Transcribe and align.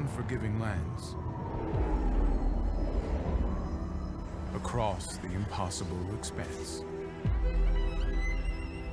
unforgiving 0.00 0.58
lands, 0.58 1.14
across 4.54 5.18
the 5.18 5.30
impossible 5.34 5.98
expanse. 6.18 6.84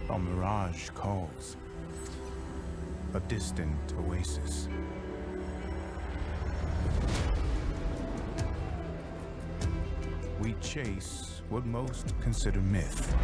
A 0.09 0.19
mirage 0.19 0.89
calls, 0.89 1.55
a 3.13 3.21
distant 3.21 3.93
oasis. 3.99 4.67
We 10.41 10.55
chase 10.61 11.41
what 11.47 11.65
most 11.65 12.13
consider 12.19 12.59
myth. 12.59 13.15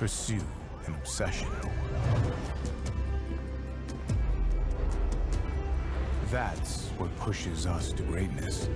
Pursue 0.00 0.42
an 0.86 0.94
obsession. 0.94 1.48
That's 6.32 6.88
what 6.96 7.14
pushes 7.18 7.66
us 7.66 7.92
to 7.92 8.02
greatness. 8.04 8.66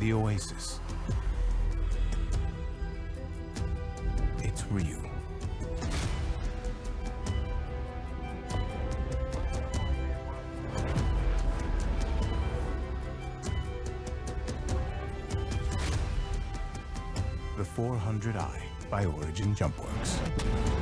The 0.00 0.12
Oasis. 0.14 0.80
It's 4.42 4.64
real. 4.68 5.00
The 17.56 17.62
400i 17.62 18.60
by 18.90 19.04
Origin 19.04 19.54
Jumpworks. 19.54 20.75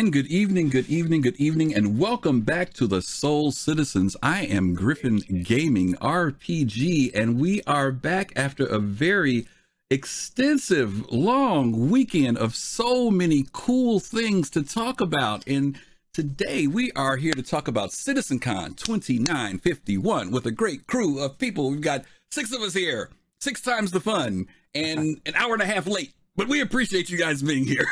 Good 0.00 0.28
evening, 0.28 0.70
good 0.70 0.88
evening, 0.88 1.20
good 1.20 1.36
evening, 1.36 1.74
and 1.74 1.98
welcome 1.98 2.40
back 2.40 2.72
to 2.72 2.86
the 2.86 3.02
Soul 3.02 3.52
Citizens. 3.52 4.16
I 4.22 4.46
am 4.46 4.74
Griffin 4.74 5.18
Gaming 5.18 5.94
RPG, 5.96 7.14
and 7.14 7.38
we 7.38 7.62
are 7.66 7.92
back 7.92 8.32
after 8.34 8.64
a 8.64 8.78
very 8.78 9.46
extensive, 9.90 11.12
long 11.12 11.90
weekend 11.90 12.38
of 12.38 12.56
so 12.56 13.10
many 13.10 13.46
cool 13.52 14.00
things 14.00 14.48
to 14.50 14.62
talk 14.62 15.02
about. 15.02 15.46
And 15.46 15.78
today 16.14 16.66
we 16.66 16.90
are 16.92 17.16
here 17.16 17.34
to 17.34 17.42
talk 17.42 17.68
about 17.68 17.90
CitizenCon 17.90 18.78
2951 18.78 20.30
with 20.30 20.46
a 20.46 20.50
great 20.50 20.86
crew 20.86 21.20
of 21.20 21.38
people. 21.38 21.70
We've 21.70 21.82
got 21.82 22.04
six 22.30 22.52
of 22.52 22.62
us 22.62 22.72
here, 22.72 23.10
six 23.38 23.60
times 23.60 23.92
the 23.92 24.00
fun, 24.00 24.48
and 24.74 25.20
an 25.26 25.34
hour 25.34 25.52
and 25.52 25.62
a 25.62 25.66
half 25.66 25.86
late 25.86 26.14
but 26.40 26.48
we 26.48 26.62
appreciate 26.62 27.10
you 27.10 27.18
guys 27.18 27.42
being 27.42 27.66
here. 27.66 27.84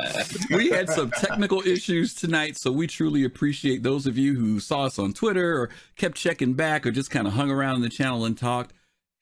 we 0.50 0.70
had 0.70 0.88
some 0.88 1.10
technical 1.10 1.60
issues 1.66 2.14
tonight, 2.14 2.56
so 2.56 2.70
we 2.70 2.86
truly 2.86 3.24
appreciate 3.24 3.82
those 3.82 4.06
of 4.06 4.16
you 4.16 4.36
who 4.36 4.60
saw 4.60 4.84
us 4.84 5.00
on 5.00 5.12
Twitter 5.12 5.60
or 5.60 5.70
kept 5.96 6.16
checking 6.16 6.54
back 6.54 6.86
or 6.86 6.92
just 6.92 7.10
kind 7.10 7.26
of 7.26 7.32
hung 7.32 7.50
around 7.50 7.74
in 7.74 7.82
the 7.82 7.88
channel 7.88 8.24
and 8.24 8.38
talked. 8.38 8.72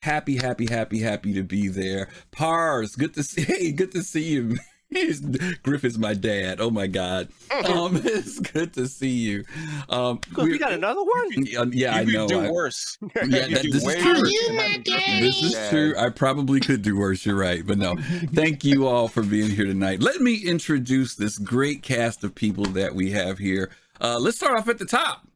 Happy, 0.03 0.37
happy, 0.37 0.67
happy, 0.67 0.99
happy 0.99 1.33
to 1.33 1.41
be 1.41 1.69
there. 1.69 2.07
Pars, 2.29 2.95
good 2.95 3.15
to 3.15 3.23
see. 3.23 3.41
Hey, 3.45 3.71
good 3.71 3.91
to 3.93 4.03
see 4.03 4.25
you. 4.25 4.59
He's, 4.89 5.19
Griff 5.63 5.83
is 5.83 5.97
my 5.97 6.13
dad. 6.13 6.61
Oh 6.61 6.69
my 6.69 6.87
god. 6.87 7.27
Um, 7.51 7.97
it's 8.03 8.39
good 8.39 8.73
to 8.73 8.87
see 8.87 9.09
you. 9.09 9.43
Um, 9.89 10.21
we 10.37 10.53
you 10.53 10.59
got 10.59 10.71
another 10.71 11.03
one? 11.03 11.45
Yeah, 11.45 11.65
yeah 11.71 11.95
I 11.95 12.03
know. 12.05 12.27
do 12.27 12.39
I, 12.39 12.51
worse. 12.51 12.97
Yeah, 13.27 13.47
that, 13.47 13.63
this, 13.63 13.85
is 13.85 13.95
true. 13.95 14.29
You 14.29 14.53
my 14.53 14.81
this 14.85 15.43
is 15.43 15.69
true. 15.69 15.93
I 15.97 16.09
probably 16.09 16.59
could 16.59 16.81
do 16.81 16.97
worse. 16.97 17.25
You're 17.25 17.35
right, 17.35 17.65
but 17.65 17.77
no. 17.77 17.95
Thank 18.33 18.63
you 18.63 18.87
all 18.87 19.07
for 19.07 19.23
being 19.23 19.49
here 19.49 19.65
tonight. 19.65 20.01
Let 20.01 20.21
me 20.21 20.35
introduce 20.35 21.15
this 21.15 21.37
great 21.37 21.83
cast 21.83 22.23
of 22.23 22.33
people 22.33 22.65
that 22.65 22.95
we 22.95 23.11
have 23.11 23.37
here. 23.37 23.71
Uh, 23.99 24.17
let's 24.19 24.37
start 24.37 24.57
off 24.57 24.69
at 24.69 24.77
the 24.77 24.85
top 24.85 25.26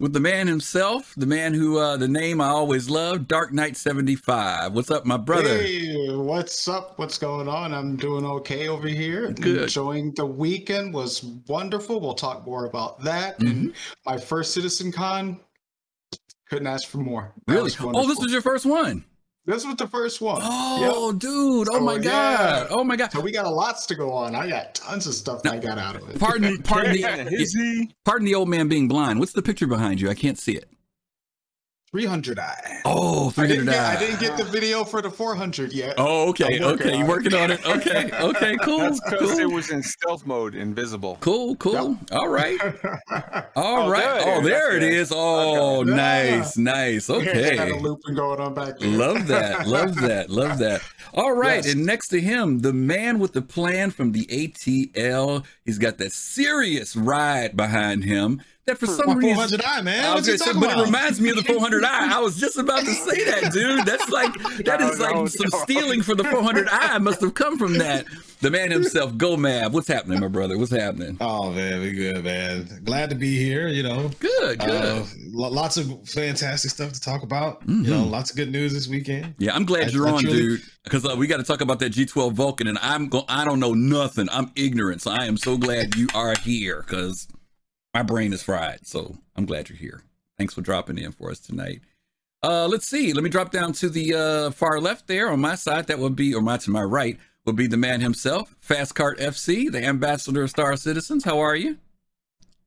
with 0.00 0.14
the 0.14 0.20
man 0.20 0.48
himself, 0.48 1.12
the 1.16 1.26
man 1.26 1.54
who 1.54 1.78
uh 1.78 1.96
the 1.96 2.08
name 2.08 2.40
I 2.40 2.48
always 2.48 2.90
loved, 2.90 3.28
Dark 3.28 3.52
Knight 3.52 3.76
75. 3.76 4.72
What's 4.72 4.90
up, 4.90 5.04
my 5.06 5.18
brother? 5.18 5.62
Hey, 5.62 6.08
what's 6.16 6.66
up? 6.66 6.98
What's 6.98 7.18
going 7.18 7.46
on? 7.46 7.72
I'm 7.72 7.96
doing 7.96 8.24
okay 8.24 8.68
over 8.68 8.88
here. 8.88 9.30
Good. 9.30 9.64
Enjoying 9.64 10.12
the 10.14 10.26
weekend 10.26 10.92
was 10.92 11.22
wonderful. 11.46 12.00
We'll 12.00 12.14
talk 12.14 12.44
more 12.46 12.64
about 12.64 13.04
that. 13.04 13.38
Mhm. 13.38 13.50
And 13.50 13.74
my 14.06 14.16
first 14.16 14.54
Citizen 14.54 14.90
Con 14.90 15.38
couldn't 16.48 16.66
ask 16.66 16.88
for 16.88 16.98
more. 16.98 17.32
That 17.46 17.54
Really? 17.54 17.70
Oh, 17.80 18.08
this 18.08 18.18
was 18.18 18.32
your 18.32 18.42
first 18.42 18.66
one. 18.66 19.04
This 19.46 19.64
was 19.66 19.76
the 19.76 19.86
first 19.86 20.20
one. 20.20 20.40
Oh, 20.42 21.12
dude. 21.12 21.68
Oh 21.70 21.74
So, 21.74 21.80
my 21.80 21.94
yeah. 21.94 22.00
god. 22.02 22.66
Oh 22.70 22.84
my 22.84 22.96
god. 22.96 23.12
So 23.12 23.20
we 23.20 23.32
got 23.32 23.46
a 23.46 23.50
lots 23.50 23.86
to 23.86 23.94
go 23.94 24.12
on. 24.12 24.34
I 24.34 24.48
got 24.48 24.74
tons 24.74 25.06
of 25.06 25.14
stuff 25.14 25.40
I 25.46 25.58
got 25.58 25.78
out 25.78 25.96
of 25.96 26.08
it. 26.08 26.18
Pardon, 26.18 26.62
pardon 26.62 26.92
the, 26.96 27.88
pardon 28.04 28.26
the 28.26 28.34
old 28.34 28.48
man 28.48 28.68
being 28.68 28.88
blind. 28.88 29.18
What's 29.18 29.32
the 29.32 29.42
picture 29.42 29.66
behind 29.66 30.00
you? 30.00 30.08
I 30.10 30.14
can't 30.14 30.38
see 30.38 30.52
it. 30.56 30.68
300 31.92 32.38
I. 32.38 32.82
Oh, 32.84 33.32
I 33.36 33.46
didn't, 33.48 33.64
300 33.66 33.72
get, 33.72 33.80
I 33.80 33.98
didn't 33.98 34.20
get 34.20 34.36
the 34.38 34.44
video 34.44 34.84
for 34.84 35.02
the 35.02 35.10
400 35.10 35.72
yet. 35.72 35.94
Oh, 35.98 36.28
okay, 36.28 36.62
okay. 36.62 36.90
You 36.96 36.98
on 36.98 37.04
it. 37.04 37.08
working 37.08 37.34
on 37.34 37.50
it? 37.50 37.60
Okay, 37.66 38.10
okay, 38.12 38.56
cool, 38.62 38.78
That's 38.78 39.00
because 39.10 39.38
it 39.40 39.50
was 39.50 39.70
in 39.70 39.82
stealth 39.82 40.24
mode, 40.24 40.54
invisible. 40.54 41.16
cool, 41.20 41.56
cool. 41.56 41.98
All 42.12 42.28
right, 42.28 42.58
all 43.56 43.88
Oh, 43.88 43.90
right. 43.90 44.02
there 44.04 44.20
it 44.20 44.24
Oh, 44.26 44.38
is. 44.40 44.44
there 44.46 44.76
it 44.76 45.08
Oh, 45.12 45.80
Okay. 45.80 45.90
nice, 45.90 46.56
nice. 46.56 47.08
Got 47.08 47.26
Okay. 47.26 47.70
a 47.70 47.76
looping 47.76 48.14
going 48.14 48.40
on 48.40 48.54
back 48.54 48.78
there. 48.78 48.88
Love 48.90 49.26
that. 49.26 49.66
Love 49.66 49.94
that. 50.00 50.30
Love 50.30 50.58
that. 50.58 50.82
All 51.14 51.32
right. 51.32 51.64
Yes. 51.64 51.74
And 51.74 51.84
next 51.86 52.08
to 52.08 52.20
him, 52.20 52.60
the 52.60 52.72
man 52.72 53.18
with 53.18 53.32
the 53.32 53.42
plan 53.42 53.90
from 53.90 54.12
the 54.12 54.26
ATL. 54.26 55.44
He's 55.64 55.78
got 55.78 55.98
that 55.98 56.12
serious 56.12 56.94
ride 56.94 57.56
behind 57.56 58.04
him 58.04 58.40
that 58.66 58.78
for 58.78 58.86
some 58.86 59.16
reason. 59.18 59.34
400 59.34 59.62
I, 59.64 59.80
man. 59.82 60.04
I 60.04 60.14
was 60.14 60.26
What 60.28 60.32
you 60.32 60.38
gonna 60.38 60.52
say, 60.52 60.60
but 60.60 60.78
it 60.78 60.84
reminds 60.84 61.20
me 61.20 61.30
of 61.30 61.36
the 61.36 61.42
400i. 61.42 61.84
I 61.84 62.20
was 62.20 62.36
just 62.38 62.56
about 62.58 62.80
to 62.84 62.92
say 62.92 63.24
that, 63.24 63.52
dude. 63.52 63.84
That's 63.86 64.08
like 64.10 64.32
that 64.64 64.80
No, 64.80 64.90
is 64.90 65.00
like 65.00 65.14
no, 65.14 65.26
some 65.26 65.48
no. 65.52 65.58
stealing 65.60 66.02
for 66.02 66.14
the 66.14 66.22
400i 66.24 67.00
must 67.00 67.20
have 67.20 67.34
come 67.34 67.58
from 67.58 67.78
that. 67.78 68.04
The 68.40 68.50
man 68.50 68.70
himself, 68.70 69.16
Go 69.18 69.36
Mab. 69.36 69.74
What's 69.74 69.88
happening, 69.88 70.20
my 70.20 70.28
brother? 70.28 70.56
What's 70.56 70.70
happening? 70.70 71.16
Oh 71.20 71.50
man, 71.52 71.80
we 71.80 71.92
good, 71.92 72.24
man. 72.24 72.80
Glad 72.84 73.10
to 73.10 73.16
be 73.16 73.36
here. 73.36 73.68
You 73.68 73.82
know, 73.82 74.10
Good, 74.18 74.60
good. 74.60 74.70
uh, 74.70 75.04
lots 75.32 75.76
of 75.76 76.08
fantastic 76.08 76.70
stuff 76.70 76.92
to 76.92 77.00
talk 77.00 77.22
about. 77.22 77.66
Mhm. 77.66 77.84
You 77.84 77.90
know, 77.90 78.04
lots 78.04 78.30
of 78.30 78.36
good 78.36 78.50
news 78.50 78.72
this 78.72 78.88
weekend. 78.88 79.34
Yeah, 79.38 79.54
I'm 79.54 79.64
glad 79.66 79.88
I- 79.88 79.90
you're 79.90 80.08
I 80.08 80.12
on, 80.12 80.20
truly- 80.22 80.38
dude. 80.38 80.60
Because 80.84 81.04
uh, 81.04 81.14
we 81.18 81.26
got 81.26 81.36
to 81.36 81.42
talk 81.44 81.60
about 81.60 81.78
that 81.80 81.92
G12 81.92 82.32
Vulcan, 82.32 82.66
and 82.66 82.78
I'm 82.80 83.08
go- 83.08 83.26
I 83.28 83.44
don't 83.44 83.60
know 83.60 83.74
nothing. 83.74 84.28
I'm 84.32 84.50
ignorant, 84.56 85.02
so 85.02 85.10
I 85.10 85.26
am 85.26 85.36
so 85.36 85.58
glad 85.58 85.94
you 85.96 86.08
are 86.14 86.34
here 86.42 86.82
because 86.86 87.28
my 87.94 88.02
brain 88.02 88.32
is 88.32 88.42
fried. 88.42 88.86
So 88.86 89.16
I'm 89.36 89.46
glad 89.46 89.68
you're 89.68 89.78
here. 89.78 90.02
Thanks 90.38 90.54
for 90.54 90.60
dropping 90.62 90.98
in 90.98 91.12
for 91.12 91.30
us 91.30 91.38
tonight. 91.38 91.80
Uh, 92.42 92.66
let's 92.66 92.86
see. 92.86 93.12
Let 93.12 93.22
me 93.22 93.28
drop 93.30 93.50
down 93.50 93.72
to 93.74 93.90
the 93.90 94.14
uh, 94.14 94.50
far 94.52 94.80
left 94.80 95.06
there 95.06 95.30
on 95.30 95.40
my 95.40 95.54
side. 95.54 95.86
That 95.88 95.98
would 95.98 96.16
be, 96.16 96.34
or 96.34 96.40
my 96.40 96.56
to 96.58 96.70
my 96.70 96.82
right 96.82 97.18
would 97.44 97.56
be 97.56 97.66
the 97.66 97.76
man 97.76 98.00
himself, 98.00 98.54
Fast 98.60 98.94
Cart 98.94 99.18
FC, 99.18 99.70
the 99.70 99.84
ambassador 99.84 100.42
of 100.42 100.50
Star 100.50 100.76
Citizens. 100.76 101.24
How 101.24 101.38
are 101.40 101.56
you? 101.56 101.76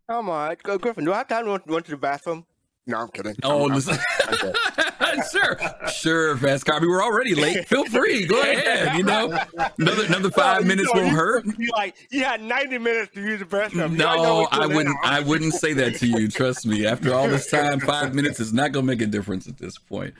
Come 0.09 0.29
on, 0.29 0.55
go 0.63 0.77
Griffin. 0.77 1.05
Do 1.05 1.13
I 1.13 1.19
have 1.19 1.27
time 1.27 1.45
to 1.45 1.51
run, 1.51 1.61
run 1.65 1.83
to 1.83 1.91
the 1.91 1.97
bathroom? 1.97 2.45
No, 2.85 2.97
I'm 2.97 3.07
kidding. 3.09 3.35
Oh, 3.43 3.69
I'm- 3.69 3.81
I'm-. 3.87 4.53
sure, 5.31 5.59
sure, 5.91 6.37
Fast 6.37 6.65
Car. 6.65 6.79
We're 6.81 7.01
already 7.03 7.35
late. 7.35 7.67
Feel 7.67 7.85
free. 7.85 8.25
Go 8.25 8.41
ahead. 8.41 8.97
You 8.97 9.03
know, 9.03 9.37
another 9.77 10.05
another 10.05 10.31
five 10.31 10.65
minutes 10.65 10.93
know, 10.93 11.01
won't 11.01 11.11
you- 11.11 11.17
hurt. 11.17 11.45
You 11.57 11.69
like 11.73 11.95
you 12.11 12.23
had 12.23 12.41
90 12.41 12.77
minutes 12.77 13.13
to 13.13 13.21
use 13.21 13.39
the 13.39 13.45
bathroom. 13.45 13.95
You 13.95 14.03
already 14.05 14.23
know 14.23 14.41
No, 14.41 14.47
I 14.51 14.67
wouldn't. 14.67 14.97
I 15.03 15.19
wouldn't 15.19 15.53
say 15.53 15.73
that 15.73 15.95
to 15.95 16.07
you. 16.07 16.27
Trust 16.27 16.65
me. 16.65 16.85
After 16.85 17.13
all 17.13 17.27
this 17.27 17.49
time, 17.49 17.79
five 17.79 18.13
minutes 18.13 18.39
is 18.39 18.53
not 18.53 18.71
gonna 18.71 18.85
make 18.85 19.01
a 19.01 19.07
difference 19.07 19.47
at 19.47 19.57
this 19.57 19.77
point. 19.77 20.13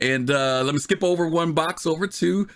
And 0.00 0.30
uh, 0.30 0.62
let 0.64 0.74
me 0.74 0.80
skip 0.80 1.02
over 1.04 1.26
one 1.28 1.52
box 1.52 1.86
over 1.86 2.06
to 2.06 2.48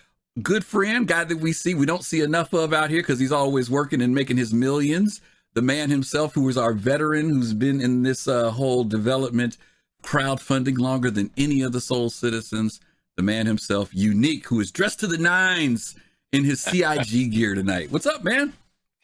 good 0.42 0.64
friend, 0.64 1.06
guy 1.06 1.25
that 1.25 1.38
we 1.38 1.52
see 1.52 1.75
we 1.75 1.87
don't 1.87 2.04
see 2.04 2.20
enough 2.20 2.52
of 2.52 2.72
out 2.72 2.90
here 2.90 3.00
because 3.02 3.19
he's 3.20 3.32
always 3.32 3.70
working 3.70 4.02
and 4.02 4.14
making 4.14 4.37
his 4.37 4.52
millions. 4.52 5.20
The 5.54 5.62
man 5.62 5.88
himself, 5.90 6.34
who 6.34 6.48
is 6.48 6.56
our 6.56 6.72
veteran, 6.72 7.28
who's 7.30 7.54
been 7.54 7.80
in 7.80 8.02
this 8.02 8.26
uh, 8.26 8.50
whole 8.50 8.82
development 8.82 9.56
crowdfunding 10.04 10.78
longer 10.78 11.10
than 11.10 11.30
any 11.36 11.62
of 11.62 11.72
the 11.72 11.80
Soul 11.80 12.10
Citizens. 12.10 12.80
The 13.16 13.22
man 13.22 13.46
himself, 13.46 13.90
unique, 13.92 14.46
who 14.46 14.60
is 14.60 14.70
dressed 14.70 15.00
to 15.00 15.06
the 15.06 15.18
nines 15.18 15.94
in 16.32 16.44
his 16.44 16.60
CIG 16.60 17.32
gear 17.32 17.54
tonight. 17.54 17.90
What's 17.90 18.06
up, 18.06 18.24
man? 18.24 18.52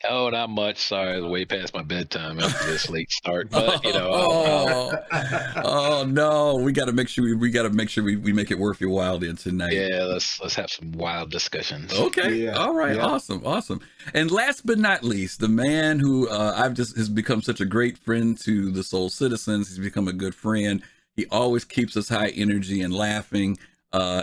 Oh, 0.08 0.31
not 0.31 0.49
much. 0.49 0.79
Sorry, 0.79 1.17
I 1.17 1.20
was 1.20 1.31
way 1.31 1.44
past 1.44 1.75
my 1.75 1.82
bedtime 1.82 2.41
after 2.41 2.70
this 2.70 2.88
late 2.88 3.11
start. 3.11 3.50
But 3.50 3.85
you 3.85 3.93
know, 3.93 4.11
I'll- 4.11 5.05
oh, 5.12 5.52
oh 5.64 6.05
no, 6.08 6.55
we 6.56 6.73
got 6.73 6.87
to 6.87 6.93
make 6.93 7.08
sure 7.08 7.25
we, 7.25 7.35
we 7.35 7.50
got 7.50 7.64
to 7.64 7.70
make 7.70 7.91
sure 7.91 8.02
we, 8.02 8.17
we 8.17 8.32
make 8.32 8.50
it 8.50 8.58
worth 8.58 8.81
your 8.81 8.91
while 8.91 9.19
then 9.19 9.37
tonight. 9.37 9.73
yeah, 9.73 10.05
let's 10.05 10.41
let's 10.41 10.55
have 10.55 10.70
some 10.70 10.93
wild 10.93 11.31
discussions. 11.31 11.93
Okay. 11.93 12.35
Yeah, 12.44 12.52
All 12.52 12.75
right. 12.75 12.97
yeah. 12.97 13.05
Awesome. 13.05 13.43
Awesome. 13.44 13.81
And 14.14 14.31
last 14.31 14.64
but 14.64 14.79
not 14.79 15.05
least, 15.05 15.41
the 15.41 15.49
man 15.49 15.99
who 15.99 16.29
uh, 16.29 16.55
I've 16.56 16.75
just 16.75 16.97
has 16.97 17.08
become 17.11 17.43
such 17.43 17.61
a 17.61 17.67
great 17.67 17.99
friend 17.99 18.38
to 18.41 18.70
the 18.70 18.82
Soul 18.82 19.11
Citizens. 19.11 19.69
He's 19.69 19.79
become 19.79 20.08
a 20.08 20.12
good 20.14 20.35
friend. 20.35 20.82
He 21.17 21.26
always 21.26 21.64
keeps 21.64 21.97
us 21.97 22.08
high 22.08 22.29
energy 22.29 22.81
and 22.81 22.94
laughing. 22.94 23.58
Uh, 23.93 24.23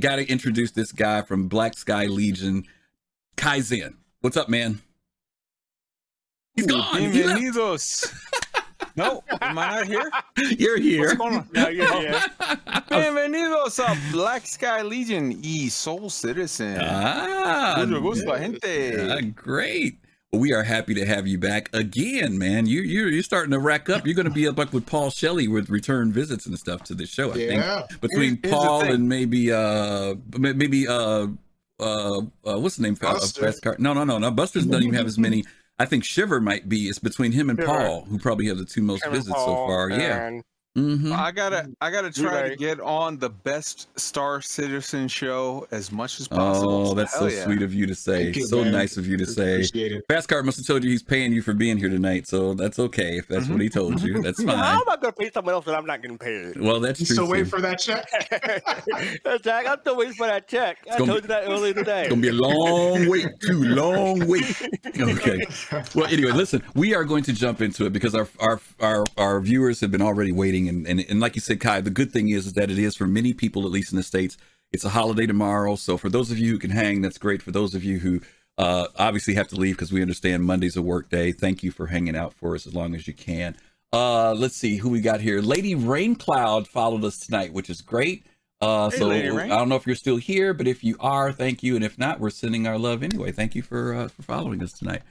Got 0.00 0.16
to 0.16 0.26
introduce 0.28 0.72
this 0.72 0.92
guy 0.92 1.22
from 1.22 1.46
Black 1.46 1.76
Sky 1.78 2.06
Legion, 2.06 2.64
Kaizen. 3.36 3.94
What's 4.22 4.36
up, 4.36 4.48
man? 4.48 4.80
He's 6.58 6.66
gone. 6.66 7.00
He. 7.12 7.22
Bienvenidos. 7.22 8.12
no, 8.96 9.22
am 9.40 9.56
I 9.58 9.76
not 9.76 9.86
here? 9.86 10.10
You're 10.58 10.78
here. 10.80 11.02
What's 11.06 11.14
going 11.14 11.34
on? 11.36 11.48
Yeah, 11.54 11.68
yeah, 11.68 12.00
yeah. 12.00 12.80
Bienvenidos 12.90 13.78
a 13.78 13.96
Black 14.10 14.44
Sky 14.44 14.82
Legion 14.82 15.40
y 15.40 15.68
Soul 15.68 16.10
Citizen. 16.10 16.78
Ah, 16.80 17.76
Mucho 17.86 18.00
gusto, 18.00 18.36
gente. 18.36 19.08
Ah, 19.08 19.20
great. 19.36 19.98
We 20.32 20.52
are 20.52 20.64
happy 20.64 20.94
to 20.94 21.06
have 21.06 21.28
you 21.28 21.38
back 21.38 21.70
again, 21.72 22.36
man. 22.38 22.66
You 22.66 22.80
you 22.82 23.06
you're 23.06 23.22
starting 23.22 23.52
to 23.52 23.60
rack 23.60 23.88
up. 23.88 24.04
You're 24.04 24.16
going 24.16 24.26
to 24.28 24.34
be 24.34 24.48
up 24.48 24.58
like 24.58 24.72
with 24.72 24.84
Paul 24.84 25.10
Shelley 25.10 25.46
with 25.46 25.70
return 25.70 26.10
visits 26.12 26.44
and 26.44 26.58
stuff 26.58 26.82
to 26.84 26.94
the 26.94 27.06
show. 27.06 27.32
I 27.32 27.36
Yeah. 27.36 27.82
think 27.86 28.00
between 28.00 28.30
Here's- 28.30 28.40
here's 28.42 28.52
Paul 28.54 28.80
thing. 28.80 28.90
and 28.94 29.08
maybe 29.08 29.52
uh 29.52 30.16
maybe 30.36 30.88
uh 30.88 31.28
uh, 31.80 32.18
uh 32.44 32.58
what's 32.58 32.74
the 32.76 32.82
name? 32.82 32.96
Uh, 33.00 33.12
Buster. 33.14 33.42
Fast 33.42 33.62
Car- 33.62 33.76
No, 33.78 33.94
no, 33.94 34.02
no, 34.02 34.18
no. 34.18 34.32
Buster's 34.32 34.66
doesn't 34.66 34.82
even 34.82 34.94
have 34.96 35.06
as 35.06 35.16
many. 35.18 35.44
I 35.78 35.84
think 35.84 36.04
Shiver 36.04 36.40
might 36.40 36.68
be. 36.68 36.88
It's 36.88 36.98
between 36.98 37.32
him 37.32 37.50
and 37.50 37.58
Shiver. 37.58 37.66
Paul, 37.66 38.04
who 38.06 38.18
probably 38.18 38.46
have 38.48 38.58
the 38.58 38.64
two 38.64 38.82
most 38.82 39.06
visits 39.06 39.36
so 39.36 39.54
far. 39.66 39.90
Yeah. 39.90 40.40
And- 40.76 41.00
hmm 41.00 41.12
I 41.12 41.32
gotta, 41.32 41.68
I 41.80 41.90
gotta 41.90 42.10
try 42.12 42.42
Relay. 42.42 42.50
to 42.50 42.56
get 42.56 42.80
on 42.80 43.18
the 43.18 43.30
best 43.30 43.88
Star 43.98 44.40
Citizen 44.40 45.08
show 45.08 45.66
as 45.72 45.90
much 45.90 46.20
as 46.20 46.28
possible. 46.28 46.88
Oh, 46.88 46.94
that's 46.94 47.12
so 47.18 47.26
yeah. 47.26 47.44
sweet 47.44 47.62
of 47.62 47.74
you 47.74 47.86
to 47.86 47.94
say. 47.94 48.24
Thank 48.24 48.36
you, 48.36 48.46
so 48.46 48.62
man. 48.62 48.72
nice 48.72 48.96
of 48.96 49.06
you 49.06 49.16
to 49.16 49.26
say. 49.26 49.54
Appreciate 49.54 49.92
it. 49.92 50.06
Fastcard 50.08 50.44
must 50.44 50.58
have 50.58 50.66
told 50.66 50.84
you 50.84 50.90
he's 50.90 51.02
paying 51.02 51.32
you 51.32 51.42
for 51.42 51.52
being 51.52 51.76
here 51.78 51.88
tonight, 51.88 52.26
so 52.28 52.54
that's 52.54 52.78
okay 52.78 53.18
if 53.18 53.26
that's 53.28 53.48
what 53.48 53.60
he 53.60 53.68
told 53.68 54.00
you. 54.02 54.22
That's 54.22 54.42
fine. 54.44 54.56
How 54.56 54.74
am 54.76 54.88
I 54.88 54.96
going 54.96 55.12
to 55.12 55.20
pay 55.20 55.30
someone 55.32 55.54
else 55.54 55.64
that 55.64 55.74
I'm 55.74 55.86
not 55.86 56.00
getting 56.02 56.18
paid? 56.18 56.60
Well, 56.60 56.78
that's 56.80 57.00
You 57.00 57.06
true. 57.06 57.14
still 57.14 57.26
too. 57.26 57.32
waiting 57.32 57.46
for 57.46 57.60
that 57.60 57.78
check? 57.80 58.08
Jack, 59.42 59.66
I'm 59.66 59.80
still 59.80 59.96
waiting 59.96 60.14
for 60.14 60.26
that 60.26 60.46
check. 60.48 60.78
I 60.90 60.98
gonna 60.98 61.06
told 61.12 61.22
you 61.22 61.28
that 61.28 61.44
earlier 61.48 61.74
today. 61.74 62.00
It's 62.02 62.08
gonna 62.10 62.22
be 62.22 62.28
a 62.28 62.32
long 62.32 63.08
wait, 63.08 63.26
too 63.40 63.64
long 63.64 64.26
wait. 64.28 64.44
Okay. 64.98 65.38
Well, 65.94 66.06
anyway, 66.06 66.32
listen, 66.32 66.62
we 66.74 66.94
are 66.94 67.04
going 67.04 67.22
to 67.24 67.32
jump 67.32 67.60
into 67.62 67.86
it 67.86 67.92
because 67.92 68.14
our 68.14 68.26
our 68.40 68.60
our, 68.80 69.04
our 69.16 69.40
viewers 69.40 69.80
have 69.80 69.90
been 69.92 70.02
already 70.02 70.32
waiting, 70.32 70.57
and, 70.66 70.86
and 70.86 71.04
and 71.06 71.20
like 71.20 71.34
you 71.34 71.42
said, 71.42 71.60
Kai, 71.60 71.82
the 71.82 71.90
good 71.90 72.10
thing 72.10 72.30
is, 72.30 72.46
is 72.46 72.54
that 72.54 72.70
it 72.70 72.78
is 72.78 72.96
for 72.96 73.06
many 73.06 73.34
people, 73.34 73.66
at 73.66 73.70
least 73.70 73.92
in 73.92 73.96
the 73.96 74.02
states. 74.02 74.38
It's 74.72 74.84
a 74.84 74.90
holiday 74.90 75.26
tomorrow, 75.26 75.76
so 75.76 75.98
for 75.98 76.08
those 76.08 76.30
of 76.30 76.38
you 76.38 76.52
who 76.52 76.58
can 76.58 76.70
hang, 76.70 77.02
that's 77.02 77.18
great. 77.18 77.42
For 77.42 77.50
those 77.50 77.74
of 77.74 77.84
you 77.84 77.98
who 77.98 78.20
uh, 78.56 78.88
obviously 78.96 79.34
have 79.34 79.48
to 79.48 79.56
leave 79.56 79.76
because 79.76 79.92
we 79.92 80.02
understand 80.02 80.44
Monday's 80.44 80.76
a 80.76 80.82
work 80.82 81.10
day. 81.10 81.32
Thank 81.32 81.62
you 81.62 81.70
for 81.70 81.86
hanging 81.86 82.16
out 82.16 82.34
for 82.34 82.54
us 82.54 82.66
as 82.66 82.74
long 82.74 82.94
as 82.94 83.06
you 83.06 83.14
can. 83.14 83.56
Uh, 83.92 84.34
let's 84.34 84.56
see 84.56 84.76
who 84.76 84.90
we 84.90 85.00
got 85.00 85.20
here. 85.20 85.40
Lady 85.40 85.74
Raincloud 85.74 86.66
followed 86.66 87.04
us 87.04 87.18
tonight, 87.18 87.52
which 87.52 87.70
is 87.70 87.80
great. 87.80 88.26
Uh, 88.60 88.90
Hey, 88.90 88.98
so. 88.98 89.10
I 89.10 89.46
don't 89.46 89.68
know 89.68 89.76
if 89.76 89.86
you're 89.86 89.96
still 89.96 90.16
here, 90.16 90.52
but 90.52 90.66
if 90.66 90.82
you 90.82 90.96
are, 90.98 91.32
thank 91.32 91.62
you. 91.62 91.76
And 91.76 91.84
if 91.84 91.96
not, 91.96 92.18
we're 92.18 92.30
sending 92.30 92.66
our 92.66 92.76
love 92.76 93.02
anyway. 93.02 93.30
Thank 93.32 93.54
you 93.54 93.62
for 93.62 93.94
uh, 93.94 94.08
for 94.08 94.22
following 94.22 94.62
us 94.62 94.72
tonight. 94.72 95.02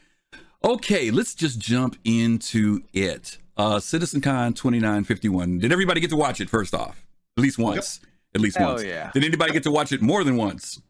Okay, 0.64 1.12
let's 1.12 1.34
just 1.34 1.60
jump 1.60 1.98
into 2.04 2.84
it. 2.94 3.38
Uh, 3.58 3.76
CitizenCon 3.78 4.56
2951. 4.56 5.60
Did 5.60 5.72
everybody 5.72 6.00
get 6.00 6.10
to 6.12 6.16
watch 6.16 6.40
it 6.42 6.50
first 6.50 6.74
off? 6.74 7.04
At 7.38 7.42
least 7.44 7.58
once. 7.58 8.00
At 8.36 8.42
least 8.42 8.58
Hell 8.58 8.72
once. 8.74 8.84
yeah. 8.84 9.12
Did 9.14 9.24
anybody 9.24 9.52
get 9.54 9.64
to 9.64 9.72
watch 9.72 9.92
it 9.92 10.02
more 10.02 10.24
than 10.24 10.36
once? 10.38 10.82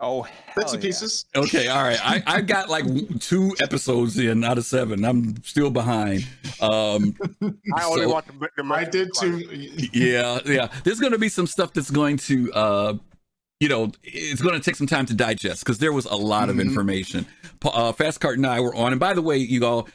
Oh, 0.00 0.22
Bits 0.22 0.32
hell 0.54 0.74
and 0.74 0.82
yeah. 0.84 0.88
pieces. 0.88 1.24
Okay, 1.34 1.66
all 1.66 1.82
right. 1.82 1.98
I, 2.02 2.22
I 2.24 2.40
got 2.40 2.68
like 2.70 2.84
two 3.18 3.54
episodes 3.60 4.16
in 4.16 4.44
out 4.44 4.56
of 4.56 4.64
seven. 4.64 5.04
I'm 5.04 5.42
still 5.42 5.70
behind. 5.70 6.20
Um, 6.60 7.14
I 7.74 7.84
only 7.84 8.02
So- 8.04 8.08
want 8.12 8.26
the, 8.28 8.48
the 8.56 8.74
I 8.74 8.84
did 8.84 9.10
too. 9.18 9.38
yeah, 9.92 10.38
yeah. 10.46 10.68
There's 10.84 11.00
going 11.00 11.12
to 11.12 11.18
be 11.18 11.28
some 11.28 11.48
stuff 11.48 11.72
that's 11.72 11.90
going 11.90 12.16
to, 12.18 12.52
uh, 12.52 12.94
you 13.58 13.68
know, 13.68 13.90
it's 14.04 14.40
going 14.40 14.54
to 14.54 14.60
take 14.60 14.76
some 14.76 14.86
time 14.86 15.04
to 15.06 15.14
digest 15.14 15.64
because 15.64 15.78
there 15.78 15.92
was 15.92 16.04
a 16.06 16.14
lot 16.14 16.48
of 16.48 16.56
Mhm. 16.56 16.60
information. 16.62 17.26
Uh, 17.64 17.90
Fast 17.92 18.20
Cart 18.20 18.36
and 18.36 18.46
I 18.46 18.60
were 18.60 18.74
on, 18.76 18.92
and 18.92 19.00
by 19.00 19.14
the 19.14 19.22
way, 19.22 19.36
you 19.38 19.66
all, 19.66 19.88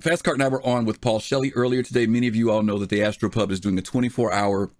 Fast 0.00 0.22
Cart 0.22 0.36
and 0.36 0.44
I 0.44 0.48
were 0.48 0.64
on 0.64 0.84
with 0.84 1.00
Paul 1.00 1.18
Shelley 1.18 1.52
earlier 1.54 1.82
today. 1.82 2.06
Many 2.06 2.28
of 2.28 2.36
you 2.36 2.52
all 2.52 2.62
know 2.62 2.78
that 2.78 2.88
the 2.88 3.02
Astro 3.02 3.28
Pub 3.28 3.50
is 3.50 3.58
doing 3.58 3.76
a 3.78 3.82
24 3.82 4.32
hour 4.32 4.70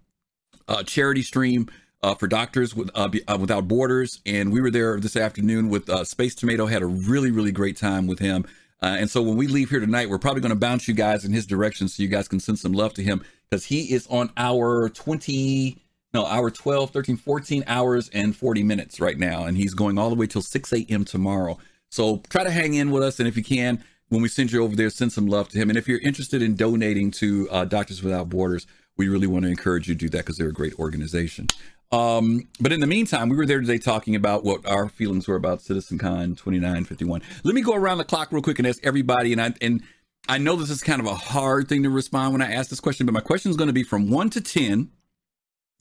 uh, 0.67 0.83
charity 0.83 1.21
stream. 1.21 1.69
Uh, 2.01 2.15
for 2.15 2.29
doctors 2.29 2.73
with, 2.73 2.89
uh, 2.95 3.09
Be- 3.09 3.27
uh, 3.27 3.37
without 3.37 3.67
borders, 3.67 4.21
and 4.25 4.53
we 4.53 4.61
were 4.61 4.71
there 4.71 5.01
this 5.01 5.17
afternoon 5.17 5.67
with 5.67 5.89
uh, 5.89 6.05
Space 6.05 6.33
Tomato. 6.33 6.65
Had 6.65 6.81
a 6.81 6.85
really, 6.85 7.29
really 7.29 7.51
great 7.51 7.75
time 7.75 8.07
with 8.07 8.19
him. 8.19 8.45
Uh, 8.81 8.95
and 8.97 9.09
so 9.09 9.21
when 9.21 9.35
we 9.35 9.47
leave 9.47 9.69
here 9.69 9.81
tonight, 9.81 10.09
we're 10.09 10.17
probably 10.17 10.39
going 10.39 10.53
to 10.53 10.55
bounce 10.55 10.87
you 10.87 10.93
guys 10.93 11.25
in 11.25 11.33
his 11.33 11.45
direction 11.45 11.89
so 11.89 12.01
you 12.01 12.07
guys 12.07 12.29
can 12.29 12.39
send 12.39 12.57
some 12.57 12.71
love 12.71 12.93
to 12.93 13.03
him 13.03 13.21
because 13.49 13.65
he 13.65 13.93
is 13.93 14.07
on 14.07 14.31
our 14.37 14.87
20, 14.87 15.77
no, 16.13 16.25
our 16.25 16.49
12, 16.49 16.91
13, 16.91 17.17
14 17.17 17.65
hours 17.67 18.09
and 18.13 18.33
40 18.33 18.63
minutes 18.63 19.01
right 19.01 19.17
now. 19.17 19.43
And 19.43 19.57
he's 19.57 19.73
going 19.73 19.97
all 19.97 20.09
the 20.09 20.15
way 20.15 20.25
till 20.27 20.41
6 20.41 20.71
a.m. 20.71 21.03
tomorrow. 21.03 21.57
So 21.89 22.21
try 22.29 22.45
to 22.45 22.51
hang 22.51 22.75
in 22.75 22.91
with 22.91 23.03
us. 23.03 23.19
And 23.19 23.27
if 23.27 23.35
you 23.35 23.43
can, 23.43 23.83
when 24.09 24.21
we 24.21 24.27
send 24.27 24.51
you 24.51 24.63
over 24.63 24.75
there, 24.75 24.89
send 24.89 25.11
some 25.11 25.27
love 25.27 25.49
to 25.49 25.57
him. 25.57 25.69
And 25.69 25.77
if 25.77 25.87
you're 25.87 25.99
interested 25.99 26.41
in 26.41 26.55
donating 26.55 27.11
to 27.11 27.47
uh, 27.49 27.65
Doctors 27.65 28.03
Without 28.03 28.29
Borders, 28.29 28.67
we 28.97 29.07
really 29.07 29.27
want 29.27 29.45
to 29.45 29.49
encourage 29.49 29.87
you 29.87 29.95
to 29.95 29.99
do 29.99 30.09
that 30.09 30.19
because 30.19 30.37
they're 30.37 30.49
a 30.49 30.53
great 30.53 30.77
organization. 30.77 31.47
Um, 31.91 32.47
but 32.59 32.71
in 32.71 32.81
the 32.81 32.87
meantime, 32.87 33.29
we 33.29 33.35
were 33.35 33.45
there 33.45 33.61
today 33.61 33.77
talking 33.77 34.15
about 34.15 34.43
what 34.43 34.65
our 34.67 34.89
feelings 34.89 35.27
were 35.27 35.35
about 35.35 35.59
CitizenCon 35.59 36.37
2951. 36.37 37.21
Let 37.43 37.55
me 37.55 37.61
go 37.61 37.73
around 37.73 37.97
the 37.97 38.03
clock 38.03 38.31
real 38.31 38.43
quick 38.43 38.59
and 38.59 38.67
ask 38.67 38.79
everybody. 38.85 39.31
And 39.31 39.41
I 39.41 39.53
and 39.61 39.81
I 40.27 40.37
know 40.37 40.55
this 40.55 40.69
is 40.69 40.83
kind 40.83 40.99
of 40.99 41.07
a 41.07 41.15
hard 41.15 41.67
thing 41.67 41.81
to 41.83 41.89
respond 41.89 42.33
when 42.33 42.41
I 42.41 42.51
ask 42.51 42.69
this 42.69 42.79
question, 42.79 43.05
but 43.07 43.13
my 43.13 43.21
question 43.21 43.49
is 43.49 43.57
going 43.57 43.67
to 43.69 43.73
be 43.73 43.83
from 43.83 44.11
one 44.11 44.29
to 44.31 44.41
ten. 44.41 44.91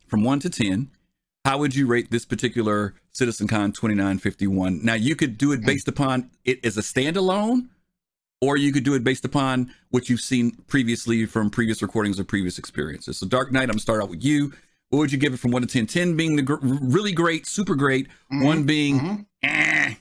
From 0.07 0.25
one 0.25 0.41
to 0.41 0.49
ten, 0.49 0.91
how 1.45 1.59
would 1.59 1.75
you 1.75 1.87
rate 1.87 2.11
this 2.11 2.25
particular 2.25 2.95
CitizenCon 3.13 3.75
2951? 3.75 4.81
Now 4.83 4.95
you 4.95 5.15
could 5.15 5.37
do 5.37 5.53
it 5.53 5.67
based 5.67 5.87
upon 5.87 6.31
it 6.47 6.65
as 6.65 6.79
a 6.79 6.81
standalone, 6.81 7.69
or 8.41 8.57
you 8.57 8.73
could 8.73 8.85
do 8.85 8.95
it 8.95 9.03
based 9.05 9.25
upon 9.25 9.73
what 9.91 10.09
you've 10.09 10.21
seen 10.21 10.53
previously 10.69 11.27
from 11.27 11.51
previous 11.51 11.83
recordings 11.83 12.21
or 12.21 12.25
previous 12.25 12.59
experiences. 12.59 13.19
So 13.19 13.27
Dark 13.27 13.53
Knight, 13.53 13.63
I'm 13.65 13.69
gonna 13.71 13.81
start 13.81 14.03
out 14.03 14.11
with 14.11 14.25
you. 14.25 14.53
What 14.91 15.01
would 15.01 15.13
you 15.13 15.19
give 15.19 15.35
it 15.35 15.39
from 15.41 15.51
one 15.51 15.63
to 15.63 15.69
10? 15.69 15.87
10 15.87 16.17
being 16.17 16.37
the 16.37 16.43
gr- 16.43 16.57
really 16.63 17.13
great, 17.13 17.47
super 17.47 17.75
great, 17.75 18.09
Mhm, 18.33 18.45
one 18.45 18.65
being 18.65 19.01
mhm. 19.01 19.27
eh. 19.43 19.95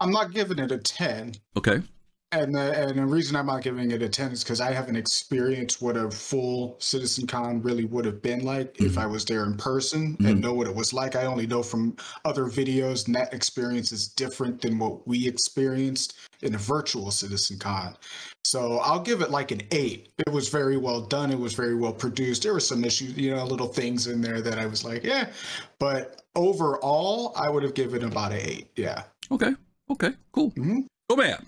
I'm 0.00 0.12
not 0.12 0.32
giving 0.32 0.58
it 0.60 0.70
a 0.70 0.78
10. 0.78 1.34
Okay. 1.56 1.82
And 2.30 2.54
the, 2.54 2.60
and 2.78 2.98
the 2.98 3.06
reason 3.06 3.36
I'm 3.36 3.46
not 3.46 3.62
giving 3.62 3.90
it 3.90 4.02
a 4.02 4.08
10 4.08 4.32
is 4.32 4.44
because 4.44 4.60
I 4.60 4.70
haven't 4.70 4.96
experienced 4.96 5.80
what 5.80 5.96
a 5.96 6.10
full 6.10 6.76
Citizen 6.78 7.26
Con 7.26 7.62
really 7.62 7.86
would 7.86 8.04
have 8.04 8.20
been 8.20 8.44
like 8.44 8.76
if 8.82 8.92
Mhm. 8.92 8.98
I 8.98 9.06
was 9.06 9.24
there 9.24 9.44
in 9.44 9.56
person 9.56 10.14
Mhm. 10.18 10.28
and 10.30 10.40
know 10.42 10.52
what 10.52 10.66
it 10.66 10.74
was 10.74 10.92
like. 10.92 11.16
I 11.16 11.24
only 11.24 11.46
know 11.46 11.62
from 11.62 11.96
other 12.26 12.44
videos, 12.44 13.06
and 13.06 13.14
that 13.14 13.32
experience 13.32 13.92
is 13.92 14.08
different 14.08 14.60
than 14.60 14.78
what 14.78 15.08
we 15.08 15.26
experienced 15.26 16.18
in 16.42 16.54
a 16.54 16.58
virtual 16.58 17.10
Citizen 17.10 17.58
Con. 17.58 17.96
So 18.44 18.76
I'll 18.80 19.00
give 19.00 19.22
it 19.22 19.30
like 19.30 19.50
an 19.50 19.62
8. 19.70 20.10
It 20.18 20.30
was 20.30 20.48
very 20.50 20.76
well 20.76 21.00
done. 21.00 21.30
It 21.32 21.38
was 21.38 21.54
very 21.54 21.74
well 21.74 21.94
produced. 21.94 22.42
There 22.42 22.52
were 22.52 22.60
some 22.60 22.84
issues, 22.84 23.16
you 23.16 23.34
know, 23.34 23.42
little 23.46 23.68
things 23.68 24.06
in 24.06 24.20
there 24.20 24.42
that 24.42 24.58
I 24.58 24.66
was 24.66 24.84
like, 24.84 25.02
yeah. 25.02 25.30
But 25.78 26.20
overall, 26.36 27.32
I 27.36 27.48
would 27.48 27.62
have 27.62 27.74
given 27.74 28.04
about 28.04 28.32
an 28.32 28.40
8. 28.42 28.70
Yeah. 28.76 29.04
Okay. 29.30 29.54
Okay. 29.90 30.12
Cool. 30.32 30.50
Mhm. 30.52 30.84
Go 31.08 31.16
man. 31.16 31.46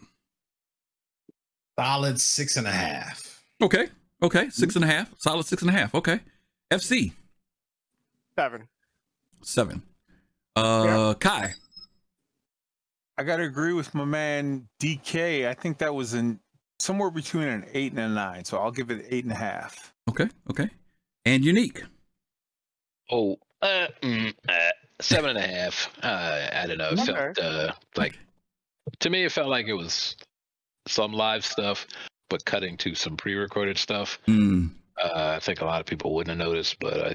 Solid 1.81 2.21
six 2.21 2.57
and 2.59 2.67
a 2.67 2.71
half. 2.71 3.43
Okay. 3.63 3.89
Okay. 4.23 4.51
Six 4.51 4.77
and 4.77 4.85
a 4.85 4.87
half. 4.87 5.11
Solid 5.17 5.47
six 5.47 5.63
and 5.63 5.71
a 5.71 5.73
half. 5.73 5.95
Okay. 5.95 6.21
FC. 6.71 7.13
Seven. 8.39 8.69
Seven. 9.41 9.83
Uh 10.55 11.15
Kai. 11.15 11.55
I 13.17 13.23
gotta 13.23 13.45
agree 13.45 13.73
with 13.73 13.95
my 13.95 14.05
man 14.05 14.69
DK. 14.79 15.49
I 15.49 15.55
think 15.55 15.79
that 15.79 15.95
was 15.95 16.13
in 16.13 16.39
somewhere 16.79 17.11
between 17.11 17.49
an 17.49 17.65
eight 17.73 17.93
and 17.93 18.01
a 18.01 18.09
nine, 18.11 18.45
so 18.45 18.59
I'll 18.59 18.71
give 18.71 18.91
it 18.91 19.07
eight 19.09 19.25
and 19.25 19.33
a 19.33 19.37
half. 19.37 19.95
Okay. 20.11 20.29
Okay. 20.51 20.69
And 21.25 21.43
unique. 21.43 21.83
Oh, 23.11 23.39
uh, 23.63 23.87
mm, 24.03 24.35
uh, 24.47 24.53
seven 25.01 25.31
and 25.31 25.39
a 25.39 25.49
half. 25.49 25.91
Uh, 26.03 26.51
I 26.53 26.67
don't 26.67 26.77
know. 26.77 26.91
It 26.91 26.99
felt 26.99 27.39
uh, 27.39 27.73
like 27.97 28.19
to 28.99 29.09
me, 29.09 29.25
it 29.25 29.33
felt 29.33 29.49
like 29.49 29.67
it 29.67 29.73
was 29.73 30.15
some 30.91 31.13
live 31.13 31.45
stuff, 31.45 31.87
but 32.29 32.45
cutting 32.45 32.77
to 32.79 32.95
some 32.95 33.17
pre-recorded 33.17 33.79
stuff. 33.79 34.19
Hmm. 34.27 34.69
Uh, 35.03 35.35
I 35.37 35.41
think 35.41 35.61
a 35.63 35.65
lot 35.65 35.81
of 35.81 35.87
people 35.87 36.15
wouldn't 36.15 36.39
have 36.39 36.47
noticed, 36.47 36.77
but 36.81 37.01
I, 37.01 37.15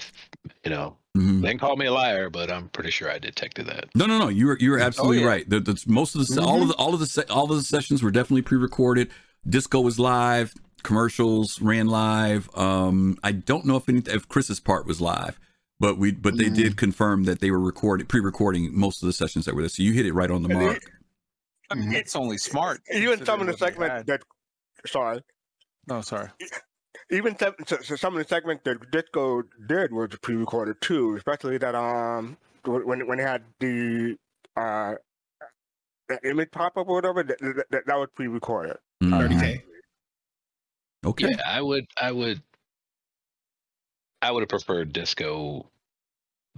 you 0.63 0.71
know, 0.71 0.97
Mhm. 1.15 1.41
They 1.41 1.47
can 1.47 1.59
call 1.59 1.77
me 1.77 1.85
a 1.85 1.93
liar, 1.93 2.29
but 2.29 2.51
I'm 2.51 2.67
pretty 2.69 2.91
sure 2.91 3.09
I 3.09 3.19
detected 3.19 3.67
that. 3.67 3.85
No, 3.95 4.05
no, 4.05 4.19
no. 4.19 4.27
You 4.27 4.47
were 4.47 4.57
you 4.59 4.71
were 4.71 4.79
absolutely 4.79 5.21
yeah. 5.21 5.27
right. 5.27 5.49
The, 5.49 5.61
the, 5.61 5.81
most 5.87 6.13
of 6.13 6.19
the 6.19 6.25
se- 6.25 6.41
all 6.41 6.61
of 6.61 6.67
the 6.67 6.73
all 6.73 6.93
of 6.93 6.99
the 6.99 7.05
se- 7.05 7.23
all 7.29 7.49
of 7.49 7.57
the 7.57 7.63
sessions 7.63 8.03
were 8.03 8.11
definitely 8.11 8.41
pre-recorded. 8.41 9.09
Disco 9.47 9.79
was 9.79 9.97
live. 9.97 10.53
Commercials 10.83 11.61
ran 11.61 11.87
live. 11.87 12.49
Um, 12.53 13.17
I 13.23 13.31
don't 13.31 13.65
know 13.65 13.77
if 13.77 13.87
any 13.87 14.01
if 14.07 14.27
Chris's 14.27 14.59
part 14.59 14.85
was 14.85 14.99
live, 14.99 15.39
but 15.79 15.97
we 15.97 16.11
but 16.11 16.37
they 16.37 16.49
did 16.49 16.75
confirm 16.75 17.23
that 17.23 17.39
they 17.39 17.49
were 17.49 17.61
recorded 17.61 18.09
pre-recording 18.09 18.77
most 18.77 19.01
of 19.01 19.07
the 19.07 19.13
sessions 19.13 19.45
that 19.45 19.55
were 19.55 19.61
there. 19.61 19.69
So 19.69 19.83
you 19.83 19.93
hit 19.93 20.05
it 20.05 20.13
right 20.13 20.29
on 20.29 20.43
the 20.43 20.49
And 20.49 20.59
mark. 20.59 20.91
I 21.71 21.75
mean, 21.75 21.93
it's 21.93 22.15
only 22.15 22.37
smart. 22.37 22.81
Even 22.93 23.25
some 23.25 23.41
of 23.41 23.47
the 23.47 23.53
what 23.53 23.59
they 23.59 23.65
segments 23.67 24.05
that, 24.07 24.21
sorry, 24.85 25.21
No, 25.87 26.01
sorry. 26.01 26.29
even 27.11 27.37
se- 27.37 27.53
so, 27.67 27.77
so 27.81 27.95
some 27.95 28.15
of 28.15 28.19
the 28.23 28.27
segments 28.27 28.63
that 28.65 28.91
Disco 28.91 29.43
did 29.67 29.91
was 29.91 30.09
pre-recorded 30.21 30.79
too, 30.81 31.15
especially 31.15 31.57
that 31.57 31.75
um 31.75 32.37
when 32.65 33.07
when 33.07 33.17
they 33.17 33.23
had 33.23 33.43
the 33.59 34.15
uh 34.57 34.95
the 36.07 36.19
image 36.29 36.51
pop 36.51 36.77
up 36.77 36.87
or 36.87 36.95
whatever 36.95 37.23
that 37.23 37.39
that, 37.39 37.65
that, 37.71 37.85
that 37.87 37.95
was 37.97 38.09
pre-recorded. 38.15 38.77
Mhm. 39.03 39.29
30K. 39.29 39.61
Okay. 41.05 41.29
Yeah, 41.29 41.41
I 41.47 41.61
would, 41.61 41.85
I 42.01 42.11
would, 42.11 42.41
I 44.23 44.31
would 44.31 44.41
have 44.41 44.49
preferred 44.49 44.91
Disco 44.91 45.69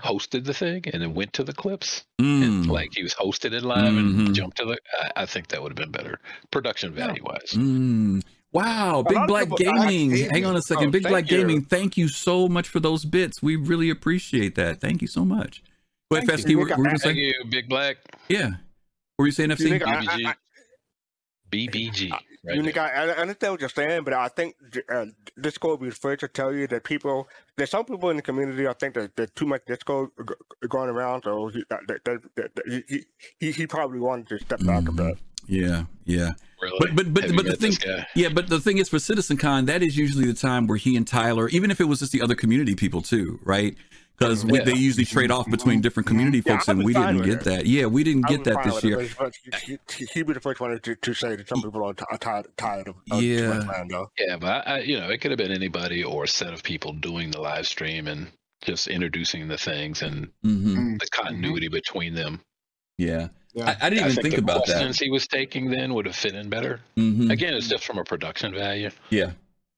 hosted 0.03 0.45
the 0.45 0.53
thing 0.53 0.83
and 0.93 1.01
then 1.01 1.13
went 1.13 1.33
to 1.33 1.43
the 1.43 1.53
clips, 1.53 2.03
and 2.19 2.65
Mm. 2.65 2.67
like 2.67 2.89
he 2.95 3.03
was 3.03 3.13
hosted 3.15 3.53
it 3.53 3.63
live 3.63 3.91
Mhm. 3.93 4.27
and 4.27 4.35
jumped 4.35 4.57
to 4.57 4.65
the. 4.65 4.77
I, 5.01 5.23
I 5.23 5.25
think 5.25 5.47
that 5.49 5.61
would 5.63 5.71
have 5.71 5.75
been 5.77 5.91
better 5.91 6.19
production 6.51 6.93
value 6.93 7.23
wise. 7.23 7.53
Mm. 7.53 8.21
Wow, 8.53 9.03
Big 9.07 9.17
Black 9.27 9.49
Gaming. 9.57 10.11
Hang 10.29 10.45
on 10.45 10.55
a 10.55 10.61
second. 10.61 10.87
Oh, 10.87 10.91
Big 10.91 11.03
Black 11.03 11.29
you. 11.29 11.37
Gaming, 11.37 11.61
thank 11.63 11.97
you 11.97 12.07
so 12.07 12.47
much 12.47 12.67
for 12.69 12.79
those 12.79 13.03
bits. 13.05 13.41
We 13.43 13.55
really 13.55 13.89
appreciate 13.89 14.55
that. 14.55 14.79
Thank 14.79 15.01
you 15.01 15.07
so 15.07 15.25
much. 15.25 15.61
Go 16.09 16.17
ahead, 16.17 16.29
Fesky. 16.29 16.51
you. 16.51 16.59
What 16.59 16.69
what 16.69 16.77
were 16.79 16.83
you 16.85 16.89
Thank 16.91 17.01
saying? 17.01 17.17
you, 17.17 17.33
Big 17.49 17.67
Black. 17.67 17.97
Yeah. 18.29 18.47
What 18.47 18.57
were 19.19 19.25
you 19.25 19.31
saying, 19.33 19.49
You 19.49 19.55
FC? 19.57 19.69
think 19.69 19.83
I- 19.85 20.35
BBG. 21.51 21.91
BBG. 21.91 22.11
Right 22.11 22.21
you 22.55 22.61
there. 22.61 22.63
think 22.63 22.77
I, 22.77 22.87
I 22.89 23.07
understand 23.15 23.53
what 23.53 23.59
you're 23.61 23.69
saying, 23.69 24.03
but 24.03 24.13
I 24.13 24.27
think 24.29 24.55
uh, 24.89 25.05
Disco 25.39 25.69
will 25.69 25.77
be 25.77 25.87
afraid 25.89 26.19
to 26.19 26.27
tell 26.27 26.53
you 26.53 26.67
that 26.67 26.83
people, 26.83 27.27
there's 27.57 27.69
some 27.71 27.83
people 27.85 28.09
in 28.09 28.15
the 28.17 28.21
community, 28.21 28.67
I 28.67 28.73
think 28.73 28.93
that 28.95 29.15
there's 29.15 29.31
too 29.31 29.45
much 29.45 29.61
Disco 29.65 30.07
g- 30.07 30.11
g- 30.27 30.67
going 30.69 30.89
around, 30.89 31.23
so 31.23 31.47
he, 31.49 31.63
that, 31.69 31.81
that, 31.87 32.03
that, 32.05 32.55
that, 32.55 32.83
he, 32.87 33.05
he, 33.39 33.51
he 33.51 33.67
probably 33.67 33.99
wanted 33.99 34.27
to 34.29 34.39
step 34.39 34.59
back 34.65 34.87
a 34.87 34.91
Mhm. 34.91 34.95
bit. 34.97 35.17
Yeah, 35.49 35.83
yeah. 36.05 36.31
Really? 36.61 36.77
But 36.79 36.95
but 36.95 37.13
but 37.13 37.23
Have 37.25 37.35
but 37.35 37.45
the 37.45 37.55
thing? 37.55 37.73
Yeah, 38.15 38.29
but 38.29 38.49
the 38.49 38.59
thing 38.59 38.79
is 38.79 38.89
for 38.89 38.97
CitizenCon, 38.97 39.65
that 39.67 39.81
is 39.81 39.95
usually 39.95 40.25
the 40.25 40.33
time 40.33 40.67
where 40.67 40.77
he 40.77 40.97
and 40.97 41.07
Tyler, 41.07 41.47
even 41.49 41.71
if 41.71 41.79
it 41.79 41.85
was 41.85 41.99
just 41.99 42.11
the 42.11 42.21
other 42.21 42.35
community 42.35 42.75
people 42.75 43.01
too, 43.01 43.39
right? 43.43 43.77
Because 44.17 44.43
Yeah. 44.45 44.63
they 44.63 44.73
usually 44.73 45.05
trade 45.05 45.29
off 45.29 45.47
between 45.49 45.79
different 45.79 46.07
community 46.07 46.41
Yeah, 46.43 46.53
folks, 46.53 46.69
I 46.69 46.71
and 46.71 46.83
we 46.83 46.93
didn't 46.93 47.21
get 47.21 47.33
it. 47.33 47.43
that. 47.43 47.65
Yeah, 47.67 47.85
we 47.85 48.03
didn't 48.03 48.25
I 48.25 48.29
get 48.29 48.43
that 48.45 48.63
this 48.63 48.83
year. 48.83 49.07
but 49.19 49.33
he, 49.63 49.77
he, 49.95 50.05
he'd 50.13 50.25
be 50.27 50.33
the 50.33 50.39
first 50.39 50.59
one 50.59 50.79
to, 50.79 50.95
to 50.95 51.13
say 51.13 51.35
that 51.35 51.47
some 51.47 51.61
people 51.61 51.83
are, 51.85 51.93
t- 51.93 52.03
are 52.09 52.17
tired, 52.17 52.47
tired 52.57 52.87
of, 52.87 52.95
of 53.11 53.21
Yeah. 53.21 53.41
too 53.41 53.53
much 53.59 53.67
Lando. 53.67 54.11
Yeah, 54.17 54.37
but 54.37 54.67
I, 54.67 54.77
I, 54.77 54.79
you 54.79 54.99
know, 54.99 55.09
it 55.09 55.19
could 55.21 55.29
have 55.31 55.37
been 55.37 55.51
anybody 55.51 56.03
or 56.03 56.23
a 56.23 56.27
set 56.27 56.51
of 56.51 56.63
people 56.63 56.93
doing 56.93 57.29
the 57.29 57.39
live 57.39 57.67
stream 57.67 58.07
and 58.07 58.31
just 58.63 58.87
introducing 58.87 59.47
the 59.47 59.57
things 59.57 60.01
and 60.01 60.29
hmm 60.41 60.97
the 60.97 61.07
continuity 61.11 61.67
between 61.67 62.15
them. 62.15 62.41
Yeah. 62.97 63.27
Yeah. 63.53 63.75
I, 63.81 63.85
I 63.85 63.89
didn't 63.91 64.05
I 64.05 64.07
even 64.09 64.15
think 64.23 64.33
think 64.33 64.35
the 64.35 64.41
about 64.51 64.65
that. 64.65 64.73
questions 64.73 64.99
he 64.99 65.11
was 65.11 65.27
taking 65.27 65.69
then 65.69 65.93
would 65.93 66.07
have 66.07 66.15
fit 66.15 66.33
in 66.33 66.49
better. 66.49 66.79
hmm 66.95 67.29
Again, 67.29 67.53
it's 67.53 67.67
just 67.67 67.85
from 67.85 67.99
a 67.99 68.03
production 68.03 68.53
value. 68.55 68.89
Yeah. 69.11 69.33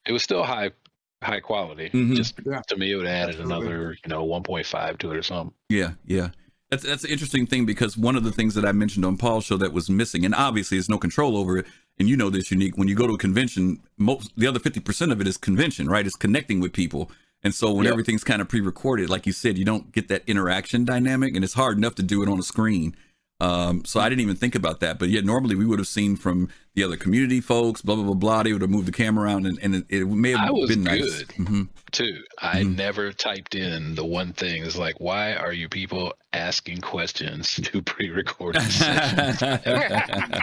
It 0.07 0.13
was 0.13 0.23
still 0.23 0.43
high, 0.43 0.71
high 1.21 1.39
quality. 1.39 1.89
Mhm. 1.89 2.15
Just 2.15 2.35
Yeah. 2.45 2.61
to 2.67 2.77
me, 2.77 2.91
it 2.91 2.95
would 2.95 3.05
add 3.05 3.29
Absolutely. 3.29 3.55
another, 3.55 3.97
you 4.03 4.09
know, 4.09 4.23
1.5 4.23 4.97
to 4.99 5.11
it 5.11 5.17
or 5.17 5.23
something. 5.23 5.53
Yeah, 5.69 5.91
yeah. 6.05 6.29
That's 6.69 6.83
that's 6.83 7.03
an 7.03 7.09
interesting 7.09 7.47
thing 7.47 7.65
because 7.65 7.97
one 7.97 8.15
of 8.15 8.23
the 8.23 8.31
things 8.31 8.53
that 8.55 8.63
I 8.65 8.71
mentioned 8.71 9.03
on 9.03 9.17
Paul's 9.17 9.45
show 9.45 9.57
that 9.57 9.73
was 9.73 9.89
missing, 9.89 10.23
and 10.23 10.35
obviously 10.35 10.77
there's 10.77 10.87
no 10.89 10.99
control 10.99 11.35
over 11.35 11.57
it, 11.57 11.65
and 11.97 12.07
you 12.07 12.15
know 12.15 12.29
this 12.29 12.51
unique. 12.51 12.77
When 12.77 12.87
you 12.87 12.93
go 12.95 13.07
to 13.07 13.13
a 13.13 13.17
convention, 13.17 13.79
most 13.97 14.31
the 14.37 14.45
other 14.45 14.59
fifty 14.59 14.79
percent 14.79 15.11
of 15.11 15.19
it 15.19 15.27
is 15.27 15.35
convention, 15.35 15.87
right? 15.89 16.05
It's 16.05 16.15
connecting 16.15 16.59
with 16.59 16.71
people, 16.71 17.09
and 17.43 17.55
so 17.55 17.73
when 17.73 17.85
Yep. 17.85 17.91
everything's 17.93 18.23
kind 18.23 18.39
of 18.39 18.47
pre-recorded, 18.49 19.09
like 19.09 19.25
you 19.25 19.33
said, 19.33 19.57
you 19.57 19.65
don't 19.65 19.91
get 19.91 20.09
that 20.09 20.21
interaction 20.27 20.85
dynamic, 20.85 21.35
and 21.35 21.43
it's 21.43 21.55
hard 21.55 21.77
enough 21.77 21.95
to 21.95 22.03
do 22.03 22.21
it 22.21 22.29
on 22.29 22.37
a 22.37 22.43
screen. 22.43 22.95
Um, 23.41 23.85
so 23.85 23.99
I 24.01 24.09
didn't 24.09 24.21
even 24.21 24.35
think 24.35 24.53
about 24.55 24.81
that, 24.81 24.99
but 24.99 25.07
yet 25.09 25.23
normally 25.23 25.55
we 25.55 25.65
would 25.65 25.79
have 25.79 25.87
seen 25.87 26.17
from 26.17 26.49
the 26.75 26.83
other 26.83 26.97
community 26.97 27.39
folks, 27.39 27.81
blah 27.81 27.95
blah 27.95 28.03
blah 28.03 28.13
blah. 28.13 28.43
They 28.43 28.51
would 28.51 28.61
have 28.61 28.69
moved 28.69 28.87
the 28.87 28.91
camera 28.91 29.25
around, 29.25 29.45
and, 29.47 29.57
and 29.61 29.75
it, 29.75 29.85
it 29.89 30.05
may 30.07 30.31
have 30.31 30.49
I 30.49 30.51
was 30.51 30.69
been 30.69 30.83
nice. 30.83 31.23
good. 31.23 31.31
hmm 31.47 31.63
Too. 31.91 32.21
I 32.41 32.61
Mhm. 32.63 32.75
never 32.75 33.13
typed 33.13 33.55
in 33.55 33.95
the 33.95 34.03
one 34.05 34.33
thing 34.33 34.63
is 34.63 34.75
like, 34.75 34.99
why 34.99 35.33
are 35.35 35.53
you 35.53 35.69
people 35.69 36.13
asking 36.33 36.81
questions 36.81 37.55
to 37.63 37.81
pre-recorded 37.81 38.61
sessions? 38.71 39.41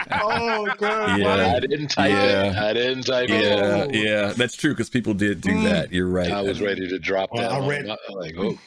Oh, 0.19 0.67
god! 0.77 1.19
Yeah. 1.19 1.53
I 1.55 1.59
didn't 1.59 1.89
type 1.89 2.09
it. 2.11 2.13
Yeah. 2.13 2.65
I 2.65 2.73
didn't 2.73 3.03
type 3.03 3.29
Yeah, 3.29 3.85
it. 3.85 3.95
yeah, 3.95 4.33
that's 4.35 4.55
true 4.55 4.71
because 4.73 4.89
people 4.89 5.13
did 5.13 5.41
do 5.41 5.51
Mm. 5.51 5.63
that. 5.65 5.91
You're 5.91 6.09
right. 6.09 6.31
I 6.31 6.41
was 6.41 6.61
ready 6.61 6.87
to 6.87 6.99
drop 6.99 7.29
Well, 7.31 7.43
that. 7.49 7.51
I 7.61 7.67
read- 7.67 7.85
my- 7.85 7.97
like, 8.15 8.33
oh, 8.37 8.43
What 8.49 8.57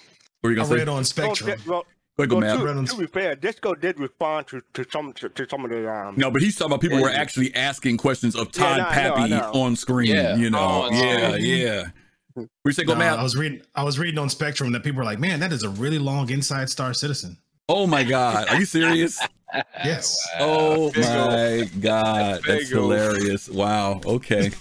were 0.43 0.51
you 0.51 0.57
I 0.57 0.63
gonna 0.63 0.69
say? 0.69 0.75
read 0.77 0.89
on 0.89 0.95
Well, 0.97 1.05
Spectrum. 1.05 1.51
di- 1.51 1.69
well, 1.71 1.85
Go 2.17 2.25
ahead, 2.25 2.31
go, 2.31 2.39
well, 2.65 2.75
Matt. 2.75 2.87
To, 2.89 2.95
to 2.97 3.01
be 3.01 3.07
fair, 3.07 3.35
Disco 3.35 3.75
did 3.75 3.99
respond 3.99 4.47
to, 4.49 4.61
to 4.75 4.85
some 4.91 5.13
to, 5.15 5.29
to 5.31 5.47
some 5.49 5.65
of 5.65 5.71
the 5.71 5.91
um. 5.91 6.15
No, 6.17 6.31
but 6.31 6.43
he's 6.43 6.57
talking 6.57 6.73
about 6.73 6.81
people 6.83 6.99
Yeah, 6.99 7.05
were 7.05 7.11
yeah. 7.11 7.21
actually 7.21 7.55
asking 7.55 7.97
questions 7.97 8.35
of 8.37 8.49
Yeah, 8.55 8.63
Todd 8.63 8.79
no, 8.79 8.85
I 8.85 9.09
know, 9.09 9.15
I 9.15 9.19
Papy 9.21 9.31
know. 9.31 9.53
on 9.63 9.77
screen. 9.77 10.15
Yeah, 10.15 10.37
you 10.37 10.51
know, 10.51 10.59
on 10.59 10.95
yeah, 10.95 11.29
screen. 11.31 11.45
yeah. 11.45 11.85
Where 12.35 12.47
you 12.67 12.73
say 12.73 12.85
go, 12.85 12.93
No, 12.93 12.99
Matt? 13.01 13.19
I 13.19 13.23
was 13.23 13.37
reading. 13.37 13.63
I 13.75 13.83
was 13.85 13.99
reading 13.99 14.19
on 14.19 14.29
Spectrum 14.29 14.71
that 14.73 14.83
people 14.85 14.99
were 14.99 15.05
like, 15.05 15.19
"Man, 15.19 15.41
that 15.41 15.53
is 15.53 15.63
a 15.63 15.69
really 15.69 15.99
long 15.99 16.29
Inside 16.31 16.69
Star 16.71 16.93
Citizen." 16.95 17.37
oh 17.69 17.87
my 17.87 18.03
God, 18.03 18.49
are 18.49 18.59
you 18.59 18.65
serious? 18.67 19.19
Yes. 19.85 20.17
oh 20.39 20.93
Big 20.93 21.03
my 21.05 21.69
God, 21.81 22.41
that's 22.47 22.69
hilarious. 22.69 23.49
Wow. 23.49 24.01
Okay. 24.07 24.53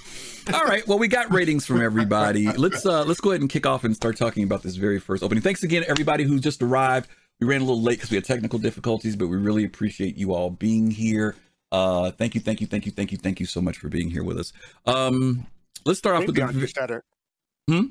All 0.52 0.64
right. 0.64 0.88
Well, 0.88 0.98
we 0.98 1.08
got 1.08 1.32
ratings 1.32 1.64
from 1.68 1.80
everybody. 1.80 2.52
Let's 2.52 2.84
uh 2.88 3.04
let's 3.06 3.20
go 3.22 3.30
ahead 3.30 3.42
and 3.42 3.50
kick 3.52 3.68
off 3.68 3.84
and 3.84 3.96
start 3.96 4.18
talking 4.18 4.44
about 4.44 4.64
this 4.64 4.78
very 4.78 5.00
first 5.00 5.22
opening. 5.22 5.44
Thanks 5.44 5.62
again, 5.62 5.84
everybody 5.88 6.24
who 6.24 6.40
just 6.40 6.64
arrived. 6.64 7.08
We 7.40 7.48
ran 7.48 7.62
a 7.62 7.64
little 7.64 7.82
late 7.82 7.98
because 7.98 8.10
we 8.10 8.16
had 8.16 8.26
technical 8.26 8.60
difficulties, 8.60 9.16
but 9.16 9.28
we 9.28 9.38
really 9.38 9.64
appreciate 9.64 10.18
you 10.18 10.34
all 10.34 10.50
being 10.50 10.92
here. 10.92 11.36
Uh, 11.72 12.12
thank 12.12 12.36
you, 12.36 12.42
thank 12.42 12.60
you, 12.60 12.68
thank 12.68 12.86
you, 12.86 12.92
thank 12.92 13.12
you, 13.12 13.18
thank 13.18 13.40
you 13.40 13.46
so 13.46 13.62
much 13.62 13.78
for 13.78 13.88
being 13.88 14.10
here 14.10 14.24
with 14.24 14.38
us. 14.38 14.52
Um, 14.86 15.46
let's 15.86 16.00
start 16.00 16.18
off 16.18 16.28
with 16.28 16.36
the. 16.36 16.60
just 16.60 16.76
said 16.76 16.92
it. 16.92 17.04
Hmm? 17.70 17.86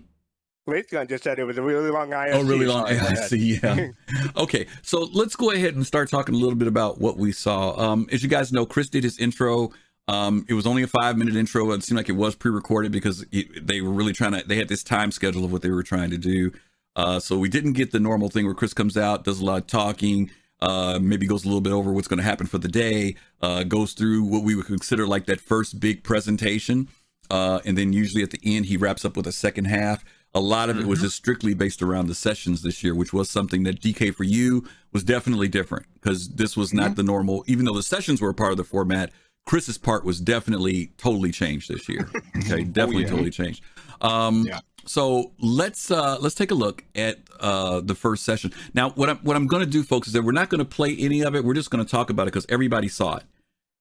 Raytheon 0.69 1.09
just 1.09 1.25
said 1.25 1.39
it 1.39 1.45
was 1.45 1.57
a 1.57 1.63
really 1.63 1.91
long 1.91 2.11
ISC. 2.11 2.35
Oh, 2.35 2.43
really 2.45 2.67
long. 2.67 2.87
Sorry 2.87 2.97
Yeah, 2.97 3.09
I 3.09 3.15
see. 3.15 3.61
Yeah. 3.63 3.89
okay, 4.37 4.67
so 4.83 5.09
let's 5.15 5.35
go 5.35 5.51
ahead 5.51 5.75
and 5.75 5.87
start 5.87 6.11
talking 6.11 6.35
a 6.35 6.39
little 6.39 6.57
bit 6.57 6.69
about 6.69 7.01
what 7.01 7.17
we 7.17 7.33
saw. 7.33 7.75
Um, 7.79 8.07
as 8.13 8.23
you 8.23 8.29
guys 8.29 8.53
know, 8.53 8.67
Chris 8.67 8.91
did 8.91 9.03
his 9.03 9.19
intro. 9.19 9.71
Um, 10.09 10.45
it 10.49 10.55
was 10.55 10.67
only 10.67 10.83
a 10.83 10.87
five 10.87 11.17
minute 11.17 11.37
intro. 11.37 11.71
It 11.73 11.83
seemed 11.83 11.97
like 11.97 12.09
it 12.09 12.17
was 12.17 12.35
pre 12.35 12.51
recorded 12.51 12.93
because 12.93 13.25
it, 13.33 13.67
they 13.67 13.81
were 13.81 13.91
really 13.91 14.13
trying 14.13 14.33
to. 14.33 14.47
They 14.47 14.57
had 14.57 14.69
this 14.69 14.83
time 14.83 15.11
schedule 15.11 15.45
of 15.45 15.53
what 15.53 15.63
they 15.63 15.71
were 15.71 15.83
trying 15.83 16.11
to 16.11 16.19
do. 16.19 16.53
Uh, 16.99 17.21
so 17.21 17.39
we 17.39 17.49
didn't 17.49 17.75
get 17.75 17.93
the 17.93 18.01
normal 18.01 18.29
thing 18.29 18.45
where 18.45 18.55
Chris 18.55 18.75
comes 18.75 18.97
out, 18.97 19.23
does 19.23 19.39
a 19.39 19.45
lot 19.45 19.63
of 19.63 19.67
talking, 19.69 20.33
uh, 20.61 20.99
maybe 21.01 21.29
goes 21.29 21.45
a 21.45 21.47
little 21.47 21.61
bit 21.61 21.73
over 21.73 21.93
what's 21.93 22.09
going 22.09 22.19
to 22.19 22.25
happen 22.25 22.45
for 22.45 22.59
the 22.59 22.67
day, 22.67 23.15
uh, 23.41 23.63
goes 23.63 23.93
through 23.93 24.25
what 24.25 24.43
we 24.43 24.57
would 24.57 24.67
consider 24.67 25.07
like 25.07 25.27
that 25.27 25.41
first 25.41 25.79
big 25.79 26.03
presentation. 26.03 26.89
Uh, 27.31 27.61
and 27.65 27.79
then 27.79 27.93
usually 27.93 28.25
at 28.25 28.33
the 28.33 28.41
end, 28.43 28.67
he 28.67 28.77
wraps 28.77 29.05
up 29.05 29.17
with 29.17 29.29
a 29.29 29.33
second 29.33 29.67
half. 29.67 30.05
A 30.35 30.41
lot 30.41 30.71
of 30.71 30.79
it 30.79 30.87
was 30.87 31.01
just 31.01 31.17
strictly 31.17 31.55
based 31.55 31.83
around 31.83 32.09
the 32.09 32.15
sessions 32.17 32.63
this 32.63 32.83
year, 32.83 32.97
which 32.97 33.13
was 33.13 33.31
something 33.31 33.63
that 33.63 33.81
DK 33.81 34.13
for 34.13 34.25
you 34.25 34.67
was 34.93 35.05
definitely 35.05 35.49
different 35.49 35.87
because 35.95 36.29
this 36.31 36.57
was 36.57 36.75
not 36.75 36.97
the 36.97 37.03
normal, 37.05 37.45
even 37.47 37.65
though 37.65 37.75
the 37.75 37.83
sessions 37.83 38.21
were 38.21 38.31
a 38.31 38.35
part 38.35 38.51
of 38.51 38.57
the 38.59 38.65
format. 38.65 39.13
Chris's 39.47 39.79
part 39.79 40.05
was 40.05 40.21
definitely 40.21 40.93
totally 40.99 41.31
changed 41.31 41.71
this 41.71 41.89
year. 41.89 42.11
Okay, 42.39 42.65
definitely 42.65 43.05
yeah. 43.05 43.09
totally 43.09 43.31
changed. 43.31 43.63
Um, 44.01 44.45
Yeah. 44.47 44.61
So 44.89 45.33
let's 45.39 45.91
uh, 45.91 46.19
let's 46.21 46.35
take 46.35 46.51
a 46.51 46.55
look 46.55 46.85
at 46.95 47.19
uh, 47.41 47.81
the 47.81 47.95
first 47.95 48.25
session. 48.25 48.53
Now, 48.75 48.91
what 48.91 49.09
I'm 49.09 49.19
what 49.19 49.37
I'm 49.37 49.47
going 49.47 49.65
to 49.65 49.71
do, 49.71 49.83
folks, 49.83 50.09
is 50.09 50.15
that 50.15 50.23
we're 50.23 50.33
not 50.33 50.49
going 50.49 50.61
to 50.61 50.65
play 50.65 50.97
any 50.97 51.23
of 51.23 51.35
it. 51.35 51.45
We're 51.45 51.55
just 51.55 51.71
going 51.71 51.85
to 51.85 51.91
talk 51.91 52.11
about 52.11 52.25
it 52.25 52.33
because 52.33 52.47
everybody 52.49 52.89
saw 52.89 53.17
it, 53.17 53.25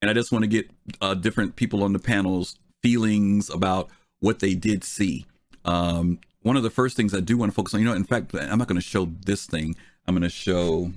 and 0.02 0.12
I 0.12 0.14
just 0.14 0.32
want 0.32 0.44
to 0.44 0.48
get 0.48 0.70
uh, 1.02 1.14
different 1.14 1.56
people 1.56 1.84
on 1.84 1.94
the 1.94 2.00
panels 2.00 2.60
feelings 2.84 3.50
about 3.50 3.90
what 4.20 4.40
they 4.40 4.54
did 4.54 4.84
see. 4.84 5.26
Um, 5.66 6.20
one 6.42 6.58
of 6.58 6.64
the 6.64 6.70
first 6.70 6.96
things 6.96 7.14
I 7.14 7.20
do 7.20 7.38
want 7.38 7.52
to 7.52 7.56
focus 7.56 7.74
on, 7.74 7.82
you 7.82 7.86
know, 7.86 7.94
in 7.94 8.04
fact, 8.04 8.34
I'm 8.34 8.60
not 8.60 8.68
going 8.68 8.80
to 8.80 8.88
show 8.88 9.06
this 9.26 9.46
thing. 9.46 9.76
I'm 10.06 10.16
going 10.16 10.24
to 10.24 10.30
show 10.30 10.94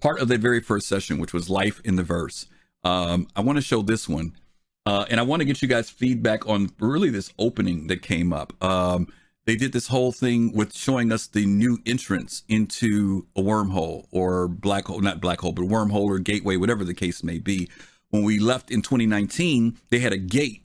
part 0.00 0.20
of 0.20 0.28
the 0.28 0.36
very 0.36 0.60
first 0.60 0.86
session, 0.86 1.18
which 1.18 1.32
was 1.32 1.48
life 1.48 1.80
in 1.84 1.96
the 1.96 2.02
verse. 2.02 2.46
Um, 2.84 3.26
I 3.34 3.40
want 3.40 3.56
to 3.56 3.62
show 3.62 3.80
this 3.80 4.08
one. 4.08 4.34
Uh, 4.86 5.06
and 5.08 5.18
I 5.18 5.22
want 5.22 5.40
to 5.40 5.46
get 5.46 5.62
you 5.62 5.68
guys 5.68 5.88
feedback 5.88 6.46
on 6.46 6.70
really 6.78 7.10
this 7.10 7.32
opening 7.38 7.86
that 7.86 8.02
came 8.02 8.32
up. 8.32 8.52
Um, 8.62 9.08
they 9.46 9.56
did 9.56 9.72
this 9.72 9.88
whole 9.88 10.12
thing 10.12 10.52
with 10.54 10.74
showing 10.74 11.12
us 11.12 11.26
the 11.26 11.46
new 11.46 11.78
entrance 11.84 12.42
into 12.48 13.26
a 13.36 13.42
wormhole 13.42 14.06
or 14.10 14.48
black 14.48 14.86
hole, 14.86 15.00
not 15.00 15.20
black 15.20 15.40
hole, 15.40 15.52
but 15.52 15.64
wormhole 15.64 16.04
or 16.04 16.18
gateway, 16.18 16.56
whatever 16.56 16.84
the 16.84 16.94
case 16.94 17.22
may 17.22 17.38
be. 17.38 17.68
When 18.10 18.22
we 18.22 18.38
left 18.38 18.70
in 18.70 18.80
2019, 18.80 19.78
they 19.90 19.98
had 19.98 20.12
a 20.12 20.18
gate 20.18 20.62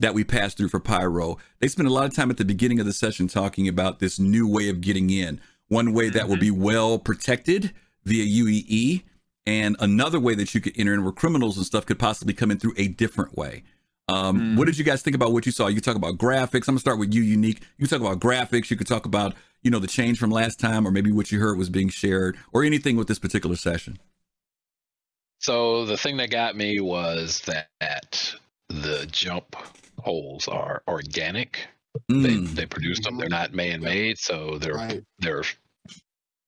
that 0.00 0.14
we 0.14 0.24
passed 0.24 0.56
through 0.56 0.68
for 0.68 0.80
Pyro. 0.80 1.38
They 1.60 1.68
spent 1.68 1.88
a 1.88 1.92
lot 1.92 2.06
of 2.06 2.14
time 2.14 2.30
at 2.30 2.36
the 2.36 2.44
beginning 2.44 2.80
of 2.80 2.86
the 2.86 2.92
session 2.92 3.28
talking 3.28 3.68
about 3.68 3.98
this 3.98 4.18
new 4.18 4.48
way 4.48 4.68
of 4.68 4.80
getting 4.80 5.10
in. 5.10 5.40
One 5.68 5.92
way 5.92 6.10
that 6.10 6.28
will 6.28 6.38
be 6.38 6.50
well 6.50 6.98
protected 6.98 7.72
via 8.04 8.24
UEE, 8.24 9.02
and 9.46 9.76
another 9.80 10.20
way 10.20 10.34
that 10.34 10.54
you 10.54 10.60
could 10.60 10.72
enter 10.76 10.94
in 10.94 11.02
where 11.02 11.12
criminals 11.12 11.56
and 11.56 11.66
stuff 11.66 11.86
could 11.86 11.98
possibly 11.98 12.34
come 12.34 12.50
in 12.50 12.58
through 12.58 12.74
a 12.76 12.88
different 12.88 13.36
way. 13.36 13.64
Um, 14.08 14.56
What 14.56 14.66
did 14.66 14.78
you 14.78 14.84
guys 14.84 15.00
think 15.02 15.14
about 15.16 15.32
what 15.32 15.46
you 15.46 15.52
saw? 15.52 15.68
You 15.68 15.80
talk 15.80 15.96
about 15.96 16.18
graphics. 16.18 16.68
I'm 16.68 16.74
gonna 16.74 16.80
start 16.80 16.98
with 16.98 17.14
you, 17.14 17.22
unique. 17.22 17.62
You 17.78 17.86
talk 17.86 18.00
about 18.00 18.20
graphics. 18.20 18.70
You 18.70 18.76
could 18.76 18.86
talk 18.88 19.06
about 19.06 19.34
you 19.62 19.70
know 19.70 19.78
the 19.78 19.86
change 19.86 20.18
from 20.18 20.30
last 20.30 20.58
time, 20.58 20.86
or 20.86 20.90
maybe 20.90 21.12
what 21.12 21.30
you 21.30 21.38
heard 21.40 21.56
was 21.56 21.70
being 21.70 21.88
shared, 21.88 22.36
or 22.52 22.64
anything 22.64 22.96
with 22.96 23.06
this 23.06 23.18
particular 23.20 23.56
session. 23.56 23.98
So 25.38 25.86
the 25.86 25.96
thing 25.96 26.16
that 26.18 26.30
got 26.30 26.56
me 26.56 26.80
was 26.80 27.40
that 27.46 28.34
the 28.68 29.06
jump 29.10 29.56
holes 29.98 30.48
are 30.48 30.82
organic. 30.88 31.68
They 32.08 32.36
Mm, 32.36 32.54
they 32.54 32.66
produce 32.66 33.00
them. 33.00 33.18
They're 33.18 33.28
not 33.28 33.52
man-made, 33.52 34.18
so 34.18 34.58
they're 34.58 34.74
Right. 34.74 35.04
they're 35.18 35.44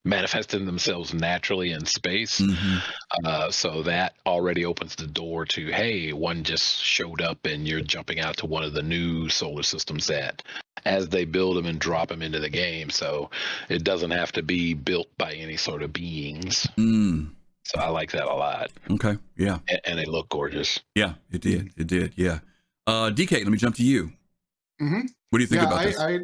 manifesting 0.04 0.66
themselves 0.66 1.14
naturally 1.14 1.70
in 1.72 1.84
space. 1.86 2.40
mhm. 2.40 2.82
Uh, 3.24 3.50
so 3.50 3.82
that 3.82 4.14
already 4.26 4.64
opens 4.64 4.94
the 4.96 5.06
door 5.06 5.44
to 5.46 5.66
hey, 5.72 6.12
one 6.12 6.44
just 6.44 6.82
showed 6.82 7.20
up 7.22 7.44
and 7.46 7.66
you're 7.66 7.80
jumping 7.80 8.20
out 8.20 8.36
to 8.38 8.46
one 8.46 8.62
of 8.64 8.72
the 8.74 8.82
new 8.82 9.28
solar 9.28 9.62
systems 9.62 10.06
that 10.08 10.42
as 10.84 11.08
they 11.08 11.24
build 11.24 11.56
them 11.56 11.64
and 11.66 11.78
drop 11.78 12.08
them 12.08 12.20
into 12.22 12.38
the 12.40 12.50
game. 12.50 12.90
So 12.90 13.30
it 13.68 13.84
doesn't 13.84 14.10
have 14.10 14.32
to 14.32 14.42
be 14.42 14.74
built 14.74 15.08
by 15.16 15.32
any 15.32 15.56
sort 15.56 15.82
of 15.82 15.92
beings. 15.92 16.66
Mm, 16.76 17.30
So 17.64 17.80
I 17.80 17.88
like 17.88 18.12
that 18.12 18.24
a 18.26 18.34
lot, 18.34 18.70
okay, 18.90 19.16
yeah, 19.38 19.60
and, 19.68 19.80
and 19.86 19.98
they 19.98 20.04
look 20.04 20.28
gorgeous. 20.28 20.80
yeah, 20.94 21.14
it 21.32 21.40
did, 21.40 21.70
it 21.78 21.86
did, 21.86 22.12
yeah. 22.16 22.40
Uh, 22.86 23.08
DK, 23.10 23.38
let 23.42 23.48
me 23.48 23.56
jump 23.56 23.76
to 23.76 23.82
you. 23.84 24.12
Mhm. 24.82 25.08
What 25.34 25.38
do 25.38 25.42
you 25.42 25.48
think 25.48 25.62
yeah, 25.62 25.64
about 25.64 25.82
I, 25.82 25.84
this? 25.84 26.06
I 26.08 26.18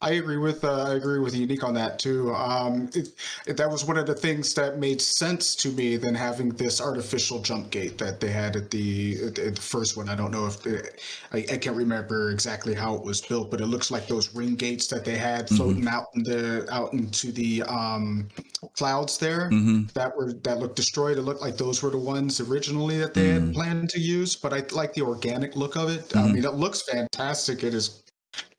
I 0.00 0.10
agree 0.12 0.38
with 0.38 0.64
uh, 0.64 0.84
I 0.84 0.94
agree 0.94 1.20
with 1.20 1.34
Unique 1.34 1.64
on 1.64 1.74
that 1.74 1.98
too. 1.98 2.34
Um, 2.34 2.90
it, 2.94 3.08
it, 3.46 3.56
that 3.56 3.70
was 3.70 3.84
one 3.84 3.96
of 3.98 4.06
the 4.06 4.14
things 4.14 4.54
that 4.54 4.78
made 4.78 5.00
sense 5.00 5.54
to 5.56 5.70
me 5.72 5.96
than 5.96 6.14
having 6.14 6.50
this 6.50 6.80
artificial 6.80 7.40
jump 7.42 7.70
gate 7.70 7.98
that 7.98 8.20
they 8.20 8.30
had 8.30 8.56
at 8.56 8.70
the 8.70 9.16
at 9.26 9.34
the, 9.36 9.46
at 9.48 9.56
the 9.56 9.62
first 9.62 9.96
one. 9.96 10.08
I 10.08 10.14
don't 10.16 10.30
know 10.30 10.46
if 10.46 10.62
the, 10.62 10.90
I, 11.32 11.38
I 11.52 11.56
can't 11.58 11.76
remember 11.76 12.30
exactly 12.30 12.74
how 12.74 12.94
it 12.94 13.02
was 13.04 13.20
built, 13.20 13.50
but 13.50 13.60
it 13.60 13.66
looks 13.66 13.90
like 13.90 14.08
those 14.08 14.34
ring 14.34 14.54
gates 14.56 14.86
that 14.88 15.04
they 15.04 15.16
had 15.16 15.50
Mm-hmm. 15.50 15.78
floating 15.78 15.86
out 15.88 16.06
in 16.14 16.22
the 16.24 16.66
out 16.70 16.92
into 16.94 17.32
the 17.32 17.62
um, 17.64 18.28
clouds 18.76 19.18
there. 19.18 19.50
hmm 19.50 19.90
That 19.94 20.16
were 20.16 20.32
that 20.44 20.58
looked 20.58 20.76
destroyed. 20.76 21.18
It 21.18 21.22
looked 21.22 21.40
like 21.40 21.56
those 21.56 21.82
were 21.82 21.90
the 21.90 21.98
ones 21.98 22.40
originally 22.40 22.98
that 22.98 23.14
they 23.14 23.28
Mm. 23.28 23.28
had 23.28 23.52
planned 23.52 23.88
to 23.90 24.00
use, 24.00 24.36
but 24.36 24.52
I 24.52 24.62
like 24.72 24.92
the 24.94 25.02
organic 25.02 25.56
look 25.56 25.76
of 25.76 25.88
it. 25.90 26.12
I 26.16 26.28
Mhm. 26.28 26.34
mean, 26.34 26.44
it 26.44 26.54
looks 26.54 26.82
fantastic. 26.82 27.64
It 27.64 27.74
is 27.74 28.02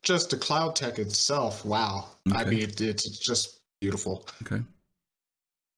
just 0.02 0.30
the 0.30 0.36
cloud 0.36 0.76
tech 0.76 0.98
itself. 0.98 1.64
Wow. 1.64 2.08
I 2.32 2.44
mean, 2.44 2.60
it, 2.60 2.80
it's 2.80 3.18
just 3.18 3.60
beautiful. 3.80 4.26
Okay. 4.42 4.62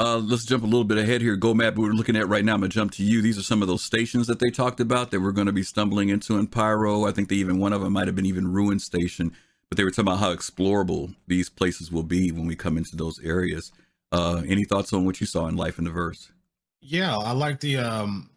Uh, 0.01 0.19
let's 0.19 0.45
jump 0.45 0.65
a 0.65 0.67
little 0.67 0.85
bit 0.85 0.99
ahead 0.99 1.21
here. 1.21 1.37
Go 1.37 1.55
map 1.55 1.77
we're 1.77 1.93
looking 1.93 2.17
at 2.17 2.29
right 2.29 2.45
now. 2.45 2.55
I'm 2.55 2.61
gonna 2.61 2.71
jump 2.71 2.91
to 2.93 3.05
you. 3.05 3.23
These 3.23 3.39
are 3.39 3.43
some 3.43 3.63
of 3.63 3.69
those 3.69 3.85
stations 3.85 4.27
that 4.27 4.41
they 4.41 4.51
talked 4.51 4.81
about 4.81 5.11
that 5.11 5.21
we're 5.21 5.33
going 5.33 5.47
to 5.47 5.53
be 5.53 5.63
stumbling 5.63 6.09
into 6.09 6.39
in 6.39 6.49
Pyro. 6.49 7.07
I 7.07 7.13
think 7.13 7.29
they 7.29 7.37
even 7.37 7.61
one 7.61 7.73
of 7.73 7.83
them 7.83 7.93
might 7.93 8.09
have 8.09 8.17
been 8.17 8.27
even 8.27 8.53
Ruin 8.53 8.81
Station, 8.81 9.33
but 9.69 9.77
they 9.77 9.85
were 9.85 9.91
talking 9.91 10.09
about 10.09 10.19
how 10.19 10.35
explorable 10.35 11.15
these 11.29 11.49
places 11.49 11.93
will 11.93 12.03
be 12.03 12.33
when 12.33 12.47
we 12.47 12.57
come 12.57 12.77
into 12.77 12.97
those 12.97 13.21
areas. 13.21 13.71
Uh, 14.11 14.43
any 14.47 14.65
thoughts 14.65 14.93
on 14.93 15.05
what 15.05 15.21
you 15.21 15.27
saw 15.27 15.47
in 15.47 15.57
Life 15.57 15.79
in 15.79 15.85
the 15.85 15.91
Verse? 15.91 16.33
Yeah, 16.81 17.17
I 17.17 17.31
like 17.31 17.61
the 17.61 17.77
um 17.77 18.29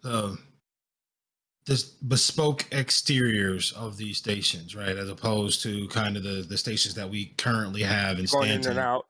the 1.65 1.83
bespoke 2.07 2.65
exteriors 2.71 3.71
of 3.73 3.97
these 3.97 4.17
stations, 4.17 4.75
right? 4.75 4.95
As 4.95 5.09
opposed 5.09 5.63
to 5.63 5.87
kind 5.87 6.15
of 6.17 6.23
the 6.23 6.45
the 6.47 6.57
stations 6.57 6.93
that 6.95 7.09
we 7.09 7.33
currently 7.37 7.81
have 7.81 8.19
in 8.19 8.25
Going 8.25 8.49
in 8.49 8.55
and 8.55 8.63
Stanton. 8.63 8.83
out. 8.83 9.05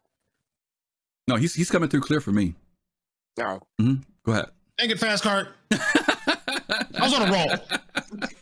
No, 1.27 1.35
he's 1.35 1.53
he's 1.53 1.69
coming 1.69 1.89
through 1.89 2.01
clear 2.01 2.21
for 2.21 2.31
me. 2.31 2.53
No. 3.37 3.59
Hmm. 3.79 3.95
Go 4.25 4.31
ahead. 4.31 4.45
Dang 4.77 4.89
it, 4.89 4.99
fast 4.99 5.23
card. 5.23 5.47
I 5.71 6.77
was 7.01 7.13
on 7.13 7.29
a 7.29 7.31
roll. 7.31 8.21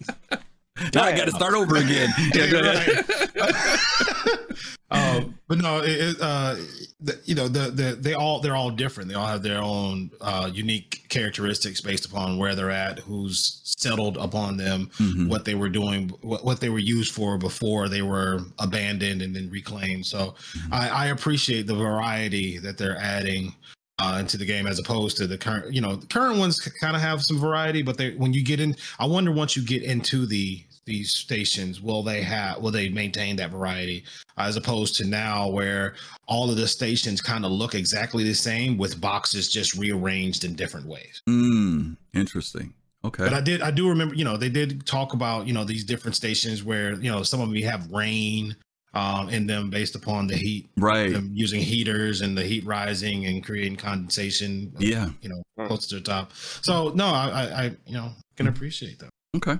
now 0.93 1.03
I 1.03 1.15
got 1.15 1.25
to 1.25 1.31
start 1.31 1.53
over 1.55 1.75
again. 1.77 2.09
Yeah, 2.33 2.49
go 2.49 2.59
ahead. 2.61 3.05
um, 4.91 5.37
but 5.47 5.57
no, 5.59 5.79
it, 5.81 5.89
it, 5.91 6.17
uh, 6.21 6.55
the, 7.01 7.19
you 7.25 7.35
know, 7.35 7.47
the, 7.47 7.71
the 7.71 7.95
they 7.99 8.13
all 8.13 8.39
they're 8.39 8.55
all 8.55 8.69
different. 8.71 9.09
They 9.09 9.15
all 9.15 9.27
have 9.27 9.43
their 9.43 9.61
own 9.61 10.11
uh, 10.21 10.49
unique 10.53 11.05
characteristics 11.09 11.81
based 11.81 12.05
upon 12.05 12.37
where 12.37 12.55
they're 12.55 12.71
at, 12.71 12.99
who's 12.99 13.59
settled 13.63 14.17
upon 14.17 14.57
them, 14.57 14.89
Mhm. 14.99 15.27
what 15.27 15.45
they 15.45 15.55
were 15.55 15.69
doing, 15.69 16.09
what, 16.21 16.45
what 16.45 16.59
they 16.61 16.69
were 16.69 16.79
used 16.79 17.13
for 17.13 17.37
before 17.37 17.89
they 17.89 18.01
were 18.01 18.39
abandoned 18.59 19.21
and 19.21 19.35
then 19.35 19.49
reclaimed. 19.49 20.05
So 20.05 20.35
I, 20.71 20.89
I 20.89 21.05
appreciate 21.07 21.67
the 21.67 21.75
variety 21.75 22.57
that 22.59 22.77
they're 22.77 22.97
adding 22.97 23.53
uh, 23.99 24.17
into 24.19 24.37
the 24.37 24.45
game 24.45 24.65
as 24.67 24.79
opposed 24.79 25.17
to 25.17 25.27
the 25.27 25.37
current. 25.37 25.73
You 25.73 25.81
know, 25.81 25.95
the 25.95 26.07
current 26.07 26.37
ones 26.39 26.59
kind 26.59 26.95
of 26.95 27.01
have 27.01 27.21
some 27.23 27.39
variety, 27.39 27.81
but 27.81 27.97
they 27.97 28.11
when 28.15 28.33
you 28.33 28.43
get 28.43 28.59
in, 28.59 28.75
I 28.99 29.05
wonder 29.07 29.31
once 29.31 29.55
you 29.55 29.63
get 29.63 29.83
into 29.83 30.25
the 30.25 30.63
these 30.85 31.13
stations, 31.13 31.81
will 31.81 32.03
they 32.03 32.21
have 32.21 32.59
will 32.61 32.71
they 32.71 32.89
maintain 32.89 33.35
that 33.37 33.51
variety 33.51 34.03
as 34.37 34.57
opposed 34.57 34.95
to 34.95 35.05
now 35.05 35.47
where 35.49 35.93
all 36.27 36.49
of 36.49 36.57
the 36.57 36.67
stations 36.67 37.21
kind 37.21 37.45
of 37.45 37.51
look 37.51 37.75
exactly 37.75 38.23
the 38.23 38.33
same 38.33 38.77
with 38.77 38.99
boxes 38.99 39.51
just 39.51 39.75
rearranged 39.75 40.43
in 40.43 40.55
different 40.55 40.87
ways. 40.87 41.21
Mm, 41.29 41.97
interesting. 42.13 42.73
Okay. 43.05 43.25
But 43.25 43.33
I 43.33 43.41
did, 43.41 43.61
I 43.61 43.69
do 43.69 43.89
remember, 43.89 44.15
you 44.15 44.23
know, 44.23 44.37
they 44.37 44.49
did 44.49 44.85
talk 44.85 45.13
about, 45.13 45.45
you 45.45 45.53
know, 45.53 45.65
these 45.65 45.83
different 45.83 46.15
stations 46.15 46.63
where, 46.63 46.93
you 46.93 47.11
know, 47.11 47.21
some 47.21 47.41
of 47.41 47.49
them 47.49 47.61
have 47.63 47.91
rain 47.91 48.55
um, 48.93 49.29
in 49.29 49.45
them 49.45 49.69
based 49.69 49.95
upon 49.95 50.27
the 50.27 50.35
heat, 50.35 50.69
right. 50.77 51.11
them 51.11 51.31
using 51.33 51.61
heaters 51.61 52.21
and 52.21 52.37
the 52.37 52.43
heat 52.43 52.65
rising 52.65 53.25
and 53.25 53.43
creating 53.43 53.75
condensation, 53.75 54.71
Yeah. 54.79 55.09
you 55.21 55.29
know, 55.29 55.65
close 55.67 55.87
to 55.87 55.95
the 55.95 56.01
top. 56.01 56.31
So 56.33 56.89
no, 56.95 57.07
I, 57.07 57.27
I, 57.27 57.43
I 57.43 57.63
you 57.85 57.93
know, 57.93 58.11
can 58.37 58.47
appreciate 58.47 58.99
that. 58.99 59.09
Okay. 59.35 59.57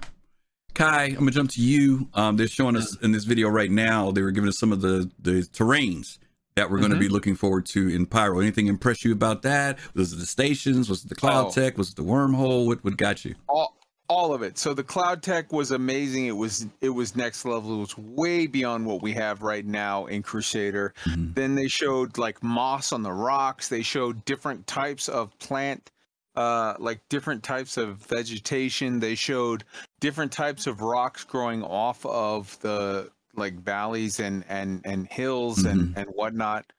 Kai, 0.73 1.05
I'm 1.05 1.15
gonna 1.15 1.31
jump 1.31 1.51
to 1.51 1.61
you. 1.61 2.07
Um, 2.13 2.35
they're 2.37 2.47
showing 2.47 2.75
us 2.75 2.97
in 3.01 3.11
this 3.11 3.25
video 3.25 3.47
right 3.49 3.69
now. 3.71 4.11
They 4.11 4.21
were 4.21 4.31
giving 4.31 4.47
us 4.49 4.57
some 4.57 4.71
of 4.71 4.81
the 4.81 5.09
the 5.19 5.41
terrains 5.53 6.17
that 6.55 6.69
we're 6.69 6.77
going 6.79 6.91
to 6.91 6.97
be 6.99 7.09
looking 7.09 7.35
forward 7.35 7.65
to 7.65 7.87
in 7.89 8.05
Pyro. 8.05 8.39
Anything 8.39 8.67
impress 8.67 9.03
you 9.03 9.11
about 9.11 9.41
that? 9.41 9.79
Was 9.95 10.13
it 10.13 10.17
the 10.17 10.25
stations? 10.27 10.87
Was 10.87 11.03
it 11.03 11.09
the 11.09 11.15
cloud 11.15 11.47
Oh. 11.47 11.51
tech? 11.51 11.79
Was 11.79 11.89
it 11.89 11.95
the 11.95 12.03
wormhole? 12.03 12.67
What 12.67 12.83
what 12.83 12.95
got 12.97 13.25
you? 13.25 13.35
all 13.49 13.75
all 14.09 14.33
of 14.33 14.43
it. 14.43 14.57
So 14.59 14.73
the 14.75 14.83
cloud 14.83 15.23
tech 15.23 15.51
was 15.53 15.71
amazing. 15.71 16.25
It 16.27 16.35
was 16.37 16.67
it 16.81 16.89
was 16.89 17.15
next 17.15 17.45
level. 17.45 17.75
It 17.75 17.79
was 17.79 17.97
way 17.97 18.45
beyond 18.47 18.85
what 18.85 19.01
we 19.01 19.13
have 19.13 19.41
right 19.41 19.65
now 19.65 20.05
in 20.07 20.21
Crusader. 20.21 20.93
Mhm. 21.05 21.33
Then 21.35 21.55
they 21.55 21.67
showed 21.67 22.17
like 22.17 22.43
moss 22.43 22.91
on 22.91 23.01
the 23.01 23.13
rocks. 23.13 23.69
They 23.69 23.81
showed 23.81 24.23
different 24.25 24.67
types 24.67 25.07
of 25.09 25.37
plant 25.39 25.89
uh 26.35 26.75
like 26.79 27.01
different 27.09 27.43
types 27.43 27.77
of 27.77 27.97
vegetation. 27.97 28.99
They 28.99 29.15
showed 29.15 29.63
different 29.99 30.31
types 30.31 30.67
of 30.67 30.81
rocks 30.81 31.23
growing 31.23 31.63
off 31.63 32.05
of 32.05 32.59
the 32.61 33.11
like 33.35 33.55
valleys 33.55 34.19
and 34.19 34.43
and 34.49 34.81
and 34.85 35.07
hills 35.07 35.65
and 35.65 35.97
and 35.97 36.07
whatnot. 36.09 36.71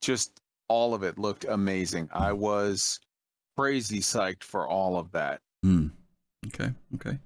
Just 0.00 0.40
all 0.68 0.94
of 0.94 1.02
it 1.02 1.18
looked 1.18 1.44
amazing. 1.44 2.08
I 2.12 2.32
was 2.32 2.98
crazy 3.56 4.00
psyched 4.00 4.42
for 4.42 4.66
all 4.66 4.96
of 4.96 5.12
that. 5.12 5.40
Hmm. 5.62 5.88
Okay. 6.46 6.72
Okay. 6.94 7.18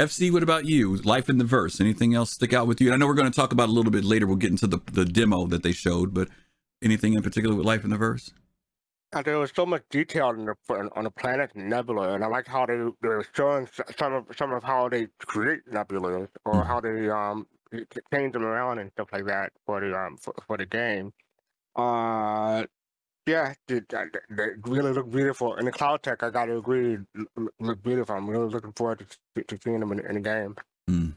FC, 0.00 0.32
what 0.32 0.42
about 0.42 0.64
you? 0.64 0.96
Life 0.96 1.28
in 1.28 1.38
the 1.38 1.44
verse. 1.44 1.80
Anything 1.80 2.14
else 2.14 2.32
stick 2.32 2.52
out 2.52 2.66
with 2.66 2.80
you? 2.80 2.92
I 2.92 2.96
know 2.96 3.06
we're 3.06 3.14
going 3.14 3.30
to 3.30 3.36
talk 3.36 3.52
about 3.52 3.68
a 3.68 3.72
little 3.72 3.92
bit 3.92 4.04
later. 4.04 4.26
We'll 4.26 4.36
get 4.36 4.50
into 4.50 4.66
the 4.66 4.80
the 4.92 5.04
demo 5.04 5.46
that 5.46 5.62
they 5.62 5.72
showed, 5.72 6.12
but 6.12 6.28
anything 6.82 7.14
in 7.14 7.22
particular 7.22 7.54
with 7.54 7.66
Life 7.66 7.84
in 7.84 7.90
the 7.90 7.96
verse? 7.96 8.32
And 9.14 9.24
there 9.24 9.38
was 9.38 9.52
so 9.54 9.64
much 9.64 9.82
detail 9.90 10.26
on 10.26 10.44
the 10.44 10.54
on 10.96 11.04
the 11.04 11.10
planet 11.10 11.54
Nebula, 11.54 12.14
and 12.14 12.24
I 12.24 12.26
like 12.26 12.48
how 12.48 12.66
they, 12.66 12.76
they 12.76 13.08
were 13.08 13.26
showing 13.32 13.68
some 13.96 14.12
of 14.12 14.24
some 14.36 14.52
of 14.52 14.64
how 14.64 14.88
they 14.88 15.06
create 15.18 15.60
nebulas 15.70 16.28
or 16.44 16.64
Mhm. 16.64 16.66
how 16.66 16.80
they 16.80 17.08
um 17.08 17.46
change 18.12 18.32
them 18.32 18.44
around 18.44 18.78
and 18.80 18.90
stuff 18.92 19.08
like 19.12 19.26
that 19.26 19.52
for 19.66 19.80
the 19.80 19.96
um 19.96 20.16
for, 20.16 20.34
for 20.46 20.56
the 20.56 20.66
game. 20.66 21.12
Uh, 21.76 22.64
yeah, 23.26 23.54
they, 23.68 23.80
really 24.66 24.92
look 24.92 25.10
beautiful. 25.10 25.54
And 25.56 25.66
the 25.66 25.72
cloud 25.72 26.02
tech, 26.02 26.22
I 26.22 26.30
got 26.30 26.46
to 26.46 26.58
agree, 26.58 26.98
look 27.58 27.82
beautiful. 27.82 28.14
I'm 28.14 28.28
really 28.28 28.48
looking 28.50 28.72
forward 28.72 29.06
to, 29.34 29.42
to 29.44 29.58
seeing 29.62 29.80
them 29.80 29.92
in, 29.92 30.00
in 30.00 30.14
the 30.14 30.20
game. 30.20 30.56
Mm. 30.90 31.14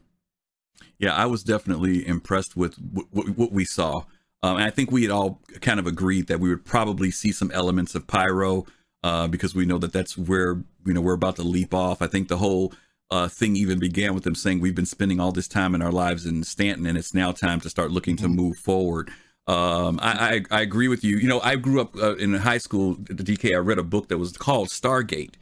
Yeah, 0.97 1.13
I 1.13 1.25
was 1.25 1.43
definitely 1.43 2.07
impressed 2.07 2.55
with 2.55 2.75
w- 2.93 3.09
w- 3.13 3.33
what 3.33 3.51
we 3.51 3.65
saw. 3.65 4.03
Um, 4.43 4.57
and 4.57 4.65
I 4.65 4.69
think 4.69 4.91
we 4.91 5.01
had 5.03 5.11
all 5.11 5.41
kind 5.61 5.79
of 5.79 5.87
agreed 5.87 6.27
that 6.27 6.39
we 6.39 6.49
would 6.49 6.63
probably 6.65 7.11
see 7.11 7.31
some 7.31 7.51
elements 7.51 7.95
of 7.95 8.05
pyro 8.07 8.65
uh, 9.03 9.27
because 9.27 9.55
we 9.55 9.65
know 9.65 9.77
that 9.79 9.93
that's 9.93 10.17
where 10.17 10.61
you 10.85 10.93
know 10.93 11.01
we're 11.01 11.13
about 11.13 11.35
to 11.37 11.43
leap 11.43 11.73
off. 11.73 12.01
I 12.01 12.07
think 12.07 12.27
the 12.27 12.37
whole 12.37 12.73
uh, 13.09 13.27
thing 13.27 13.55
even 13.55 13.79
began 13.79 14.13
with 14.13 14.23
them 14.23 14.35
saying 14.35 14.59
we've 14.59 14.75
been 14.75 14.85
spending 14.85 15.19
all 15.19 15.31
this 15.31 15.47
time 15.47 15.73
in 15.73 15.81
our 15.81 15.91
lives 15.91 16.25
in 16.25 16.43
Stanton, 16.43 16.85
and 16.85 16.97
it's 16.97 17.13
now 17.13 17.31
time 17.31 17.59
to 17.61 17.69
start 17.69 17.91
looking 17.91 18.15
to 18.17 18.27
move 18.27 18.57
forward. 18.57 19.09
Um, 19.47 19.97
I, 20.01 20.43
I 20.51 20.57
I 20.57 20.61
agree 20.61 20.89
with 20.89 21.03
you. 21.03 21.17
You 21.17 21.27
know, 21.27 21.39
I 21.39 21.55
grew 21.55 21.79
up 21.79 21.95
uh, 21.95 22.15
in 22.17 22.33
high 22.33 22.57
school 22.57 22.97
at 23.09 23.17
the 23.17 23.23
DK. 23.23 23.53
I 23.55 23.59
read 23.59 23.79
a 23.79 23.83
book 23.83 24.09
that 24.09 24.17
was 24.17 24.35
called 24.35 24.67
Stargate, 24.67 25.35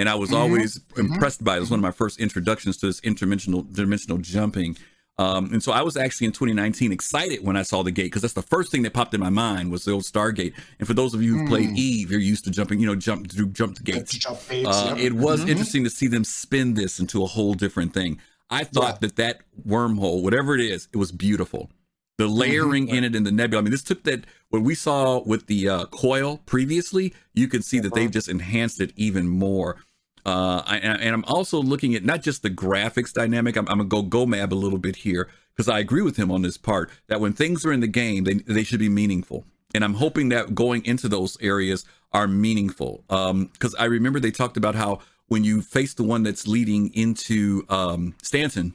and 0.00 0.08
I 0.08 0.16
was 0.16 0.30
Mhm, 0.30 0.36
always 0.36 0.78
mhm. 0.96 1.12
impressed 1.12 1.44
by 1.44 1.54
it. 1.54 1.58
It 1.58 1.60
was 1.60 1.70
one 1.70 1.78
of 1.78 1.84
my 1.84 1.92
first 1.92 2.18
introductions 2.18 2.76
to 2.78 2.86
this 2.86 3.00
interdimensional 3.02 3.72
dimensional 3.72 4.18
jumping. 4.18 4.76
Um, 5.18 5.52
and 5.52 5.62
so 5.62 5.72
I 5.72 5.82
was 5.82 5.96
actually 5.96 6.26
in 6.28 6.32
2019 6.32 6.90
excited 6.90 7.44
when 7.44 7.56
I 7.56 7.62
saw 7.62 7.82
the 7.82 7.90
gate 7.90 8.04
because 8.06 8.22
that's 8.22 8.34
the 8.34 8.42
first 8.42 8.72
thing 8.72 8.82
that 8.82 8.94
popped 8.94 9.12
in 9.12 9.20
my 9.20 9.28
mind 9.30 9.70
was 9.70 9.84
the 9.84 9.92
old 9.92 10.04
Stargate. 10.04 10.54
And 10.78 10.88
for 10.88 10.94
those 10.94 11.12
of 11.14 11.22
you 11.22 11.36
who 11.38 11.46
played 11.48 11.70
Mm. 11.70 11.76
Eve, 11.76 12.10
you're 12.10 12.18
used 12.20 12.44
to 12.44 12.50
jumping, 12.50 12.80
you 12.80 12.86
know, 12.86 12.94
jump 12.96 13.30
through 13.30 13.50
jump 13.50 13.76
the 13.76 13.82
gates. 13.82 14.12
Jump 14.16 14.38
gates, 14.48 14.68
Uh, 14.68 14.94
yep. 14.96 15.04
it 15.04 15.12
was 15.12 15.44
Mhm. 15.44 15.48
interesting 15.50 15.84
to 15.84 15.90
see 15.90 16.06
them 16.06 16.24
spin 16.24 16.74
this 16.74 16.98
into 16.98 17.22
a 17.22 17.26
whole 17.26 17.52
different 17.54 17.92
thing. 17.92 18.18
I 18.48 18.64
thought 18.64 19.00
that 19.02 19.16
that 19.16 19.40
wormhole, 19.66 20.22
whatever 20.22 20.54
it 20.54 20.60
is, 20.62 20.88
it 20.92 20.96
was 20.96 21.12
beautiful. 21.12 21.70
The 22.18 22.26
layering 22.28 22.88
in 22.88 23.04
it 23.04 23.14
in 23.16 23.24
the 23.24 23.32
nebula. 23.32 23.60
I 23.60 23.64
mean, 23.64 23.70
this 23.70 23.82
took 23.82 24.02
that 24.04 24.24
what 24.50 24.62
we 24.62 24.74
saw 24.74 25.22
with 25.24 25.46
the 25.46 25.68
uh, 25.68 25.84
coil 25.86 26.38
previously. 26.46 27.14
You 27.34 27.48
can 27.48 27.62
see 27.62 27.78
that 27.80 27.94
they've 27.94 28.10
just 28.10 28.28
enhanced 28.28 28.80
it 28.80 28.92
even 28.96 29.28
more. 29.28 29.76
Uh, 30.24 30.62
I, 30.64 30.76
and 30.78 31.14
I'm 31.14 31.24
also 31.26 31.60
looking 31.60 31.94
at 31.94 32.04
not 32.04 32.22
just 32.22 32.42
the 32.42 32.50
graphics 32.50 33.12
dynamic. 33.12 33.56
I'm, 33.56 33.68
I'm 33.68 33.78
gonna 33.78 33.88
go 33.88 34.02
go 34.02 34.26
mab 34.26 34.52
a 34.52 34.54
little 34.54 34.78
bit 34.78 34.96
here 34.96 35.28
because 35.54 35.68
I 35.68 35.78
agree 35.80 36.02
with 36.02 36.16
him 36.16 36.30
on 36.30 36.42
this 36.42 36.56
part 36.56 36.90
that 37.08 37.20
when 37.20 37.32
things 37.32 37.64
are 37.66 37.72
in 37.72 37.80
the 37.80 37.88
game, 37.88 38.24
they 38.24 38.34
they 38.34 38.64
should 38.64 38.80
be 38.80 38.88
meaningful. 38.88 39.44
And 39.74 39.82
I'm 39.84 39.94
hoping 39.94 40.28
that 40.28 40.54
going 40.54 40.84
into 40.84 41.08
those 41.08 41.36
areas 41.40 41.84
are 42.12 42.28
meaningful. 42.28 43.04
Um, 43.08 43.46
because 43.46 43.74
I 43.76 43.84
remember 43.86 44.20
they 44.20 44.30
talked 44.30 44.56
about 44.56 44.74
how 44.74 45.00
when 45.28 45.44
you 45.44 45.62
face 45.62 45.94
the 45.94 46.04
one 46.04 46.22
that's 46.22 46.46
leading 46.46 46.92
into 46.94 47.64
um 47.68 48.14
Stanton, 48.22 48.74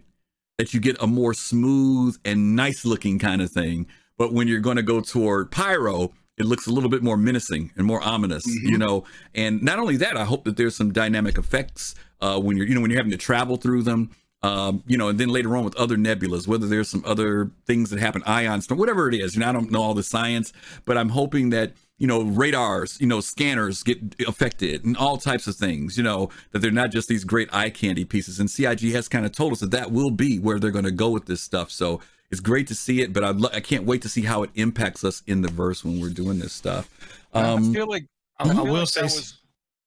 that 0.57 0.73
you 0.73 0.79
get 0.79 1.01
a 1.01 1.07
more 1.07 1.33
smooth 1.33 2.17
and 2.25 2.55
nice 2.55 2.83
looking 2.83 3.19
kind 3.19 3.41
of 3.41 3.51
thing. 3.51 3.87
But 4.17 4.33
when 4.33 4.47
you're 4.47 4.59
going 4.59 4.77
to 4.77 4.83
go 4.83 4.99
toward 4.99 5.51
Pyro, 5.51 6.13
it 6.37 6.45
looks 6.45 6.67
a 6.67 6.71
little 6.71 6.89
bit 6.89 7.01
more 7.01 7.17
menacing 7.17 7.71
and 7.75 7.85
more 7.85 8.01
ominous, 8.01 8.45
you 8.45 8.77
know. 8.77 9.03
And 9.33 9.61
not 9.63 9.79
only 9.79 9.97
that, 9.97 10.15
I 10.15 10.23
hope 10.23 10.45
that 10.45 10.55
there's 10.55 10.75
some 10.75 10.93
dynamic 10.93 11.37
effects 11.37 11.95
uh, 12.21 12.39
when 12.39 12.57
you're, 12.57 12.67
you 12.67 12.75
know, 12.75 12.81
when 12.81 12.91
you're 12.91 12.99
having 12.99 13.11
to 13.11 13.17
travel 13.17 13.57
through 13.57 13.83
them, 13.83 14.11
um, 14.43 14.83
you 14.85 14.97
know, 14.97 15.07
and 15.07 15.19
then 15.19 15.29
later 15.29 15.57
on 15.57 15.63
with 15.63 15.75
other 15.77 15.97
nebulas, 15.97 16.47
whether 16.47 16.67
there's 16.67 16.89
some 16.89 17.03
other 17.05 17.51
things 17.65 17.89
that 17.89 17.99
happen, 17.99 18.21
ion 18.25 18.61
storm, 18.61 18.79
whatever 18.79 19.09
it 19.09 19.15
is. 19.15 19.33
You 19.33 19.41
know, 19.41 19.49
I 19.49 19.51
don't 19.51 19.71
know 19.71 19.81
all 19.81 19.95
the 19.95 20.03
science, 20.03 20.53
but 20.85 20.97
I'm 20.97 21.09
hoping 21.09 21.49
that 21.49 21.73
you 21.97 22.05
know 22.05 22.21
radars, 22.21 23.01
you 23.01 23.07
know, 23.07 23.19
scanners 23.19 23.81
get 23.81 23.97
affected 24.27 24.85
and 24.85 24.95
all 24.95 25.17
types 25.17 25.47
of 25.47 25.55
things. 25.55 25.97
You 25.97 26.03
know, 26.03 26.29
that 26.51 26.59
they're 26.59 26.69
not 26.69 26.91
just 26.91 27.07
these 27.07 27.23
great 27.23 27.49
eye 27.51 27.71
candy 27.71 28.05
pieces. 28.05 28.39
And 28.39 28.49
CIG 28.49 28.91
has 28.93 29.07
kind 29.07 29.25
of 29.25 29.31
told 29.31 29.53
us 29.53 29.59
that 29.61 29.71
that 29.71 29.91
will 29.91 30.11
be 30.11 30.37
where 30.37 30.59
they're 30.59 30.69
going 30.69 30.85
to 30.85 30.91
go 30.91 31.09
with 31.09 31.25
this 31.25 31.41
stuff. 31.41 31.71
So 31.71 31.99
it's 32.31 32.41
great 32.41 32.67
to 32.67 32.75
see 32.75 33.01
it, 33.01 33.13
but 33.13 33.23
I 33.23 33.29
lo- 33.31 33.49
I 33.53 33.59
can't 33.59 33.85
wait 33.85 34.01
to 34.03 34.09
see 34.09 34.23
how 34.23 34.43
it 34.43 34.49
impacts 34.55 35.03
us 35.03 35.23
in 35.27 35.41
the 35.41 35.47
verse 35.49 35.83
when 35.85 35.99
we're 36.01 36.09
doing 36.09 36.39
this 36.39 36.53
stuff. 36.53 36.89
I 37.33 37.41
Um, 37.41 37.73
feel 37.73 37.87
like 37.87 38.05
I, 38.39 38.49
I 38.49 38.51
I 38.51 38.61
will 38.61 38.73
like 38.79 38.87
say 38.89 39.01
that 39.01 39.05
s- 39.07 39.15
was- 39.15 39.41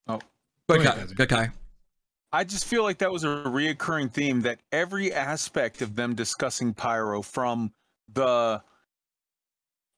go 0.07 0.19
Go 0.69 0.75
ahead, 0.81 0.97
ahead, 0.97 1.17
Kai. 1.17 1.27
Kai. 1.27 1.51
I 2.33 2.45
just 2.45 2.65
feel 2.65 2.85
like 2.85 2.99
that 2.99 3.11
was 3.11 3.25
a 3.25 3.27
reoccurring 3.27 4.13
theme 4.13 4.43
that 4.43 4.61
every 4.71 5.13
aspect 5.13 5.83
of 5.83 5.97
them 5.97 6.15
discussing 6.15 6.73
Pyro 6.75 7.23
from 7.23 7.73
the 8.13 8.63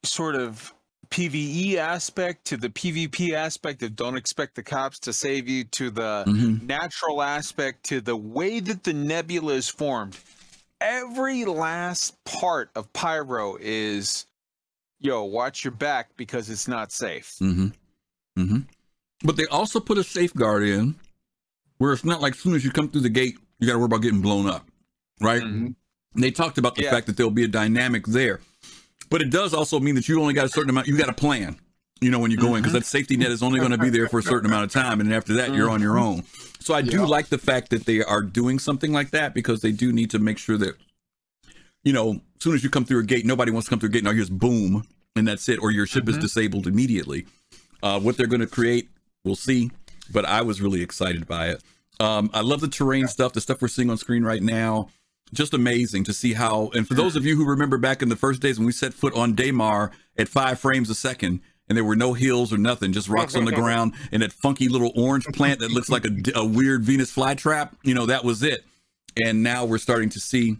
sort 0.03 0.35
of 0.35 0.73
PvE 1.09 1.75
aspect 1.75 2.45
to 2.45 2.57
the 2.57 2.69
PvP 2.69 3.33
aspect 3.33 3.83
of 3.83 3.95
don't 3.95 4.17
expect 4.17 4.55
the 4.55 4.63
cops 4.63 4.97
to 4.99 5.13
save 5.13 5.47
you 5.47 5.63
to 5.65 5.91
the 5.91 6.23
Mhm. 6.27 6.63
natural 6.63 7.21
aspect 7.21 7.83
to 7.85 8.01
the 8.01 8.15
way 8.17 8.59
that 8.59 8.83
the 8.83 8.93
nebula 8.93 9.53
is 9.53 9.69
formed. 9.69 10.17
Every 10.83 11.45
last 11.45 12.21
part 12.25 12.69
of 12.75 12.91
Pyro 12.91 13.57
is 13.59 14.25
yo, 14.99 15.23
watch 15.23 15.63
your 15.63 15.71
back 15.71 16.09
because 16.17 16.49
it's 16.49 16.67
not 16.67 16.91
safe. 16.91 17.35
Mm-hmm. 17.41 17.67
Mm-hmm. 18.37 18.57
But 19.23 19.37
they 19.37 19.45
also 19.45 19.79
put 19.79 19.97
a 19.97 20.03
safeguard 20.03 20.63
in 20.63 20.95
where 21.77 21.93
it's 21.93 22.03
not 22.03 22.19
like 22.21 22.33
as 22.33 22.39
soon 22.39 22.53
as 22.53 22.65
you 22.65 22.71
come 22.71 22.89
through 22.89 23.01
the 23.01 23.09
gate, 23.09 23.37
you 23.59 23.67
got 23.67 23.73
to 23.73 23.79
worry 23.79 23.85
about 23.85 24.01
getting 24.01 24.21
blown 24.21 24.45
up, 24.47 24.67
right? 25.21 25.41
Mhm. 25.41 25.75
They 26.15 26.31
talked 26.31 26.57
about 26.57 26.75
the 26.75 26.83
Yeah. 26.83 26.91
fact 26.91 27.07
that 27.07 27.15
there'll 27.15 27.31
be 27.31 27.45
a 27.45 27.47
dynamic 27.47 28.05
there, 28.05 28.41
but 29.09 29.21
it 29.21 29.29
does 29.29 29.53
also 29.53 29.79
mean 29.79 29.95
that 29.95 30.09
you 30.09 30.19
only 30.19 30.33
got 30.33 30.45
a 30.45 30.49
certain 30.49 30.69
amount. 30.69 30.87
You 30.87 30.97
got 30.97 31.07
a 31.09 31.13
plan, 31.13 31.57
you 32.03 32.11
know, 32.11 32.19
when 32.19 32.31
you 32.31 32.37
go 32.37 32.55
in 32.55 32.61
because 32.61 32.73
that 32.73 32.85
safety 32.85 33.17
net 33.17 33.31
is 33.31 33.41
only 33.43 33.59
going 33.59 33.71
to 33.71 33.77
be 33.77 33.89
there 33.89 34.07
for 34.07 34.19
a 34.19 34.23
certain 34.23 34.45
amount 34.45 34.65
of 34.65 34.71
time, 34.71 34.99
and 34.99 35.13
after 35.13 35.33
that, 35.35 35.53
you're 35.53 35.69
on 35.69 35.81
your 35.81 35.97
own. 35.97 36.23
So 36.59 36.73
I 36.73 36.81
do 36.81 36.97
Yeah. 36.99 37.05
like 37.05 37.27
the 37.27 37.37
fact 37.37 37.69
that 37.71 37.85
they 37.85 38.01
are 38.03 38.21
doing 38.21 38.57
something 38.59 38.91
like 38.93 39.11
that 39.11 39.33
because 39.33 39.61
they 39.61 39.71
do 39.71 39.91
need 39.91 40.09
to 40.11 40.19
make 40.19 40.37
sure 40.37 40.57
that 40.57 40.75
you 41.83 41.91
know, 41.91 42.11
as 42.11 42.19
soon 42.43 42.55
as 42.55 42.63
you 42.63 42.69
come 42.69 42.85
through 42.85 42.99
a 42.99 43.03
gate, 43.03 43.25
nobody 43.25 43.51
wants 43.51 43.65
to 43.65 43.69
come 43.69 43.79
through 43.79 43.89
a 43.89 43.91
gate. 43.91 44.03
Now 44.03 44.11
you 44.11 44.21
just 44.21 44.37
boom, 44.37 44.85
and 45.15 45.27
that's 45.27 45.49
it, 45.49 45.59
or 45.61 45.69
your 45.71 45.85
ship 45.85 46.07
is 46.07 46.17
disabled 46.17 46.65
immediately. 46.65 47.25
Uh, 47.81 47.99
what 47.99 48.15
they're 48.15 48.27
going 48.27 48.39
to 48.39 48.47
create, 48.47 48.89
we'll 49.25 49.35
see. 49.35 49.69
But 50.11 50.25
I 50.25 50.41
was 50.41 50.61
really 50.61 50.81
excited 50.81 51.27
by 51.27 51.49
it. 51.49 51.61
Um, 51.99 52.29
I 52.33 52.39
love 52.41 52.61
the 52.61 52.67
terrain 52.69 53.07
stuff, 53.07 53.33
the 53.33 53.41
stuff 53.41 53.61
we're 53.61 53.67
seeing 53.67 53.89
on 53.89 53.97
screen 53.97 54.23
right 54.23 54.41
now. 54.41 54.89
Just 55.33 55.53
amazing 55.53 56.03
to 56.05 56.13
see 56.13 56.33
how. 56.33 56.69
And 56.73 56.87
for 56.87 56.93
those 56.93 57.15
of 57.15 57.25
you 57.25 57.35
who 57.35 57.45
remember 57.45 57.77
back 57.77 58.01
in 58.01 58.09
the 58.09 58.15
first 58.15 58.41
days 58.41 58.57
when 58.59 58.65
we 58.65 58.71
set 58.71 58.93
foot 58.93 59.13
on 59.15 59.35
Daymar 59.35 59.91
at 60.17 60.29
five 60.29 60.59
frames 60.59 60.89
a 60.89 60.95
second, 60.95 61.41
and 61.67 61.77
there 61.77 61.83
were 61.83 61.95
no 61.95 62.13
hills 62.13 62.51
or 62.51 62.57
nothing, 62.57 62.91
just 62.91 63.09
rocks 63.09 63.35
on 63.35 63.45
the 63.45 63.51
ground, 63.63 63.93
and 64.11 64.21
that 64.21 64.33
funky 64.33 64.67
little 64.67 64.91
orange 64.95 65.25
plant 65.27 65.59
that 65.59 65.71
looks 65.71 65.89
like 65.89 66.05
a, 66.05 66.11
a 66.35 66.45
weird 66.45 66.83
Venus 66.83 67.13
flytrap, 67.13 67.73
you 67.83 67.93
know, 67.93 68.05
that 68.05 68.23
was 68.23 68.43
it. 68.43 68.65
And 69.23 69.43
now 69.43 69.65
we're 69.65 69.77
starting 69.77 70.09
to 70.09 70.19
see 70.19 70.57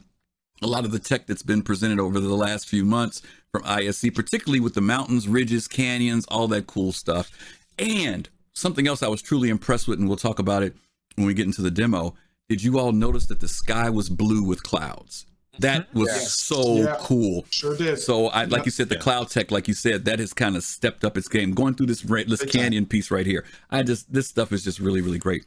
a 0.62 0.68
lot 0.68 0.86
of 0.86 0.92
the 0.92 1.00
tech 1.00 1.28
that's 1.28 1.44
been 1.44 1.62
presented 1.62 2.00
over 2.00 2.20
the 2.20 2.34
last 2.36 2.68
few 2.68 2.86
months 2.86 3.22
from 3.52 3.64
ISC, 3.64 4.14
particularly 4.16 4.60
with 4.60 4.76
the 4.76 4.82
mountains, 4.82 5.28
ridges, 5.28 5.68
canyons, 5.68 6.26
all 6.28 6.48
that 6.48 6.68
cool 6.68 6.92
stuff. 6.92 7.32
And 7.78 8.30
something 8.54 8.88
else 8.88 9.04
I 9.04 9.08
was 9.08 9.22
truly 9.22 9.50
impressed 9.50 9.88
with, 9.88 10.00
and 10.00 10.08
we'll 10.08 10.18
talk 10.18 10.40
about 10.40 10.64
it 10.64 10.76
when 11.16 11.28
we 11.28 11.34
get 11.34 11.46
into 11.46 11.62
the 11.62 11.72
demo. 11.72 12.16
Did 12.50 12.64
you 12.64 12.80
all 12.80 12.92
notice 12.92 13.26
that 13.28 13.40
the 13.40 13.48
sky 13.48 13.90
was 13.90 14.10
blue 14.10 14.44
with 14.44 14.64
clouds? 14.64 15.26
That 15.60 15.94
was 15.94 16.08
Yes. 16.08 16.40
so 16.40 16.78
Yeah. 16.78 16.96
cool. 17.00 17.46
Sure 17.52 17.78
did. 17.78 18.00
So 18.00 18.28
I 18.28 18.46
like 18.46 18.60
Yep. 18.62 18.66
you 18.66 18.72
said, 18.72 18.90
the 18.90 18.98
cloud 18.98 19.30
tech, 19.30 19.52
like 19.52 19.68
you 19.68 19.74
said, 19.76 20.06
that 20.06 20.20
has 20.20 20.34
kind 20.34 20.56
of 20.56 20.64
stepped 20.64 21.06
up 21.06 21.18
its 21.18 21.28
game. 21.28 21.52
Going 21.52 21.76
through 21.76 21.86
this 21.88 22.04
ra- 22.06 22.24
this 22.28 22.44
canyon 22.44 22.86
piece 22.88 23.12
right 23.12 23.26
here. 23.26 23.46
I 23.70 23.84
just 23.84 24.12
this 24.12 24.28
stuff 24.28 24.52
is 24.52 24.64
just 24.64 24.80
really, 24.80 25.02
really 25.02 25.20
great. 25.20 25.46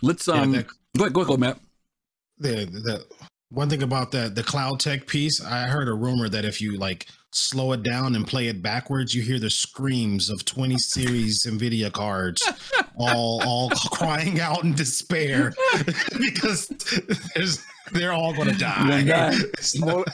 Let's 0.00 0.28
um 0.28 0.52
that- 0.52 0.66
go 0.96 1.04
ahead, 1.04 1.12
go 1.12 1.20
ahead, 1.22 1.28
go 1.28 1.36
Matt. 1.36 1.58
the 2.38 2.66
the 2.66 3.04
one 3.50 3.68
thing 3.68 3.82
about 3.82 4.12
that 4.12 4.34
the 4.36 4.42
cloud 4.44 4.78
tech 4.78 5.06
piece 5.06 5.42
i 5.42 5.62
heard 5.66 5.88
a 5.88 5.92
rumor 5.94 6.28
that 6.28 6.44
if 6.44 6.60
you 6.60 6.76
like 6.76 7.06
slow 7.30 7.72
it 7.72 7.82
down 7.82 8.14
and 8.16 8.26
play 8.26 8.48
it 8.48 8.62
backwards 8.62 9.14
you 9.14 9.20
hear 9.22 9.38
the 9.38 9.50
screams 9.50 10.30
of 10.30 10.44
20 10.46 10.78
series 10.78 11.44
nvidia 11.46 11.92
cards 11.92 12.42
all 12.96 13.42
all 13.46 13.68
crying 13.92 14.40
out 14.40 14.64
in 14.64 14.72
despair 14.74 15.52
because 16.18 16.68
there's 17.34 17.62
they're 17.92 18.12
all 18.12 18.34
gonna 18.34 18.52
die, 18.54 19.02
die. 19.02 19.32
It's 19.54 19.78
not- 19.78 20.06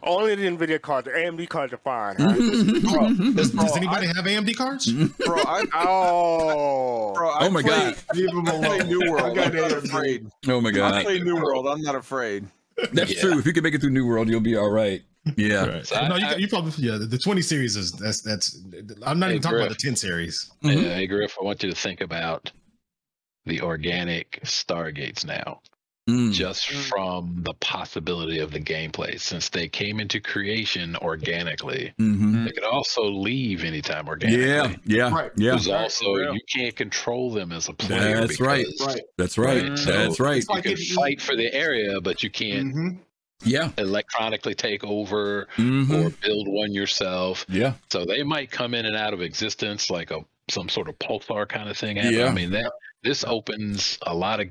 Only 0.00 0.36
the 0.36 0.44
Nvidia 0.44 0.80
cards, 0.80 1.06
the 1.06 1.10
AMD 1.10 1.48
cards 1.48 1.72
are 1.72 1.78
fine. 1.78 2.14
Right? 2.18 2.38
does, 3.34 3.50
Bro, 3.50 3.64
does 3.64 3.76
anybody 3.76 4.06
have 4.06 4.24
amd 4.26 4.56
cards 4.56 4.90
Bro, 4.92 5.38
I, 5.38 5.64
oh, 5.74 7.12
bro, 7.14 7.30
I 7.30 7.46
Oh 7.46 7.50
my 7.50 7.62
play, 7.62 7.70
God. 7.70 7.96
Leave 8.14 8.28
him 8.30 8.48
I 8.48 8.50
play 8.52 8.78
alone. 8.78 8.88
New 8.88 9.10
World. 9.10 9.38
I'm 9.38 9.54
not 9.56 9.72
afraid. 9.72 10.30
Oh 10.46 10.60
my 10.60 10.68
I 10.68 10.72
god. 10.72 11.04
play 11.04 11.20
New 11.20 11.34
World. 11.36 11.66
I'm 11.66 11.82
not 11.82 11.96
afraid. 11.96 12.46
That's 12.92 13.12
Yeah. 13.12 13.20
true. 13.22 13.38
If 13.40 13.46
you 13.46 13.52
can 13.52 13.64
make 13.64 13.74
it 13.74 13.80
through 13.80 13.90
New 13.90 14.06
World, 14.06 14.28
you'll 14.28 14.40
be 14.40 14.56
all 14.56 14.70
right. 14.70 15.02
Yeah. 15.36 15.66
Right. 15.66 15.86
So 15.86 15.96
I- 15.96 16.08
no, 16.08 16.16
you, 16.16 16.26
I- 16.26 16.36
you 16.36 16.48
probably 16.48 16.72
yeah. 16.78 16.96
The, 16.98 17.06
the 17.06 17.18
twenty 17.18 17.42
series 17.42 17.76
is 17.76 17.92
that's 17.92 18.20
that's. 18.22 18.60
I'm 19.04 19.18
not 19.18 19.26
Hey, 19.30 19.36
even 19.36 19.42
talking 19.42 19.58
about 19.58 19.68
the 19.70 19.74
ten 19.76 19.96
series. 19.96 20.50
Mhm. 20.62 20.82
Yeah, 20.84 20.94
hey 20.94 21.06
Griff, 21.06 21.36
I 21.40 21.44
want 21.44 21.62
you 21.62 21.70
to 21.70 21.76
think 21.76 22.00
about 22.00 22.50
the 23.46 23.60
organic 23.62 24.40
Stargates 24.44 25.24
now, 25.24 25.60
Mm. 26.08 26.32
just 26.32 26.68
from 26.70 27.42
the 27.44 27.52
possibility 27.60 28.38
of 28.40 28.50
the 28.50 28.60
gameplay. 28.60 29.18
Since 29.20 29.48
they 29.50 29.68
came 29.68 30.00
into 30.00 30.20
creation 30.20 30.96
organically, 30.96 31.92
Mhm. 32.00 32.44
they 32.46 32.52
could 32.52 32.64
also 32.64 33.02
leave 33.04 33.64
anytime 33.64 34.08
organically. 34.08 34.46
Yeah. 34.46 34.74
Yeah. 34.86 35.10
Right. 35.14 35.30
Yeah. 35.36 35.50
There's 35.52 35.68
Right, 35.68 35.82
also 35.82 36.04
for 36.14 36.32
you 36.32 36.40
can't 36.54 36.74
control 36.76 37.30
them 37.30 37.52
as 37.52 37.68
a 37.68 37.74
player. 37.74 38.20
That's 38.20 38.40
right. 38.40 38.64
because 38.66 38.94
Right. 38.94 39.02
That's 39.18 39.38
right. 39.38 39.68
Right, 39.68 39.78
so- 39.78 39.92
That's 39.92 40.20
right. 40.20 40.36
It's 40.38 40.48
like 40.48 40.64
You 40.64 40.74
can 40.76 40.82
it- 40.82 40.88
fight 40.94 41.20
for 41.22 41.36
the 41.36 41.52
area, 41.54 42.00
but 42.00 42.22
you 42.22 42.30
can't 42.30 42.74
Mhm. 42.74 42.98
Yeah. 43.44 43.70
electronically 43.78 44.54
take 44.54 44.82
over 44.84 45.46
Mhm. 45.56 45.90
or 45.90 46.10
build 46.10 46.48
one 46.48 46.72
yourself. 46.72 47.46
Yeah. 47.48 47.74
So 47.90 48.04
they 48.04 48.22
might 48.22 48.50
come 48.50 48.74
in 48.74 48.84
and 48.86 48.96
out 48.96 49.14
of 49.14 49.20
existence 49.22 49.90
like 49.90 50.10
a 50.10 50.20
some 50.50 50.68
sort 50.68 50.88
of 50.88 50.98
pulsar 50.98 51.46
kind 51.48 51.68
of 51.68 51.76
thing. 51.76 51.98
Yeah. 51.98 52.26
I 52.26 52.32
mean 52.32 52.50
that 52.52 52.72
this 53.02 53.22
opens 53.24 53.98
a 54.02 54.14
lot 54.14 54.40
of 54.40 54.48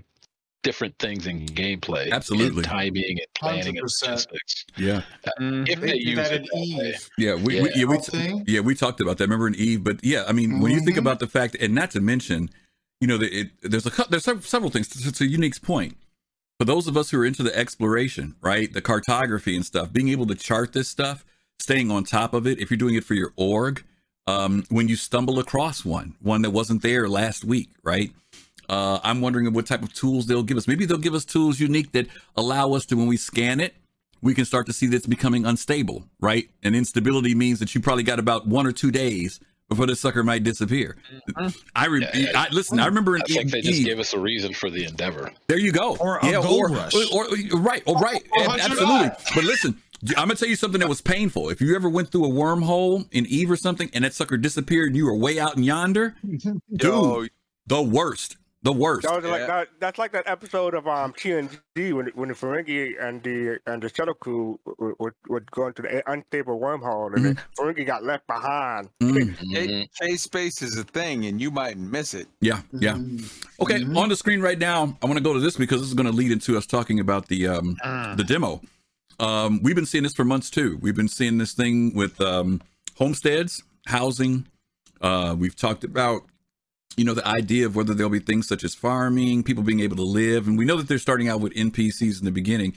different 0.63 0.97
things 0.99 1.27
in 1.27 1.45
gameplay. 1.47 2.11
Absolutely. 2.11 2.57
and 2.59 2.65
timing 2.65 3.03
and 3.19 3.27
planning 3.35 3.77
and 3.77 3.87
100%. 3.87 4.09
logistics. 4.09 4.65
Yeah. 4.77 5.01
If 5.39 5.79
They 5.81 5.87
they 5.87 5.97
did 5.99 6.07
use 6.07 6.15
that 6.17 6.31
it 6.33 6.47
in. 6.53 6.59
Eve. 6.63 7.09
Yeah. 7.17 7.35
We, 7.35 7.55
Yeah. 7.55 7.61
we, 7.63 7.69
yeah, 7.75 7.85
we, 7.85 7.97
Whole 7.97 8.43
yeah, 8.47 8.59
we 8.61 8.75
talked 8.75 8.99
about 9.01 9.17
that. 9.17 9.25
Remember 9.25 9.47
in 9.47 9.55
Eve, 9.55 9.83
but 9.83 10.03
yeah, 10.03 10.23
I 10.27 10.33
mean, 10.33 10.59
when 10.59 10.71
you 10.71 10.79
think 10.81 10.95
Mhm. 10.95 10.99
about 10.99 11.19
the 11.19 11.27
fact, 11.27 11.55
and 11.59 11.73
not 11.75 11.91
to 11.91 12.01
mention, 12.01 12.49
you 13.01 13.07
know, 13.07 13.17
that 13.17 13.31
it, 13.37 13.49
there's 13.61 13.85
a 13.85 13.91
cou- 13.91 14.05
there's 14.09 14.23
several 14.23 14.69
things. 14.71 14.87
It's, 14.95 15.05
it's 15.05 15.21
a 15.21 15.27
unique 15.27 15.61
point 15.61 15.97
for 16.59 16.65
those 16.65 16.87
of 16.87 16.97
us 16.97 17.11
who 17.11 17.19
are 17.19 17.25
into 17.25 17.43
the 17.43 17.55
exploration, 17.55 18.35
right, 18.41 18.71
the 18.71 18.81
cartography 18.81 19.55
and 19.55 19.65
stuff. 19.65 19.93
Being 19.93 20.09
able 20.09 20.25
to 20.27 20.35
chart 20.35 20.73
this 20.73 20.87
stuff, 20.87 21.23
staying 21.59 21.91
on 21.91 22.03
top 22.03 22.33
of 22.33 22.47
it. 22.47 22.59
If 22.59 22.71
you're 22.71 22.77
doing 22.77 22.95
it 22.95 23.03
for 23.03 23.13
your 23.13 23.33
org, 23.35 23.83
um, 24.25 24.63
when 24.69 24.87
you 24.87 24.95
stumble 24.95 25.39
across 25.39 25.85
one, 25.85 26.15
one 26.21 26.41
that 26.41 26.49
wasn't 26.49 26.81
there 26.81 27.07
last 27.07 27.45
week, 27.45 27.69
right? 27.83 28.11
Uh, 28.67 28.99
I'm 29.03 29.21
wondering 29.21 29.51
what 29.53 29.65
type 29.65 29.83
of 29.83 29.93
tools 29.93 30.25
they'll 30.25 30.43
give 30.43 30.57
us. 30.57 30.67
Maybe 30.67 30.85
they'll 30.85 30.97
give 30.97 31.13
us 31.13 31.23
tools 31.23 31.59
unique 31.59 31.93
that 31.93 32.07
allow 32.35 32.73
us 32.73 32.85
to, 32.87 32.97
when 32.97 33.07
we 33.07 33.17
scan 33.17 33.59
it, 33.59 33.75
we 34.21 34.33
can 34.33 34.45
start 34.45 34.65
to 34.65 34.73
see 34.73 34.87
that 34.87 34.97
it's 34.97 35.07
becoming 35.07 35.45
unstable, 35.45 36.03
right? 36.19 36.49
And 36.63 36.75
instability 36.75 37.35
means 37.35 37.59
that 37.59 37.75
you 37.75 37.81
probably 37.81 38.03
got 38.03 38.19
about 38.19 38.47
one 38.47 38.65
or 38.65 38.71
two 38.71 38.91
days 38.91 39.39
before 39.69 39.85
this 39.85 39.99
sucker 39.99 40.23
might 40.23 40.43
disappear. 40.43 40.97
Mm-hmm. 41.29 41.47
I, 41.75 41.85
re- 41.87 42.01
Yeah, 42.01 42.17
yeah. 42.17 42.31
I 42.35 42.49
listen. 42.51 42.79
I 42.79 42.85
remember 42.85 43.15
in 43.15 43.21
I 43.23 43.25
think 43.25 43.51
they 43.51 43.61
just 43.61 43.83
gave 43.85 43.99
us 43.99 44.13
a 44.13 44.19
reason 44.19 44.53
for 44.53 44.69
the 44.69 44.85
endeavor. 44.85 45.31
there 45.47 45.59
you 45.59 45.71
go. 45.71 45.95
Or 45.97 46.19
a 46.19 46.31
gold 46.31 46.71
rush. 46.71 46.93
Or, 47.13 47.25
or- 47.25 47.59
right. 47.59 47.83
Or 47.85 47.95
right. 47.97 48.23
Or 48.31 48.43
Ab- 48.43 48.47
100 48.49 48.71
Absolutely. 48.71 49.09
But 49.35 49.43
listen, 49.43 49.81
I'm 50.09 50.27
gonna 50.27 50.35
tell 50.35 50.47
you 50.47 50.55
something 50.55 50.79
that 50.79 50.89
was 50.89 51.01
painful. 51.01 51.49
If 51.49 51.59
you 51.59 51.75
ever 51.75 51.89
went 51.89 52.11
through 52.11 52.25
a 52.25 52.29
wormhole 52.29 53.07
in 53.11 53.25
Eve 53.25 53.49
or 53.51 53.57
something, 53.57 53.89
and 53.93 54.03
that 54.05 54.13
sucker 54.13 54.37
disappeared, 54.37 54.87
and 54.89 54.95
you 54.95 55.05
were 55.05 55.15
way 55.15 55.39
out 55.39 55.57
in 55.57 55.63
yonder, 55.63 56.15
dude, 56.23 56.61
Yo, 56.81 57.25
the 57.65 57.81
worst. 57.81 58.37
The 58.67 58.73
worst. 58.73 59.07
That 59.07 59.15
was 59.21 59.25
like 59.25 59.39
Yeah. 59.41 59.47
that. 59.47 59.67
That's 59.79 59.97
like 59.97 60.11
that 60.11 60.27
episode 60.27 60.73
of 60.73 60.87
um 60.87 61.13
TNG 61.13 61.93
when 61.97 62.07
when 62.19 62.27
the 62.29 62.35
Ferengi 62.35 62.83
and 63.01 63.23
the 63.23 63.59
and 63.65 63.81
the 63.81 63.89
shuttle 63.95 64.13
crew 64.13 64.59
would, 64.79 64.95
would, 64.99 65.13
would 65.29 65.49
go 65.51 65.67
into 65.67 65.81
the 65.83 66.03
unstable 66.11 66.59
wormhole 66.59 67.15
and 67.15 67.23
the 67.37 67.41
Ferengi 67.57 67.85
got 67.85 68.03
left 68.03 68.27
behind. 68.27 68.89
Mm, 69.01 69.35
Hey, 69.55 69.67
Mhm. 69.67 69.87
K 69.99 70.17
space 70.17 70.61
is 70.61 70.77
a 70.77 70.83
thing, 70.83 71.25
and 71.27 71.39
you 71.39 71.49
might 71.49 71.77
miss 71.77 72.13
it. 72.13 72.27
yeah. 72.41 72.59
Yeah. 72.73 72.95
Mm. 72.95 73.23
Okay. 73.61 73.79
Mhm. 73.83 73.95
On 73.97 74.09
the 74.09 74.17
screen 74.17 74.41
right 74.41 74.59
now, 74.59 74.97
I 75.01 75.05
want 75.05 75.17
to 75.17 75.23
go 75.23 75.33
to 75.33 75.39
this 75.39 75.55
because 75.55 75.79
this 75.79 75.87
is 75.87 75.93
going 75.95 76.11
to 76.11 76.17
lead 76.21 76.31
into 76.33 76.57
us 76.57 76.65
talking 76.65 76.99
about 76.99 77.27
the 77.29 77.47
um 77.47 77.77
the 78.17 78.25
demo. 78.27 78.59
Um, 79.19 79.63
we've 79.63 79.75
been 79.75 79.85
seeing 79.85 80.03
this 80.03 80.13
for 80.13 80.25
months 80.25 80.49
too. 80.49 80.77
We've 80.81 80.95
been 80.95 81.07
seeing 81.07 81.37
this 81.37 81.53
thing 81.53 81.93
with 81.95 82.19
um, 82.21 82.61
homesteads, 82.97 83.63
housing. 83.87 84.45
Uh, 85.01 85.35
we've 85.39 85.55
talked 85.55 85.83
about, 85.83 86.23
you 86.97 87.05
know, 87.05 87.13
the 87.13 87.25
idea 87.27 87.65
of 87.65 87.75
whether 87.75 87.93
there'll 87.93 88.09
be 88.11 88.19
things 88.19 88.47
such 88.47 88.63
as 88.63 88.73
farming, 88.75 89.43
people 89.43 89.63
being 89.63 89.79
able 89.79 89.95
to 89.97 90.03
live, 90.03 90.47
and 90.47 90.57
we 90.57 90.65
know 90.65 90.75
that 90.77 90.87
they're 90.87 90.97
starting 90.97 91.29
out 91.29 91.39
with 91.39 91.53
NPCs 91.53 92.19
in 92.19 92.25
the 92.25 92.31
beginning. 92.31 92.73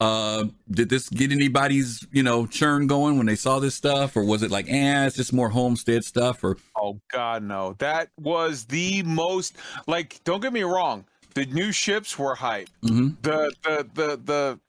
Uh, 0.00 0.46
did 0.70 0.88
this 0.88 1.08
get 1.10 1.30
anybody's, 1.30 2.06
you 2.10 2.22
know, 2.22 2.46
churn 2.46 2.86
going 2.86 3.18
when 3.18 3.26
they 3.26 3.36
saw 3.36 3.58
this 3.58 3.74
stuff, 3.74 4.16
or 4.16 4.24
was 4.24 4.42
it 4.42 4.50
like, 4.50 4.66
eh, 4.68 5.06
it's 5.06 5.16
just 5.16 5.32
more 5.32 5.50
homestead 5.50 6.02
stuff, 6.04 6.42
or 6.42 6.56
Oh 6.76 6.98
God, 7.12 7.42
no! 7.42 7.76
That 7.78 8.08
was 8.18 8.64
the 8.64 9.02
most 9.02 9.56
like. 9.86 10.22
Don't 10.24 10.40
get 10.40 10.52
me 10.52 10.62
wrong. 10.62 11.04
The 11.34 11.46
new 11.46 11.70
ships 11.70 12.18
were 12.18 12.34
hype. 12.34 12.68
Mhm. 12.82 13.16
The 13.22 13.52
the 13.62 13.86
the 13.94 14.20
the 14.24 14.60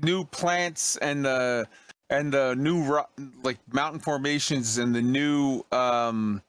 new 0.00 0.24
plants 0.24 0.96
and 0.98 1.24
the 1.24 1.66
and 2.08 2.32
the 2.32 2.54
new 2.54 2.82
ro- 2.84 3.08
like 3.42 3.58
mountain 3.72 4.00
formations 4.00 4.78
and 4.78 4.94
the 4.94 5.02
new 5.02 5.62
um 5.72 6.40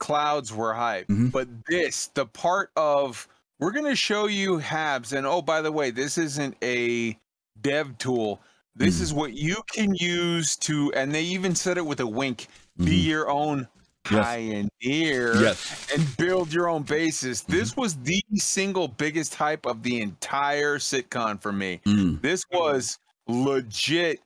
clouds 0.00 0.52
were 0.52 0.74
hype. 0.74 1.06
Mhm. 1.06 1.30
But 1.30 1.46
this, 1.68 2.08
the 2.14 2.26
part 2.26 2.70
of 2.76 3.28
we're 3.60 3.70
gonna 3.72 3.94
show 3.94 4.26
you 4.26 4.58
Habs, 4.58 5.12
and 5.16 5.26
oh 5.26 5.40
by 5.42 5.60
the 5.62 5.70
way, 5.70 5.90
this 5.92 6.18
isn't 6.18 6.56
a 6.62 7.16
dev 7.60 7.96
tool. 7.98 8.40
This 8.74 8.98
Mhm. 8.98 9.02
is 9.02 9.12
what 9.14 9.32
you 9.34 9.62
can 9.72 9.94
use 9.94 10.56
to, 10.58 10.92
and 10.94 11.14
they 11.14 11.22
even 11.24 11.54
said 11.54 11.76
it 11.76 11.84
with 11.86 12.00
a 12.00 12.06
wink. 12.06 12.48
Be 12.78 13.02
Mhm. 13.02 13.04
your 13.06 13.28
own 13.30 13.68
Yes. 14.10 14.24
pioneer 14.24 15.36
yes, 15.42 15.86
and 15.94 16.16
build 16.16 16.52
your 16.52 16.68
own 16.70 16.82
bases. 16.84 17.42
This 17.42 17.76
was 17.76 17.96
the 17.96 18.24
single 18.36 18.88
biggest 18.88 19.34
hype 19.34 19.66
of 19.66 19.82
the 19.82 20.00
entire 20.00 20.78
CitCon 20.78 21.40
for 21.40 21.52
me. 21.52 21.80
Mm. 21.84 22.22
This 22.22 22.44
was 22.50 22.98
legit. 23.28 24.20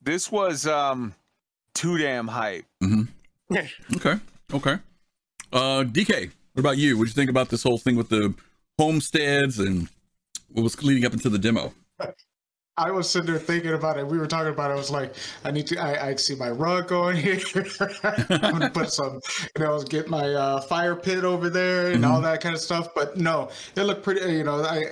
This 0.00 0.32
was 0.32 0.66
um 0.66 1.14
too 1.74 1.98
damn 1.98 2.28
hype. 2.28 2.64
Okay. 3.96 4.18
Okay. 4.52 4.78
Uh, 5.52 5.84
DK, 5.84 6.30
what 6.52 6.60
about 6.60 6.78
you? 6.78 6.96
What 6.96 7.04
do 7.04 7.08
you 7.08 7.14
think 7.14 7.30
about 7.30 7.48
this 7.48 7.62
whole 7.62 7.78
thing 7.78 7.96
with 7.96 8.08
the 8.08 8.34
homesteads 8.78 9.58
and 9.58 9.88
what 10.48 10.62
was 10.62 10.82
leading 10.82 11.04
up 11.04 11.12
into 11.12 11.28
the 11.28 11.38
demo? 11.38 11.72
I 12.78 12.90
was 12.90 13.08
sitting 13.08 13.30
there 13.30 13.38
thinking 13.38 13.72
about 13.72 13.96
it. 13.96 14.06
We 14.06 14.18
were 14.18 14.26
talking 14.26 14.52
about 14.52 14.70
it. 14.70 14.74
I 14.74 14.76
was 14.76 14.90
like, 14.90 15.14
I 15.44 15.50
need 15.50 15.66
to, 15.68 15.78
I, 15.78 16.08
I 16.08 16.14
see 16.16 16.34
my 16.34 16.50
rug 16.50 16.88
going 16.88 17.16
here. 17.22 17.40
I'm 18.04 18.26
going 18.26 18.60
to 18.60 18.70
put 18.70 18.92
some, 18.92 19.20
you 19.56 19.64
know, 19.64 19.80
get 19.82 20.08
my 20.08 20.34
uh, 20.34 20.60
fire 20.60 20.94
pit 20.94 21.24
over 21.24 21.48
there 21.48 21.92
and 21.92 22.04
all 22.04 22.20
that 22.20 22.42
kind 22.42 22.54
of 22.54 22.60
stuff. 22.60 22.94
But 22.94 23.16
no, 23.16 23.48
it 23.76 23.82
looked 23.82 24.02
pretty, 24.02 24.30
you 24.30 24.44
know, 24.44 24.62
I, 24.62 24.84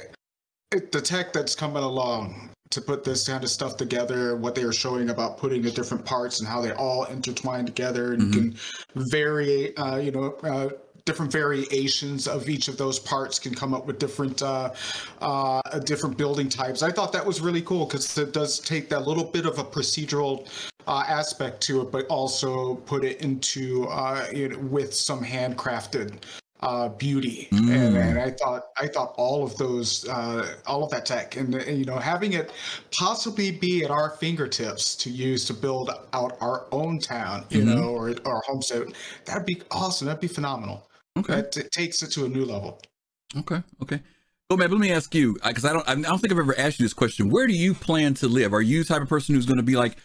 it, 0.72 0.92
the 0.92 1.00
tech 1.02 1.34
that's 1.34 1.54
coming 1.54 1.82
along 1.82 2.53
to 2.74 2.80
put 2.80 3.04
this 3.04 3.28
kind 3.28 3.42
of 3.42 3.50
stuff 3.50 3.76
together, 3.76 4.36
what 4.36 4.54
they 4.54 4.64
were 4.64 4.72
showing 4.72 5.10
about 5.10 5.38
putting 5.38 5.62
the 5.62 5.70
different 5.70 6.04
parts 6.04 6.40
and 6.40 6.48
how 6.48 6.60
they 6.60 6.72
all 6.72 7.04
intertwine 7.04 7.64
together 7.64 8.12
and 8.12 8.22
you 8.22 8.30
can 8.30 8.56
vary, 8.96 9.76
uh, 9.76 9.96
you 9.96 10.10
know, 10.10 10.32
uh, 10.42 10.68
different 11.04 11.30
variations 11.30 12.26
of 12.26 12.48
each 12.48 12.66
of 12.66 12.76
those 12.76 12.98
parts 12.98 13.38
can 13.38 13.54
come 13.54 13.74
up 13.74 13.86
with 13.86 13.98
different 13.98 14.42
uh, 14.42 14.72
uh, 15.20 15.60
different 15.80 16.16
building 16.16 16.48
types. 16.48 16.82
I 16.82 16.90
thought 16.90 17.12
that 17.12 17.24
was 17.24 17.40
really 17.40 17.62
cool 17.62 17.86
because 17.86 18.16
it 18.18 18.32
does 18.32 18.58
take 18.58 18.88
that 18.88 19.06
little 19.06 19.24
bit 19.24 19.46
of 19.46 19.58
a 19.58 19.64
procedural 19.64 20.48
uh, 20.86 21.04
aspect 21.06 21.60
to 21.62 21.82
it, 21.82 21.92
but 21.92 22.06
also 22.06 22.76
put 22.86 23.04
it 23.04 23.20
into 23.20 23.86
uh, 23.88 24.26
you 24.32 24.48
know, 24.48 24.58
with 24.58 24.94
some 24.94 25.22
handcrafted 25.22 26.14
uh, 26.64 26.88
beauty. 26.88 27.48
And, 27.52 27.68
Mm. 27.68 27.96
and 28.10 28.18
I 28.18 28.30
thought 28.30 28.62
I 28.80 28.86
thought 28.88 29.14
all 29.16 29.44
of 29.44 29.56
those, 29.58 30.08
uh, 30.08 30.54
all 30.66 30.82
of 30.84 30.90
that 30.90 31.04
tech, 31.06 31.36
and, 31.36 31.54
and 31.54 31.78
you 31.78 31.84
know, 31.84 31.98
having 31.98 32.32
it 32.32 32.50
possibly 32.98 33.50
be 33.52 33.84
at 33.84 33.90
our 33.90 34.10
fingertips 34.10 34.96
to 34.96 35.10
use 35.10 35.44
to 35.46 35.54
build 35.54 35.90
out 36.12 36.36
our 36.40 36.66
own 36.72 36.98
town, 36.98 37.44
you 37.50 37.62
Mhm. 37.62 37.74
know, 37.76 37.84
or 37.88 38.10
or 38.24 38.42
homestead, 38.46 38.88
that'd 39.26 39.46
be 39.46 39.62
awesome. 39.70 40.06
That'd 40.06 40.20
be 40.20 40.28
phenomenal. 40.28 40.88
Okay. 41.18 41.34
That 41.36 41.52
t- 41.52 41.62
takes 41.72 42.02
it 42.02 42.10
to 42.12 42.24
a 42.24 42.28
new 42.28 42.44
level. 42.44 42.80
Okay. 43.36 43.62
Okay. 43.82 44.00
Go, 44.50 44.56
man. 44.56 44.70
Let 44.70 44.80
me 44.80 44.90
ask 44.92 45.14
you, 45.14 45.38
because 45.44 45.64
I 45.64 45.72
don't, 45.72 45.88
I 45.88 45.94
don't 45.94 46.18
think 46.18 46.32
I've 46.32 46.38
ever 46.38 46.58
asked 46.58 46.78
you 46.78 46.84
this 46.84 46.92
question. 46.92 47.30
Where 47.30 47.46
do 47.46 47.52
you 47.54 47.72
plan 47.74 48.14
to 48.14 48.28
live? 48.28 48.52
Are 48.52 48.60
you 48.62 48.82
the 48.82 48.88
type 48.88 49.02
of 49.02 49.08
person 49.08 49.34
who's 49.34 49.46
going 49.46 49.56
to 49.58 49.62
be 49.62 49.76
like, 49.76 49.96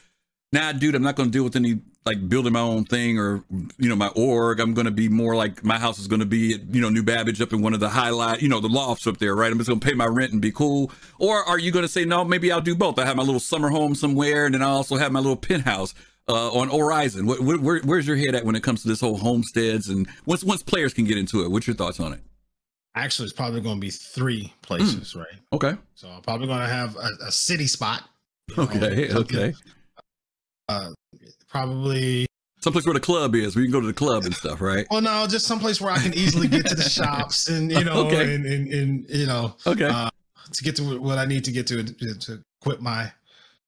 nah, 0.52 0.72
dude, 0.72 0.96
I'm 0.96 1.04
not 1.04 1.16
going 1.16 1.30
to 1.30 1.34
deal 1.34 1.44
with 1.44 1.56
any 1.56 1.80
like 2.06 2.28
building 2.30 2.54
my 2.54 2.62
own 2.62 2.86
thing 2.86 3.20
or 3.20 3.44
you 3.78 3.90
know 3.90 3.96
my 3.96 4.08
org. 4.16 4.60
I'm 4.60 4.74
going 4.74 4.86
to 4.86 4.92
be 4.92 5.10
more 5.10 5.36
like 5.36 5.64
my 5.64 5.78
house 5.78 6.00
is 6.00 6.08
going 6.08 6.22
to 6.22 6.26
be 6.26 6.56
at, 6.56 6.74
you 6.74 6.82
know 6.82 6.90
New 6.90 7.04
Babbage 7.04 7.42
up 7.42 7.54
in 7.54 7.62
one 7.62 7.74
of 7.74 7.80
the 7.80 7.90
highlight, 7.90 8.42
you 8.42 8.50
know, 8.50 8.60
the 8.60 8.70
lofts 8.70 9.06
up 9.08 9.18
there, 9.18 9.36
right? 9.36 9.52
I'm 9.52 9.58
just 9.58 9.70
going 9.70 9.80
to 9.80 9.88
pay 9.88 9.94
my 9.94 10.06
rent 10.06 10.32
and 10.32 10.42
be 10.42 10.52
cool. 10.52 10.92
Or 11.20 11.44
are 11.44 11.60
you 11.60 11.72
going 11.72 11.84
to 11.84 11.90
say 11.90 12.06
no? 12.06 12.24
Maybe 12.24 12.52
I'll 12.52 12.62
do 12.62 12.76
both. 12.76 12.98
I 13.00 13.06
have 13.06 13.16
my 13.18 13.24
little 13.24 13.40
summer 13.40 13.70
home 13.70 13.96
somewhere, 13.96 14.46
and 14.46 14.56
then 14.56 14.62
I 14.62 14.68
also 14.68 14.96
have 14.98 15.12
my 15.12 15.20
little 15.20 15.38
penthouse. 15.38 15.94
Uh, 16.28 16.52
on 16.52 16.70
Horizon, 16.70 17.26
where, 17.26 17.42
where, 17.42 17.80
where's 17.80 18.06
your 18.06 18.16
head 18.16 18.36
at 18.36 18.46
when 18.46 18.54
it 18.54 18.62
comes 18.62 18.84
to 18.84 18.88
this 18.88 19.02
whole 19.02 19.18
homesteads 19.18 19.90
and 19.90 20.08
once 20.28 20.44
once 20.44 20.62
players 20.62 20.94
can 20.94 21.06
get 21.06 21.18
into 21.18 21.42
it? 21.42 21.50
What's 21.50 21.66
your 21.66 21.76
thoughts 21.76 22.00
on 22.00 22.14
it? 22.14 22.20
Actually, 22.94 23.26
it's 23.26 23.34
probably 23.34 23.62
going 23.62 23.78
to 23.78 23.82
be 23.82 23.90
three 23.90 24.54
places, 24.62 25.16
right? 25.16 25.26
Okay, 25.54 25.74
So 25.96 26.08
I'm 26.08 26.22
probably 26.22 26.46
going 26.46 26.60
to 26.60 26.68
have 26.68 26.96
a, 26.98 27.10
a 27.26 27.32
city 27.32 27.66
spot. 27.66 28.04
you 28.50 28.58
know, 28.58 28.64
okay, 28.66 29.12
okay. 29.12 29.54
Uh, 30.70 30.90
probably. 31.50 32.26
Someplace 32.62 32.86
where 32.86 32.94
the 32.94 33.00
club 33.00 33.36
is, 33.36 33.56
where 33.56 33.64
you 33.64 33.72
can 33.72 33.80
go 33.80 33.82
to 33.82 33.88
the 33.88 33.94
club 33.94 34.26
and 34.26 34.36
stuff, 34.36 34.60
right? 34.62 34.86
Well, 34.92 35.02
no, 35.02 35.26
just 35.28 35.46
someplace 35.48 35.80
where 35.80 35.92
I 35.94 35.98
can 36.00 36.14
easily 36.14 36.48
get 36.48 36.68
to 36.68 36.76
the 36.76 36.84
shops 36.90 37.48
and 37.48 37.72
you 37.72 37.84
know, 37.86 38.08
Okay. 38.08 38.36
and, 38.36 38.46
and 38.46 38.68
and 38.74 39.10
you 39.10 39.26
know, 39.26 39.56
Okay. 39.66 39.86
uh, 39.86 40.10
to 40.52 40.64
get 40.64 40.76
to 40.76 41.00
what 41.00 41.18
I 41.18 41.26
need 41.26 41.44
to 41.46 41.52
get 41.52 41.68
to 41.68 41.84
to, 41.84 42.44
quit 42.62 42.82
my 42.82 43.10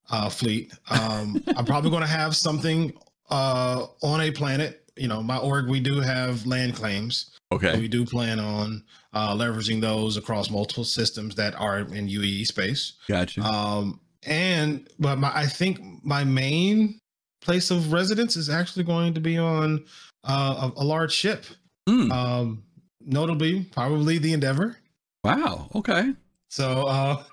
uh, 0.10 0.30
fleet. 0.30 0.74
Um, 0.90 1.42
I'm 1.56 1.66
probably 1.66 1.90
going 1.90 2.02
to 2.02 2.08
have 2.10 2.36
something 2.36 2.92
uh, 3.30 3.86
on 4.04 4.20
a 4.22 4.30
planet. 4.32 4.84
You 4.98 5.08
know, 5.08 5.24
my 5.24 5.38
org, 5.38 5.70
we 5.70 5.80
do 5.80 6.02
have 6.02 6.46
land 6.46 6.76
claims. 6.76 7.32
Okay. 7.54 7.80
We 7.80 7.88
do 7.88 8.06
plan 8.06 8.40
on 8.42 8.84
uh, 9.14 9.34
leveraging 9.34 9.80
those 9.80 10.18
across 10.18 10.50
multiple 10.50 10.84
systems 10.84 11.36
that 11.36 11.56
are 11.56 11.80
in 11.80 12.10
UEE 12.10 12.46
space. 12.46 12.94
Gotcha. 13.08 13.42
Um, 13.42 14.02
and 14.26 14.88
but 15.00 15.18
my, 15.18 15.32
I 15.36 15.46
think 15.46 15.80
my 16.04 16.24
main 16.24 17.00
place 17.42 17.72
of 17.72 17.92
residence 17.92 18.36
is 18.36 18.50
actually 18.50 18.84
going 18.84 19.14
to 19.16 19.20
be 19.20 19.38
on 19.38 19.84
uh, 20.24 20.70
a, 20.78 20.82
a 20.82 20.84
large 20.84 21.12
ship. 21.14 21.46
Hmm. 21.90 22.12
Um, 22.12 22.64
notably, 23.04 23.64
probably 23.72 24.18
the 24.20 24.34
Endeavor. 24.34 24.78
wow. 25.24 25.70
Okay. 25.74 26.14
So 26.50 26.86
uh, 26.88 27.24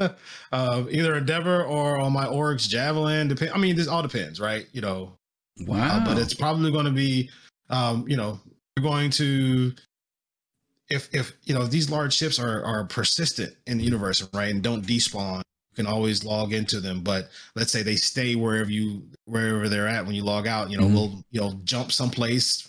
uh, 0.52 0.84
either 0.90 1.14
Endeavor 1.16 1.62
or 1.64 1.98
on 1.98 2.12
my 2.12 2.26
org's 2.26 2.66
Javelin. 2.66 3.28
Depend. 3.28 3.52
I 3.52 3.58
mean, 3.58 3.76
this 3.76 3.86
all 3.88 4.02
depends, 4.02 4.40
right? 4.40 4.66
You 4.72 4.80
know, 4.80 5.12
Wow. 5.66 5.98
uh, 5.98 6.04
but 6.04 6.18
it's 6.18 6.34
probably 6.34 6.72
going 6.72 6.86
to 6.86 6.90
be, 6.92 7.30
um, 7.70 8.08
you 8.08 8.16
know, 8.16 8.40
you're 8.76 8.82
going 8.82 9.10
to, 9.10 9.72
if 10.88 11.14
if 11.14 11.32
you 11.44 11.54
know 11.54 11.66
these 11.66 11.90
large 11.90 12.14
ships 12.14 12.38
are 12.38 12.64
are 12.64 12.84
persistent 12.84 13.54
in 13.66 13.78
the 13.78 13.84
universe, 13.84 14.26
right, 14.34 14.50
and 14.50 14.62
don't 14.62 14.84
despawn, 14.84 15.42
you 15.72 15.84
can 15.84 15.92
always 15.92 16.24
log 16.24 16.52
into 16.52 16.80
them. 16.80 17.00
But 17.00 17.28
let's 17.54 17.72
say 17.72 17.82
they 17.82 17.96
stay 17.96 18.34
wherever 18.34 18.70
you 18.70 19.02
wherever 19.24 19.68
they're 19.68 19.88
at 19.88 20.04
when 20.04 20.14
you 20.14 20.24
log 20.24 20.46
out. 20.46 20.70
You 20.70 20.76
know, 20.78 20.84
Mhm. 20.86 20.92
we'll 20.94 21.24
you 21.30 21.40
know 21.40 21.60
jump 21.64 21.92
someplace, 21.92 22.68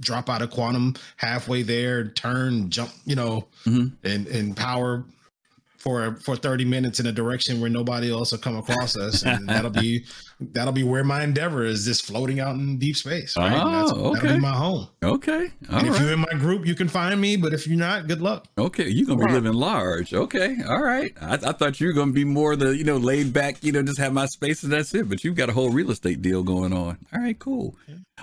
drop 0.00 0.28
out 0.28 0.42
of 0.42 0.50
quantum 0.50 0.94
halfway 1.16 1.62
there, 1.62 2.08
turn, 2.08 2.68
jump, 2.70 2.90
you 3.04 3.14
know, 3.16 3.46
Mhm. 3.64 3.92
and 4.04 4.26
and 4.26 4.56
power 4.56 5.04
for 5.78 6.16
for 6.16 6.36
30 6.36 6.64
minutes 6.64 7.00
in 7.00 7.06
a 7.06 7.12
direction 7.12 7.60
where 7.60 7.70
nobody 7.70 8.10
else 8.10 8.32
will 8.32 8.38
come 8.38 8.56
across 8.56 8.96
us 8.96 9.24
and 9.24 9.48
that'll 9.48 9.70
be 9.70 10.04
that'll 10.40 10.72
be 10.72 10.82
where 10.82 11.04
my 11.04 11.22
endeavor 11.22 11.64
is 11.64 11.84
just 11.84 12.04
floating 12.06 12.40
out 12.40 12.54
in 12.54 12.78
deep 12.78 12.96
space 12.96 13.36
right? 13.36 13.52
And 13.52 13.74
that's, 13.74 13.92
Oh, 13.92 14.14
that'll 14.14 14.34
be 14.34 14.40
my 14.40 14.52
home 14.52 14.88
Okay. 15.02 15.50
All 15.70 15.78
and 15.78 15.88
if 15.88 16.00
you're 16.00 16.12
in 16.12 16.20
my 16.20 16.32
group 16.38 16.66
you 16.66 16.74
can 16.74 16.88
find 16.88 17.20
me 17.20 17.36
but 17.36 17.52
if 17.52 17.66
you're 17.66 17.78
not 17.78 18.06
good 18.08 18.20
luck 18.20 18.46
Okay, 18.58 18.88
you're 18.88 19.06
gonna 19.06 19.24
be 19.26 19.32
living 19.32 19.52
large. 19.52 20.12
Okay, 20.14 20.56
all 20.68 20.82
right. 20.82 21.12
I, 21.20 21.34
I 21.34 21.52
thought 21.52 21.80
you 21.80 21.86
were 21.88 21.92
gonna 21.92 22.12
be 22.12 22.24
more 22.24 22.56
the 22.56 22.76
you 22.76 22.84
know 22.84 22.96
laid 22.96 23.32
back, 23.32 23.62
you 23.62 23.72
know, 23.72 23.82
just 23.82 23.98
have 23.98 24.12
my 24.12 24.26
space 24.26 24.62
and 24.62 24.72
that's 24.72 24.94
it. 24.94 25.08
But 25.08 25.24
you've 25.24 25.34
got 25.36 25.48
a 25.48 25.52
whole 25.52 25.70
real 25.70 25.90
estate 25.90 26.22
deal 26.22 26.42
going 26.42 26.72
on. 26.72 26.98
All 27.12 27.20
right, 27.20 27.38
cool. 27.38 27.76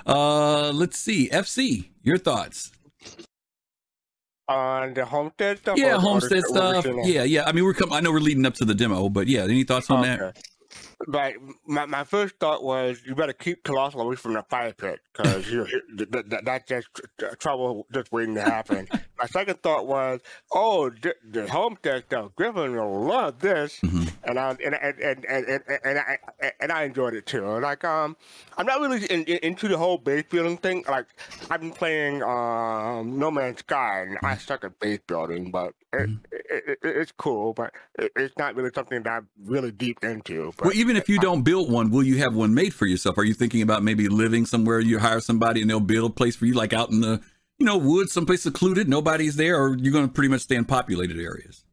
Uh, 0.06 0.72
let's 0.72 0.98
see. 0.98 1.30
FC, 1.30 1.90
your 2.04 2.18
thoughts? 2.18 2.72
On 4.50 4.94
the 4.94 5.06
homestead 5.06 5.60
stuff. 5.60 5.78
Yeah, 5.78 5.98
homestead 5.98 6.44
stuff. 6.44 6.86
Yeah, 7.04 7.24
yeah. 7.24 7.46
I 7.46 7.54
mean, 7.54 7.64
we're 7.64 7.74
coming. 7.74 7.96
I 7.96 8.02
know 8.02 8.12
we're 8.12 8.20
leading 8.20 8.46
up 8.46 8.56
to 8.56 8.66
the 8.66 8.76
demo, 8.76 9.08
but 9.08 9.28
yeah, 9.28 9.44
any 9.44 9.64
thoughts 9.64 9.90
on 9.90 10.02
that? 10.02 10.38
But 11.08 11.34
my, 11.68 11.86
my 11.86 12.04
first 12.04 12.36
thought 12.40 12.64
was 12.64 13.02
you 13.06 13.16
better 13.16 13.34
keep 13.34 13.64
Colossal 13.64 14.02
away 14.02 14.16
from 14.16 14.34
the 14.34 14.44
fire 14.50 14.74
pit 14.74 15.00
because 15.12 15.50
you 15.50 15.66
th- 15.98 16.12
th- 16.12 16.30
th- 16.30 16.42
that's 16.46 16.68
just 16.68 16.88
tr- 17.20 17.36
trouble 17.40 17.88
just 17.94 18.12
waiting 18.12 18.36
to 18.36 18.42
happen. 18.42 18.88
my 19.20 19.26
second 19.28 19.62
thought 19.62 19.86
was, 19.88 20.22
oh, 20.54 20.90
the, 20.90 21.16
the 21.30 21.50
homestead 21.50 22.04
stuff, 22.08 22.32
Griffin 22.36 22.76
will 22.76 23.06
love 23.06 23.40
this, 23.40 23.80
Mhm. 23.82 24.12
and 24.24 24.40
I 24.40 24.50
and 24.52 24.76
and 24.76 25.00
and 25.00 25.26
and, 25.26 25.48
and, 25.48 25.80
and 25.84 26.00
I 26.00 26.18
and 26.60 26.72
I 26.72 26.84
enjoyed 26.84 27.14
it 27.14 27.26
too. 27.26 27.46
Like 27.60 27.84
um, 27.84 28.16
I'm 28.58 28.66
not 28.66 28.80
really 28.82 29.06
in, 29.08 29.24
in- 29.26 29.40
into 29.44 29.68
the 29.68 29.78
whole 29.78 29.98
base 29.98 30.26
building 30.30 30.58
thing. 30.58 30.84
Like 30.90 31.08
I've 31.50 31.60
been 31.62 31.72
playing 31.72 32.24
um 32.24 33.20
No 33.20 33.30
Man's 33.32 33.60
Sky, 33.60 34.02
and 34.08 34.18
I 34.24 34.38
suck 34.38 34.64
at 34.64 34.80
base 34.80 35.00
building, 35.06 35.52
but 35.52 35.74
Mm. 35.94 36.20
it, 36.32 36.46
it, 36.50 36.64
it, 36.70 36.78
it's 36.84 37.12
cool. 37.12 37.54
But 37.54 37.74
it, 38.00 38.12
it's 38.16 38.38
not 38.38 38.56
really 38.56 38.72
something 38.74 39.04
that 39.04 39.10
I'm 39.12 39.28
really 39.46 39.72
deep 39.72 40.04
into. 40.04 40.52
But 40.58 40.66
Well, 40.68 40.76
even 40.76 40.98
if 40.98 41.08
you 41.10 41.20
don't 41.20 41.44
build 41.44 41.72
one, 41.72 41.90
will 41.92 42.04
you 42.04 42.18
have 42.18 42.34
one 42.36 42.54
made 42.54 42.74
for 42.74 42.86
yourself? 42.86 43.18
Are 43.18 43.24
you 43.24 43.34
thinking 43.34 43.62
about 43.62 43.84
maybe 43.84 44.08
living 44.10 44.46
somewhere? 44.46 44.80
You 44.80 45.00
hire 45.00 45.20
somebody 45.22 45.62
and 45.62 45.70
they'll 45.70 45.80
build 45.80 46.12
a 46.12 46.14
place 46.14 46.36
for 46.36 46.46
you, 46.46 46.54
like 46.54 46.74
out 46.74 46.90
in 46.90 47.02
the 47.02 47.22
you 47.60 47.66
know 47.66 47.78
woods, 47.78 48.12
someplace 48.12 48.42
secluded, 48.44 48.90
nobody's 48.90 49.36
there, 49.36 49.62
or 49.62 49.78
you're 49.78 49.94
going 49.94 50.08
to 50.08 50.12
pretty 50.14 50.30
much 50.30 50.42
stay 50.42 50.56
in 50.56 50.66
populated 50.66 51.20
areas. 51.20 51.64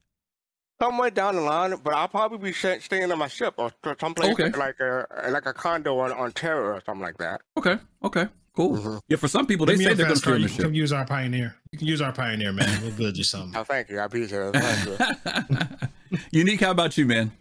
somewhere 0.81 1.11
down 1.11 1.35
the 1.37 1.41
line, 1.43 1.75
but 1.83 1.95
I'll 1.95 2.09
probably 2.09 2.39
be 2.39 2.53
sta- 2.53 2.81
staying 2.81 3.11
on 3.11 3.19
my 3.19 3.29
ship 3.29 3.55
or 3.59 3.73
someplace 4.01 4.33
Okay. 4.33 4.51
like 4.51 4.79
a 4.81 5.07
like 5.31 5.47
a 5.47 5.53
condo 5.53 5.99
on, 5.99 6.13
on 6.13 6.33
Terra 6.33 6.77
or 6.77 6.83
something 6.87 7.03
like 7.03 7.19
that. 7.19 7.41
Okay, 7.57 7.79
okay, 8.05 8.29
cool. 8.55 8.77
Mhm. 8.77 9.01
Yeah, 9.09 9.17
for 9.17 9.29
some 9.29 9.47
people 9.47 9.67
they 9.67 9.73
Give 9.75 9.79
me 9.81 9.85
say 9.87 9.93
a 9.93 9.95
they're 9.95 10.07
going 10.07 10.17
to 10.19 10.23
car, 10.23 10.33
stay 10.35 10.35
on 10.37 10.43
you 10.43 10.49
can 10.49 10.65
come 10.65 10.75
use 10.75 10.93
our 10.93 11.05
pioneer 11.07 11.55
you 11.73 11.79
can 11.79 11.87
use 11.89 12.01
our 12.01 12.13
pioneer 12.13 12.53
man 12.53 12.83
we'll 12.83 12.93
build 12.93 13.17
you 13.17 13.25
something 13.25 13.59
Oh, 13.59 13.65
thank 13.65 13.89
you. 13.91 13.99
I 13.99 14.05
appreciate 14.05 14.55
it. 14.55 14.55
Thank 14.55 15.81
you. 16.11 16.19
Unique, 16.33 16.61
how 16.61 16.71
about 16.73 16.97
you, 16.99 17.07
man? 17.07 17.33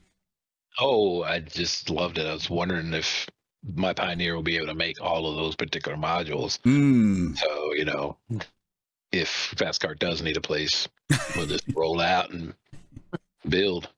Oh, 0.79 1.23
I 1.23 1.39
just 1.39 1.89
loved 1.89 2.17
it. 2.19 2.25
I 2.27 2.33
was 2.33 2.49
wondering 2.49 2.93
if 2.93 3.27
my 3.75 3.91
Pioneer 3.93 4.35
will 4.35 4.43
be 4.43 4.55
able 4.55 4.67
to 4.67 4.73
make 4.75 5.01
all 5.01 5.27
of 5.29 5.35
those 5.35 5.55
particular 5.55 5.97
modules. 5.97 6.59
Mm, 6.61 7.35
So, 7.37 7.73
you 7.73 7.83
know, 7.85 8.15
if 9.11 9.53
Fastcart 9.57 9.99
does 9.99 10.21
need 10.21 10.37
a 10.37 10.41
place, 10.41 10.87
we'll 11.35 11.47
just 11.47 11.65
roll 11.75 11.99
out 11.99 12.29
and 12.29 12.53
build. 13.49 13.89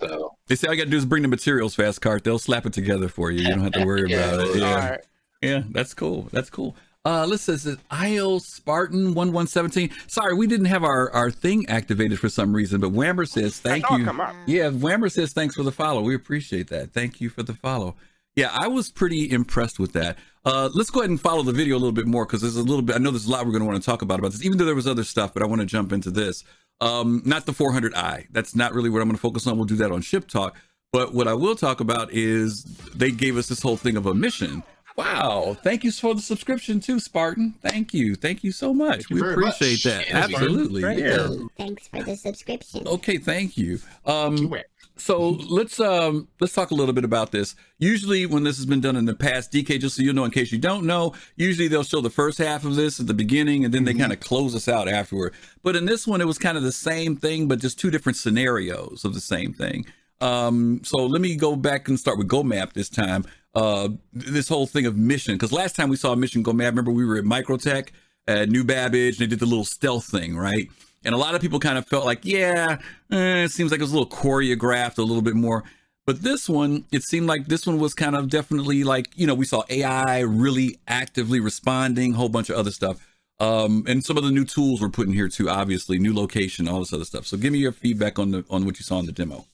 So, 0.00 0.36
they 0.46 0.54
say 0.54 0.68
all 0.68 0.74
you 0.74 0.80
got 0.80 0.84
to 0.84 0.90
do 0.90 0.96
is 0.96 1.04
bring 1.04 1.22
the 1.22 1.28
materials, 1.28 1.74
fast 1.74 2.00
cart. 2.00 2.22
They'll 2.24 2.38
slap 2.38 2.64
it 2.64 2.72
together 2.72 3.08
for 3.08 3.30
you. 3.30 3.42
You 3.42 3.48
don't 3.48 3.60
have 3.60 3.72
to 3.72 3.84
worry 3.84 4.04
Yeah, 4.08 4.30
about 4.34 4.46
it. 4.46 4.56
Yeah. 4.60 4.66
All 4.70 4.76
right. 4.90 5.00
Yeah, 5.42 5.62
that's 5.70 5.94
cool. 5.94 6.28
That's 6.32 6.50
cool. 6.50 6.76
Uh, 7.04 7.24
let's 7.26 7.44
say 7.44 7.52
this 7.52 7.76
IO 7.90 8.38
Spartan 8.38 9.14
one 9.14 9.32
one 9.32 9.46
seventeen. 9.46 9.90
Sorry, 10.08 10.34
we 10.34 10.46
didn't 10.46 10.66
have 10.66 10.84
our, 10.84 11.10
our 11.12 11.30
thing 11.30 11.66
activated 11.68 12.18
for 12.18 12.28
some 12.28 12.52
reason, 12.52 12.80
but 12.80 12.92
Whammer 12.92 13.26
says 13.26 13.58
thank 13.60 13.90
I 13.90 13.96
know 13.96 14.10
it 14.10 14.46
you. 14.46 14.56
Yeah, 14.58 14.70
Whammer 14.70 15.10
says 15.10 15.32
thanks 15.32 15.54
for 15.54 15.62
the 15.62 15.72
follow. 15.72 16.02
We 16.02 16.14
appreciate 16.14 16.68
that. 16.68 16.92
Thank 16.92 17.20
you 17.20 17.30
for 17.30 17.42
the 17.42 17.54
follow. 17.54 17.94
Yeah, 18.36 18.50
I 18.52 18.68
was 18.68 18.90
pretty 18.90 19.30
impressed 19.30 19.78
with 19.78 19.92
that. 19.94 20.18
Uh, 20.44 20.68
let's 20.74 20.90
go 20.90 21.00
ahead 21.00 21.10
and 21.10 21.20
follow 21.20 21.42
the 21.42 21.52
video 21.52 21.74
a 21.76 21.78
little 21.78 21.92
bit 21.92 22.06
more 22.06 22.24
because 22.24 22.40
there's 22.40 22.56
a 22.56 22.62
little 22.62 22.82
bit. 22.82 22.96
I 22.96 22.98
know 22.98 23.10
there's 23.10 23.26
a 23.26 23.30
lot 23.30 23.46
we're 23.46 23.52
going 23.52 23.62
to 23.62 23.68
want 23.68 23.82
to 23.82 23.86
talk 23.86 24.02
about 24.02 24.18
about 24.18 24.32
this, 24.32 24.44
even 24.44 24.58
though 24.58 24.64
there 24.64 24.74
was 24.74 24.86
other 24.86 25.04
stuff, 25.04 25.32
but 25.32 25.42
I 25.42 25.46
want 25.46 25.60
to 25.60 25.66
jump 25.66 25.92
into 25.92 26.10
this. 26.10 26.44
Um, 26.80 27.22
not 27.24 27.46
the 27.46 27.52
400i. 27.52 28.26
That's 28.30 28.54
not 28.54 28.72
really 28.72 28.90
what 28.90 29.02
I'm 29.02 29.08
going 29.08 29.16
to 29.16 29.20
focus 29.20 29.46
on. 29.46 29.56
We'll 29.56 29.66
do 29.66 29.76
that 29.76 29.90
on 29.90 30.02
Ship 30.02 30.26
Talk. 30.26 30.56
But 30.92 31.12
what 31.12 31.28
I 31.28 31.34
will 31.34 31.54
talk 31.54 31.80
about 31.80 32.12
is 32.12 32.64
they 32.94 33.10
gave 33.10 33.36
us 33.36 33.48
this 33.48 33.60
whole 33.60 33.76
thing 33.76 33.96
of 33.96 34.06
a 34.06 34.14
mission. 34.14 34.62
Wow! 34.98 35.56
Thank 35.62 35.84
you 35.84 35.92
for 35.92 36.12
the 36.12 36.20
subscription 36.20 36.80
too, 36.80 36.98
Spartan. 36.98 37.54
Thank 37.62 37.94
you, 37.94 38.16
thank 38.16 38.42
you 38.42 38.50
so 38.50 38.74
much. 38.74 39.06
Thank 39.06 39.22
we 39.22 39.30
appreciate 39.30 39.74
much. 39.74 39.82
that. 39.84 40.08
Yeah, 40.08 40.18
Absolutely. 40.24 40.82
Thank 40.82 40.98
Yeah. 40.98 41.28
Thanks 41.56 41.86
for 41.86 42.02
the 42.02 42.16
subscription. 42.16 42.88
Okay, 42.88 43.16
thank 43.16 43.56
you. 43.56 43.78
Um, 44.04 44.52
so 44.96 45.28
let's 45.28 45.78
um 45.78 46.26
let's 46.40 46.52
talk 46.52 46.72
a 46.72 46.74
little 46.74 46.94
bit 46.94 47.04
about 47.04 47.30
this. 47.30 47.54
Usually 47.78 48.26
when 48.26 48.42
this 48.42 48.56
has 48.56 48.66
been 48.66 48.80
done 48.80 48.96
in 48.96 49.04
the 49.04 49.14
past, 49.14 49.52
DK, 49.52 49.78
just 49.78 49.94
so 49.94 50.02
you 50.02 50.12
know, 50.12 50.24
in 50.24 50.32
case 50.32 50.50
you 50.50 50.58
don't 50.58 50.84
know, 50.84 51.14
usually 51.36 51.68
they'll 51.68 51.84
show 51.84 52.00
the 52.00 52.10
first 52.10 52.38
half 52.38 52.64
of 52.64 52.74
this 52.74 52.98
at 52.98 53.06
the 53.06 53.14
beginning 53.14 53.64
and 53.64 53.72
then 53.72 53.84
they 53.84 53.94
kind 53.94 54.12
of 54.12 54.18
close 54.18 54.52
us 54.52 54.66
out 54.66 54.88
afterward. 54.88 55.32
But 55.62 55.76
in 55.76 55.84
this 55.84 56.08
one, 56.08 56.20
it 56.20 56.26
was 56.26 56.38
kind 56.38 56.56
of 56.56 56.64
the 56.64 56.72
same 56.72 57.14
thing, 57.14 57.46
but 57.46 57.60
just 57.60 57.78
two 57.78 57.92
different 57.92 58.16
scenarios 58.16 59.04
of 59.04 59.14
the 59.14 59.20
same 59.20 59.52
thing. 59.52 59.86
Um, 60.20 60.80
so 60.82 61.06
let 61.06 61.20
me 61.20 61.36
go 61.36 61.54
back 61.54 61.86
and 61.86 61.98
start 61.98 62.18
with 62.18 62.26
Go 62.26 62.42
Map 62.42 62.72
this 62.72 62.88
time. 62.88 63.24
Uh, 63.58 63.88
this 64.12 64.48
whole 64.48 64.68
thing 64.68 64.86
of 64.86 64.96
mission, 64.96 65.34
because 65.34 65.50
last 65.50 65.74
time 65.74 65.88
we 65.88 65.96
saw 65.96 66.14
mission 66.14 66.44
Go 66.44 66.52
Map, 66.52 66.70
remember 66.70 66.92
we 66.92 67.04
were 67.04 67.16
at 67.16 67.24
Microtech 67.24 67.88
at 68.28 68.48
New 68.48 68.62
Babbage, 68.62 69.16
and 69.16 69.18
they 69.18 69.26
did 69.26 69.40
the 69.40 69.46
little 69.46 69.64
stealth 69.64 70.04
thing, 70.04 70.36
right? 70.36 70.68
And 71.04 71.12
a 71.12 71.18
lot 71.18 71.34
of 71.34 71.40
people 71.40 71.58
kind 71.58 71.76
of 71.76 71.84
felt 71.84 72.04
like, 72.04 72.20
yeah, 72.22 72.78
eh, 73.10 73.42
it 73.42 73.50
seems 73.50 73.72
like 73.72 73.80
it 73.80 73.82
was 73.82 73.92
a 73.92 73.98
little 73.98 74.16
choreographed 74.16 74.98
a 74.98 75.02
little 75.02 75.22
bit 75.22 75.34
more. 75.34 75.64
But 76.06 76.22
this 76.22 76.48
one, 76.48 76.84
it 76.92 77.02
seemed 77.02 77.26
like 77.26 77.48
this 77.48 77.66
one 77.66 77.80
was 77.80 77.94
kind 77.94 78.14
of 78.14 78.30
definitely 78.30 78.84
like, 78.84 79.08
you 79.16 79.26
know, 79.26 79.34
we 79.34 79.44
saw 79.44 79.64
AI 79.68 80.20
really 80.20 80.78
actively 80.86 81.40
responding, 81.40 82.12
whole 82.12 82.28
bunch 82.28 82.50
of 82.50 82.56
other 82.56 82.70
stuff. 82.70 83.04
Um, 83.40 83.84
and 83.88 84.04
some 84.04 84.16
of 84.16 84.22
the 84.22 84.30
new 84.30 84.44
tools 84.44 84.80
were 84.80 84.88
put 84.88 85.08
in 85.08 85.14
here 85.14 85.28
too, 85.28 85.50
obviously, 85.50 85.98
new 85.98 86.14
location, 86.14 86.68
all 86.68 86.78
this 86.78 86.92
other 86.92 87.04
stuff. 87.04 87.26
So 87.26 87.36
give 87.36 87.52
me 87.52 87.58
your 87.58 87.72
feedback 87.72 88.20
on 88.20 88.30
the 88.30 88.44
on 88.50 88.66
what 88.66 88.78
you 88.78 88.84
saw 88.84 89.00
in 89.00 89.06
the 89.06 89.12
demo. 89.12 89.46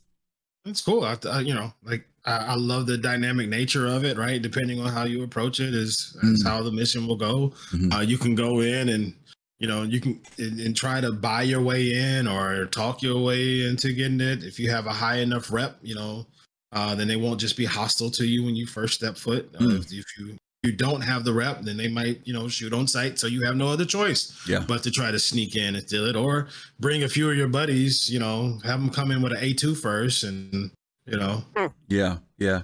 It's 0.67 0.83
cool. 0.83 1.05
I, 1.05 1.17
I, 1.27 1.41
you 1.41 1.55
know, 1.55 1.73
like 1.83 2.07
I, 2.27 2.37
I 2.37 2.55
love 2.55 2.87
the 2.87 2.97
dynamic 2.99 3.49
nature 3.49 3.87
of 3.87 4.05
it. 4.05 4.17
Right, 4.17 4.41
depending 4.41 4.81
on 4.81 4.91
how 4.93 5.05
you 5.05 5.23
approach 5.23 5.61
it, 5.61 5.75
is 5.75 6.17
is 6.23 6.43
Mhm. 6.43 6.47
how 6.49 6.63
the 6.63 6.73
mission 6.73 7.07
will 7.07 7.17
go. 7.17 7.53
Mhm. 7.73 7.95
Uh, 7.95 8.01
you 8.01 8.19
can 8.19 8.35
go 8.35 8.61
in 8.61 8.89
and 8.89 9.15
you 9.61 9.69
know 9.69 9.83
you 9.83 10.01
can 10.01 10.21
and, 10.39 10.61
and 10.61 10.77
try 10.77 11.01
to 11.01 11.13
buy 11.13 11.43
your 11.43 11.61
way 11.63 11.93
in 11.95 12.27
or 12.27 12.67
talk 12.67 13.03
your 13.03 13.23
way 13.23 13.67
into 13.67 13.93
getting 13.93 14.21
it. 14.21 14.43
If 14.45 14.59
you 14.59 14.71
have 14.71 14.87
a 14.87 14.93
high 14.93 15.19
enough 15.19 15.53
rep, 15.53 15.79
you 15.83 15.95
know, 15.95 16.27
uh, 16.73 16.95
then 16.95 17.07
they 17.09 17.17
won't 17.17 17.41
just 17.41 17.57
be 17.57 17.65
hostile 17.65 18.11
to 18.13 18.27
you 18.27 18.43
when 18.45 18.57
you 18.57 18.67
first 18.67 18.95
step 18.95 19.17
foot. 19.17 19.49
Uh, 19.55 19.65
Mm. 19.65 19.79
if, 19.79 19.93
if 19.93 20.05
you 20.19 20.37
you 20.65 20.73
don't 20.73 21.03
have 21.03 21.25
the 21.25 21.33
rep, 21.35 21.61
then 21.63 21.77
they 21.77 21.89
might 21.89 22.21
you 22.25 22.33
know 22.33 22.49
shoot 22.49 22.73
on 22.73 22.89
sight. 22.89 23.19
So 23.19 23.27
you 23.27 23.45
have 23.45 23.55
no 23.55 23.69
other 23.69 23.85
choice 23.85 24.33
Yeah. 24.49 24.65
but 24.67 24.83
to 24.85 24.91
try 24.91 25.11
to 25.11 25.19
sneak 25.19 25.57
in 25.57 25.77
and 25.77 25.87
steal 25.87 26.07
it, 26.07 26.17
or 26.17 26.49
bring 26.81 27.03
a 27.03 27.09
few 27.09 27.31
of 27.31 27.37
your 27.37 27.49
buddies. 27.49 28.09
You 28.11 28.19
know, 28.19 28.59
have 28.65 28.81
them 28.81 28.89
come 28.89 29.11
in 29.11 29.21
with 29.21 29.33
an 29.33 29.39
A 29.43 29.53
two 29.53 29.75
first, 29.75 30.25
and 30.25 30.71
you 31.07 31.17
know 31.19 31.43
Yeah, 31.89 32.19
yeah, 32.39 32.63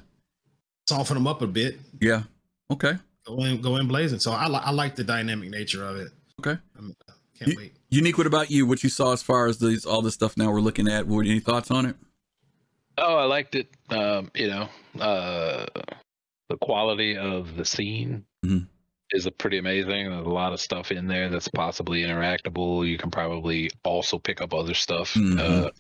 soften 0.89 1.15
them 1.15 1.27
up 1.27 1.43
a 1.43 1.47
bit. 1.47 1.79
yeah. 2.01 2.23
Okay. 2.71 2.95
Go 3.27 3.45
in, 3.45 3.61
go 3.61 3.77
in 3.77 3.87
blazing. 3.89 4.19
So 4.21 4.33
I, 4.33 4.47
li- 4.49 4.61
I 4.63 4.71
like 4.71 4.97
the 4.97 5.05
dynamic 5.05 5.51
nature 5.51 5.85
of 5.85 5.97
it. 5.97 6.09
Okay. 6.41 6.59
I'm, 6.79 6.95
can't 7.39 7.51
You- 7.51 7.57
wait. 7.57 7.73
Unique, 7.91 8.17
what 8.19 8.27
about 8.29 8.51
you? 8.53 8.65
What 8.67 8.85
you 8.85 8.89
saw 8.89 9.13
as 9.13 9.21
far 9.23 9.47
as 9.47 9.59
these 9.59 9.85
all 9.85 10.01
this 10.03 10.15
stuff 10.15 10.37
now 10.37 10.53
we're 10.53 10.61
looking 10.61 10.87
at? 10.89 11.07
What 11.09 11.27
any 11.27 11.41
thoughts 11.41 11.71
on 11.73 11.87
it? 11.87 11.97
oh, 12.99 13.17
I 13.17 13.25
liked 13.25 13.55
it. 13.57 13.69
Um, 13.89 14.31
you 14.35 14.47
know, 14.49 14.69
uh, 15.01 15.67
the 16.49 16.57
quality 16.61 17.17
of 17.17 17.57
the 17.57 17.65
scene 17.65 18.25
Mhm. 18.45 18.69
is 19.11 19.27
a 19.27 19.31
pretty 19.33 19.59
amazing. 19.59 20.11
There's 20.11 20.27
a 20.27 20.29
lot 20.29 20.53
of 20.53 20.61
stuff 20.61 20.93
in 20.93 21.07
there 21.09 21.29
that's 21.31 21.49
possibly 21.49 22.03
interactable. 22.03 22.87
You 22.87 22.97
can 22.99 23.11
probably 23.11 23.71
also 23.85 24.19
pick 24.19 24.41
up 24.41 24.53
other 24.55 24.75
stuff. 24.75 25.15
Mhm. 25.15 25.39
Uh, 25.41 25.71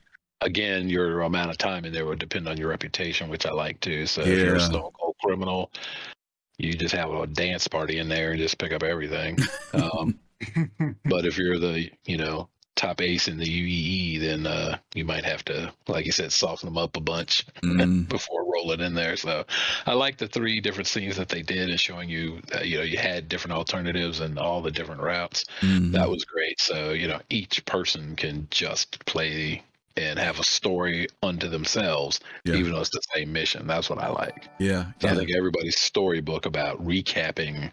again, 0.40 0.88
your 0.88 1.20
amount 1.22 1.50
of 1.50 1.58
time 1.58 1.84
in 1.84 1.92
there 1.92 2.06
would 2.06 2.18
depend 2.18 2.48
on 2.48 2.56
your 2.56 2.68
reputation, 2.68 3.28
which 3.28 3.46
I 3.46 3.52
like 3.52 3.80
too. 3.80 4.06
So 4.06 4.30
if 4.30 4.42
you're 4.42 4.56
a 4.56 4.60
stone 4.60 4.90
cold 4.98 5.16
criminal, 5.22 5.70
you 6.58 6.74
just 6.74 6.94
have 6.94 7.10
a 7.10 7.26
dance 7.26 7.68
party 7.68 7.98
in 7.98 8.08
there 8.08 8.32
and 8.32 8.40
just 8.40 8.58
pick 8.58 8.72
up 8.72 8.82
everything. 8.82 9.40
Um, 9.74 10.14
but 11.04 11.24
if 11.26 11.38
you're 11.38 11.58
the 11.58 11.90
you 12.06 12.16
know 12.18 12.48
top 12.76 13.00
ace 13.02 13.28
in 13.28 13.36
the 13.38 13.44
UEE, 13.46 14.20
then 14.20 14.46
uh, 14.46 14.78
you 14.94 15.04
might 15.04 15.24
have 15.24 15.44
to, 15.44 15.72
like 15.86 16.06
you 16.06 16.12
said, 16.12 16.32
soften 16.32 16.66
them 16.66 16.78
up 16.78 16.96
a 16.96 17.00
bunch 17.00 17.44
Mm, 17.62 17.90
before 18.08 18.50
rolling 18.50 18.80
in 18.80 18.94
there. 18.94 19.16
So 19.16 19.44
I 19.86 19.92
like 19.94 20.16
the 20.16 20.28
three 20.28 20.60
different 20.60 20.86
scenes 20.86 21.16
that 21.18 21.28
they 21.28 21.42
did 21.42 21.68
and 21.68 21.78
showing 21.78 22.08
you, 22.08 22.40
you 22.62 22.78
know, 22.78 22.84
you 22.84 22.96
had 22.98 23.28
different 23.28 23.54
alternatives 23.56 24.20
and 24.20 24.38
all 24.38 24.62
the 24.62 24.70
different 24.70 25.02
routes. 25.02 25.44
mhm. 25.62 25.92
That 25.92 26.08
was 26.08 26.24
great. 26.24 26.60
So 26.60 26.92
you 26.92 27.08
know, 27.08 27.20
each 27.28 27.64
person 27.66 28.16
can 28.16 28.48
just 28.50 29.04
play 29.06 29.62
and 29.96 30.18
have 30.18 30.38
a 30.38 30.44
story 30.44 31.06
unto 31.22 31.48
themselves, 31.48 32.20
Yeah. 32.44 32.54
even 32.54 32.72
though 32.72 32.80
it's 32.80 32.90
the 32.90 33.00
same 33.14 33.32
mission. 33.32 33.66
That's 33.66 33.90
what 33.90 33.98
I 33.98 34.08
like. 34.08 34.48
yeah, 34.58 34.86
So 35.00 35.08
I 35.08 35.14
think 35.14 35.30
everybody's 35.36 35.78
storybook 35.78 36.46
about 36.46 36.84
recapping 36.84 37.70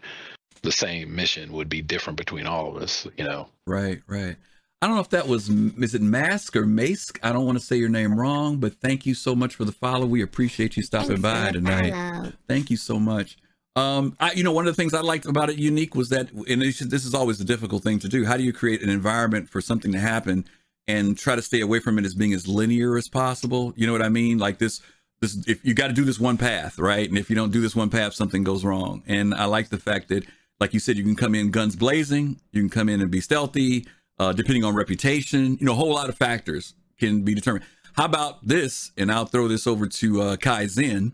the 0.62 0.72
same 0.72 1.14
mission 1.14 1.52
would 1.52 1.68
be 1.68 1.82
different 1.82 2.16
between 2.16 2.46
all 2.46 2.76
of 2.76 2.82
us. 2.82 3.06
You 3.16 3.24
know. 3.24 3.48
Right, 3.66 4.00
right. 4.08 4.36
I 4.80 4.86
don't 4.86 4.94
know 4.96 5.02
if 5.02 5.10
that 5.10 5.26
was 5.26 5.48
is 5.48 5.94
it 5.94 6.02
Mask 6.02 6.54
or 6.54 6.64
Mask. 6.66 7.18
I 7.22 7.32
don't 7.32 7.46
want 7.46 7.58
to 7.58 7.64
say 7.64 7.76
your 7.76 7.88
name 7.88 8.18
wrong, 8.18 8.58
but 8.58 8.74
thank 8.80 9.06
you 9.06 9.14
so 9.14 9.34
much 9.34 9.54
for 9.56 9.64
the 9.64 9.72
follow. 9.72 10.06
We 10.06 10.22
appreciate 10.22 10.76
you 10.76 10.82
stopping 10.84 11.20
Thanks 11.20 11.22
by 11.22 11.50
tonight. 11.52 11.90
follow. 11.90 12.32
Thank 12.48 12.70
you 12.70 12.76
so 12.76 12.98
much. 13.00 13.38
Um, 13.74 14.16
I, 14.18 14.32
you 14.32 14.42
know, 14.42 14.52
one 14.52 14.66
of 14.66 14.74
the 14.76 14.80
things 14.80 14.94
I 14.94 15.00
liked 15.00 15.26
about 15.26 15.50
it 15.50 15.58
unique 15.58 15.94
was 15.94 16.08
that, 16.08 16.30
and 16.32 16.62
this 16.62 16.78
this 16.80 17.04
is 17.04 17.14
always 17.14 17.40
a 17.40 17.44
difficult 17.44 17.82
thing 17.84 17.98
to 18.00 18.08
do. 18.08 18.24
How 18.24 18.36
do 18.36 18.42
you 18.42 18.52
create 18.52 18.82
an 18.82 18.88
environment 18.90 19.48
for 19.48 19.60
something 19.60 19.92
to 19.92 19.98
happen 20.00 20.44
and 20.88 21.16
try 21.16 21.36
to 21.36 21.42
stay 21.42 21.60
away 21.60 21.78
from 21.78 21.98
it 21.98 22.04
as 22.04 22.14
being 22.14 22.32
as 22.32 22.48
linear 22.48 22.96
as 22.96 23.08
possible? 23.08 23.72
You 23.76 23.86
know 23.86 23.92
what 23.92 24.02
I 24.02 24.08
mean? 24.08 24.38
Like 24.38 24.58
this, 24.58 24.80
this, 25.20 25.46
if 25.46 25.64
you 25.64 25.74
got 25.74 25.88
to 25.88 25.92
do 25.92 26.04
this 26.04 26.18
one 26.18 26.38
path, 26.38 26.78
right? 26.78 27.08
And 27.08 27.18
if 27.18 27.30
you 27.30 27.36
don't 27.36 27.52
do 27.52 27.60
this 27.60 27.76
one 27.76 27.90
path, 27.90 28.14
something 28.14 28.42
goes 28.42 28.64
wrong. 28.64 29.02
And 29.06 29.34
I 29.34 29.44
like 29.44 29.68
the 29.68 29.78
fact 29.78 30.08
that, 30.08 30.24
like 30.58 30.74
you 30.74 30.80
said, 30.80 30.96
you 30.96 31.04
can 31.04 31.14
come 31.14 31.34
in 31.34 31.52
guns 31.52 31.76
blazing, 31.76 32.40
you 32.50 32.62
can 32.62 32.70
come 32.70 32.88
in 32.88 33.00
and 33.00 33.10
be 33.10 33.20
stealthy, 33.20 33.86
uh, 34.18 34.32
depending 34.32 34.64
on 34.64 34.74
reputation. 34.74 35.56
You 35.60 35.66
know, 35.66 35.72
a 35.72 35.76
whole 35.76 35.94
lot 35.94 36.08
of 36.08 36.16
factors 36.16 36.74
can 36.98 37.22
be 37.22 37.34
determined. 37.34 37.64
How 37.92 38.06
about 38.06 38.46
this? 38.46 38.92
And 38.96 39.12
I'll 39.12 39.26
throw 39.26 39.46
this 39.46 39.66
over 39.66 39.86
to 39.86 40.22
uh, 40.22 40.36
Kai 40.36 40.66
Zen. 40.66 41.12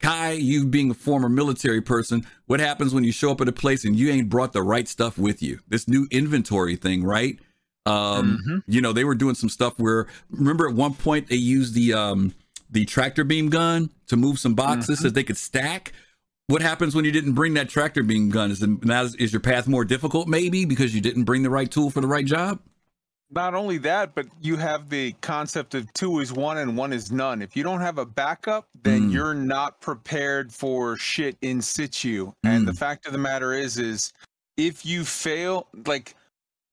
Kai, 0.00 0.32
you 0.32 0.66
being 0.66 0.90
a 0.90 0.94
former 0.94 1.30
military 1.30 1.80
person, 1.80 2.26
what 2.46 2.60
happens 2.60 2.92
when 2.92 3.04
you 3.04 3.12
show 3.12 3.30
up 3.30 3.40
at 3.40 3.48
a 3.48 3.52
place 3.52 3.84
and 3.84 3.96
you 3.96 4.10
ain't 4.10 4.28
brought 4.28 4.52
the 4.52 4.62
right 4.62 4.86
stuff 4.86 5.16
with 5.16 5.42
you? 5.42 5.60
This 5.66 5.88
new 5.88 6.06
inventory 6.10 6.76
thing, 6.76 7.04
right? 7.04 7.38
Um, 7.86 8.62
you 8.66 8.80
know, 8.80 8.92
they 8.92 9.04
were 9.04 9.14
doing 9.14 9.34
some 9.34 9.48
stuff 9.48 9.74
where 9.78 10.06
remember 10.30 10.68
at 10.68 10.74
one 10.74 10.94
point 10.94 11.28
they 11.28 11.36
used 11.36 11.74
the 11.74 11.92
um 11.92 12.34
the 12.70 12.84
tractor 12.86 13.24
beam 13.24 13.50
gun 13.50 13.90
to 14.08 14.16
move 14.16 14.38
some 14.38 14.54
boxes 14.54 15.00
so 15.00 15.10
they 15.10 15.24
could 15.24 15.36
stack. 15.36 15.92
What 16.46 16.60
happens 16.62 16.94
when 16.94 17.04
you 17.04 17.12
didn't 17.12 17.32
bring 17.32 17.54
that 17.54 17.68
tractor 17.68 18.02
beam 18.02 18.28
gun? 18.30 18.50
Is, 18.50 18.60
the, 18.60 18.78
now 18.82 19.04
is 19.04 19.32
your 19.32 19.40
path 19.40 19.66
more 19.66 19.84
difficult 19.84 20.28
maybe 20.28 20.64
because 20.64 20.94
you 20.94 21.00
didn't 21.00 21.24
bring 21.24 21.42
the 21.42 21.50
right 21.50 21.70
tool 21.70 21.90
for 21.90 22.00
the 22.00 22.06
right 22.06 22.24
job? 22.26 22.60
Not 23.30 23.54
only 23.54 23.78
that, 23.78 24.14
but 24.14 24.26
you 24.40 24.56
have 24.56 24.90
the 24.90 25.12
concept 25.20 25.74
of 25.74 25.90
two 25.94 26.20
is 26.20 26.32
one 26.32 26.58
and 26.58 26.76
one 26.76 26.92
is 26.92 27.10
none. 27.10 27.42
If 27.42 27.56
you 27.56 27.62
don't 27.62 27.80
have 27.80 27.98
a 27.98 28.04
backup, 28.06 28.68
then 28.82 29.08
Mm. 29.08 29.12
you're 29.12 29.34
not 29.34 29.80
prepared 29.80 30.52
for 30.52 30.96
shit 30.96 31.36
in 31.40 31.60
situ. 31.62 32.32
And 32.44 32.68
the 32.68 32.72
Mm. 32.72 32.78
fact 32.78 33.06
of 33.06 33.12
the 33.12 33.18
matter 33.18 33.52
is, 33.52 33.78
is 33.78 34.12
if 34.56 34.84
you 34.84 35.04
fail, 35.04 35.68
like 35.86 36.14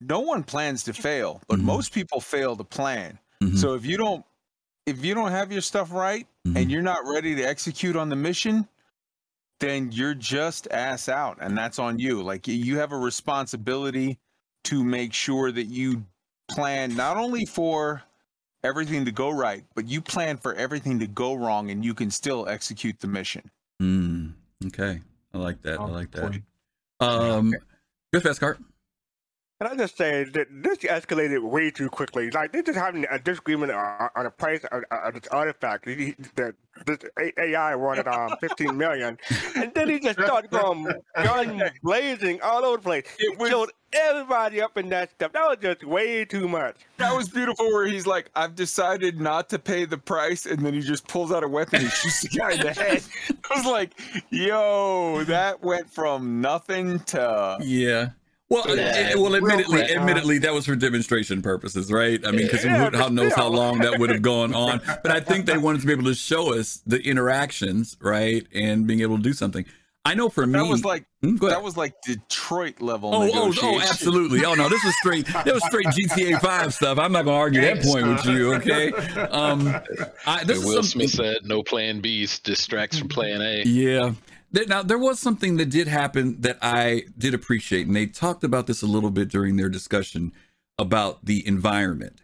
no 0.02 0.20
one 0.20 0.44
plans 0.44 0.84
to 0.84 0.94
fail, 0.94 1.42
but 1.48 1.60
Mhm. 1.60 1.64
most 1.64 1.94
people 1.94 2.20
fail 2.20 2.56
to 2.56 2.64
plan. 2.64 3.18
Mhm. 3.42 3.58
So 3.58 3.74
if 3.76 3.86
you 3.86 3.98
don't, 3.98 4.26
if 4.86 5.06
you 5.06 5.14
don't 5.14 5.32
have 5.32 5.52
your 5.52 5.62
stuff 5.62 5.92
right 5.92 6.28
Mhm. 6.46 6.58
and 6.58 6.72
you're 6.72 6.82
not 6.82 7.06
ready 7.06 7.36
to 7.36 7.44
execute 7.44 7.96
on 7.96 8.10
the 8.10 8.16
mission, 8.16 8.68
then 9.60 9.92
you're 9.92 10.16
just 10.16 10.68
ass 10.72 11.08
out, 11.08 11.38
and 11.40 11.56
that's 11.58 11.78
on 11.78 12.00
you. 12.00 12.24
Like 12.24 12.48
you 12.48 12.78
have 12.80 12.92
a 12.92 12.98
responsibility 12.98 14.20
to 14.64 14.84
make 14.84 15.14
sure 15.14 15.52
that 15.52 15.66
you 15.66 16.06
plan 16.50 16.96
not 16.96 17.18
only 17.18 17.46
for 17.46 18.02
everything 18.64 19.06
to 19.06 19.12
go 19.12 19.30
right, 19.30 19.64
but 19.76 19.88
you 19.88 20.02
plan 20.02 20.38
for 20.38 20.54
everything 20.56 21.00
to 21.00 21.08
go 21.08 21.36
wrong, 21.36 21.70
and 21.72 21.86
you 21.86 21.94
can 21.94 22.10
still 22.12 22.48
execute 22.48 23.00
the 23.00 23.08
mission. 23.08 23.50
Mm, 23.82 24.34
okay, 24.68 25.02
I 25.34 25.38
like 25.38 25.62
that. 25.62 25.80
I 25.80 25.86
like 25.86 26.12
that. 26.12 26.42
Um, 27.00 27.54
good 28.14 28.22
fast 28.24 28.40
cart. 28.40 28.60
And 29.62 29.70
I 29.70 29.76
just 29.76 29.96
say 29.96 30.24
that 30.24 30.48
this 30.64 30.80
escalated 30.80 31.44
way 31.44 31.70
too 31.70 31.88
quickly. 31.88 32.32
Like 32.32 32.52
they're 32.52 32.64
just 32.64 32.80
having 32.80 33.06
a 33.12 33.20
disagreement 33.20 33.72
on, 33.72 34.10
on 34.16 34.24
the 34.24 34.32
price 34.32 34.64
of, 34.72 34.82
of 34.90 35.14
this 35.14 35.28
artifact. 35.32 35.88
He, 35.88 36.16
the, 36.34 36.56
this 36.88 36.98
AI 37.38 37.76
wanted 37.76 38.08
um 38.08 38.36
15 38.42 38.76
million, 38.76 39.20
and 39.56 39.72
then 39.76 39.88
he 39.88 40.00
just 40.00 40.20
started 40.20 40.50
going 40.50 40.88
gun 41.16 41.62
blazing 41.84 42.42
all 42.42 42.66
over 42.66 42.78
the 42.78 42.82
place. 42.84 43.06
It 43.20 43.34
It 43.34 43.38
was- 43.38 43.52
showed 43.52 43.70
everybody 43.94 44.62
up 44.64 44.78
in 44.80 44.90
that 44.90 45.12
stuff. 45.12 45.32
That 45.34 45.46
was 45.48 45.58
just 45.62 45.84
way 45.84 46.26
too 46.26 46.48
much. 46.48 46.78
That 46.98 47.16
was 47.16 47.30
beautiful. 47.30 47.68
Where 47.72 47.86
he's 47.86 48.08
like, 48.08 48.32
"I've 48.36 48.56
decided 48.56 49.22
not 49.22 49.48
to 49.50 49.60
pay 49.60 49.86
the 49.86 49.98
price," 50.00 50.48
and 50.48 50.66
then 50.66 50.74
he 50.74 50.80
just 50.82 51.08
pulls 51.08 51.32
out 51.32 51.44
a 51.44 51.48
weapon 51.48 51.82
and 51.84 51.92
shoots 51.92 52.22
the 52.22 52.30
guy 52.30 52.54
in 52.54 52.62
the 52.62 52.74
head. 52.74 53.04
I 53.52 53.58
was 53.58 53.66
like, 53.68 53.92
"Yo, 54.32 55.24
that 55.26 55.62
went 55.62 55.88
from 55.94 56.42
nothing 56.42 57.00
to." 57.02 57.58
Yeah. 57.62 58.10
Well, 58.52 58.76
Yeah. 58.78 58.84
eh, 58.84 59.16
well, 59.16 59.34
admittedly, 59.34 59.80
quick, 59.80 59.92
uh, 59.96 60.00
admittedly, 60.02 60.38
that 60.40 60.54
was 60.54 60.66
for 60.66 60.76
demonstration 60.76 61.42
purposes, 61.42 61.90
right? 61.90 62.20
I 62.28 62.32
mean, 62.32 62.42
because 62.48 62.66
Yeah, 62.66 62.78
who 62.86 62.92
but 62.92 63.14
knows 63.14 63.34
how 63.34 63.48
long 63.48 63.80
that 63.80 63.98
would 63.98 64.10
have 64.10 64.22
gone 64.22 64.54
on. 64.54 64.82
But 65.04 65.12
I 65.12 65.22
think 65.22 65.46
they 65.46 65.58
wanted 65.58 65.80
to 65.82 65.88
be 65.88 65.94
able 65.94 66.04
to 66.04 66.14
show 66.16 66.54
us 66.54 66.82
the 66.86 67.00
interactions, 67.02 67.96
right, 68.02 68.46
and 68.54 68.86
being 68.86 69.00
able 69.00 69.16
to 69.16 69.24
do 69.24 69.32
something. 69.32 69.64
I 70.04 70.16
know 70.16 70.30
for 70.30 70.46
me, 70.48 70.54
That 70.60 70.66
was 70.66 70.84
like 70.84 71.06
Hmm, 71.22 71.36
go 71.38 71.46
ahead. 71.48 71.60
that 71.60 71.64
was 71.64 71.78
like 71.78 71.94
Detroit 72.04 72.82
level. 72.82 73.12
Oh, 73.14 73.30
oh, 73.32 73.54
oh, 73.62 73.80
absolutely. 73.80 74.44
Oh 74.44 74.56
no, 74.56 74.68
this 74.68 74.84
was 74.84 74.98
straight. 74.98 75.28
That 75.28 75.54
was 75.54 75.64
straight 75.64 75.86
GTA 75.88 76.42
Five 76.42 76.74
stuff. 76.74 76.98
I'm 76.98 77.12
not 77.12 77.24
gonna 77.26 77.38
argue 77.38 77.62
that 77.62 77.84
point 77.84 78.08
with 78.08 78.26
you. 78.26 78.54
Okay. 78.56 78.92
Um, 79.30 79.68
I, 80.26 80.44
this 80.44 80.58
As 80.58 80.64
is 80.64 80.66
Will 80.66 80.84
something. 80.84 81.08
Smith 81.08 81.12
said, 81.12 81.38
"No 81.46 81.62
plan 81.64 82.02
B 82.02 82.28
distracts 82.44 82.98
from 82.98 83.10
plan 83.10 83.42
A." 83.44 83.62
Yeah. 83.64 84.14
There- 84.52 84.66
Now 84.68 84.84
there 84.84 84.98
was 85.00 85.20
something 85.20 85.58
that 85.58 85.70
did 85.70 85.88
happen 85.88 86.42
that 86.42 86.58
I 86.62 87.04
did 87.18 87.34
appreciate, 87.34 87.88
and 87.88 87.96
they 87.96 88.06
talked 88.08 88.44
about 88.44 88.68
this 88.68 88.82
a 88.82 88.88
little 88.88 89.12
bit 89.12 89.30
during 89.30 89.56
their 89.56 89.70
discussion 89.70 90.32
about 90.78 91.26
the 91.26 91.46
environment. 91.48 92.20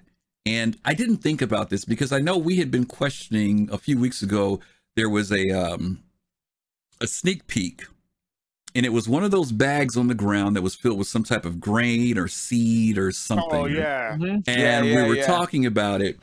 And 0.46 0.78
I 0.86 0.94
didn't 0.94 1.18
think 1.18 1.42
about 1.42 1.70
this 1.70 1.84
because 1.86 2.12
I 2.12 2.20
know 2.20 2.38
we 2.38 2.58
had 2.58 2.72
been 2.72 2.86
questioning 2.86 3.70
a 3.72 3.78
few 3.78 4.00
weeks 4.00 4.22
ago. 4.22 4.60
There 4.96 5.10
was 5.10 5.32
a 5.32 5.50
um, 5.52 6.04
a 7.00 7.08
sneak 7.08 7.48
peek, 7.48 7.86
and 8.74 8.86
it 8.86 8.90
was 8.94 9.08
one 9.08 9.24
of 9.24 9.32
those 9.32 9.52
bags 9.52 9.96
on 9.96 10.08
the 10.08 10.16
ground 10.16 10.56
that 10.56 10.62
was 10.62 10.74
filled 10.76 10.98
with 10.98 11.08
some 11.08 11.24
type 11.24 11.46
of 11.46 11.60
grain 11.60 12.18
or 12.18 12.28
seed 12.28 12.98
or 12.98 13.12
something 13.12 13.48
Oh 13.52 13.66
yeah. 13.68 14.14
and 14.14 14.44
Yeah, 14.48 14.82
we 14.82 14.96
were 14.96 15.16
yeah. 15.18 15.26
talking 15.28 15.66
about 15.66 16.02
it 16.02 16.18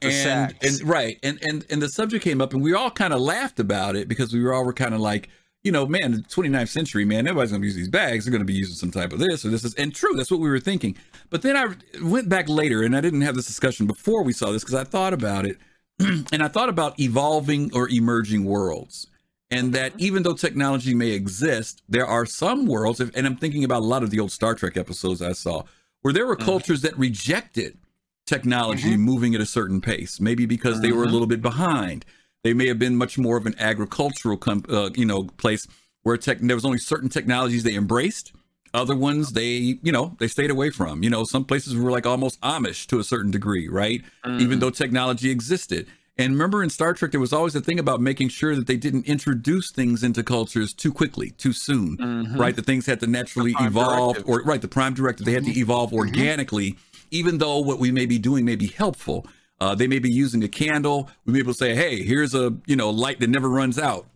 The 0.00 0.08
and, 0.08 0.14
sacks. 0.52 0.80
and 0.80 0.88
right 0.88 1.18
and 1.22 1.38
and 1.42 1.64
and 1.70 1.80
the 1.80 1.88
subject 1.88 2.24
came 2.24 2.40
up 2.40 2.52
and 2.52 2.62
we 2.62 2.74
all 2.74 2.90
kind 2.90 3.12
of 3.14 3.20
laughed 3.20 3.60
about 3.60 3.94
it 3.94 4.08
because 4.08 4.32
we 4.32 4.42
were 4.42 4.52
all 4.52 4.64
were 4.64 4.72
kind 4.72 4.94
of 4.94 5.00
like 5.00 5.28
you 5.66 5.72
know 5.72 5.86
man 5.86 6.12
the 6.12 6.18
29th 6.18 6.68
century 6.68 7.04
man 7.04 7.26
everybody's 7.26 7.52
gonna 7.52 7.64
use 7.64 7.74
these 7.74 7.88
bags. 7.88 8.24
They're 8.24 8.32
gonna 8.32 8.44
be 8.44 8.54
using 8.54 8.74
some 8.74 8.90
type 8.90 9.12
of 9.12 9.18
this 9.18 9.44
or 9.44 9.50
this 9.50 9.64
is 9.64 9.74
and 9.74 9.94
true 9.94 10.14
that's 10.14 10.30
what 10.30 10.40
we 10.40 10.48
were 10.48 10.60
thinking. 10.60 10.96
But 11.28 11.42
then 11.42 11.56
i 11.56 11.74
went 12.02 12.28
back 12.28 12.48
later 12.48 12.82
and 12.82 12.96
i 12.96 13.00
didn't 13.00 13.22
have 13.22 13.34
this 13.34 13.46
discussion 13.46 13.86
before 13.86 14.22
we 14.22 14.32
saw 14.32 14.52
this 14.52 14.62
because 14.62 14.74
i 14.74 14.84
thought 14.84 15.12
about 15.12 15.44
it 15.44 15.58
and 15.98 16.42
i 16.42 16.48
thought 16.48 16.68
about 16.68 16.98
evolving 16.98 17.70
or 17.74 17.88
emerging 17.90 18.44
worlds 18.44 19.08
and 19.50 19.72
that 19.74 19.92
mm-hmm. 19.92 20.04
even 20.04 20.22
though 20.22 20.34
technology 20.34 20.94
may 20.94 21.10
exist, 21.10 21.82
there 21.88 22.06
are 22.06 22.26
some 22.26 22.66
worlds, 22.66 23.00
and 23.00 23.26
I'm 23.26 23.36
thinking 23.36 23.64
about 23.64 23.82
a 23.82 23.86
lot 23.86 24.02
of 24.02 24.10
the 24.10 24.20
old 24.20 24.32
Star 24.32 24.54
Trek 24.54 24.76
episodes 24.76 25.22
I 25.22 25.32
saw, 25.32 25.62
where 26.02 26.12
there 26.12 26.26
were 26.26 26.36
mm-hmm. 26.36 26.44
cultures 26.44 26.82
that 26.82 26.98
rejected 26.98 27.78
technology 28.26 28.92
mm-hmm. 28.92 29.02
moving 29.02 29.34
at 29.34 29.40
a 29.40 29.46
certain 29.46 29.80
pace, 29.80 30.20
maybe 30.20 30.46
because 30.46 30.80
they 30.80 30.90
were 30.90 31.04
a 31.04 31.08
little 31.08 31.28
bit 31.28 31.42
behind. 31.42 32.04
They 32.46 32.54
may 32.54 32.68
have 32.68 32.78
been 32.78 32.94
much 32.94 33.18
more 33.18 33.36
of 33.36 33.44
an 33.44 33.56
agricultural, 33.58 34.38
uh, 34.68 34.90
you 34.94 35.04
know, 35.04 35.24
place 35.36 35.66
where 36.04 36.16
tech- 36.16 36.38
there 36.38 36.54
was 36.54 36.64
only 36.64 36.78
certain 36.78 37.08
technologies 37.08 37.64
they 37.64 37.74
embraced. 37.74 38.30
Other 38.72 38.94
ones 38.94 39.32
they, 39.32 39.80
you 39.82 39.90
know, 39.90 40.14
they 40.20 40.28
stayed 40.28 40.52
away 40.52 40.70
from. 40.70 41.02
You 41.02 41.10
know, 41.10 41.24
some 41.24 41.44
places 41.44 41.74
were 41.74 41.90
like 41.90 42.06
almost 42.06 42.40
Amish 42.42 42.86
to 42.86 43.00
a 43.00 43.02
certain 43.04 43.32
degree, 43.32 43.66
right? 43.66 44.00
Even 44.38 44.60
though 44.60 44.70
technology 44.70 45.28
existed. 45.28 45.88
And 46.16 46.34
remember 46.34 46.62
in 46.62 46.70
Star 46.70 46.94
Trek, 46.94 47.10
there 47.10 47.18
was 47.18 47.32
always 47.32 47.56
a 47.56 47.60
thing 47.60 47.80
about 47.80 48.00
making 48.00 48.28
sure 48.28 48.54
that 48.54 48.68
they 48.68 48.76
didn't 48.76 49.06
introduce 49.08 49.72
things 49.72 50.04
into 50.04 50.22
cultures 50.22 50.72
too 50.72 50.92
quickly, 50.92 51.30
too 51.32 51.52
soon, 51.52 51.96
Mhm. 51.96 52.38
right? 52.38 52.54
The 52.54 52.62
things 52.62 52.86
had 52.86 53.00
to 53.00 53.08
naturally 53.08 53.56
evolve, 53.58 54.14
Directive. 54.18 54.28
or 54.32 54.42
right, 54.44 54.62
the 54.62 54.68
prime 54.68 54.94
directive, 54.94 55.26
they 55.26 55.32
had 55.32 55.46
to 55.46 55.58
evolve 55.58 55.92
organically, 55.92 56.76
even 57.10 57.38
though 57.38 57.58
what 57.58 57.80
we 57.80 57.90
may 57.90 58.06
be 58.06 58.20
doing 58.20 58.44
may 58.44 58.54
be 58.56 58.68
helpful. 58.68 59.26
Uh, 59.60 59.74
they 59.74 59.86
may 59.86 59.98
be 59.98 60.10
using 60.10 60.44
a 60.44 60.48
candle. 60.48 61.10
We 61.24 61.32
may 61.32 61.38
be 61.38 61.44
able 61.44 61.52
to 61.52 61.58
say, 61.58 61.74
hey, 61.74 62.02
here's 62.02 62.34
a 62.34 62.56
you 62.66 62.76
know 62.76 62.90
light 62.90 63.20
that 63.20 63.30
never 63.30 63.48
runs 63.48 63.78
out. 63.78 64.06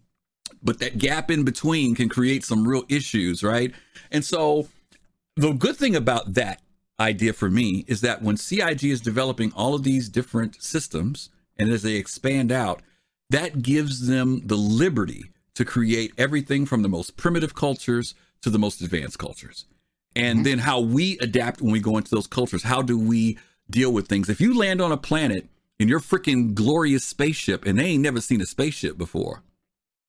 But 0.62 0.78
that 0.80 0.98
gap 0.98 1.30
in 1.30 1.44
between 1.44 1.94
can 1.94 2.08
create 2.08 2.44
some 2.44 2.68
real 2.68 2.84
issues, 2.88 3.42
right? 3.42 3.72
And 4.10 4.24
so 4.24 4.68
the 5.36 5.52
good 5.52 5.76
thing 5.76 5.96
about 5.96 6.34
that 6.34 6.60
idea 6.98 7.32
for 7.32 7.48
me 7.48 7.84
is 7.88 8.02
that 8.02 8.22
when 8.22 8.36
CIG 8.36 8.84
is 8.84 9.00
developing 9.00 9.52
all 9.56 9.74
of 9.74 9.84
these 9.84 10.08
different 10.08 10.62
systems 10.62 11.30
and 11.56 11.70
as 11.70 11.82
they 11.82 11.94
expand 11.94 12.52
out, 12.52 12.82
that 13.30 13.62
gives 13.62 14.06
them 14.06 14.42
the 14.44 14.56
liberty 14.56 15.30
to 15.54 15.64
create 15.64 16.12
everything 16.18 16.66
from 16.66 16.82
the 16.82 16.88
most 16.88 17.16
primitive 17.16 17.54
cultures 17.54 18.14
to 18.42 18.50
the 18.50 18.58
most 18.58 18.80
advanced 18.80 19.18
cultures. 19.18 19.66
And 20.16 20.44
then 20.44 20.58
how 20.58 20.80
we 20.80 21.18
adapt 21.20 21.62
when 21.62 21.72
we 21.72 21.80
go 21.80 21.96
into 21.96 22.10
those 22.10 22.26
cultures. 22.26 22.64
How 22.64 22.82
do 22.82 22.98
we 22.98 23.38
deal 23.70 23.92
with 23.92 24.08
things? 24.08 24.28
If 24.28 24.40
you 24.40 24.56
land 24.56 24.80
on 24.80 24.92
a 24.92 24.96
planet 24.96 25.48
in 25.78 25.88
your 25.88 26.00
freaking 26.00 26.54
glorious 26.54 27.04
spaceship 27.04 27.64
and 27.64 27.78
they 27.78 27.86
ain't 27.86 28.02
never 28.02 28.20
seen 28.20 28.40
a 28.40 28.46
spaceship 28.46 28.98
before, 28.98 29.42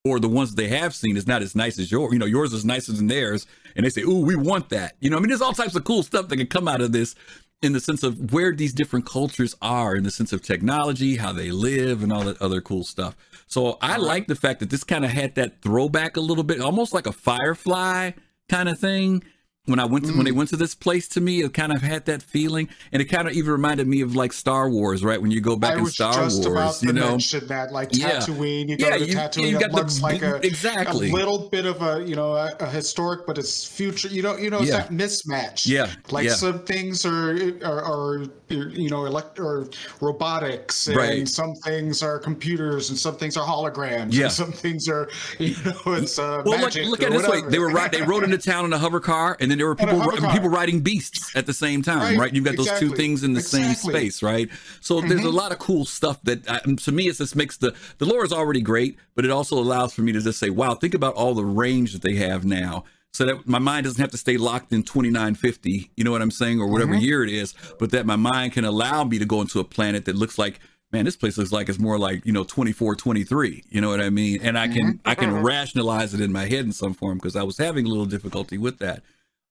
or 0.04 0.20
the 0.20 0.28
ones 0.28 0.56
they 0.56 0.68
have 0.68 0.96
seen 0.96 1.16
is 1.16 1.28
not 1.28 1.42
as 1.42 1.56
nice 1.56 1.78
as 1.78 1.92
yours. 1.92 2.12
You 2.12 2.20
know, 2.20 2.26
yours 2.26 2.54
is 2.54 2.66
nicer 2.66 2.92
than 2.92 3.08
theirs, 3.08 3.46
and 3.76 3.86
they 3.86 3.90
say, 3.90 4.02
"Ooh, 4.02 4.26
we 4.26 4.36
want 4.36 4.70
that." 4.70 4.96
You 5.00 5.10
know, 5.10 5.18
I 5.18 5.20
mean, 5.20 5.30
there's 5.30 5.42
all 5.42 5.54
types 5.54 5.76
of 5.76 5.84
cool 5.84 6.04
stuff 6.04 6.28
that 6.28 6.38
can 6.38 6.48
come 6.48 6.68
out 6.68 6.82
of 6.82 6.92
this, 6.92 7.14
in 7.62 7.74
the 7.74 7.80
sense 7.80 8.02
of 8.02 8.34
where 8.34 8.56
these 8.56 8.74
different 8.74 9.06
cultures 9.06 9.56
are, 9.62 9.96
in 9.96 10.04
the 10.04 10.10
sense 10.10 10.34
of 10.34 10.42
technology, 10.42 11.18
how 11.18 11.32
they 11.32 11.52
live, 11.52 12.02
and 12.02 12.12
all 12.12 12.24
that 12.24 12.42
other 12.42 12.62
cool 12.62 12.84
stuff. 12.84 13.16
So 13.46 13.78
I 13.82 13.98
like 13.98 14.26
the 14.28 14.36
fact 14.36 14.62
that 14.62 14.72
this 14.72 14.84
kind 14.84 15.06
of 15.06 15.12
had 15.12 15.36
that 15.36 15.62
throwback 15.62 16.18
a 16.18 16.22
little 16.22 16.44
bit, 16.44 16.60
almost 16.62 16.94
like 16.94 17.06
a 17.06 17.12
Firefly 17.12 18.12
kind 18.50 18.68
of 18.70 18.80
thing. 18.80 19.24
When 19.66 19.80
I 19.80 19.86
went 19.86 20.06
to, 20.06 20.14
when 20.14 20.26
they 20.26 20.32
mm. 20.32 20.38
went 20.38 20.50
to 20.50 20.56
this 20.56 20.74
place 20.74 21.08
to 21.10 21.22
me, 21.22 21.42
it 21.44 21.54
kind 21.54 21.72
of 21.72 21.84
had 21.84 22.06
that 22.06 22.24
feeling, 22.24 22.68
and 22.92 23.00
it 23.00 23.06
kind 23.06 23.28
of 23.28 23.34
even 23.34 23.52
reminded 23.52 23.88
me 23.88 24.02
of 24.02 24.16
like 24.16 24.34
Star 24.34 24.68
Wars, 24.70 25.04
right? 25.04 25.22
When 25.22 25.30
you 25.30 25.40
go 25.40 25.56
back 25.56 25.78
I 25.78 25.80
in 25.80 25.86
Star 25.86 26.14
just 26.14 26.44
about 26.46 26.56
Wars, 26.56 26.84
you 26.84 26.94
know, 26.94 27.12
mention 27.12 27.46
that, 27.48 27.72
like 27.72 27.90
Yeah. 27.92 28.18
Tatooine, 28.18 28.70
you 28.70 28.78
Yeah, 28.80 28.90
go 28.90 28.98
to 28.98 29.06
you- 29.06 29.16
Tatooine, 29.16 29.50
you 29.52 29.58
it 29.58 29.60
got 29.60 29.70
the 29.70 29.76
looks 29.78 30.02
like 30.02 30.24
a, 30.24 30.38
exactly. 30.46 31.12
a 31.12 31.14
little 31.14 31.48
bit 31.50 31.68
of 31.68 31.82
a, 31.84 32.04
you 32.04 32.16
know, 32.16 32.34
a, 32.34 32.56
a 32.60 32.66
historic, 32.66 33.28
but 33.28 33.38
it's 33.38 33.64
future. 33.64 34.08
You 34.08 34.24
know, 34.24 34.36
you 34.36 34.50
know, 34.50 34.60
it's 34.60 34.70
Yeah. 34.70 34.82
that 34.82 34.90
mismatch. 34.90 35.68
Yeah, 35.68 35.92
like 36.10 36.26
yeah. 36.26 36.34
some 36.34 36.64
things 36.66 37.06
are, 37.06 37.36
are, 37.64 37.84
are 37.84 38.26
you 38.52 38.90
know, 38.90 39.06
elect 39.06 39.40
or 39.40 39.68
robotics, 40.02 40.88
and 40.88 40.98
Right. 40.98 41.28
some 41.28 41.56
things 41.56 42.04
are 42.04 42.20
computers, 42.20 42.90
and 42.90 42.98
some 42.98 43.16
things 43.16 43.38
are 43.38 43.46
holograms, 43.46 44.14
Yeah. 44.14 44.26
and 44.26 44.32
some 44.34 44.52
things 44.52 44.88
are, 44.88 45.10
you 45.40 45.56
know, 45.66 45.94
it's 45.94 46.20
uh, 46.20 46.42
Well, 46.46 46.60
look, 46.60 46.62
magic. 46.62 46.88
look 46.88 47.02
or 47.02 47.06
at 47.08 47.14
it 47.14 47.18
this 47.22 47.28
way: 47.30 47.42
they 47.50 47.60
were 47.60 47.70
right. 47.70 47.92
They 48.02 48.02
rode 48.02 48.24
into 48.24 48.38
town 48.38 48.66
in 48.66 48.74
a 48.74 48.78
hover 48.78 49.00
car, 49.00 49.38
and 49.40 49.50
then 49.52 49.58
there 49.58 49.68
were 49.68 49.76
people 49.76 50.02
people 50.02 50.50
riding 50.50 50.82
beasts 50.82 51.36
at 51.36 51.46
the 51.46 51.54
same 51.54 51.82
time, 51.82 52.00
right? 52.00 52.18
Right, 52.18 52.34
You've 52.36 52.46
got 52.46 52.56
those 52.58 52.72
two 52.80 52.90
things 52.96 53.24
in 53.24 53.34
the 53.34 53.42
same 53.42 53.74
space, 53.74 54.22
right? 54.24 54.50
So 54.80 55.02
there's 55.02 55.24
a 55.24 55.28
Mhm. 55.28 55.34
lot 55.34 55.52
of 55.52 55.60
cool 55.60 55.86
stuff 55.86 56.22
that 56.24 56.48
uh, 56.50 56.60
to 56.60 56.92
me, 56.92 57.08
it 57.08 57.16
just 57.18 57.36
makes 57.36 57.58
the 57.58 57.74
the 57.98 58.06
lore 58.06 58.24
is 58.24 58.32
already 58.34 58.62
great, 58.62 58.98
but 59.16 59.26
it 59.26 59.32
also 59.32 59.58
allows 59.58 59.94
for 59.94 60.02
me 60.02 60.12
to 60.12 60.22
just 60.22 60.40
say, 60.40 60.50
"Wow, 60.50 60.76
think 60.76 60.94
about 60.94 61.16
all 61.16 61.34
the 61.34 61.46
range 61.46 61.94
that 61.94 62.02
they 62.02 62.16
have 62.16 62.46
now." 62.46 62.84
So 63.14 63.26
that 63.26 63.46
my 63.46 63.60
mind 63.60 63.84
doesn't 63.84 64.00
have 64.00 64.12
to 64.12 64.18
stay 64.18 64.38
locked 64.38 64.72
in 64.72 64.84
2950, 64.84 65.92
you 65.98 66.04
know 66.04 66.12
what 66.12 66.22
I'm 66.22 66.32
saying, 66.32 66.62
or 66.62 66.68
whatever 66.68 66.94
Mhm. 66.94 67.02
year 67.02 67.24
it 67.24 67.30
is, 67.30 67.54
but 67.78 67.92
that 67.92 68.06
my 68.06 68.16
mind 68.16 68.54
can 68.54 68.64
allow 68.64 69.04
me 69.04 69.20
to 69.20 69.26
go 69.26 69.42
into 69.42 69.60
a 69.60 69.64
planet 69.64 70.06
that 70.06 70.16
looks 70.16 70.38
like 70.38 70.60
man, 70.92 71.06
this 71.06 71.16
place 71.16 71.38
looks 71.38 71.52
like 71.54 71.70
it's 71.70 71.80
more 71.80 71.98
like, 71.98 72.26
you 72.26 72.34
know, 72.34 72.44
24, 72.44 72.96
23. 72.96 73.64
You 73.70 73.80
know 73.80 73.90
what 73.90 74.02
I 74.02 74.10
mean? 74.10 74.42
And 74.42 74.60
I 74.60 74.68
can, 74.68 75.00
I 75.06 75.16
can 75.16 75.34
rationalize 75.34 76.14
it 76.14 76.20
in 76.20 76.32
my 76.34 76.42
head 76.48 76.66
in 76.66 76.74
some 76.74 76.94
form 76.94 77.18
because 77.18 77.38
I 77.38 77.44
was 77.44 77.58
having 77.58 77.86
a 77.86 77.90
little 77.90 78.06
difficulty 78.06 78.58
with 78.58 78.80
that. 78.80 79.02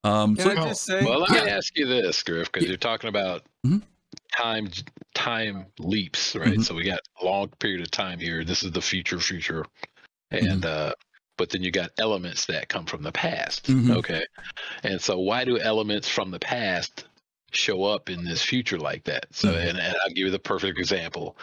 Um, 0.04 0.36
Can 0.36 0.44
so, 0.44 0.50
I 0.50 0.68
just 0.68 0.82
say? 0.84 1.02
Well, 1.02 1.20
let 1.20 1.30
Yeah. 1.30 1.44
me 1.44 1.50
ask 1.50 1.76
you 1.78 1.86
this, 1.86 2.22
Griff, 2.22 2.52
because 2.52 2.68
you're 2.68 2.76
talking 2.76 3.08
about 3.08 3.46
Mhm. 3.66 3.82
time 4.36 4.68
time 5.14 5.66
leaps, 5.78 6.36
right? 6.36 6.58
Mhm. 6.58 6.64
So 6.64 6.74
we 6.74 6.84
got 6.84 7.00
a 7.20 7.24
long 7.24 7.48
period 7.58 7.80
of 7.80 7.90
time 7.90 8.18
here. 8.18 8.44
This 8.44 8.62
is 8.62 8.72
the 8.72 8.82
future, 8.82 9.18
future, 9.18 9.64
Mm-hmm. 10.32 10.46
and 10.46 10.64
uh, 10.64 10.92
but 11.40 11.48
then 11.48 11.62
you 11.62 11.70
got 11.70 11.90
elements 11.98 12.44
that 12.44 12.68
come 12.68 12.84
from 12.84 13.02
the 13.02 13.10
past. 13.12 13.64
Mhm. 13.64 13.96
Okay, 13.96 14.22
and 14.82 15.00
so 15.00 15.18
why 15.18 15.42
do 15.46 15.58
elements 15.58 16.06
from 16.06 16.30
the 16.30 16.38
past 16.38 17.06
show 17.50 17.84
up 17.84 18.10
in 18.10 18.24
this 18.26 18.42
future 18.42 18.78
like 18.78 19.04
that? 19.04 19.24
So, 19.32 19.48
Mhm. 19.48 19.70
and, 19.70 19.78
and 19.78 19.96
I'll 20.02 20.10
give 20.10 20.18
you 20.26 20.30
the 20.30 20.38
perfect 20.38 20.78
example. 20.78 21.38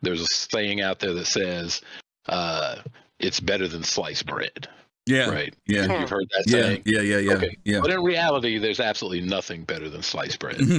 There's 0.00 0.22
a 0.22 0.26
saying 0.26 0.80
out 0.80 1.00
there 1.00 1.12
that 1.12 1.26
says, 1.26 1.82
uh, 2.28 2.76
"It's 3.18 3.40
better 3.40 3.68
than 3.68 3.84
sliced 3.84 4.24
bread." 4.24 4.70
Yeah, 5.06 5.28
Right? 5.30 5.54
yeah, 5.66 6.00
You've 6.00 6.08
heard 6.10 6.28
that 6.30 6.44
yeah, 6.46 6.62
saying. 6.62 6.82
yeah, 6.86 7.00
yeah, 7.00 7.18
yeah, 7.18 7.32
Okay. 7.34 7.56
yeah. 7.64 7.80
But 7.80 7.90
in 7.90 8.00
reality, 8.02 8.58
there's 8.58 8.78
absolutely 8.80 9.20
nothing 9.22 9.64
better 9.64 9.88
than 9.88 10.02
sliced 10.02 10.38
bread. 10.38 10.56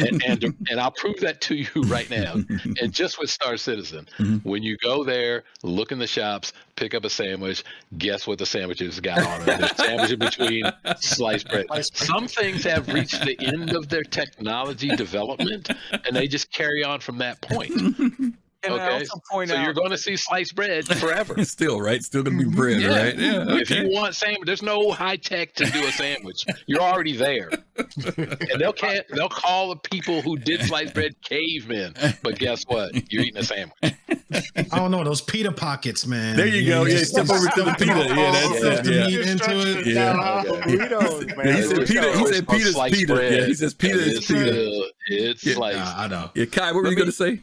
And, 0.00 0.22
and 0.24 0.44
and 0.70 0.80
I'll 0.80 0.90
prove 0.92 1.18
that 1.20 1.40
to 1.42 1.54
you 1.56 1.68
right 1.86 2.08
now. 2.10 2.34
And 2.80 2.92
just 2.92 3.18
with 3.18 3.30
Star 3.30 3.56
Citizen, 3.56 4.08
Mhm. 4.18 4.44
when 4.44 4.62
you 4.62 4.76
go 4.78 5.04
there, 5.04 5.44
look 5.62 5.92
in 5.92 5.98
the 5.98 6.06
shops, 6.06 6.52
pick 6.76 6.94
up 6.94 7.04
a 7.04 7.10
sandwich, 7.10 7.64
guess 7.98 8.26
what 8.26 8.38
the 8.38 8.46
sandwiches 8.46 9.00
got 9.00 9.18
on 9.24 9.42
it? 9.42 9.58
There's 9.58 9.76
sandwich 9.76 10.10
in 10.12 10.18
between 10.18 10.64
sliced. 10.98 11.20
Sliced 11.20 11.48
bread. 11.48 11.66
Some 11.94 12.28
things 12.28 12.64
have 12.64 12.88
reached 12.88 13.20
the 13.24 13.36
end 13.40 13.74
of 13.76 13.88
their 13.88 14.02
technology 14.04 14.88
development, 14.96 15.68
and 16.06 16.16
they 16.16 16.26
just 16.28 16.50
carry 16.52 16.82
on 16.84 17.00
from 17.00 17.18
that 17.18 17.40
point. 17.40 17.72
Can 18.62 18.72
I 18.72 18.74
Okay, 18.74 18.92
also 18.98 19.20
point 19.30 19.48
so 19.48 19.56
out? 19.56 19.64
you're 19.64 19.72
going 19.72 19.90
to 19.90 19.96
see 19.96 20.16
sliced 20.16 20.54
bread 20.54 20.86
forever. 20.86 21.42
Still, 21.44 21.80
right? 21.80 22.02
Still 22.02 22.22
gonna 22.22 22.36
be 22.36 22.44
bread, 22.44 22.80
Yeah. 22.82 22.88
right? 23.04 23.18
Yeah. 23.18 23.44
If 23.48 23.70
you 23.70 23.88
want 23.88 24.14
sandwich, 24.14 24.44
there's 24.46 24.62
no 24.62 24.90
high 24.90 25.16
tech 25.16 25.54
to 25.54 25.64
do 25.64 25.86
a 25.86 25.92
sandwich. 25.92 26.44
You're 26.66 26.82
already 26.82 27.16
there, 27.16 27.48
and 27.78 28.60
they'll 28.60 28.72
can't, 28.74 29.06
they'll 29.14 29.30
call 29.30 29.70
the 29.70 29.76
people 29.76 30.20
who 30.20 30.36
did 30.36 30.60
sliced 30.62 30.92
bread 30.92 31.14
cavemen. 31.22 31.94
But 32.22 32.38
guess 32.38 32.64
what? 32.64 33.10
You're 33.10 33.22
eating 33.22 33.38
a 33.38 33.44
sandwich. 33.44 33.94
I 34.72 34.78
don't 34.78 34.90
know 34.90 35.04
those 35.04 35.22
pita 35.22 35.52
pockets, 35.52 36.06
man. 36.06 36.36
There 36.36 36.46
you 36.46 36.68
go. 36.68 36.84
Yeah, 36.84 36.98
just- 36.98 37.12
step 37.12 37.30
over 37.30 37.46
to 37.48 37.62
the 37.62 37.72
pita. 37.78 37.92
Yeah, 38.14 38.30
that's 38.30 38.58
stuff 38.58 38.78
it. 38.80 38.84
the 38.84 38.92
Yeah. 38.92 39.06
meat 39.06 39.20
into 39.26 39.78
it. 39.80 39.86
Yeah. 39.86 40.42
Burritos, 40.44 41.36
man. 41.36 41.46
Yeah, 41.46 41.56
he 41.56 41.62
said 41.62 41.78
It's 41.78 41.90
Peter- 41.90 42.12
he 42.18 42.26
said 42.26 42.46
called 42.46 42.58
Peter's 42.58 42.72
sliced 42.74 42.94
Peter. 42.94 43.22
Yeah, 43.22 43.46
he 43.46 43.54
says 43.54 43.72
Peter 43.74 43.94
and 43.98 44.02
is 44.02 44.16
it's 44.18 44.26
Peter. 44.26 44.40
still- 44.52 44.84
It's 45.08 45.44
Yeah. 45.46 45.54
sliced. 45.54 45.78
Nah, 45.78 45.94
I 45.96 46.06
know. 46.08 46.30
Yeah, 46.34 46.44
Kai, 46.44 46.66
what 46.72 46.74
were 46.76 46.82
Let 46.82 46.90
you 46.90 46.96
me- 46.96 47.02
gonna 47.02 47.12
say? 47.12 47.40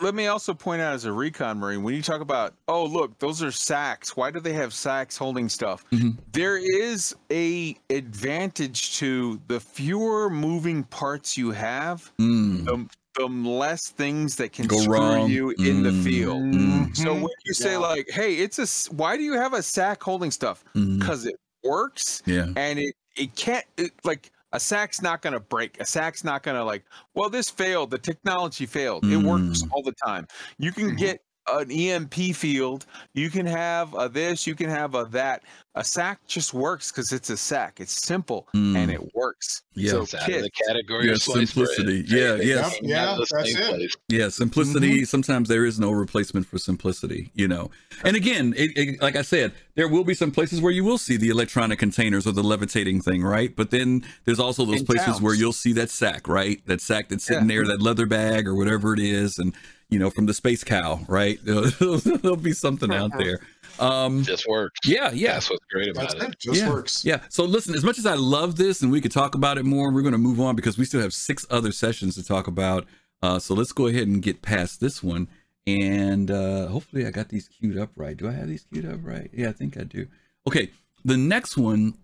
Let 0.00 0.14
me 0.14 0.28
also 0.28 0.54
point 0.54 0.80
out 0.80 0.94
as 0.94 1.04
a 1.06 1.12
recon 1.12 1.58
marine, 1.58 1.82
when 1.82 1.94
you 1.94 2.02
talk 2.02 2.20
about, 2.20 2.54
oh 2.68 2.84
look, 2.84 3.18
those 3.18 3.42
are 3.42 3.50
sacks. 3.50 4.16
Why 4.16 4.30
do 4.30 4.38
they 4.38 4.52
have 4.52 4.72
sacks 4.72 5.16
holding 5.16 5.48
stuff? 5.48 5.84
Mhm. 5.90 6.18
There 6.32 6.56
is 6.56 7.16
a 7.32 7.76
advantage 7.90 8.96
to 8.98 9.40
the 9.48 9.58
fewer 9.58 10.30
moving 10.30 10.84
parts 10.84 11.36
you 11.36 11.50
have, 11.50 12.12
Mm. 12.18 12.64
the, 12.66 12.88
the 13.16 13.26
less 13.26 13.88
things 13.88 14.36
that 14.36 14.52
can 14.52 14.68
Go 14.68 14.78
screw 14.80 14.94
wrong. 14.94 15.28
you 15.30 15.50
in 15.58 15.82
the 15.82 15.90
Mm. 15.90 16.04
field. 16.04 16.42
Mm. 16.42 16.96
So 16.96 17.14
when 17.14 17.28
you 17.44 17.52
say 17.54 17.72
Yeah. 17.72 17.78
like, 17.78 18.08
hey, 18.10 18.36
it's 18.36 18.58
a 18.60 18.92
why 18.94 19.16
do 19.16 19.24
you 19.24 19.32
have 19.32 19.52
a 19.52 19.62
sack 19.62 20.00
holding 20.00 20.30
stuff? 20.30 20.64
Mm. 20.76 21.00
Because 21.00 21.26
it 21.26 21.34
works 21.64 22.22
Yeah. 22.24 22.46
and 22.56 22.78
it 22.78 22.94
it 23.16 23.34
can't 23.34 23.64
it, 23.76 23.90
like 24.04 24.30
a 24.52 24.60
sack's 24.60 25.02
not 25.02 25.20
going 25.22 25.32
to 25.34 25.40
break 25.40 25.78
a 25.80 25.84
sack's 25.84 26.24
not 26.24 26.42
going 26.42 26.56
to 26.56 26.64
like 26.64 26.84
well 27.14 27.28
this 27.30 27.50
failed 27.50 27.90
the 27.90 27.98
technology 27.98 28.66
failed 28.66 29.04
it 29.04 29.16
works 29.18 29.62
Mm. 29.62 29.70
all 29.72 29.82
the 29.82 29.94
time 30.04 30.26
you 30.58 30.72
can 30.72 30.90
Mhm. 30.92 30.98
get 30.98 31.20
an 31.52 31.70
emp 31.70 32.14
field 32.34 32.86
you 33.14 33.30
can 33.30 33.46
have 33.46 33.94
a 33.94 34.08
this 34.08 34.46
you 34.46 34.54
can 34.54 34.68
have 34.68 34.94
a 34.94 35.04
that 35.10 35.42
a 35.74 35.84
sack 35.84 36.18
just 36.26 36.52
works 36.52 36.90
because 36.90 37.12
it's 37.12 37.30
a 37.30 37.36
sack 37.36 37.78
it's 37.80 37.92
simple 38.06 38.48
and 38.54 38.74
Mm. 38.90 38.94
it 38.94 39.14
works 39.14 39.62
Yeah. 39.74 39.90
so 39.92 40.02
It's 40.02 40.14
out 40.14 40.28
of 40.28 40.42
the 40.42 40.50
category 40.66 41.06
Yeah, 41.06 41.12
of 41.12 41.22
simplicity. 41.22 42.04
Yeah, 42.08 42.32
They- 42.32 42.38
they 42.38 42.44
yes. 42.46 42.74
came 42.74 42.88
Yeah, 42.90 43.10
out 43.10 43.20
of 43.22 43.28
the 43.28 43.36
that's 43.36 43.50
it. 43.54 43.68
place. 43.68 43.94
Yeah, 44.08 44.28
simplicity. 44.28 45.04
Sometimes 45.04 45.48
there 45.48 45.64
is 45.64 45.78
no 45.78 45.92
replacement 45.92 46.46
for 46.46 46.58
simplicity, 46.58 47.30
you 47.34 47.46
know. 47.46 47.70
And 48.04 48.16
again, 48.16 48.54
it, 48.56 48.76
it, 48.76 49.00
like 49.02 49.14
I 49.14 49.22
said, 49.22 49.52
there 49.76 49.86
will 49.86 50.02
be 50.04 50.14
some 50.14 50.32
places 50.32 50.60
where 50.60 50.72
you 50.72 50.82
will 50.82 50.98
see 50.98 51.16
the 51.16 51.28
electronic 51.28 51.78
containers 51.78 52.26
or 52.26 52.32
the 52.32 52.42
levitating 52.42 53.00
thing, 53.00 53.22
right? 53.22 53.54
But 53.54 53.70
then 53.70 54.04
there's 54.24 54.40
also 54.40 54.64
those 54.64 54.80
In 54.80 54.86
places 54.86 55.20
where 55.20 55.34
you'll 55.34 55.52
see 55.52 55.72
that 55.74 55.90
sack, 55.90 56.26
right? 56.26 56.60
That 56.66 56.80
sack 56.80 57.08
that's 57.08 57.24
sitting 57.24 57.46
there, 57.46 57.64
that 57.66 57.80
leather 57.80 58.06
bag 58.06 58.48
or 58.48 58.54
whatever 58.56 58.94
it 58.94 59.00
is, 59.00 59.38
and 59.38 59.54
you 59.90 59.98
know, 59.98 60.10
from 60.10 60.26
the 60.26 60.34
space 60.34 60.64
cow, 60.64 61.00
right? 61.08 61.38
There'll 61.44 62.36
be 62.36 62.52
something 62.52 62.92
out 62.92 63.16
there. 63.18 63.40
Um, 63.78 64.22
Just 64.22 64.46
works. 64.46 64.80
yeah, 64.84 65.12
yeah. 65.12 65.34
That's 65.34 65.50
what's 65.50 65.64
great 65.70 65.94
That's 65.94 66.14
about 66.14 66.28
it. 66.28 66.32
it. 66.32 66.38
Just 66.40 66.60
yeah. 66.60 66.68
works. 66.68 67.04
Yeah. 67.04 67.20
So 67.28 67.44
listen, 67.44 67.74
as 67.74 67.84
much 67.84 67.98
as 67.98 68.06
I 68.06 68.14
love 68.14 68.56
this 68.56 68.82
and 68.82 68.90
we 68.90 69.00
could 69.00 69.12
talk 69.12 69.34
about 69.34 69.56
it 69.56 69.64
more, 69.64 69.92
we're 69.92 70.02
going 70.02 70.12
to 70.12 70.18
move 70.18 70.40
on 70.40 70.56
because 70.56 70.76
we 70.76 70.84
still 70.84 71.00
have 71.00 71.14
six 71.14 71.46
other 71.50 71.72
sessions 71.72 72.14
to 72.16 72.24
talk 72.24 72.46
about. 72.46 72.86
Uh, 73.22 73.38
so 73.38 73.54
let's 73.54 73.72
go 73.72 73.86
ahead 73.86 74.08
and 74.08 74.22
get 74.22 74.42
past 74.42 74.80
this 74.80 75.02
one. 75.02 75.28
And 75.66 76.30
uh, 76.30 76.66
hopefully 76.68 77.06
I 77.06 77.10
got 77.10 77.28
these 77.28 77.48
queued 77.48 77.78
up 77.78 77.90
right. 77.94 78.16
Do 78.16 78.28
I 78.28 78.32
have 78.32 78.48
these 78.48 78.64
queued 78.64 78.86
up 78.86 79.00
right? 79.02 79.30
Yeah, 79.32 79.50
I 79.50 79.52
think 79.52 79.76
I 79.78 79.84
do. 79.84 80.06
Okay. 80.46 80.70
The 81.04 81.16
next 81.16 81.56
one 81.56 81.94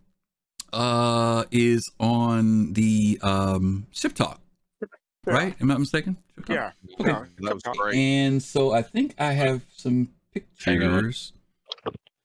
uh, 0.72 1.44
is 1.50 1.90
on 1.98 2.72
the 2.74 3.18
um, 3.22 3.86
Ship 3.92 4.14
Talk, 4.14 4.40
right? 5.26 5.54
Am 5.60 5.70
I 5.70 5.78
mistaken? 5.78 6.16
Yeah. 6.48 6.72
Okay. 7.00 7.10
yeah, 7.10 7.24
that 7.38 7.54
was 7.54 7.62
great 7.62 7.94
And 7.96 8.42
so 8.42 8.72
I 8.72 8.82
think 8.82 9.14
I 9.18 9.32
have 9.32 9.62
some 9.76 10.08
pictures. 10.32 11.32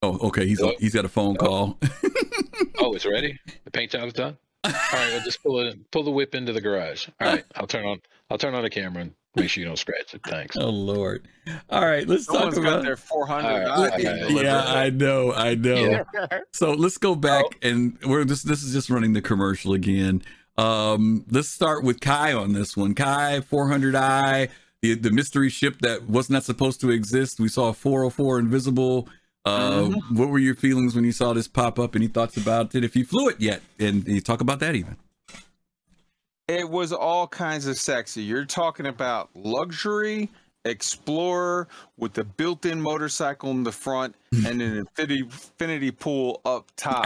Oh, 0.02 0.18
okay. 0.28 0.48
He's 0.48 0.60
Hello? 0.60 0.74
he's 0.80 0.94
got 0.94 1.06
a 1.06 1.10
phone 1.10 1.36
call. 1.36 1.78
Oh, 2.82 2.94
it's 2.94 3.06
ready. 3.06 3.38
The 3.66 3.72
paint 3.72 3.92
job's 3.92 4.14
done. 4.14 4.38
All 4.64 4.72
right, 4.72 5.14
I'll 5.14 5.24
just 5.24 5.44
pull 5.44 5.60
it, 5.60 5.92
pull 5.92 6.04
the 6.04 6.12
whip 6.12 6.34
into 6.34 6.54
the 6.54 6.62
garage. 6.62 7.08
All 7.20 7.28
right, 7.28 7.46
I'll 7.56 7.68
turn 7.68 7.86
on, 7.86 8.02
I'll 8.30 8.38
turn 8.38 8.56
on 8.56 8.64
the 8.64 8.70
camera 8.70 9.04
and 9.04 9.14
make 9.36 9.50
sure 9.50 9.62
you 9.62 9.68
don't 9.68 9.78
scratch 9.78 10.14
it. 10.14 10.22
Thanks. 10.26 10.58
Oh 10.58 10.70
Lord! 10.70 11.28
All 11.70 11.86
right, 11.86 12.08
let's 12.08 12.26
talk 12.26 12.36
someone's 12.36 12.60
got 12.60 12.68
about. 12.68 12.84
their 12.84 12.98
400 12.98 13.68
All 13.68 13.84
right, 13.84 13.94
okay. 13.94 14.44
yeah, 14.44 14.64
I 14.66 14.90
know, 14.90 15.34
I 15.34 15.56
know. 15.56 16.04
Yeah. 16.14 16.40
So 16.52 16.74
let's 16.74 16.98
go 16.98 17.16
back 17.16 17.46
oh. 17.46 17.68
and 17.68 17.98
we're 18.06 18.26
this. 18.26 18.44
This 18.44 18.64
is 18.64 18.74
just 18.74 18.90
running 18.90 19.14
the 19.14 19.22
commercial 19.22 19.74
again. 19.74 20.22
Um, 20.60 21.26
let's 21.32 21.48
start 21.50 21.84
with 21.84 22.02
Kai 22.02 22.34
on 22.34 22.54
this 22.54 22.76
one. 22.76 22.94
Kai 22.94 23.40
400i, 23.50 24.50
the 24.82 24.96
the 24.96 25.12
mystery 25.12 25.50
ship 25.50 25.80
that 25.82 26.10
was 26.10 26.30
not 26.30 26.44
supposed 26.44 26.82
to 26.82 26.90
exist. 26.92 27.40
We 27.40 27.48
saw 27.50 27.72
404 27.72 28.40
invisible. 28.40 29.08
Uh, 29.46 29.70
Mm-hmm. 29.70 30.18
what 30.18 30.28
were 30.30 30.38
your 30.38 30.54
feelings 30.56 30.96
when 30.96 31.06
you 31.06 31.14
saw 31.14 31.32
this 31.34 31.48
pop 31.48 31.80
up? 31.80 31.96
Any 31.96 32.08
thoughts 32.08 32.36
about 32.36 32.76
it? 32.76 32.84
If 32.84 32.96
you 32.96 33.06
flew 33.06 33.30
it 33.30 33.40
yet, 33.40 33.62
and 33.80 34.06
you 34.06 34.20
talk 34.22 34.42
about 34.42 34.60
that 34.60 34.76
even. 34.76 34.98
It 36.50 36.70
was 36.70 36.92
all 36.92 37.26
kinds 37.28 37.66
of 37.68 37.78
sexy. 37.78 38.22
You're 38.24 38.44
talking 38.44 38.88
about 38.88 39.30
luxury, 39.36 40.30
explorer 40.66 41.68
with 41.98 42.14
the 42.14 42.26
built-in 42.26 42.82
motorcycle 42.82 43.52
in 43.52 43.64
the 43.64 43.72
front 43.72 44.16
and 44.46 44.62
an 44.62 44.78
infinity 44.80 45.20
infinity 45.22 45.92
pool 45.92 46.42
up 46.46 46.70
top. 46.76 47.06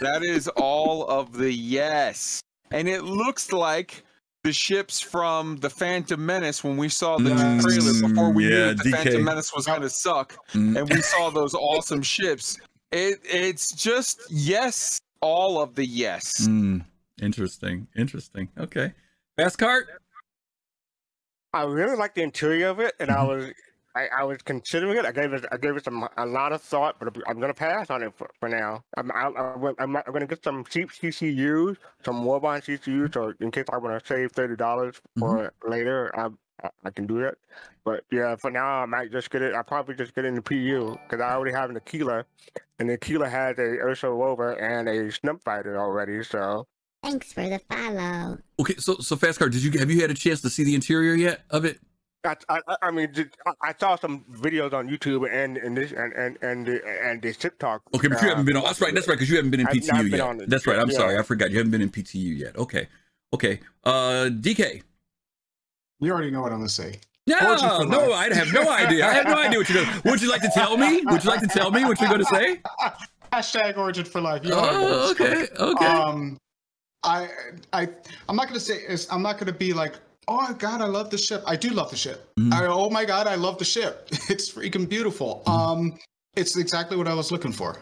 that 0.00 0.22
is 0.24 0.48
all 0.56 1.06
of 1.06 1.32
the 1.36 1.52
yes. 1.52 2.42
And 2.70 2.88
it 2.88 3.02
looks 3.04 3.52
like 3.52 4.04
the 4.44 4.52
ships 4.52 5.00
from 5.00 5.56
the 5.56 5.70
Phantom 5.70 6.24
Menace 6.24 6.62
when 6.62 6.76
we 6.76 6.88
saw 6.88 7.18
the 7.18 7.30
Mm, 7.30 7.60
trailer 7.62 8.08
before 8.08 8.30
we 8.32 8.44
yeah, 8.44 8.50
knew 8.50 8.74
that 8.74 8.78
the 8.84 8.90
DK. 8.90 8.96
Phantom 9.04 9.24
Menace 9.24 9.52
was 9.54 9.66
going 9.66 9.82
to 9.82 9.90
suck 9.90 10.36
Mm. 10.52 10.76
and 10.78 10.88
we 10.90 11.00
saw 11.02 11.30
those 11.30 11.54
awesome 11.54 12.02
ships. 12.02 12.56
It 12.92 13.18
it's 13.24 13.72
just 13.72 14.22
yes 14.30 15.00
all 15.20 15.60
of 15.60 15.74
the 15.74 15.84
yes. 15.84 16.46
Mm, 16.46 16.84
interesting. 17.20 17.88
Interesting. 17.96 18.48
Okay. 18.58 18.92
best 19.36 19.58
cart. 19.58 19.86
I 21.52 21.62
really 21.64 21.96
like 21.96 22.14
the 22.14 22.22
interior 22.22 22.68
of 22.68 22.78
it, 22.80 22.94
and 23.00 23.10
I 23.10 23.16
Mhm. 23.16 23.28
was 23.28 23.52
I, 23.98 24.20
I 24.20 24.24
was 24.24 24.38
considering 24.42 24.96
it. 24.96 25.04
I 25.04 25.12
gave 25.12 25.32
it 25.32 25.44
I 25.50 25.56
gave 25.56 25.76
it 25.76 25.84
some 25.84 26.08
a 26.16 26.26
lot 26.26 26.52
of 26.52 26.62
thought, 26.62 26.96
but 27.00 27.16
I'm 27.26 27.40
gonna 27.40 27.54
pass 27.54 27.90
on 27.90 28.02
it 28.02 28.14
for, 28.14 28.30
for 28.38 28.48
now. 28.48 28.84
I'm 28.96 29.10
I, 29.10 29.28
I, 29.28 29.72
I'm, 29.80 29.96
I'm 29.96 30.12
gonna 30.12 30.26
get 30.26 30.44
some 30.44 30.64
cheap 30.64 30.90
CCUs, 30.90 31.76
some 32.04 32.24
Warbond 32.24 32.64
CCUs, 32.64 33.14
so 33.14 33.32
in 33.40 33.50
case 33.50 33.64
I 33.72 33.78
want 33.78 33.98
to 33.98 34.06
save 34.06 34.32
thirty 34.32 34.54
dollars 34.54 34.96
mm-hmm. 34.96 35.20
for 35.20 35.44
it 35.46 35.54
later, 35.66 36.12
I, 36.16 36.28
I 36.64 36.70
I 36.84 36.90
can 36.90 37.06
do 37.06 37.20
that. 37.22 37.34
But 37.84 38.04
yeah, 38.12 38.36
for 38.36 38.50
now 38.50 38.82
I 38.82 38.86
might 38.86 39.10
just 39.10 39.30
get 39.30 39.42
it. 39.42 39.54
I 39.54 39.62
probably 39.62 39.96
just 39.96 40.14
get 40.14 40.24
it 40.24 40.28
in 40.28 40.36
the 40.36 40.42
PU 40.42 40.96
because 41.02 41.20
I 41.20 41.32
already 41.32 41.54
have 41.56 41.70
an 41.70 41.76
Aquila, 41.76 42.24
and 42.78 42.88
the 42.88 42.94
Aquila 42.94 43.28
has 43.28 43.58
a 43.58 43.78
Ursa 43.82 44.10
Rover 44.10 44.52
and 44.52 44.88
a 44.88 45.10
Snub 45.10 45.42
Fighter 45.42 45.76
already. 45.76 46.22
So 46.22 46.66
Thanks 47.02 47.32
for 47.32 47.48
the 47.48 47.60
follow. 47.70 48.38
Okay. 48.60 48.74
So 48.78 48.96
so 48.96 49.16
fast 49.16 49.38
car, 49.38 49.48
Did 49.48 49.62
you 49.62 49.78
have 49.78 49.90
you 49.90 50.00
had 50.00 50.10
a 50.10 50.14
chance 50.14 50.40
to 50.42 50.50
see 50.50 50.64
the 50.64 50.74
interior 50.74 51.14
yet 51.14 51.42
of 51.50 51.64
it? 51.64 51.80
I, 52.28 52.36
I, 52.48 52.60
I- 52.68 52.76
I 52.82 52.90
mean, 52.90 53.12
I- 53.46 53.52
I 53.70 53.74
saw 53.80 53.96
some 53.96 54.24
videos 54.30 54.72
on 54.72 54.88
YouTube 54.88 55.28
and 55.32 55.56
and 55.56 55.76
this 55.76 55.92
and 55.92 56.12
and 56.12 56.38
and 56.42 56.66
the, 56.66 56.80
and 57.02 57.20
the 57.22 57.32
TikTok. 57.32 57.82
Okay, 57.94 58.08
but 58.08 58.20
you 58.22 58.28
uh, 58.28 58.30
haven't 58.30 58.44
been 58.46 58.56
on. 58.56 58.64
That's 58.64 58.80
right. 58.80 58.94
That's 58.94 59.08
right. 59.08 59.14
Because 59.14 59.30
you 59.30 59.36
haven't 59.36 59.50
been 59.50 59.60
in 59.60 59.66
I've 59.68 59.74
PTU 59.74 59.92
not 59.92 60.02
been 60.02 60.10
yet. 60.12 60.20
on 60.20 60.40
it. 60.42 60.50
That's 60.50 60.66
right. 60.66 60.78
I'm 60.78 60.90
Yeah. 60.90 60.96
sorry. 60.96 61.18
I 61.18 61.22
forgot. 61.22 61.50
You 61.50 61.56
haven't 61.58 61.72
been 61.72 61.82
in 61.82 61.90
PTU 61.90 62.38
yet. 62.38 62.56
Okay. 62.56 62.88
Okay. 63.34 63.60
Uh, 63.84 64.28
DK. 64.30 64.82
You 66.00 66.12
already 66.12 66.30
know 66.30 66.42
what 66.42 66.52
I'm 66.52 66.58
gonna 66.58 66.68
say. 66.68 66.94
No, 67.26 67.84
no. 67.84 68.12
I 68.14 68.32
have 68.32 68.52
no 68.54 68.70
idea. 68.70 69.06
I 69.06 69.12
have 69.12 69.26
no 69.26 69.36
idea 69.36 69.58
what 69.58 69.68
you're 69.68 69.84
going. 69.84 70.00
to 70.02 70.10
Would 70.10 70.22
you 70.22 70.30
like 70.30 70.40
to 70.42 70.50
tell 70.54 70.76
me? 70.78 71.02
Would 71.04 71.24
you 71.24 71.28
like 71.30 71.40
to 71.40 71.46
tell 71.46 71.70
me 71.70 71.84
what 71.84 72.00
you're 72.00 72.08
going 72.08 72.24
to 72.24 72.26
say? 72.26 72.60
Hashtag 73.32 73.76
origin 73.76 74.06
for 74.06 74.22
life. 74.22 74.42
You 74.44 74.50
know 74.50 74.60
how 74.60 74.70
it 74.70 74.74
Oh, 74.80 75.10
okay. 75.10 75.46
Okay. 75.58 75.86
Um, 75.86 76.38
I, 77.02 77.28
I, 77.74 77.88
I'm 78.28 78.36
not 78.36 78.46
gonna 78.48 78.58
say. 78.60 78.80
I'm 79.10 79.20
not 79.22 79.36
gonna 79.38 79.52
be 79.52 79.74
like, 79.74 79.94
oh 80.28 80.36
my 80.36 80.52
god, 80.52 80.80
I 80.80 80.86
love 80.86 81.10
the 81.10 81.18
ship. 81.18 81.42
I 81.46 81.56
do 81.56 81.70
love 81.70 81.90
the 81.90 81.96
ship. 81.96 82.30
Mhm. 82.38 82.52
I, 82.52 82.66
oh 82.66 82.90
my 82.90 83.04
god, 83.04 83.26
I 83.26 83.34
love 83.34 83.58
the 83.58 83.64
ship. 83.64 84.08
It's 84.30 84.50
freaking 84.52 84.88
beautiful. 84.88 85.42
Mhm. 85.46 85.52
Um, 85.52 85.98
it's 86.36 86.56
exactly 86.56 86.96
what 86.96 87.08
I 87.08 87.14
was 87.14 87.32
looking 87.32 87.52
for. 87.52 87.76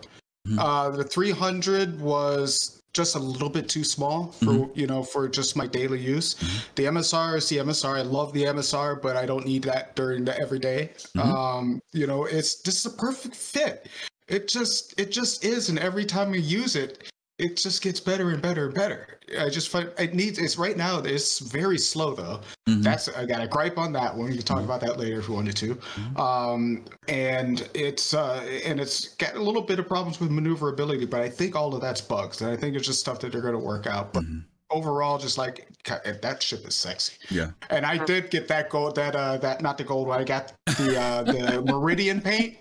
Mhm. 0.49 0.59
Uh, 0.59 0.91
the 0.97 1.05
300 1.05 2.01
was 2.01 2.81
just 2.95 3.15
a 3.15 3.19
little 3.19 3.51
bit 3.51 3.69
too 3.69 3.85
small 3.85 4.33
for 4.33 4.47
Mm-hmm. 4.53 4.79
you 4.81 4.87
know 4.87 5.03
for 5.03 5.29
just 5.29 5.55
my 5.57 5.67
daily 5.67 6.01
use. 6.01 6.37
The 6.77 6.85
MSR 6.87 7.37
is 7.37 7.47
the 7.49 7.59
MSR. 7.59 7.99
I 7.99 8.03
love 8.03 8.33
the 8.33 8.45
MSR, 8.45 9.03
but 9.03 9.17
I 9.17 9.27
don't 9.27 9.45
need 9.45 9.65
that 9.65 9.95
during 9.97 10.25
the 10.25 10.39
everyday. 10.41 10.93
Mhm. 11.17 11.21
Um, 11.25 11.81
you 11.93 12.07
know, 12.07 12.25
it's 12.25 12.63
just 12.63 12.87
a 12.87 12.91
perfect 12.91 13.37
fit. 13.37 13.89
It 14.29 14.49
just 14.49 14.99
it 14.99 15.13
just 15.13 15.45
is, 15.45 15.69
and 15.69 15.79
every 15.79 16.05
time 16.07 16.31
we 16.31 16.41
use 16.41 16.75
it, 16.75 17.11
it 17.39 17.57
just 17.57 17.83
gets 17.83 18.01
better 18.01 18.31
and 18.31 18.41
better 18.41 18.67
and 18.67 18.75
better. 18.75 19.19
I 19.39 19.49
just 19.51 19.69
find 19.69 19.91
it 19.99 20.15
needs. 20.15 20.39
It's 20.39 20.57
right 20.57 20.77
now. 20.77 20.99
It's 21.01 21.41
very 21.41 21.79
slow 21.79 22.15
though. 22.15 22.41
Mhm. 22.69 22.83
That's 22.83 23.09
I 23.09 23.27
got 23.27 23.43
a 23.43 23.47
gripe 23.49 23.77
on 23.77 23.93
that 23.93 24.17
one. 24.17 24.29
We 24.31 24.37
can 24.37 24.45
talk 24.47 24.63
about 24.63 24.81
that 24.81 24.99
later 24.99 25.19
if 25.19 25.29
we 25.29 25.35
wanted 25.35 25.57
to. 25.57 25.79
Um, 26.21 26.85
and 27.09 27.69
it's 27.75 28.15
uh, 28.15 28.43
and 28.65 28.81
it's 28.81 29.09
got 29.17 29.35
a 29.35 29.43
little 29.43 29.63
bit 29.63 29.79
of 29.79 29.87
problems 29.89 30.21
with 30.21 30.31
maneuverability, 30.31 31.07
but 31.07 31.21
I 31.21 31.29
think 31.29 31.57
all 31.57 31.75
of 31.75 31.81
that's 31.81 32.01
bugs, 32.01 32.41
and 32.41 32.51
I 32.51 32.57
think 32.57 32.77
it's 32.77 32.87
just 32.87 33.01
stuff 33.01 33.19
that 33.21 33.33
they're 33.33 33.41
going 33.43 33.53
to 33.55 33.59
work 33.59 33.87
out. 33.87 34.13
But 34.13 34.25
Mhm. 34.25 34.45
overall, 34.71 35.19
just 35.19 35.37
like 35.39 35.67
that 36.23 36.43
ship 36.43 36.67
is 36.67 36.75
sexy. 36.75 37.15
Yeah. 37.31 37.51
And 37.71 37.85
I 37.85 38.03
did 38.05 38.31
get 38.31 38.49
that 38.49 38.71
gold. 38.71 38.95
That 38.97 39.15
uh, 39.15 39.37
that 39.39 39.61
not 39.61 39.77
the 39.77 39.85
gold 39.85 40.09
one. 40.09 40.21
I 40.21 40.25
got 40.25 40.53
the 40.67 40.99
uh, 41.01 41.23
the 41.25 41.63
Meridian 41.67 42.21
paint. 42.21 42.57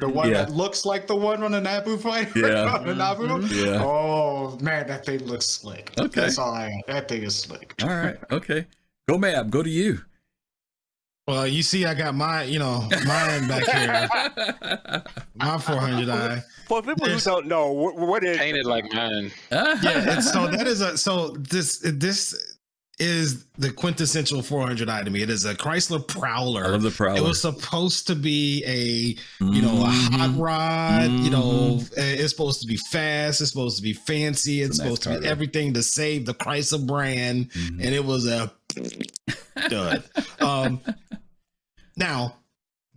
The 0.00 0.08
one 0.08 0.28
Yeah. 0.30 0.44
that 0.44 0.50
looks 0.52 0.84
like 0.84 1.06
the 1.06 1.16
one 1.16 1.42
on 1.42 1.52
the 1.52 1.60
Naboo 1.60 2.00
fight. 2.00 2.28
Yeah. 2.36 2.74
on 2.74 2.86
the 2.86 2.94
Naboo. 2.94 3.28
Mm-hmm. 3.42 3.66
Yeah. 3.66 3.82
Oh 3.84 4.58
man, 4.60 4.86
that 4.88 5.04
thing 5.06 5.24
looks 5.26 5.46
slick. 5.46 5.92
Okay. 5.98 6.20
That's 6.22 6.38
all 6.38 6.52
I. 6.54 6.80
That 6.86 7.08
thing 7.08 7.22
is 7.22 7.36
slick. 7.36 7.74
All 7.82 7.88
right. 7.88 8.16
Okay. 8.30 8.66
Go 9.08 9.18
Mab. 9.18 9.50
Go 9.50 9.62
to 9.62 9.70
you. 9.70 10.00
Well, 11.28 11.46
you 11.46 11.62
see, 11.62 11.84
I 11.84 11.94
got 11.94 12.14
my, 12.16 12.42
you 12.42 12.58
know, 12.58 12.88
mine 13.06 13.46
back 13.46 13.62
here, 13.64 14.08
my 15.36 15.56
400i. 15.58 16.42
For 16.66 16.82
people 16.82 17.06
who 17.06 17.20
don't 17.20 17.46
know, 17.46 17.70
what, 17.70 17.94
what 17.96 18.24
is 18.24 18.36
Painted 18.36 18.66
like 18.66 18.92
mine. 18.92 19.30
Yeah, 19.52 20.18
so 20.20 20.46
that 20.50 20.66
is 20.66 20.80
a 20.80 20.98
so 20.98 21.28
this 21.38 21.78
this 21.84 22.58
is 23.00 23.46
the 23.58 23.72
quintessential 23.72 24.42
400i 24.42 25.04
to 25.04 25.10
me. 25.10 25.22
It 25.22 25.30
is 25.30 25.44
a 25.46 25.54
Chrysler 25.54 26.06
Prowler. 26.06 26.64
I 26.66 26.68
love 26.68 26.82
the 26.82 26.90
Prowler. 26.90 27.18
It 27.18 27.22
was 27.22 27.40
supposed 27.40 28.06
to 28.08 28.14
be 28.14 28.62
a 28.66 29.44
you 29.44 29.62
know 29.62 29.82
a 29.82 29.86
hot 29.88 30.36
rod. 30.36 31.10
You 31.10 31.30
know, 31.30 31.80
it's 31.96 32.30
supposed 32.30 32.60
to 32.60 32.66
be 32.66 32.76
fast. 32.76 33.40
It's 33.40 33.50
supposed 33.50 33.76
to 33.78 33.82
be 33.82 33.92
fancy. 33.94 34.60
It's 34.62 34.70
It's 34.70 34.78
a 34.78 34.82
nice 34.82 34.86
supposed 34.98 35.02
to 35.04 35.08
be 35.20 35.24
though. 35.26 35.30
everything 35.30 35.72
to 35.74 35.82
save 35.82 36.26
the 36.26 36.34
Chrysler 36.34 36.86
brand, 36.86 37.50
Mhm. 37.52 37.84
and 37.84 37.94
it 37.94 38.04
was 38.04 38.26
a 38.26 38.52
dud. 39.68 40.04
Um, 40.40 40.80
now 41.96 42.36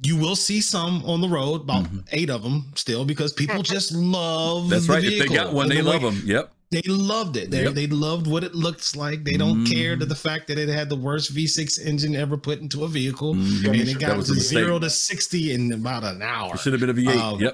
you 0.02 0.18
will 0.18 0.36
see 0.36 0.60
some 0.60 1.04
on 1.06 1.22
the 1.22 1.30
road, 1.30 1.62
about 1.62 1.86
Mhm. 1.86 2.04
eight 2.12 2.30
of 2.30 2.44
them 2.44 2.74
still, 2.76 3.06
because 3.06 3.32
people 3.32 3.64
just 3.64 3.92
love. 3.94 4.70
That's 4.70 4.88
the 4.88 4.94
right. 4.94 5.04
If 5.04 5.20
they 5.28 5.34
got 5.34 5.54
one, 5.54 5.70
they 5.70 5.78
the 5.78 5.84
way- 5.84 5.94
love 5.94 6.02
them. 6.02 6.22
Yep. 6.26 6.52
They 6.74 6.82
loved 6.92 7.38
it. 7.38 7.50
They 7.52 7.64
Yep. 7.64 7.74
they 7.76 7.88
loved 7.88 8.28
what 8.28 8.44
it 8.44 8.54
looks 8.56 8.96
like. 8.96 9.24
They 9.24 9.38
don't 9.38 9.66
care 9.66 9.96
to 9.96 10.06
the 10.06 10.16
fact 10.16 10.48
that 10.48 10.58
it 10.58 10.68
had 10.70 10.90
the 10.90 10.96
worst 10.96 11.34
V6 11.34 11.80
engine 11.80 12.16
ever 12.16 12.36
put 12.38 12.60
into 12.60 12.84
a 12.84 12.88
vehicle, 12.88 13.36
Mhm. 13.36 13.66
and 13.80 13.90
it 13.90 14.00
got 14.00 14.16
to 14.26 14.34
zero 14.36 14.80
to 14.80 14.90
sixty 14.90 15.52
in 15.54 15.72
about 15.72 16.04
an 16.04 16.22
hour. 16.22 16.56
It 16.56 16.60
should 16.60 16.74
have 16.74 16.80
been 16.82 16.90
a 16.90 16.94
V8. 16.94 17.18
Um, 17.20 17.40
yep. 17.40 17.54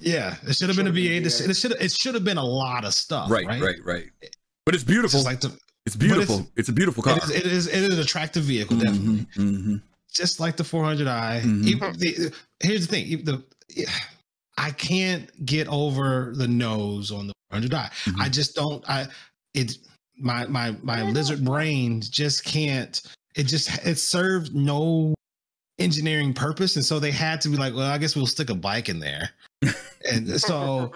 Yeah, 0.00 0.36
it 0.48 0.56
should 0.56 0.68
have 0.68 0.76
been 0.76 0.86
a 0.86 0.90
Should've 0.90 0.94
been 0.94 0.94
V8. 0.94 1.16
It 1.16 1.24
V8. 1.24 1.36
should- 1.38 1.50
It 1.50 1.56
should 1.56 1.72
it 1.80 1.92
should 1.92 2.14
have 2.14 2.24
been 2.24 2.38
a 2.38 2.44
lot 2.44 2.84
of 2.84 2.94
stuff. 2.94 3.30
Right, 3.30 3.46
Right. 3.46 3.60
right, 3.62 3.84
right, 3.84 4.06
But 4.64 4.74
it's 4.74 4.82
It's 4.82 4.90
beautiful. 4.90 5.18
just 5.18 5.26
like 5.26 5.40
the, 5.40 5.52
it's 5.86 5.96
beautiful. 5.96 6.36
it's- 6.36 6.52
It's, 6.56 6.68
a 6.68 6.72
beautiful 6.72 7.02
car. 7.02 7.16
it 7.18 7.24
is, 7.24 7.30
it 7.30 7.46
is 7.46 7.66
it 7.66 7.82
is 7.84 7.94
an 7.94 8.00
attractive 8.00 8.44
vehicle, 8.44 8.76
definitely. 8.78 9.26
Mhm, 9.36 9.64
mhm. 9.66 9.82
Just 10.12 10.38
like 10.40 10.56
the 10.56 10.64
400i. 10.64 11.40
Mhm. 11.44 11.64
Even 11.66 11.98
the, 11.98 12.32
here's 12.60 12.82
the 12.82 12.86
thing: 12.86 13.06
even 13.06 13.24
the 13.24 13.42
I 14.62 14.70
can't 14.70 15.28
get 15.44 15.66
over 15.68 16.32
the 16.36 16.46
nose 16.48 17.10
on 17.10 17.26
the 17.26 17.32
400i. 17.52 17.90
Mhm. 18.04 18.20
I 18.20 18.28
just 18.28 18.54
don't. 18.54 18.88
I 18.88 19.06
it 19.54 19.76
my 20.18 20.46
my 20.46 20.76
my 20.82 21.02
lizard 21.02 21.44
brain 21.44 22.00
just 22.00 22.44
can't. 22.44 23.00
It 23.34 23.44
just 23.44 23.84
it 23.86 23.98
served 23.98 24.54
no 24.54 25.14
engineering 25.78 26.32
purpose, 26.32 26.76
and 26.76 26.84
so 26.84 26.98
they 27.00 27.10
had 27.10 27.40
to 27.42 27.48
be 27.48 27.56
like, 27.56 27.74
well, 27.74 27.90
I 27.90 27.98
guess 27.98 28.14
we'll 28.14 28.26
stick 28.26 28.50
a 28.50 28.54
bike 28.54 28.88
in 28.88 29.00
there, 29.00 29.30
and 30.10 30.40
so. 30.40 30.92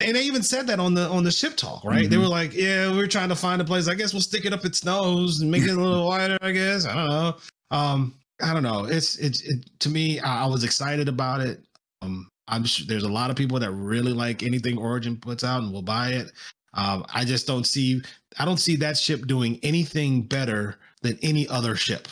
And 0.00 0.14
they 0.14 0.22
even 0.22 0.44
said 0.44 0.68
that 0.68 0.78
on 0.78 0.94
the 0.94 1.08
on 1.08 1.24
the 1.24 1.30
ship 1.32 1.56
talk, 1.56 1.82
right? 1.84 2.08
They 2.08 2.14
Mhm. 2.14 2.20
were 2.20 2.28
like, 2.28 2.54
"Yeah, 2.54 2.92
we're 2.92 3.08
trying 3.08 3.30
to 3.30 3.34
find 3.34 3.60
a 3.60 3.64
place. 3.64 3.88
I 3.88 3.94
guess 3.96 4.12
we'll 4.12 4.22
stick 4.22 4.44
it 4.44 4.52
up 4.52 4.64
its 4.64 4.84
nose 4.84 5.40
and 5.40 5.50
make 5.50 5.64
it 5.64 5.70
a 5.70 5.74
little 5.74 6.06
wider. 6.06 6.38
I 6.40 6.52
guess 6.52 6.86
I 6.86 6.94
don't 6.94 7.08
know. 7.08 7.36
Um, 7.72 8.14
I 8.40 8.54
don't 8.54 8.62
know. 8.62 8.84
It's 8.84 9.16
it's 9.16 9.40
it, 9.42 9.66
to 9.80 9.88
me. 9.88 10.20
I, 10.20 10.44
I 10.44 10.46
was 10.46 10.62
excited 10.62 11.08
about 11.08 11.40
it. 11.40 11.64
Um, 12.02 12.28
I'm 12.48 12.64
sure 12.64 12.86
there's 12.86 13.02
a 13.04 13.08
lot 13.08 13.30
of 13.30 13.36
people 13.36 13.58
that 13.60 13.70
really 13.72 14.12
like 14.12 14.42
anything 14.42 14.78
Origin 14.78 15.16
puts 15.16 15.44
out 15.44 15.62
and 15.62 15.72
will 15.72 15.82
buy 15.82 16.10
it. 16.10 16.32
Um, 16.74 17.04
I 17.14 17.24
just 17.24 17.46
don't 17.46 17.64
see. 17.66 18.02
I 18.38 18.44
don't 18.44 18.58
see 18.58 18.76
that 18.76 18.96
ship 18.96 19.26
doing 19.26 19.58
anything 19.62 20.22
better 20.22 20.76
than 21.02 21.18
any 21.22 21.46
other 21.48 21.76
ship. 21.76 22.08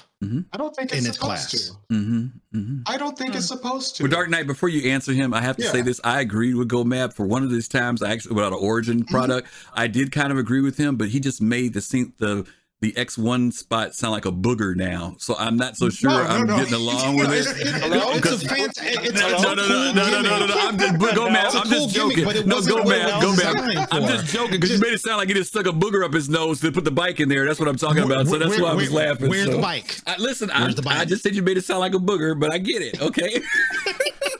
I 0.52 0.56
don't 0.56 0.74
think 0.74 0.90
it's 0.92 1.00
In 1.04 1.06
its 1.08 1.18
supposed 1.18 1.50
class. 1.50 1.50
to. 1.88 1.94
Mhm, 1.94 2.32
mhm. 2.52 2.82
I 2.86 2.96
don't 2.96 3.16
think 3.16 3.34
it's 3.36 3.46
supposed 3.46 3.94
to. 3.96 4.02
Well, 4.04 4.10
Dark 4.10 4.28
Knight, 4.30 4.46
before 4.48 4.68
you 4.68 4.90
answer 4.90 5.12
him, 5.12 5.32
I 5.32 5.40
have 5.40 5.56
to 5.58 5.62
Yeah. 5.64 5.70
say 5.72 5.82
this. 5.82 6.00
I 6.02 6.20
agreed 6.20 6.54
with 6.54 6.66
Go 6.68 6.82
Map 6.84 7.12
for 7.12 7.26
one 7.26 7.44
of 7.44 7.50
these 7.50 7.68
times. 7.68 8.02
I 8.02 8.10
actually, 8.12 8.34
without 8.34 8.52
an 8.52 8.58
Origin 8.60 9.02
Mm-hmm. 9.02 9.14
product, 9.14 9.48
I 9.74 9.86
did 9.86 10.10
kind 10.10 10.32
of 10.32 10.38
agree 10.38 10.62
with 10.62 10.78
him, 10.78 10.96
but 10.96 11.10
he 11.10 11.20
just 11.20 11.40
made 11.40 11.74
the 11.74 11.80
scene, 11.82 12.12
the 12.18 12.44
the 12.82 12.92
X1 12.92 13.54
spot 13.54 13.94
sound 13.94 14.12
like 14.12 14.26
a 14.26 14.32
booger 14.32 14.76
now. 14.76 15.16
So 15.18 15.34
I'm 15.38 15.56
not 15.56 15.76
so 15.76 15.88
sure 15.88 16.10
No, 16.10 16.18
no, 16.22 16.28
I'm 16.28 16.46
no. 16.46 16.56
getting 16.58 16.74
along 16.74 17.16
with 17.16 17.32
it. 17.32 17.46
it's 17.56 18.42
a 18.42 18.48
fantastic. 18.48 19.14
No, 19.14 19.30
no, 19.30 19.54
no, 19.54 19.66
no, 19.66 19.92
no, 19.92 20.10
no, 20.10 20.20
no, 20.20 20.38
no, 20.40 20.46
no. 20.46 20.54
I'm 20.58 20.78
just 20.78 20.98
go 21.16 21.26
a 21.26 21.30
I'm 21.30 21.68
just 21.70 21.94
joking. 21.94 22.24
No, 22.46 22.60
go 22.60 22.74
what 22.82 22.96
it 22.96 23.06
mad. 23.06 23.24
was 23.24 23.40
Go 23.40 23.44
mad. 23.44 23.66
designed 23.66 23.88
I'm 23.90 24.02
just 24.02 24.26
joking 24.26 24.50
because 24.60 24.70
you 24.72 24.78
made 24.78 24.92
it 24.92 25.00
sound 25.00 25.16
like 25.16 25.28
he 25.28 25.34
just 25.34 25.50
stuck 25.50 25.66
a 25.66 25.70
booger 25.70 26.04
up 26.04 26.12
his 26.12 26.28
nose 26.28 26.60
to 26.60 26.70
put 26.70 26.84
the 26.84 26.90
bike 26.90 27.18
in 27.18 27.30
there. 27.30 27.46
That's 27.46 27.58
what 27.58 27.68
I'm 27.68 27.76
talking 27.76 28.02
about. 28.02 28.26
So 28.26 28.38
that's 28.38 28.60
why 28.60 28.70
I 28.70 28.74
was 28.74 28.92
laughing. 28.92 29.30
Where's 29.30 29.48
the 29.48 29.58
bike? 29.58 29.96
I, 30.06 30.16
listen, 30.18 30.50
I, 30.50 30.62
Where's 30.62 30.74
the 30.74 30.82
bike? 30.82 30.98
I 30.98 31.04
just 31.06 31.22
said 31.22 31.34
you 31.34 31.42
made 31.42 31.56
it 31.56 31.64
sound 31.64 31.80
like 31.80 31.94
a 31.94 31.98
booger, 31.98 32.38
but 32.38 32.52
I 32.52 32.58
get 32.58 32.82
it. 32.82 33.00
Okay. 33.00 33.40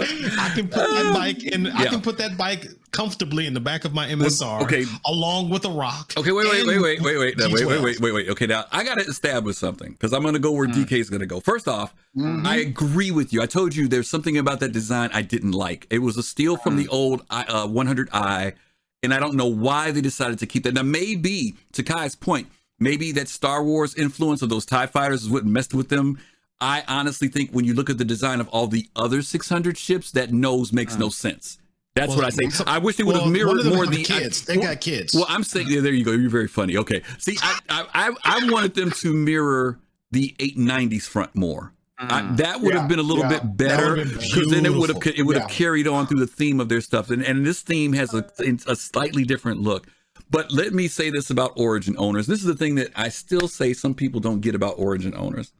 I 0.00 0.52
can 0.54 0.68
put 0.68 0.88
that 0.88 1.06
um, 1.06 1.14
bike 1.14 1.42
in. 1.44 1.66
I 1.66 1.86
can 1.86 2.00
put 2.00 2.18
that 2.18 2.36
bike 2.36 2.66
comfortably 2.90 3.46
in 3.46 3.54
the 3.54 3.60
back 3.60 3.84
of 3.84 3.92
my 3.92 4.06
MSR. 4.08 4.62
okay. 4.62 4.84
along 5.06 5.50
with 5.50 5.64
a 5.64 5.70
rock. 5.70 6.12
Okay, 6.16 6.32
wait, 6.32 6.48
wait, 6.48 6.66
wait, 6.66 6.80
wait, 6.80 7.00
wait, 7.00 7.18
wait, 7.18 7.38
no, 7.38 7.48
wait, 7.50 7.66
wait, 7.66 7.82
wait, 7.82 8.00
wait, 8.00 8.12
wait. 8.12 8.28
Okay, 8.30 8.46
now 8.46 8.64
I 8.72 8.84
gotta 8.84 9.02
establish 9.02 9.56
something 9.56 9.92
because 9.92 10.12
I'm 10.12 10.22
gonna 10.22 10.38
go 10.38 10.52
where 10.52 10.66
hmm. 10.66 10.72
DK 10.72 10.92
is 10.92 11.10
gonna 11.10 11.26
go. 11.26 11.40
First 11.40 11.68
off, 11.68 11.94
mm-hmm. 12.16 12.46
I 12.46 12.56
agree 12.56 13.10
with 13.10 13.32
you. 13.32 13.42
I 13.42 13.46
told 13.46 13.74
you 13.74 13.88
there's 13.88 14.08
something 14.08 14.38
about 14.38 14.60
that 14.60 14.72
design 14.72 15.10
I 15.12 15.22
didn't 15.22 15.52
like. 15.52 15.86
It 15.90 15.98
was 15.98 16.16
a 16.16 16.22
steal 16.22 16.56
from 16.56 16.76
the 16.76 16.84
hmm. 16.84 16.94
old 16.94 17.22
uh, 17.30 17.66
100i, 17.66 18.54
and 19.02 19.14
I 19.14 19.20
don't 19.20 19.34
know 19.34 19.46
why 19.46 19.90
they 19.90 20.00
decided 20.00 20.38
to 20.40 20.46
keep 20.46 20.64
that. 20.64 20.74
Now, 20.74 20.82
maybe 20.82 21.56
to 21.72 21.82
Kai's 21.82 22.16
point, 22.16 22.48
maybe 22.78 23.12
that 23.12 23.28
Star 23.28 23.62
Wars 23.62 23.94
influence 23.94 24.42
of 24.42 24.48
those 24.48 24.64
Tie 24.64 24.86
Fighters 24.86 25.22
is 25.22 25.30
what 25.30 25.44
messed 25.44 25.74
with 25.74 25.88
them. 25.88 26.18
I 26.60 26.82
honestly 26.88 27.28
think 27.28 27.50
when 27.50 27.64
you 27.64 27.74
look 27.74 27.88
at 27.88 27.98
the 27.98 28.04
design 28.04 28.40
of 28.40 28.48
all 28.48 28.66
the 28.66 28.88
other 28.96 29.22
600 29.22 29.78
ships, 29.78 30.10
that 30.12 30.32
nose 30.32 30.72
makes 30.72 30.96
no 30.98 31.08
sense. 31.08 31.58
That's 31.94 32.10
Well, 32.10 32.18
what 32.18 32.26
I 32.26 32.30
say. 32.30 32.64
I 32.66 32.78
wish 32.78 32.96
they 32.96 33.02
would 33.04 33.14
have 33.16 33.22
well, 33.24 33.32
one 33.32 33.32
mirrored 33.32 33.64
more 33.66 33.84
have 33.84 33.94
the 33.94 34.04
kids. 34.04 34.42
I- 34.48 34.52
They 34.52 34.58
well- 34.58 34.68
got 34.68 34.80
kids. 34.80 35.14
Well, 35.14 35.26
I'm 35.28 35.42
saying, 35.42 35.66
yeah, 35.68 35.80
there 35.80 35.92
you 35.92 36.04
go. 36.04 36.12
You're 36.12 36.30
very 36.30 36.48
funny. 36.48 36.76
Okay. 36.76 37.02
See, 37.18 37.36
I, 37.42 37.58
I, 37.68 37.86
I, 37.94 38.14
I 38.24 38.50
wanted 38.50 38.74
them 38.74 38.90
to 38.90 39.12
mirror 39.12 39.78
the 40.10 40.34
890s 40.38 41.02
front 41.02 41.34
more. 41.34 41.72
I, 41.98 42.22
mm. 42.22 42.36
that 42.36 42.60
would 42.60 42.74
have 42.74 42.88
been 42.88 43.00
a 43.00 43.02
little 43.02 43.24
yeah. 43.24 43.40
bit 43.40 43.56
better 43.56 43.96
would've 43.96 44.12
because 44.20 44.46
then 44.50 44.64
it 44.64 44.72
would 44.72 44.88
have 44.88 45.04
it 45.04 45.24
would 45.24 45.36
have 45.36 45.50
Yeah. 45.50 45.56
carried 45.56 45.88
on 45.88 46.06
through 46.06 46.20
the 46.20 46.28
theme 46.28 46.60
of 46.60 46.68
their 46.68 46.80
stuff. 46.80 47.10
And, 47.10 47.24
and 47.24 47.44
this 47.44 47.62
theme 47.62 47.92
has 47.94 48.14
a, 48.14 48.24
a 48.68 48.76
slightly 48.76 49.24
different 49.24 49.60
look. 49.60 49.88
But 50.30 50.52
let 50.52 50.72
me 50.72 50.86
say 50.86 51.10
this 51.10 51.30
about 51.30 51.52
Origin 51.56 51.96
owners. 51.98 52.26
This 52.28 52.40
is 52.40 52.46
the 52.46 52.54
thing 52.54 52.76
that 52.76 52.92
I 52.94 53.08
still 53.08 53.48
say 53.48 53.72
some 53.72 53.94
people 53.94 54.20
don't 54.20 54.40
get 54.40 54.54
about 54.54 54.74
Origin 54.78 55.14
owners. 55.16 55.52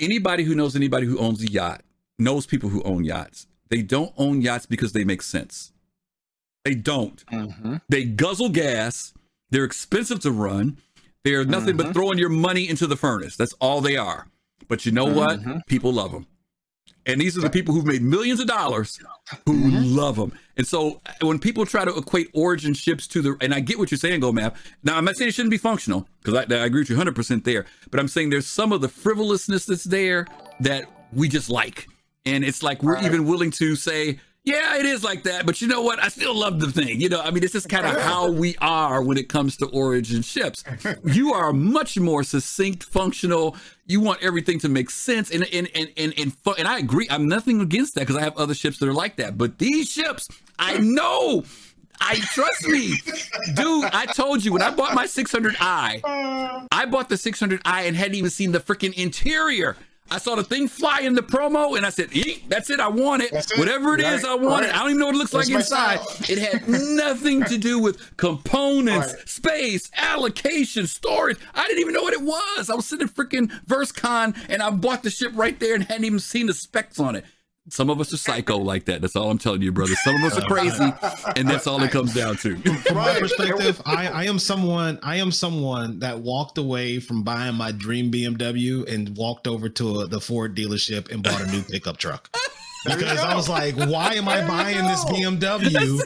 Anybody 0.00 0.44
who 0.44 0.54
knows 0.54 0.76
anybody 0.76 1.06
who 1.06 1.18
owns 1.18 1.42
a 1.42 1.50
yacht 1.50 1.82
knows 2.18 2.46
people 2.46 2.70
who 2.70 2.82
own 2.82 3.04
yachts. 3.04 3.46
They 3.68 3.82
don't 3.82 4.12
own 4.18 4.42
yachts 4.42 4.66
because 4.66 4.92
they 4.92 5.04
make 5.04 5.22
sense. 5.22 5.72
They 6.64 6.74
don't. 6.74 7.24
Mm-hmm. 7.26 7.76
They 7.88 8.04
guzzle 8.04 8.50
gas. 8.50 9.12
They're 9.50 9.64
expensive 9.64 10.20
to 10.20 10.30
run. 10.30 10.78
They're 11.24 11.44
nothing 11.44 11.76
but 11.76 11.92
throwing 11.92 12.18
your 12.18 12.28
money 12.28 12.68
into 12.68 12.86
the 12.86 12.96
furnace. 12.96 13.36
That's 13.36 13.52
all 13.54 13.80
they 13.80 13.96
are. 13.96 14.26
But 14.68 14.86
you 14.86 14.92
know 14.92 15.04
what? 15.04 15.40
People 15.66 15.92
love 15.92 16.12
them. 16.12 16.26
And 17.06 17.20
these 17.20 17.36
are 17.36 17.40
the 17.40 17.50
people 17.50 17.74
who've 17.74 17.86
made 17.86 18.02
millions 18.02 18.38
of 18.38 18.46
dollars 18.46 19.00
who 19.46 19.70
love 19.70 20.16
them. 20.16 20.32
And 20.56 20.66
so 20.66 21.00
uh, 21.06 21.26
when 21.26 21.38
people 21.38 21.66
try 21.66 21.84
to 21.84 21.94
equate 21.96 22.28
origin 22.34 22.74
ships 22.74 23.06
to 23.08 23.22
the, 23.22 23.36
and 23.40 23.52
I 23.52 23.60
get 23.60 23.78
what 23.78 23.90
you're 23.90 23.98
saying, 23.98 24.20
Go 24.20 24.32
Map. 24.32 24.56
Now, 24.84 24.96
I'm 24.96 25.04
not 25.04 25.16
saying 25.16 25.30
it 25.30 25.34
shouldn't 25.34 25.50
be 25.50 25.58
functional 25.58 26.06
because 26.22 26.34
I, 26.34 26.54
I 26.54 26.64
agree 26.64 26.82
with 26.82 26.90
you 26.90 26.96
100% 26.96 27.44
there. 27.44 27.66
But 27.90 27.98
I'm 27.98 28.08
saying 28.08 28.30
there's 28.30 28.46
some 28.46 28.72
of 28.72 28.80
the 28.80 28.88
frivolousness 28.88 29.66
that's 29.66 29.84
there 29.84 30.26
that 30.60 30.84
we 31.12 31.28
just 31.28 31.50
like. 31.50 31.88
And 32.24 32.44
it's 32.44 32.62
like 32.62 32.82
we're 32.82 33.00
even 33.04 33.26
willing 33.26 33.50
to 33.52 33.74
say, 33.74 34.20
yeah, 34.44 34.76
it 34.76 34.86
is 34.86 35.04
like 35.04 35.22
that. 35.22 35.46
But 35.46 35.60
you 35.60 35.68
know 35.68 35.82
what? 35.82 36.02
I 36.02 36.08
still 36.08 36.34
love 36.34 36.58
the 36.58 36.70
thing. 36.70 37.00
You 37.00 37.08
know, 37.08 37.20
I 37.20 37.30
mean, 37.30 37.44
it's 37.44 37.52
just 37.52 37.68
kind 37.68 37.86
of 37.86 38.00
how 38.02 38.30
we 38.30 38.56
are 38.60 39.02
when 39.02 39.16
it 39.16 39.28
comes 39.28 39.56
to 39.58 39.66
origin 39.66 40.22
ships. 40.22 40.64
You 41.04 41.32
are 41.32 41.52
much 41.52 41.98
more 41.98 42.24
succinct, 42.24 42.82
functional. 42.82 43.56
You 43.86 44.00
want 44.00 44.22
everything 44.22 44.58
to 44.60 44.68
make 44.68 44.90
sense. 44.90 45.30
And 45.30 45.46
and 45.52 45.68
and 45.74 45.90
and 45.96 46.14
and, 46.18 46.36
fu- 46.38 46.54
and 46.54 46.66
I 46.66 46.78
agree. 46.78 47.06
I'm 47.08 47.28
nothing 47.28 47.60
against 47.60 47.94
that 47.94 48.00
because 48.00 48.16
I 48.16 48.22
have 48.22 48.36
other 48.36 48.54
ships 48.54 48.78
that 48.78 48.88
are 48.88 48.94
like 48.94 49.16
that. 49.16 49.38
But 49.38 49.58
these 49.58 49.90
ships, 49.90 50.28
I 50.58 50.78
know. 50.78 51.44
I 52.00 52.16
trust 52.16 52.66
me, 52.66 52.94
dude. 53.54 53.84
I 53.92 54.06
told 54.06 54.44
you 54.44 54.52
when 54.52 54.62
I 54.62 54.74
bought 54.74 54.92
my 54.94 55.04
600i, 55.06 56.00
I 56.72 56.86
bought 56.86 57.08
the 57.08 57.14
600i 57.14 57.60
and 57.64 57.94
hadn't 57.94 58.16
even 58.16 58.30
seen 58.30 58.50
the 58.50 58.58
freaking 58.58 58.92
interior. 58.94 59.76
I 60.12 60.18
saw 60.18 60.34
the 60.34 60.44
thing 60.44 60.68
fly 60.68 61.00
in 61.00 61.14
the 61.14 61.22
promo 61.22 61.74
and 61.74 61.86
I 61.86 61.90
said, 61.90 62.14
Eek, 62.14 62.44
that's 62.46 62.68
it. 62.68 62.80
I 62.80 62.88
want 62.88 63.22
it. 63.22 63.32
It. 63.32 63.52
Whatever 63.56 63.94
it 63.94 64.00
is, 64.00 64.22
Right, 64.22 64.32
I 64.32 64.34
want 64.34 64.66
it. 64.66 64.74
I 64.74 64.80
don't 64.80 64.88
even 64.90 64.98
know 64.98 65.06
what 65.06 65.14
it 65.14 65.18
looks 65.18 65.30
That's 65.30 65.48
like 65.48 65.56
inside. 65.58 66.00
It 66.28 66.36
had 66.36 66.68
nothing 66.96 67.42
to 67.44 67.56
do 67.56 67.78
with 67.78 68.14
components, 68.18 69.14
Right. 69.14 69.28
space, 69.28 69.90
allocation, 69.96 70.86
storage. 70.86 71.38
I 71.54 71.66
didn't 71.66 71.80
even 71.80 71.94
know 71.94 72.02
what 72.02 72.12
it 72.12 72.20
was. 72.20 72.68
I 72.68 72.74
was 72.74 72.84
sitting 72.84 73.08
in 73.08 73.12
freaking 73.14 73.50
VerseCon 73.66 74.36
and 74.50 74.62
I 74.62 74.68
bought 74.68 75.02
the 75.02 75.08
ship 75.10 75.32
right 75.34 75.58
there 75.58 75.74
and 75.74 75.84
hadn't 75.84 76.04
even 76.04 76.18
seen 76.20 76.44
the 76.46 76.54
specs 76.54 77.00
on 77.00 77.16
it. 77.16 77.24
Some 77.68 77.90
of 77.90 78.00
us 78.00 78.12
are 78.12 78.16
psycho 78.16 78.58
like 78.58 78.86
that. 78.86 79.00
That's 79.00 79.14
all 79.14 79.30
I'm 79.30 79.38
telling 79.38 79.62
you, 79.62 79.70
brother. 79.70 79.94
Some 80.04 80.16
of 80.16 80.24
us 80.24 80.38
are 80.38 80.46
crazy, 80.48 80.92
and 81.36 81.48
that's 81.48 81.68
all 81.68 81.80
it 81.82 81.92
comes 81.92 82.12
down 82.12 82.36
to. 82.38 82.56
from 82.56 82.96
my 82.96 83.18
perspective, 83.18 83.80
I, 83.86 84.08
I 84.08 84.24
am 84.24 84.40
someone 84.40 84.98
I 85.02 85.16
am 85.16 85.30
someone 85.30 86.00
that 86.00 86.18
walked 86.18 86.58
away 86.58 86.98
from 86.98 87.22
buying 87.22 87.54
my 87.54 87.70
dream 87.70 88.10
BMW 88.10 88.92
and 88.92 89.16
walked 89.16 89.46
over 89.46 89.68
to 89.68 90.00
a, 90.00 90.06
the 90.08 90.20
Ford 90.20 90.56
dealership 90.56 91.12
and 91.12 91.22
bought 91.22 91.40
a 91.40 91.46
new 91.52 91.62
pickup 91.62 91.98
truck. 91.98 92.36
Because 92.84 93.20
I 93.20 93.36
was 93.36 93.48
like, 93.48 93.76
why 93.76 94.14
am 94.14 94.28
I 94.28 94.44
buying 94.46 94.84
this 94.84 95.04
go. 95.04 95.12
BMW 95.12 96.00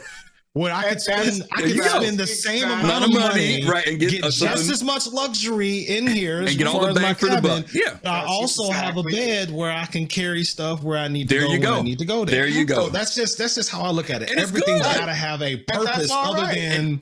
when 0.57 0.71
I 0.71 0.81
could 0.83 0.91
And 0.91 0.99
that's- 1.01 1.35
spend 1.35 1.49
I 1.53 1.61
there 1.61 1.67
you 1.69 1.81
could 1.81 1.91
go. 1.91 1.99
spend 2.01 2.17
the 2.17 2.27
same 2.27 2.63
Exactly. 2.63 2.89
amount 2.89 3.05
of 3.05 3.13
money, 3.13 3.65
right, 3.65 3.85
and 3.87 3.99
get 3.99 4.11
get, 4.11 4.19
a- 4.25 4.31
just 4.31 4.69
as 4.71 4.83
much 4.83 5.07
luxury 5.07 5.77
in 5.79 6.07
here 6.07 6.41
And 6.41 6.57
get 6.57 6.67
all 6.67 6.79
far 6.81 6.93
the 6.93 6.99
my 6.99 7.07
bang 7.07 7.15
for 7.15 7.29
the 7.29 7.41
buck. 7.41 7.65
Yeah. 7.73 7.91
I 7.91 8.21
That's 8.21 8.27
also 8.27 8.71
have 8.71 8.97
a 8.97 9.03
bed 9.03 9.51
where 9.51 9.71
I 9.71 9.85
can 9.85 10.07
carry 10.07 10.43
stuff 10.43 10.81
where 10.83 10.97
I 10.97 11.07
need 11.07 11.29
to 11.29 11.35
There 11.35 11.45
go 11.47 11.53
you 11.53 11.59
when 11.59 11.73
I 11.73 11.81
need 11.81 11.99
to 11.99 12.05
go 12.05 12.25
there. 12.25 12.35
There 12.41 12.47
you 12.47 12.65
go. 12.65 12.85
So 12.85 12.89
that's 12.89 13.13
just 13.15 13.37
that's 13.37 13.55
just 13.55 13.69
how 13.69 13.81
I 13.81 13.91
look 13.91 14.09
at 14.09 14.21
it. 14.21 14.29
And 14.31 14.39
it's 14.39 14.49
Everything's 14.49 14.81
good. 14.85 14.95
got 14.97 15.05
to 15.05 15.13
have 15.13 15.41
a 15.41 15.57
purpose 15.57 16.09
other 16.11 16.41
right. 16.43 16.55
than 16.55 17.01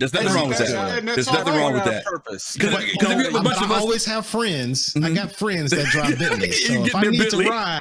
There's 0.00 0.14
nothing 0.14 0.32
wrong 0.32 0.48
with 0.48 0.56
that. 0.56 1.04
There's 1.04 1.30
nothing 1.30 1.54
wrong 1.54 1.74
with 1.74 1.84
that. 1.84 2.04
Purpose. 2.06 2.54
Because 2.56 2.82
if 2.84 3.02
you 3.02 3.08
have 3.08 3.34
a 3.34 3.42
bunch 3.42 3.58
I 3.60 3.64
of 3.66 3.70
us, 3.70 3.82
always 3.82 4.06
have 4.06 4.24
friends. 4.24 4.96
I 4.96 5.12
got 5.12 5.30
friends 5.32 5.72
that 5.72 5.84
drive 5.88 6.18
Bentleys. 6.18 6.58
You 6.70 6.76
So 6.78 6.84
if 6.86 6.94
I 6.94 7.02
need 7.02 7.18
Bentley. 7.18 7.44
to 7.44 7.50
ride, 7.50 7.80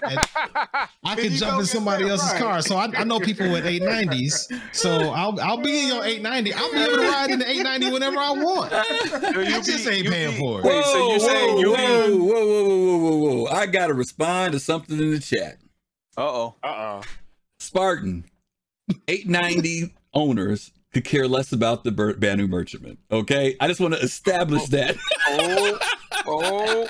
I 1.05 1.15
can 1.15 1.31
jump 1.35 1.61
in 1.61 1.65
somebody 1.65 2.09
else's 2.09 2.29
right. 2.33 2.41
car. 2.41 2.61
So 2.61 2.75
I, 2.75 2.89
I 2.93 3.05
know 3.05 3.21
people 3.21 3.49
with 3.49 3.63
890s. 3.63 4.51
So 4.75 4.89
I'll 5.11 5.39
I'll 5.39 5.61
be 5.61 5.83
in 5.83 5.87
your 5.87 6.03
890. 6.03 6.53
I'll 6.53 6.71
be 6.73 6.77
able 6.83 6.97
to 6.97 7.09
ride 7.09 7.29
in 7.31 7.39
the 7.39 7.49
890 7.49 7.93
whenever 7.93 8.17
I 8.17 8.31
want. 8.31 8.71
So 8.71 8.77
I 9.41 9.61
just 9.61 9.85
be- 9.87 9.91
ain't 9.95 10.07
paying 10.09 10.31
be- 10.31 10.37
for 10.39 10.59
it. 10.59 10.65
Wait, 10.65 10.83
so 10.85 11.09
you're 11.11 11.19
saying 11.19 11.53
whoa, 11.55 11.59
you'll 11.61 11.75
whoa, 11.75 12.17
whoa, 12.17 12.45
whoa, 12.45 12.67
whoa, 12.67 13.17
whoa, 13.17 13.43
whoa! 13.43 13.45
I 13.47 13.65
gotta 13.65 13.93
respond 13.93 14.51
to 14.53 14.59
something 14.59 14.97
in 14.99 15.11
the 15.11 15.19
chat. 15.19 15.57
Uh 16.17 16.21
oh. 16.21 16.55
Uh 16.61 16.67
oh. 16.67 17.01
Spartan, 17.59 18.25
890 19.07 19.93
owners 20.13 20.71
could 20.93 21.03
care 21.05 21.27
less 21.27 21.51
about 21.51 21.83
the 21.83 21.91
Bur- 21.91 22.15
Banu 22.15 22.47
Merchantman. 22.47 22.97
Okay, 23.11 23.55
I 23.59 23.67
just 23.67 23.79
want 23.79 23.93
to 23.93 23.99
establish 24.01 24.65
that 24.67 24.95
Oh. 25.27 25.79
Oh. 26.27 26.87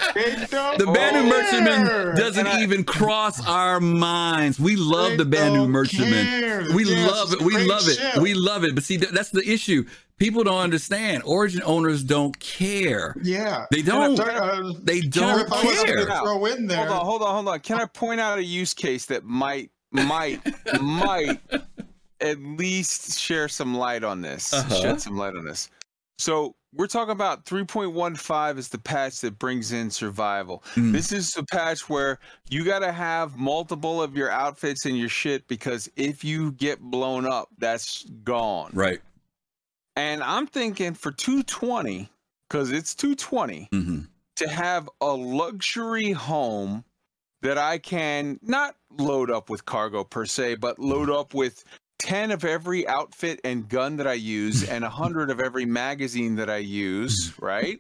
the 0.78 0.86
Banu 0.86 1.20
Oh. 1.20 1.24
Merchantman 1.30 2.16
doesn't 2.16 2.48
I- 2.48 2.62
even 2.64 2.84
cross 2.84 3.46
our 3.46 3.80
minds. 3.80 4.60
We 4.60 4.76
love 4.76 5.18
the 5.18 5.26
Banu 5.26 5.58
don't 5.60 5.72
Merchantman. 5.72 6.26
care. 6.26 6.66
We 6.74 6.86
Yes, 6.86 7.12
love 7.12 7.34
it. 7.34 7.42
We 7.42 7.54
great 7.54 7.68
love 7.68 7.88
it. 7.88 7.98
ship. 7.98 8.18
We 8.18 8.34
love 8.34 8.64
it. 8.64 8.74
But 8.76 8.84
see, 8.84 8.98
th- 8.98 9.12
that's 9.12 9.30
the 9.32 9.48
issue. 9.50 9.86
People 10.18 10.44
don't 10.44 10.60
understand. 10.60 11.24
Origin 11.26 11.62
owners 11.66 12.04
don't 12.04 12.38
care. 12.40 13.16
Yeah. 13.24 13.66
They 13.72 13.82
don't. 13.82 14.18
So, 14.18 14.24
uh, 14.24 14.74
They 14.82 15.02
don't 15.02 15.52
I 15.52 15.62
care. 15.86 16.06
throw 16.06 16.46
in 16.46 16.68
there. 16.68 16.78
Hold 16.86 16.90
on, 16.90 17.06
hold 17.06 17.22
on, 17.22 17.34
hold 17.36 17.48
on. 17.50 17.60
Can 17.62 17.80
I 17.80 17.86
point 17.86 18.20
out 18.20 18.38
a 18.38 18.44
use 18.44 18.74
case 18.74 19.06
that 19.06 19.24
might, 19.24 19.72
might, 19.92 20.42
might 20.82 21.40
at 22.22 22.40
least 22.40 23.20
share 23.20 23.48
some 23.48 23.76
light 23.76 24.04
on 24.04 24.22
this? 24.22 24.54
Uh-huh. 24.54 24.82
Shed 24.82 25.02
some 25.02 25.18
light 25.18 25.36
on 25.36 25.46
this. 25.46 25.70
So 26.18 26.56
we're 26.76 26.88
talking 26.88 27.12
about 27.12 27.46
3.15 27.46 28.58
is 28.58 28.68
the 28.68 28.78
patch 28.78 29.22
that 29.22 29.40
brings 29.40 29.72
in 29.72 29.90
survival. 29.90 30.64
Mm. 30.76 30.92
This 30.92 31.12
is 31.12 31.32
the 31.32 31.44
patch 31.44 31.90
where 31.90 32.20
you 32.50 32.66
got 32.66 32.80
to 32.80 32.92
have 32.92 33.38
multiple 33.38 34.02
of 34.02 34.18
your 34.18 34.30
outfits 34.30 34.86
and 34.86 34.98
your 34.98 35.10
shit 35.10 35.48
because 35.48 35.90
if 35.96 36.24
you 36.24 36.52
get 36.52 36.82
blown 36.82 37.26
up, 37.26 37.50
that's 37.58 38.04
gone. 38.24 38.72
Right. 38.74 39.00
And 39.96 40.22
I'm 40.22 40.46
thinking 40.48 40.94
for 40.94 41.12
220, 41.12 42.10
because 42.50 42.72
it's 42.72 42.96
220 42.96 43.70
hmm 43.72 44.00
to 44.40 44.48
have 44.48 44.90
a 45.02 45.14
luxury 45.14 46.14
home 46.14 46.86
that 47.42 47.58
I 47.58 47.78
can 47.78 48.40
not 48.42 48.76
load 48.98 49.30
up 49.30 49.50
with 49.50 49.66
cargo 49.66 50.06
per 50.06 50.26
se, 50.26 50.56
but 50.56 50.80
load 50.80 51.10
up 51.10 51.34
with 51.34 51.66
10 52.00 52.32
of 52.32 52.44
every 52.46 52.88
outfit 52.88 53.40
and 53.44 53.68
gun 53.70 53.98
that 53.98 54.08
I 54.08 54.14
use 54.14 54.64
and 54.68 54.84
100 54.84 55.30
of 55.30 55.40
every 55.40 55.66
magazine 55.66 56.36
that 56.38 56.50
I 56.50 56.58
use, 56.58 57.34
right? 57.40 57.80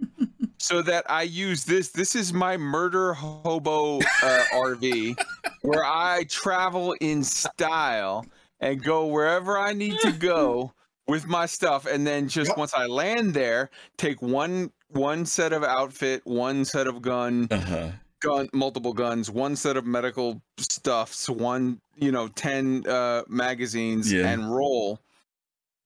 So 0.60 0.82
that 0.82 1.10
I 1.10 1.24
use 1.24 1.64
this. 1.66 1.90
This 1.92 2.16
is 2.16 2.34
my 2.34 2.58
murder 2.58 3.14
hobo 3.14 4.00
uh, 4.00 4.44
RV 4.54 5.18
where 5.62 5.84
I 5.86 6.26
travel 6.30 6.94
in 7.00 7.24
style 7.24 8.26
and 8.60 8.84
go 8.84 9.08
wherever 9.08 9.58
I 9.58 9.72
need 9.74 10.00
to 10.02 10.12
go 10.12 10.74
with 11.08 11.26
my 11.28 11.46
stuff 11.46 11.86
and 11.86 12.06
then 12.06 12.28
just 12.28 12.50
Yep. 12.50 12.58
once 12.58 12.74
I 12.74 12.86
land 12.88 13.34
there 13.34 13.70
take 13.98 14.22
one 14.22 14.72
one 14.90 15.26
set 15.26 15.54
of 15.54 15.64
outfit, 15.64 16.22
one 16.26 16.66
set 16.66 16.88
of 16.88 17.02
gun, 17.02 17.48
Uh 17.52 17.60
huh. 17.60 17.92
gun 18.22 18.50
multiple 18.54 18.92
guns, 18.94 19.30
one 19.32 19.56
set 19.56 19.78
of 19.78 19.86
medical 19.86 20.42
stuffs, 20.58 21.30
one, 21.30 21.80
you 22.02 22.12
know, 22.12 22.28
10 22.30 22.86
uh 22.88 23.24
magazines 23.28 24.12
Yeah. 24.12 24.32
and 24.34 24.54
roll. 24.54 25.00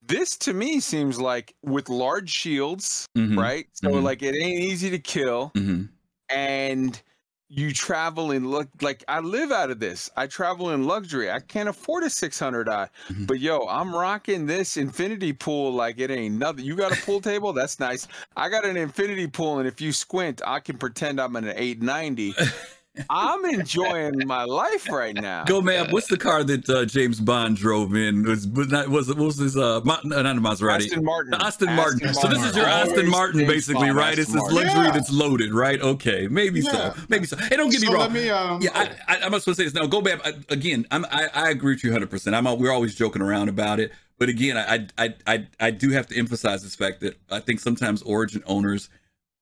This 0.02 0.36
to 0.38 0.52
me 0.52 0.80
seems 0.80 1.20
like 1.20 1.54
with 1.62 1.88
large 1.88 2.30
shields, 2.30 3.08
Mhm. 3.16 3.38
right? 3.38 3.66
So 3.72 3.88
Mhm. 3.90 4.02
like 4.02 4.22
it 4.22 4.34
ain't 4.36 4.60
easy 4.60 4.90
to 4.90 4.98
kill 4.98 5.50
hmm 5.54 5.84
and 6.30 7.02
you 7.50 7.72
travel 7.72 8.32
in 8.32 8.50
look 8.50 8.68
like 8.82 9.04
I 9.08 9.20
live 9.20 9.52
out 9.52 9.70
of 9.70 9.78
this. 9.78 10.10
I 10.16 10.26
travel 10.26 10.70
in 10.70 10.86
luxury. 10.86 11.30
I 11.30 11.40
can't 11.40 11.68
afford 11.68 12.02
a 12.04 12.10
600i. 12.10 12.88
Mhm. 13.10 13.26
But 13.26 13.38
yo, 13.40 13.66
I'm 13.68 13.94
rocking 13.94 14.46
this 14.46 14.76
infinity 14.76 15.32
pool 15.34 15.72
like 15.72 15.98
it 16.00 16.10
ain't 16.10 16.36
nothing. 16.38 16.64
You 16.64 16.76
got 16.76 16.92
a 16.92 16.96
pool 16.96 17.20
table? 17.20 17.52
That's 17.52 17.78
nice. 17.78 18.08
I 18.36 18.48
got 18.48 18.64
an 18.64 18.76
infinity 18.76 19.26
pool 19.28 19.58
and 19.58 19.68
if 19.68 19.80
you 19.80 19.92
squint, 19.92 20.42
I 20.46 20.60
can 20.60 20.78
pretend 20.78 21.20
I'm 21.20 21.36
in 21.36 21.44
an 21.46 21.54
890 21.56 22.34
I'm 23.10 23.44
enjoying 23.46 24.24
my 24.26 24.44
life 24.44 24.88
right 24.88 25.14
now. 25.14 25.44
Go, 25.44 25.60
man. 25.60 25.90
What's 25.90 26.06
the 26.06 26.16
car 26.16 26.44
that 26.44 26.68
uh, 26.70 26.84
James 26.84 27.20
Bond 27.20 27.56
drove 27.56 27.94
in? 27.96 28.22
Was 28.22 28.46
was 28.46 28.68
not 28.68 28.88
was 28.88 29.08
it 29.08 29.16
what 29.16 29.26
was 29.26 29.38
his 29.38 29.56
uh 29.56 29.80
Ma- 29.84 29.98
not 30.04 30.24
a 30.26 30.28
Maserati? 30.40 30.84
Aston 30.86 31.04
Martin. 31.04 31.30
The 31.32 31.44
Aston 31.44 31.74
Martin. 31.74 32.14
So 32.14 32.28
this 32.28 32.42
is 32.44 32.54
your 32.56 32.66
Always 32.68 32.90
Aston 32.92 33.10
Martin, 33.10 33.40
James 33.40 33.52
basically, 33.52 33.86
Bond 33.88 33.96
right? 33.96 34.18
Aston 34.18 34.22
It's 34.22 34.32
this 34.32 34.40
Martin. 34.42 34.56
luxury 34.56 34.84
Yeah. 34.84 34.90
that's 34.92 35.10
loaded, 35.12 35.52
right? 35.52 35.80
Okay, 35.80 36.28
maybe 36.28 36.60
so, 36.60 36.94
maybe 37.08 37.26
so. 37.26 37.36
Hey, 37.36 37.56
don't 37.56 37.70
get 37.70 37.80
me 37.80 37.88
So 37.88 37.92
wrong. 37.94 38.02
let 38.02 38.12
me, 38.12 38.30
um, 38.30 38.62
yeah, 38.62 38.70
I, 38.74 39.14
I, 39.16 39.20
I'm 39.24 39.32
not 39.32 39.42
supposed 39.42 39.46
to 39.46 39.54
say 39.56 39.64
this 39.64 39.74
now. 39.74 39.86
Go 39.86 40.00
back 40.00 40.20
I, 40.24 40.32
again. 40.50 40.86
I'm, 40.92 41.04
I, 41.06 41.28
I 41.34 41.50
agree 41.50 41.74
with 41.74 41.82
you 41.84 41.90
100. 41.90 42.08
percent 42.10 42.36
I'm. 42.36 42.44
We're 42.58 42.70
always 42.72 42.94
joking 42.94 43.22
around 43.22 43.48
about 43.48 43.80
it, 43.80 43.90
but 44.18 44.28
again, 44.28 44.56
I, 44.56 44.86
I, 44.96 45.14
I, 45.26 45.46
I 45.58 45.70
do 45.72 45.90
have 45.90 46.06
to 46.08 46.16
emphasize 46.16 46.62
this 46.62 46.76
fact 46.76 47.00
that 47.00 47.16
I 47.30 47.40
think 47.40 47.58
sometimes 47.58 48.02
Origin 48.02 48.42
owners, 48.46 48.88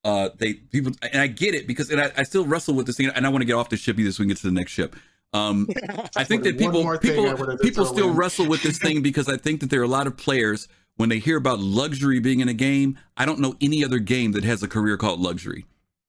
uh, 0.04 0.30
they 0.36 0.54
people, 0.54 0.92
and 1.12 1.22
I 1.22 1.26
get 1.28 1.54
it 1.54 1.66
because, 1.66 1.90
and 1.90 2.00
I, 2.00 2.10
I 2.16 2.22
still 2.24 2.44
wrestle 2.44 2.74
with 2.74 2.86
this 2.86 2.96
thing, 2.96 3.08
and 3.08 3.26
I 3.26 3.28
want 3.28 3.42
to 3.42 3.46
get 3.46 3.54
off 3.54 3.68
the 3.68 3.76
ship 3.76 3.98
either 3.98 4.10
so 4.10 4.22
we 4.22 4.24
can 4.24 4.28
get 4.30 4.38
to 4.38 4.46
the 4.46 4.52
next 4.52 4.72
ship. 4.72 4.96
Um, 5.32 5.68
I 6.16 6.24
think 6.24 6.42
that 6.42 6.58
people 6.58 6.82
more 6.82 6.98
thing 6.98 7.26
I 7.26 7.34
people 7.34 7.56
people 7.58 7.86
still 7.86 8.10
in. 8.10 8.16
wrestle 8.16 8.46
with 8.46 8.62
this 8.62 8.78
thing 8.78 9.02
because 9.02 9.28
I 9.28 9.36
think 9.36 9.60
that 9.60 9.70
there 9.70 9.80
are 9.80 9.84
a 9.84 9.88
lot 9.88 10.06
of 10.06 10.16
players 10.16 10.68
when 10.96 11.08
they 11.08 11.18
hear 11.18 11.36
about 11.36 11.60
luxury 11.60 12.18
being 12.18 12.40
in 12.40 12.48
a 12.48 12.54
game. 12.54 12.98
I 13.16 13.24
don't 13.24 13.38
know 13.38 13.54
any 13.60 13.84
other 13.84 13.98
game 13.98 14.32
that 14.32 14.44
has 14.44 14.62
a 14.62 14.68
career 14.68 14.96
called 14.96 15.20
luxury, 15.20 15.66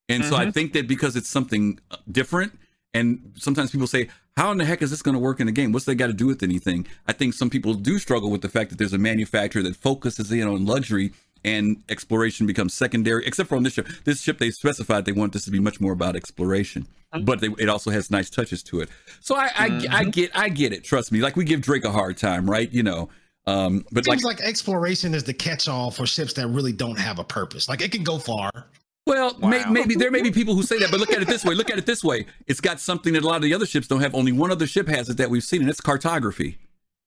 and 0.10 0.26
so 0.26 0.36
I 0.36 0.50
think 0.52 0.74
that 0.74 0.88
because 0.88 1.16
it's 1.16 1.30
something 1.30 1.80
uh, 1.92 1.98
different, 2.12 2.58
and 2.96 3.34
sometimes 3.38 3.70
people 3.70 3.88
say, 3.88 4.10
"How 4.36 4.52
in 4.52 4.58
the 4.58 4.66
heck 4.66 4.82
is 4.82 4.90
this 4.90 5.04
going 5.04 5.16
to 5.16 5.20
work 5.20 5.40
in 5.40 5.48
a 5.48 5.54
game? 5.54 5.72
What's 5.72 5.86
that 5.86 5.96
got 5.96 6.08
to 6.08 6.14
do 6.14 6.26
with 6.26 6.42
anything?" 6.42 6.88
I 7.08 7.14
think 7.14 7.36
some 7.36 7.52
people 7.52 7.76
do 7.76 8.00
struggle 8.00 8.32
with 8.32 8.42
the 8.42 8.50
fact 8.50 8.72
that 8.72 8.80
there's 8.80 8.94
a 8.94 8.98
manufacturer 8.98 9.62
that 9.62 9.76
focuses 9.76 10.32
in 10.32 10.48
on 10.48 10.66
luxury 10.66 11.14
and 11.44 11.84
exploration 11.90 12.48
becomes 12.48 12.74
secondary. 12.74 13.26
Except 13.26 13.50
for 13.50 13.56
on 13.56 13.64
this 13.64 13.74
ship, 13.74 13.88
this 14.06 14.22
ship 14.22 14.38
they 14.40 14.52
specified 14.52 15.06
they 15.06 15.12
want 15.12 15.34
this 15.34 15.46
to 15.46 15.52
be 15.52 15.60
much 15.60 15.80
more 15.82 15.94
about 15.94 16.16
exploration 16.16 16.88
but 17.22 17.42
they, 17.42 17.50
it 17.60 17.70
also 17.70 17.92
has 17.92 18.10
nice 18.10 18.30
touches 18.30 18.64
to 18.64 18.82
it. 18.82 18.90
So 19.20 19.36
I, 19.36 19.52
I, 19.56 19.88
I 19.92 20.04
get, 20.06 20.32
I 20.36 20.50
get 20.50 20.74
it. 20.74 20.84
Trust 20.84 21.12
me. 21.12 21.20
Like 21.20 21.36
we 21.36 21.46
give 21.46 21.62
Drake 21.62 21.86
a 21.86 21.92
hard 21.92 22.18
time, 22.18 22.50
right? 22.50 22.72
You 22.72 22.84
know, 22.84 23.10
um, 23.46 23.86
but 23.92 24.08
like, 24.08 24.20
Seems 24.20 24.24
like, 24.24 24.42
exploration 24.42 25.14
is 25.14 25.24
the 25.24 25.34
catch-all 25.34 25.92
for 25.92 26.06
ships 26.06 26.34
that 26.34 26.48
really 26.48 26.72
don't 26.72 26.98
have 26.98 27.20
a 27.20 27.24
purpose. 27.24 27.68
Like 27.68 27.82
it 27.82 27.92
can 27.92 28.04
go 28.04 28.18
far. 28.18 28.52
well, 29.06 29.38
may, 29.40 29.66
maybe 29.70 29.96
there 29.96 30.12
may 30.12 30.22
be 30.22 30.32
people 30.32 30.56
who 30.56 30.64
say 30.64 30.80
that, 30.80 30.92
but 30.92 31.00
look 31.00 31.12
at 31.12 31.22
it 31.22 31.28
this 31.28 31.44
way. 31.44 31.54
Look 31.54 31.70
at 31.70 31.78
it 31.78 31.86
this 31.86 32.04
way. 32.04 32.26
It's 32.48 32.62
got 32.62 32.80
something 32.80 33.14
that 33.14 33.24
a 33.24 33.28
lot 33.28 33.38
of 33.38 33.42
the 33.42 33.54
other 33.54 33.66
ships 33.66 33.88
don't 33.88 34.00
have. 34.00 34.16
Only 34.16 34.32
one 34.32 34.50
other 34.50 34.66
ship 34.66 34.88
has 34.88 35.10
it 35.10 35.18
that 35.18 35.30
we've 35.30 35.44
seen, 35.44 35.62
and 35.62 35.70
it's 35.70 35.82
cartography. 35.82 36.58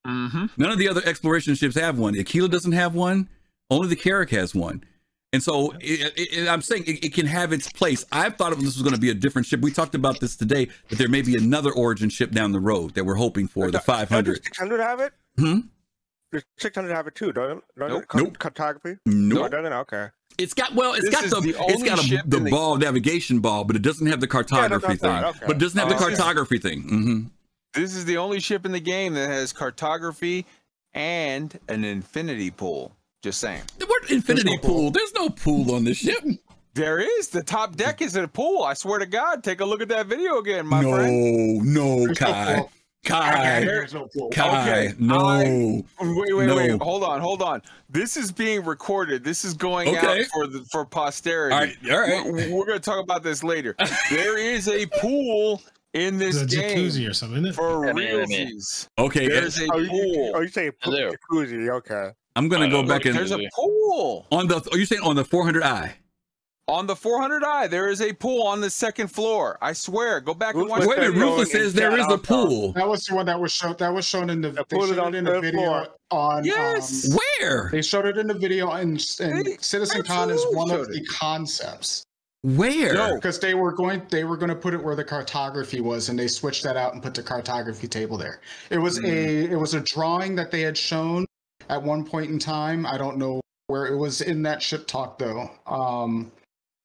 Mm-hmm. 0.07 0.47
None 0.59 0.71
of 0.71 0.79
the 0.79 0.89
other 0.89 1.03
exploration 1.05 1.55
ships 1.55 1.75
have 1.77 1.99
one. 1.99 2.17
Aquila 2.17 2.49
doesn't 2.49 2.73
have 2.73 2.95
one. 2.95 3.29
Only 3.71 3.89
the 3.89 3.97
Carrack 3.97 4.31
has 4.31 4.55
one. 4.55 4.85
And 5.33 5.43
so 5.43 5.73
it, 5.81 6.13
it, 6.17 6.39
it- 6.39 6.49
I'm 6.49 6.63
saying 6.63 6.85
it, 6.87 7.05
it 7.05 7.15
can 7.15 7.27
have 7.27 7.53
its 7.53 7.71
place. 7.71 8.05
I 8.13 8.31
thought 8.31 8.55
this 8.57 8.65
was 8.65 8.83
going 8.83 8.95
to 8.95 9.01
be 9.01 9.11
a 9.11 9.15
different 9.15 9.47
ship. 9.47 9.61
We 9.61 9.71
talked 9.73 9.95
about 9.95 10.21
this 10.21 10.37
today, 10.37 10.69
that 10.89 10.97
there 10.99 11.09
may 11.09 11.23
be 11.23 11.35
another 11.37 11.73
origin 11.73 12.09
ship 12.09 12.31
down 12.31 12.53
the 12.53 12.61
road 12.61 12.95
that 12.95 13.05
we're 13.05 13.17
hoping 13.17 13.49
for, 13.49 13.71
the 13.71 13.81
500. 13.81 14.45
600 14.45 14.81
have 14.81 15.01
it? 15.01 15.13
Hmm? 15.39 15.59
Does 16.33 16.45
600 16.59 16.93
have 16.93 17.07
it 17.07 17.15
too, 17.15 17.33
don't, 17.33 17.63
don't 17.79 17.89
Nope. 17.89 18.03
it? 18.03 18.09
Car- 18.09 18.21
Nope. 18.23 18.39
Cartography? 18.39 18.99
Nope. 19.07 19.43
No, 19.43 19.49
doesn't? 19.49 19.73
Okay. 19.73 20.09
It's 20.39 20.53
got 20.55 20.75
well, 20.75 20.93
it's 20.95 21.05
This 21.09 21.15
got 21.15 21.25
the, 21.25 21.41
the 21.41 21.49
it's 21.51 21.59
only 21.77 21.89
got 21.89 22.05
a, 22.05 22.23
the 22.29 22.37
in 22.37 22.45
the- 22.45 22.51
ball 22.51 22.77
navigation 22.77 23.39
ball, 23.41 23.65
but 23.65 23.75
it 23.77 23.83
doesn't 23.83 24.07
have 24.07 24.21
the 24.21 24.27
cartography 24.27 24.87
that's 24.87 25.01
thing. 25.01 25.11
right, 25.11 25.25
okay. 25.25 25.45
But 25.47 25.57
it 25.57 25.59
doesn't 25.61 25.79
have 25.79 25.89
the 25.89 25.95
Oh, 25.95 25.99
okay. 26.07 26.15
cartography 26.17 26.59
thing. 26.59 26.83
hmm 26.83 27.21
This 27.75 27.95
is 27.95 28.05
the 28.05 28.17
only 28.19 28.41
ship 28.41 28.65
in 28.67 28.73
the 28.73 28.81
game 28.81 29.15
that 29.15 29.29
has 29.31 29.53
cartography 29.53 30.45
and 30.95 31.59
an 31.69 31.85
infinity 31.85 32.51
pool. 32.51 32.96
Just 33.27 33.41
saying. 33.41 33.63
The 33.81 33.87
word 33.87 34.09
infinity 34.09 34.53
no 34.55 34.59
pool. 34.59 34.71
pool. 34.83 34.91
There's 34.93 35.13
no 35.15 35.29
pool 35.31 35.75
on 35.75 35.83
this 35.83 35.97
ship. 35.97 36.23
There 36.75 37.01
is. 37.01 37.27
The 37.27 37.43
top 37.43 37.75
deck 37.75 38.01
is 38.01 38.15
a 38.15 38.29
pool. 38.29 38.63
I 38.63 38.75
swear 38.75 39.01
to 39.01 39.07
God. 39.07 39.43
Take 39.43 39.61
a 39.61 39.65
look 39.65 39.83
at 39.83 39.89
that 39.89 40.07
video 40.07 40.39
again, 40.39 40.65
my 40.65 40.81
no, 40.81 40.95
friend. 40.95 41.75
no, 41.75 42.07
There's 42.07 42.21
no 42.21 42.27
Kai, 42.29 42.55
pool. 42.55 42.71
Kai, 43.05 43.65
There's 43.65 43.95
no 43.95 44.07
pool. 44.17 44.31
Kai. 44.31 44.63
Okay, 44.63 44.95
No. 45.01 45.17
I- 45.27 45.43
Wait, 46.05 46.37
wait, 46.37 46.47
No. 46.47 46.55
wait. 46.57 46.81
Hold 46.81 47.03
on, 47.03 47.21
hold 47.21 47.43
on. 47.43 47.63
This 47.91 48.17
is 48.17 48.31
being 48.31 48.65
recorded. 48.65 49.25
This 49.25 49.45
is 49.45 49.55
going 49.55 49.89
Okay. 49.89 50.21
out 50.21 50.27
for 50.27 50.47
the 50.47 50.65
for 50.71 50.85
posterity. 50.85 51.53
all 51.53 51.61
right, 51.63 51.77
all 51.91 51.99
right. 51.99 52.25
We're, 52.33 52.55
we're 52.55 52.67
going 52.67 52.79
to 52.79 52.85
talk 52.85 53.03
about 53.03 53.25
this 53.25 53.43
later. 53.43 53.75
there 54.09 54.39
is 54.39 54.69
a 54.69 54.87
pool 55.01 55.61
in 55.95 56.19
this 56.19 56.41
It's 56.41 56.55
a 56.55 56.57
game 56.61 56.79
jacuzzi 56.79 57.11
or 57.11 57.13
something, 57.13 57.39
isn't 57.39 57.51
it? 57.51 57.55
for 57.57 57.89
I 57.89 57.93
mean, 57.93 58.07
realsies. 58.07 58.87
Okay, 58.97 59.27
There's 59.27 59.61
a 59.61 59.67
Oh, 59.73 59.79
you, 59.79 59.89
pool. 59.89 60.33
oh, 60.37 60.41
you 60.43 60.49
say 60.49 60.71
pool, 60.71 60.93
There. 60.93 61.11
jacuzzi? 61.11 61.69
Okay. 61.79 62.11
I'm 62.37 62.49
gonna 62.49 62.69
go 62.69 62.83
back 62.83 63.05
and 63.07 63.17
There's 63.17 63.33
a 63.33 63.41
pool 63.55 64.27
on 64.31 64.47
the. 64.47 64.57
Are 64.71 64.79
you 64.79 64.85
saying 64.87 65.03
on 65.03 65.17
the 65.17 65.25
400i? 65.25 65.93
on 66.69 66.87
the 66.87 66.95
400i. 66.95 67.71
There 67.71 67.89
is 67.89 68.01
a 68.03 68.13
pool 68.13 68.43
on 68.43 68.61
the 68.61 68.69
second 68.71 69.09
floor. 69.09 69.57
I 69.63 69.73
swear. 69.73 70.21
Go 70.21 70.35
back 70.35 70.55
and 70.57 70.69
watch. 70.69 70.81
with 70.81 70.89
Wait 70.89 70.99
a 70.99 71.01
minute, 71.03 71.13
video 71.15 71.29
Ruthless 71.31 71.55
in 71.55 71.61
says 71.61 71.75
there 71.75 71.97
is 71.97 72.07
a 72.11 72.19
pool. 72.19 72.73
That 72.73 72.89
was 72.89 73.05
the 73.07 73.15
one 73.15 73.27
that 73.27 73.41
was 73.41 73.53
shown. 73.53 73.77
That 73.79 73.95
was 73.95 74.05
shown 74.05 74.31
in 74.31 74.41
the. 74.41 74.51
The 74.51 74.65
they 74.69 74.77
pool 74.77 74.85
is 74.85 74.91
showed 74.91 74.99
on 74.99 75.15
it 75.15 75.19
in 75.19 75.25
the 75.25 75.41
video 75.41 75.61
floor. 75.61 75.89
on. 76.11 76.45
Yes. 76.45 77.11
Um, 77.13 77.19
Where? 77.41 77.69
they 77.73 77.83
showed 77.83 78.05
it 78.07 78.17
in 78.19 78.27
the 78.27 78.35
video, 78.35 78.71
and, 78.73 79.03
and 79.21 79.47
They 79.47 79.57
Citizen 79.61 80.03
Con 80.03 80.31
is 80.31 80.45
one 80.51 80.71
of 80.71 80.87
showed 80.87 80.93
the 80.93 81.05
concepts 81.05 82.03
Where? 82.43 82.95
No. 82.95 83.15
because 83.15 83.39
they 83.39 83.55
were 83.55 83.73
going. 83.73 84.03
They 84.11 84.25
were 84.25 84.37
going 84.37 84.51
to 84.51 84.57
put 84.57 84.75
it 84.75 84.83
where 84.83 84.97
the 84.97 85.05
cartography 85.05 85.81
was, 85.81 86.09
and 86.09 86.19
they 86.19 86.27
switched 86.29 86.65
that 86.65 86.77
out 86.77 86.95
and 86.95 87.03
put 87.03 87.15
the 87.15 87.23
cartography 87.23 87.87
table 87.89 88.19
there. 88.19 88.41
It 88.71 88.79
was 88.79 88.99
Hmm. 88.99 89.07
a. 89.07 89.45
It 89.53 89.57
was 89.59 89.75
a 89.75 89.81
drawing 89.81 90.35
that 90.35 90.51
they 90.51 90.63
had 90.63 90.77
shown 90.77 91.26
at 91.69 91.83
one 91.83 92.05
point 92.05 92.31
in 92.31 92.39
time. 92.39 92.87
I 92.87 92.99
don't 92.99 93.17
know 93.17 93.41
where 93.69 93.87
it 93.87 93.97
was 93.97 94.21
in 94.21 94.43
that 94.43 94.63
ship 94.63 94.87
talk 94.87 95.19
though. 95.19 95.51
Um, 95.67 96.31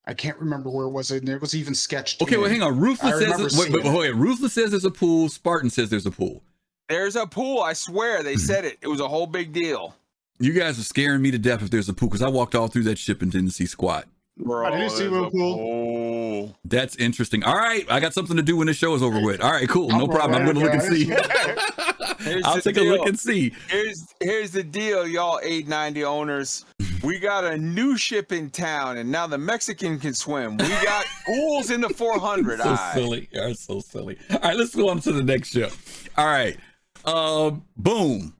I 0.05 0.13
can't 0.13 0.37
remember 0.39 0.69
where 0.69 0.85
it 0.85 0.91
was. 0.91 1.11
And 1.11 1.29
it 1.29 1.41
was 1.41 1.55
even 1.55 1.75
sketched. 1.75 2.21
Okay, 2.21 2.37
well, 2.37 2.49
hang 2.49 2.63
on. 2.63 2.79
Ruthless 2.79 3.19
says. 3.19 3.39
It, 3.39 3.59
wait, 3.59 3.71
wait, 3.71 3.83
seeing 3.83 3.95
wait, 3.95 4.15
Ruthless 4.15 4.53
says 4.53 4.71
there's 4.71 4.85
a 4.85 4.91
pool. 4.91 5.29
Spartan 5.29 5.69
says 5.69 5.89
there's 5.89 6.05
a 6.05 6.11
pool. 6.11 6.41
There's 6.89 7.15
a 7.15 7.25
pool. 7.25 7.61
I 7.61 7.73
swear. 7.73 8.23
They 8.23 8.35
said 8.35 8.65
it. 8.65 8.77
It 8.81 8.87
was 8.87 8.99
a 8.99 9.07
whole 9.07 9.27
big 9.27 9.53
deal. 9.53 9.95
You 10.39 10.53
guys 10.53 10.79
are 10.79 10.83
scaring 10.83 11.21
me 11.21 11.31
to 11.31 11.37
death 11.37 11.61
if 11.61 11.69
there's 11.69 11.87
a 11.87 11.93
pool 11.93 12.09
because 12.09 12.23
I 12.23 12.29
walked 12.29 12.55
all 12.55 12.67
through 12.67 12.83
that 12.83 12.97
ship 12.97 13.21
and 13.21 13.31
didn't 13.31 13.51
see 13.51 13.65
squat. 13.65 14.07
Bro, 14.37 14.71
didn't 14.71 14.89
see 14.91 15.03
there's 15.03 15.13
a 15.13 15.23
a 15.23 15.29
pool. 15.31 15.57
pool. 15.57 16.57
That's 16.65 16.95
interesting. 16.95 17.43
All 17.43 17.55
right, 17.55 17.85
I 17.91 17.99
got 17.99 18.13
something 18.13 18.37
to 18.37 18.41
do 18.43 18.57
when 18.57 18.67
the 18.67 18.73
show 18.73 18.95
is 18.95 19.03
over 19.03 19.21
with. 19.21 19.41
All 19.41 19.51
right, 19.51 19.67
cool, 19.69 19.89
no 19.89 20.05
I'm 20.05 20.09
problem. 20.09 20.41
I'm 20.41 20.47
gonna 20.47 20.59
look 20.59 20.73
and 20.73 20.81
see. 20.81 21.11
I'll 22.45 22.55
the 22.55 22.61
take 22.63 22.77
a 22.77 22.81
look 22.81 23.07
and 23.07 23.19
see. 23.19 23.53
Here's 23.67 24.05
here's 24.19 24.51
the 24.51 24.63
deal, 24.63 25.07
y'all 25.07 25.39
890 25.43 26.03
owners. 26.05 26.65
We 27.03 27.19
got 27.19 27.43
a 27.43 27.57
new 27.57 27.97
ship 27.97 28.31
in 28.31 28.49
town, 28.51 28.97
and 28.97 29.11
now 29.11 29.25
the 29.27 29.37
Mexican 29.37 29.99
can 29.99 30.13
swim. 30.13 30.57
We 30.57 30.67
got 30.69 31.05
ghouls 31.27 31.71
in 31.71 31.81
the 31.81 31.89
400. 31.89 32.59
so 32.59 32.69
eye. 32.69 32.91
silly. 32.93 33.27
You're 33.31 33.53
so 33.55 33.79
silly. 33.79 34.17
All 34.29 34.37
right, 34.39 34.55
let's 34.55 34.75
go 34.75 34.89
on 34.89 34.99
to 35.01 35.11
the 35.11 35.23
next 35.23 35.49
ship. 35.49 35.71
All 36.17 36.25
right. 36.27 36.57
Um, 37.05 37.63
boom. 37.75 38.35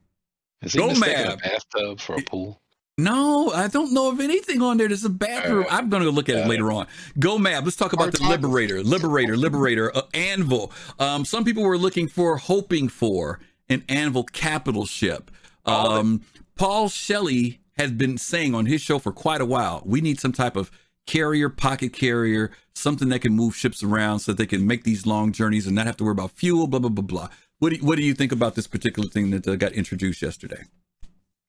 Is 0.62 0.72
he 0.74 0.78
Go 0.78 0.94
mad. 0.94 1.00
Mab. 1.00 1.32
a 1.32 1.36
bathtub 1.38 2.00
for 2.00 2.14
a 2.14 2.22
pool? 2.22 2.61
No, 3.02 3.50
I 3.50 3.68
don't 3.68 3.92
know 3.92 4.10
of 4.10 4.20
anything 4.20 4.62
on 4.62 4.76
there. 4.76 4.88
There's 4.88 5.04
a 5.04 5.10
bathroom. 5.10 5.66
I'm 5.70 5.88
going 5.88 6.02
to 6.04 6.10
look 6.10 6.28
at 6.28 6.36
it 6.36 6.46
later 6.46 6.70
on. 6.70 6.86
Go 7.18 7.36
Mab. 7.38 7.64
Let's 7.64 7.76
talk 7.76 7.92
about 7.92 8.12
the 8.12 8.22
Liberator, 8.22 8.82
Liberator, 8.82 9.36
Liberator, 9.36 9.96
uh, 9.96 10.02
Anvil. 10.14 10.70
Um, 10.98 11.24
some 11.24 11.44
people 11.44 11.64
were 11.64 11.78
looking 11.78 12.06
for, 12.06 12.36
hoping 12.36 12.88
for 12.88 13.40
an 13.68 13.84
Anvil 13.88 14.24
capital 14.24 14.86
ship. 14.86 15.30
Um, 15.64 16.22
Paul 16.56 16.88
Shelley 16.88 17.60
has 17.76 17.90
been 17.90 18.18
saying 18.18 18.54
on 18.54 18.66
his 18.66 18.80
show 18.80 18.98
for 18.98 19.12
quite 19.12 19.40
a 19.40 19.46
while, 19.46 19.82
we 19.84 20.00
need 20.00 20.20
some 20.20 20.32
type 20.32 20.56
of 20.56 20.70
carrier, 21.06 21.48
pocket 21.48 21.92
carrier, 21.92 22.52
something 22.74 23.08
that 23.08 23.20
can 23.20 23.32
move 23.32 23.56
ships 23.56 23.82
around 23.82 24.20
so 24.20 24.32
that 24.32 24.38
they 24.38 24.46
can 24.46 24.66
make 24.66 24.84
these 24.84 25.06
long 25.06 25.32
journeys 25.32 25.66
and 25.66 25.74
not 25.74 25.86
have 25.86 25.96
to 25.96 26.04
worry 26.04 26.12
about 26.12 26.30
fuel, 26.32 26.66
blah, 26.68 26.78
blah, 26.78 26.90
blah, 26.90 27.02
blah. 27.02 27.28
What 27.58 27.70
do 27.70 27.76
you, 27.76 27.84
what 27.84 27.96
do 27.96 28.04
you 28.04 28.14
think 28.14 28.30
about 28.30 28.54
this 28.54 28.66
particular 28.66 29.08
thing 29.08 29.30
that 29.30 29.48
uh, 29.48 29.56
got 29.56 29.72
introduced 29.72 30.22
yesterday? 30.22 30.64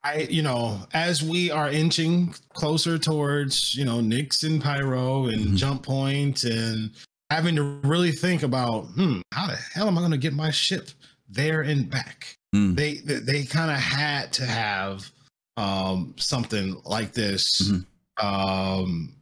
I, 0.03 0.27
you 0.29 0.41
know, 0.41 0.79
as 0.93 1.23
we 1.23 1.49
are 1.49 1.69
inching 1.69 2.35
closer 2.53 2.97
towards, 2.97 3.73
you 3.73 3.85
know, 3.85 3.99
Nyx 3.99 4.43
and 4.43 4.61
Pyro 4.61 5.27
and 5.27 5.47
Mhm. 5.49 5.55
Jump 5.57 5.83
Point 5.83 6.43
and 6.43 6.91
having 7.29 7.55
to 7.55 7.63
really 7.83 8.11
think 8.11 8.43
about, 8.43 8.87
hmm, 8.87 9.21
how 9.31 9.47
the 9.47 9.55
hell 9.55 9.87
am 9.87 9.97
I 9.97 10.01
going 10.01 10.11
to 10.11 10.17
get 10.17 10.33
my 10.33 10.51
ship 10.51 10.89
there 11.29 11.61
and 11.61 11.89
back? 11.89 12.37
Mm. 12.53 12.75
They 12.75 12.95
they, 12.95 13.19
they 13.19 13.43
kind 13.45 13.71
of 13.71 13.77
had 13.77 14.31
to 14.33 14.45
have 14.45 15.09
um 15.57 16.13
something 16.17 16.81
like 16.85 17.13
this 17.13 17.61
Mhm. 17.61 17.85
um 18.21 19.15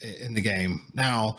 in 0.00 0.34
the 0.34 0.40
game. 0.40 0.82
Now, 0.94 1.38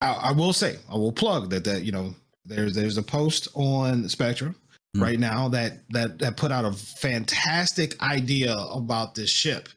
I, 0.00 0.12
I 0.12 0.32
will 0.32 0.52
say, 0.52 0.78
I 0.88 0.94
will 0.94 1.12
plug 1.12 1.50
that 1.50 1.64
that 1.64 1.84
you 1.84 1.92
know, 1.92 2.14
there's 2.46 2.74
there's 2.74 2.96
a 2.96 3.02
post 3.02 3.48
on 3.54 4.08
Spectrum 4.08 4.56
Mhm. 4.96 5.02
right 5.02 5.20
now 5.20 5.48
that 5.48 5.84
that 5.90 6.18
that 6.18 6.36
put 6.36 6.50
out 6.50 6.64
a 6.64 6.72
fantastic 6.72 8.00
idea 8.02 8.56
about 8.56 9.14
this 9.14 9.30
ship 9.30 9.68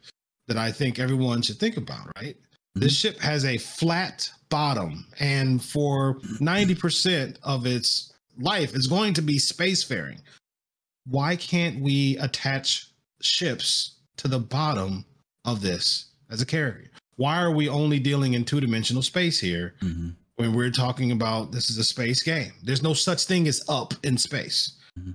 that 0.47 0.57
I 0.57 0.71
think 0.71 0.99
everyone 0.99 1.41
should 1.41 1.59
think 1.59 1.77
about, 1.77 2.09
right? 2.15 2.35
This 2.75 2.95
ship 2.97 3.19
has 3.19 3.45
a 3.45 3.57
flat 3.59 4.29
bottom 4.49 5.05
and 5.19 5.63
for 5.63 6.19
90% 6.39 7.37
of 7.43 7.65
its 7.67 8.11
life 8.39 8.73
is 8.75 8.87
going 8.87 9.13
to 9.13 9.21
be 9.21 9.37
spacefaring. 9.37 10.19
Why 11.05 11.35
can't 11.35 11.81
we 11.81 12.17
attach 12.17 12.87
ships 13.21 13.97
to 14.17 14.27
the 14.27 14.39
bottom 14.39 15.05
of 15.45 15.61
this 15.61 16.05
as 16.31 16.41
a 16.41 16.45
carrier? 16.45 16.89
Why 17.17 17.37
are 17.39 17.51
we 17.51 17.69
only 17.69 17.99
dealing 17.99 18.33
in 18.33 18.43
two-dimensional 18.45 19.03
space 19.03 19.39
here? 19.39 19.75
Mhm. 19.81 20.15
when 20.37 20.53
we're 20.55 20.71
talking 20.71 21.11
about 21.11 21.51
this 21.51 21.69
is 21.69 21.77
a 21.77 21.83
space 21.83 22.23
game. 22.23 22.51
There's 22.63 22.81
no 22.81 22.95
such 22.95 23.25
thing 23.25 23.47
as 23.47 23.61
up 23.69 23.93
in 24.03 24.17
space. 24.17 24.71
Mm-hmm. 24.99 25.11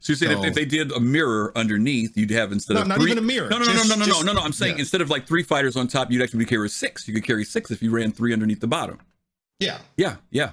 So 0.00 0.12
you 0.12 0.16
said 0.16 0.30
if, 0.30 0.38
So- 0.38 0.44
if 0.44 0.54
they 0.54 0.64
did 0.64 0.92
a 0.92 1.00
mirror 1.00 1.52
underneath, 1.56 2.16
you'd 2.16 2.30
have 2.30 2.52
instead 2.52 2.74
No, 2.74 2.82
of 2.82 2.88
not 2.88 2.98
three, 2.98 3.10
even 3.10 3.18
a 3.24 3.26
mirror. 3.26 3.48
No, 3.48 3.58
no, 3.58 3.64
no, 3.64 3.72
Just- 3.72 3.88
no, 3.88 3.94
no, 3.94 4.00
no, 4.00 4.06
just- 4.06 4.24
no, 4.24 4.32
no. 4.32 4.40
I'm 4.40 4.52
saying 4.52 4.74
yeah. 4.76 4.80
instead 4.80 5.00
of 5.00 5.10
like 5.10 5.26
three 5.26 5.42
fighters 5.42 5.76
on 5.76 5.88
top, 5.88 6.10
you'd 6.10 6.22
actually 6.22 6.44
carry 6.44 6.68
six. 6.68 7.08
You 7.08 7.14
could 7.14 7.24
carry 7.24 7.44
six 7.44 7.70
if 7.70 7.82
you 7.82 7.90
ran 7.90 8.12
three 8.12 8.32
underneath 8.32 8.60
the 8.60 8.66
bottom. 8.68 8.98
Yeah, 9.60 9.78
Yeah, 9.96 10.16
yeah. 10.30 10.52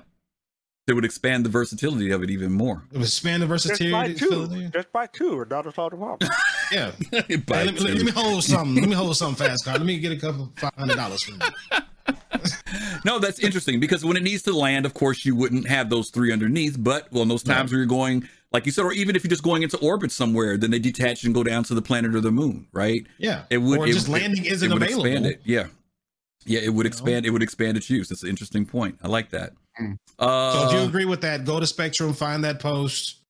They 0.88 0.93
would 0.93 1.05
expand 1.05 1.43
the 1.45 1.49
versatility 1.49 2.11
of 2.11 2.21
it 2.21 2.29
even 2.29 2.51
more. 2.51 2.83
it 2.91 2.97
was 2.99 3.07
expand 3.07 3.41
the 3.41 3.47
versatility. 3.47 3.86
Just 3.86 3.91
buy 3.91 4.07
versatility. 4.07 4.61
two. 4.65 4.69
Just 4.69 4.91
buy 4.91 5.07
two, 5.07 5.41
and 5.41 5.49
that'll 5.49 5.71
solve 5.71 5.91
the 5.91 5.97
problem. 5.97 6.29
Yeah. 6.71 6.91
By 7.47 7.57
Hey, 7.57 7.65
let, 7.65 7.73
me, 7.73 7.79
let 7.93 8.05
me 8.05 8.11
hold 8.11 8.43
something. 8.43 8.75
Let 8.75 8.89
me 8.89 8.95
hold 9.03 9.17
something 9.17 9.47
fast, 9.47 9.65
car. 9.65 9.73
Let 9.77 9.86
me 9.86 9.97
get 9.99 10.11
a 10.11 10.17
couple 10.17 10.51
five 10.57 10.73
hundred 10.77 10.97
dollars 10.97 11.23
from 11.23 11.41
you. 11.41 11.79
No, 13.03 13.19
that's 13.19 13.39
interesting 13.39 13.79
because 13.79 14.03
when 14.03 14.17
it 14.17 14.23
needs 14.23 14.43
to 14.43 14.53
land, 14.55 14.86
of 14.86 14.93
course, 14.93 15.25
you 15.25 15.36
wouldn't 15.36 15.67
have 15.67 15.89
those 15.89 16.09
three 16.09 16.31
underneath. 16.31 16.75
But 16.77 17.11
well, 17.11 17.23
in 17.23 17.29
those 17.29 17.43
times 17.43 17.71
where 17.71 17.79
you're 17.79 17.88
going, 17.88 18.27
like 18.51 18.65
you 18.65 18.71
said, 18.71 18.83
or 18.83 18.93
even 18.93 19.15
if 19.15 19.23
you're 19.23 19.29
just 19.29 19.43
going 19.43 19.63
into 19.63 19.77
orbit 19.77 20.11
somewhere, 20.11 20.57
then 20.57 20.71
they 20.71 20.79
detach 20.79 21.23
and 21.23 21.33
go 21.33 21.43
down 21.43 21.63
to 21.65 21.73
the 21.75 21.81
planet 21.81 22.13
or 22.15 22.21
the 22.21 22.31
moon, 22.31 22.67
right? 22.73 23.05
Yeah. 23.17 23.43
It 23.49 23.59
would. 23.59 23.79
or 23.79 23.88
it- 23.88 23.93
just 23.93 24.07
it- 24.07 24.11
landing 24.11 24.45
isn't 24.45 24.69
it 24.69 24.73
would 24.73 24.81
available. 24.83 25.05
Expand 25.05 25.25
it. 25.27 25.41
Yeah, 25.45 25.67
yeah. 26.45 26.59
It 26.59 26.69
would 26.73 26.86
know? 26.86 26.88
expand. 26.88 27.25
It 27.25 27.29
would 27.31 27.43
expand 27.43 27.77
its 27.77 27.89
use. 27.89 28.09
That's 28.09 28.23
an 28.23 28.29
interesting 28.29 28.65
point. 28.65 28.99
I 29.03 29.07
like 29.07 29.29
that. 29.31 29.53
Mm. 29.80 29.97
Uh, 30.19 30.53
So 30.53 30.67
if 30.67 30.73
you 30.73 30.88
agree 30.88 31.05
with 31.05 31.21
that, 31.21 31.45
go 31.45 31.59
to 31.59 31.67
Spectrum, 31.67 32.13
find 32.13 32.43
that 32.43 32.59
post, 32.59 33.21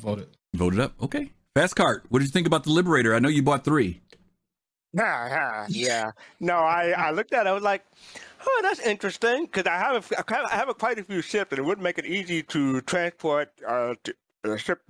vote 0.00 0.20
it. 0.20 0.28
vote 0.54 0.74
it 0.74 0.80
up. 0.80 0.92
Okay. 1.02 1.30
Fast 1.54 1.74
cart. 1.76 2.04
What 2.08 2.20
did 2.20 2.26
you 2.26 2.32
think 2.32 2.46
about 2.46 2.64
the 2.64 2.70
Liberator? 2.70 3.14
I 3.14 3.18
know 3.18 3.28
you 3.28 3.42
bought 3.42 3.64
three. 3.64 4.00
yeah, 4.92 5.66
yeah. 5.68 6.10
No, 6.40 6.54
I, 6.58 6.90
I 6.96 7.10
looked 7.10 7.32
at 7.34 7.46
it. 7.46 7.48
I 7.48 7.52
was 7.52 7.62
like, 7.64 7.84
oh, 8.46 8.60
that's 8.62 8.80
interesting 8.80 9.44
because 9.46 9.66
I 9.66 9.76
have 9.76 10.10
a, 10.12 10.18
I 10.18 10.22
kind 10.22 10.44
of- 10.44 10.52
I 10.52 10.56
have 10.56 10.68
a 10.68 10.74
quite 10.74 10.98
a 10.98 11.04
few 11.04 11.20
ships, 11.20 11.50
and 11.52 11.58
it 11.58 11.64
would 11.64 11.80
make 11.80 11.98
it 11.98 12.06
easy 12.06 12.42
to 12.44 12.80
transport 12.82 13.50
uh, 13.66 13.94
to, 14.04 14.14
uh 14.44 14.56
ship. 14.56 14.80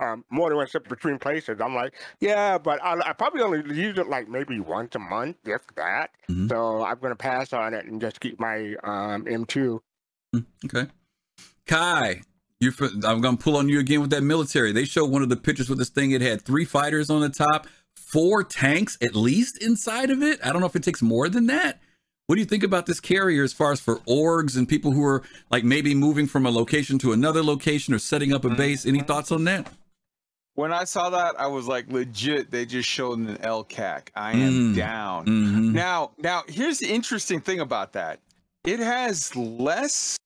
Um, 0.00 0.24
more 0.30 0.48
than 0.48 0.56
one 0.58 0.68
ship 0.68 0.88
between 0.88 1.18
places. 1.18 1.60
I'm 1.60 1.74
like, 1.74 1.92
yeah, 2.20 2.56
but 2.56 2.80
I, 2.84 3.00
I 3.04 3.12
probably 3.14 3.42
only 3.42 3.74
use 3.74 3.98
it 3.98 4.08
like 4.08 4.28
maybe 4.28 4.60
once 4.60 4.94
a 4.94 5.00
month, 5.00 5.36
if 5.44 5.60
that. 5.74 6.10
Mhm. 6.30 6.48
So 6.48 6.84
I'm 6.84 7.00
gonna 7.00 7.16
pass 7.16 7.52
on 7.52 7.74
it 7.74 7.84
and 7.86 8.00
just 8.00 8.20
keep 8.20 8.38
my 8.38 8.76
um 8.84 9.24
M2. 9.24 9.80
Hmm, 10.32 10.40
Okay. 10.64 10.86
Kai, 11.66 12.22
you. 12.60 12.72
I'm 13.04 13.20
gonna 13.20 13.36
pull 13.36 13.56
on 13.56 13.68
you 13.68 13.78
again 13.78 14.00
with 14.00 14.10
that 14.10 14.22
military. 14.22 14.72
They 14.72 14.84
showed 14.84 15.10
one 15.10 15.22
of 15.22 15.28
the 15.28 15.36
pictures 15.36 15.68
with 15.68 15.78
this 15.78 15.90
thing. 15.90 16.12
It 16.12 16.22
had 16.22 16.42
three 16.42 16.64
fighters 16.64 17.10
on 17.10 17.20
the 17.20 17.28
top, 17.28 17.66
four 17.96 18.42
tanks 18.42 18.96
at 19.02 19.14
least 19.14 19.62
inside 19.62 20.10
of 20.10 20.22
it. 20.22 20.40
I 20.44 20.50
don't 20.52 20.60
know 20.60 20.66
if 20.66 20.76
it 20.76 20.82
takes 20.82 21.02
more 21.02 21.28
than 21.28 21.46
that. 21.46 21.80
What 22.26 22.34
do 22.36 22.40
you 22.40 22.46
think 22.46 22.62
about 22.62 22.86
this 22.86 23.00
carrier 23.00 23.42
as 23.42 23.52
far 23.54 23.72
as 23.72 23.80
for 23.80 23.96
orgs 24.00 24.56
and 24.56 24.68
people 24.68 24.90
who 24.92 25.04
are 25.04 25.22
like 25.50 25.64
maybe 25.64 25.94
moving 25.94 26.26
from 26.26 26.44
a 26.46 26.50
location 26.50 26.98
to 27.00 27.12
another 27.12 27.42
location 27.42 27.94
or 27.94 27.98
setting 27.98 28.32
up 28.32 28.44
a 28.44 28.50
base? 28.50 28.84
Any 28.86 29.00
thoughts 29.00 29.30
on 29.32 29.44
that? 29.44 29.70
When 30.54 30.72
I 30.72 30.84
saw 30.84 31.08
that, 31.10 31.38
I 31.38 31.46
was 31.46 31.66
like, 31.68 31.90
legit. 31.92 32.50
They 32.50 32.66
just 32.66 32.88
showed 32.88 33.18
an 33.18 33.36
LCAC. 33.38 34.08
I 34.16 34.32
am 34.32 34.72
Mm. 34.72 34.76
down. 34.76 35.26
Mm-hmm. 35.26 35.72
Now, 35.72 36.10
now 36.18 36.42
here's 36.48 36.80
the 36.80 36.88
interesting 36.88 37.40
thing 37.40 37.60
about 37.60 37.92
that. 37.92 38.20
It 38.68 38.80
has 38.80 39.34
less 39.34 40.18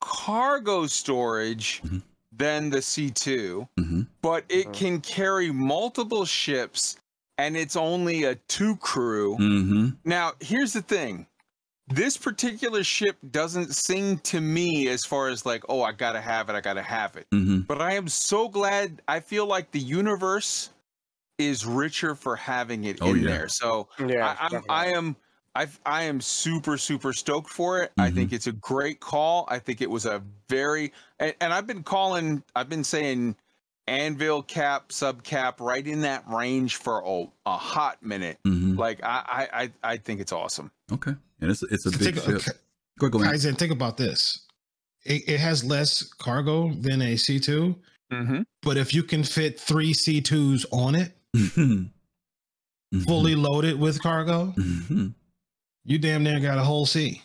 cargo 0.00 0.86
storage 0.86 1.82
Mhm. 1.84 2.02
than 2.30 2.70
the 2.70 2.80
C2, 2.80 3.66
Mm-hmm. 3.76 4.02
but 4.22 4.44
it 4.48 4.68
Mhm. 4.68 4.72
can 4.74 5.00
carry 5.00 5.50
multiple 5.50 6.24
ships 6.24 6.96
and 7.36 7.56
it's 7.56 7.74
only 7.74 8.22
a 8.22 8.36
two 8.46 8.76
crew. 8.76 9.36
Mm-hmm. 9.40 9.88
Now, 10.04 10.34
here's 10.40 10.72
the 10.72 10.82
thing. 10.82 11.26
This 11.88 12.16
particular 12.16 12.84
ship 12.84 13.16
doesn't 13.32 13.74
sing 13.74 14.18
to 14.20 14.40
me 14.40 14.86
as 14.86 15.04
far 15.04 15.26
as 15.28 15.44
like, 15.44 15.64
oh, 15.68 15.82
I 15.82 15.90
gotta 15.90 16.20
have 16.20 16.48
it, 16.48 16.54
I 16.54 16.60
gotta 16.60 16.82
have 16.82 17.16
it. 17.16 17.26
Mm-hmm. 17.34 17.62
But 17.62 17.82
I 17.82 17.94
am 17.94 18.06
so 18.06 18.48
glad. 18.48 19.02
I 19.08 19.18
feel 19.18 19.46
like 19.46 19.72
the 19.72 19.80
universe 19.80 20.70
is 21.38 21.66
richer 21.66 22.14
for 22.14 22.36
having 22.36 22.84
it 22.84 22.98
Oh, 23.00 23.10
in 23.10 23.22
yeah. 23.22 23.28
there. 23.30 23.48
So 23.48 23.88
Yeah, 23.98 24.36
I, 24.38 24.46
I'm, 24.46 24.64
I 24.68 24.86
am, 24.92 25.16
I, 25.54 25.66
I 25.84 26.04
am 26.04 26.20
super, 26.20 26.76
super 26.78 27.12
stoked 27.12 27.50
for 27.50 27.82
it. 27.82 27.92
I 27.98 28.10
Mhm. 28.10 28.14
think 28.14 28.32
it's 28.32 28.46
a 28.46 28.52
great 28.52 29.00
call. 29.00 29.46
I 29.48 29.58
think 29.58 29.80
it 29.80 29.90
was 29.90 30.06
a 30.06 30.22
very, 30.48 30.92
and, 31.18 31.34
and 31.40 31.52
I've 31.52 31.66
been 31.66 31.82
calling, 31.82 32.42
I've 32.54 32.68
been 32.68 32.84
saying 32.84 33.34
anvil 33.88 34.42
cap, 34.44 34.92
sub 34.92 35.24
cap, 35.24 35.60
right 35.60 35.84
in 35.84 36.02
that 36.02 36.22
range 36.28 36.76
for 36.76 37.02
a, 37.04 37.24
a 37.46 37.56
hot 37.56 38.00
minute. 38.02 38.38
Mm-hmm. 38.46 38.78
Like 38.78 39.02
I, 39.02 39.48
I, 39.52 39.62
I, 39.62 39.92
I 39.92 39.96
think 39.96 40.20
it's 40.20 40.32
awesome. 40.32 40.70
Okay. 40.92 41.14
And 41.40 41.50
it's 41.50 41.62
it's 41.64 41.86
a 41.86 41.90
big 41.90 42.16
think- 42.16 42.16
ship. 42.16 42.48
okay, 42.48 42.58
Go 43.00 43.08
go 43.08 43.18
man. 43.18 43.32
Kaizen, 43.34 43.58
think 43.58 43.72
about 43.72 43.96
this. 43.96 44.46
It, 45.04 45.28
it 45.28 45.40
has 45.40 45.64
less 45.64 46.02
cargo 46.02 46.72
than 46.74 47.02
a 47.02 47.14
C2, 47.14 47.74
Mm-hmm. 48.12 48.42
but 48.62 48.76
if 48.76 48.92
you 48.92 49.02
can 49.04 49.22
fit 49.24 49.58
three 49.58 49.94
C2s 49.94 50.66
on 50.72 50.94
it, 50.96 51.16
Mhm. 51.36 51.90
Mhm. 52.94 53.04
fully 53.04 53.34
loaded 53.36 53.78
with 53.78 54.02
cargo, 54.02 54.52
Mhm. 54.56 55.14
You 55.84 55.98
damn 55.98 56.22
near 56.22 56.40
got 56.40 56.58
a 56.58 56.64
whole 56.64 56.86
C. 56.86 57.22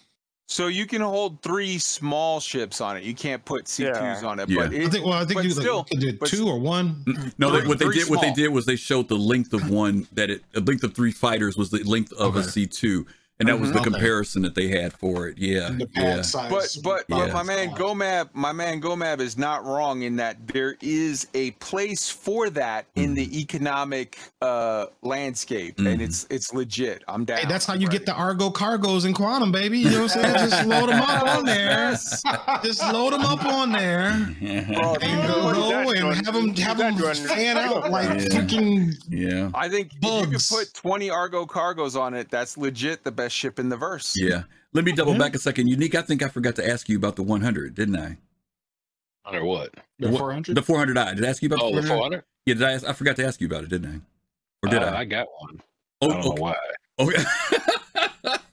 So 0.48 0.68
you 0.68 0.86
can 0.86 1.02
hold 1.02 1.42
three 1.42 1.80
small 1.80 2.40
ships 2.40 2.80
on 2.80 2.98
it. 2.98 3.04
You 3.04 3.16
can't 3.16 3.44
put 3.44 3.66
C2s 3.66 4.22
Yeah. 4.22 4.28
on 4.28 4.40
it. 4.40 4.48
Yeah. 4.48 4.68
But 4.68 4.76
I 4.76 4.88
think. 4.90 5.04
Well, 5.06 5.14
I 5.14 5.26
think 5.26 5.44
you, 5.44 5.50
still- 5.50 5.78
like, 5.80 5.94
you 5.94 6.00
could 6.14 6.20
do 6.20 6.26
two 6.28 6.48
or 6.48 6.60
one. 6.60 7.04
Mm-hmm. 7.08 7.30
No, 7.40 7.50
Three- 7.58 7.68
what 7.68 7.80
they 7.80 7.86
three 7.86 7.96
did, 8.00 8.10
what 8.10 8.22
they 8.22 8.32
did 8.32 8.50
was 8.50 8.68
they 8.68 8.76
showed 8.76 9.08
the 9.10 9.16
length 9.18 9.54
of 9.54 9.70
one 9.72 10.08
that 10.14 10.30
it, 10.30 10.44
the 10.54 10.62
length 10.62 10.84
of 10.84 10.94
three 10.94 11.12
fighters 11.12 11.58
was 11.58 11.72
the 11.72 11.84
length 11.84 12.14
of 12.14 12.36
a 12.36 12.40
Okay. 12.40 12.48
C 12.48 12.68
two, 12.68 13.08
and 13.40 13.50
that 13.50 13.60
was 13.60 13.70
Mhm. 13.70 13.74
the 13.74 13.80
Okay. 13.82 13.90
comparison 13.92 14.42
that 14.44 14.56
they 14.56 14.68
had 14.70 14.94
for 14.94 15.28
it. 15.28 15.38
Yeah, 15.38 15.70
The 15.70 15.90
yeah. 15.96 16.22
size. 16.22 16.50
but 16.50 16.78
but, 16.84 17.06
Yeah. 17.10 17.26
but 17.26 17.34
my 17.34 17.44
man 17.44 17.70
Gomab, 17.76 18.30
my 18.34 18.52
man 18.54 18.82
Gomab 18.82 19.20
is 19.20 19.38
not 19.38 19.66
wrong 19.66 20.04
in 20.04 20.16
that 20.18 20.48
there 20.48 20.78
is 20.82 21.28
a 21.34 21.52
place 21.52 22.10
for 22.10 22.50
that 22.52 22.86
in 22.96 23.06
Mm-hmm. 23.08 23.14
the 23.16 23.40
economic 23.42 24.18
uh 24.42 24.86
landscape, 25.02 25.78
and 25.80 26.00
Mhm. 26.00 26.02
it's 26.02 26.26
it's 26.30 26.54
legit. 26.54 27.04
I'm 27.08 27.26
down. 27.26 27.40
Hey, 27.40 27.46
that's 27.48 27.66
how 27.66 27.74
you 27.74 27.88
ready. 27.88 27.98
get 28.00 28.06
the 28.06 28.14
Argo 28.14 28.50
cargos 28.50 29.06
in 29.06 29.14
quantum, 29.14 29.52
baby. 29.52 29.80
You 29.80 29.90
know 29.92 30.02
what 30.04 30.16
I'm 30.18 30.24
saying? 30.24 30.50
Just 30.50 30.66
load 30.68 30.90
them 30.90 31.02
up 31.02 31.24
on 31.38 31.46
there. 31.46 31.92
Just 32.64 32.82
load 32.94 33.14
them 33.14 33.22
up 33.26 33.44
on 33.46 33.72
there. 33.72 34.14
Well, 34.76 34.98
And 35.02 35.28
go, 35.28 35.54
go 35.54 35.90
and 35.90 35.96
doing? 36.00 36.16
have 36.24 36.34
them 36.34 36.56
have 36.56 36.78
them 36.78 37.14
fan 37.28 37.58
out 37.58 37.90
like 37.92 38.08
Yeah. 38.10 38.16
freaking 38.28 38.94
yeah, 39.10 39.50
I 39.54 39.70
think 39.70 39.92
if 40.02 40.22
you 40.32 40.38
could 40.38 40.46
put 40.50 40.74
20 40.74 41.10
Argo 41.10 41.46
cargos 41.46 42.00
on 42.00 42.14
it, 42.14 42.30
that's 42.30 42.58
legit 42.58 43.04
the 43.04 43.12
best 43.12 43.25
ship 43.32 43.60
in 43.60 43.70
the 43.70 43.78
verse. 43.78 44.16
yeah. 44.18 44.44
Let 44.74 44.84
me 44.84 44.92
double 44.92 45.14
Yeah. 45.14 45.20
back 45.20 45.36
a 45.36 45.40
second. 45.40 45.68
Unique. 45.68 45.96
I 45.96 46.02
think 46.02 46.22
I 46.22 46.28
forgot 46.28 46.56
to 46.58 46.68
ask 46.70 46.90
you 46.90 46.98
about 46.98 47.16
the 47.16 47.24
100, 47.24 47.74
didn't 47.76 47.96
I? 47.98 48.18
Or 49.26 49.44
what? 49.46 49.74
The 50.00 50.10
What- 50.10 50.20
400? 50.20 50.56
The 50.56 50.62
400i. 50.62 51.16
Did 51.16 51.26
I 51.26 51.30
ask 51.30 51.42
you 51.42 51.48
about 51.48 51.62
Oh, 51.62 51.74
the 51.74 51.82
the 51.82 51.88
400? 51.88 51.98
400? 51.98 52.24
Yeah, 52.46 52.54
did 52.56 52.64
I? 52.64 52.72
Ask, 52.74 52.86
I 52.90 52.94
forgot 52.94 53.16
to 53.16 53.26
ask 53.26 53.40
you 53.42 53.48
about 53.48 53.64
it, 53.64 53.70
didn't 53.70 53.90
I? 53.92 54.68
Or 54.68 54.70
did 54.70 54.84
Uh, 54.84 54.88
I? 54.88 55.00
I 55.00 55.06
got 55.06 55.28
one. 55.40 55.62
Oh, 56.02 56.10
I 56.10 56.14
don't 56.14 56.20
okay. 56.20 56.30
know 56.30 56.42
why. 56.42 56.56
okay. 57.00 57.24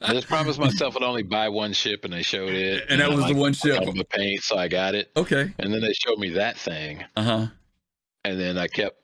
I 0.01 0.13
just 0.15 0.27
promised 0.29 0.59
myself 0.61 0.97
I'd 0.97 1.03
only 1.03 1.23
buy 1.25 1.49
one 1.49 1.73
ship, 1.73 2.05
and 2.05 2.13
they 2.13 2.23
showed 2.23 2.53
it. 2.55 2.85
And 2.89 3.01
that 3.01 3.07
I 3.11 3.15
was 3.15 3.25
the 3.27 3.33
like 3.33 3.37
one 3.37 3.53
ship. 3.53 3.83
the 3.85 4.05
paint, 4.05 4.43
so 4.43 4.57
I 4.57 4.69
got 4.69 4.95
it. 4.95 5.11
okay. 5.17 5.53
And 5.59 5.73
then 5.75 5.81
they 5.81 5.93
showed 5.93 6.19
me 6.19 6.31
that 6.31 6.57
thing, 6.57 7.05
Uh 7.17 7.23
huh. 7.23 7.47
and 8.25 8.41
then 8.41 8.57
I 8.59 8.69
kept 8.69 8.97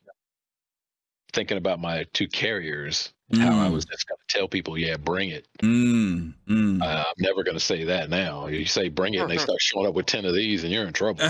thinking 1.33 1.57
about 1.59 1.81
my 1.81 2.05
two 2.13 2.29
carriers. 2.29 3.13
How 3.37 3.61
I 3.61 3.69
Mm. 3.69 3.73
was 3.75 3.85
just 3.85 4.09
going 4.09 4.17
to 4.27 4.35
tell 4.39 4.49
people, 4.49 4.79
yeah, 4.79 4.97
bring 4.97 5.29
it. 5.29 5.47
Mm. 5.63 6.33
Mm. 6.49 6.81
Uh, 6.83 6.85
I'm 7.07 7.15
never 7.19 7.45
going 7.45 7.57
to 7.57 7.63
say 7.63 7.85
that 7.85 8.09
now. 8.09 8.47
You 8.47 8.65
say 8.65 8.89
bring 8.89 9.13
it, 9.15 9.19
and 9.19 9.31
they 9.31 9.37
start 9.37 9.61
showing 9.61 9.87
up 9.87 9.93
with 9.95 10.07
ten 10.07 10.25
of 10.25 10.35
these, 10.35 10.65
and 10.65 10.73
you're 10.73 10.87
in 10.87 10.95
trouble. 10.95 11.23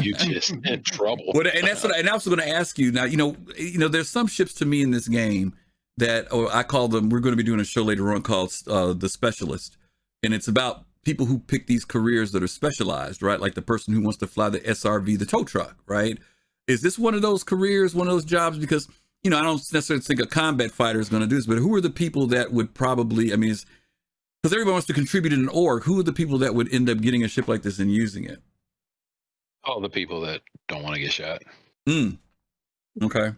you 0.00 0.14
just 0.14 0.50
in 0.64 0.82
trouble. 0.84 1.24
Well, 1.34 1.46
and 1.52 1.66
that's 1.66 1.82
what 1.82 1.94
I, 1.94 1.98
and 1.98 2.08
I 2.08 2.14
was 2.14 2.24
going 2.26 2.38
to 2.38 2.48
ask 2.48 2.78
you 2.78 2.92
now. 2.92 3.04
You 3.04 3.16
know, 3.16 3.36
you 3.58 3.78
know, 3.78 3.88
there's 3.88 4.08
some 4.08 4.26
ships 4.28 4.54
to 4.54 4.64
me 4.64 4.82
in 4.82 4.92
this 4.92 5.08
game 5.08 5.54
that, 5.96 6.32
or 6.32 6.54
I 6.54 6.62
call 6.62 6.88
them. 6.88 7.08
We're 7.08 7.20
going 7.20 7.32
to 7.32 7.36
be 7.36 7.42
doing 7.42 7.60
a 7.60 7.64
show 7.64 7.82
later 7.82 8.12
on 8.12 8.22
called 8.22 8.52
uh, 8.68 8.92
the 8.92 9.08
Specialist, 9.08 9.76
and 10.22 10.32
it's 10.32 10.46
about 10.48 10.84
people 11.04 11.26
who 11.26 11.38
pick 11.40 11.66
these 11.66 11.84
careers 11.84 12.32
that 12.32 12.42
are 12.42 12.48
specialized, 12.48 13.22
right? 13.22 13.40
Like 13.40 13.54
the 13.54 13.62
person 13.62 13.92
who 13.94 14.02
wants 14.02 14.18
to 14.18 14.26
fly 14.26 14.50
the 14.50 14.60
SRV, 14.60 15.18
the 15.18 15.26
tow 15.26 15.44
truck, 15.44 15.76
right? 15.86 16.18
Is 16.68 16.80
this 16.82 16.98
one 16.98 17.14
of 17.14 17.22
those 17.22 17.44
careers, 17.44 17.94
one 17.94 18.08
of 18.08 18.12
those 18.12 18.24
jobs? 18.24 18.58
Because 18.58 18.88
you 19.26 19.30
know, 19.30 19.38
I 19.40 19.42
don't 19.42 19.56
necessarily 19.72 20.04
think 20.04 20.20
a 20.20 20.26
combat 20.26 20.70
fighter 20.70 21.00
is 21.00 21.08
going 21.08 21.20
to 21.22 21.26
do 21.26 21.34
this, 21.34 21.46
but 21.46 21.58
who 21.58 21.74
are 21.74 21.80
the 21.80 21.90
people 21.90 22.28
that 22.28 22.52
would 22.52 22.74
probably? 22.74 23.32
I 23.32 23.36
mean, 23.36 23.56
because 24.40 24.52
everyone 24.52 24.74
wants 24.74 24.86
to 24.86 24.92
contribute 24.92 25.32
in 25.32 25.40
an 25.40 25.48
org. 25.48 25.82
Who 25.82 25.98
are 25.98 26.04
the 26.04 26.12
people 26.12 26.38
that 26.38 26.54
would 26.54 26.72
end 26.72 26.88
up 26.88 27.00
getting 27.00 27.24
a 27.24 27.28
ship 27.28 27.48
like 27.48 27.62
this 27.62 27.80
and 27.80 27.90
using 27.92 28.22
it? 28.22 28.40
All 29.64 29.80
the 29.80 29.88
people 29.88 30.20
that 30.20 30.42
don't 30.68 30.84
want 30.84 30.94
to 30.94 31.00
get 31.00 31.10
shot. 31.12 31.42
Mm. 31.88 32.18
Okay. 33.02 33.24
Yeah. 33.24 33.32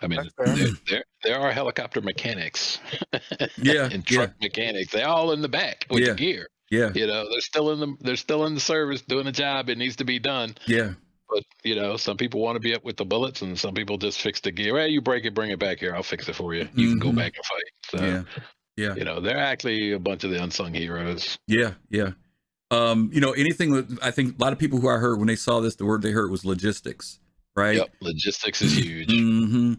I 0.00 0.08
mean, 0.08 0.18
there, 0.36 0.56
there 0.88 1.04
there 1.22 1.38
are 1.38 1.52
helicopter 1.52 2.00
mechanics. 2.00 2.80
Yeah, 3.56 3.88
and 3.90 4.04
truck 4.04 4.32
mechanics. 4.42 4.92
They're 4.92 5.06
all 5.06 5.30
in 5.30 5.42
the 5.42 5.48
back 5.48 5.86
with 5.90 6.02
Yeah. 6.02 6.10
the 6.10 6.14
gear. 6.16 6.48
Yeah. 6.72 6.90
You 6.92 7.06
know, 7.06 7.28
they're 7.30 7.40
still 7.40 7.70
in 7.70 7.78
the 7.78 7.94
they're 8.00 8.16
still 8.16 8.46
in 8.46 8.54
the 8.54 8.60
service 8.60 9.02
doing 9.02 9.28
a 9.28 9.32
job. 9.32 9.68
It 9.70 9.78
needs 9.78 9.94
to 9.96 10.04
be 10.04 10.18
done. 10.18 10.56
Yeah. 10.66 10.94
But 11.34 11.42
you 11.64 11.74
know, 11.74 11.96
some 11.96 12.16
people 12.16 12.40
want 12.40 12.54
to 12.56 12.60
be 12.60 12.74
up 12.74 12.84
with 12.84 12.96
the 12.96 13.04
bullets, 13.04 13.42
and 13.42 13.58
some 13.58 13.74
people 13.74 13.98
just 13.98 14.20
fix 14.20 14.40
the 14.40 14.52
gear. 14.52 14.76
Hey, 14.78 14.88
you 14.88 15.00
break 15.00 15.24
it, 15.24 15.34
bring 15.34 15.50
it 15.50 15.58
back 15.58 15.80
here. 15.80 15.94
I'll 15.94 16.02
fix 16.04 16.28
it 16.28 16.34
for 16.36 16.54
you. 16.54 16.68
You 16.74 16.90
can 16.90 16.98
go 17.00 17.10
Mhm. 17.10 17.16
back 17.16 17.32
and 17.36 17.44
fight. 17.44 17.90
So 17.90 17.98
Yeah. 17.98 18.22
Yeah. 18.76 18.94
You 18.96 19.04
know, 19.04 19.20
they're 19.20 19.38
actually 19.38 19.92
a 19.92 19.98
bunch 20.00 20.24
of 20.24 20.30
the 20.30 20.42
unsung 20.42 20.74
heroes. 20.74 21.38
Yeah, 21.46 21.74
yeah. 21.90 22.10
Um, 22.72 23.08
you 23.12 23.20
know, 23.20 23.30
anything 23.32 23.72
that 23.72 23.98
I 24.02 24.10
think 24.10 24.36
a 24.38 24.42
lot 24.42 24.52
of 24.52 24.58
people 24.58 24.80
who 24.80 24.88
I 24.88 24.96
heard 24.96 25.18
when 25.18 25.28
they 25.28 25.36
saw 25.36 25.60
this, 25.60 25.76
the 25.76 25.84
word 25.84 26.02
they 26.02 26.10
heard 26.10 26.30
was 26.30 26.44
logistics, 26.44 27.20
right? 27.54 27.76
Yep, 27.76 27.90
logistics 28.00 28.62
is 28.62 28.72
huge. 28.72 29.10
hmm 29.12 29.74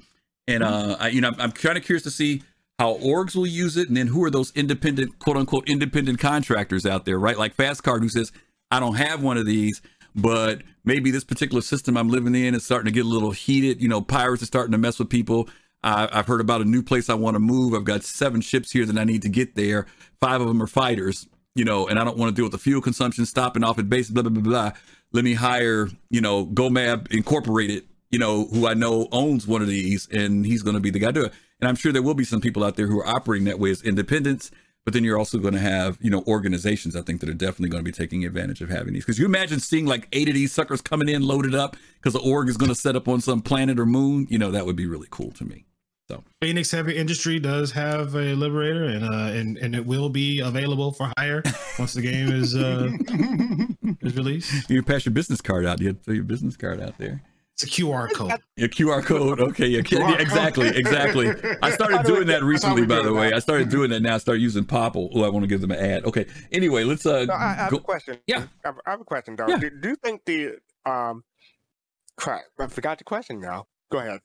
And 0.47 0.63
uh, 0.63 0.95
I, 0.99 1.09
you 1.09 1.19
know, 1.19 1.27
I'm, 1.29 1.41
I'm 1.41 1.51
kind 1.51 1.77
of 1.77 1.83
curious 1.83 2.03
to 2.03 2.11
see 2.11 2.41
how 2.79 2.97
orgs 2.99 3.35
will 3.35 3.47
use 3.47 3.75
it, 3.77 3.87
and 3.89 3.97
then 3.97 4.07
who 4.07 4.23
are 4.23 4.29
those 4.29 4.51
independent, 4.55 5.19
quote 5.19 5.35
unquote, 5.37 5.67
independent 5.67 6.19
contractors 6.19 6.85
out 6.85 7.03
there, 7.05 7.19
right? 7.19 7.37
Like 7.37 7.57
Fastcard, 7.57 7.99
who 8.01 8.09
says, 8.09 8.31
"I 8.71 8.79
don't 8.79 8.95
have 8.95 9.21
one 9.21 9.37
of 9.37 9.45
these, 9.45 9.81
but 10.15 10.61
maybe 10.85 11.11
this 11.11 11.23
particular 11.23 11.61
system 11.61 11.97
I'm 11.97 12.09
living 12.09 12.33
in 12.35 12.55
is 12.55 12.65
starting 12.65 12.85
to 12.85 12.91
get 12.91 13.05
a 13.05 13.09
little 13.09 13.31
heated. 13.31 13.81
You 13.81 13.89
know, 13.89 14.01
pirates 14.01 14.41
are 14.41 14.47
starting 14.47 14.71
to 14.71 14.77
mess 14.77 14.97
with 14.97 15.09
people. 15.09 15.49
I, 15.83 16.07
I've 16.11 16.27
heard 16.27 16.41
about 16.41 16.61
a 16.61 16.65
new 16.65 16.81
place 16.81 17.09
I 17.09 17.13
want 17.13 17.35
to 17.35 17.39
move. 17.39 17.73
I've 17.73 17.83
got 17.83 18.03
seven 18.03 18.41
ships 18.41 18.71
here 18.71 18.85
that 18.85 18.97
I 18.97 19.03
need 19.03 19.21
to 19.23 19.29
get 19.29 19.55
there. 19.55 19.85
Five 20.21 20.41
of 20.41 20.47
them 20.47 20.61
are 20.61 20.67
fighters, 20.67 21.27
you 21.53 21.65
know, 21.65 21.87
and 21.87 21.99
I 21.99 22.03
don't 22.03 22.17
want 22.17 22.29
to 22.29 22.35
deal 22.35 22.45
with 22.45 22.53
the 22.53 22.57
fuel 22.57 22.81
consumption 22.81 23.25
stopping 23.25 23.63
off 23.63 23.77
at 23.77 23.89
base, 23.89 24.09
blah, 24.09 24.23
blah, 24.23 24.31
blah, 24.31 24.41
blah. 24.41 24.71
Let 25.11 25.23
me 25.23 25.33
hire, 25.33 25.89
you 26.09 26.21
know, 26.21 26.45
GoMab 26.45 27.11
Incorporated, 27.11 27.83
you 28.09 28.19
know, 28.19 28.45
who 28.45 28.67
I 28.67 28.73
know 28.73 29.07
owns 29.11 29.45
one 29.45 29.61
of 29.61 29.67
these, 29.67 30.07
and 30.09 30.45
he's 30.45 30.63
going 30.63 30.75
to 30.75 30.81
be 30.81 30.89
the 30.89 30.99
guy 30.99 31.07
to 31.07 31.13
do 31.13 31.25
it. 31.25 31.33
And 31.59 31.69
I'm 31.69 31.75
sure 31.75 31.91
there 31.91 32.01
will 32.01 32.15
be 32.15 32.25
some 32.25 32.41
people 32.41 32.63
out 32.63 32.75
there 32.75 32.87
who 32.87 32.99
are 32.99 33.07
operating 33.07 33.45
that 33.45 33.59
way 33.59 33.71
as 33.71 33.81
independents, 33.81 34.51
but 34.85 34.93
then 34.93 35.03
you're 35.03 35.17
also 35.17 35.39
going 35.39 35.55
to 35.55 35.59
have, 35.59 35.97
you 35.99 36.11
know, 36.11 36.23
organizations, 36.27 36.95
I 36.95 37.01
think, 37.01 37.19
that 37.21 37.29
are 37.29 37.33
definitely 37.33 37.69
going 37.69 37.83
to 37.83 37.91
be 37.91 37.95
taking 37.95 38.23
advantage 38.23 38.61
of 38.61 38.69
having 38.69 38.93
these. 38.93 39.03
Because 39.03 39.17
you 39.17 39.25
imagine 39.25 39.59
seeing 39.59 39.87
like 39.87 40.07
eight 40.13 40.29
of 40.29 40.35
these 40.35 40.53
suckers 40.53 40.81
coming 40.81 41.09
in 41.09 41.23
loaded 41.23 41.55
up 41.55 41.75
because 41.97 42.13
the 42.13 42.19
org 42.19 42.49
is 42.49 42.55
going 42.55 42.69
to 42.69 42.75
set 42.75 42.95
up 42.95 43.07
on 43.07 43.19
some 43.19 43.41
planet 43.41 43.79
or 43.79 43.85
moon, 43.87 44.27
you 44.29 44.37
know, 44.37 44.51
that 44.51 44.65
would 44.65 44.75
be 44.75 44.85
really 44.85 45.07
cool 45.09 45.31
to 45.31 45.43
me. 45.43 45.65
So 46.07 46.23
Phoenix 46.39 46.69
Heavy 46.69 46.95
Industry 46.95 47.39
does 47.39 47.71
have 47.71 48.13
a 48.13 48.35
Liberator, 48.35 48.83
and 48.83 49.03
uh, 49.03 49.33
and 49.33 49.57
and 49.57 49.73
it 49.73 49.83
will 49.83 50.09
be 50.09 50.39
available 50.39 50.91
for 50.91 51.11
hire 51.17 51.41
once 51.79 51.95
the 51.95 52.03
game 52.03 52.31
is 52.31 52.55
uh, 52.55 52.91
is 54.01 54.15
released. 54.15 54.69
You 54.69 54.83
pass 54.83 55.07
your 55.07 55.13
business 55.13 55.41
card 55.41 55.65
out. 55.65 55.81
You 55.81 55.87
have 55.87 55.97
to 55.97 56.03
throw 56.03 56.13
your 56.13 56.23
business 56.23 56.55
card 56.55 56.79
out 56.79 56.95
there. 56.99 57.23
It's 57.55 57.63
a 57.63 57.67
QR 57.67 58.11
code. 58.11 58.33
Your 58.57 58.67
QR 58.67 59.01
code. 59.03 59.39
Okay. 59.39 59.67
Yeah. 59.67 59.79
QR 59.81 60.19
exactly. 60.19 60.65
code. 60.67 60.75
Exactly. 60.75 61.27
I 61.63 61.71
started 61.73 61.97
How 61.97 62.03
doing 62.03 62.27
that 62.27 62.43
recently, 62.43 62.85
by 62.85 62.95
doing 62.95 63.05
the 63.07 63.13
way. 63.13 63.31
I 63.31 63.39
started 63.39 63.69
doing 63.69 63.91
that 63.91 64.01
now. 64.01 64.15
I 64.15 64.17
started 64.17 64.41
using 64.41 64.65
Popple. 64.65 65.09
Oh, 65.15 65.23
I 65.23 65.29
want 65.29 65.43
to 65.43 65.47
give 65.47 65.61
them 65.61 65.71
an 65.71 65.79
ad. 65.79 66.03
Okay. 66.05 66.25
Anyway, 66.51 66.83
let's 66.83 67.05
uh 67.05 67.23
No, 67.25 67.33
I, 67.33 67.51
I 67.51 67.53
have 67.53 67.71
go- 67.71 67.77
a 67.77 67.81
question. 67.81 68.17
Yeah. 68.27 68.43
I 68.63 68.67
have, 68.67 68.75
I 68.85 68.91
have 68.91 69.01
a 69.01 69.05
question 69.05 69.37
though. 69.37 69.47
Yeah. 69.47 69.57
Do, 69.57 69.69
do 69.69 69.89
you 69.89 69.95
think 69.95 70.25
the 70.25 70.57
um, 70.85 71.23
crap? 72.17 72.41
I 72.59 72.67
forgot 72.67 72.97
the 72.97 73.05
question 73.05 73.39
now. 73.39 73.67
Go 73.89 73.99
ahead. 73.99 74.19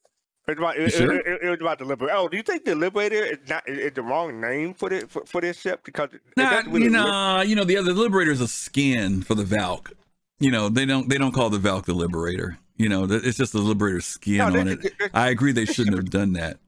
It's 0.49 0.59
about, 0.59 0.77
it, 0.79 0.91
sure? 0.91 1.13
it, 1.15 1.27
it, 1.27 1.43
it 1.45 1.51
was 1.51 1.61
about 1.61 1.79
the 1.79 1.85
liberator. 1.85 2.17
Oh, 2.17 2.27
do 2.27 2.37
you 2.37 2.43
think 2.43 2.65
the 2.65 2.75
liberator 2.75 3.23
is 3.25 3.39
not 3.49 3.69
is, 3.69 3.79
is 3.79 3.93
the 3.93 4.03
wrong 4.03 4.41
name 4.41 4.75
for 4.75 4.89
the 4.89 5.07
for, 5.07 5.25
for 5.25 5.41
this 5.41 5.61
ship 5.61 5.83
because 5.85 6.09
it, 6.13 6.17
it 6.27 6.37
Nah, 6.37 6.51
doesn't 6.51 6.73
really 6.73 6.87
you 6.87 6.91
look- 6.91 7.07
know, 7.07 7.41
you 7.43 7.55
know, 7.55 7.63
the 7.63 7.77
other 7.77 7.93
liberator 7.93 8.33
is 8.33 8.41
a 8.41 8.49
skin 8.49 9.23
for 9.23 9.37
the 9.37 9.45
Valk. 9.45 9.93
You 10.41 10.51
know, 10.51 10.69
they 10.69 10.87
don't 10.87 11.09
they 11.09 11.19
don't 11.19 11.31
call 11.33 11.51
the 11.51 11.59
Valk 11.59 11.85
the 11.85 11.93
liberator. 11.95 12.59
You 12.81 12.89
know, 12.89 13.05
it's 13.05 13.37
just 13.37 13.53
the 13.53 13.59
liberator 13.59 14.01
skin 14.01 14.39
No, 14.39 14.47
on 14.47 14.57
it. 14.67 14.81
this- 14.81 14.93
this- 14.99 15.11
I 15.13 15.29
agree 15.29 15.53
they 15.53 15.67
shouldn't 15.67 15.97
have 15.97 16.09
done 16.09 16.33
that. 16.33 16.59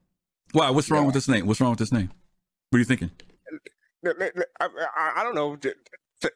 Why? 0.53 0.69
What's 0.69 0.91
wrong 0.91 1.05
Yeah. 1.05 1.07
with 1.07 1.15
this 1.15 1.27
name? 1.27 1.47
What's 1.47 1.59
wrong 1.59 1.71
with 1.71 1.79
this 1.79 1.91
name? 1.91 2.11
What 2.69 2.77
are 2.77 2.81
you 2.81 2.85
thinking? 2.85 3.11
I, 4.05 4.69
I, 5.17 5.23
don't 5.23 5.35
know. 5.35 5.57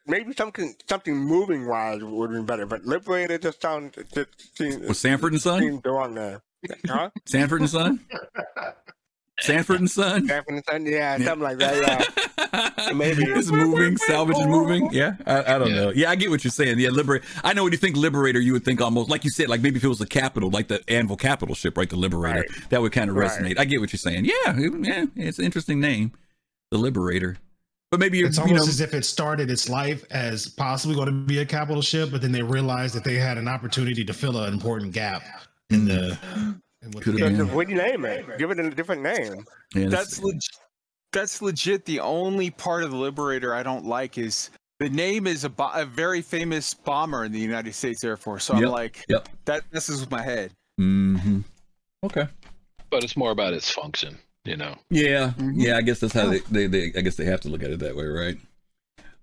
Maybe 0.06 0.32
something 0.32 0.74
something 0.88 1.14
moving 1.14 1.66
wise 1.66 2.02
would 2.02 2.30
be 2.32 2.40
better, 2.42 2.64
but 2.64 2.86
liberator 2.86 3.36
just 3.36 3.60
sounds 3.60 3.94
just 4.14 4.80
Was 4.88 4.98
Sanford 4.98 5.32
and 5.34 5.42
Son? 5.42 5.60
seems 5.60 5.82
the 5.82 5.90
wrong 5.90 6.14
name. 6.14 6.38
Huh? 6.86 7.10
Sanford 7.26 7.60
and 7.60 7.68
Son? 7.68 8.00
Sanford 9.40 9.80
and 9.80 9.90
Son? 9.90 10.26
Sanford 10.26 10.54
and 10.54 10.64
Son? 10.68 10.86
Yeah, 10.86 11.18
something 11.18 11.40
like 11.40 11.58
that. 11.58 12.10
Yeah. 12.86 12.92
Maybe. 12.94 13.24
it's 13.24 13.50
moving, 13.50 13.96
salvage 13.98 14.38
is 14.38 14.46
moving. 14.46 14.88
Yeah, 14.92 15.16
I, 15.26 15.54
I 15.54 15.58
don't 15.58 15.68
Yeah. 15.70 15.74
know. 15.76 15.90
Yeah, 15.90 16.10
I 16.10 16.16
get 16.16 16.30
what 16.30 16.42
you're 16.44 16.50
saying. 16.50 16.78
Yeah, 16.78 16.90
liberate. 16.90 17.22
I 17.44 17.52
know 17.52 17.64
when 17.64 17.72
you 17.72 17.78
think 17.78 17.96
liberator, 17.96 18.40
you 18.40 18.52
would 18.54 18.64
think 18.64 18.80
almost 18.80 19.10
like 19.10 19.24
you 19.24 19.30
said, 19.30 19.48
like 19.48 19.60
maybe 19.60 19.76
if 19.76 19.84
it 19.84 19.88
was 19.88 19.98
the 19.98 20.06
capital, 20.06 20.50
like 20.50 20.68
the 20.68 20.82
Anvil 20.88 21.16
capital 21.16 21.54
ship, 21.54 21.76
right? 21.76 21.88
The 21.90 21.96
liberator. 21.96 22.40
Right. 22.40 22.48
That 22.70 22.80
would 22.82 22.92
kind 22.92 23.10
of 23.10 23.16
Right. 23.16 23.30
resonate. 23.30 23.58
I 23.58 23.64
get 23.66 23.80
what 23.80 23.92
you're 23.92 23.98
saying. 23.98 24.24
Yeah, 24.24 24.34
it- 24.56 24.84
yeah, 24.86 25.04
it's 25.16 25.38
an 25.38 25.44
interesting 25.44 25.80
name, 25.80 26.12
the 26.70 26.78
liberator. 26.78 27.36
But 27.90 28.00
maybe 28.00 28.18
you're, 28.18 28.28
It's 28.28 28.36
you 28.38 28.42
almost 28.42 28.64
know, 28.64 28.68
as 28.68 28.80
if 28.80 28.94
it 28.94 29.04
started 29.04 29.48
its 29.50 29.68
life 29.68 30.04
as 30.10 30.48
possibly 30.48 30.96
going 30.96 31.06
to 31.06 31.12
be 31.12 31.38
a 31.38 31.46
capital 31.46 31.82
ship, 31.82 32.10
but 32.10 32.20
then 32.20 32.32
they 32.32 32.42
realized 32.42 32.94
that 32.96 33.04
they 33.04 33.14
had 33.14 33.38
an 33.38 33.46
opportunity 33.48 34.04
to 34.04 34.12
fill 34.12 34.36
an 34.42 34.52
important 34.52 34.92
gap 34.92 35.22
in 35.70 35.84
the. 35.84 36.18
In 36.86 36.92
what 36.92 37.04
the 37.04 37.12
Could've 37.12 37.36
game- 37.36 37.54
what 37.54 37.66
do 37.66 37.74
you 37.74 37.78
name 37.82 38.04
it? 38.04 38.38
Give 38.38 38.50
it 38.50 38.58
a 38.60 38.70
different 38.70 39.02
name. 39.02 39.44
yeah, 39.74 39.88
That's 39.88 40.22
leg- 40.22 40.40
that's 41.12 41.42
legit. 41.42 41.84
The 41.84 42.00
only 42.00 42.50
part 42.50 42.84
of 42.84 42.90
the 42.90 42.96
Liberator 42.96 43.54
I 43.54 43.62
don't 43.62 43.84
like 43.86 44.18
is 44.18 44.50
the 44.80 44.88
name 44.90 45.26
is 45.26 45.44
a, 45.44 45.48
bo- 45.48 45.70
a 45.72 45.84
very 45.84 46.20
famous 46.22 46.74
bomber 46.74 47.24
in 47.24 47.32
the 47.32 47.38
United 47.40 47.74
States 47.74 48.04
Air 48.04 48.16
Force. 48.16 48.44
So 48.44 48.54
Yep, 48.54 48.62
I'm 48.64 48.70
like, 48.70 49.04
yep. 49.08 49.28
that 49.46 49.62
messes 49.72 50.00
with 50.00 50.10
my 50.10 50.22
head. 50.22 50.52
Mm-hmm. 50.80 51.40
Okay. 52.04 52.28
But 52.90 53.02
it's 53.02 53.16
more 53.16 53.30
about 53.30 53.52
its 53.54 53.70
function, 53.70 54.18
you 54.44 54.56
know. 54.56 54.76
Yeah, 54.90 55.32
Mhm. 55.38 55.52
yeah. 55.56 55.76
I 55.78 55.82
guess 55.82 56.00
that's 56.00 56.12
how 56.12 56.26
they, 56.26 56.40
they, 56.50 56.66
they. 56.66 56.92
I 56.96 57.00
guess 57.00 57.16
they 57.16 57.24
have 57.24 57.40
to 57.42 57.48
look 57.48 57.62
at 57.62 57.70
it 57.70 57.78
that 57.80 57.96
way, 57.96 58.04
right? 58.04 58.36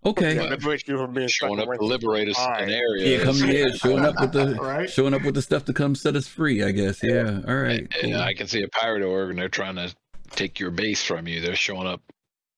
Okay. 0.06 0.36
Yeah, 0.36 0.44
liberate 0.50 0.88
you 0.88 0.98
from 0.98 1.14
being 1.14 1.28
Showing 1.30 1.58
stuck 1.60 1.70
up 1.70 1.80
to 1.80 1.86
liberate 1.86 2.28
us 2.30 2.38
All 2.38 2.48
in 2.48 2.52
right. 2.66 2.70
areas. 2.72 3.10
Yeah, 3.10 3.24
coming 3.24 3.56
in, 3.56 3.76
showing 3.78 4.06
up 4.06 4.16
with 4.20 4.32
the 4.34 4.56
Right. 4.62 4.90
showing 4.90 5.14
up 5.14 5.24
with 5.24 5.36
the 5.36 5.42
stuff 5.42 5.66
to 5.66 5.74
come 5.74 5.96
set 5.96 6.16
us 6.16 6.28
free. 6.28 6.64
I 6.64 6.72
guess. 6.72 7.02
Yeah. 7.04 7.42
All 7.48 7.56
right. 7.56 7.80
And, 7.80 7.94
cool. 7.94 8.14
and 8.14 8.22
I 8.22 8.34
can 8.34 8.48
see 8.48 8.64
a 8.64 8.68
pirate 8.70 9.04
org 9.04 9.30
and 9.32 9.40
they're 9.40 9.50
trying 9.50 9.76
to 9.76 9.94
take 10.32 10.60
your 10.60 10.72
base 10.72 11.04
from 11.04 11.28
you. 11.28 11.40
They're 11.42 11.56
showing 11.56 11.88
up, 11.88 12.02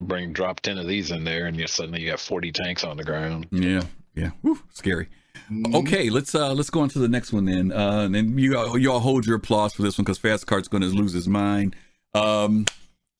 bring 0.02 0.34
drop 0.34 0.60
ten 0.62 0.78
of 0.78 0.88
these 0.88 1.12
in 1.12 1.24
there, 1.24 1.46
and 1.46 1.58
you 1.60 1.68
suddenly 1.68 2.02
you 2.02 2.10
got 2.12 2.20
forty 2.20 2.52
tanks 2.52 2.84
on 2.84 2.98
the 2.98 3.04
ground. 3.04 3.48
Yeah, 3.52 3.84
yeah. 4.16 4.32
Whew, 4.41 4.60
scary. 4.74 5.08
Mhm. 5.52 5.76
Okay, 5.76 6.10
let's 6.10 6.34
uh 6.34 6.54
let's 6.54 6.70
go 6.72 6.80
on 6.80 6.89
to 6.89 7.00
the 7.00 7.08
next 7.10 7.32
one 7.32 7.46
then. 7.46 7.72
Uh 7.72 8.00
and 8.06 8.16
then 8.16 8.38
you 8.39 8.58
all- 8.58 8.78
you 8.78 8.91
all 8.91 9.00
hold 9.02 9.28
your 9.28 9.36
applause 9.36 9.74
for 9.74 9.84
this 9.84 9.98
one 9.98 10.04
because 10.06 10.18
Fast 10.18 10.48
Cart's 10.48 10.68
going 10.68 10.82
to 10.82 10.88
lose 10.88 11.14
his 11.14 11.28
mind. 11.28 11.76
Um 12.16 12.66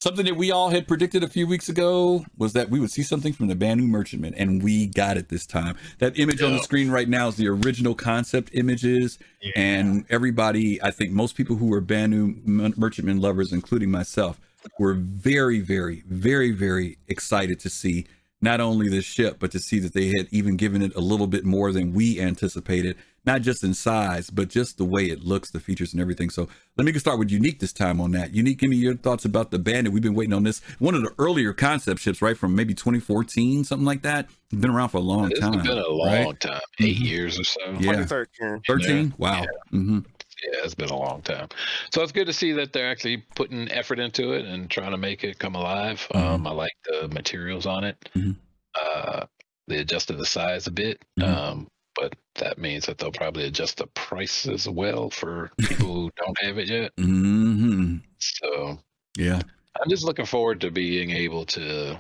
something 0.06 0.26
that 0.26 0.38
we 0.38 0.51
all 0.51 0.70
had 0.70 0.88
predicted 0.88 1.24
a 1.24 1.28
few 1.28 1.47
weeks 1.47 1.68
ago 1.68 2.24
was 2.38 2.53
that 2.53 2.70
we 2.70 2.80
would 2.80 2.91
see 2.91 3.01
something 3.01 3.34
from 3.34 3.47
the 3.47 3.56
Banu 3.56 3.88
Merchantman 3.88 4.36
and 4.36 4.62
we 4.62 4.86
got 4.86 5.18
it 5.18 5.30
this 5.30 5.47
time. 5.47 5.76
That 5.97 6.20
image 6.20 6.43
on 6.43 6.51
the 6.53 6.62
screen 6.62 6.91
right 6.91 7.10
now 7.10 7.30
is 7.30 7.38
the 7.38 7.47
original 7.47 7.95
concept 7.95 8.51
images 8.53 9.18
and 9.56 10.06
everybody, 10.12 10.80
I 10.84 10.91
think 10.91 11.10
most 11.10 11.36
people 11.36 11.56
who 11.56 11.66
were 11.66 11.82
Banu 11.82 12.36
Mer- 12.45 12.74
Merchantman 12.78 13.20
lovers 13.20 13.51
including 13.51 13.89
myself 13.89 14.39
were 14.78 14.93
very 14.93 15.60
very 15.60 16.03
very 16.06 16.51
very 16.51 16.99
excited 17.08 17.60
to 17.62 17.70
see 17.72 18.06
not 18.41 18.62
only 18.62 18.88
the 18.89 19.01
ship, 19.01 19.38
but 19.39 19.49
to 19.51 19.60
see 19.60 19.80
that 19.80 19.93
they 19.93 20.08
had 20.08 20.28
even 20.30 20.56
given 20.56 20.84
it 20.84 20.95
a 20.95 20.99
little 20.99 21.26
bit 21.26 21.45
more 21.45 21.72
than 21.72 21.93
we 21.93 22.20
anticipated, 22.22 22.95
not 23.26 23.42
just 23.42 23.64
in 23.64 23.74
size, 23.74 24.30
but 24.30 24.50
just 24.50 24.78
the 24.78 24.86
way 24.86 25.06
it 25.06 25.24
looks, 25.24 25.52
the 25.52 25.60
features 25.60 25.94
and 25.94 26.02
everything. 26.02 26.30
So 26.30 26.48
let 26.78 26.86
me 26.86 26.92
get 26.92 27.00
start 27.00 27.20
with 27.20 27.32
Unique 27.32 27.60
this 27.60 27.74
time 27.74 28.00
on 28.00 28.12
that. 28.12 28.34
Unique, 28.34 28.60
give 28.60 28.70
me 28.70 28.76
your 28.78 28.96
thoughts 28.96 29.26
about 29.26 29.52
the 29.52 29.60
Bandit. 29.60 29.94
We've 29.94 30.04
been 30.04 30.14
waiting 30.16 30.34
on 30.34 30.44
this. 30.44 30.60
One 30.80 30.96
of 30.96 31.02
the 31.02 31.12
earlier 31.18 31.54
concept 31.54 32.02
ships, 32.02 32.22
right? 32.22 32.38
From 32.38 32.56
maybe 32.56 32.74
2014, 32.74 33.64
something 33.64 33.86
like 33.86 34.02
that. 34.04 34.30
It's 34.52 34.62
been 34.62 34.72
around 34.72 34.90
for 34.90 34.98
a 34.98 35.02
long 35.02 35.32
It's 35.32 35.40
time. 35.40 35.54
It's 35.56 35.68
been 35.68 35.78
a 35.78 35.88
long 35.88 36.26
right? 36.28 36.40
time, 36.40 36.62
8 36.80 36.98
Mhm. 36.98 37.02
years 37.02 37.40
or 37.40 37.44
so. 37.44 37.60
Yeah. 37.80 37.92
2013. 38.06 38.62
13? 38.68 39.14
Wow. 39.18 39.46
hmm 39.72 40.00
Yeah, 40.44 40.60
it's 40.64 40.76
been 40.76 40.90
a 40.90 40.98
long 40.98 41.22
time. 41.24 41.48
So 41.94 42.04
it's 42.04 42.12
good 42.12 42.28
to 42.28 42.34
see 42.34 42.52
that 42.54 42.74
they're 42.74 42.90
actually 42.92 43.18
putting 43.36 43.72
effort 43.72 44.00
into 44.00 44.34
it 44.34 44.46
and 44.46 44.70
trying 44.70 44.92
to 44.92 44.98
make 44.98 45.24
it 45.24 45.40
come 45.40 45.56
alive. 45.56 46.06
Mhm. 46.14 46.20
Um, 46.22 46.48
I 46.48 46.52
like 46.52 46.74
the 46.86 47.08
materials 47.08 47.66
on 47.66 47.84
it. 47.86 47.97
Mhm. 48.16 48.36
Uh, 48.80 49.26
they 49.68 49.78
adjusted 49.78 50.18
the 50.18 50.26
size 50.26 50.68
a 50.68 50.72
bit, 50.72 51.02
Mhm. 51.20 51.24
um, 51.28 51.68
but 51.96 52.14
that 52.36 52.57
means 52.57 52.86
that 52.86 52.97
they'll 52.97 53.12
probably 53.12 53.45
adjust 53.45 53.78
the 53.78 53.87
price 53.87 54.47
as 54.47 54.67
well 54.67 55.09
for 55.09 55.51
people 55.57 55.93
who 55.93 56.12
don't 56.17 56.37
have 56.41 56.57
it 56.57 56.67
yet. 56.67 56.91
hmm 56.97 57.97
So 58.20 58.79
Yeah. 59.17 59.41
I'm 59.82 59.89
just 59.89 60.03
looking 60.03 60.25
forward 60.25 60.62
to 60.62 60.71
being 60.71 61.12
able 61.12 61.45
to 61.47 61.99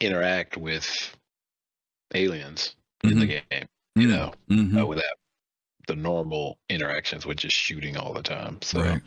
interact 0.00 0.56
with 0.56 1.14
aliens 2.14 2.76
in 3.04 3.18
the 3.18 3.26
game. 3.26 3.66
You 3.94 4.06
know, 4.08 4.32
Mhm. 4.48 4.80
uh, 4.80 4.86
without 4.86 5.04
the 5.86 5.96
normal 5.96 6.58
interactions 6.70 7.26
with 7.26 7.38
just 7.38 7.56
shooting 7.56 7.96
all 7.96 8.14
the 8.14 8.22
time. 8.22 8.60
So 8.62 8.80
Right. 8.80 9.02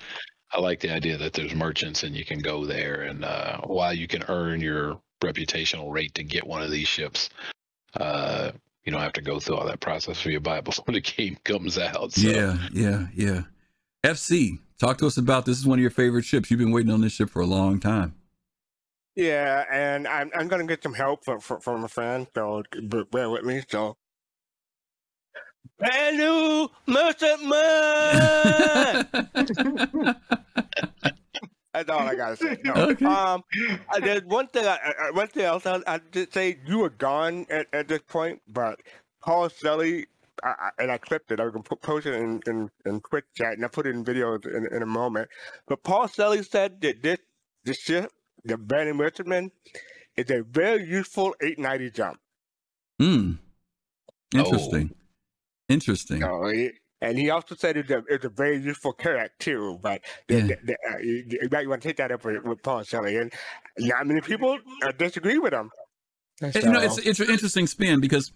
I 0.51 0.59
like 0.59 0.79
the 0.79 0.91
idea 0.91 1.17
that 1.17 1.33
there's 1.33 1.55
merchants 1.55 2.03
and 2.03 2.15
you 2.15 2.23
can 2.23 2.39
go 2.39 2.65
there 2.65 3.01
and 3.03 3.25
uh, 3.25 3.61
while 3.61 3.93
you 3.93 4.07
can 4.07 4.23
earn 4.27 4.61
your 4.61 5.01
reputational 5.21 5.91
rate 5.91 6.13
to 6.15 6.23
get 6.23 6.45
one 6.45 6.61
of 6.61 6.69
these 6.69 6.87
ships, 6.87 7.29
uh, 7.95 8.51
you 8.85 8.91
don't 8.91 9.01
have 9.01 9.13
to 9.13 9.21
go 9.21 9.39
through 9.39 9.55
all 9.55 9.65
that 9.65 9.79
process 9.79 10.21
for 10.21 10.29
your 10.29 10.39
to 10.39 10.43
buy 10.43 10.59
it 10.59 10.63
before 10.63 10.93
the 10.93 11.01
game 11.01 11.37
comes 11.43 11.77
out. 11.77 12.13
So 12.13 12.27
Yeah, 12.27 12.57
yeah, 12.71 13.07
yeah. 13.15 13.41
FC, 14.05 14.59
talk 14.79 14.99
to 14.99 15.07
us 15.07 15.17
about 15.17 15.45
this. 15.45 15.57
Is 15.57 15.65
one 15.65 15.79
of 15.79 15.81
your 15.81 15.89
favorite 15.89 16.25
ships. 16.25 16.51
You've 16.51 16.59
been 16.59 16.71
waiting 16.71 16.91
on 16.91 17.01
this 17.01 17.13
ship 17.13 17.29
for 17.29 17.41
a 17.41 17.47
long 17.47 17.79
time. 17.79 18.13
Yeah, 19.15 19.63
and 19.71 20.07
I'm 20.07 20.29
I'm 20.35 20.47
gonna 20.47 20.65
get 20.65 20.83
some 20.83 20.93
help 20.93 21.25
from 21.25 21.39
from, 21.39 21.61
from 21.61 21.83
a 21.83 21.87
friend, 21.87 22.27
so 22.35 22.63
bear 23.11 23.29
with 23.29 23.43
me. 23.43 23.63
So, 23.69 23.95
brand 25.79 26.17
new 26.17 26.69
merchantman. 26.85 27.65
That's 31.75 31.89
all 31.89 31.99
I 31.99 32.15
gotta 32.15 32.37
say. 32.37 32.57
No. 32.63 32.73
Okay. 32.95 33.05
Um, 33.05 33.43
there's 33.99 34.23
one 34.23 34.47
thing. 34.47 34.65
I, 34.65 34.77
I, 35.07 35.11
one 35.11 35.27
thing 35.27 35.43
else 35.43 35.65
I, 35.65 35.81
I 35.85 35.99
did 36.11 36.33
say 36.33 36.57
you 36.65 36.79
were 36.79 36.89
gone 36.89 37.45
at, 37.49 37.67
at 37.73 37.87
this 37.87 37.99
point, 38.07 38.41
but 38.47 38.79
Paul 39.21 39.49
Selly, 39.49 40.05
I, 40.43 40.49
I, 40.49 40.69
and 40.79 40.91
I 40.91 40.97
clipped 40.97 41.31
it. 41.31 41.39
I 41.39 41.49
can 41.49 41.63
put, 41.63 41.81
post 41.81 42.05
it 42.05 42.13
in, 42.13 42.41
in, 42.47 42.69
in 42.85 43.01
quick 43.01 43.25
chat, 43.35 43.53
and 43.53 43.65
I 43.65 43.67
put 43.67 43.87
it 43.87 43.95
in 43.95 44.05
video 44.05 44.35
in, 44.35 44.67
in 44.71 44.83
a 44.83 44.85
moment. 44.85 45.29
But 45.67 45.83
Paul 45.83 46.07
Selly 46.07 46.49
said 46.49 46.79
that 46.81 47.03
this 47.03 47.17
this 47.65 47.77
ship, 47.77 48.11
the 48.45 48.57
Banu 48.57 48.93
Merchantman, 48.93 49.51
is 50.15 50.29
a 50.29 50.43
very 50.43 50.87
useful 50.87 51.35
890 51.41 51.91
jump. 51.91 52.19
Hmm. 52.99 53.31
Oh. 54.33 54.39
Interesting. 54.39 54.95
Interesting. 55.67 56.21
So 56.21 56.47
he, 56.47 56.69
and 57.09 57.17
he 57.17 57.29
also 57.29 57.55
said 57.55 57.77
it's 57.77 57.89
a, 57.89 58.03
it's 58.09 58.25
a 58.25 58.29
very 58.29 58.57
useful 58.57 58.93
Carrack 58.93 59.37
too. 59.39 59.79
But 59.81 60.01
the, 60.27 60.35
Yeah. 60.35 60.41
the, 60.47 60.57
the, 60.65 60.77
uh, 60.89 60.97
you, 60.99 61.23
you 61.41 61.49
might 61.51 61.67
want 61.67 61.81
to 61.81 61.87
take 61.87 61.97
that 61.97 62.11
up 62.11 62.25
with, 62.25 62.43
with 62.43 62.61
Paul 62.63 62.83
Shelley. 62.83 63.17
and 63.17 63.31
not 63.77 64.07
many 64.07 64.21
people 64.21 64.57
uh, 64.83 64.91
disagree 64.91 65.37
with 65.37 65.53
him. 65.53 65.69
And, 66.41 66.53
you 66.55 66.69
know, 66.69 66.81
it's 66.81 66.97
it's 66.97 67.19
an 67.19 67.29
interesting 67.29 67.65
spin 67.67 68.01
because, 68.01 68.31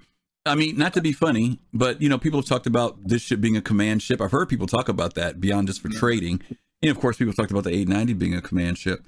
I 0.46 0.56
mean, 0.56 0.78
not 0.78 0.94
to 0.94 1.02
be 1.02 1.12
funny, 1.12 1.60
but 1.74 2.02
you 2.02 2.08
know, 2.08 2.18
people 2.18 2.40
have 2.40 2.48
talked 2.48 2.68
about 2.68 3.08
this 3.08 3.22
ship 3.22 3.42
being 3.42 3.58
a 3.58 3.62
command 3.62 4.02
ship. 4.02 4.22
I've 4.22 4.32
heard 4.32 4.48
people 4.48 4.68
talk 4.68 4.88
about 4.88 5.16
that 5.16 5.42
beyond 5.42 5.68
just 5.68 5.82
for 5.82 5.90
trading. 5.90 6.42
And 6.82 6.92
of 6.92 7.00
course, 7.00 7.18
people 7.18 7.34
talked 7.34 7.52
about 7.52 7.66
the 7.66 7.72
890 7.72 8.14
being 8.14 8.36
a 8.36 8.42
command 8.42 8.78
ship. 8.78 9.00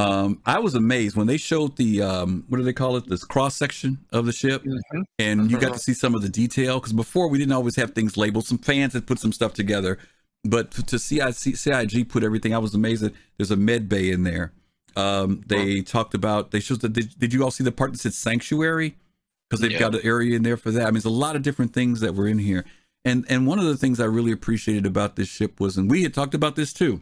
Um, 0.00 0.40
I 0.46 0.58
was 0.58 0.74
amazed 0.74 1.14
when 1.16 1.26
they 1.26 1.36
showed 1.36 1.76
the 1.76 2.00
um, 2.02 2.44
what 2.48 2.58
do 2.58 2.64
they 2.64 2.72
call 2.72 2.96
it? 2.96 3.08
This 3.08 3.24
cross 3.24 3.56
section 3.56 3.98
of 4.12 4.24
the 4.26 4.32
ship, 4.32 4.64
and 5.18 5.50
you 5.50 5.58
got 5.58 5.72
to 5.74 5.78
see 5.78 5.92
some 5.94 6.14
of 6.14 6.22
the 6.22 6.28
detail 6.28 6.78
because 6.80 6.92
before 6.92 7.28
we 7.28 7.38
didn't 7.38 7.52
always 7.52 7.76
have 7.76 7.92
things 7.92 8.16
labeled. 8.16 8.46
Some 8.46 8.58
fans 8.58 8.92
had 8.94 9.06
put 9.06 9.18
some 9.18 9.32
stuff 9.32 9.52
together, 9.52 9.98
but 10.44 10.70
to 10.70 10.98
see 10.98 11.20
CIG 11.32 12.08
put 12.08 12.24
everything, 12.24 12.54
I 12.54 12.58
was 12.58 12.74
amazed 12.74 13.02
that 13.02 13.12
there's 13.36 13.50
a 13.50 13.56
med 13.56 13.88
bay 13.88 14.10
in 14.10 14.22
there. 14.24 14.52
Um, 14.96 15.42
they 15.46 15.82
talked 15.82 16.14
about 16.14 16.50
they 16.50 16.60
showed 16.60 16.80
that 16.80 16.92
did, 16.92 17.18
did 17.18 17.32
you 17.32 17.44
all 17.44 17.50
see 17.50 17.62
the 17.64 17.70
part 17.72 17.92
that 17.92 17.98
said 17.98 18.14
sanctuary 18.14 18.96
because 19.48 19.60
they've 19.60 19.72
Yeah. 19.72 19.78
got 19.80 19.94
an 19.96 20.00
area 20.02 20.34
in 20.36 20.42
there 20.42 20.56
for 20.56 20.70
that. 20.70 20.82
I 20.82 20.86
mean, 20.86 20.94
there's 20.94 21.04
a 21.04 21.10
lot 21.10 21.36
of 21.36 21.42
different 21.42 21.72
things 21.72 22.00
that 22.00 22.14
were 22.14 22.26
in 22.26 22.38
here, 22.38 22.64
and 23.04 23.24
and 23.28 23.46
one 23.46 23.58
of 23.58 23.66
the 23.66 23.76
things 23.76 24.00
I 24.00 24.06
really 24.06 24.32
appreciated 24.32 24.86
about 24.86 25.16
this 25.16 25.28
ship 25.28 25.60
was, 25.60 25.76
and 25.76 25.90
we 25.90 26.02
had 26.04 26.14
talked 26.14 26.34
about 26.34 26.56
this 26.56 26.72
too, 26.72 27.00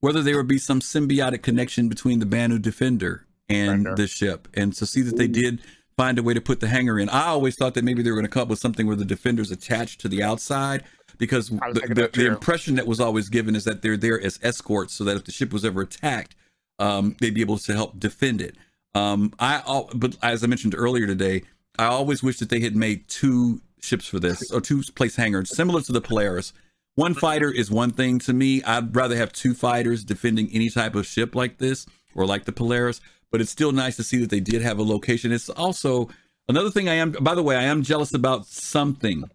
whether 0.00 0.22
there 0.22 0.36
would 0.36 0.48
be 0.48 0.58
some 0.58 0.80
symbiotic 0.80 1.42
connection 1.42 1.88
between 1.88 2.18
the 2.18 2.26
Banu 2.26 2.58
Defender 2.58 3.26
and 3.48 3.84
Defender. 3.84 4.02
the 4.02 4.06
ship, 4.08 4.48
and 4.54 4.72
to 4.74 4.86
see 4.86 5.02
that 5.02 5.16
they 5.16 5.28
did 5.28 5.60
find 5.96 6.18
a 6.18 6.22
way 6.22 6.32
to 6.32 6.40
put 6.40 6.60
the 6.60 6.68
hanger 6.68 6.98
in. 6.98 7.10
I 7.10 7.26
always 7.26 7.56
thought 7.56 7.74
that 7.74 7.84
maybe 7.84 8.02
they 8.02 8.10
were 8.10 8.16
going 8.16 8.24
to 8.24 8.30
come 8.30 8.42
up 8.42 8.48
with 8.48 8.58
something 8.58 8.86
where 8.86 8.96
the 8.96 9.04
Defender's 9.04 9.50
attached 9.50 10.00
to 10.00 10.08
the 10.08 10.22
outside. 10.22 10.82
Because 11.18 11.50
the, 11.50 11.82
the, 11.94 12.10
the 12.10 12.26
impression 12.26 12.76
that 12.76 12.86
was 12.86 12.98
always 12.98 13.28
given 13.28 13.54
is 13.54 13.64
that 13.64 13.82
they're 13.82 13.98
there 13.98 14.18
as 14.18 14.38
escorts, 14.42 14.94
so 14.94 15.04
that 15.04 15.16
if 15.16 15.24
the 15.24 15.32
ship 15.32 15.52
was 15.52 15.66
ever 15.66 15.82
attacked, 15.82 16.34
um, 16.78 17.16
they'd 17.20 17.34
be 17.34 17.42
able 17.42 17.58
to 17.58 17.74
help 17.74 18.00
defend 18.00 18.40
it. 18.40 18.56
Um, 18.94 19.34
I, 19.38 19.84
but 19.94 20.16
as 20.22 20.42
I 20.42 20.46
mentioned 20.46 20.74
earlier 20.74 21.06
today, 21.06 21.42
I 21.78 21.84
always 21.86 22.22
wish 22.22 22.38
that 22.38 22.48
they 22.48 22.60
had 22.60 22.74
made 22.74 23.06
two 23.08 23.60
ships 23.82 24.06
for 24.06 24.18
this 24.18 24.50
or 24.50 24.62
two 24.62 24.82
place 24.94 25.16
hangars 25.16 25.54
similar 25.54 25.82
to 25.82 25.92
the 25.92 26.00
Polaris. 26.00 26.54
One 27.00 27.14
fighter 27.14 27.50
is 27.50 27.70
one 27.70 27.92
thing 27.92 28.18
to 28.18 28.34
me. 28.34 28.62
I'd 28.62 28.94
rather 28.94 29.16
have 29.16 29.32
two 29.32 29.54
fighters 29.54 30.04
defending 30.04 30.50
any 30.52 30.68
type 30.68 30.94
of 30.94 31.06
ship 31.06 31.34
like 31.34 31.56
this 31.56 31.86
or 32.14 32.26
like 32.26 32.44
the 32.44 32.52
Polaris. 32.52 33.00
But 33.30 33.40
it's 33.40 33.50
still 33.50 33.72
nice 33.72 33.96
to 33.96 34.02
see 34.02 34.18
that 34.18 34.28
they 34.28 34.38
did 34.40 34.60
have 34.60 34.78
a 34.78 34.82
location. 34.82 35.32
It's 35.32 35.48
also 35.48 36.10
another 36.46 36.70
thing 36.70 36.90
I 36.90 36.96
am. 36.96 37.12
By 37.12 37.34
the 37.34 37.42
way, 37.42 37.56
I 37.56 37.62
am 37.62 37.82
jealous 37.82 38.12
about 38.12 38.44
something, 38.44 39.30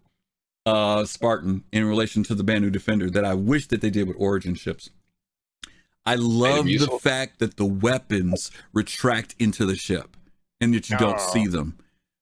uh, 0.64 1.06
Spartan, 1.06 1.64
in 1.72 1.84
relation 1.86 2.22
to 2.24 2.36
the 2.36 2.44
Banu 2.44 2.70
Defender 2.70 3.10
that 3.10 3.24
I 3.24 3.34
wish 3.34 3.66
that 3.66 3.80
they 3.80 3.90
did 3.90 4.06
with 4.06 4.16
Origin 4.16 4.54
ships. 4.54 4.90
I 6.04 6.14
love 6.14 6.66
the 6.66 7.00
fact 7.02 7.40
that 7.40 7.56
the 7.56 7.64
weapons 7.64 8.52
retract 8.72 9.34
into 9.40 9.66
the 9.66 9.74
ship 9.74 10.16
and 10.60 10.72
that 10.72 10.88
you 10.88 10.96
don't 10.98 11.18
Oh. 11.18 11.32
see 11.32 11.48
them. 11.48 11.76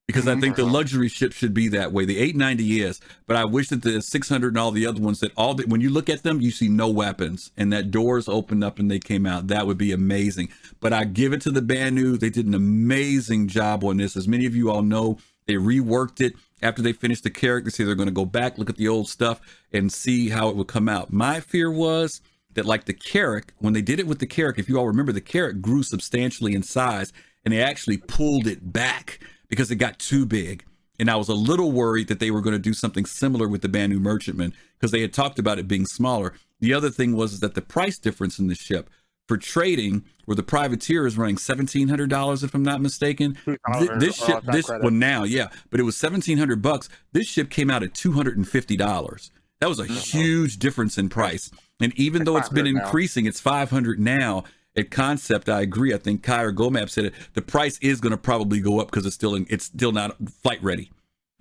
Because 0.07 0.29
I 0.29 0.33
mm-hmm. 0.33 0.41
think 0.43 0.57
the 0.57 0.67
luxury 0.67 1.09
ship 1.09 1.33
should 1.33 1.55
be 1.55 1.69
that 1.69 1.91
way. 1.91 2.05
The 2.05 2.19
890 2.19 2.83
is, 2.83 3.01
but 3.27 3.37
I 3.37 3.47
wish 3.47 3.69
that 3.69 3.83
the 3.83 4.03
600 4.03 4.49
and 4.49 4.59
all 4.59 4.71
the 4.71 4.87
other 4.87 5.01
ones 5.01 5.21
that 5.21 5.33
all 5.35 5.55
the, 5.55 5.65
when 5.67 5.81
you 5.81 5.89
look 5.89 6.11
at 6.11 6.23
them, 6.23 6.43
you 6.43 6.51
see 6.51 6.69
no 6.69 6.91
weapons 6.91 7.53
and 7.57 7.73
that 7.73 7.91
doors 7.91 8.29
opened 8.29 8.63
up 8.63 8.79
and 8.79 8.91
they 8.91 8.99
came 8.99 9.25
out. 9.25 9.47
That 9.47 9.67
would 9.67 9.79
be 9.79 9.93
amazing. 9.93 10.51
But 10.79 10.93
I 10.93 11.05
give 11.05 11.33
it 11.33 11.41
to 11.43 11.51
the 11.51 11.63
Banu. 11.63 12.19
They 12.19 12.29
did 12.29 12.47
an 12.47 12.55
amazing 12.55 13.49
job 13.49 13.83
on 13.83 13.97
this. 13.97 14.15
As 14.15 14.29
many 14.29 14.45
of 14.45 14.55
you 14.55 14.71
all 14.71 14.83
know, 14.83 15.17
they 15.47 15.55
reworked 15.55 16.21
it 16.21 16.35
after 16.61 16.83
they 16.83 16.93
finished 16.93 17.25
the 17.25 17.31
character. 17.31 17.71
Say 17.71 17.85
they're 17.85 17.95
going 17.95 18.07
to 18.07 18.13
go 18.13 18.27
back, 18.27 18.59
look 18.59 18.71
at 18.71 18.77
the 18.77 18.89
old 18.89 19.09
stuff, 19.09 19.41
and 19.73 19.91
see 19.91 20.29
how 20.29 20.51
it 20.51 20.57
would 20.57 20.69
come 20.69 20.89
out. 20.89 21.13
My 21.13 21.41
fear 21.41 21.71
was 21.71 22.21
that, 22.55 22.67
like 22.67 22.85
the 22.85 22.95
Carrack, 22.95 23.53
when 23.59 23.73
they 23.73 23.83
did 23.83 24.01
it 24.01 24.07
with 24.07 24.19
the 24.19 24.27
Carrack, 24.27 24.59
if 24.59 24.69
you 24.69 24.79
all 24.79 24.87
remember, 24.87 25.13
the 25.13 25.21
Carrack 25.21 25.61
grew 25.61 25.83
substantially 25.83 26.55
in 26.55 26.63
size, 26.63 27.13
and 27.45 27.53
they 27.53 27.63
actually 27.63 27.99
pulled 27.99 28.47
it 28.47 28.73
back 28.73 29.19
because 29.49 29.71
it 29.71 29.77
got 29.77 29.99
too 29.99 30.27
big. 30.27 30.65
And 30.99 31.11
I 31.11 31.17
was 31.17 31.29
a 31.29 31.35
little 31.35 31.73
worried 31.73 32.09
that 32.09 32.21
they 32.21 32.31
were 32.31 32.41
going 32.41 32.55
to 32.55 32.59
do 32.59 32.73
something 32.73 33.05
similar 33.05 33.49
with 33.49 33.63
the 33.63 33.69
Banu 33.69 33.99
Merchantman 33.99 34.55
because 34.79 34.93
they 34.93 35.01
had 35.01 35.13
talked 35.13 35.39
about 35.39 35.59
it 35.59 35.67
being 35.67 35.87
smaller. 35.87 36.35
The 36.61 36.73
other 36.73 36.91
thing 36.91 37.17
was 37.17 37.41
that 37.41 37.55
the 37.55 37.63
price 37.63 37.99
difference 37.99 38.39
in 38.39 38.47
the 38.47 38.55
ship 38.55 38.89
for 39.27 39.37
trading, 39.37 40.05
where 40.27 40.37
the 40.37 40.43
privateer 40.43 41.07
is 41.07 41.19
running 41.19 41.39
seventeen 41.39 41.89
hundred 41.89 42.11
dollars, 42.11 42.45
if 42.45 42.55
I'm 42.55 42.63
not 42.63 42.81
mistaken. 42.81 43.37
Th- 43.45 43.59
this 43.99 44.21
off 44.23 44.27
ship, 44.29 44.45
that 44.45 44.53
this 44.53 44.67
credit. 44.67 44.83
well 44.83 44.93
now, 44.93 45.25
yeah, 45.25 45.49
but 45.71 45.81
it 45.81 45.85
was 45.85 45.97
seventeen 45.97 46.39
hundred 46.39 46.63
bucks. 46.63 46.89
This 47.13 47.27
ship 47.27 47.51
came 47.51 47.71
out 47.71 47.83
at 47.83 47.95
two 47.95 48.13
hundred 48.13 48.37
and 48.37 48.49
fifty 48.49 48.77
dollars. 48.77 49.31
That 49.61 49.69
was 49.69 49.79
a 49.79 49.85
mm-hmm. 49.85 50.19
huge 50.19 50.59
difference 50.59 50.99
in 50.99 51.09
price. 51.09 51.51
And 51.81 51.99
even 51.99 52.25
though 52.25 52.37
it's 52.37 52.49
been 52.49 52.67
500 52.67 52.75
now. 52.75 52.85
increasing, 52.85 53.27
it's 53.27 53.41
five 53.41 53.71
hundred 53.71 53.99
now. 53.99 54.45
At 54.77 54.91
concept, 54.91 55.49
I 55.49 55.61
agree. 55.61 55.95
I 55.95 55.99
think 55.99 56.23
Kyra 56.25 56.53
Gomab 56.53 56.91
said 56.91 57.07
it. 57.07 57.15
The 57.35 57.43
price 57.43 57.79
is 57.79 58.01
going 58.01 58.11
to 58.11 58.17
probably 58.17 58.61
go 58.61 58.81
up 58.81 58.91
because 58.91 59.07
it's 59.07 59.15
still 59.15 59.35
in, 59.37 59.47
it's 59.49 59.67
still 59.67 59.93
not 59.93 60.17
flight 60.43 60.63
ready. 60.63 60.91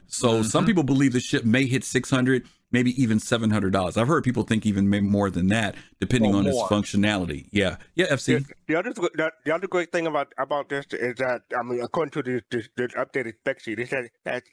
So 0.06 0.44
some 0.44 0.66
people 0.66 0.84
believe 0.84 1.14
the 1.14 1.20
ship 1.20 1.44
may 1.44 1.66
hit 1.66 1.84
six 1.84 2.12
hundred, 2.12 2.46
maybe 2.72 3.02
even 3.02 3.20
seven 3.20 3.50
hundred 3.50 3.74
dollars. 3.74 3.98
I've 3.98 4.08
heard 4.08 4.24
people 4.24 4.44
think 4.44 4.64
even 4.68 4.88
maybe 4.88 5.08
more 5.08 5.32
than 5.32 5.48
that, 5.48 5.74
depending 6.00 6.36
on 6.36 6.46
its 6.46 6.56
functionality. 6.64 7.48
Yeah, 7.52 7.78
yeah. 7.96 8.06
FC. 8.08 8.46
The, 8.46 8.54
the 8.68 8.76
other 8.76 8.94
the, 8.94 9.32
the 9.44 9.56
other 9.56 9.68
great 9.68 9.92
thing 9.92 10.06
about 10.06 10.32
about 10.38 10.70
this 10.70 10.86
is 10.92 11.16
that 11.16 11.42
I 11.58 11.64
mean, 11.64 11.82
according 11.82 12.12
to 12.12 12.22
the 12.22 12.44
the, 12.52 12.68
the 12.76 12.88
updated 12.90 13.38
spec 13.40 13.60
sheet, 13.60 13.80
it 13.80 13.90
said 13.90 14.12
that's 14.24 14.48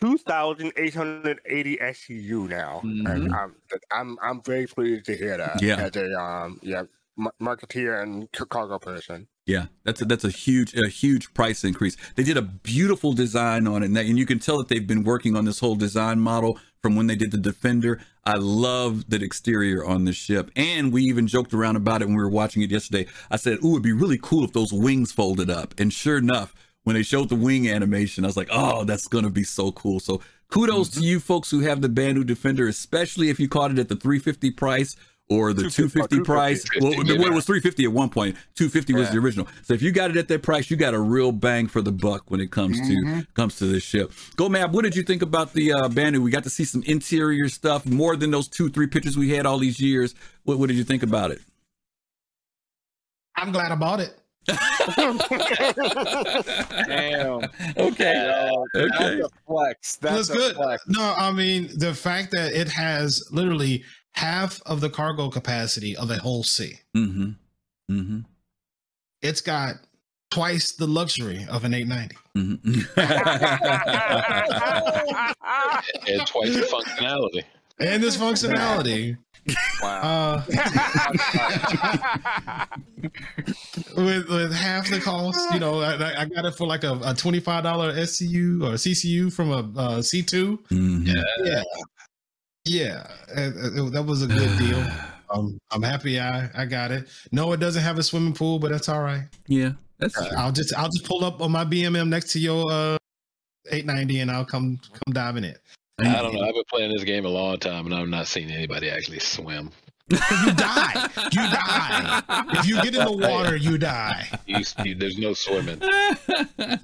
two 0.00 0.18
thousand 0.18 0.72
eight 0.76 0.94
hundred 0.94 1.40
eighty 1.46 1.76
SCU 1.76 2.48
now, 2.48 2.80
and 2.82 3.32
I'm 3.32 3.54
I'm 3.92 4.18
I'm 4.20 4.42
very 4.42 4.66
pleased 4.66 5.04
to 5.06 5.16
hear 5.16 5.36
that. 5.36 5.62
Yeah. 5.62 5.76
as 5.76 5.94
a 5.94 6.12
um 6.20 6.58
yeah 6.60 6.82
mar- 6.82 6.88
marketeer 7.40 8.02
and 8.02 8.30
cargo 8.48 8.78
person. 8.78 9.28
Yeah, 9.46 9.66
that's 9.84 10.00
a, 10.00 10.06
that's 10.06 10.24
a 10.24 10.30
huge 10.30 10.74
a 10.74 10.88
huge 10.88 11.34
price 11.34 11.64
increase. 11.64 11.96
They 12.14 12.22
did 12.22 12.38
a 12.38 12.42
beautiful 12.42 13.12
design 13.12 13.66
on 13.66 13.82
it, 13.82 13.86
and, 13.86 13.96
that, 13.96 14.06
and 14.06 14.18
you 14.18 14.24
can 14.24 14.38
tell 14.38 14.56
that 14.58 14.68
they've 14.68 14.86
been 14.86 15.04
working 15.04 15.36
on 15.36 15.44
this 15.44 15.60
whole 15.60 15.74
design 15.74 16.18
model 16.18 16.58
from 16.80 16.96
when 16.96 17.08
they 17.08 17.16
did 17.16 17.30
the 17.30 17.38
Defender. 17.38 18.00
I 18.24 18.36
love 18.38 19.10
the 19.10 19.22
exterior 19.22 19.84
on 19.84 20.06
the 20.06 20.14
ship, 20.14 20.50
and 20.56 20.92
we 20.92 21.02
even 21.02 21.26
joked 21.26 21.52
around 21.52 21.76
about 21.76 22.00
it 22.00 22.06
when 22.06 22.16
we 22.16 22.22
were 22.22 22.30
watching 22.30 22.62
it 22.62 22.70
yesterday. 22.70 23.06
I 23.30 23.36
said, 23.36 23.58
"Ooh, 23.62 23.72
it'd 23.72 23.82
be 23.82 23.92
really 23.92 24.18
cool 24.20 24.44
if 24.44 24.54
those 24.54 24.72
wings 24.72 25.12
folded 25.12 25.50
up." 25.50 25.78
And 25.78 25.92
sure 25.92 26.16
enough, 26.16 26.54
when 26.84 26.94
they 26.94 27.02
showed 27.02 27.28
the 27.28 27.36
wing 27.36 27.68
animation, 27.68 28.24
I 28.24 28.28
was 28.28 28.38
like, 28.38 28.48
"Oh, 28.50 28.84
that's 28.84 29.08
gonna 29.08 29.30
be 29.30 29.44
so 29.44 29.72
cool." 29.72 30.00
So 30.00 30.22
kudos 30.48 30.88
mm-hmm. 30.88 31.00
to 31.00 31.06
you 31.06 31.20
folks 31.20 31.50
who 31.50 31.60
have 31.60 31.82
the 31.82 31.90
Banu 31.90 32.24
Defender, 32.24 32.66
especially 32.66 33.28
if 33.28 33.38
you 33.38 33.48
caught 33.48 33.72
it 33.72 33.78
at 33.78 33.90
the 33.90 33.96
350 33.96 34.52
price 34.52 34.96
or 35.28 35.52
the 35.52 35.62
250 35.70 36.20
price. 36.20 36.64
Well, 36.80 36.92
yeah. 36.92 37.14
it 37.14 37.32
was 37.32 37.46
350 37.46 37.84
at 37.84 37.92
one 37.92 38.10
point. 38.10 38.36
250 38.56 38.94
was 38.94 39.10
the 39.10 39.18
original. 39.18 39.48
So 39.62 39.74
if 39.74 39.82
you 39.82 39.90
got 39.90 40.10
it 40.10 40.16
at 40.16 40.28
that 40.28 40.42
price, 40.42 40.70
you 40.70 40.76
got 40.76 40.94
a 40.94 41.00
real 41.00 41.32
bang 41.32 41.66
for 41.66 41.80
the 41.80 41.92
buck 41.92 42.30
when 42.30 42.40
it 42.40 42.50
comes 42.50 42.78
to 42.80 43.26
comes 43.34 43.56
to 43.56 43.66
this 43.66 43.82
ship. 43.82 44.12
Go 44.36 44.48
Mab, 44.48 44.74
what 44.74 44.84
did 44.84 44.94
you 44.96 45.02
think 45.02 45.22
about 45.22 45.52
the 45.52 45.72
uh, 45.72 45.88
Banu? 45.88 46.20
We 46.20 46.30
got 46.30 46.44
to 46.44 46.50
see 46.50 46.64
some 46.64 46.82
interior 46.84 47.48
stuff 47.48 47.86
more 47.86 48.16
than 48.16 48.30
those 48.30 48.48
two, 48.48 48.68
three 48.68 48.86
pictures 48.86 49.16
we 49.16 49.30
had 49.30 49.46
all 49.46 49.58
these 49.58 49.80
years. 49.80 50.14
What, 50.44 50.58
what 50.58 50.68
did 50.68 50.76
you 50.76 50.84
think 50.84 51.02
about 51.02 51.30
it? 51.30 51.40
I'm 53.36 53.50
glad 53.50 53.72
I 53.72 53.76
bought 53.76 54.00
it. 54.00 54.10
Damn. 56.86 57.40
Okay. 57.78 58.14
Yo, 58.14 58.66
Okay. 58.76 58.90
That's 58.98 59.26
a 59.26 59.28
flex. 59.46 59.96
That's 59.96 60.28
That's 60.28 60.30
a 60.30 60.34
good. 60.34 60.56
flex. 60.56 60.84
No, 60.86 61.14
I 61.16 61.32
mean 61.32 61.70
the 61.76 61.94
fact 61.94 62.30
that 62.32 62.52
it 62.52 62.68
has 62.68 63.26
literally 63.32 63.84
half 64.14 64.60
of 64.66 64.80
the 64.80 64.90
cargo 64.90 65.28
capacity 65.28 65.96
of 65.96 66.10
a 66.10 66.16
whole 66.18 66.42
sea. 66.42 66.78
Mm-hmm. 66.96 67.30
Mm-hmm. 67.90 68.18
It's 69.22 69.40
got 69.40 69.74
twice 70.30 70.72
the 70.72 70.86
luxury 70.86 71.46
of 71.50 71.64
an 71.64 71.74
890. 71.74 72.16
mm-hmm. 72.36 72.80
and 76.08 76.26
twice 76.26 76.54
the 76.54 76.62
functionality. 76.62 77.42
And 77.80 78.02
this 78.02 78.16
functionality. 78.16 79.16
Wow. 79.82 80.42
Uh, 80.46 80.46
with 83.96 84.28
with 84.28 84.52
half 84.54 84.88
the 84.88 85.00
cost, 85.00 85.52
you 85.52 85.60
know, 85.60 85.80
I, 85.82 86.22
I 86.22 86.24
got 86.24 86.46
it 86.46 86.54
for 86.54 86.66
like 86.66 86.84
a, 86.84 86.98
a 87.04 87.14
twenty 87.14 87.40
five 87.40 87.62
dollar 87.62 87.92
SCU 87.92 88.62
or 88.62 88.72
CCU 88.74 89.32
from 89.32 89.50
a 89.50 89.70
uh, 89.78 90.02
C 90.02 90.22
two. 90.22 90.60
Mhm. 90.70 91.06
Yeah, 91.06 91.22
yeah, 91.44 91.62
uh, 93.36 93.90
that 93.90 94.04
was 94.06 94.22
a 94.22 94.26
good 94.26 94.58
deal. 94.58 94.84
Um, 95.30 95.58
I'm 95.72 95.82
happy 95.82 96.20
I 96.20 96.50
I 96.54 96.66
got 96.66 96.92
it. 96.92 97.08
No, 97.32 97.52
it 97.54 97.56
doesn't 97.58 97.82
have 97.82 97.98
a 97.98 98.02
swimming 98.02 98.34
pool, 98.34 98.58
but 98.58 98.70
that's 98.70 98.90
all 98.90 99.02
right. 99.02 99.24
Yeah, 99.48 99.72
that's 99.98 100.16
Uh. 100.16 100.30
I'll 100.36 100.52
just 100.52 100.72
I'll 100.76 100.90
just 100.90 101.08
pull 101.08 101.24
up 101.24 101.40
on 101.40 101.50
my 101.50 101.64
BMM 101.64 102.08
next 102.08 102.30
to 102.32 102.38
your 102.38 102.70
uh 102.70 102.98
890 103.70 104.20
and 104.20 104.30
I'll 104.30 104.44
come 104.44 104.78
come 104.92 105.12
diving 105.12 105.44
in. 105.44 105.56
I 105.98 106.20
don't 106.22 106.34
know. 106.34 106.42
I've 106.42 106.54
been 106.54 106.62
playing 106.68 106.92
this 106.92 107.02
game 107.04 107.24
a 107.24 107.28
long 107.30 107.58
time, 107.58 107.86
and 107.86 107.94
I've 107.94 108.06
not 108.06 108.28
seen 108.28 108.50
anybody 108.50 108.90
actually 108.90 109.18
swim. 109.18 109.70
You 110.10 110.18
die. 110.54 111.08
You 111.32 111.42
die. 111.42 112.22
If 112.58 112.66
you 112.66 112.74
get 112.82 112.94
in 112.94 113.04
the 113.04 113.12
water, 113.12 113.56
you 113.56 113.78
die. 113.78 114.28
You, 114.46 114.58
you, 114.84 114.94
there's 114.94 115.16
no 115.18 115.32
swimming. 115.32 115.80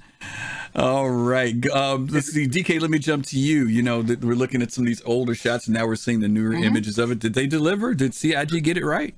All 0.75 1.09
right. 1.09 1.65
Um, 1.69 2.07
let's 2.07 2.27
see. 2.31 2.47
DK, 2.47 2.81
let 2.81 2.89
me 2.89 2.97
jump 2.97 3.25
to 3.27 3.37
you. 3.37 3.67
You 3.67 3.83
know, 3.83 4.01
that 4.01 4.23
we're 4.23 4.35
looking 4.35 4.61
at 4.61 4.71
some 4.71 4.83
of 4.83 4.87
these 4.87 5.01
older 5.05 5.35
shots 5.35 5.67
and 5.67 5.75
now 5.75 5.85
we're 5.85 5.95
seeing 5.97 6.19
the 6.21 6.27
newer 6.27 6.53
Mhm. 6.55 6.63
images 6.63 6.97
of 6.97 7.11
it. 7.11 7.19
Did 7.19 7.33
they 7.33 7.45
deliver? 7.45 7.93
Did 7.93 8.15
CIG 8.15 8.63
get 8.63 8.77
it 8.77 8.85
right? 8.85 9.13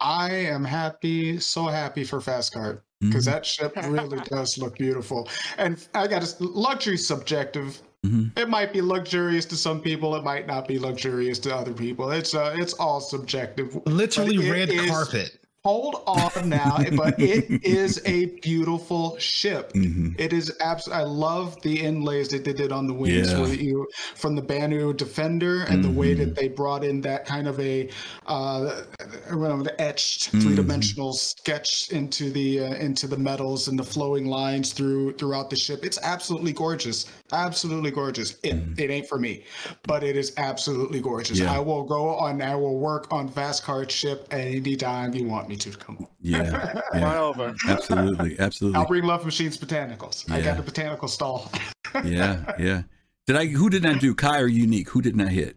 I 0.00 0.30
am 0.32 0.64
happy, 0.64 1.38
so 1.40 1.66
happy 1.66 2.04
for 2.04 2.22
Fast 2.22 2.54
Card 2.54 2.80
because 3.02 3.26
that 3.26 3.44
ship 3.44 3.74
really 3.86 4.18
does 4.30 4.56
look 4.56 4.78
beautiful. 4.78 5.28
And 5.58 5.86
I 5.94 6.06
got 6.06 6.22
a 6.22 6.34
luxury 6.42 6.96
subjective. 6.96 7.82
Mhm. 8.04 8.36
It 8.38 8.48
might 8.48 8.72
be 8.72 8.80
luxurious 8.80 9.44
to 9.46 9.56
some 9.56 9.80
people. 9.80 10.14
It 10.16 10.24
might 10.24 10.46
not 10.46 10.66
be 10.66 10.78
luxurious 10.78 11.38
to 11.40 11.54
other 11.54 11.72
people. 11.72 12.10
It's 12.10 12.34
uh, 12.34 12.54
it's 12.56 12.72
all 12.74 13.00
subjective. 13.00 13.78
Literally 13.86 14.38
red 14.50 14.70
is- 14.70 14.88
carpet. 14.90 15.36
Hold 15.62 15.96
on 16.06 16.48
now, 16.48 16.78
but 16.96 17.20
it 17.20 17.62
is 17.62 18.00
a 18.06 18.24
beautiful 18.40 19.18
ship. 19.18 19.74
Mhm. 19.74 20.18
It 20.18 20.32
is 20.32 20.50
absolutely. 20.62 21.04
I 21.04 21.06
love 21.06 21.60
the 21.60 21.78
inlays 21.82 22.28
that 22.28 22.46
they 22.46 22.54
did 22.54 22.72
on 22.72 22.86
the 22.86 22.94
wings 22.94 23.30
Yeah. 23.30 23.44
for 23.44 23.52
you 23.52 23.86
from 24.14 24.36
the 24.36 24.40
Banu 24.40 24.94
Defender 24.94 25.64
and 25.68 25.84
the 25.84 25.90
way 25.90 26.14
that 26.14 26.34
they 26.34 26.48
brought 26.48 26.82
in 26.82 27.02
that 27.02 27.26
kind 27.26 27.46
of 27.46 27.60
a 27.60 27.90
uh, 28.26 28.80
remember 29.28 29.64
the 29.64 29.78
etched 29.78 30.32
Mhm. 30.32 30.40
three 30.42 30.54
dimensional 30.56 31.12
sketch 31.12 31.90
into 31.90 32.30
the 32.30 32.60
uh, 32.60 32.74
into 32.76 33.06
the 33.06 33.18
metals 33.18 33.68
and 33.68 33.78
the 33.78 33.84
flowing 33.84 34.24
lines 34.28 34.72
through 34.72 35.12
throughout 35.18 35.50
the 35.50 35.56
ship. 35.56 35.84
It's 35.84 35.98
absolutely 36.02 36.54
gorgeous. 36.54 37.04
Absolutely 37.32 37.90
gorgeous. 37.90 38.38
It 38.42 38.56
it 38.78 38.90
ain't 38.90 39.06
for 39.06 39.18
me, 39.18 39.44
but 39.84 40.02
it 40.02 40.16
is 40.16 40.32
absolutely 40.36 41.00
gorgeous. 41.00 41.38
Yeah. 41.38 41.52
I 41.54 41.58
will 41.58 41.84
go 41.84 42.08
on. 42.08 42.40
I 42.42 42.54
will 42.54 42.78
work 42.78 43.06
on 43.12 43.28
Fast 43.28 43.62
Card 43.62 43.90
ship 43.90 44.26
anytime 44.30 45.14
you 45.14 45.26
want 45.26 45.48
me 45.48 45.56
to 45.56 45.70
come. 45.70 46.06
Yeah. 46.22 46.50
Right 46.50 46.82
yeah. 46.94 47.20
over. 47.20 47.54
Absolutely. 47.66 48.36
I'll 48.38 48.44
Absolutely. 48.46 48.84
bring 48.86 49.04
Love 49.04 49.24
Machines 49.24 49.56
botanicals. 49.56 50.30
I 50.30 50.42
got 50.42 50.56
the 50.58 50.62
botanical 50.62 51.08
stall. 51.08 51.50
Yeah. 52.04 52.54
Yeah. 52.58 52.82
Did 53.26 53.36
I, 53.36 53.46
who 53.46 53.68
did 53.68 53.82
not 53.82 54.00
do? 54.00 54.14
Kai 54.14 54.38
or 54.40 54.46
Unique? 54.46 54.88
Who 54.90 55.02
did 55.02 55.16
not 55.16 55.28
hit? 55.28 55.56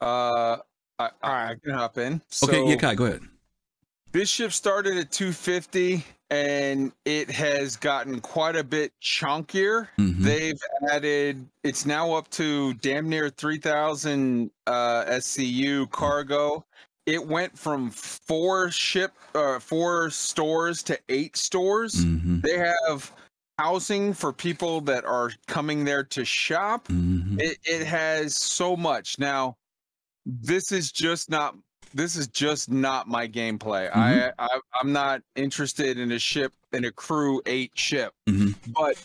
Uh, 0.00 0.58
I, 0.98 1.10
I, 1.22 1.50
I 1.50 1.54
can 1.64 1.74
hop 1.74 1.98
in. 1.98 2.22
So 2.28 2.46
Okay. 2.48 2.68
Yeah, 2.68 2.76
Kai, 2.76 2.94
go 2.94 3.06
ahead. 3.06 3.22
this 4.12 4.28
ship 4.28 4.52
started 4.52 4.96
at 4.98 5.10
250 5.10 6.04
and 6.30 6.92
it 7.04 7.30
has 7.30 7.76
gotten 7.76 8.20
quite 8.20 8.56
a 8.56 8.64
bit 8.64 8.92
chunkier. 9.02 9.88
Mhm. 9.98 10.22
They've 10.22 10.60
added, 10.90 11.48
it's 11.62 11.86
now 11.86 12.12
up 12.12 12.28
to 12.32 12.74
damn 12.74 13.08
near 13.08 13.30
3,000 13.30 14.50
uh, 14.66 15.04
SCU 15.06 15.86
cargo. 15.90 16.64
It 17.06 17.26
went 17.26 17.58
from 17.58 17.90
four 17.90 18.70
ship, 18.70 19.12
uh, 19.34 19.58
four 19.58 20.10
stores 20.10 20.82
to 20.84 20.98
eight 21.08 21.36
stores. 21.36 21.94
Mhm. 22.04 22.42
They 22.42 22.58
have 22.58 23.10
housing 23.58 24.12
for 24.12 24.32
people 24.32 24.82
that 24.82 25.04
are 25.04 25.32
coming 25.46 25.84
there 25.84 26.04
to 26.04 26.24
shop. 26.24 26.88
Mhm. 26.88 27.40
It, 27.40 27.58
it 27.64 27.86
has 27.86 28.36
so 28.36 28.76
much. 28.76 29.18
Now, 29.18 29.56
this 30.26 30.70
is 30.70 30.92
just 30.92 31.30
not 31.30 31.56
this 31.94 32.16
is 32.16 32.28
just 32.28 32.70
not 32.70 33.08
my 33.08 33.26
gameplay. 33.28 33.90
I, 33.94 34.32
I 34.38 34.60
I'm 34.80 34.92
not 34.92 35.22
interested 35.36 35.98
in 35.98 36.12
a 36.12 36.18
ship 36.18 36.52
in 36.72 36.84
a 36.84 36.92
crew 36.92 37.40
eight 37.46 37.72
ship, 37.74 38.12
Mhm. 38.28 38.54
but 38.72 38.96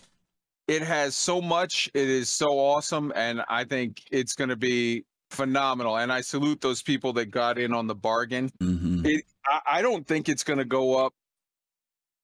it 0.67 0.81
has 0.81 1.15
so 1.15 1.41
much. 1.41 1.89
It 1.93 2.09
is 2.09 2.29
so 2.29 2.57
awesome, 2.59 3.11
and 3.15 3.43
I 3.49 3.63
think 3.63 4.01
it's 4.11 4.33
going 4.35 4.49
to 4.49 4.55
be 4.55 5.05
phenomenal. 5.31 5.97
And 5.97 6.11
I 6.11 6.21
salute 6.21 6.61
those 6.61 6.81
people 6.81 7.11
that 7.13 7.25
got 7.31 7.57
in 7.57 7.73
on 7.73 7.87
the 7.87 7.95
bargain. 7.95 8.51
Mhm. 8.61 9.05
It 9.05 9.25
I, 9.45 9.59
I 9.79 9.81
don't 9.81 10.05
think 10.07 10.29
it's 10.29 10.43
going 10.43 10.59
to 10.59 10.65
go 10.65 11.05
up 11.05 11.13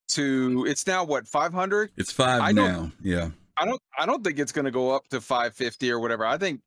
to. 0.10 0.66
It's 0.68 0.86
now 0.88 1.04
what 1.04 1.28
500. 1.28 1.92
It's 1.98 2.12
five 2.12 2.42
I 2.42 2.52
now. 2.52 2.92
Yeah. 3.02 3.30
I 3.60 3.66
don't 3.66 3.82
I 3.98 4.06
don't 4.06 4.24
think 4.24 4.40
it's 4.40 4.52
going 4.52 4.66
to 4.66 4.72
go 4.72 4.92
up 4.92 5.08
to 5.10 5.20
550 5.20 5.92
or 5.92 6.00
whatever. 6.00 6.26
I 6.26 6.38
think 6.38 6.62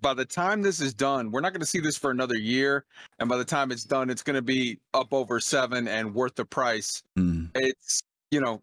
by 0.00 0.14
the 0.14 0.24
time 0.24 0.62
this 0.62 0.80
is 0.80 0.92
done, 0.92 1.30
we're 1.30 1.40
not 1.40 1.52
going 1.52 1.60
to 1.60 1.66
see 1.66 1.80
this 1.80 1.96
for 1.96 2.10
another 2.10 2.36
year 2.36 2.84
and 3.18 3.28
by 3.28 3.36
the 3.36 3.44
time 3.44 3.72
it's 3.72 3.84
done 3.84 4.10
it's 4.10 4.22
going 4.22 4.36
to 4.36 4.42
be 4.42 4.78
up 4.92 5.12
over 5.12 5.40
7 5.40 5.88
and 5.88 6.14
worth 6.14 6.34
the 6.34 6.44
price. 6.44 7.02
Mm. 7.18 7.50
It's, 7.54 8.02
you 8.30 8.40
know, 8.40 8.62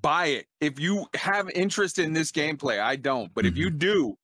buy 0.00 0.26
it. 0.26 0.46
If 0.60 0.78
you 0.78 1.06
have 1.14 1.50
interest 1.50 1.98
in 1.98 2.12
this 2.12 2.30
gameplay, 2.30 2.80
I 2.80 2.96
don't, 2.96 3.32
but 3.34 3.46
if 3.46 3.56
you 3.56 3.70
do, 3.70 4.16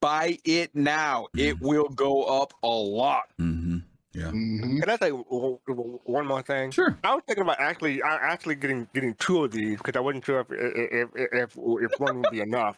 buy 0.00 0.38
it 0.44 0.74
now. 0.74 1.26
It 1.36 1.60
will 1.60 1.88
go 1.88 2.24
up 2.24 2.52
a 2.62 2.68
lot. 2.68 3.24
hmm 3.38 3.69
Yeah. 4.12 4.24
Mhm. 4.32 4.80
Can 4.80 4.90
I 4.90 4.96
say 4.96 5.10
w- 5.10 5.58
w- 5.68 6.00
one 6.04 6.26
more 6.26 6.42
thing? 6.42 6.70
Sure. 6.72 6.98
I 7.04 7.14
was 7.14 7.22
thinking 7.26 7.42
about 7.42 7.60
actually, 7.60 8.02
I 8.02 8.16
actually 8.16 8.56
getting 8.56 8.88
getting 8.92 9.14
two 9.14 9.44
of 9.44 9.52
these 9.52 9.78
because 9.78 9.96
I 9.96 10.00
wasn't 10.00 10.24
sure 10.24 10.40
if 10.40 10.46
if 10.50 11.08
if 11.14 11.32
if, 11.32 11.56
if 11.92 12.00
one 12.00 12.20
would 12.22 12.30
be 12.30 12.40
enough. 12.40 12.76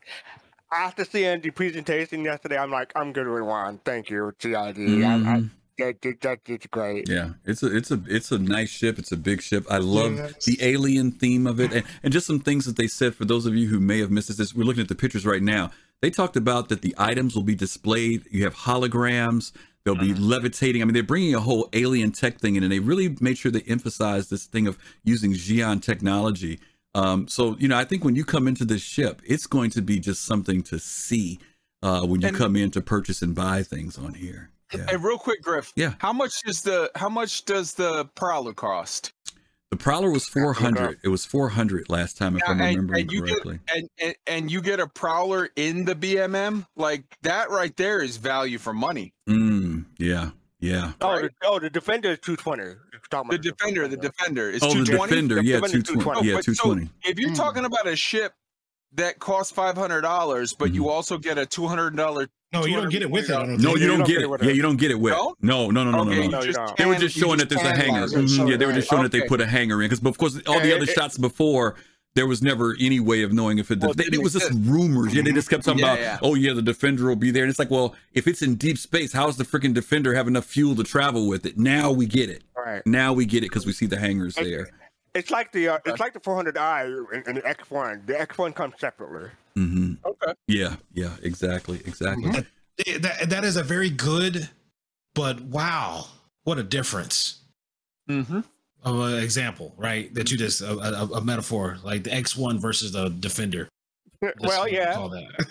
After 0.70 1.04
seeing 1.04 1.40
the 1.40 1.50
presentation 1.50 2.22
yesterday, 2.24 2.56
I'm 2.58 2.70
like, 2.70 2.92
I'm 2.96 3.12
good 3.12 3.28
with 3.28 3.42
one. 3.42 3.78
Thank 3.84 4.08
you, 4.10 4.32
CIG. 4.38 4.54
I, 4.54 4.60
I, 4.66 4.74
Mhm. 4.76 5.50
that, 5.78 6.00
that, 6.02 6.20
that, 6.20 6.38
that's 6.46 6.66
great. 6.66 7.08
Yeah, 7.08 7.30
it's 7.46 7.62
a 7.62 7.74
it's 7.74 7.90
a 7.90 8.02
it's 8.06 8.30
a 8.30 8.38
nice 8.38 8.68
ship. 8.70 8.98
It's 8.98 9.12
a 9.12 9.16
big 9.16 9.40
ship. 9.40 9.64
I 9.70 9.78
love 9.78 10.16
Yes. 10.16 10.44
the 10.44 10.58
alien 10.62 11.12
theme 11.12 11.46
of 11.46 11.60
it, 11.60 11.72
and, 11.72 11.84
and 12.02 12.12
just 12.12 12.26
some 12.26 12.40
things 12.40 12.66
that 12.66 12.76
they 12.76 12.86
said 12.88 13.14
for 13.14 13.24
those 13.24 13.46
of 13.46 13.54
you 13.54 13.68
who 13.68 13.80
may 13.80 14.00
have 14.00 14.10
missed 14.10 14.36
this. 14.36 14.54
We're 14.54 14.64
looking 14.64 14.82
at 14.82 14.88
the 14.88 14.94
pictures 14.94 15.24
right 15.24 15.42
now. 15.42 15.70
They 16.02 16.10
talked 16.10 16.36
about 16.36 16.68
that 16.68 16.82
the 16.82 16.94
items 16.98 17.34
will 17.36 17.44
be 17.44 17.54
displayed. 17.54 18.24
You 18.30 18.44
have 18.44 18.54
holograms. 18.54 19.52
They'll 19.84 19.94
be 19.96 20.14
levitating. 20.14 20.80
I 20.80 20.84
mean, 20.84 20.94
they're 20.94 21.02
bringing 21.02 21.34
a 21.34 21.40
whole 21.40 21.68
alien 21.72 22.12
tech 22.12 22.38
thing 22.38 22.54
in, 22.56 22.62
and 22.62 22.70
they 22.70 22.78
really 22.78 23.16
made 23.20 23.36
sure 23.38 23.50
they 23.50 23.62
emphasize 23.62 24.28
this 24.28 24.44
thing 24.46 24.66
of 24.68 24.78
using 25.02 25.32
Xi'an 25.32 25.82
technology. 25.82 26.60
Um, 26.94 27.26
so 27.26 27.56
you 27.58 27.66
know, 27.68 27.76
I 27.76 27.84
think 27.84 28.04
when 28.04 28.14
you 28.14 28.24
come 28.24 28.46
into 28.46 28.64
this 28.64 28.82
ship, 28.82 29.20
it's 29.24 29.46
going 29.46 29.70
to 29.70 29.82
be 29.82 29.98
just 29.98 30.24
something 30.24 30.62
to 30.64 30.78
see 30.78 31.38
uh, 31.82 32.06
when 32.06 32.20
you 32.20 32.28
And- 32.28 32.36
come 32.36 32.54
in 32.54 32.70
to 32.72 32.80
purchase 32.80 33.22
and 33.22 33.34
buy 33.34 33.62
things 33.64 33.98
on 33.98 34.14
here. 34.14 34.50
Yeah. 34.72 34.86
And 34.88 35.02
real 35.04 35.18
quick, 35.18 35.42
Griff. 35.42 35.72
Yeah. 35.76 35.94
How 35.98 36.12
much 36.12 36.32
is 36.46 36.62
the 36.62 36.90
how 36.94 37.08
much 37.08 37.44
does 37.44 37.74
the 37.74 38.06
Prowler 38.14 38.54
cost? 38.54 39.12
The 39.70 39.76
Prowler 39.76 40.10
was 40.10 40.28
400. 40.28 40.98
It 41.02 41.08
was 41.08 41.24
400 41.24 41.88
last 41.88 42.18
time, 42.18 42.36
if 42.36 42.42
Yeah, 42.46 42.50
I'm 42.52 42.58
remembering 42.58 43.00
and 43.02 43.12
you 43.12 43.22
get- 43.22 43.42
correctly. 43.42 43.58
and, 43.74 43.88
and 43.98 44.14
and 44.26 44.50
you 44.50 44.60
get 44.62 44.80
a 44.80 44.86
prowler 44.86 45.48
in 45.56 45.84
the 45.86 45.94
BMM, 45.94 46.66
like 46.76 47.04
that 47.22 47.50
right 47.50 47.74
there 47.78 48.02
is 48.02 48.16
value 48.18 48.58
for 48.58 48.72
money. 48.74 49.12
Mm, 49.28 49.51
yeah, 50.02 50.30
yeah. 50.60 50.92
Oh, 51.00 51.12
Right. 51.12 51.22
the, 51.22 51.30
oh, 51.48 51.58
the 51.58 51.70
defender 51.70 52.10
is 52.10 52.18
220. 52.20 52.74
The 53.30 53.38
defender, 53.38 53.88
the 53.88 53.96
defender 53.96 54.48
is 54.50 54.62
Oh, 54.62 54.72
the 54.74 54.84
Defender, 54.84 55.34
The 55.36 55.44
yeah, 55.44 55.56
Defender's 55.60 55.82
220. 55.84 56.28
Yeah, 56.28 56.34
but 56.36 56.44
so 56.44 56.52
220. 56.52 56.90
if 57.04 57.18
you're 57.18 57.30
Mm. 57.30 57.36
talking 57.36 57.64
about 57.64 57.86
a 57.86 57.94
ship 57.96 58.32
that 58.94 59.18
costs 59.18 59.52
five 59.52 59.76
hundred 59.76 60.02
dollars, 60.02 60.52
but 60.54 60.72
you 60.74 60.88
also 60.88 61.18
get 61.18 61.36
a 61.38 61.46
two 61.46 61.66
hundred 61.66 61.96
dollar. 61.96 62.28
No, 62.52 62.66
you 62.66 62.76
don't 62.76 62.90
get 62.90 63.00
it 63.02 63.10
with 63.10 63.30
it. 63.30 63.34
I 63.34 63.46
don't 63.46 63.58
No, 63.60 63.74
you 63.74 63.82
you 63.82 63.86
don't 63.88 63.98
don't 64.00 64.06
get 64.08 64.18
get 64.20 64.28
it 64.30 64.32
it. 64.42 64.46
Yeah, 64.46 64.52
you 64.52 64.60
don't 64.62 64.76
get 64.76 64.90
it 64.90 65.00
wet. 65.00 65.14
No? 65.14 65.34
No, 65.40 65.70
no, 65.70 65.84
no, 65.84 65.90
no, 65.90 66.00
Okay, 66.10 66.20
no, 66.20 66.24
no. 66.24 66.28
No, 66.28 66.40
you 66.40 66.46
just 66.46 66.58
don't. 66.58 66.76
They 66.76 66.84
were 66.86 66.94
just 66.96 67.16
you 67.16 67.22
showing 67.22 67.38
that 67.38 67.48
there's 67.48 67.62
a 67.62 67.64
tan 67.64 67.76
hanger. 67.76 68.00
bars 68.00 68.14
or 68.14 68.18
Mhm, 68.18 68.50
Yeah, 68.50 68.56
they 68.58 68.66
were 68.66 68.72
just 68.72 68.90
right? 68.90 68.96
showing 68.96 69.02
that 69.04 69.12
they 69.12 69.22
put 69.22 69.40
a 69.40 69.46
hanger 69.46 69.82
in 69.82 69.88
because, 69.88 70.04
of 70.04 70.18
course, 70.18 70.38
all 70.46 70.60
the 70.60 70.74
other 70.76 70.84
it- 70.84 70.90
shots 70.90 71.16
before. 71.16 71.76
There 72.14 72.26
was 72.26 72.42
never 72.42 72.76
any 72.78 73.00
way 73.00 73.22
of 73.22 73.32
knowing 73.32 73.58
if 73.58 73.70
it. 73.70 73.80
Well, 73.80 73.94
they, 73.94 74.04
didn't 74.04 74.20
it 74.20 74.22
was 74.22 74.34
just 74.34 74.52
rumors. 74.52 75.14
Yeah, 75.14 75.22
they 75.22 75.32
just 75.32 75.48
kept 75.48 75.64
talking 75.64 75.80
Yeah, 75.80 75.92
about, 75.92 76.00
yeah. 76.00 76.18
oh 76.22 76.34
yeah, 76.34 76.52
the 76.52 76.60
defender 76.60 77.06
will 77.06 77.16
be 77.16 77.30
there, 77.30 77.42
and 77.44 77.50
it's 77.50 77.58
like, 77.58 77.70
well, 77.70 77.94
if 78.12 78.26
it's 78.26 78.42
in 78.42 78.56
deep 78.56 78.76
space, 78.76 79.12
how's 79.12 79.38
the 79.38 79.44
freaking 79.44 79.72
defender 79.72 80.12
have 80.14 80.28
enough 80.28 80.44
fuel 80.44 80.74
to 80.76 80.84
travel 80.84 81.26
with 81.26 81.46
it? 81.46 81.56
Now 81.56 81.90
we 81.90 82.06
get 82.06 82.28
it. 82.28 82.42
Right. 82.56 82.82
Now 82.86 83.14
we 83.14 83.24
get 83.24 83.38
it 83.38 83.48
because 83.48 83.64
we 83.64 83.72
see 83.72 83.86
the 83.86 83.98
hangers 83.98 84.34
there. 84.34 84.68
It's 85.14 85.30
like 85.30 85.52
the 85.52 85.68
uh, 85.68 85.78
it's 85.84 86.00
like 86.00 86.12
the 86.12 86.20
400i 86.20 87.04
and, 87.12 87.26
in 87.28 87.34
the 87.36 87.42
X1. 87.42 88.06
The 88.06 88.14
X1 88.14 88.54
comes 88.54 88.74
separately. 88.78 89.30
hmm 89.54 89.94
Okay. 90.04 90.32
Yeah, 90.48 90.76
yeah, 90.92 91.10
exactly, 91.22 91.80
exactly. 91.84 92.30
Eh, 92.86 92.98
That, 92.98 93.28
that 93.30 93.44
is 93.44 93.56
a 93.56 93.62
very 93.62 93.90
good, 93.90 94.48
but 95.14 95.40
wow, 95.42 96.06
what 96.44 96.58
a 96.58 96.62
difference 96.62 97.38
Mm-hmm. 98.08 98.40
Of 98.84 98.98
an 98.98 99.22
example, 99.22 99.74
right? 99.76 100.12
That 100.14 100.30
you 100.32 100.36
just 100.36 100.60
a, 100.60 100.72
a, 100.72 101.04
a 101.06 101.20
metaphor 101.20 101.78
like 101.84 102.02
the 102.02 102.10
X1 102.10 102.58
versus 102.58 102.92
the 102.92 103.08
Defender. 103.08 103.68
Let's 104.22 104.36
well, 104.40 104.68
yeah. 104.68 104.94
call 104.94 105.08
that. 105.10 105.46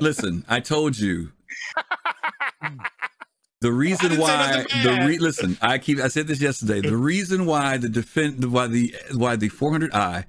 Listen, 0.00 0.44
I 0.48 0.60
told 0.60 0.98
you. 0.98 1.32
The 3.60 3.72
reason 3.72 4.10
didn't 4.10 4.20
why 4.20 4.66
the 4.82 5.04
re- 5.06 5.16
listen, 5.16 5.56
I 5.62 5.78
keep 5.78 5.98
I 5.98 6.08
said 6.08 6.26
this 6.26 6.38
yesterday. 6.38 6.82
The 6.82 6.98
reason 6.98 7.46
why 7.46 7.78
the 7.78 7.88
defend 7.88 8.52
why 8.52 8.66
the 8.66 8.94
why 9.14 9.36
the 9.36 9.48
400i 9.48 10.26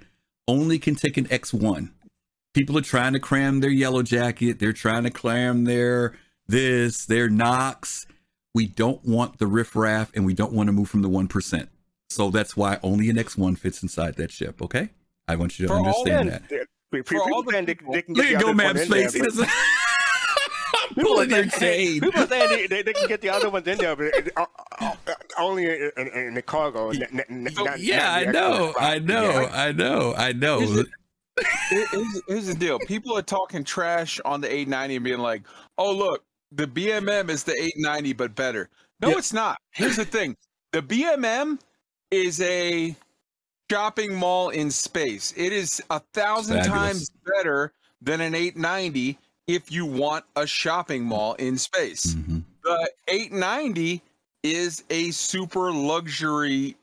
only 0.48 0.80
can 0.80 0.96
take 0.96 1.18
an 1.18 1.26
X1. 1.26 1.92
People 2.54 2.78
are 2.78 2.82
trying 2.82 3.12
to 3.12 3.20
cram 3.20 3.60
their 3.60 3.70
yellow 3.70 4.04
jacket. 4.04 4.60
They're 4.60 4.72
trying 4.72 5.04
to 5.04 5.10
cram 5.10 5.66
their 5.66 6.18
this, 6.48 7.06
their 7.06 7.28
Nox. 7.28 8.08
we 8.54 8.68
don't 8.68 9.04
want 9.04 9.38
the 9.38 9.48
riffraff 9.48 10.12
and 10.16 10.26
we 10.26 10.34
don't 10.34 10.54
want 10.54 10.68
to 10.68 10.74
move 10.74 10.88
from 10.88 11.02
the 11.02 11.10
1%. 11.10 11.68
So 12.10 12.30
that's 12.30 12.56
why 12.56 12.80
only 12.84 13.10
an 13.10 13.18
X1 13.18 13.58
fits 13.58 13.82
inside 13.84 14.16
that 14.16 14.32
ship, 14.32 14.62
okay? 14.62 14.90
I 15.28 15.36
want 15.36 15.58
you 15.60 15.68
to 15.68 15.74
For 15.74 15.80
understand 15.80 16.30
And 16.30 16.32
that. 16.32 16.50
the- 16.50 17.04
For 17.04 17.18
all 17.20 17.44
people 17.44 17.44
the 17.44 17.52
saying 17.52 17.66
they, 17.66 17.76
people- 17.76 17.94
they 17.94 18.02
can 18.04 18.14
Look 18.16 18.26
at 18.26 18.30
the 18.30 18.34
Go 18.36 18.38
other 18.38 18.46
one 18.48 18.58
Map's 18.58 18.82
in 18.84 18.90
there. 18.90 19.10
He 19.12 19.20
doesn't. 19.20 19.50
I'm 20.76 20.90
People 20.96 21.04
pulling 21.16 21.30
your 21.32 21.50
saying- 21.50 21.92
chain. 22.00 22.02
People 22.02 22.28
saying 22.28 22.50
they, 22.50 22.68
they, 22.68 22.82
they 22.84 22.94
can 22.94 23.08
get 23.08 23.22
the 23.22 23.30
other 23.30 23.50
ones 23.56 23.68
in 23.68 23.78
there, 23.78 23.96
but 23.96 24.06
it, 24.06 24.30
uh, 24.38 24.46
uh, 24.80 24.92
only 25.40 25.66
in, 25.66 25.92
in, 25.98 26.08
in 26.10 26.34
the 26.36 26.42
cargo. 26.42 26.90
n- 26.92 27.02
n- 27.12 27.24
n- 27.30 27.48
Oh, 27.58 27.64
not- 27.64 27.80
yeah, 27.80 27.98
not 27.98 28.28
I 28.28 28.32
know, 28.32 28.74
I 28.80 29.00
know, 29.00 29.24
Yeah. 29.42 29.50
I 29.54 29.72
know, 29.72 30.14
I 30.16 30.32
know. 30.34 30.62
Is 30.62 30.78
it- 30.78 30.88
Here- 31.70 31.88
here's, 31.92 32.22
here's 32.30 32.48
the 32.48 32.54
deal. 32.54 32.80
People 32.80 33.18
are 33.18 33.22
talking 33.22 33.64
trash 33.64 34.22
on 34.24 34.40
the 34.42 34.48
890 34.48 34.96
and 34.96 35.04
being 35.04 35.20
like, 35.20 35.44
"Oh, 35.78 35.92
look, 35.94 36.24
the 36.54 36.66
BMM 36.66 37.30
is 37.30 37.44
the 37.44 37.52
890 37.52 38.14
but 38.14 38.36
better." 38.36 38.70
No, 39.02 39.10
Yeah. 39.10 39.18
it's 39.18 39.34
not. 39.34 39.58
Here's 39.72 39.98
the 39.98 40.06
thing: 40.06 40.38
the 40.72 40.82
BMM 40.82 41.60
is 42.12 42.42
a 42.42 42.96
shopping 43.70 44.16
mall 44.16 44.50
in 44.50 44.70
space. 44.72 45.34
It 45.36 45.52
is 45.54 45.82
a 45.90 46.00
thousand 46.14 46.58
Fabulous. 46.58 46.80
times 46.80 47.12
better 47.38 47.74
than 48.02 48.22
an 48.22 48.36
890 48.36 49.18
if 49.48 49.72
you 49.72 49.86
want 49.86 50.26
a 50.36 50.46
shopping 50.48 51.04
mall 51.04 51.34
in 51.36 51.58
space. 51.58 52.08
Mhm. 52.08 52.44
The 52.64 52.92
890 53.08 54.02
is 54.44 54.84
a 54.90 55.12
super 55.12 55.72
luxury 55.72 56.76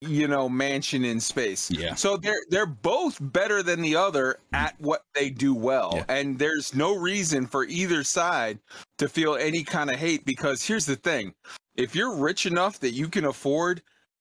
you 0.00 0.26
know 0.26 0.48
mansion 0.48 1.04
in 1.04 1.20
space 1.20 1.70
Yeah. 1.70 1.94
so 1.94 2.16
they're 2.16 2.42
they're 2.50 2.66
both 2.66 3.16
better 3.20 3.62
than 3.62 3.80
the 3.80 3.94
other 3.94 4.40
at 4.52 4.74
what 4.80 5.04
they 5.14 5.30
do 5.30 5.54
well 5.54 5.92
Yeah. 5.94 6.04
and 6.08 6.36
there's 6.36 6.74
no 6.74 6.96
reason 6.96 7.46
for 7.46 7.64
either 7.64 8.02
side 8.02 8.58
to 8.98 9.08
feel 9.08 9.36
any 9.36 9.62
kind 9.62 9.88
of 9.88 9.94
hate 9.96 10.24
because 10.24 10.64
here's 10.64 10.84
the 10.86 10.96
thing 10.96 11.32
if 11.76 11.94
you're 11.94 12.12
rich 12.16 12.44
enough 12.44 12.80
that 12.80 12.90
you 12.90 13.08
can 13.08 13.24
afford 13.24 13.80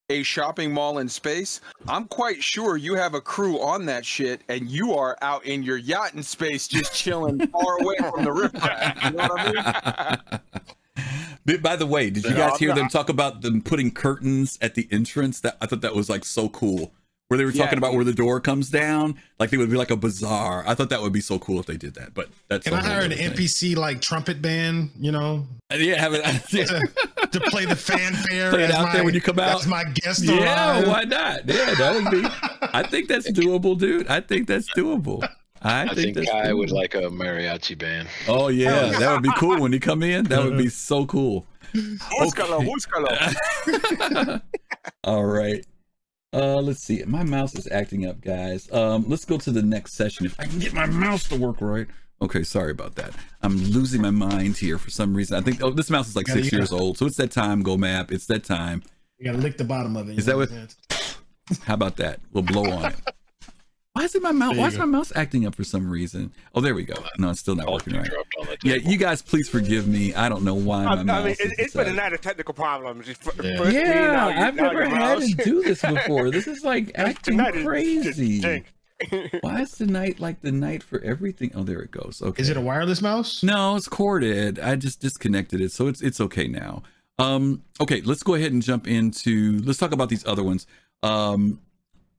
a 0.10 0.24
shopping 0.24 0.72
mall 0.72 1.00
in 1.00 1.10
space 1.10 1.60
i'm 1.90 2.06
quite 2.08 2.42
sure 2.42 2.78
you 2.78 2.96
have 2.96 3.14
a 3.14 3.20
crew 3.20 3.60
on 3.60 3.86
that 3.88 4.06
shit 4.06 4.40
and 4.48 4.70
you 4.70 4.94
are 4.94 5.18
out 5.22 5.44
in 5.46 5.62
your 5.64 5.76
yacht 5.76 6.14
in 6.14 6.24
space 6.24 6.66
just 6.66 6.94
chilling 6.96 7.46
far 7.48 7.78
away 7.82 7.96
from 7.98 8.24
the 8.24 8.32
rift 8.32 8.56
you 9.04 9.12
know 9.12 9.28
what 9.28 9.40
i 9.40 10.40
mean 11.46 11.60
By 11.62 11.76
the 11.76 11.86
way, 11.86 12.10
did 12.10 12.24
you 12.24 12.32
Yeah, 12.32 12.38
guys 12.38 12.54
I'm 12.54 12.60
hear 12.60 12.74
them 12.76 12.88
talk 12.90 13.08
about 13.10 13.42
them 13.42 13.62
putting 13.62 13.92
curtains 13.92 14.58
at 14.62 14.76
the 14.76 14.86
entrance? 14.92 15.40
That 15.40 15.56
I 15.62 15.66
thought 15.66 15.80
that 15.80 15.96
was 15.96 16.10
like 16.10 16.26
so 16.26 16.50
cool. 16.50 16.92
Where 17.30 17.38
they 17.38 17.44
were 17.44 17.52
Yeah. 17.52 17.64
talking 17.64 17.78
about 17.78 17.94
where 17.94 18.06
the 18.06 18.14
door 18.14 18.40
comes 18.40 18.70
down, 18.70 19.16
like 19.38 19.50
they 19.50 19.58
would 19.58 19.70
be 19.70 19.76
like 19.76 19.92
a 19.92 19.98
bazaar. 19.98 20.64
I 20.66 20.76
thought 20.76 20.90
that 20.92 21.02
would 21.02 21.12
be 21.12 21.20
so 21.20 21.38
cool 21.40 21.60
if 21.60 21.66
they 21.66 21.76
did 21.76 21.96
that. 21.96 22.14
But 22.14 22.30
that's 22.48 22.64
Can 22.64 22.74
I 22.74 22.82
hire 22.82 23.02
an 23.02 23.12
thing. 23.12 23.32
NPC 23.32 23.76
like 23.76 24.00
trumpet 24.00 24.42
band? 24.42 24.92
You 24.98 25.12
know, 25.12 25.46
uh, 25.70 25.76
Yeah, 25.76 26.00
have 26.00 26.14
it. 26.14 26.22
Yeah, 26.54 26.64
to, 26.66 27.28
to 27.32 27.40
play 27.50 27.66
the 27.66 27.76
fanfare. 27.76 28.52
Play 28.52 28.64
it 28.64 28.70
as 28.70 28.76
out 28.78 28.94
there 28.94 29.04
when 29.04 29.14
you 29.14 29.20
come 29.20 29.40
out. 29.40 29.48
That's 29.60 29.66
my 29.68 29.84
guest 29.84 30.24
yeah 30.24 30.78
arrive. 30.80 30.88
why 30.88 31.04
not? 31.04 31.46
Yeah, 31.48 31.74
that 31.74 31.96
would 31.96 32.12
be. 32.12 32.26
I 32.74 32.84
think 32.84 33.10
that's 33.10 33.30
doable, 33.30 33.78
dude. 33.78 34.08
I 34.08 34.22
think 34.22 34.48
that's 34.48 34.72
doable. 34.74 35.28
I, 35.62 35.82
I 35.84 35.94
think 35.96 36.16
that's 36.16 36.30
Kai 36.30 36.54
would 36.54 36.72
like 36.72 36.96
a 36.96 37.10
mariachi 37.10 37.78
band. 37.78 38.08
Oh 38.30 38.48
yeah, 38.48 38.92
oh. 38.96 39.00
that 39.00 39.12
would 39.12 39.24
be 39.24 39.32
cool 39.38 39.60
when 39.60 39.74
you 39.74 39.82
come 39.82 40.02
in. 40.02 40.24
That 40.26 40.44
would 40.46 40.58
be 40.58 40.70
so 40.88 41.06
cool. 41.06 41.46
Búscalo, 41.74 42.64
búscalo. 42.66 44.42
All 45.04 45.26
right. 45.26 45.66
Uh, 46.38 46.62
let's 46.62 46.84
see. 46.84 47.04
My 47.08 47.24
mouse 47.24 47.56
is 47.56 47.68
acting 47.72 48.06
up, 48.06 48.22
guys. 48.22 48.72
Um, 48.72 49.06
let's 49.08 49.26
go 49.26 49.38
to 49.40 49.52
the 49.52 49.62
next 49.64 49.94
session. 49.94 50.26
If 50.28 50.40
I 50.40 50.46
can 50.46 50.60
get 50.60 50.74
my 50.74 50.86
mouse 50.86 51.28
to 51.30 51.36
work 51.36 51.62
right. 51.62 51.88
Okay, 52.22 52.44
sorry 52.44 52.72
about 52.72 52.96
that. 52.96 53.12
I'm 53.42 53.58
losing 53.66 54.02
my 54.02 54.10
mind 54.12 54.58
here 54.58 54.78
for 54.78 54.90
some 54.90 55.16
reason. 55.16 55.38
I 55.38 55.42
think 55.42 55.64
oh, 55.64 55.72
this 55.72 55.90
mouse 55.90 56.08
is 56.08 56.16
like 56.16 56.26
Gotta 56.28 56.42
six 56.44 56.52
years 56.52 56.72
old, 56.72 56.98
so 56.98 57.06
it's 57.06 57.18
that 57.18 57.32
time. 57.32 57.62
Go 57.64 57.78
map. 57.78 58.12
It's 58.12 58.26
that 58.28 58.44
time. 58.44 58.84
You 59.18 59.26
gotta 59.26 59.38
lick 59.40 59.58
the 59.58 59.64
bottom 59.64 59.96
of 59.98 60.10
it. 60.10 60.18
Is 60.20 60.26
that 60.26 60.36
what- 60.38 60.50
How 61.64 61.76
about 61.76 61.96
that? 61.98 62.20
We'll 62.34 62.44
blow 62.44 62.70
on 62.70 62.86
it. 62.92 62.96
Why 63.98 64.04
is 64.04 64.16
it 64.16 64.22
my 64.22 64.32
mouse? 64.32 64.56
Why 64.56 64.68
is 64.68 64.74
go. 64.74 64.80
my 64.80 64.86
mouse 64.86 65.12
acting 65.16 65.46
up 65.48 65.56
for 65.56 65.64
some 65.64 65.90
reason? 65.90 66.32
Oh, 66.54 66.62
there 66.62 66.76
we 66.76 66.84
go. 66.84 66.94
No, 67.18 67.30
it's 67.32 67.40
still 67.40 67.56
not 67.56 67.72
working 67.72 67.96
right. 67.96 68.06
Dropped 68.06 68.36
on 68.40 68.46
the 68.46 68.58
Yeah, 68.64 68.76
you 68.76 68.98
guys, 68.98 69.22
please 69.22 69.50
forgive 69.50 69.88
me. 69.88 70.14
I 70.14 70.30
don't 70.30 70.44
know 70.44 70.54
why 70.56 70.86
my 70.86 70.92
I 70.92 71.04
mouse. 71.04 71.24
mean, 71.24 71.32
is 71.34 71.40
it, 71.40 71.54
it's 71.58 71.74
been 71.74 71.82
a 71.88 71.90
decided- 71.90 71.96
night 71.96 72.14
of 72.14 72.22
technical 72.22 72.54
problems. 72.54 73.10
It's 73.10 73.20
fir- 73.20 73.44
Yeah. 73.44 73.58
first 73.58 73.70
me, 73.76 73.84
now 73.84 74.30
Yeah, 74.30 74.48
I've 74.48 74.56
now 74.56 74.64
never 74.64 74.80
your 74.82 74.90
had 74.90 75.00
mouse. 75.20 75.28
to 75.28 75.36
do 75.36 75.64
this 75.64 75.82
before. 75.82 76.30
This 76.32 76.48
is 76.48 76.64
like 76.64 76.92
acting 76.96 77.38
Tonight 77.38 77.54
crazy. 77.66 78.40
jinx. 78.40 78.70
Why 79.42 79.62
is 79.62 79.72
the 79.74 79.86
night 79.86 80.20
like 80.20 80.42
the 80.42 80.52
night 80.52 80.82
for 80.84 81.00
everything? 81.02 81.52
Oh, 81.56 81.64
there 81.64 81.80
it 81.82 81.92
goes. 81.92 82.22
Okay. 82.22 82.42
Is 82.42 82.50
it 82.50 82.58
a 82.58 82.62
wireless 82.62 83.02
mouse? 83.02 83.44
No, 83.44 83.76
it's 83.76 83.88
corded. 83.88 84.60
I 84.60 84.76
just 84.76 85.02
disconnected 85.02 85.62
it, 85.62 85.72
so 85.72 85.88
it's 85.88 86.02
it's 86.02 86.20
okay 86.22 86.48
now. 86.48 86.82
Um, 87.20 87.64
okay, 87.82 88.02
let's 88.02 88.24
go 88.24 88.34
ahead 88.36 88.52
and 88.54 88.62
jump 88.62 88.88
into. 88.88 89.60
Let's 89.64 89.78
talk 89.80 89.92
about 89.92 90.10
these 90.10 90.26
other 90.26 90.44
ones. 90.44 90.66
Um, 91.04 91.60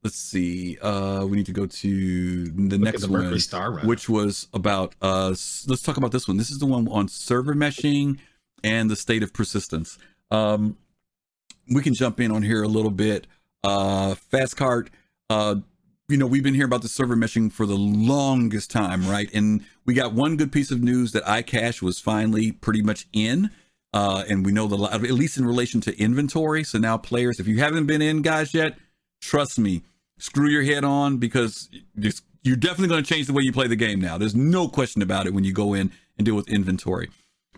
let's 0.04 0.16
see. 0.16 0.78
Uh, 0.78 1.26
we 1.26 1.36
need 1.36 1.46
to 1.46 1.52
go 1.52 1.66
to 1.66 2.44
the 2.44 2.76
Look 2.76 2.80
next 2.80 3.02
the 3.02 3.08
one, 3.08 3.86
which 3.86 4.08
was 4.08 4.48
about. 4.52 4.94
Uh, 5.02 5.28
let's 5.66 5.82
talk 5.82 5.96
about 5.96 6.12
this 6.12 6.28
one. 6.28 6.36
This 6.36 6.50
is 6.50 6.58
the 6.58 6.66
one 6.66 6.88
on 6.88 7.08
server 7.08 7.54
meshing 7.54 8.18
and 8.62 8.90
the 8.90 8.96
state 8.96 9.22
of 9.22 9.32
persistence. 9.32 9.98
Um, 10.30 10.76
we 11.70 11.82
can 11.82 11.94
jump 11.94 12.20
in 12.20 12.30
on 12.30 12.42
here 12.42 12.62
a 12.62 12.68
little 12.68 12.90
bit. 12.90 13.26
Uh, 13.62 14.14
Fastcart. 14.32 14.88
Uh, 15.30 15.56
you 16.08 16.16
know, 16.16 16.26
we've 16.26 16.42
been 16.42 16.54
hearing 16.54 16.70
about 16.70 16.80
the 16.80 16.88
server 16.88 17.14
meshing 17.14 17.52
for 17.52 17.66
the 17.66 17.76
longest 17.76 18.70
time, 18.70 19.06
right? 19.06 19.28
And 19.34 19.64
we 19.84 19.92
got 19.92 20.14
one 20.14 20.38
good 20.38 20.50
piece 20.50 20.70
of 20.70 20.82
news 20.82 21.12
that 21.12 21.22
iCache 21.24 21.82
was 21.82 22.00
finally 22.00 22.50
pretty 22.50 22.80
much 22.80 23.06
in. 23.12 23.50
Uh, 23.92 24.24
and 24.28 24.44
we 24.44 24.52
know 24.52 24.66
the 24.66 24.82
at 24.90 25.02
least 25.02 25.36
in 25.36 25.44
relation 25.46 25.80
to 25.82 25.98
inventory. 26.00 26.64
So 26.64 26.78
now 26.78 26.96
players, 26.96 27.40
if 27.40 27.46
you 27.46 27.58
haven't 27.58 27.86
been 27.86 28.02
in, 28.02 28.22
guys, 28.22 28.54
yet, 28.54 28.78
trust 29.20 29.58
me, 29.58 29.82
screw 30.18 30.48
your 30.48 30.62
head 30.62 30.84
on 30.84 31.18
because 31.18 31.68
you're 32.42 32.56
definitely 32.56 32.88
going 32.88 33.02
to 33.02 33.14
change 33.14 33.26
the 33.26 33.32
way 33.32 33.42
you 33.42 33.52
play 33.52 33.66
the 33.66 33.76
game 33.76 34.00
now. 34.00 34.18
There's 34.18 34.34
no 34.34 34.68
question 34.68 35.02
about 35.02 35.26
it 35.26 35.34
when 35.34 35.44
you 35.44 35.52
go 35.52 35.74
in 35.74 35.92
and 36.16 36.24
deal 36.24 36.34
with 36.34 36.48
inventory. 36.48 37.10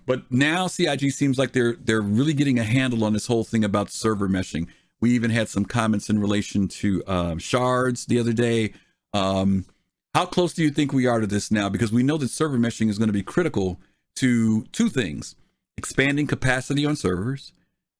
But 0.06 0.30
now 0.30 0.66
CIG 0.66 1.12
seems 1.12 1.38
like 1.38 1.52
they're 1.52 1.76
they're 1.76 2.00
really 2.00 2.34
getting 2.34 2.58
a 2.58 2.64
handle 2.64 3.04
on 3.04 3.12
this 3.12 3.26
whole 3.26 3.44
thing 3.44 3.64
about 3.64 3.90
server 3.90 4.28
meshing. 4.28 4.66
We 5.00 5.10
even 5.12 5.30
had 5.30 5.48
some 5.48 5.64
comments 5.64 6.10
in 6.10 6.18
relation 6.18 6.68
to 6.68 7.02
um, 7.06 7.38
shards 7.38 8.06
the 8.06 8.18
other 8.18 8.32
day. 8.32 8.72
Um, 9.14 9.66
how 10.14 10.26
close 10.26 10.52
do 10.52 10.62
you 10.62 10.70
think 10.70 10.92
we 10.92 11.06
are 11.06 11.20
to 11.20 11.26
this 11.26 11.50
now? 11.50 11.68
Because 11.68 11.92
we 11.92 12.02
know 12.02 12.16
that 12.16 12.30
server 12.30 12.58
meshing 12.58 12.90
is 12.90 12.98
going 12.98 13.08
to 13.08 13.12
be 13.12 13.22
critical 13.22 13.80
to 14.16 14.64
two 14.72 14.88
things: 14.88 15.36
expanding 15.76 16.26
capacity 16.26 16.84
on 16.84 16.96
servers, 16.96 17.52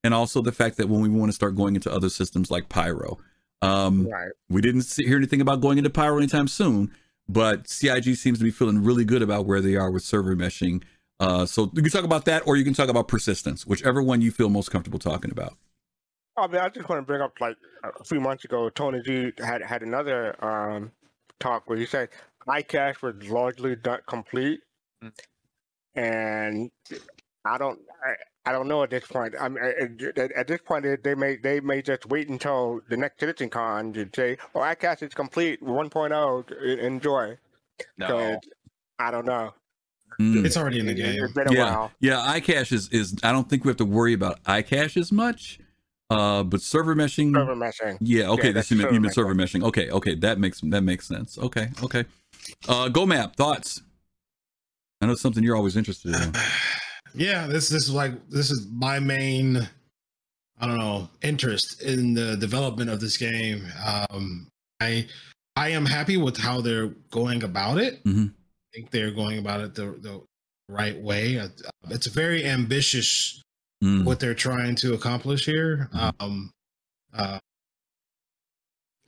and 0.03 0.13
also 0.13 0.43
the 0.43 0.53
fact 0.53 0.79
that 0.79 0.89
when 0.89 1.01
we 1.01 1.09
want 1.09 1.31
to 1.31 1.35
start 1.35 1.55
going 1.55 1.77
into 1.77 1.93
other 1.93 2.09
systems 2.09 2.51
like 2.51 2.69
Pyro. 2.69 3.19
Um, 3.63 4.07
Right. 4.07 4.33
we 4.49 4.61
didn't 4.61 4.83
see, 4.83 5.05
hear 5.07 5.17
anything 5.17 5.41
about 5.41 5.61
going 5.61 5.79
into 5.79 5.91
Pyro 5.91 6.17
anytime 6.19 6.49
soon, 6.49 6.91
but 7.29 7.69
CIG 7.69 8.17
seems 8.17 8.39
to 8.39 8.45
be 8.45 8.51
feeling 8.51 8.83
really 8.83 9.05
good 9.05 9.23
about 9.23 9.47
where 9.47 9.61
they 9.61 9.77
are 9.77 9.91
with 9.91 10.03
server 10.03 10.35
meshing. 10.35 10.83
Uh, 11.19 11.45
so 11.45 11.71
you 11.75 11.83
can 11.83 11.91
talk 11.91 12.05
about 12.05 12.25
that, 12.25 12.43
or 12.47 12.57
you 12.57 12.65
can 12.65 12.73
talk 12.73 12.89
about 12.89 13.07
persistence, 13.07 13.67
whichever 13.67 14.03
one 14.03 14.23
you 14.23 14.31
feel 14.31 14.49
most 14.49 14.71
comfortable 14.71 14.99
talking 14.99 15.31
about. 15.31 15.57
I 16.37 16.47
mean, 16.47 16.57
I 16.57 16.71
just 16.71 16.89
want 16.89 17.01
to 17.03 17.07
bring 17.07 17.21
up 17.21 17.35
like 17.41 17.57
a 17.85 18.05
few 18.05 18.21
months 18.21 18.45
ago, 18.47 18.71
Tony 18.71 19.03
G 19.03 19.33
had 19.45 19.61
had 19.63 19.83
another 19.83 20.43
um, 20.43 20.91
talk 21.39 21.69
where 21.69 21.77
he 21.77 21.85
said 21.85 22.09
iCache 22.49 23.03
was 23.03 23.29
largely 23.29 23.77
done 23.77 24.01
complete, 24.07 24.61
Mm. 25.05 25.13
and 25.95 26.71
I 27.45 27.59
don't, 27.59 27.79
I, 28.45 28.51
I 28.51 28.53
don't 28.53 28.69
know 28.69 28.83
at 28.83 28.91
this 28.91 29.07
point. 29.07 29.35
I 29.41 29.49
mean, 29.49 29.63
at, 29.63 30.19
at- 30.19 30.33
at 30.33 30.47
this 30.47 30.61
point, 30.63 30.85
they- 30.85 30.97
they 30.97 31.15
may 31.15 31.37
they 31.37 31.61
may 31.61 31.83
just 31.83 32.07
wait 32.07 32.29
until 32.29 32.81
the 32.89 32.97
next 32.97 33.21
CitizenCon 33.21 33.95
to 33.95 34.09
say, 34.15 34.39
"Oh, 34.55 34.61
iCache 34.61 35.03
is 35.03 35.15
complete 35.15 35.63
1.0. 35.63 36.45
e- 36.65 36.81
Enjoy." 36.81 37.37
no 37.99 38.07
'Cause 38.09 38.39
I 38.99 39.11
don't 39.11 39.27
know. 39.27 39.55
Mm. 40.21 40.45
It's 40.45 40.57
already 40.57 40.81
in 40.81 40.87
the 40.87 40.95
game. 40.95 41.23
It's 41.23 41.33
been 41.33 41.49
a 41.49 41.53
yeah, 41.53 41.65
while. 41.77 41.93
yeah. 42.01 42.35
iCache 42.39 42.73
is 42.73 42.89
is. 42.91 43.17
I 43.23 43.33
don't 43.33 43.49
think 43.49 43.65
we 43.65 43.69
have 43.69 43.77
to 43.79 43.85
worry 43.87 44.13
about 44.13 44.43
iCache 44.45 44.97
as 44.99 45.11
much, 45.13 45.59
uh, 46.11 46.43
but 46.43 46.61
server 46.61 46.95
meshing. 46.95 47.33
Server 47.33 47.55
meshing. 47.57 47.97
Yeah, 48.01 48.29
okay, 48.31 48.49
Yeah, 48.49 48.53
that's 48.53 48.69
that's 48.69 48.93
you 48.93 49.01
meant, 49.01 49.15
server 49.15 49.35
meshing. 49.35 49.63
Okay, 49.65 49.89
okay, 49.91 50.15
that 50.17 50.39
makes 50.39 50.61
that 50.63 50.83
makes 50.83 51.07
sense. 51.07 51.39
Okay, 51.39 51.71
okay. 51.83 52.05
Uh, 52.69 52.89
Go 52.89 53.07
Map 53.07 53.37
thoughts. 53.37 53.81
I 55.01 55.07
know 55.07 55.15
something 55.15 55.43
you're 55.43 55.57
always 55.57 55.77
interested 55.77 56.15
in. 56.15 56.33
Yeah, 57.15 57.47
this 57.47 57.69
this 57.69 57.85
is 57.85 57.93
like 57.95 58.29
this 58.29 58.51
is 58.51 58.67
my 58.73 58.99
main 58.99 59.69
I 60.59 60.67
don't 60.67 60.79
know 60.79 61.09
interest 61.23 61.83
in 61.83 62.15
the 62.15 62.37
development 62.37 62.91
of 62.91 63.01
this 63.01 63.17
game. 63.17 63.67
Um, 63.85 64.49
I 64.81 65.07
I 65.57 65.71
am 65.71 65.87
happy 65.87 66.17
with 66.17 66.37
how 66.37 66.61
they're 66.61 66.89
going 67.11 67.43
about 67.43 67.79
it. 67.79 68.03
Mhm. 68.05 68.31
I 68.31 68.77
think 68.77 68.91
they're 68.91 69.11
going 69.11 69.39
about 69.39 69.61
it 69.61 69.75
the 69.75 69.99
the 70.01 70.23
right 70.69 71.01
way. 71.01 71.39
Uh, 71.39 71.49
It's 71.91 72.07
very 72.07 72.45
ambitious 72.45 73.43
Mm. 73.83 74.05
what 74.05 74.21
they're 74.21 74.35
trying 74.35 74.75
to 74.77 74.93
accomplish 74.93 75.47
here. 75.47 75.89
Mhm. 75.95 76.13
Um, 76.21 76.51
uh, 77.15 77.39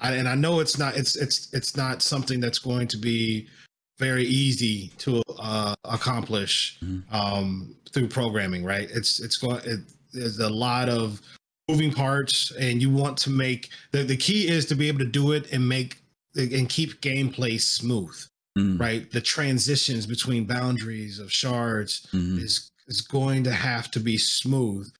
I, 0.00 0.14
and 0.14 0.26
I 0.28 0.34
know 0.34 0.60
it's 0.60 0.78
not 0.78 0.96
it's 0.96 1.14
it's 1.14 1.52
it's 1.52 1.76
not 1.76 2.02
something 2.02 2.40
that's 2.40 2.58
going 2.58 2.88
to 2.88 2.96
be 2.96 3.48
very 3.98 4.24
easy 4.24 4.90
to 4.98 5.22
uh, 5.38 5.74
accomplish 5.84 6.78
Mhm. 6.82 7.02
um, 7.12 7.76
through 7.92 8.08
programming, 8.08 8.64
right? 8.64 8.88
It's 8.90 9.20
it's 9.20 9.36
going 9.36 9.60
it, 9.64 9.80
there's 10.12 10.38
a 10.38 10.48
lot 10.50 10.88
of 10.88 11.20
moving 11.68 11.92
parts, 11.92 12.50
and 12.52 12.80
you 12.82 12.90
want 12.90 13.16
to 13.18 13.30
make 13.30 13.70
the 13.92 14.02
the 14.04 14.16
key 14.16 14.48
is 14.48 14.66
to 14.66 14.74
be 14.74 14.88
able 14.88 14.98
to 15.00 15.04
do 15.20 15.32
it 15.32 15.52
and 15.52 15.68
make 15.68 15.98
and 16.36 16.68
keep 16.68 17.00
gameplay 17.00 17.60
smooth. 17.60 18.16
Mm, 18.58 18.78
Right, 18.78 19.10
the 19.10 19.20
transitions 19.22 20.04
between 20.06 20.44
boundaries 20.44 21.18
of 21.18 21.32
shards 21.32 22.06
mhm. 22.12 22.38
is 22.38 22.70
is 22.88 23.00
going 23.00 23.44
to 23.44 23.52
have 23.52 23.90
to 23.92 24.00
be 24.00 24.18
smooth 24.18 24.92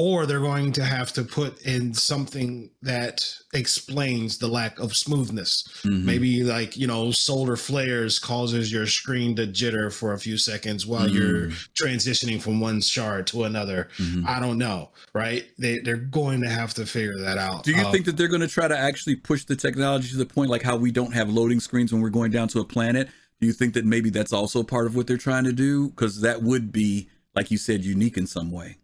or 0.00 0.26
they're 0.26 0.38
going 0.38 0.70
to 0.72 0.84
have 0.84 1.12
to 1.12 1.24
put 1.24 1.60
in 1.62 1.92
something 1.92 2.70
that 2.82 3.20
explains 3.52 4.38
the 4.38 4.46
lack 4.48 4.78
of 4.78 4.96
smoothness 4.96 5.64
Mhm. 5.82 6.04
maybe 6.04 6.44
like 6.44 6.76
you 6.76 6.86
know 6.86 7.10
solar 7.10 7.56
flares 7.56 8.18
causes 8.18 8.72
your 8.72 8.86
screen 8.86 9.34
to 9.36 9.46
jitter 9.46 9.92
for 9.92 10.12
a 10.14 10.18
few 10.18 10.38
seconds 10.38 10.86
while 10.86 11.08
you're 11.10 11.48
transitioning 11.82 12.40
from 12.40 12.60
one 12.60 12.80
shard 12.80 13.26
to 13.26 13.44
another 13.44 13.88
Mhm. 13.98 14.24
i 14.26 14.38
don't 14.40 14.56
know 14.58 14.90
right 15.14 15.46
they, 15.58 15.78
they're 15.80 15.96
going 15.96 16.40
to 16.40 16.48
have 16.48 16.72
to 16.74 16.86
figure 16.86 17.18
that 17.18 17.36
out 17.36 17.64
Do 17.64 17.72
you 17.72 17.82
Uh, 17.82 17.92
think 17.92 18.06
that 18.06 18.16
they're 18.16 18.28
going 18.28 18.40
to 18.40 18.48
try 18.48 18.68
to 18.68 18.78
actually 18.78 19.16
push 19.16 19.44
the 19.44 19.56
technology 19.56 20.08
to 20.10 20.16
the 20.16 20.26
point 20.26 20.48
like 20.50 20.62
how 20.62 20.76
we 20.76 20.92
don't 20.92 21.12
have 21.12 21.28
loading 21.28 21.60
screens 21.60 21.92
when 21.92 22.00
we're 22.00 22.08
going 22.10 22.30
down 22.30 22.48
to 22.48 22.60
a 22.60 22.64
planet? 22.64 23.08
Do 23.40 23.46
you 23.46 23.52
think 23.52 23.74
that 23.74 23.84
maybe 23.84 24.10
that's 24.10 24.32
also 24.32 24.62
part 24.62 24.86
of 24.86 24.94
what 24.96 25.06
they're 25.06 25.16
trying 25.16 25.44
to 25.44 25.52
do? 25.52 25.88
Because 25.90 26.20
that 26.22 26.42
would 26.42 26.72
be, 26.72 27.08
like 27.36 27.50
you 27.50 27.58
said, 27.58 27.84
unique 27.84 28.16
in 28.16 28.26
some 28.26 28.50
way. 28.50 28.78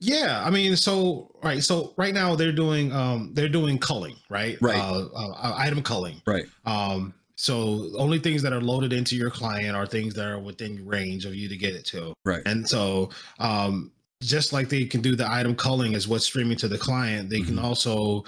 Yeah, 0.00 0.44
I 0.44 0.50
mean, 0.50 0.76
so 0.76 1.34
right, 1.42 1.62
so 1.62 1.92
right 1.96 2.14
now 2.14 2.36
they're 2.36 2.52
doing 2.52 2.92
um 2.92 3.30
they're 3.34 3.48
doing 3.48 3.78
culling, 3.78 4.14
right? 4.30 4.56
Right. 4.60 4.78
Uh, 4.78 5.08
uh, 5.14 5.54
item 5.56 5.82
culling. 5.82 6.22
Right. 6.26 6.44
Um, 6.66 7.14
so 7.36 7.90
only 7.96 8.18
things 8.18 8.42
that 8.42 8.52
are 8.52 8.60
loaded 8.60 8.92
into 8.92 9.16
your 9.16 9.30
client 9.30 9.76
are 9.76 9.86
things 9.86 10.14
that 10.14 10.26
are 10.26 10.38
within 10.38 10.84
range 10.86 11.24
of 11.24 11.34
you 11.34 11.48
to 11.48 11.56
get 11.56 11.74
it 11.74 11.84
to. 11.86 12.12
Right. 12.24 12.42
And 12.46 12.68
so, 12.68 13.10
um, 13.38 13.92
just 14.22 14.52
like 14.52 14.68
they 14.68 14.84
can 14.84 15.00
do 15.00 15.14
the 15.14 15.28
item 15.30 15.54
culling 15.54 15.92
is 15.92 16.08
what's 16.08 16.24
streaming 16.24 16.56
to 16.58 16.68
the 16.68 16.78
client, 16.78 17.30
they 17.30 17.40
can 17.40 17.54
Mhm. 17.56 17.62
also, 17.62 18.24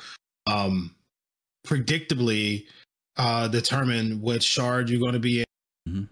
um, 0.47 0.95
predictably, 1.67 2.67
uh, 3.17 3.49
determine 3.49 4.21
which 4.23 4.45
shard 4.45 4.89
you're 4.89 5.01
going 5.01 5.15
to 5.15 5.19
be 5.19 5.41
in. 5.41 6.09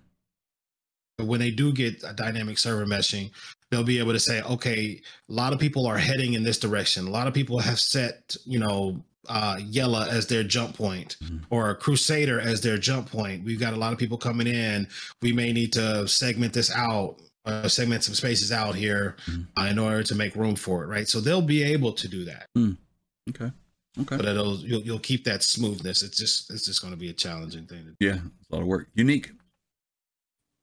Mhm. 1.20 1.26
When 1.26 1.38
they 1.40 1.52
do 1.52 1.72
get 1.72 2.02
a 2.04 2.12
dynamic 2.12 2.58
server 2.58 2.86
meshing, 2.86 3.30
they'll 3.70 3.84
be 3.84 3.98
able 3.98 4.12
to 4.12 4.20
say, 4.20 4.40
okay, 4.42 5.00
a 5.28 5.32
lot 5.32 5.52
of 5.52 5.58
people 5.58 5.86
are 5.86 5.98
heading 5.98 6.34
in 6.34 6.42
this 6.42 6.58
direction. 6.58 7.06
A 7.06 7.10
lot 7.10 7.26
of 7.26 7.34
people 7.34 7.58
have 7.58 7.78
set, 7.78 8.36
you 8.44 8.58
know, 8.58 9.02
uh, 9.28 9.56
Yela 9.56 10.08
as 10.08 10.26
their 10.26 10.42
jump 10.42 10.74
point 10.74 11.16
Mhm. 11.22 11.44
or 11.50 11.74
Crusader 11.74 12.40
as 12.40 12.62
their 12.62 12.78
jump 12.78 13.10
point. 13.10 13.44
We've 13.44 13.60
got 13.60 13.74
a 13.74 13.76
lot 13.76 13.92
of 13.92 13.98
people 13.98 14.16
coming 14.16 14.46
in. 14.46 14.88
We 15.20 15.32
may 15.32 15.52
need 15.52 15.72
to 15.74 16.08
segment 16.08 16.54
this 16.54 16.70
out, 16.70 17.20
uh, 17.44 17.68
segment 17.68 18.04
some 18.04 18.14
spaces 18.14 18.52
out 18.52 18.74
here 18.74 19.16
Mhm. 19.26 19.46
uh, 19.58 19.64
in 19.64 19.78
order 19.78 20.02
to 20.02 20.14
make 20.14 20.34
room 20.34 20.56
for 20.56 20.82
it, 20.82 20.86
right? 20.86 21.06
So 21.06 21.20
they'll 21.20 21.42
be 21.42 21.62
able 21.62 21.92
to 21.92 22.08
do 22.08 22.24
that, 22.24 22.46
Okay. 22.56 23.52
Okay. 23.98 24.16
but 24.16 24.24
it'll 24.24 24.60
you'll, 24.60 24.80
you'll 24.82 24.98
keep 24.98 25.24
that 25.24 25.42
smoothness. 25.42 26.02
It's 26.02 26.16
just 26.16 26.50
it's 26.50 26.64
just 26.64 26.80
going 26.80 26.92
to 26.94 26.96
be 26.98 27.10
a 27.10 27.12
challenging 27.12 27.66
thing. 27.66 27.84
To 27.84 27.96
Yeah, 28.00 28.14
it's 28.40 28.48
a 28.50 28.54
lot 28.54 28.62
of 28.62 28.66
work. 28.66 28.88
Unique. 28.94 29.30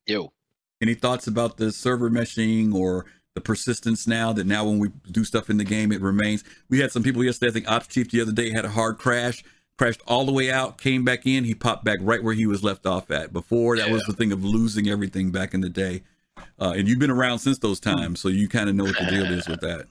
Yo, 0.08 0.32
Any 0.86 0.94
thoughts 0.94 1.26
about 1.26 1.58
the 1.58 1.72
server 1.72 2.12
meshing 2.12 2.76
or 2.76 3.08
the 3.34 3.42
persistence 3.42 4.06
now 4.06 4.32
that 4.34 4.46
now 4.46 4.66
when 4.66 4.78
we 4.78 4.90
do 5.10 5.24
stuff 5.24 5.50
in 5.50 5.58
the 5.58 5.64
game, 5.64 5.92
it 5.92 6.00
remains? 6.00 6.44
We 6.70 6.80
had 6.80 6.92
some 6.92 7.02
people 7.02 7.24
yesterday, 7.24 7.50
I 7.50 7.54
think 7.54 7.72
Ops 7.72 7.88
Chief 7.88 8.12
the 8.12 8.22
other 8.22 8.32
day 8.32 8.52
had 8.52 8.66
a 8.66 8.70
hard 8.70 9.00
crash, 9.00 9.44
crashed 9.80 10.02
all 10.06 10.28
the 10.28 10.32
way 10.32 10.52
out, 10.52 10.78
came 10.78 11.04
back 11.04 11.26
in, 11.26 11.44
he 11.44 11.56
popped 11.56 11.86
back 11.86 11.98
right 12.04 12.24
where 12.24 12.36
he 12.36 12.46
was 12.46 12.64
left 12.64 12.86
off 12.86 13.10
at. 13.10 13.34
Before 13.34 13.76
that 13.78 13.90
was 13.90 14.04
the 14.04 14.14
thing 14.14 14.32
of 14.32 14.46
losing 14.46 14.88
everything 14.88 15.32
back 15.32 15.56
in 15.56 15.62
the 15.62 15.70
day. 15.72 16.04
Uh, 16.62 16.76
and 16.78 16.88
you've 16.88 17.00
been 17.00 17.10
around 17.10 17.40
since 17.40 17.58
those 17.58 17.80
times, 17.80 18.20
so 18.20 18.28
you 18.28 18.48
kind 18.48 18.70
of 18.70 18.76
know 18.76 18.84
what 18.84 19.00
the 19.00 19.08
deal 19.08 19.26
is 19.26 19.48
with 19.48 19.62
that. 19.62 19.88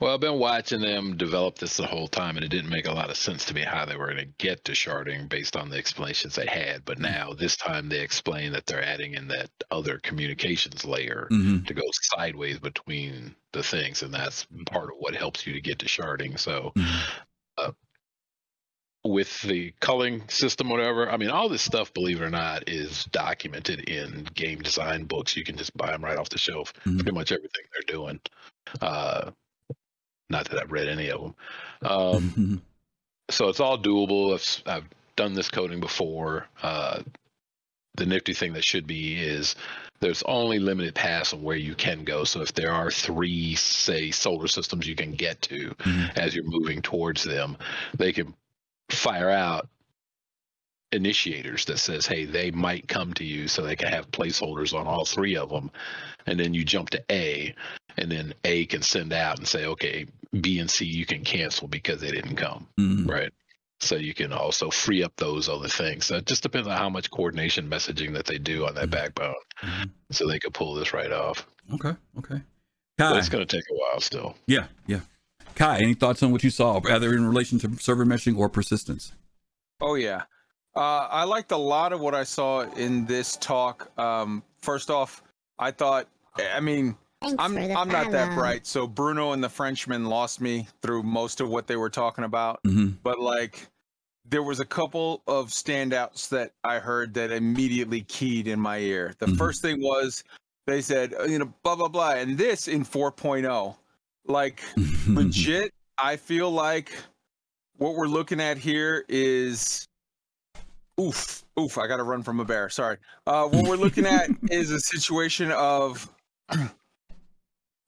Well, 0.00 0.14
I've 0.14 0.20
been 0.20 0.38
watching 0.38 0.80
them 0.80 1.18
develop 1.18 1.58
this 1.58 1.76
the 1.76 1.86
whole 1.86 2.08
time, 2.08 2.36
and 2.36 2.44
it 2.44 2.48
didn't 2.48 2.70
make 2.70 2.86
a 2.86 2.92
lot 2.92 3.10
of 3.10 3.18
sense 3.18 3.44
to 3.46 3.54
me 3.54 3.60
how 3.60 3.84
they 3.84 3.96
were 3.96 4.06
going 4.06 4.16
to 4.16 4.32
get 4.38 4.64
to 4.64 4.72
sharding 4.72 5.28
based 5.28 5.56
on 5.56 5.68
the 5.68 5.76
explanations 5.76 6.34
they 6.34 6.46
had. 6.46 6.86
But 6.86 6.98
now, 6.98 7.34
this 7.34 7.54
time, 7.54 7.90
they 7.90 8.00
explain 8.00 8.52
that 8.52 8.64
they're 8.64 8.82
adding 8.82 9.12
in 9.12 9.28
that 9.28 9.50
other 9.70 9.98
communications 9.98 10.86
layer 10.86 11.28
Mm-hmm. 11.30 11.64
to 11.66 11.74
go 11.74 11.82
sideways 11.92 12.58
between 12.58 13.36
the 13.52 13.62
things, 13.62 14.02
and 14.02 14.12
that's 14.12 14.46
part 14.66 14.84
of 14.90 14.96
what 14.98 15.14
helps 15.14 15.46
you 15.46 15.52
to 15.52 15.60
get 15.60 15.78
to 15.80 15.86
sharding. 15.86 16.38
So, 16.38 16.72
Mhm. 16.76 17.02
uh, 17.58 17.72
with 19.04 19.40
the 19.42 19.72
culling 19.80 20.28
system, 20.28 20.68
whatever, 20.70 21.10
I 21.10 21.16
mean, 21.18 21.30
all 21.30 21.48
this 21.50 21.62
stuff, 21.62 21.92
believe 21.92 22.20
it 22.22 22.24
or 22.24 22.30
not, 22.30 22.68
is 22.68 23.04
documented 23.06 23.80
in 23.88 24.24
game 24.34 24.60
design 24.60 25.04
books. 25.04 25.36
You 25.36 25.44
can 25.44 25.56
just 25.58 25.76
buy 25.76 25.90
them 25.90 26.04
right 26.04 26.16
off 26.18 26.30
the 26.30 26.38
shelf. 26.38 26.72
Mhm. 26.86 26.96
Pretty 26.98 27.12
much 27.12 27.32
everything 27.32 27.64
they're 27.72 27.94
doing. 27.96 28.20
Uh, 28.80 29.30
not 30.30 30.48
that 30.48 30.60
I've 30.60 30.72
read 30.72 30.88
any 30.88 31.10
of 31.10 31.20
them. 31.20 31.34
Um, 31.82 32.62
so 33.30 33.48
it's 33.48 33.60
all 33.60 33.78
doable. 33.78 34.34
I've, 34.34 34.74
I've 34.76 34.88
done 35.16 35.34
this 35.34 35.50
coding 35.50 35.80
before. 35.80 36.46
Uh, 36.62 37.02
the 37.96 38.06
nifty 38.06 38.32
thing 38.32 38.52
that 38.54 38.64
should 38.64 38.86
be 38.86 39.20
is 39.20 39.56
there's 40.00 40.22
only 40.22 40.58
limited 40.58 40.94
paths 40.94 41.34
on 41.34 41.42
where 41.42 41.56
you 41.56 41.74
can 41.74 42.04
go. 42.04 42.24
So 42.24 42.40
if 42.40 42.54
there 42.54 42.72
are 42.72 42.90
three, 42.90 43.54
say, 43.56 44.10
solar 44.10 44.46
systems 44.46 44.86
you 44.86 44.94
can 44.94 45.12
get 45.12 45.42
to 45.42 45.74
Mhm. 45.80 46.16
as 46.16 46.34
you're 46.34 46.44
moving 46.44 46.80
towards 46.80 47.24
them, 47.24 47.58
they 47.98 48.12
can 48.12 48.34
fire 48.88 49.28
out 49.28 49.68
initiators 50.92 51.64
that 51.66 51.78
says, 51.78 52.06
hey, 52.06 52.24
they 52.24 52.50
might 52.50 52.88
come 52.88 53.12
to 53.14 53.24
you 53.24 53.48
so 53.48 53.62
they 53.62 53.76
can 53.76 53.88
have 53.88 54.10
placeholders 54.10 54.74
on 54.78 54.86
all 54.86 55.04
three 55.04 55.36
of 55.36 55.48
them. 55.48 55.70
And 56.26 56.38
then 56.38 56.52
you 56.54 56.64
jump 56.64 56.90
to 56.90 57.02
A, 57.10 57.54
and 57.96 58.10
then 58.10 58.34
A 58.44 58.66
can 58.66 58.82
send 58.82 59.12
out 59.12 59.38
and 59.38 59.46
say, 59.46 59.64
okay, 59.66 60.06
B 60.40 60.58
and 60.58 60.70
C 60.70 60.84
you 60.84 61.06
can 61.06 61.24
cancel 61.24 61.68
because 61.68 62.00
they 62.00 62.10
didn't 62.10 62.36
come. 62.36 62.68
Mhm. 62.78 63.08
Right. 63.08 63.32
So 63.80 63.96
you 63.96 64.12
can 64.12 64.32
also 64.32 64.70
free 64.70 65.02
up 65.02 65.14
those 65.16 65.48
other 65.48 65.68
things. 65.68 66.06
So 66.06 66.16
it 66.16 66.26
just 66.26 66.42
depends 66.42 66.68
on 66.68 66.76
how 66.76 66.90
much 66.90 67.10
coordination 67.10 67.70
messaging 67.70 68.12
that 68.12 68.26
they 68.26 68.38
do 68.38 68.66
on 68.66 68.74
that 68.74 68.88
Mhm. 68.88 68.90
backbone. 68.90 69.34
Mhm. 69.62 69.90
So 70.12 70.26
they 70.28 70.38
could 70.38 70.52
pull 70.52 70.74
this 70.74 70.92
right 70.92 71.10
off. 71.10 71.46
Okay. 71.72 71.94
Okay. 72.18 72.42
But 72.98 73.16
it's 73.16 73.30
going 73.30 73.46
to 73.46 73.56
take 73.56 73.64
a 73.70 73.74
while 73.74 74.00
still. 74.00 74.36
Yeah. 74.46 74.66
Yeah. 74.86 75.00
Kai, 75.54 75.78
any 75.78 75.94
thoughts 75.94 76.22
on 76.22 76.30
what 76.30 76.44
you 76.44 76.50
saw, 76.50 76.80
either 76.90 77.14
in 77.14 77.24
relation 77.26 77.58
to 77.60 77.76
server 77.78 78.04
meshing 78.04 78.36
or 78.36 78.48
persistence? 78.50 79.12
Oh 79.80 79.94
yeah, 79.94 80.24
uh, 80.76 81.08
I 81.10 81.24
liked 81.24 81.52
a 81.52 81.56
lot 81.56 81.92
of 81.92 82.00
what 82.00 82.14
I 82.14 82.24
saw 82.24 82.62
in 82.76 83.04
this 83.06 83.36
talk. 83.36 83.90
Um, 83.98 84.42
first 84.60 84.90
off, 84.90 85.22
I 85.58 85.70
thought, 85.70 86.08
I 86.54 86.60
mean, 86.60 86.96
Thanks 87.22 87.36
I'm 87.38 87.58
I'm 87.58 87.88
not 87.88 88.10
that 88.12 88.34
bright, 88.34 88.66
so 88.66 88.86
Bruno 88.86 89.32
and 89.32 89.44
the 89.44 89.48
Frenchman 89.48 90.06
lost 90.06 90.40
me 90.40 90.66
through 90.80 91.02
most 91.02 91.42
of 91.42 91.50
what 91.50 91.66
they 91.66 91.76
were 91.76 91.90
talking 91.90 92.24
about. 92.24 92.62
Mm-hmm. 92.62 92.94
But 93.02 93.20
like, 93.20 93.68
there 94.24 94.42
was 94.42 94.58
a 94.58 94.64
couple 94.64 95.22
of 95.26 95.48
standouts 95.48 96.30
that 96.30 96.52
I 96.64 96.78
heard 96.78 97.12
that 97.14 97.30
immediately 97.30 98.02
keyed 98.02 98.46
in 98.48 98.58
my 98.58 98.78
ear. 98.78 99.14
The 99.18 99.26
Mhm. 99.26 99.36
first 99.36 99.60
thing 99.60 99.82
was 99.82 100.24
they 100.66 100.80
said, 100.80 101.12
uh, 101.12 101.24
you 101.24 101.38
know, 101.38 101.52
blah 101.62 101.76
blah 101.76 101.88
blah, 101.88 102.12
and 102.12 102.38
this 102.38 102.68
in 102.68 102.84
4.0, 102.84 103.76
like 104.26 104.62
legit 105.08 105.72
i 105.98 106.16
feel 106.16 106.50
like 106.50 106.92
what 107.76 107.94
we're 107.94 108.06
looking 108.06 108.40
at 108.40 108.56
here 108.56 109.04
is 109.08 109.86
oof 111.00 111.44
oof 111.58 111.78
i 111.78 111.86
gotta 111.86 112.02
run 112.02 112.22
from 112.22 112.40
a 112.40 112.44
bear 112.44 112.68
sorry 112.68 112.96
uh 113.26 113.46
what 113.46 113.66
we're 113.66 113.76
looking 113.76 114.04
at 114.06 114.28
is 114.50 114.70
a 114.70 114.80
situation 114.80 115.50
of 115.52 116.08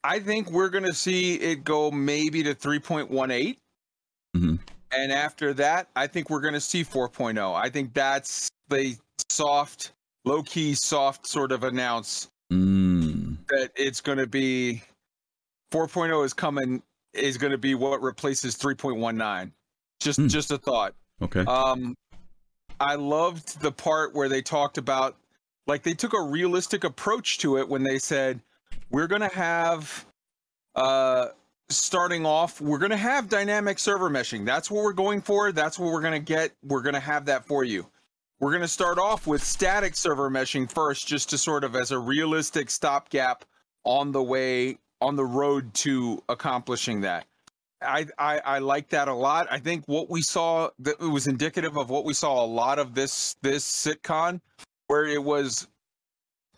i 0.05 0.19
think 0.19 0.51
we're 0.51 0.69
gonna 0.69 0.93
see 0.95 1.35
it 1.35 1.65
go 1.65 1.91
maybe 1.91 2.43
to 2.43 2.55
3.18 2.55 3.57
Mhm. 4.37 4.59
and 4.93 5.13
after 5.13 5.53
that 5.55 5.89
i 5.95 6.07
think 6.07 6.31
we're 6.31 6.41
gonna 6.41 6.61
see 6.61 6.85
4.0 6.85 7.55
i 7.55 7.69
think 7.69 7.93
that's 7.95 8.49
the 8.69 8.97
soft 9.31 9.93
low-key 10.25 10.75
soft 10.75 11.27
sort 11.27 11.53
of 11.53 11.65
announce 11.65 12.29
Mm. 12.53 13.39
that 13.49 13.71
it's 13.77 14.03
going 14.03 14.19
to 14.19 14.27
be 14.27 14.83
4.0 15.73 16.23
is 16.23 16.35
coming 16.35 16.83
is 17.15 17.39
going 17.39 17.51
to 17.51 17.57
be 17.59 17.75
what 17.75 18.03
replaces 18.03 18.57
3.19 18.59 19.53
just 20.01 20.19
Hmm. 20.19 20.27
just 20.29 20.51
a 20.51 20.59
thought 20.59 20.95
Okay. 21.23 21.41
um 21.47 21.95
i 22.81 22.95
loved 22.95 23.61
the 23.61 23.73
part 23.73 24.15
where 24.15 24.29
they 24.29 24.43
talked 24.43 24.79
about 24.79 25.17
like 25.67 25.83
they 25.83 25.95
took 25.95 26.13
a 26.15 26.23
realistic 26.23 26.85
approach 26.85 27.39
to 27.39 27.59
it 27.59 27.69
when 27.69 27.83
they 27.83 27.99
said 27.99 28.41
we're 28.91 29.07
going 29.07 29.23
to 29.23 29.35
have 29.35 30.07
uh 30.75 31.29
starting 31.73 32.27
off 32.27 32.61
we're 32.61 32.79
going 32.79 32.91
to 32.91 32.97
have 32.97 33.29
dynamic 33.29 33.79
server 33.79 34.11
meshing. 34.11 34.45
That's 34.45 34.71
what 34.71 34.85
we're 34.85 34.93
going 34.93 35.21
for. 35.21 35.53
That's 35.53 35.79
what 35.79 35.93
we're 35.93 36.03
going 36.03 36.13
to 36.13 36.19
get. 36.19 36.53
We're 36.63 36.83
going 36.83 36.95
to 36.95 37.01
have 37.01 37.27
that 37.27 37.45
for 37.47 37.65
you. 37.65 37.87
We're 38.41 38.51
going 38.51 38.63
to 38.63 38.69
start 38.69 38.99
off 38.99 39.27
with 39.27 39.43
static 39.43 39.95
server 39.97 40.31
meshing 40.31 40.71
first 40.71 41.07
just 41.07 41.31
to 41.31 41.39
sort 41.39 41.65
of 41.65 41.77
as 41.77 41.91
a 41.91 41.99
realistic 41.99 42.71
stopgap 42.71 43.45
on 43.85 44.13
the 44.13 44.23
way 44.23 44.79
on 45.01 45.17
the 45.17 45.25
road 45.25 45.73
to 45.75 46.23
accomplishing 46.29 47.01
that 47.01 47.27
I, 47.85 48.07
I 48.19 48.39
I 48.39 48.59
like 48.59 48.89
that 48.91 49.09
a 49.09 49.15
lot. 49.15 49.47
I 49.51 49.59
think 49.59 49.85
what 49.87 50.11
we 50.11 50.23
saw 50.23 50.71
that 50.81 50.97
it 51.01 51.07
was 51.07 51.27
indicative 51.27 51.77
of 51.77 51.91
what 51.91 52.05
we 52.05 52.15
saw 52.15 52.45
a 52.45 52.47
lot 52.47 52.79
of 52.79 52.95
this 52.95 53.37
this 53.43 53.65
CitCon, 53.65 54.41
where 54.87 55.05
it 55.05 55.23
was 55.23 55.69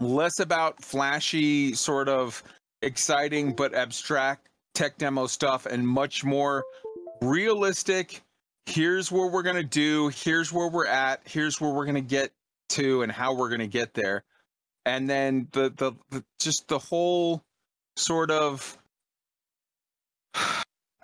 less 0.00 0.40
about 0.40 0.82
flashy 0.82 1.74
sort 1.74 2.08
of 2.08 2.42
exciting 2.82 3.54
but 3.54 3.74
abstract 3.74 4.48
tech 4.74 4.98
demo 4.98 5.26
stuff 5.26 5.66
and 5.66 5.86
much 5.86 6.24
more 6.24 6.64
realistic. 7.22 8.22
Here's 8.66 9.12
what 9.12 9.32
we're 9.32 9.42
gonna 9.42 9.62
do. 9.62 10.08
Here's 10.08 10.52
where 10.52 10.68
we're 10.68 10.86
at. 10.86 11.20
Here's 11.24 11.60
where 11.60 11.70
we're 11.70 11.86
gonna 11.86 12.00
get 12.00 12.32
to, 12.70 13.02
and 13.02 13.12
how 13.12 13.34
we're 13.34 13.50
gonna 13.50 13.66
get 13.66 13.94
there. 13.94 14.24
And 14.86 15.08
then 15.08 15.48
the 15.52 15.70
the, 15.76 15.92
the 16.10 16.24
just 16.38 16.68
the 16.68 16.78
whole 16.78 17.42
sort 17.96 18.30
of 18.30 18.78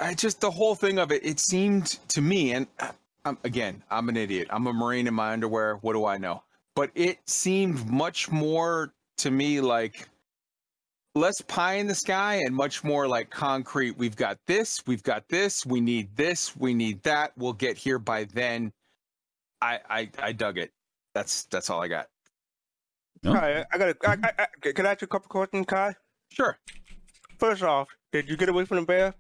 I 0.01 0.15
just 0.15 0.41
the 0.41 0.51
whole 0.51 0.75
thing 0.75 0.99
of 0.99 1.13
it. 1.13 1.25
It 1.25 1.39
seemed 1.39 1.99
to 2.09 2.23
me, 2.23 2.53
and 2.53 2.67
uh, 2.79 2.93
I'm, 3.25 3.39
again, 3.45 3.83
I'm 3.91 4.09
an 4.09 4.17
idiot. 4.17 4.49
I'm 4.51 4.67
a 4.67 4.73
marine 4.73 5.07
in 5.07 5.15
my 5.15 5.33
underwear. 5.33 5.77
What 5.77 5.93
do 5.93 6.07
I 6.07 6.17
know? 6.17 6.43
But 6.75 6.91
it 6.95 7.19
seemed 7.27 7.89
much 7.89 8.31
more 8.31 8.95
to 9.19 9.31
me 9.31 9.61
like 9.61 10.09
less 11.15 11.41
pie 11.43 11.75
in 11.75 11.87
the 11.87 11.95
sky 11.95 12.41
and 12.47 12.55
much 12.55 12.83
more 12.83 13.07
like 13.07 13.29
concrete. 13.29 13.99
We've 13.99 14.17
got 14.17 14.39
this, 14.47 14.83
we've 14.87 15.03
got 15.03 15.29
this, 15.29 15.67
we 15.67 15.81
need 15.81 16.17
this, 16.17 16.57
we 16.57 16.73
need 16.73 17.03
that. 17.03 17.33
We'll 17.37 17.53
get 17.53 17.77
here 17.77 17.99
by 17.99 18.25
then. 18.25 18.73
I 19.61 19.81
I, 19.89 20.11
I 20.19 20.33
dug 20.33 20.57
it. 20.57 20.71
That's 21.15 21.45
that's 21.45 21.69
all 21.69 21.83
I 21.83 21.89
got. 21.89 22.07
No? 23.23 23.35
Kai, 23.35 23.67
I 23.71 23.79
got. 23.79 23.89
A, 23.91 23.97
I, 24.09 24.13
I, 24.13 24.33
I, 24.39 24.73
can 24.73 24.87
I 24.87 24.93
ask 24.93 25.03
you 25.03 25.05
a 25.05 25.09
couple 25.09 25.29
questions, 25.29 25.67
Kai? 25.67 25.95
Sure. 26.33 26.59
First 27.39 27.63
off, 27.63 27.89
did 28.13 28.31
you 28.31 28.37
get 28.39 28.49
away 28.49 28.65
from 28.65 28.79
the 28.79 28.87
bear? 28.87 29.15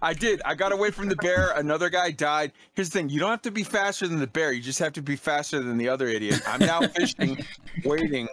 I 0.00 0.14
did. 0.14 0.40
I 0.44 0.54
got 0.54 0.72
away 0.72 0.90
from 0.90 1.08
the 1.08 1.16
bear. 1.16 1.52
Another 1.56 1.90
guy 1.90 2.10
died. 2.10 2.52
Here's 2.74 2.88
the 2.88 2.98
thing: 2.98 3.08
you 3.08 3.20
don't 3.20 3.30
have 3.30 3.42
to 3.42 3.50
be 3.50 3.62
faster 3.62 4.08
than 4.08 4.18
the 4.18 4.26
bear. 4.26 4.52
You 4.52 4.62
just 4.62 4.78
have 4.78 4.92
to 4.94 5.02
be 5.02 5.16
faster 5.16 5.60
than 5.62 5.76
the 5.76 5.88
other 5.88 6.06
idiot. 6.08 6.40
I'm 6.46 6.60
now 6.60 6.80
fishing, 6.88 7.44
waiting. 7.84 8.28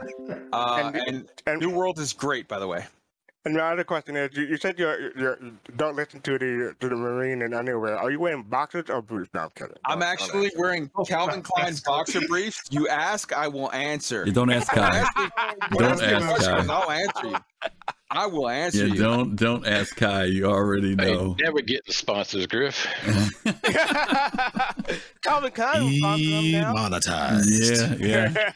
Uh, 0.53 0.91
And- 0.93 0.95
and 1.07 1.29
and- 1.47 1.59
New 1.61 1.69
World 1.71 1.99
is 1.99 2.13
great, 2.13 2.47
by 2.47 2.59
the 2.59 2.67
way. 2.67 2.85
And 3.45 3.55
my 3.55 3.71
other 3.71 3.85
question 3.85 4.17
is, 4.17 4.35
you, 4.35 4.43
you 4.43 4.57
said 4.57 4.77
you're, 4.77 5.17
you're, 5.17 5.39
don't 5.77 5.95
listen 5.95 6.19
to 6.21 6.37
the 6.37 6.75
to 6.81 6.89
the 6.89 6.95
marine 6.95 7.41
and 7.41 7.53
underwear. 7.55 7.97
Are 7.97 8.11
you 8.11 8.19
wearing 8.19 8.43
boxers 8.43 8.89
or 8.89 9.01
boots? 9.01 9.29
No, 9.33 9.41
I'm 9.41 9.49
kidding. 9.55 9.75
I'm 9.85 9.99
Don't- 9.99 9.99
don't 9.99 10.09
actually 10.09 10.51
wearing 10.57 10.89
Calvin 11.07 11.41
Klein 11.41 11.73
boxer 11.85 12.21
briefs. 12.27 12.63
You 12.69 12.87
ask, 12.89 13.31
I 13.33 13.47
will 13.47 13.71
answer. 13.71 14.23
You 14.25 14.31
don't 14.33 14.49
ask 14.51 14.67
Kai. 14.71 15.05
Don't 15.71 15.83
ask 15.83 16.01
me 16.01 16.45
Kai. 16.45 16.65
I'll 16.69 16.91
answer 16.91 17.27
you. 17.27 17.35
I 18.11 18.25
will 18.25 18.49
answer 18.49 18.87
Yeah, 18.87 18.93
you. 18.93 18.99
don't 18.99 19.35
don't 19.35 19.67
ask 19.67 19.95
Kai. 19.95 20.23
You 20.25 20.45
already 20.45 20.95
Hey, 20.99 21.13
know. 21.13 21.35
never 21.39 21.61
getting 21.61 21.83
the 21.85 21.93
sponsors, 21.93 22.47
Griff. 22.47 22.87
Calvin 25.21 25.51
Klein 25.51 25.83
was 25.83 25.93
sponsoring 25.93 26.51
them 26.51 26.61
now. 26.61 26.73
Demonetized. 26.73 28.01
yeah, 28.01 28.31
yeah. 28.31 28.49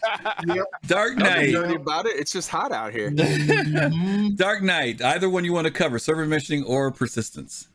Dark 0.87 1.17
Nothing 1.17 1.33
Knight. 1.33 1.51
dirty 1.51 1.75
about 1.75 2.05
it. 2.05 2.15
It's 2.19 2.31
just 2.31 2.49
hot 2.49 2.71
out 2.71 2.93
here. 2.93 3.09
Dark 4.35 4.63
Knight. 4.63 5.01
Either 5.01 5.29
one 5.29 5.43
you 5.45 5.53
want 5.53 5.67
to 5.67 5.73
cover, 5.73 5.99
server 5.99 6.25
meshing 6.25 6.63
or 6.67 6.91
persistence. 6.91 7.67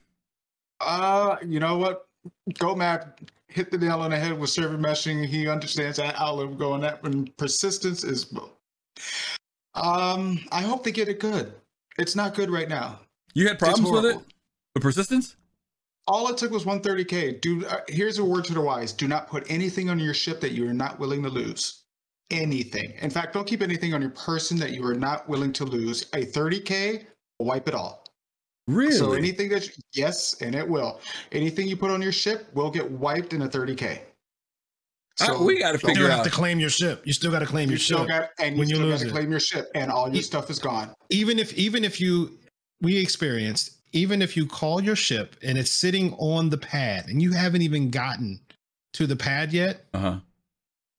Uh, 0.80 1.36
you 1.46 1.60
know 1.60 1.78
what? 1.78 2.06
Go 2.58 2.74
Map 2.74 3.20
hit 3.48 3.70
the 3.70 3.78
nail 3.78 4.00
on 4.00 4.10
the 4.10 4.18
head 4.18 4.38
with 4.38 4.50
server 4.50 4.76
meshing. 4.78 5.24
He 5.26 5.48
understands 5.48 5.96
that 5.98 6.14
outlet 6.18 6.58
going 6.58 6.80
that 6.82 7.04
and 7.04 7.34
persistence 7.36 8.04
is 8.04 8.32
um 9.74 10.40
I 10.50 10.62
hope 10.62 10.82
they 10.84 10.92
get 10.92 11.08
it 11.08 11.20
good. 11.20 11.52
It's 11.98 12.14
not 12.14 12.34
good 12.34 12.50
right 12.50 12.68
now. 12.68 13.00
You 13.34 13.48
had 13.48 13.58
problems 13.58 13.90
with 13.90 14.04
it? 14.06 14.16
With 14.74 14.82
persistence? 14.82 15.36
All 16.06 16.28
it 16.28 16.38
took 16.38 16.50
was 16.50 16.64
130k. 16.64 17.40
Do 17.40 17.66
uh, 17.66 17.80
here's 17.88 18.18
a 18.18 18.24
word 18.24 18.44
to 18.46 18.54
the 18.54 18.60
wise: 18.60 18.92
Do 18.92 19.08
not 19.08 19.28
put 19.28 19.44
anything 19.50 19.90
on 19.90 19.98
your 19.98 20.14
ship 20.14 20.40
that 20.40 20.52
you 20.52 20.66
are 20.68 20.72
not 20.72 20.98
willing 20.98 21.22
to 21.24 21.28
lose. 21.28 21.84
Anything. 22.30 22.92
In 23.00 23.10
fact, 23.10 23.34
don't 23.34 23.46
keep 23.46 23.62
anything 23.62 23.94
on 23.94 24.00
your 24.00 24.10
person 24.10 24.58
that 24.58 24.72
you 24.72 24.84
are 24.86 24.94
not 24.94 25.28
willing 25.28 25.52
to 25.54 25.64
lose. 25.64 26.02
A 26.12 26.24
30k 26.26 27.04
will 27.38 27.46
wipe 27.46 27.68
it 27.68 27.74
all. 27.74 28.04
Really? 28.66 28.92
So 28.92 29.12
anything 29.12 29.48
that 29.48 29.66
you, 29.66 29.72
yes, 29.92 30.40
and 30.42 30.54
it 30.54 30.66
will. 30.66 31.00
Anything 31.32 31.68
you 31.68 31.76
put 31.76 31.90
on 31.90 32.02
your 32.02 32.12
ship 32.12 32.48
will 32.54 32.70
get 32.70 32.90
wiped 32.90 33.32
in 33.32 33.42
a 33.42 33.48
30k. 33.48 34.00
Uh, 35.20 35.42
we 35.42 35.58
got 35.58 35.72
to 35.72 35.78
don't- 35.78 35.82
You 35.82 35.88
figure 35.88 36.04
still 36.04 36.16
have 36.16 36.24
to 36.24 36.30
claim 36.30 36.60
your 36.60 36.70
ship. 36.70 37.02
You 37.06 37.12
still 37.12 37.30
got 37.30 37.40
to 37.40 37.46
claim 37.46 37.68
You 37.68 37.72
your 37.72 37.78
ship. 37.80 38.06
got 38.08 38.30
and 38.38 38.54
you 38.54 38.58
when 38.60 38.68
you 38.68 38.76
still 38.76 38.86
got 38.86 38.92
lose 38.92 39.02
to 39.02 39.10
claim 39.10 39.30
your 39.30 39.40
ship, 39.40 39.70
and 39.74 39.90
all 39.90 40.06
your 40.08 40.16
You- 40.16 40.22
stuff 40.22 40.50
is 40.50 40.58
gone. 40.58 40.94
even 41.10 41.38
if 41.38 41.52
even 41.54 41.84
if 41.84 42.00
you 42.00 42.38
we 42.80 42.96
experienced 42.96 43.72
even 43.92 44.20
if 44.22 44.36
you 44.36 44.46
call 44.46 44.82
your 44.82 44.94
ship 44.96 45.34
and 45.42 45.56
it's 45.56 45.70
sitting 45.70 46.12
on 46.14 46.50
the 46.50 46.58
pad 46.58 47.06
and 47.08 47.22
you 47.22 47.32
haven't 47.32 47.62
even 47.62 47.90
gotten 47.90 48.38
to 48.92 49.06
the 49.06 49.16
pad 49.16 49.52
yet 49.52 49.86
Uh 49.94 49.98
huh. 49.98 50.16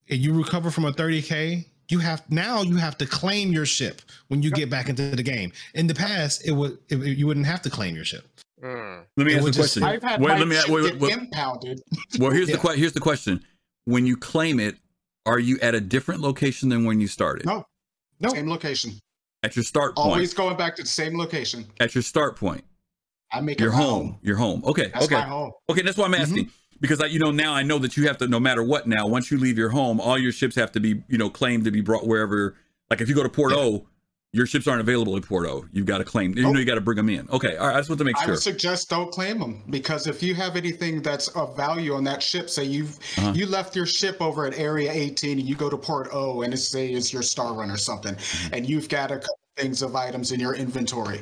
and 0.10 0.20
you 0.20 0.34
recover 0.34 0.72
from 0.72 0.86
a 0.86 0.92
30k 0.92 1.66
you 1.90 2.00
have 2.00 2.24
now 2.30 2.62
you 2.64 2.76
have 2.78 2.98
to 2.98 3.06
claim 3.06 3.52
your 3.52 3.66
ship 3.66 4.02
when 4.28 4.42
you 4.42 4.50
get 4.52 4.70
back 4.70 4.90
into 4.90 5.16
the 5.16 5.24
game 5.24 5.52
in 5.76 5.86
the 5.88 5.94
past 5.96 6.46
it 6.46 6.52
would 6.52 6.78
it, 6.90 6.98
you 7.18 7.26
wouldn't 7.28 7.46
have 7.46 7.62
to 7.62 7.70
claim 7.70 7.96
your 7.96 8.06
ship 8.06 8.26
Mm. 8.62 9.06
Let 9.16 9.26
me 9.26 9.32
It 9.32 9.36
ask 9.38 9.44
would 9.46 9.54
the 9.54 9.58
just- 9.62 9.80
question. 9.80 9.84
I've 9.84 10.04
had 10.04 10.20
Wait, 10.20 10.28
my 10.32 10.40
let 10.40 10.48
me. 10.50 10.56
ship 10.58 10.68
Wait, 10.68 10.84
wait, 10.84 10.92
get 10.92 11.00
wait. 11.00 11.14
impounded. 11.14 11.82
Well, 12.20 12.32
here's 12.32 12.48
the 12.48 12.54
Yeah. 12.56 12.60
que- 12.60 12.76
here's 12.76 12.92
the 12.92 13.00
question. 13.00 13.42
When 13.90 14.06
you 14.06 14.16
claim 14.16 14.60
it, 14.60 14.78
are 15.26 15.40
you 15.40 15.58
at 15.62 15.74
a 15.74 15.82
different 15.82 16.22
location 16.22 16.70
than 16.70 16.86
when 16.86 17.02
you 17.02 17.08
started? 17.08 17.46
No, 17.46 17.66
no 18.20 18.30
same 18.30 18.48
location. 18.48 18.94
At 19.42 19.56
your 19.56 19.64
start 19.64 19.96
point. 19.96 20.08
Always 20.08 20.34
going 20.34 20.58
back 20.58 20.76
to 20.76 20.84
the 20.84 20.88
same 20.88 21.18
location. 21.18 21.66
At 21.80 21.96
your 21.96 22.02
start 22.04 22.36
point. 22.36 22.64
I 23.32 23.42
make 23.42 23.60
Your 23.60 23.70
it 23.70 23.74
my 23.74 23.82
home. 23.82 24.20
Your 24.22 24.36
home. 24.36 24.64
Okay. 24.66 24.90
That's 24.94 25.06
okay. 25.06 25.16
my 25.16 25.22
home. 25.22 25.52
Okay, 25.70 25.82
that's 25.82 25.98
why 25.98 26.06
I'm 26.06 26.12
mm-hmm. 26.12 26.22
asking. 26.22 26.52
Because 26.82 27.02
I, 27.02 27.08
you 27.08 27.20
know, 27.20 27.32
now 27.32 27.54
I 27.54 27.64
know 27.64 27.80
that 27.80 27.98
you 27.98 28.08
have 28.08 28.18
to, 28.20 28.28
no 28.28 28.40
matter 28.40 28.64
what. 28.64 28.88
Now, 28.88 29.08
once 29.08 29.32
you 29.32 29.38
leave 29.38 29.58
your 29.58 29.70
home, 29.70 30.00
all 30.00 30.18
your 30.18 30.32
ships 30.32 30.56
have 30.56 30.72
to 30.74 30.80
be, 30.80 31.04
you 31.08 31.18
know, 31.18 31.30
claimed 31.30 31.66
to 31.66 31.72
be 31.72 31.82
brought 31.82 32.06
wherever. 32.06 32.56
Like 32.90 33.02
if 33.02 33.10
you 33.10 33.16
go 33.16 33.24
to 33.24 33.30
Port 33.30 33.54
O, 33.54 33.88
your 34.32 34.46
ships 34.46 34.68
aren't 34.68 34.82
available 34.82 35.16
in 35.16 35.24
Port 35.24 35.48
O. 35.48 35.66
You've 35.72 35.86
got 35.88 35.98
to 36.00 36.04
claim. 36.04 36.38
You 36.38 36.44
know, 36.44 36.60
you 36.60 36.66
got 36.66 36.76
to 36.76 36.82
bring 36.82 36.98
them 36.98 37.10
in. 37.10 37.28
Okay. 37.32 37.58
All 37.58 37.68
right. 37.68 37.76
I 37.76 37.80
just 37.80 37.90
want 37.90 37.98
to 38.00 38.06
make 38.06 38.18
sure. 38.18 38.28
I 38.28 38.32
would 38.32 38.40
suggest 38.40 38.90
don't 38.90 39.12
claim 39.12 39.40
them 39.40 39.64
because 39.70 40.06
if 40.08 40.22
you 40.22 40.36
have 40.36 40.56
anything 40.56 41.02
that's 41.02 41.30
of 41.30 41.56
value 41.58 41.94
on 41.96 42.04
that 42.04 42.22
ship, 42.22 42.50
say 42.50 42.64
you've 42.64 42.98
Uh-huh. 43.18 43.34
you 43.36 43.48
left 43.48 43.76
your 43.76 43.86
ship 43.88 44.22
over 44.22 44.46
at 44.46 44.58
Area 44.60 44.92
18 44.92 45.40
and 45.40 45.48
you 45.48 45.56
go 45.56 45.70
to 45.70 45.78
Port 45.78 46.10
O 46.14 46.44
and 46.44 46.54
it's 46.54 46.68
say 46.68 46.90
it's 46.92 47.12
your 47.12 47.24
Star 47.24 47.54
Run 47.54 47.72
or 47.72 47.78
something, 47.78 48.14
Mm-hmm. 48.16 48.54
and 48.54 48.70
you've 48.70 48.88
got 48.90 49.12
a 49.12 49.16
couple 49.18 49.40
things 49.58 49.82
of 49.82 49.96
items 49.96 50.32
in 50.32 50.40
your 50.40 50.54
inventory. 50.56 51.22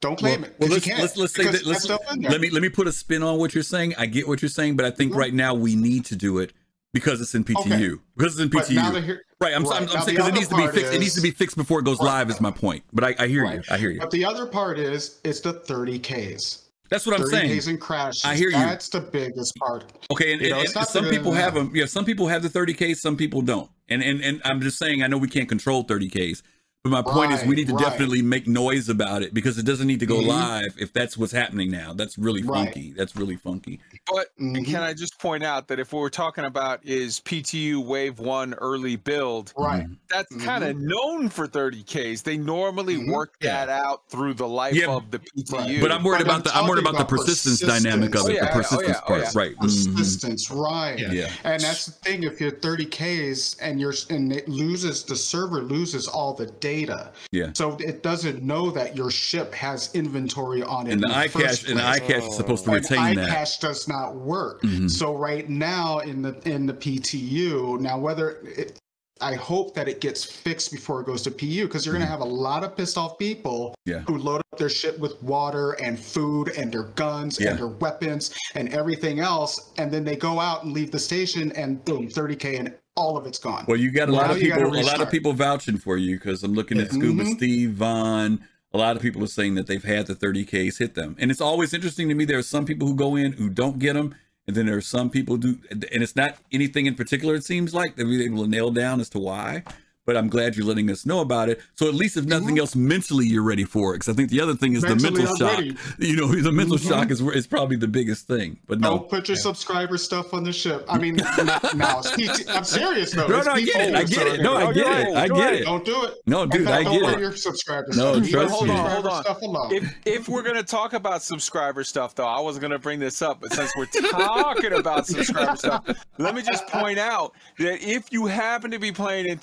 Don't 0.00 0.16
claim 0.16 0.44
it. 0.44 0.54
Well, 0.58 0.70
let's, 0.70 0.86
let's 0.86 1.16
let's 1.16 1.34
say 1.34 1.44
that. 1.50 1.66
Let's, 1.66 1.82
stuff 1.82 2.00
in 2.12 2.20
there. 2.22 2.30
let 2.30 2.40
me 2.40 2.50
let 2.50 2.62
me 2.62 2.68
put 2.68 2.86
a 2.86 2.92
spin 2.92 3.22
on 3.22 3.38
what 3.38 3.52
you're 3.52 3.64
saying. 3.64 3.94
I 3.98 4.06
get 4.06 4.26
what 4.28 4.40
you're 4.40 4.48
saying, 4.48 4.76
but 4.76 4.86
I 4.86 4.90
think 4.90 5.12
Mhm. 5.12 5.16
right 5.16 5.34
now 5.34 5.54
we 5.54 5.74
need 5.74 6.04
to 6.06 6.16
do 6.16 6.38
it 6.38 6.52
because 6.94 7.20
it's 7.20 7.34
in 7.34 7.44
PTU. 7.44 7.60
Okay. 7.94 8.02
Because 8.16 8.34
it's 8.34 8.42
in 8.42 8.48
PTU. 8.48 8.76
But 8.76 8.94
now 8.94 9.00
here, 9.00 9.22
Right. 9.40 9.54
I'm, 9.54 9.62
Right. 9.64 9.82
I'm, 9.82 9.88
I'm 9.96 10.02
saying 10.02 10.16
because 10.16 10.28
it 10.28 10.34
needs 10.34 10.48
to 10.48 10.56
be 10.56 10.66
fixed. 10.66 10.92
It 10.92 10.98
needs 10.98 11.14
to 11.14 11.20
be 11.20 11.30
fixed 11.30 11.56
before 11.56 11.78
it 11.80 11.84
goes 11.84 11.98
Right. 12.00 12.06
live. 12.06 12.30
Is 12.30 12.40
my 12.40 12.50
point. 12.50 12.82
But 12.92 13.04
I, 13.04 13.14
I 13.20 13.26
hear 13.28 13.44
you. 13.44 13.62
I 13.70 13.78
hear 13.78 13.90
you. 13.90 14.00
but 14.00 14.10
the 14.10 14.24
other 14.24 14.46
part 14.46 14.78
is 14.78 15.20
it's 15.24 15.40
the 15.40 15.54
30ks. 15.54 16.62
That's 16.90 17.06
what 17.06 17.14
I'm 17.16 17.20
30 17.26 17.30
saying. 17.36 17.48
days 17.50 17.66
and 17.68 17.78
crashes. 17.80 18.24
I 18.24 18.34
hear 18.34 18.48
you. 18.48 18.56
That's 18.56 18.88
the 18.88 19.00
biggest 19.02 19.54
part. 19.56 19.84
Okay, 20.10 20.32
and, 20.32 20.40
You 20.40 20.50
know, 20.50 20.56
and- 20.56 20.64
it's 20.64 20.72
and 20.74 20.80
not 20.80 20.88
some 20.88 21.04
people 21.08 21.32
have 21.32 21.52
them. 21.54 21.70
Yeah, 21.74 21.84
some 21.86 22.04
people 22.04 22.26
have 22.28 22.42
the 22.42 22.48
30Ks, 22.48 22.96
some 22.96 23.16
people 23.16 23.42
don't. 23.42 23.70
And 23.90 24.02
and 24.02 24.20
and 24.22 24.40
I'm 24.44 24.60
just 24.60 24.78
saying, 24.78 25.02
I 25.02 25.06
know 25.06 25.18
we 25.18 25.28
can't 25.28 25.48
control 25.48 25.84
30ks, 25.84 26.42
but 26.84 26.90
my 26.90 27.02
point 27.02 27.32
is, 27.32 27.44
we 27.44 27.54
need 27.56 27.68
to 27.68 27.74
right. 27.74 27.84
definitely 27.84 28.22
make 28.22 28.46
noise 28.48 28.88
about 28.88 29.22
it 29.22 29.32
because 29.34 29.58
it 29.58 29.64
doesn't 29.66 29.86
need 29.86 30.00
to 30.00 30.06
go 30.06 30.16
Mhm. 30.16 30.26
live 30.26 30.74
if 30.78 30.92
that's 30.92 31.16
what's 31.16 31.32
happening 31.32 31.70
now. 31.70 31.92
That's 31.94 32.16
really 32.18 32.42
Right. 32.42 32.64
funky. 32.66 32.92
That's 32.96 33.14
really 33.16 33.36
funky. 33.36 33.80
But 34.10 34.28
and 34.38 34.56
Mhm. 34.56 34.64
can 34.66 34.82
I 34.82 34.94
just 34.94 35.18
point 35.18 35.42
out 35.44 35.68
that 35.68 35.78
if 35.78 35.92
what 35.92 36.00
we're 36.00 36.08
talking 36.08 36.44
about 36.44 36.80
is 36.84 37.20
PTU 37.20 37.80
Wave 37.80 38.18
One 38.18 38.54
early 38.54 38.96
build, 38.96 39.52
Right. 39.56 39.86
that's 40.08 40.32
Mhm. 40.34 40.44
kind 40.44 40.64
of 40.64 40.76
known 40.78 41.28
for 41.28 41.46
30ks. 41.46 42.22
They 42.22 42.36
normally 42.36 42.96
Mhm. 42.96 43.12
work 43.12 43.34
Yeah. 43.40 43.66
that 43.66 43.68
out 43.68 44.02
through 44.08 44.34
the 44.34 44.48
life 44.48 44.74
Yeah, 44.74 44.88
of 44.88 45.10
the 45.10 45.18
PTU. 45.18 45.80
But 45.80 45.92
I'm 45.92 46.02
worried 46.02 46.18
But 46.18 46.30
I'm 46.30 46.40
about 46.40 46.44
the 46.44 46.56
I'm 46.56 46.66
worried 46.68 46.84
talking 46.84 46.96
about 46.96 47.08
the 47.10 47.16
persistence, 47.16 47.60
persistence. 47.60 47.82
dynamic 47.84 48.14
of 48.14 48.22
Oh, 48.22 48.26
it, 48.28 48.34
yeah, 48.34 48.40
the 48.40 48.46
oh, 48.46 48.48
yeah, 48.48 48.54
persistence 48.54 48.96
oh, 49.02 49.06
part, 49.06 49.20
yeah. 49.22 49.30
right? 49.34 49.56
Mhm. 49.56 49.60
Persistence, 49.96 50.50
right. 50.50 50.98
Yeah. 50.98 51.12
Yeah. 51.12 51.30
And 51.44 51.62
that's 51.62 51.86
the 51.86 51.92
thing. 51.92 52.22
If 52.22 52.40
you're 52.40 52.50
30ks 52.52 53.56
and 53.60 53.80
you're 53.80 53.94
and 54.10 54.32
it 54.32 54.48
loses 54.48 55.02
the 55.02 55.16
server 55.16 55.62
loses 55.62 56.06
all 56.06 56.32
the 56.34 56.46
data, 56.46 57.10
Yeah. 57.32 57.50
so 57.54 57.76
it 57.80 58.02
doesn't 58.02 58.42
know 58.42 58.70
that 58.70 58.96
your 58.96 59.10
ship 59.10 59.54
has 59.54 59.90
inventory 59.94 60.62
on 60.62 60.86
it. 60.86 60.92
And 60.92 61.02
the 61.02 61.06
in 61.08 61.12
the 61.12 61.18
iCache 61.18 61.68
and 61.68 61.78
the 61.78 61.82
place. 61.82 62.00
iCache 62.00 62.28
is 62.28 62.36
supposed 62.36 62.64
to 62.64 62.70
And 62.72 62.82
retain 62.82 63.16
that. 63.16 63.28
iCache 63.30 63.60
does 63.60 63.88
not 63.88 63.97
work. 64.06 64.62
Mhm. 64.62 64.90
So 64.90 65.14
right 65.16 65.48
now 65.48 65.98
in 66.00 66.22
the 66.22 66.36
in 66.48 66.66
the 66.66 66.74
PTU, 66.74 67.78
now 67.80 67.98
whether 67.98 68.38
it, 68.44 68.78
I 69.20 69.34
hope 69.34 69.74
that 69.74 69.88
it 69.88 70.00
gets 70.00 70.22
fixed 70.24 70.70
before 70.70 71.00
it 71.00 71.06
goes 71.06 71.22
to 71.22 71.30
PU 71.32 71.64
because 71.66 71.84
you're 71.84 71.92
going 71.94 72.04
to 72.06 72.10
have 72.10 72.20
a 72.20 72.24
lot 72.24 72.62
of 72.62 72.76
pissed 72.76 72.96
off 72.96 73.18
people 73.18 73.74
Mm-hmm. 73.88 73.90
Yeah. 73.90 74.00
who 74.06 74.18
load 74.18 74.42
up 74.52 74.58
their 74.58 74.68
ship 74.68 74.98
with 74.98 75.20
water 75.22 75.72
and 75.82 75.98
food 75.98 76.50
and 76.56 76.70
their 76.72 76.84
guns 76.84 77.38
Yeah. 77.40 77.50
and 77.50 77.58
their 77.58 77.66
weapons 77.68 78.30
and 78.54 78.68
everything 78.68 79.18
else, 79.18 79.72
and 79.78 79.90
then 79.90 80.04
they 80.04 80.14
go 80.14 80.38
out 80.38 80.62
and 80.64 80.72
leave 80.72 80.90
the 80.92 80.98
station 81.00 81.50
and 81.52 81.84
boom, 81.84 82.06
30k 82.08 82.58
and 82.60 82.74
all 82.96 83.16
of 83.16 83.26
it's 83.26 83.38
gone. 83.38 83.64
Well, 83.66 83.76
you 83.78 83.90
got 83.90 84.08
a 84.08 84.12
Now 84.12 84.18
lot 84.18 84.30
of 84.30 84.38
people, 84.38 84.62
a 84.62 84.82
lot 84.82 85.00
of 85.00 85.10
people 85.10 85.32
vouching 85.32 85.78
for 85.78 85.96
you 85.96 86.16
because 86.18 86.42
I'm 86.44 86.52
looking 86.54 86.78
at 86.80 86.90
Scuba 86.92 87.24
Mhm. 87.24 87.36
Steve, 87.36 87.70
Vaughn. 87.72 88.40
A 88.72 88.78
lot 88.78 88.96
of 88.96 89.02
people 89.02 89.22
are 89.24 89.28
saying 89.28 89.54
that 89.54 89.66
they've 89.66 89.82
had 89.82 90.06
the 90.06 90.14
30Ks 90.14 90.78
hit 90.78 90.94
them. 90.94 91.16
And 91.18 91.30
it's 91.30 91.40
always 91.40 91.72
interesting 91.72 92.08
to 92.08 92.14
me. 92.14 92.24
There 92.24 92.38
are 92.38 92.42
some 92.42 92.66
people 92.66 92.86
who 92.86 92.94
go 92.94 93.16
in 93.16 93.32
who 93.32 93.48
don't 93.48 93.78
get 93.78 93.94
them. 93.94 94.14
And 94.46 94.56
then 94.56 94.64
there 94.64 94.78
are 94.78 94.80
some 94.80 95.10
people 95.10 95.36
do, 95.36 95.58
and 95.70 95.84
it's 95.90 96.16
not 96.16 96.38
anything 96.50 96.86
in 96.86 96.94
particular, 96.94 97.34
it 97.34 97.44
seems 97.44 97.74
like 97.74 97.96
they're 97.96 98.10
able 98.10 98.44
to 98.44 98.48
nail 98.48 98.70
down 98.70 98.98
as 98.98 99.10
to 99.10 99.18
why. 99.18 99.62
But 100.08 100.16
I'm 100.16 100.28
glad 100.30 100.56
you're 100.56 100.64
letting 100.64 100.90
us 100.90 101.04
know 101.04 101.20
about 101.20 101.50
it. 101.50 101.60
So 101.74 101.86
at 101.86 101.92
least 101.94 102.16
if 102.16 102.24
nothing 102.24 102.58
else, 102.58 102.74
mentally 102.74 103.26
you're 103.26 103.42
ready 103.42 103.64
for 103.64 103.92
it. 103.94 103.98
Because 103.98 104.08
I 104.08 104.16
think 104.16 104.30
the 104.30 104.40
other 104.40 104.54
thing 104.54 104.72
is 104.74 104.82
Mentally, 104.82 105.10
the 105.10 105.18
mental 105.28 105.36
shock. 105.36 105.52
ready. 105.58 105.76
You 105.98 106.16
know, 106.16 106.28
the 106.34 106.50
mental 106.50 106.78
Mhm. 106.78 106.88
shock 106.88 107.10
is 107.10 107.22
where 107.22 107.34
is 107.34 107.46
probably 107.46 107.76
the 107.76 107.88
biggest 107.88 108.26
thing. 108.26 108.58
But 108.66 108.80
no, 108.80 108.88
Don't 108.96 109.10
put 109.10 109.28
your 109.28 109.36
subscriber 109.36 109.98
stuff 109.98 110.32
on 110.32 110.44
the 110.44 110.52
ship. 110.52 110.86
I 110.88 110.96
mean, 110.96 111.16
not 111.16 111.76
now 111.76 111.98
it's 112.00 112.10
PT. 112.12 112.48
I'm 112.48 112.64
serious 112.64 113.10
though. 113.12 113.26
no, 113.26 113.42
no, 113.42 113.52
I 113.52 113.60
get 113.60 113.76
it. 113.90 113.94
I 113.94 114.04
get 114.04 114.26
it. 114.26 114.40
No, 114.40 114.56
I 114.56 114.72
get 114.72 115.08
it. 115.08 115.14
I 115.14 115.28
get 115.28 115.52
it. 115.54 115.64
Don't 115.66 115.84
do 115.84 116.04
it. 116.04 116.14
No, 116.26 116.44
In 116.44 116.48
dude, 116.48 116.64
fact, 116.64 116.80
I 116.80 116.84
don't 116.84 117.02
get 117.02 117.12
it. 117.12 117.20
your 117.20 117.36
subscriber 117.36 117.88
No, 117.88 117.92
stuff. 117.92 118.16
Leave 118.22 118.30
trust 118.32 118.60
your 118.60 118.68
me. 118.68 118.74
Hold 118.74 118.86
on, 118.86 118.90
hold 118.90 119.06
on. 119.08 119.22
stuff 119.24 119.42
alone. 119.42 119.74
if 119.74 119.94
if 120.06 120.28
we're 120.30 120.42
gonna 120.42 120.62
talk 120.62 120.94
about 120.94 121.22
subscriber 121.22 121.84
stuff 121.84 122.14
though 122.14 122.24
i 122.24 122.40
wasn't 122.40 122.62
gonna 122.62 122.78
bring 122.78 122.98
this 122.98 123.20
up 123.20 123.40
but 123.42 123.52
since 123.52 123.70
we're 123.76 123.84
talking 123.86 124.72
about 124.72 125.06
subscriber 125.06 125.54
stuff 125.56 125.84
let 126.18 126.34
me 126.34 126.40
just 126.42 126.66
point 126.68 126.98
out 126.98 127.32
that 127.58 127.82
if 127.86 128.10
you 128.10 128.24
happen 128.26 128.70
to 128.70 128.78
be 128.78 128.90
playing 128.90 129.26
in 129.28 129.38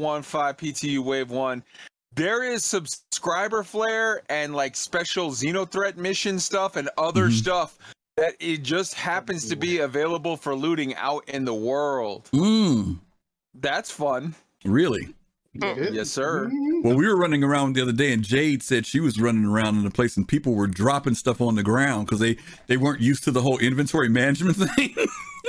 3.15 0.00 0.56
ptu 0.56 1.04
wave 1.04 1.30
1 1.30 1.62
there 2.14 2.42
is 2.44 2.64
subscriber 2.64 3.62
flare 3.62 4.22
and 4.30 4.54
like 4.54 4.76
special 4.76 5.30
xenothreat 5.30 5.96
mission 5.96 6.38
stuff 6.38 6.76
and 6.76 6.88
other 6.98 7.28
Mhm. 7.28 7.32
stuff 7.32 7.78
that 8.16 8.34
it 8.40 8.62
just 8.62 8.94
happens 8.94 9.48
to 9.48 9.56
be 9.56 9.78
available 9.78 10.36
for 10.36 10.54
looting 10.54 10.94
out 10.96 11.28
in 11.28 11.44
the 11.44 11.54
world 11.54 12.28
Mm, 12.32 12.98
that's 13.54 13.90
fun 13.90 14.34
really? 14.64 15.14
yes 15.54 16.10
sir 16.10 16.48
Mhm. 16.48 16.66
Well, 16.84 16.94
we 16.96 17.06
were 17.08 17.16
running 17.16 17.42
around 17.42 17.72
the 17.72 17.80
other 17.82 17.90
day, 17.92 18.12
and 18.12 18.22
Jade 18.22 18.62
said 18.62 18.84
she 18.86 19.00
was 19.00 19.18
running 19.18 19.44
around 19.46 19.78
in 19.78 19.86
a 19.86 19.90
place, 19.90 20.16
and 20.16 20.28
people 20.28 20.52
were 20.54 20.66
dropping 20.68 21.14
stuff 21.14 21.40
on 21.40 21.54
the 21.56 21.62
ground 21.62 22.06
because 22.06 22.20
they 22.20 22.36
they 22.68 22.76
weren't 22.76 23.00
used 23.00 23.24
to 23.24 23.30
the 23.32 23.40
whole 23.40 23.58
inventory 23.58 24.08
management 24.22 24.56
thing. 24.58 24.94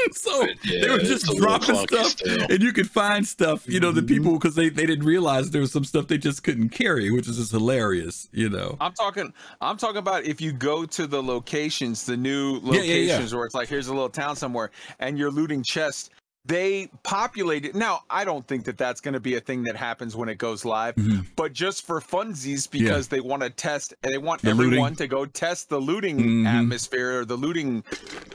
so 0.16 0.48
they 0.70 0.90
were 0.90 0.98
just 1.00 1.26
dropping 1.38 1.76
stuff, 1.88 2.08
still. 2.08 2.42
and 2.50 2.62
you 2.62 2.72
could 2.74 2.90
find 2.90 3.28
stuff. 3.28 3.68
You 3.68 3.80
know, 3.80 3.92
the 3.92 4.02
Mhm. 4.02 4.08
people 4.08 4.34
because 4.34 4.56
they 4.56 4.70
they 4.70 4.86
didn't 4.86 5.06
realize 5.06 5.52
there 5.52 5.62
was 5.62 5.72
some 5.72 5.84
stuff 5.84 6.08
they 6.08 6.18
just 6.18 6.44
couldn't 6.44 6.70
carry, 6.70 7.12
which 7.12 7.28
is 7.28 7.38
just 7.38 7.52
hilarious. 7.52 8.28
You 8.32 8.50
know. 8.50 8.78
I'm 8.80 8.94
talking. 8.94 9.34
I'm 9.62 9.78
talking 9.78 9.98
about 9.98 10.26
if 10.26 10.40
you 10.42 10.52
go 10.52 10.86
to 10.86 11.08
the 11.08 11.22
locations, 11.22 12.06
the 12.06 12.18
new 12.18 12.60
Yeah, 12.64 12.74
yeah, 12.74 12.82
yeah. 12.82 13.12
locations 13.14 13.36
where 13.36 13.46
it's 13.46 13.56
like 13.56 13.70
here's 13.70 13.88
a 13.88 13.94
little 13.94 14.10
town 14.10 14.36
somewhere, 14.36 14.72
and 15.00 15.18
you're 15.18 15.32
looting 15.32 15.64
chests. 15.64 16.10
They 16.46 16.90
populate 17.04 17.66
it. 17.66 17.76
Now, 17.76 18.04
I 18.10 18.24
don't 18.24 18.48
think 18.48 18.64
that 18.66 18.78
that's 18.78 19.02
going 19.02 19.16
to 19.16 19.20
be 19.20 19.36
a 19.36 19.42
thing 19.42 19.64
that 19.64 19.76
happens 19.76 20.16
when 20.16 20.30
it 20.30 20.38
goes 20.38 20.64
live, 20.64 20.96
Mhm. 20.96 21.26
but 21.36 21.52
just 21.52 21.86
for 21.86 22.00
funsies, 22.00 22.72
because 22.72 23.10
they 23.10 23.20
want 23.20 23.44
to 23.44 23.50
test, 23.50 23.94
and 24.02 24.14
they 24.14 24.18
want 24.18 24.42
The 24.42 24.54
looting. 24.54 24.68
everyone 24.72 24.96
to 24.96 25.08
go 25.08 25.26
test 25.26 25.68
the 25.68 25.78
looting 25.82 26.20
Mhm. 26.20 26.46
atmosphere 26.48 27.20
or 27.20 27.26
the 27.26 27.36
looting 27.36 27.84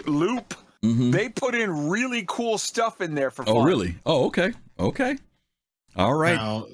loop. 0.07 0.53
Mhm. 0.85 1.13
They 1.13 1.29
put 1.29 1.55
in 1.55 1.89
really 1.89 2.25
cool 2.27 2.59
stuff 2.59 3.01
in 3.01 3.15
there 3.15 3.31
for 3.31 3.45
fun. 3.45 3.57
Oh, 3.57 3.63
really? 3.63 3.95
Oh, 4.05 4.27
okay, 4.27 4.53
okay, 4.79 5.17
all 5.97 6.15
right. 6.15 6.35
Now, 6.37 6.67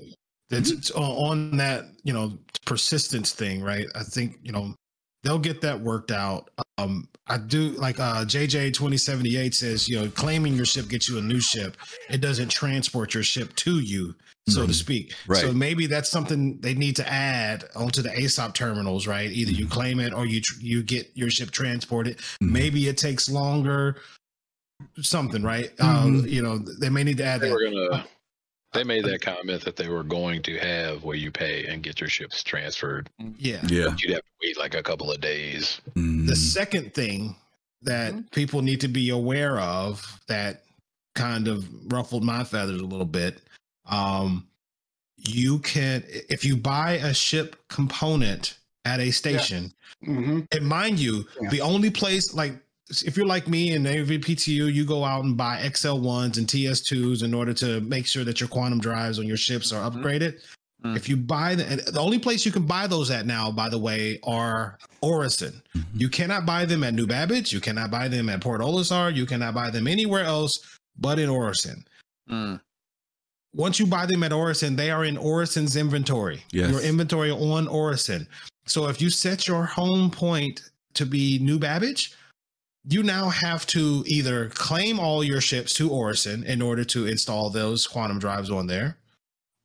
it's, 0.50 0.70
it's 0.70 0.90
on 0.92 1.02
on 1.50 1.56
that 1.58 1.84
you 2.04 2.12
know 2.12 2.38
persistence 2.64 3.32
thing, 3.32 3.62
right? 3.62 3.86
I 3.94 4.02
think 4.02 4.38
you 4.42 4.52
know 4.52 4.74
they'll 5.28 5.38
get 5.38 5.60
that 5.60 5.78
worked 5.78 6.10
out. 6.10 6.48
Um, 6.78 7.06
I 7.26 7.36
do 7.36 7.70
like 7.72 8.00
uh, 8.00 8.24
JJ 8.24 8.72
twenty 8.72 8.96
seventy 8.96 9.36
eight 9.36 9.54
says, 9.54 9.86
you 9.86 10.00
know, 10.00 10.08
claiming 10.08 10.54
your 10.54 10.64
ship 10.64 10.88
gets 10.88 11.06
you 11.06 11.18
a 11.18 11.20
new 11.20 11.38
ship. 11.40 11.76
It 12.08 12.22
doesn't 12.22 12.48
transport 12.48 13.12
your 13.12 13.22
ship 13.22 13.54
to 13.56 13.80
you, 13.80 14.14
so 14.48 14.62
to 14.64 14.72
Mhm. 14.72 14.74
speak. 14.74 15.14
Right. 15.26 15.40
So 15.42 15.52
maybe 15.52 15.86
that's 15.86 16.08
something 16.08 16.58
they 16.60 16.72
need 16.72 16.96
to 16.96 17.06
add 17.06 17.64
onto 17.76 18.00
the 18.00 18.08
ASOP 18.08 18.54
terminals, 18.54 19.06
right? 19.06 19.30
Either 19.30 19.52
you 19.52 19.66
Mhm. 19.66 19.70
claim 19.70 20.00
it 20.00 20.14
or 20.14 20.24
you 20.24 20.40
tr- 20.40 20.60
you 20.60 20.82
get 20.82 21.10
your 21.14 21.28
ship 21.28 21.50
transported. 21.50 22.16
Mhm. 22.42 22.50
Maybe 22.50 22.88
it 22.88 22.96
takes 22.96 23.28
longer. 23.28 23.96
Something, 25.02 25.42
right? 25.42 25.72
Um, 25.80 26.22
Mhm. 26.22 26.30
you 26.30 26.40
know, 26.40 26.58
they 26.58 26.88
may 26.88 27.04
need 27.04 27.18
to 27.18 27.24
add 27.24 27.40
They 27.42 27.48
that. 27.48 27.52
were 27.54 27.64
gonna. 27.90 28.06
They 28.72 28.84
made 28.84 29.04
that 29.04 29.22
comment 29.22 29.62
that 29.64 29.76
they 29.76 29.88
were 29.88 30.02
going 30.02 30.42
to 30.42 30.58
have 30.58 31.02
where 31.02 31.16
you 31.16 31.30
pay 31.30 31.64
and 31.66 31.82
get 31.82 32.00
your 32.00 32.10
ships 32.10 32.42
transferred. 32.42 33.08
Yeah. 33.38 33.60
Yeah. 33.68 33.94
You'd 33.98 34.12
have 34.12 34.20
to 34.22 34.30
wait 34.42 34.58
like 34.58 34.74
a 34.74 34.82
couple 34.82 35.10
of 35.10 35.20
days. 35.20 35.80
Mhm. 35.96 36.26
The 36.26 36.36
second 36.36 36.92
thing 36.92 37.34
that 37.82 38.30
people 38.32 38.60
need 38.60 38.80
to 38.82 38.88
be 38.88 39.08
aware 39.10 39.58
of 39.58 40.20
that 40.28 40.64
kind 41.14 41.48
of 41.48 41.66
ruffled 41.92 42.24
my 42.24 42.44
feathers 42.44 42.80
a 42.80 42.84
little 42.84 43.06
bit. 43.06 43.40
Um, 43.86 44.46
you 45.16 45.60
can, 45.60 46.04
if 46.06 46.44
you 46.44 46.56
buy 46.56 46.92
a 46.92 47.14
ship 47.14 47.56
component 47.68 48.58
at 48.84 49.00
a 49.00 49.10
station, 49.10 49.72
Mhm. 50.04 50.46
and 50.52 50.66
mind 50.66 50.98
you, 50.98 51.26
Yeah. 51.40 51.48
the 51.50 51.60
only 51.62 51.90
place 51.90 52.34
like 52.34 52.52
if 52.90 53.16
you're 53.16 53.26
like 53.26 53.48
me 53.48 53.72
and 53.72 53.86
every 53.86 54.18
PTU, 54.18 54.72
you 54.72 54.84
go 54.84 55.04
out 55.04 55.24
and 55.24 55.36
buy 55.36 55.58
XL1s 55.62 56.38
and 56.38 56.46
TS2s 56.46 57.22
in 57.22 57.34
order 57.34 57.52
to 57.54 57.80
make 57.82 58.06
sure 58.06 58.24
that 58.24 58.40
your 58.40 58.48
quantum 58.48 58.80
drives 58.80 59.18
on 59.18 59.26
your 59.26 59.36
ships 59.36 59.72
are 59.72 59.90
Mhm. 59.90 59.96
upgraded. 60.02 60.40
Mm. 60.84 60.96
If 60.96 61.08
you 61.08 61.16
buy 61.16 61.54
the, 61.56 61.66
and 61.66 61.80
the 61.80 61.98
only 62.00 62.18
place 62.20 62.46
you 62.46 62.52
can 62.52 62.64
buy 62.64 62.86
those 62.86 63.10
at 63.10 63.26
now, 63.26 63.50
by 63.50 63.68
the 63.68 63.78
way, 63.78 64.20
are 64.22 64.78
Orison. 65.02 65.60
Mhm. 65.76 65.84
You 65.94 66.08
cannot 66.08 66.46
buy 66.46 66.64
them 66.66 66.84
at 66.84 66.94
New 66.94 67.06
Babbage. 67.06 67.52
You 67.52 67.60
cannot 67.60 67.90
buy 67.90 68.06
them 68.08 68.28
at 68.28 68.40
Port 68.40 68.60
Olisar. 68.60 69.14
You 69.14 69.26
cannot 69.26 69.54
buy 69.54 69.70
them 69.70 69.86
anywhere 69.88 70.24
else 70.24 70.58
but 70.96 71.18
in 71.18 71.28
Orison. 71.28 71.84
Mm. 72.30 72.60
Once 73.54 73.80
you 73.80 73.86
buy 73.86 74.06
them 74.06 74.22
at 74.22 74.32
Orison, 74.32 74.76
they 74.76 74.90
are 74.90 75.04
in 75.04 75.16
Orison's 75.16 75.74
inventory. 75.76 76.44
Yes. 76.52 76.70
Your 76.70 76.80
inventory 76.80 77.30
on 77.30 77.66
Orison. 77.66 78.28
So 78.66 78.86
if 78.88 79.00
you 79.00 79.10
set 79.10 79.48
your 79.48 79.64
home 79.64 80.10
point 80.10 80.60
to 80.94 81.06
be 81.06 81.38
New 81.38 81.58
Babbage, 81.58 82.12
you 82.88 83.02
now 83.02 83.28
have 83.28 83.66
to 83.66 84.02
either 84.06 84.48
claim 84.50 84.98
all 84.98 85.22
your 85.22 85.40
ships 85.40 85.74
to 85.74 85.90
Orison 85.90 86.42
in 86.44 86.62
order 86.62 86.84
to 86.84 87.06
install 87.06 87.50
those 87.50 87.86
quantum 87.86 88.18
drives 88.18 88.50
on 88.50 88.66
there, 88.66 88.96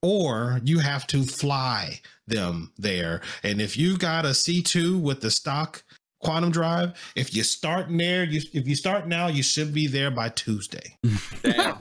or 0.01 0.59
you 0.63 0.79
have 0.79 1.07
to 1.07 1.23
fly 1.23 2.01
them 2.27 2.71
there. 2.77 3.21
And 3.41 3.61
if 3.61 3.77
you 3.77 3.97
got 3.97 4.25
a 4.25 4.29
C2 4.29 4.99
with 4.99 5.21
the 5.21 5.31
stock 5.31 5.83
quantum 6.23 6.51
drive, 6.51 6.93
if 7.15 7.35
you 7.35 7.43
start 7.43 7.89
in 7.89 7.97
there, 7.97 8.23
you 8.23 8.41
if 8.53 8.67
you 8.67 8.75
start 8.75 9.07
now, 9.07 9.27
you 9.27 9.43
should 9.43 9.73
be 9.73 9.87
there 9.87 10.09
by 10.11 10.29
Tuesday. 10.29 10.97
Damn. 11.43 11.77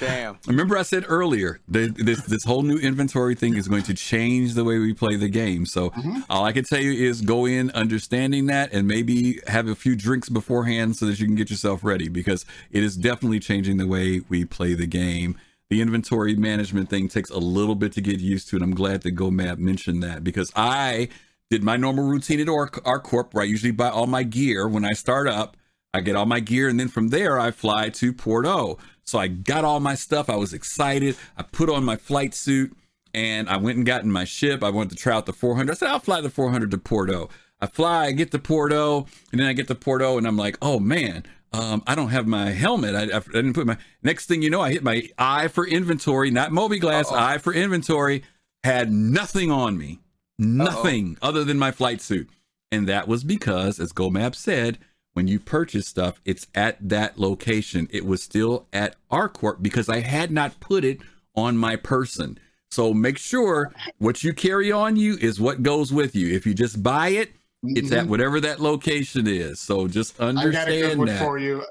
Damn. 0.00 0.38
Remember, 0.46 0.76
I 0.76 0.82
said 0.82 1.04
earlier 1.08 1.60
that 1.68 1.96
this 1.96 2.22
this 2.26 2.44
whole 2.44 2.62
new 2.62 2.76
inventory 2.78 3.34
thing 3.34 3.56
is 3.56 3.68
going 3.68 3.82
to 3.84 3.94
change 3.94 4.54
the 4.54 4.64
way 4.64 4.78
we 4.78 4.92
play 4.94 5.16
the 5.16 5.28
game. 5.28 5.66
So 5.66 5.90
Mhm. 5.90 6.24
all 6.30 6.44
I 6.44 6.52
can 6.52 6.64
tell 6.64 6.80
you 6.80 6.92
is 6.92 7.20
go 7.20 7.46
in 7.46 7.70
understanding 7.70 8.46
that, 8.46 8.72
and 8.72 8.86
maybe 8.86 9.40
have 9.46 9.68
a 9.68 9.74
few 9.74 9.96
drinks 9.96 10.28
beforehand 10.28 10.96
so 10.96 11.06
that 11.06 11.18
you 11.18 11.26
can 11.26 11.34
get 11.34 11.50
yourself 11.50 11.82
ready 11.84 12.08
because 12.08 12.44
it 12.70 12.82
is 12.82 12.96
definitely 12.96 13.40
changing 13.40 13.76
the 13.78 13.86
way 13.86 14.20
we 14.28 14.44
play 14.44 14.74
the 14.74 14.86
game. 14.86 15.36
The 15.70 15.80
inventory 15.80 16.34
management 16.36 16.90
thing 16.90 17.08
takes 17.08 17.30
a 17.30 17.38
little 17.38 17.74
bit 17.74 17.92
to 17.92 18.02
get 18.02 18.20
used 18.20 18.48
to, 18.50 18.56
and 18.56 18.62
I'm 18.62 18.74
glad 18.74 19.02
that 19.02 19.14
GoMap 19.16 19.56
mentioned 19.58 20.02
that 20.02 20.22
because 20.22 20.52
I 20.54 21.08
did 21.52 21.62
my 21.62 21.76
normal 21.76 22.04
routine 22.04 22.40
at 22.40 22.48
our, 22.48 22.66
ArcCorp 22.66 23.34
where 23.34 23.42
I 23.42 23.46
usually 23.46 23.72
buy 23.72 23.90
all 23.90 24.06
my 24.06 24.22
gear 24.22 24.66
when 24.66 24.86
I 24.86 24.92
start 24.92 25.28
up. 25.28 25.58
I 25.92 26.00
get 26.00 26.16
all 26.16 26.24
my 26.24 26.40
gear, 26.40 26.66
and 26.66 26.80
then 26.80 26.88
from 26.88 27.08
there 27.08 27.38
I 27.38 27.50
fly 27.50 27.90
to 27.90 28.14
Porto. 28.14 28.78
So 29.04 29.18
I 29.18 29.28
got 29.28 29.62
all 29.62 29.78
my 29.78 29.94
stuff. 29.94 30.30
I 30.30 30.36
was 30.36 30.54
excited. 30.54 31.14
I 31.36 31.42
put 31.42 31.68
on 31.68 31.84
my 31.84 31.96
flight 31.96 32.34
suit, 32.34 32.74
and 33.12 33.50
I 33.50 33.58
went 33.58 33.76
and 33.76 33.84
got 33.84 34.02
in 34.02 34.10
my 34.10 34.24
ship. 34.24 34.64
I 34.64 34.70
wanted 34.70 34.96
to 34.96 34.96
try 34.96 35.14
out 35.14 35.26
the 35.26 35.34
400. 35.34 35.70
I 35.70 35.74
said 35.74 35.88
I'll 35.90 35.98
fly 35.98 36.22
the 36.22 36.30
400 36.30 36.70
to 36.70 36.78
Porto. 36.78 37.28
I 37.60 37.66
fly, 37.66 38.06
I 38.06 38.12
get 38.12 38.30
to 38.30 38.38
Porto, 38.38 39.06
and 39.30 39.38
then 39.38 39.46
I 39.46 39.52
get 39.52 39.68
to 39.68 39.74
Porto, 39.74 40.16
and 40.16 40.26
I'm 40.26 40.38
like, 40.38 40.56
oh 40.62 40.80
man, 40.80 41.22
um, 41.52 41.82
I 41.86 41.94
don't 41.94 42.08
have 42.08 42.26
my 42.26 42.48
helmet. 42.52 42.94
I, 42.94 43.14
I, 43.14 43.20
didn't 43.20 43.52
put 43.52 43.66
my. 43.66 43.76
Next 44.02 44.24
thing 44.24 44.40
you 44.40 44.48
know, 44.48 44.62
I 44.62 44.72
hit 44.72 44.82
my 44.82 45.02
eye 45.18 45.48
for 45.48 45.66
inventory, 45.66 46.30
not 46.30 46.50
mobiGlas, 46.50 47.12
eye 47.12 47.36
for 47.36 47.52
inventory. 47.52 48.22
Had 48.64 48.90
nothing 48.90 49.50
on 49.50 49.76
me, 49.76 49.98
nothing 50.42 51.16
other 51.22 51.44
than 51.44 51.58
my 51.58 51.70
flight 51.70 52.00
suit, 52.00 52.28
and 52.70 52.88
that 52.88 53.08
was 53.08 53.24
because, 53.24 53.78
as 53.80 53.92
GoMap 53.92 54.34
said, 54.34 54.78
when 55.14 55.28
you 55.28 55.38
purchase 55.38 55.86
stuff, 55.86 56.20
it's 56.24 56.46
at 56.54 56.76
that 56.88 57.18
location. 57.18 57.86
It 57.90 58.06
was 58.06 58.22
still 58.22 58.66
at 58.72 58.96
ArcCorp 59.10 59.62
because 59.62 59.88
I 59.88 60.00
had 60.00 60.30
not 60.30 60.58
put 60.60 60.84
it 60.84 61.00
on 61.36 61.56
my 61.56 61.76
person. 61.76 62.38
So 62.70 62.94
make 62.94 63.18
sure 63.18 63.72
what 63.98 64.24
you 64.24 64.32
carry 64.32 64.72
on 64.72 64.96
you 64.96 65.18
is 65.20 65.38
what 65.38 65.62
goes 65.62 65.92
with 65.92 66.16
you. 66.16 66.34
If 66.34 66.46
you 66.46 66.54
just 66.54 66.82
buy 66.82 67.08
it, 67.08 67.32
it's 67.62 67.92
at 67.92 68.06
Mhm. 68.06 68.08
whatever 68.08 68.40
that 68.40 68.60
location 68.60 69.26
is. 69.26 69.60
So 69.60 69.86
just 69.86 70.18
understand 70.18 70.56
I 70.56 70.60
got 70.60 70.68
a 70.68 70.88
good 70.88 70.98
one 70.98 71.06
that. 71.08 71.18
for 71.20 71.38
you. 71.38 71.62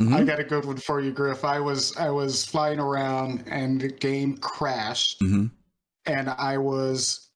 Mhm. 0.00 0.14
I 0.14 0.24
got 0.24 0.40
a 0.40 0.44
good 0.44 0.64
one 0.64 0.76
for 0.76 1.00
you, 1.00 1.12
Griff. 1.12 1.44
I 1.44 1.60
was 1.60 1.96
I 1.96 2.10
was 2.10 2.44
flying 2.44 2.80
around 2.80 3.44
and 3.46 3.80
the 3.80 3.88
game 3.88 4.36
crashed, 4.38 5.20
Mhm. 5.20 5.52
and 6.06 6.28
I 6.30 6.58
was 6.58 7.30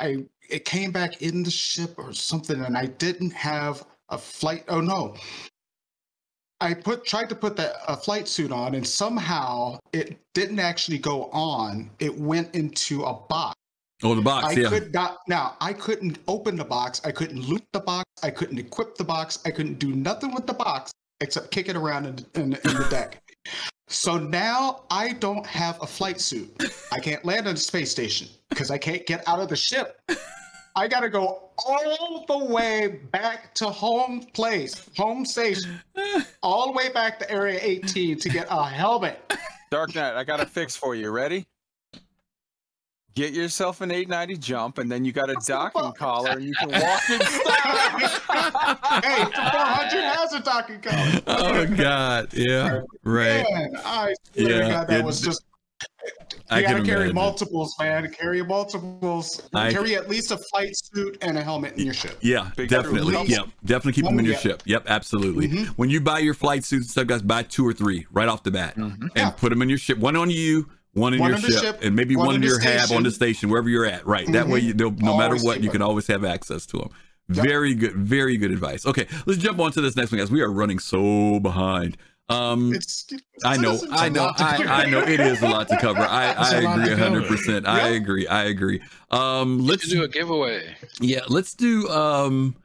I 0.00 0.24
it 0.48 0.64
came 0.64 0.90
back 0.90 1.22
in 1.22 1.42
the 1.42 1.50
ship 1.50 1.94
or 1.98 2.12
something, 2.12 2.64
and 2.64 2.76
I 2.76 2.86
didn't 2.86 3.32
have 3.32 3.84
a 4.08 4.18
flight. 4.18 4.64
Oh 4.68 4.80
no. 4.80 5.16
I 6.60 6.72
put 6.72 7.04
tried 7.04 7.28
to 7.28 7.34
put 7.34 7.56
that 7.56 7.74
a 7.88 7.96
flight 7.96 8.28
suit 8.28 8.52
on, 8.52 8.74
and 8.74 8.86
somehow 8.86 9.78
it 9.92 10.18
didn't 10.34 10.60
actually 10.60 10.98
go 10.98 11.24
on. 11.30 11.90
It 11.98 12.16
went 12.16 12.54
into 12.54 13.02
a 13.02 13.14
box. 13.14 13.54
Oh, 14.02 14.14
the 14.14 14.22
box, 14.22 14.46
I 14.46 14.60
yeah. 14.60 14.68
could 14.68 14.92
not. 14.92 15.18
Now 15.28 15.56
I 15.60 15.72
couldn't 15.72 16.18
open 16.28 16.56
the 16.56 16.64
box. 16.64 17.00
I 17.04 17.12
couldn't 17.12 17.40
loot 17.42 17.64
the 17.72 17.80
box. 17.80 18.04
I 18.22 18.30
couldn't 18.30 18.58
equip 18.58 18.96
the 18.96 19.04
box. 19.04 19.40
I 19.44 19.50
couldn't 19.50 19.78
do 19.78 19.92
nothing 19.94 20.34
with 20.34 20.46
the 20.46 20.54
box 20.54 20.92
except 21.20 21.50
kick 21.50 21.68
it 21.68 21.76
around 21.76 22.06
in, 22.06 22.42
in, 22.42 22.42
in 22.54 22.74
the 22.76 22.86
deck. 22.90 23.22
So 23.88 24.18
now 24.18 24.82
I 24.90 25.12
don't 25.12 25.46
have 25.46 25.80
a 25.82 25.86
flight 25.86 26.20
suit. 26.20 26.50
I 26.92 26.98
can't 26.98 27.24
land 27.24 27.46
on 27.46 27.54
the 27.54 27.60
space 27.60 27.90
station 27.90 28.28
because 28.54 28.70
I 28.70 28.78
can't 28.78 29.04
get 29.04 29.26
out 29.28 29.40
of 29.40 29.48
the 29.48 29.56
ship. 29.56 30.00
I 30.76 30.88
gotta 30.88 31.08
go 31.08 31.50
all 31.66 32.24
the 32.26 32.44
way 32.52 33.00
back 33.12 33.54
to 33.56 33.66
home 33.66 34.20
place, 34.32 34.88
home 34.96 35.24
station, 35.24 35.80
all 36.42 36.66
the 36.66 36.72
way 36.72 36.90
back 36.92 37.18
to 37.20 37.30
Area 37.30 37.58
18 37.60 38.18
to 38.20 38.28
get 38.28 38.46
a 38.50 38.64
helmet. 38.64 39.34
Dark 39.70 39.94
Knight, 39.94 40.14
I 40.16 40.24
got 40.24 40.40
a 40.40 40.46
fix 40.46 40.74
for 40.76 40.94
you. 40.94 41.10
Ready? 41.10 41.46
Get 43.14 43.32
yourself 43.32 43.80
an 43.80 43.92
890 43.92 44.36
jump, 44.38 44.78
and 44.78 44.90
then 44.90 45.04
you 45.04 45.12
got 45.12 45.30
a 45.30 45.36
docking 45.46 45.92
collar, 45.92 46.30
and 46.32 46.42
you 46.44 46.54
can 46.56 46.70
walk 46.70 47.08
in 47.10 47.20
style. 47.20 47.98
Hey, 49.02 49.24
the 49.24 49.50
400 49.52 50.02
has 50.02 50.32
a 50.32 50.40
docking 50.40 50.80
collar. 50.80 51.20
Oh 51.28 51.66
God, 51.76 52.34
yeah, 52.34 52.80
right. 53.04 53.44
Man, 53.48 53.70
I 53.84 54.14
swear 54.32 54.48
to 54.48 54.52
Yeah, 54.58 54.68
God, 54.68 54.88
that 54.88 54.98
it- 55.00 55.04
was 55.04 55.20
just. 55.20 55.44
I 56.50 56.60
You 56.60 56.66
gotta 56.66 56.82
carry 56.82 56.96
imagine. 57.02 57.14
multiples, 57.14 57.74
man. 57.80 58.10
Carry 58.12 58.42
multiples. 58.44 59.40
I- 59.54 59.72
carry 59.72 59.94
at 59.96 60.08
least 60.10 60.30
a 60.30 60.36
flight 60.36 60.72
suit 60.76 61.16
and 61.22 61.38
a 61.38 61.42
helmet 61.42 61.74
in 61.78 61.84
your 61.86 61.94
ship. 61.94 62.18
Yeah, 62.20 62.50
Big 62.56 62.68
definitely. 62.68 63.12
difference. 63.12 63.30
Yep, 63.30 63.46
definitely 63.64 63.92
keep 63.94 64.04
them 64.04 64.18
in 64.18 64.24
your 64.26 64.34
Yeah. 64.34 64.40
ship. 64.40 64.62
Yep, 64.66 64.84
absolutely. 64.86 65.48
Mhm. 65.48 65.66
When 65.76 65.88
you 65.90 66.00
buy 66.00 66.18
your 66.18 66.34
flight 66.34 66.64
suits 66.64 66.84
and 66.84 66.90
stuff, 66.90 67.06
guys, 67.06 67.22
buy 67.22 67.42
two 67.44 67.66
or 67.66 67.72
three 67.72 68.06
right 68.12 68.28
off 68.28 68.42
the 68.42 68.50
bat, 68.50 68.76
Mhm. 68.76 69.00
and 69.00 69.10
Yeah. 69.16 69.30
put 69.30 69.50
them 69.50 69.62
in 69.62 69.68
your 69.68 69.78
ship. 69.78 69.98
One 69.98 70.16
on 70.16 70.28
you, 70.30 70.68
one 70.92 71.14
in 71.14 71.20
One 71.20 71.30
your 71.30 71.40
ship, 71.40 71.62
ship, 71.62 71.78
and 71.82 71.96
maybe 71.96 72.14
one 72.14 72.26
one, 72.26 72.34
in 72.36 72.42
in 72.42 72.48
the 72.48 72.54
your 72.54 72.60
hab 72.60 72.92
on 72.92 73.02
the 73.04 73.10
station. 73.10 73.34
station, 73.34 73.48
wherever 73.50 73.68
you're 73.68 73.86
at. 73.86 74.06
Right. 74.06 74.30
That 74.30 74.46
way, 74.48 74.60
Mhm. 74.60 74.64
you, 74.64 74.74
no, 74.74 74.90
no 74.98 75.16
matter 75.16 75.36
what, 75.36 75.62
you 75.62 75.70
can 75.70 75.80
it. 75.80 75.84
always 75.84 76.06
have 76.08 76.24
access 76.24 76.66
to 76.66 76.76
them. 76.78 76.90
Yep. 77.32 77.46
Very 77.46 77.74
good, 77.74 77.94
very 77.94 78.36
good 78.36 78.50
advice. 78.50 78.84
Okay, 78.84 79.06
let's 79.24 79.40
jump 79.42 79.58
on 79.58 79.72
to 79.72 79.80
this 79.80 79.96
next 79.96 80.12
one, 80.12 80.18
guys. 80.18 80.30
We 80.30 80.42
are 80.42 80.52
running 80.52 80.78
so 80.78 81.40
behind. 81.40 81.96
Um, 82.28 82.72
It's, 82.74 83.06
I 83.44 83.56
know, 83.58 83.78
I 83.90 84.08
know, 84.08 84.32
I. 84.38 84.64
I 84.84 84.86
know. 84.90 85.00
It 85.00 85.20
is 85.20 85.42
a 85.42 85.46
lot 85.48 85.68
to 85.68 85.76
cover. 85.76 86.02
I, 86.02 86.30
It's 86.30 86.52
a 86.52 86.56
I 86.56 86.60
lot 86.60 86.78
agree 86.78 86.88
to 86.90 86.96
hundred 86.96 87.26
percent. 87.26 87.66
I 87.66 87.90
Yep. 87.90 88.02
agree. 88.02 88.26
I 88.26 88.44
agree. 88.44 88.80
Um, 89.10 89.58
let's 89.58 89.84
Let's 89.84 89.88
do 89.92 90.02
a 90.04 90.08
giveaway. 90.08 90.74
yeah, 91.00 91.20
let's 91.28 91.54
do 91.54 91.88
um 91.90 92.56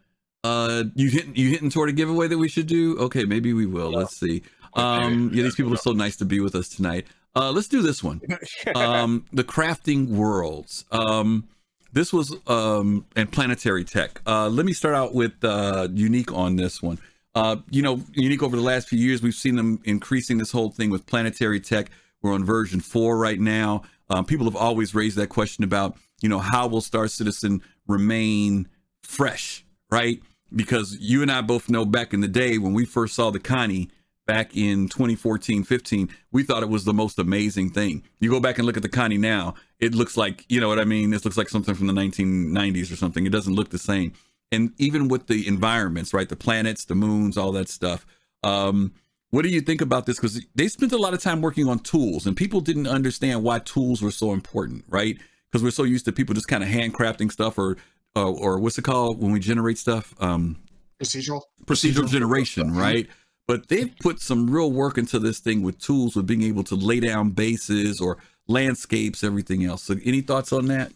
uh 0.45 0.85
you 0.95 1.09
hitting 1.09 1.35
you 1.35 1.49
hitting 1.49 1.69
toward 1.69 1.89
a 1.89 1.91
giveaway 1.91 2.27
that 2.29 2.37
we 2.37 2.47
should 2.47 2.67
do? 2.67 2.97
Okay, 2.99 3.25
maybe 3.25 3.51
we 3.53 3.65
will. 3.65 3.91
Let's 3.91 4.15
see. 4.17 4.43
Um 4.75 5.29
yeah, 5.33 5.43
these 5.43 5.55
people 5.55 5.73
are 5.73 5.77
so 5.77 5.91
nice 5.91 6.15
to 6.17 6.25
be 6.25 6.39
with 6.39 6.55
us 6.55 6.69
tonight. 6.69 7.07
Uh 7.35 7.51
let's 7.51 7.67
do 7.67 7.81
this 7.81 8.01
one. 8.01 8.21
Um 8.75 9.25
the 9.33 9.43
crafting 9.43 10.07
worlds. 10.07 10.85
Um 10.91 11.49
this 11.91 12.13
was 12.13 12.33
um 12.47 13.05
and 13.17 13.29
planetary 13.29 13.83
tech. 13.83 14.21
Uh 14.25 14.47
let 14.47 14.65
me 14.65 14.71
start 14.71 14.95
out 14.95 15.13
with 15.13 15.43
uh 15.43 15.89
unique 15.93 16.31
on 16.31 16.55
this 16.55 16.81
one. 16.81 16.97
Uh 17.35 17.57
you 17.69 17.81
know, 17.81 18.01
unique 18.13 18.43
over 18.43 18.55
the 18.55 18.61
last 18.61 18.87
few 18.87 18.99
years 18.99 19.21
we've 19.21 19.33
seen 19.33 19.55
them 19.55 19.79
increasing 19.85 20.37
this 20.37 20.51
whole 20.51 20.69
thing 20.69 20.89
with 20.89 21.05
planetary 21.05 21.59
tech. 21.59 21.91
We're 22.21 22.33
on 22.33 22.43
version 22.43 22.79
4 22.79 23.17
right 23.17 23.39
now. 23.39 23.83
Um 24.09 24.25
people 24.25 24.45
have 24.45 24.55
always 24.55 24.95
raised 24.95 25.17
that 25.17 25.27
question 25.27 25.63
about, 25.63 25.97
you 26.21 26.29
know, 26.29 26.39
how 26.39 26.67
will 26.67 26.81
Star 26.81 27.07
Citizen 27.07 27.61
remain 27.87 28.67
fresh, 29.03 29.65
right? 29.91 30.21
Because 30.55 30.97
you 30.99 31.21
and 31.21 31.31
I 31.31 31.41
both 31.41 31.69
know 31.69 31.85
back 31.85 32.13
in 32.13 32.21
the 32.21 32.27
day 32.27 32.57
when 32.57 32.73
we 32.73 32.85
first 32.85 33.15
saw 33.15 33.29
the 33.29 33.39
Connie 33.39 33.89
back 34.29 34.55
in 34.55 34.87
2014, 34.87 35.63
15, 35.63 36.07
we 36.31 36.43
thought 36.43 36.61
it 36.61 36.69
was 36.69 36.85
the 36.85 36.93
most 36.93 37.17
amazing 37.17 37.71
thing. 37.71 38.03
You 38.19 38.29
go 38.29 38.39
back 38.39 38.59
and 38.59 38.67
look 38.67 38.77
at 38.77 38.83
the 38.83 38.89
Connie 38.89 39.17
now, 39.17 39.55
it 39.79 39.95
looks 39.95 40.15
like, 40.15 40.45
you 40.49 40.61
know 40.61 40.67
what 40.67 40.77
I 40.77 40.83
mean? 40.83 41.09
This 41.09 41.25
looks 41.25 41.35
like 41.35 41.49
something 41.49 41.73
from 41.73 41.87
the 41.87 41.93
1990s 41.93 42.93
or 42.93 42.95
something. 42.95 43.25
It 43.25 43.31
doesn't 43.31 43.55
look 43.55 43.69
the 43.69 43.79
same. 43.79 44.13
And 44.51 44.73
even 44.77 45.07
with 45.07 45.27
the 45.27 45.47
environments, 45.47 46.13
right? 46.13 46.27
The 46.27 46.35
planets, 46.35 46.85
the 46.85 46.95
moons, 46.95 47.37
all 47.37 47.51
that 47.51 47.69
stuff. 47.69 48.05
Um, 48.43 48.93
what 49.31 49.43
do 49.43 49.49
you 49.49 49.61
think 49.61 49.81
about 49.81 50.05
this? 50.05 50.17
Because 50.17 50.43
they 50.55 50.67
spent 50.67 50.91
a 50.91 50.97
lot 50.97 51.13
of 51.13 51.21
time 51.21 51.41
working 51.41 51.67
on 51.67 51.79
tools, 51.79 52.25
and 52.25 52.35
people 52.35 52.61
didn't 52.61 52.87
understand 52.87 53.43
why 53.43 53.59
tools 53.59 54.01
were 54.01 54.11
so 54.11 54.33
important, 54.33 54.85
right? 54.87 55.17
Because 55.51 55.63
we're 55.63 55.71
so 55.71 55.83
used 55.83 56.05
to 56.05 56.11
people 56.11 56.33
just 56.33 56.47
kind 56.47 56.63
of 56.63 56.69
handcrafting 56.69 57.31
stuff, 57.31 57.59
or, 57.59 57.77
or 58.15 58.25
or 58.25 58.59
what's 58.59 58.77
it 58.77 58.83
called 58.83 59.21
when 59.21 59.31
we 59.31 59.39
generate 59.39 59.77
stuff? 59.77 60.15
Um, 60.19 60.57
procedural. 60.99 61.41
procedural 61.65 62.07
generation, 62.07 62.73
right? 62.75 63.07
But 63.47 63.67
they've 63.67 63.95
put 63.99 64.19
some 64.19 64.49
real 64.49 64.71
work 64.71 64.97
into 64.97 65.19
this 65.19 65.39
thing 65.39 65.61
with 65.61 65.79
tools, 65.79 66.15
with 66.15 66.27
being 66.27 66.43
able 66.43 66.63
to 66.65 66.75
lay 66.75 66.99
down 66.99 67.31
bases 67.31 67.99
or 67.99 68.17
landscapes, 68.47 69.23
everything 69.23 69.63
else. 69.63 69.83
So, 69.83 69.95
any 70.03 70.21
thoughts 70.21 70.51
on 70.51 70.67
that? 70.67 70.91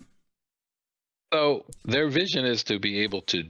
So 1.34 1.65
their 1.84 2.10
vision 2.10 2.45
is 2.45 2.64
to 2.65 2.80
be 2.80 2.99
able 2.99 3.22
to 3.23 3.45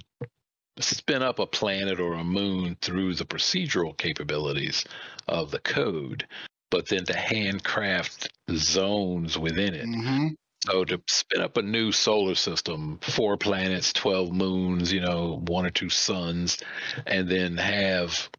spin 0.80 1.22
up 1.22 1.39
a 1.39 1.45
planet 1.45 1.99
or 1.99 2.14
a 2.14 2.23
moon 2.23 2.77
through 2.81 3.15
the 3.15 3.26
procedural 3.26 3.95
capabilities 3.97 4.85
of 5.27 5.51
the 5.51 5.60
code, 5.60 6.26
but 6.72 6.88
then 6.88 7.03
to 7.05 7.14
handcraft 7.14 8.30
zones 8.51 9.38
within 9.38 9.73
it. 9.73 9.85
hmm 9.85 10.30
So 10.65 10.85
to 10.85 11.01
spin 11.10 11.41
up 11.41 11.57
a 11.57 11.61
new 11.61 11.91
solar 11.91 12.35
system, 12.35 12.99
four 13.01 13.35
planets, 13.35 13.91
12 13.91 14.31
moons, 14.31 14.93
you 14.93 15.01
know, 15.01 15.43
one 15.47 15.65
or 15.65 15.69
two 15.69 15.89
suns, 15.89 16.57
and 17.05 17.27
then 17.27 17.57
have 17.57 18.30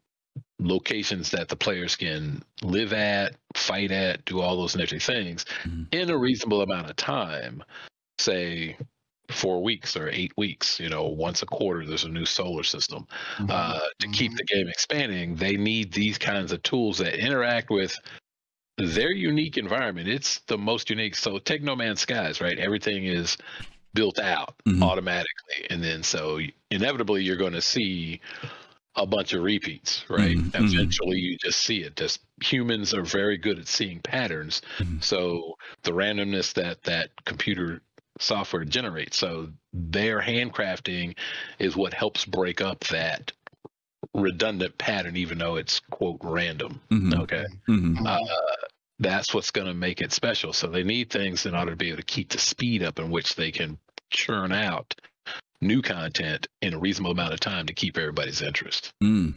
locations 0.59 1.29
that 1.31 1.49
the 1.49 1.55
players 1.55 1.95
can 1.95 2.41
live 2.63 2.93
at, 2.93 3.35
fight 3.55 3.91
at, 3.91 4.25
do 4.25 4.41
all 4.41 4.57
those 4.57 4.75
nifty 4.75 4.97
things 4.99 5.45
Mhm. 5.63 5.93
in 5.93 6.09
a 6.09 6.17
reasonable 6.17 6.61
amount 6.61 6.89
of 6.89 6.95
time, 6.95 7.63
say 8.17 8.75
four 9.29 9.61
weeks 9.63 9.95
or 9.95 10.09
eight 10.09 10.31
weeks, 10.37 10.79
you 10.79 10.89
know, 10.89 11.03
once 11.07 11.41
a 11.41 11.45
quarter, 11.45 11.85
there's 11.85 12.03
a 12.03 12.09
new 12.09 12.25
solar 12.25 12.63
system. 12.63 13.07
Uh, 13.49 13.79
to 13.99 14.07
keep 14.09 14.35
the 14.35 14.43
game 14.43 14.67
expanding, 14.67 15.35
they 15.35 15.57
need 15.57 15.91
these 15.91 16.17
kinds 16.17 16.51
of 16.51 16.61
tools 16.63 16.97
that 16.99 17.15
interact 17.15 17.69
with 17.69 17.97
their 18.77 19.11
unique 19.11 19.57
environment. 19.57 20.07
It's 20.07 20.39
the 20.47 20.57
most 20.57 20.89
unique. 20.89 21.15
So 21.15 21.37
take 21.39 21.61
No 21.63 21.75
Man's 21.75 22.01
Skies, 22.01 22.41
right? 22.41 22.57
Everything 22.57 23.05
is 23.05 23.37
built 23.93 24.19
out 24.19 24.55
Mhm. 24.67 24.81
automatically, 24.83 25.67
and 25.69 25.81
then 25.83 26.03
so 26.03 26.39
inevitably 26.71 27.23
you're 27.23 27.37
going 27.37 27.53
to 27.53 27.61
see 27.61 28.19
a 28.97 29.05
bunch 29.05 29.33
of 29.33 29.43
repeats, 29.43 30.05
right? 30.09 30.37
Mhm, 30.37 30.51
mhm. 30.51 30.73
Eventually, 30.73 31.17
you 31.17 31.37
just 31.37 31.59
see 31.61 31.83
it. 31.83 31.95
Just 31.95 32.21
humans 32.41 32.93
are 32.93 33.03
very 33.03 33.37
good 33.37 33.59
at 33.59 33.67
seeing 33.67 33.99
patterns. 34.01 34.61
Mhm. 34.79 35.03
So 35.03 35.57
the 35.83 35.91
randomness 35.91 36.53
that 36.53 36.83
that 36.83 37.09
computer 37.25 37.81
software 38.19 38.65
generates, 38.65 39.17
so 39.17 39.49
their 39.73 40.21
handcrafting 40.21 41.17
is 41.59 41.75
what 41.75 41.93
helps 41.93 42.25
break 42.25 42.61
up 42.61 42.79
that 42.85 43.31
redundant 44.13 44.77
pattern, 44.77 45.17
even 45.17 45.37
though 45.37 45.55
it's 45.55 45.81
quote 45.89 46.19
random. 46.23 46.79
Mhm. 46.89 47.21
Okay, 47.21 47.45
Mhm. 47.67 48.05
uh, 48.05 48.55
that's 48.99 49.33
what's 49.33 49.51
going 49.51 49.67
to 49.67 49.73
make 49.73 50.01
it 50.01 50.13
special. 50.13 50.53
So 50.53 50.67
they 50.67 50.83
need 50.83 51.09
things 51.09 51.45
in 51.45 51.53
order 51.55 51.71
to 51.71 51.77
be 51.77 51.87
able 51.89 51.97
to 51.97 52.03
keep 52.03 52.29
the 52.29 52.39
speed 52.39 52.81
up 52.83 52.99
in 52.99 53.09
which 53.09 53.35
they 53.35 53.51
can 53.51 53.77
churn 54.09 54.51
out 54.51 54.95
new 55.61 55.81
content 55.81 56.47
in 56.61 56.73
a 56.73 56.79
reasonable 56.79 57.11
amount 57.11 57.33
of 57.33 57.39
time 57.39 57.65
to 57.65 57.73
keep 57.73 57.97
everybody's 57.97 58.41
interest. 58.41 58.93
Mm. 59.03 59.35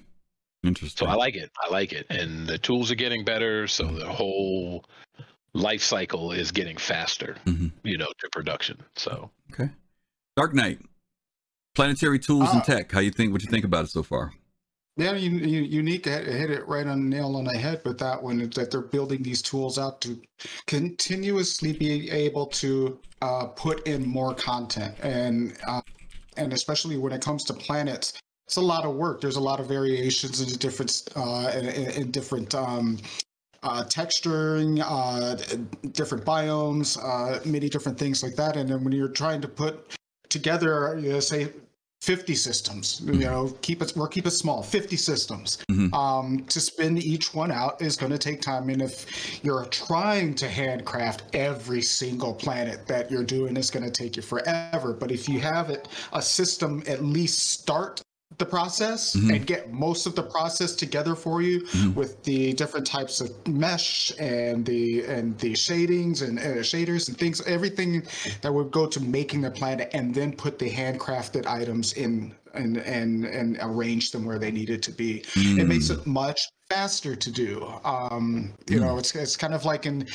So 0.77 1.07
I 1.07 1.15
like 1.15 1.37
it. 1.37 1.51
I 1.65 1.71
like 1.71 1.93
it. 1.93 2.07
And 2.11 2.47
the 2.47 2.59
tools 2.59 2.91
are 2.91 2.97
getting 2.97 3.25
better. 3.25 3.67
So 3.69 3.87
the 3.87 4.07
whole 4.07 4.85
life 5.59 5.83
cycle 5.83 6.33
is 6.33 6.53
getting 6.53 6.77
faster, 6.77 7.37
Mhm. 7.45 7.73
you 7.83 7.99
know, 7.99 8.09
to 8.19 8.29
production. 8.31 8.83
So 8.97 9.31
okay. 9.53 9.71
Dark 10.37 10.55
Knight, 10.55 10.81
planetary 11.75 12.19
tools 12.19 12.49
and 12.51 12.61
Uh, 12.63 12.65
tech. 12.65 12.93
How 12.93 13.01
you 13.01 13.11
think? 13.11 13.33
What 13.33 13.43
you 13.43 13.51
think 13.51 13.65
about 13.65 13.85
it 13.85 13.89
so 13.91 14.03
far? 14.03 14.33
Yeah, 14.97 15.13
you, 15.15 15.31
you, 15.31 15.63
unique 15.63 16.07
hit, 16.07 16.27
hit 16.27 16.51
it 16.51 16.67
right 16.67 16.85
on 16.87 17.09
the 17.09 17.17
nail 17.17 17.37
on 17.37 17.45
the 17.45 17.57
head 17.57 17.83
with 17.85 17.99
that 17.99 18.21
one. 18.21 18.41
is 18.41 18.51
That 18.51 18.73
they're 18.73 18.81
building 18.81 19.23
these 19.23 19.43
tools 19.43 19.79
out 19.79 20.01
to 20.01 20.21
continuously 20.67 21.73
be 21.73 22.11
able 22.11 22.47
to 22.47 22.99
uh, 23.23 23.47
put 23.47 23.87
in 23.87 24.07
more 24.07 24.35
content, 24.35 24.95
and 25.03 25.57
uh, 25.67 25.83
and 26.37 26.53
especially 26.53 26.97
when 26.97 27.13
it 27.13 27.21
comes 27.23 27.43
to 27.45 27.53
planets, 27.55 28.13
it's 28.47 28.57
a 28.57 28.61
lot 28.61 28.85
of 28.85 28.95
work. 28.95 29.21
There's 29.21 29.37
a 29.37 29.41
lot 29.41 29.59
of 29.61 29.67
variations 29.67 30.41
in 30.41 30.49
different 30.59 31.03
uh, 31.17 31.53
in, 31.55 31.67
in, 31.69 31.91
in 32.03 32.11
different. 32.11 32.55
Um, 32.55 32.99
uh, 33.63 33.85
texturing, 33.85 34.83
uh, 34.85 35.35
different 35.93 36.25
biomes, 36.25 36.99
uh, 37.03 37.41
many 37.45 37.69
different 37.69 37.99
things 37.99 38.23
like 38.23 38.37
that. 38.37 38.57
And 38.57 38.69
then 38.69 38.85
when 38.85 38.93
you're 38.93 39.09
trying 39.09 39.41
to 39.41 39.49
put 39.49 39.97
together, 40.29 40.99
you 41.01 41.13
know, 41.13 41.21
say 41.21 41.53
50 42.01 42.37
systems, 42.37 43.03
you 43.05 43.15
know, 43.15 43.53
keep 43.61 43.83
it, 43.83 43.93
we'll 43.97 44.07
keep 44.07 44.25
it 44.25 44.31
small, 44.31 44.63
50 44.63 44.97
systems. 44.97 45.59
Mhm. 45.69 45.93
Um, 45.93 46.45
to 46.45 46.61
spin 46.61 46.97
each 46.99 47.35
one 47.35 47.51
out 47.51 47.83
is 47.83 47.97
going 47.97 48.13
to 48.13 48.19
take 48.19 48.41
time. 48.41 48.71
And 48.71 48.81
if 48.81 49.45
you're 49.45 49.65
trying 49.67 50.35
to 50.37 50.49
handcraft 50.49 51.23
every 51.35 51.83
single 51.83 52.35
planet 52.35 52.87
that 52.87 53.11
you're 53.11 53.25
doing, 53.25 53.57
it's 53.57 53.71
going 53.71 53.85
to 53.85 53.91
take 53.91 54.17
you 54.17 54.23
forever. 54.23 54.93
But 54.93 55.11
if 55.11 55.29
you 55.29 55.41
have 55.41 55.71
it, 55.71 55.89
a 56.13 56.23
system 56.23 56.85
at 56.87 57.05
least 57.05 57.51
start 57.51 58.01
the 58.37 58.45
process 58.45 59.17
Mhm. 59.17 59.35
and 59.37 59.47
get 59.47 59.73
most 59.73 60.07
of 60.07 60.15
the 60.15 60.23
process 60.23 60.75
together 60.75 61.15
for 61.15 61.41
you 61.41 61.63
Mhm. 61.63 61.95
with 61.95 62.23
the 62.25 62.53
different 62.53 62.87
types 62.87 63.21
of 63.21 63.31
mesh 63.49 64.13
and 64.21 64.67
the 64.67 65.03
and 65.07 65.37
the 65.39 65.55
shadings 65.55 66.21
and 66.21 66.39
uh, 66.39 66.63
shaders 66.63 67.09
and 67.09 67.17
things 67.17 67.41
everything 67.47 68.03
that 68.43 68.53
would 68.53 68.71
go 68.71 68.87
to 68.87 69.01
making 69.01 69.41
the 69.41 69.51
planet 69.51 69.89
and 69.95 70.15
then 70.15 70.33
put 70.33 70.59
the 70.59 70.69
handcrafted 70.71 71.47
items 71.47 71.95
in 71.95 72.35
and 72.55 72.77
and 72.79 73.25
and 73.25 73.59
arrange 73.63 74.11
them 74.11 74.25
where 74.27 74.39
they 74.39 74.51
needed 74.51 74.83
to 74.83 74.93
be. 74.93 75.25
It 75.35 75.67
makes 75.67 75.89
Mm. 75.89 75.99
it 76.01 76.07
much 76.07 76.41
faster 76.69 77.17
to 77.17 77.31
do. 77.31 77.67
Um, 77.85 78.53
you 78.69 78.79
know, 78.79 78.99
it's 78.99 79.15
it's 79.15 79.37
kind 79.37 79.55
of 79.55 79.65
like 79.65 79.87
in, 79.87 80.07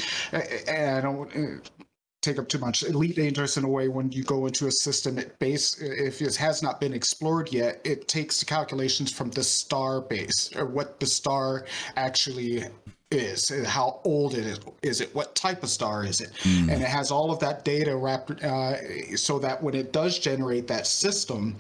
and 0.68 0.96
I 0.98 1.02
don't 1.02 1.30
uh, 1.36 1.83
take 2.24 2.40
up 2.40 2.48
too 2.48 2.58
much. 2.58 2.84
Elite 2.84 3.16
Dangerous 3.16 3.58
in 3.58 3.64
a 3.64 3.70
way 3.70 3.88
when 3.90 4.12
you 4.12 4.24
go 4.24 4.48
into 4.48 4.68
a 4.68 4.72
system, 4.72 5.18
it 5.18 5.38
base 5.40 5.80
if 5.82 6.22
it 6.22 6.36
has 6.38 6.64
not 6.64 6.80
been 6.80 6.94
explored 6.94 7.52
yet, 7.52 7.80
it 7.84 8.08
takes 8.08 8.40
the 8.40 8.46
calculations 8.46 9.12
from 9.12 9.30
the 9.32 9.44
star 9.44 10.02
base 10.02 10.50
or 10.56 10.66
what 10.66 11.00
the 11.00 11.06
star 11.06 11.66
actually 11.96 12.64
is 13.12 13.52
how 13.68 14.02
old 14.06 14.34
it 14.34 14.44
is 14.44 14.60
is 14.82 15.00
it 15.00 15.14
what 15.14 15.36
type 15.36 15.62
of 15.62 15.70
star 15.70 16.04
is 16.04 16.20
it 16.20 16.32
Mm. 16.44 16.72
and 16.72 16.82
it 16.82 16.88
has 16.88 17.12
all 17.12 17.30
of 17.32 17.40
that 17.42 17.64
data 17.64 17.96
wrapped 17.96 18.44
uh, 18.44 19.16
so 19.16 19.38
that 19.38 19.62
when 19.62 19.76
it 19.76 19.94
does 19.94 20.18
generate 20.18 20.66
that 20.68 20.88
system 20.88 21.56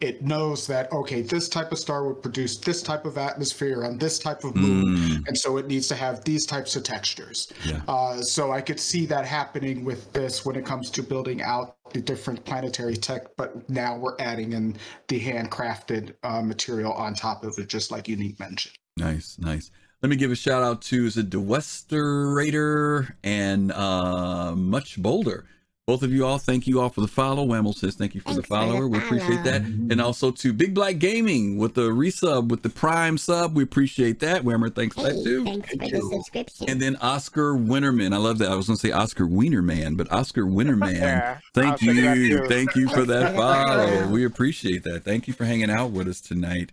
it 0.00 0.22
knows 0.22 0.66
that 0.66 0.90
okay 0.92 1.20
this 1.22 1.48
type 1.48 1.72
of 1.72 1.78
star 1.78 2.06
would 2.06 2.22
produce 2.22 2.56
this 2.58 2.82
type 2.82 3.04
of 3.04 3.18
atmosphere 3.18 3.84
on 3.84 3.98
this 3.98 4.18
type 4.18 4.44
of 4.44 4.54
moon 4.56 4.96
Mm. 4.96 5.28
and 5.28 5.36
so 5.36 5.56
it 5.58 5.66
needs 5.66 5.88
to 5.88 5.94
have 5.94 6.24
these 6.24 6.46
types 6.46 6.74
of 6.76 6.82
textures 6.82 7.52
Yeah. 7.64 7.80
uh, 7.88 8.22
so 8.22 8.50
i 8.52 8.60
could 8.60 8.80
see 8.80 9.04
that 9.06 9.24
happening 9.26 9.84
with 9.84 10.12
this 10.12 10.44
when 10.44 10.56
it 10.56 10.64
comes 10.64 10.90
to 10.90 11.02
building 11.02 11.42
out 11.42 11.76
the 11.92 12.00
different 12.00 12.44
planetary 12.44 12.96
tech 12.96 13.26
but 13.36 13.68
now 13.68 13.96
we're 13.96 14.16
adding 14.18 14.52
in 14.52 14.76
the 15.08 15.20
handcrafted 15.20 16.14
uh, 16.22 16.40
material 16.42 16.92
on 16.92 17.14
top 17.14 17.44
of 17.44 17.58
it 17.58 17.68
just 17.68 17.90
like 17.90 18.08
unique 18.08 18.38
mentioned 18.40 18.74
Nice, 18.96 19.36
nice. 19.38 19.70
Let 20.02 20.10
me 20.10 20.16
give 20.16 20.30
a 20.30 20.34
shout 20.36 20.62
out 20.62 20.82
to 20.82 21.06
is 21.06 21.16
it 21.16 21.30
the 21.30 21.38
Westerator 21.40 23.12
and 23.24 23.72
uh 23.72 24.54
Much 24.56 25.00
Bolder. 25.00 25.46
Both 25.90 26.04
of 26.04 26.12
you 26.12 26.24
all, 26.24 26.38
thank 26.38 26.68
you 26.68 26.80
all 26.80 26.88
for 26.88 27.00
the 27.00 27.08
follow. 27.08 27.44
Whamble 27.44 27.72
says 27.72 27.96
thank 27.96 28.14
you 28.14 28.20
for 28.20 28.28
the 28.28 28.34
Thanks 28.34 28.46
for 28.46 28.54
the 28.54 28.60
follower. 28.60 28.86
We 28.86 28.98
appreciate 28.98 29.42
that. 29.42 29.62
And 29.62 30.00
also 30.00 30.30
to 30.30 30.52
Big 30.52 30.72
Black 30.72 31.00
Gaming 31.00 31.58
with 31.58 31.74
the 31.74 31.90
resub 31.90 32.46
with 32.46 32.62
the 32.62 32.68
Prime 32.68 33.18
sub. 33.18 33.56
We 33.56 33.64
appreciate 33.64 34.20
that. 34.20 34.44
Whammer, 34.44 34.72
thanks 34.72 34.94
for 34.94 35.02
that 35.02 35.20
too. 35.24 35.42
thanks 35.42 35.68
for 35.68 35.78
the 35.78 36.00
subscription. 36.12 36.70
And 36.70 36.80
then 36.80 36.94
Oscar 37.00 37.54
Winterman. 37.54 38.14
I 38.14 38.18
love 38.18 38.38
that. 38.38 38.52
I 38.52 38.54
was 38.54 38.68
gonna 38.68 38.76
say 38.76 38.92
Oscar 38.92 39.26
Wienerman, 39.26 39.96
but 39.96 40.12
Oscar 40.12 40.44
Winterman. 40.44 40.90
Yeah, 41.00 41.38
Thank 41.54 41.72
was 41.72 41.80
thinking 41.80 42.04
you. 42.04 42.46
Thank 42.46 42.76
you 42.76 42.88
for 42.88 43.04
that 43.04 43.22
Thanks 43.22 43.30
for 43.30 43.32
the 43.32 43.36
follow. 43.36 43.86
follow. 43.88 44.08
We 44.10 44.24
appreciate 44.24 44.84
that. 44.84 45.02
Thank 45.02 45.26
you 45.26 45.34
for 45.34 45.44
hanging 45.44 45.70
out 45.70 45.90
with 45.90 46.06
us 46.06 46.20
tonight. 46.20 46.70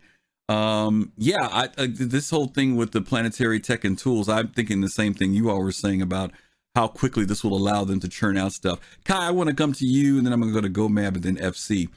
Um, 0.48 1.11
yeah, 1.18 1.48
I, 1.52 1.69
I 1.76 1.88
this 1.88 2.30
whole 2.30 2.48
thing 2.48 2.76
with 2.76 2.91
the 2.91 3.02
planetary 3.02 3.60
tech 3.60 3.84
and 3.84 3.98
tools, 3.98 4.30
I'm 4.30 4.49
thinking 4.49 4.81
the 4.81 4.89
same 4.89 5.15
thing 5.15 5.34
you 5.34 5.49
all 5.49 5.64
were 5.64 5.72
saying 5.72 6.03
about 6.03 6.34
how 6.78 6.88
quickly 6.88 7.26
this 7.26 7.44
will 7.44 7.58
allow 7.58 7.84
them 7.84 7.99
to 7.99 8.08
churn 8.08 8.38
out 8.38 8.54
stuff. 8.54 8.80
Kai, 9.04 9.30
I 9.30 9.32
want 9.32 9.49
to 9.49 9.56
come 9.56 9.74
to 9.74 9.86
you 9.86 10.18
and 10.18 10.26
then 10.28 10.32
I'm 10.32 10.40
gonna 10.40 10.54
go 10.54 10.62
to 10.62 10.70
GoMab 10.70 11.16
and 11.16 11.24
then 11.24 11.38
FC. 11.38 11.90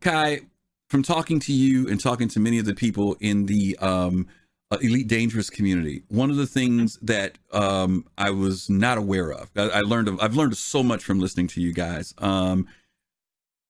Kai, 0.00 0.40
from 0.88 1.02
talking 1.02 1.38
to 1.40 1.52
you 1.52 1.86
and 1.86 2.00
talking 2.00 2.26
to 2.28 2.40
many 2.40 2.58
of 2.58 2.64
the 2.64 2.74
people 2.74 3.18
in 3.20 3.44
the 3.44 3.76
um, 3.78 4.26
uh, 4.70 4.78
Elite 4.80 5.06
Dangerous 5.06 5.50
community, 5.50 6.02
one 6.08 6.30
of 6.30 6.36
the 6.36 6.46
things 6.46 6.98
that 7.02 7.36
um, 7.52 8.06
I 8.16 8.30
was 8.30 8.70
not 8.70 8.96
aware 8.96 9.32
of, 9.32 9.50
I, 9.54 9.64
I 9.64 9.80
learned, 9.82 10.08
I've 10.18 10.34
learned 10.34 10.56
so 10.56 10.82
much 10.82 11.04
from 11.04 11.20
listening 11.20 11.48
to 11.48 11.60
you 11.60 11.74
guys. 11.74 12.14
Um, 12.16 12.66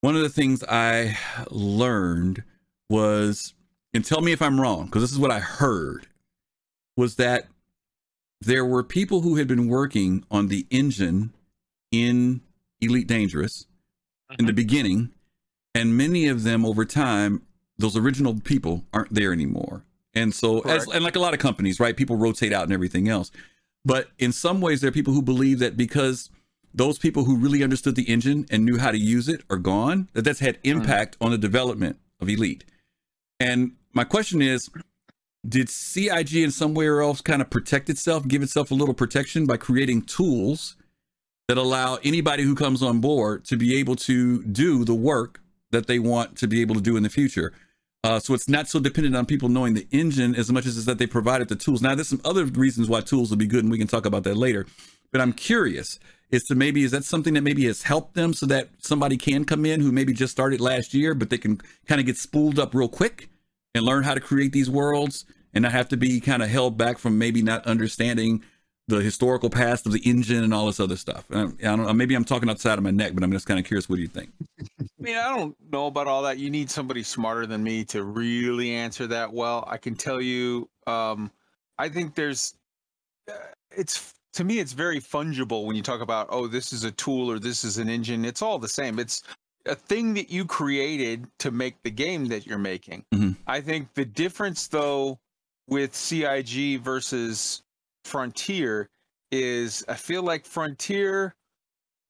one 0.01 0.15
of 0.15 0.23
the 0.23 0.29
things 0.29 0.63
I 0.69 1.19
learned 1.51 2.45
was, 2.89 3.53
and 3.93 4.05
tell 4.05 4.21
me 4.21 4.31
if 4.31 4.41
I'm 4.41 4.61
wrong, 4.61 4.85
because 4.85 5.03
this 5.03 5.11
is 5.11 5.19
what 5.19 5.33
I 5.33 5.41
heard, 5.41 6.07
was 6.97 7.17
that 7.17 7.49
there 8.41 8.65
were 8.65 8.83
people 8.83 9.23
who 9.23 9.37
had 9.37 9.49
been 9.49 9.69
working 9.69 10.25
on 10.31 10.49
the 10.49 10.67
engine 10.71 11.33
in 11.91 12.43
Elite 12.81 13.07
Dangerous 13.07 13.67
in 14.39 14.47
the 14.47 14.53
mm-hmm. 14.53 14.57
beginning, 14.57 15.11
and 15.75 15.97
many 15.97 16.27
of 16.29 16.43
them 16.43 16.65
over 16.65 16.85
time, 16.85 17.43
those 17.79 17.97
original 17.97 18.39
people 18.41 18.85
aren't 18.93 19.13
there 19.13 19.33
anymore. 19.33 19.85
And 20.15 20.35
so, 20.35 20.61
as, 20.61 20.87
and 20.89 21.05
like 21.05 21.17
a 21.17 21.21
lot 21.21 21.35
of 21.35 21.41
companies, 21.41 21.79
right? 21.79 21.97
People 21.97 22.17
rotate 22.17 22.53
out 22.53 22.65
and 22.65 22.73
everything 22.73 23.09
else. 23.09 23.31
But 23.85 24.09
in 24.19 24.33
some 24.33 24.61
ways, 24.61 24.81
there 24.81 24.89
are 24.89 24.93
people 24.93 25.13
who 25.13 25.23
believe 25.23 25.59
that 25.61 25.77
because 25.77 26.31
those 26.75 26.99
people 26.99 27.25
who 27.25 27.37
really 27.37 27.63
understood 27.63 27.97
the 27.97 28.11
engine 28.11 28.47
and 28.51 28.65
knew 28.65 28.79
how 28.79 28.91
to 28.91 28.99
use 28.99 29.29
it 29.29 29.43
are 29.49 29.59
gone, 29.59 30.09
that 30.15 30.23
that's 30.23 30.41
had 30.41 30.57
mm. 30.63 30.71
impact 30.71 31.17
on 31.21 31.31
the 31.31 31.39
development 31.39 31.99
of 32.21 32.29
Elite. 32.29 32.65
And 33.39 33.73
my 33.93 34.05
question 34.05 34.43
is, 34.43 34.71
did 35.49 35.69
CIG 35.69 36.37
in 36.37 36.51
somewhere 36.51 37.01
else 37.01 37.21
kind 37.21 37.43
of 37.43 37.51
protect 37.51 37.89
itself, 37.91 38.27
give 38.27 38.43
itself 38.43 38.71
a 38.71 38.75
little 38.75 38.95
protection 38.95 39.47
by 39.47 39.57
creating 39.57 40.03
tools 40.03 40.77
that 41.49 41.59
allow 41.59 41.99
anybody 42.03 42.43
who 42.43 42.55
comes 42.55 42.83
on 42.83 43.01
board 43.01 43.45
to 43.45 43.57
be 43.57 43.79
able 43.79 43.97
to 43.97 44.43
do 44.45 44.85
the 44.85 44.95
work 44.95 45.41
that 45.71 45.87
they 45.87 45.99
want 45.99 46.37
to 46.39 46.49
be 46.49 46.61
able 46.61 46.75
to 46.75 46.81
do 46.81 46.97
in 46.97 47.03
the 47.03 47.09
future? 47.09 47.53
Uh, 48.05 48.21
so 48.21 48.35
it's 48.35 48.49
not 48.49 48.69
so 48.69 48.79
dependent 48.79 49.17
on 49.17 49.27
people 49.27 49.49
knowing 49.49 49.75
the 49.75 49.87
engine 49.91 50.35
as 50.35 50.51
much 50.51 50.65
as 50.65 50.77
is 50.77 50.85
that 50.85 50.99
they 50.99 51.07
provided 51.07 51.49
the 51.49 51.57
tools. 51.57 51.83
Now, 51.83 51.95
there's 51.95 52.09
some 52.09 52.21
other 52.25 52.45
reasons 52.45 52.89
why 52.89 53.01
tools 53.01 53.31
will 53.31 53.37
be 53.37 53.47
good, 53.47 53.65
and 53.65 53.71
we 53.71 53.79
can 53.79 53.89
talk 53.89 54.07
about 54.07 54.23
that 54.25 54.37
later. 54.37 54.67
But 55.11 55.21
I'm 55.21 55.33
curious 55.33 55.99
is 56.31 56.45
to 56.45 56.55
maybe 56.55 56.83
is 56.83 56.91
that 56.91 57.05
something 57.05 57.35
that 57.35 57.43
maybe 57.43 57.67
has 57.67 57.83
helped 57.83 58.15
them 58.15 58.33
so 58.33 58.47
that 58.47 58.69
somebody 58.79 59.17
can 59.17 59.45
come 59.45 59.65
in 59.65 59.81
who 59.81 59.93
maybe 59.93 60.13
just 60.13 60.33
started 60.33 60.61
last 60.61 60.93
year, 60.93 61.15
but 61.15 61.31
they 61.31 61.39
can 61.39 61.61
kind 61.87 62.01
of 62.01 62.07
get 62.07 62.17
spooled 62.17 62.59
up 62.59 62.75
real 62.75 62.89
quick 62.89 63.29
and 63.75 63.85
learn 63.85 64.03
how 64.03 64.15
to 64.15 64.21
create 64.21 64.53
these 64.53 64.69
worlds 64.69 65.25
and 65.57 65.67
I 65.67 65.71
have 65.71 65.89
to 65.89 65.97
be 65.97 66.21
kind 66.21 66.43
of 66.43 66.51
held 66.51 66.77
back 66.77 66.99
from 66.99 67.19
maybe 67.19 67.41
not 67.41 67.67
understanding 67.67 68.45
the 68.89 68.99
historical 68.99 69.51
past 69.51 69.87
of 69.87 69.93
the 69.93 70.01
engine 70.01 70.45
and 70.45 70.55
all 70.55 70.67
this 70.67 70.79
other 70.79 70.97
stuff. 70.97 71.25
And 71.31 71.57
I, 71.61 71.73
I 71.73 71.77
don't 71.77 71.87
know, 71.87 71.93
maybe 71.93 72.15
I'm 72.15 72.25
talking 72.25 72.49
outside 72.49 72.79
of 72.79 72.85
my 72.85 72.93
neck, 72.93 73.13
but 73.15 73.25
I'm 73.25 73.33
just 73.33 73.47
kind 73.47 73.59
of 73.59 73.67
curious. 73.67 73.89
What 73.89 73.97
do 73.97 74.03
you 74.03 74.09
think? 74.09 74.31
I 74.61 74.85
mean, 74.99 75.17
I 75.17 75.35
don't 75.35 75.57
know 75.73 75.87
about 75.87 76.07
all 76.07 76.23
that. 76.23 76.39
You 76.39 76.51
need 76.51 76.71
somebody 76.71 77.03
smarter 77.03 77.47
than 77.47 77.65
me 77.65 77.85
to 77.87 78.05
really 78.05 78.71
answer 78.73 79.07
that 79.09 79.33
well. 79.33 79.65
I 79.67 79.79
can 79.79 79.97
tell 79.97 80.21
you, 80.21 80.69
um, 80.87 81.33
I 81.79 81.89
think 81.89 82.15
there's, 82.15 82.55
uh, 83.29 83.35
it's 83.77 84.13
to 84.35 84.45
me, 84.45 84.59
it's 84.59 84.75
very 84.75 85.01
fungible 85.01 85.65
when 85.65 85.75
you 85.75 85.83
talk 85.83 86.03
about, 86.03 86.29
oh, 86.31 86.47
this 86.47 86.73
is 86.73 86.85
a 86.85 86.93
tool 86.93 87.31
or 87.31 87.39
this 87.39 87.65
is 87.65 87.79
an 87.79 87.89
engine. 87.89 88.27
It's 88.27 88.43
all 88.43 88.59
the 88.59 88.69
same. 88.69 88.99
It's 88.99 89.23
a 89.65 89.75
thing 89.75 90.15
that 90.15 90.31
you 90.31 90.45
created 90.45 91.27
to 91.39 91.51
make 91.51 91.83
the 91.83 91.91
game 91.91 92.27
that 92.27 92.47
you're 92.47 92.59
making. 92.59 93.05
Mhm. 93.15 93.37
I 93.47 93.63
think 93.63 93.95
the 93.95 94.05
difference, 94.05 94.69
though, 94.69 95.19
with 95.69 95.95
CIG 95.95 96.81
versus 96.81 97.63
Frontier 98.05 98.89
is 99.33 99.85
I 99.89 99.95
feel 99.95 100.23
like 100.23 100.47
Frontier 100.47 101.35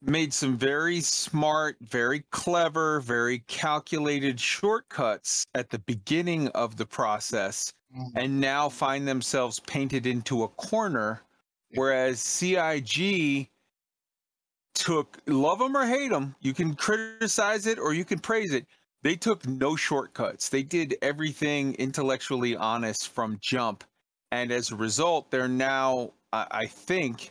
made 0.03 0.33
some 0.33 0.57
very 0.57 1.01
smart, 1.01 1.77
very 1.81 2.25
clever, 2.31 3.01
very 3.01 3.41
calculated 3.49 4.39
shortcuts 4.39 5.47
at 5.55 5.71
the 5.71 5.79
beginning 5.81 6.49
of 6.49 6.77
the 6.77 6.87
process 6.87 7.73
mm. 7.97 8.07
and 8.15 8.41
now 8.41 8.69
find 8.69 9.09
themselves 9.09 9.61
painted 9.61 10.07
into 10.07 10.45
a 10.45 10.49
corner. 10.49 11.23
Whereas 11.75 12.21
CIG 12.21 13.49
took, 14.75 15.19
love 15.27 15.59
them 15.59 15.77
or 15.77 15.87
hate 15.87 16.11
them, 16.11 16.35
you 16.41 16.55
can 16.55 16.75
criticize 16.75 17.67
it 17.67 17.79
or 17.79 17.93
you 17.93 18.05
can 18.05 18.19
praise 18.19 18.53
it. 18.53 18.67
They 19.07 19.15
took 19.15 19.47
no 19.47 19.77
shortcuts. 19.77 20.49
They 20.49 20.65
did 20.65 20.97
everything 21.01 21.75
intellectually 21.75 22.57
honest 22.57 23.11
from 23.11 23.39
jump. 23.41 23.85
And 24.33 24.51
as 24.51 24.73
a 24.73 24.75
result, 24.75 25.31
they're 25.31 25.47
now, 25.47 26.11
I 26.33 26.47
I 26.51 26.67
think, 26.67 27.31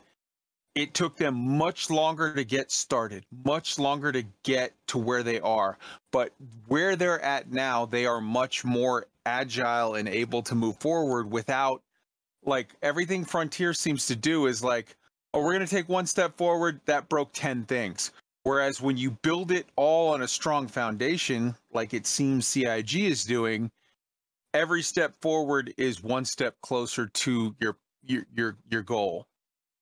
it 0.73 0.93
took 0.93 1.17
them 1.17 1.57
much 1.57 1.89
longer 1.89 2.33
to 2.33 2.45
get 2.45 2.71
started, 2.71 3.25
much 3.43 3.77
longer 3.77 4.13
to 4.13 4.23
get 4.43 4.71
to 4.87 4.97
where 4.97 5.21
they 5.21 5.41
are. 5.41 5.77
But 6.13 6.31
where 6.67 6.95
they're 6.95 7.19
at 7.19 7.51
now, 7.51 7.85
they 7.85 8.05
are 8.05 8.21
much 8.21 8.63
more 8.63 9.07
agile 9.25 9.95
and 9.95 10.07
able 10.07 10.43
to 10.43 10.55
move 10.55 10.77
forward 10.77 11.29
without 11.29 11.81
like 12.45 12.69
everything 12.83 13.25
Frontier 13.25 13.73
seems 13.73 14.05
to 14.05 14.15
do 14.15 14.45
is 14.45 14.63
like, 14.63 14.95
oh, 15.33 15.41
we're 15.41 15.51
going 15.51 15.67
to 15.67 15.75
take 15.75 15.89
one 15.89 16.07
step 16.07 16.37
forward, 16.37 16.79
that 16.85 17.09
broke 17.09 17.33
10 17.33 17.65
things. 17.65 18.13
Whereas 18.45 18.79
when 18.79 18.95
you 18.95 19.09
build 19.09 19.51
it 19.51 19.65
all 19.75 20.13
on 20.13 20.21
a 20.21 20.27
strong 20.27 20.67
foundation, 20.67 21.55
like 21.73 21.95
it 21.95 22.05
seems 22.05 22.45
CIG 22.45 22.95
is 22.95 23.25
doing, 23.25 23.71
every 24.53 24.83
step 24.83 25.15
forward 25.19 25.73
is 25.77 26.03
one 26.03 26.25
step 26.25 26.55
closer 26.61 27.07
to 27.07 27.55
your 27.59 27.75
your 28.05 28.27
your, 28.35 28.55
your 28.69 28.83
goal. 28.83 29.25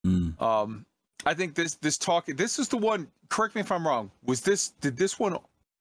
Mm. 0.08 0.42
Um, 0.42 0.86
I 1.26 1.34
think 1.34 1.56
this 1.56 1.76
this 1.76 1.98
talk 1.98 2.26
this 2.28 2.58
is 2.58 2.70
the 2.70 2.78
one. 2.78 3.10
Correct 3.28 3.54
me 3.54 3.60
if 3.60 3.70
I'm 3.70 3.86
wrong. 3.86 4.10
Was 4.24 4.40
this 4.40 4.70
did 4.80 4.96
this 4.96 5.20
one? 5.20 5.38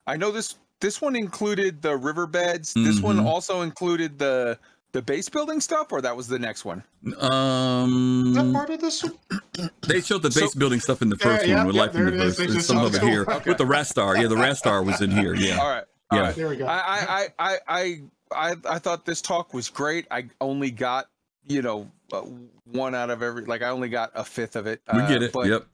I 0.08 0.16
know 0.16 0.32
this 0.32 0.56
this 0.80 1.00
one 1.00 1.14
included 1.14 1.82
the 1.82 1.96
riverbeds. 1.96 2.74
This 2.74 2.98
one 3.00 3.16
Mhm. 3.18 3.26
also 3.26 3.62
included 3.62 4.18
the 4.18 4.58
the 4.92 5.02
base 5.02 5.28
building 5.28 5.60
stuff, 5.60 5.90
or 5.90 6.00
that 6.02 6.16
was 6.16 6.28
the 6.28 6.38
next 6.38 6.64
one. 6.64 6.82
Is 7.04 7.14
that 7.14 7.22
Um, 7.32 8.50
part 8.52 8.70
of 8.70 8.80
this 8.80 9.02
one? 9.02 9.18
they 9.88 10.00
showed 10.00 10.22
the 10.22 10.30
So- 10.30 10.40
base 10.42 10.54
building 10.54 10.80
stuff 10.80 11.02
in 11.02 11.08
the 11.08 11.16
first 11.16 11.46
yeah, 11.46 11.56
one 11.58 11.66
with 11.68 11.76
yeah, 11.76 11.82
Life 11.82 11.94
in 11.94 12.02
there 12.04 12.10
the 12.10 12.16
it 12.16 12.20
is. 12.20 12.24
Verse. 12.26 12.36
They 12.36 12.42
There's 12.44 12.54
just 12.56 12.68
some 12.68 12.76
saw 12.78 12.84
over 12.84 12.96
it. 12.98 13.02
here 13.02 13.22
Okay. 13.28 13.50
with 13.50 13.58
the 13.58 13.64
Rastar. 13.64 14.20
Yeah, 14.20 14.28
the 14.28 14.34
Rastar 14.36 14.84
was 14.84 15.00
in 15.00 15.10
here. 15.10 15.34
Yeah. 15.34 15.58
All 15.58 15.68
right. 15.68 15.84
all 16.10 16.18
Yeah. 16.18 16.24
right. 16.26 16.34
There 16.36 16.48
we 16.48 16.56
go. 16.56 16.66
I, 16.66 16.78
I, 16.78 17.26
I, 17.38 17.58
I, 17.68 18.00
I, 18.34 18.56
I 18.68 18.78
thought 18.78 19.04
this 19.06 19.22
talk 19.22 19.54
was 19.54 19.68
great. 19.70 20.06
I 20.10 20.28
only 20.40 20.70
got, 20.70 21.08
you 21.46 21.62
know, 21.62 21.90
uh, 22.12 22.22
one 22.70 22.94
out 22.94 23.08
of 23.10 23.22
every, 23.22 23.44
like 23.46 23.62
I 23.62 23.68
only 23.70 23.88
got 23.88 24.10
a 24.14 24.24
fifth 24.24 24.56
of 24.56 24.66
it. 24.66 24.80
We 24.92 25.00
uh, 25.00 25.08
get 25.08 25.22
it. 25.22 25.32
But 25.32 25.46
Yep. 25.46 25.66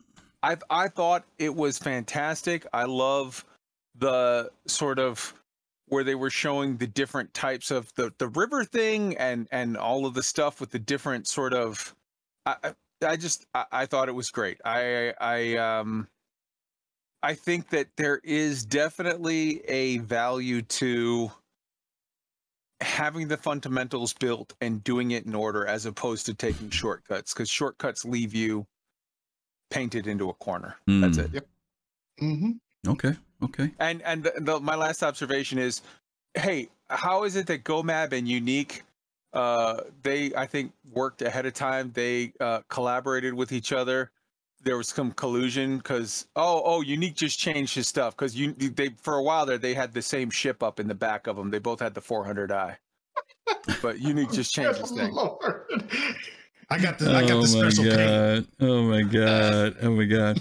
I, 0.44 0.56
I 0.70 0.86
thought 0.88 1.24
it 1.40 1.54
was 1.54 1.78
fantastic. 1.78 2.64
I 2.72 2.84
love 2.84 3.44
the 3.98 4.50
sort 4.66 5.00
of 5.00 5.34
where 5.90 6.04
they 6.04 6.14
were 6.14 6.30
showing 6.30 6.76
the 6.76 6.86
different 6.86 7.32
types 7.34 7.70
of 7.70 7.92
the 7.94 8.12
the 8.18 8.28
river 8.28 8.64
thing 8.64 9.16
and 9.16 9.48
and 9.50 9.76
all 9.76 10.06
of 10.06 10.14
the 10.14 10.22
stuff 10.22 10.60
with 10.60 10.70
the 10.70 10.78
different 10.78 11.26
sort 11.26 11.54
of 11.54 11.94
I 12.46 12.56
I 12.64 12.72
I 13.06 13.16
just 13.16 13.46
I, 13.54 13.64
I 13.72 13.86
thought 13.86 14.08
it 14.08 14.14
was 14.14 14.30
great. 14.30 14.58
I 14.64 15.14
I 15.20 15.56
um 15.56 16.08
I 17.22 17.34
think 17.34 17.70
that 17.70 17.88
there 17.96 18.20
is 18.22 18.64
definitely 18.64 19.60
a 19.68 19.98
value 19.98 20.62
to 20.62 21.32
having 22.80 23.26
the 23.26 23.36
fundamentals 23.36 24.12
built 24.12 24.54
and 24.60 24.84
doing 24.84 25.10
it 25.10 25.26
in 25.26 25.34
order 25.34 25.66
as 25.66 25.84
opposed 25.84 26.26
to 26.26 26.34
taking 26.34 26.70
shortcuts 26.70 27.34
because 27.34 27.50
shortcuts 27.50 28.04
leave 28.04 28.34
you 28.34 28.66
painted 29.70 30.06
into 30.06 30.28
a 30.28 30.34
corner. 30.34 30.76
That's 30.86 31.18
it. 31.18 31.30
Yep. 31.32 31.48
Mm. 32.20 32.30
it. 32.30 32.36
hmm 32.36 32.50
Okay. 32.86 33.14
Okay. 33.42 33.70
And 33.78 34.02
and 34.02 34.24
the, 34.24 34.32
the, 34.38 34.60
my 34.60 34.74
last 34.74 35.02
observation 35.02 35.58
is, 35.58 35.82
hey, 36.34 36.68
how 36.90 37.24
is 37.24 37.36
it 37.36 37.46
that 37.46 37.64
GoMab 37.64 38.12
and 38.12 38.28
Unique, 38.28 38.82
uh, 39.32 39.82
they 40.02 40.34
I 40.34 40.46
think 40.46 40.72
worked 40.92 41.22
ahead 41.22 41.46
of 41.46 41.54
time. 41.54 41.92
They 41.94 42.32
uh, 42.40 42.60
collaborated 42.68 43.34
with 43.34 43.52
each 43.52 43.72
other. 43.72 44.10
There 44.62 44.76
was 44.76 44.88
some 44.88 45.12
collusion 45.12 45.76
because 45.76 46.26
oh 46.34 46.62
oh 46.64 46.80
Unique 46.80 47.14
just 47.14 47.38
changed 47.38 47.74
his 47.74 47.86
stuff 47.86 48.16
because 48.16 48.34
you 48.34 48.52
they 48.52 48.90
for 49.00 49.14
a 49.14 49.22
while 49.22 49.46
there 49.46 49.58
they 49.58 49.74
had 49.74 49.94
the 49.94 50.02
same 50.02 50.30
ship 50.30 50.62
up 50.62 50.80
in 50.80 50.88
the 50.88 50.94
back 50.94 51.26
of 51.26 51.36
them. 51.36 51.50
They 51.50 51.60
both 51.60 51.78
had 51.78 51.94
the 51.94 52.00
400i, 52.00 52.76
but 53.82 54.00
Unique 54.00 54.32
just 54.32 54.52
changed 54.52 54.80
his 54.80 54.90
thing. 54.90 55.12
Lord. 55.12 55.64
I 56.70 56.78
got 56.78 56.98
the 56.98 57.14
I 57.14 57.26
got 57.26 57.40
the 57.40 57.46
special 57.46 57.84
paint. 57.84 57.96
god! 57.96 58.46
Oh 58.60 58.82
my 58.82 59.02
god! 59.02 59.76
Oh 59.80 59.90
my 59.92 60.04
god! 60.04 60.40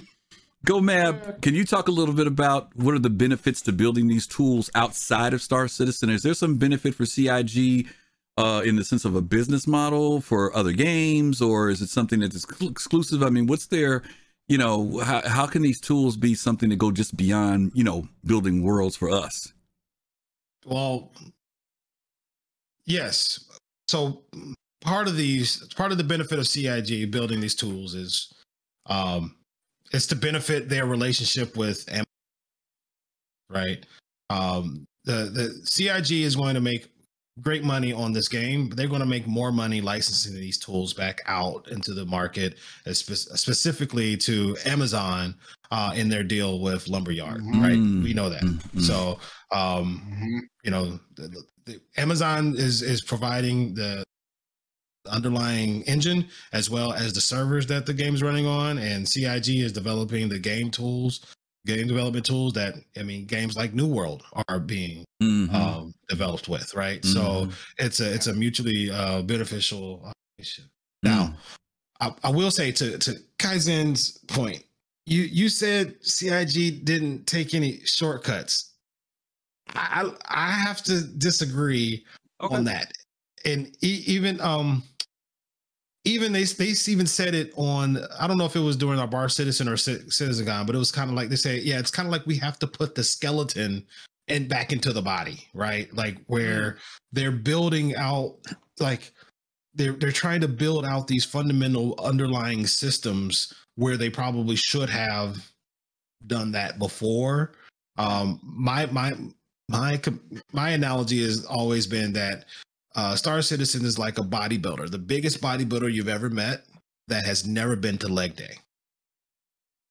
Go 0.66 0.82
Mab, 0.82 1.42
can 1.42 1.54
you 1.54 1.64
talk 1.64 1.88
a 1.88 1.92
little 1.92 2.16
bit 2.16 2.28
about 2.28 2.76
what 2.76 2.96
are 2.96 3.00
the 3.00 3.10
benefits 3.10 3.62
to 3.62 3.72
building 3.72 4.08
these 4.08 4.28
tools 4.28 4.70
outside 4.76 5.34
of 5.34 5.42
Star 5.42 5.68
Citizen? 5.68 6.10
Is 6.10 6.24
there 6.24 6.34
some 6.34 6.58
benefit 6.58 6.96
for 6.96 7.06
CIG 7.06 7.88
uh, 8.38 8.62
in 8.66 8.76
the 8.76 8.84
sense 8.84 9.06
of 9.06 9.16
a 9.16 9.22
business 9.22 9.68
model 9.68 10.20
for 10.20 10.56
other 10.56 10.72
games, 10.72 11.42
or 11.42 11.70
is 11.70 11.82
it 11.82 11.90
something 11.90 12.20
that's 12.20 12.44
ex- 12.44 12.62
exclusive? 12.62 13.24
I 13.24 13.30
mean, 13.30 13.48
what's 13.48 13.68
their, 13.68 14.04
you 14.48 14.58
know, 14.58 15.00
how, 15.00 15.28
how 15.28 15.46
can 15.46 15.62
these 15.62 15.80
tools 15.80 16.18
be 16.18 16.36
something 16.36 16.70
to 16.70 16.76
go 16.76 16.92
just 16.92 17.16
beyond, 17.16 17.72
you 17.74 17.84
know, 17.84 18.08
building 18.26 18.64
worlds 18.64 18.96
for 18.96 19.10
us? 19.10 19.54
Well, 20.66 21.14
yes. 22.86 23.46
So 23.88 24.24
part 24.82 25.08
of 25.08 25.16
these, 25.16 25.66
part 25.76 25.92
of 25.92 25.98
the 25.98 26.04
benefit 26.04 26.40
of 26.40 26.48
CIG 26.48 27.10
building 27.10 27.40
these 27.40 27.56
tools 27.56 27.96
is, 27.96 28.34
um, 28.88 29.37
it's 29.92 30.08
to 30.08 30.16
benefit 30.16 30.70
their 30.70 30.86
relationship 30.86 31.56
with, 31.58 31.88
Amazon, 31.90 32.06
right? 33.50 33.86
Um, 34.30 34.86
the 35.06 35.30
the 35.34 35.62
CIG 35.66 36.12
is 36.24 36.36
going 36.36 36.56
to 36.56 36.62
make 36.62 36.88
great 37.42 37.64
money 37.64 37.94
on 37.94 38.12
this 38.14 38.28
game, 38.28 38.68
but 38.68 38.78
they're 38.78 38.88
going 38.88 39.00
to 39.00 39.06
make 39.06 39.28
more 39.28 39.52
money 39.52 39.80
licensing 39.80 40.34
these 40.34 40.58
tools 40.58 40.94
back 40.94 41.22
out 41.28 41.68
into 41.70 41.94
the 41.94 42.04
market, 42.06 42.58
spe- 42.92 43.14
specifically 43.38 44.18
to 44.18 44.58
Amazon 44.66 45.36
uh, 45.70 45.94
in 45.96 46.10
their 46.10 46.24
deal 46.24 46.60
with 46.60 46.88
Lumberyard, 46.88 47.42
right? 47.56 47.78
Mm. 47.78 48.04
We 48.04 48.14
know 48.14 48.30
that. 48.30 48.42
Mm, 48.42 48.60
mm. 48.72 48.82
So, 48.82 49.20
um, 49.52 50.02
Mhm. 50.12 50.40
you 50.64 50.72
know 50.72 51.00
the, 51.16 51.28
the, 51.30 51.44
the 51.66 51.82
amazon 51.98 52.56
is 52.58 52.82
is 52.82 53.02
providing 53.02 53.74
the 53.76 54.04
underlying 55.08 55.82
engine 55.84 56.28
as 56.54 56.70
well 56.70 56.94
as 56.94 57.14
the 57.14 57.22
servers 57.22 57.66
that 57.68 57.86
the 57.86 57.94
game 57.94 58.14
is 58.16 58.24
running 58.24 58.46
on 58.46 58.78
and 58.78 59.08
cig 59.08 59.48
is 59.48 59.72
developing 59.72 60.30
the 60.30 60.40
game 60.40 60.70
tools 60.72 61.26
game 61.66 61.88
development 61.88 62.26
tools 62.26 62.54
that 62.54 62.76
i 62.98 63.04
mean 63.04 63.26
games 63.26 63.56
like 63.58 63.74
new 63.74 63.88
world 63.88 64.24
are 64.48 64.60
being 64.60 65.04
Mhm. 65.22 65.52
um, 65.54 65.94
developed 66.10 66.48
with 66.48 66.74
right 66.76 67.04
so 67.04 67.20
Mhm. 67.48 67.54
it's 67.80 68.00
a 68.00 68.14
it's 68.14 68.28
a 68.28 68.34
mutually 68.34 68.92
uh, 68.92 69.22
beneficial 69.24 70.02
uh, 70.06 70.12
relationship. 70.38 70.72
Mm. 71.06 71.10
now 71.10 71.38
I, 72.00 72.12
I 72.24 72.30
will 72.30 72.52
say 72.52 72.72
to 72.74 72.98
to 73.00 73.16
kaizen's 73.40 74.20
point 74.28 74.64
you 75.06 75.24
you 75.24 75.50
said 75.50 75.96
cig 76.02 76.86
didn't 76.86 77.26
take 77.26 77.54
any 77.54 77.80
shortcuts 77.86 78.74
I 79.76 80.12
I 80.26 80.52
have 80.52 80.82
to 80.84 81.02
disagree 81.02 82.06
on 82.40 82.64
that. 82.66 82.94
And 83.46 83.68
e- 83.82 84.04
even 84.08 84.40
um 84.42 84.84
even 86.08 86.32
they 86.32 86.44
they 86.44 86.74
even 86.88 87.06
said 87.06 87.36
it 87.36 87.54
on 87.56 87.98
I 88.20 88.28
don't 88.28 88.38
know 88.38 88.46
if 88.46 88.56
it 88.56 88.62
was 88.62 88.78
during 88.78 89.00
our 89.00 89.08
bar 89.08 89.30
citizen 89.30 89.68
or 89.68 89.78
Ci- 89.78 90.10
citizen 90.10 90.46
con, 90.46 90.66
but 90.66 90.76
it 90.76 90.80
was 90.80 90.92
kind 90.92 91.10
of 91.10 91.16
like 91.16 91.30
they 91.30 91.36
say 91.36 91.60
yeah 91.60 91.80
it's 91.80 91.92
kind 91.92 92.08
of 92.08 92.12
like 92.12 92.26
we 92.26 92.38
have 92.38 92.58
to 92.60 92.68
put 92.68 92.96
the 92.96 93.04
skeleton 93.04 93.86
and 94.28 94.48
back 94.48 94.72
into 94.72 94.94
the 94.94 95.02
body 95.02 95.48
right? 95.54 95.94
Like 95.94 96.18
where 96.28 96.78
they're 97.12 97.32
building 97.32 97.96
out 97.96 98.36
like 98.80 99.12
they're 99.76 99.94
they're 99.94 100.12
trying 100.12 100.42
to 100.42 100.48
build 100.48 100.86
out 100.86 101.08
these 101.08 101.26
fundamental 101.26 101.96
underlying 102.00 102.66
systems 102.66 103.54
where 103.76 103.98
they 103.98 104.10
probably 104.10 104.56
should 104.56 104.90
have 104.90 105.38
done 106.26 106.52
that 106.54 106.80
before. 106.80 107.52
Um 107.98 108.40
my 108.44 108.86
my 108.88 109.14
my 109.70 110.02
my 110.54 110.70
analogy 110.70 111.22
has 111.24 111.46
always 111.46 111.86
been 111.86 112.14
that 112.14 112.46
uh, 112.98 113.16
Star 113.16 113.42
Citizen 113.44 113.86
is 113.86 114.00
like 114.00 114.18
a 114.18 114.24
bodybuilder, 114.24 114.90
the 114.90 114.98
biggest 114.98 115.40
bodybuilder 115.40 115.94
you've 115.94 116.10
ever 116.10 116.30
met 116.30 116.66
that 117.08 117.26
has 117.26 117.46
never 117.46 117.76
been 117.76 117.98
to 118.00 118.08
leg 118.08 118.36
day. 118.36 118.56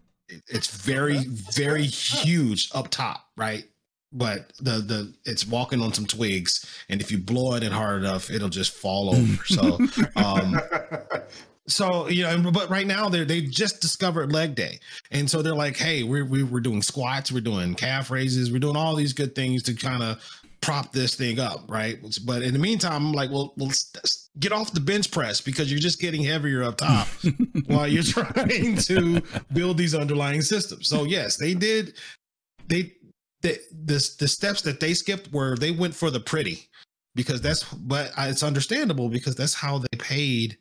It's 0.48 0.66
very 0.66 1.19
very 1.19 1.85
huge 1.85 2.69
up 2.74 2.89
top, 2.89 3.28
right? 3.36 3.65
But 4.12 4.53
the 4.59 4.78
the 4.81 5.15
it's 5.24 5.47
walking 5.47 5.81
on 5.81 5.93
some 5.93 6.05
twigs, 6.05 6.66
and 6.89 7.01
if 7.01 7.12
you 7.12 7.19
blow 7.19 7.55
at 7.55 7.62
it 7.62 7.70
hard 7.70 8.03
enough, 8.03 8.28
it'll 8.28 8.48
just 8.48 8.73
fall 8.73 9.15
over. 9.15 9.44
So 9.47 9.78
um, 10.16 10.61
so 11.69 12.09
you 12.09 12.24
know, 12.24 12.51
but 12.51 12.70
right 12.70 12.89
now 12.89 13.09
they 13.09 13.23
they 13.23 13.43
just 13.43 13.81
discovered 13.81 14.32
leg 14.32 14.57
day, 14.57 14.81
and 15.12 15.31
so 15.31 15.43
they're 15.43 15.55
like, 15.55 15.77
hey, 15.77 16.03
we're 16.03 16.24
we, 16.24 16.43
we're 16.43 16.59
doing 16.59 16.82
squats, 16.82 17.31
we're 17.31 17.40
doing 17.40 17.77
calf 17.77 18.11
raises, 18.11 18.51
we're 18.51 18.59
doing 18.59 18.77
all 18.77 18.97
these 18.97 19.12
good 19.12 19.36
things 19.36 19.62
to 19.65 19.74
kind 19.74 20.03
of 20.03 20.20
prop 20.61 20.93
this 20.93 21.15
thing 21.15 21.39
up, 21.39 21.65
right? 21.69 21.99
But 22.24 22.43
in 22.43 22.53
the 22.53 22.59
meantime, 22.59 23.07
I'm 23.07 23.12
like, 23.12 23.31
well, 23.31 23.55
well, 23.57 23.70
get 24.39 24.53
off 24.53 24.73
the 24.73 24.81
bench 24.81 25.11
press 25.11 25.41
because 25.41 25.70
you're 25.70 25.81
just 25.81 26.01
getting 26.01 26.23
heavier 26.23 26.62
up 26.62 26.78
top 26.78 27.07
while 27.66 27.87
you're 27.87 28.03
trying 28.03 28.77
to 28.77 29.23
build 29.53 29.78
these 29.78 29.95
underlying 29.95 30.43
systems. 30.43 30.89
So 30.89 31.05
yes, 31.05 31.37
they 31.37 31.55
did. 31.55 31.95
They 32.69 32.93
the 33.43 33.59
the 33.85 34.11
the 34.19 34.28
steps 34.28 34.62
that 34.62 34.81
they 34.81 34.95
skipped 34.95 35.33
were 35.33 35.57
they 35.57 35.70
went 35.70 35.95
for 35.95 36.11
the 36.11 36.20
pretty 36.20 36.69
because 37.15 37.41
that's 37.41 37.65
but 37.74 38.12
it's 38.19 38.43
understandable 38.43 39.09
because 39.09 39.37
that's 39.37 39.55
how 39.55 39.78
they 39.78 39.99
paid 39.99 40.59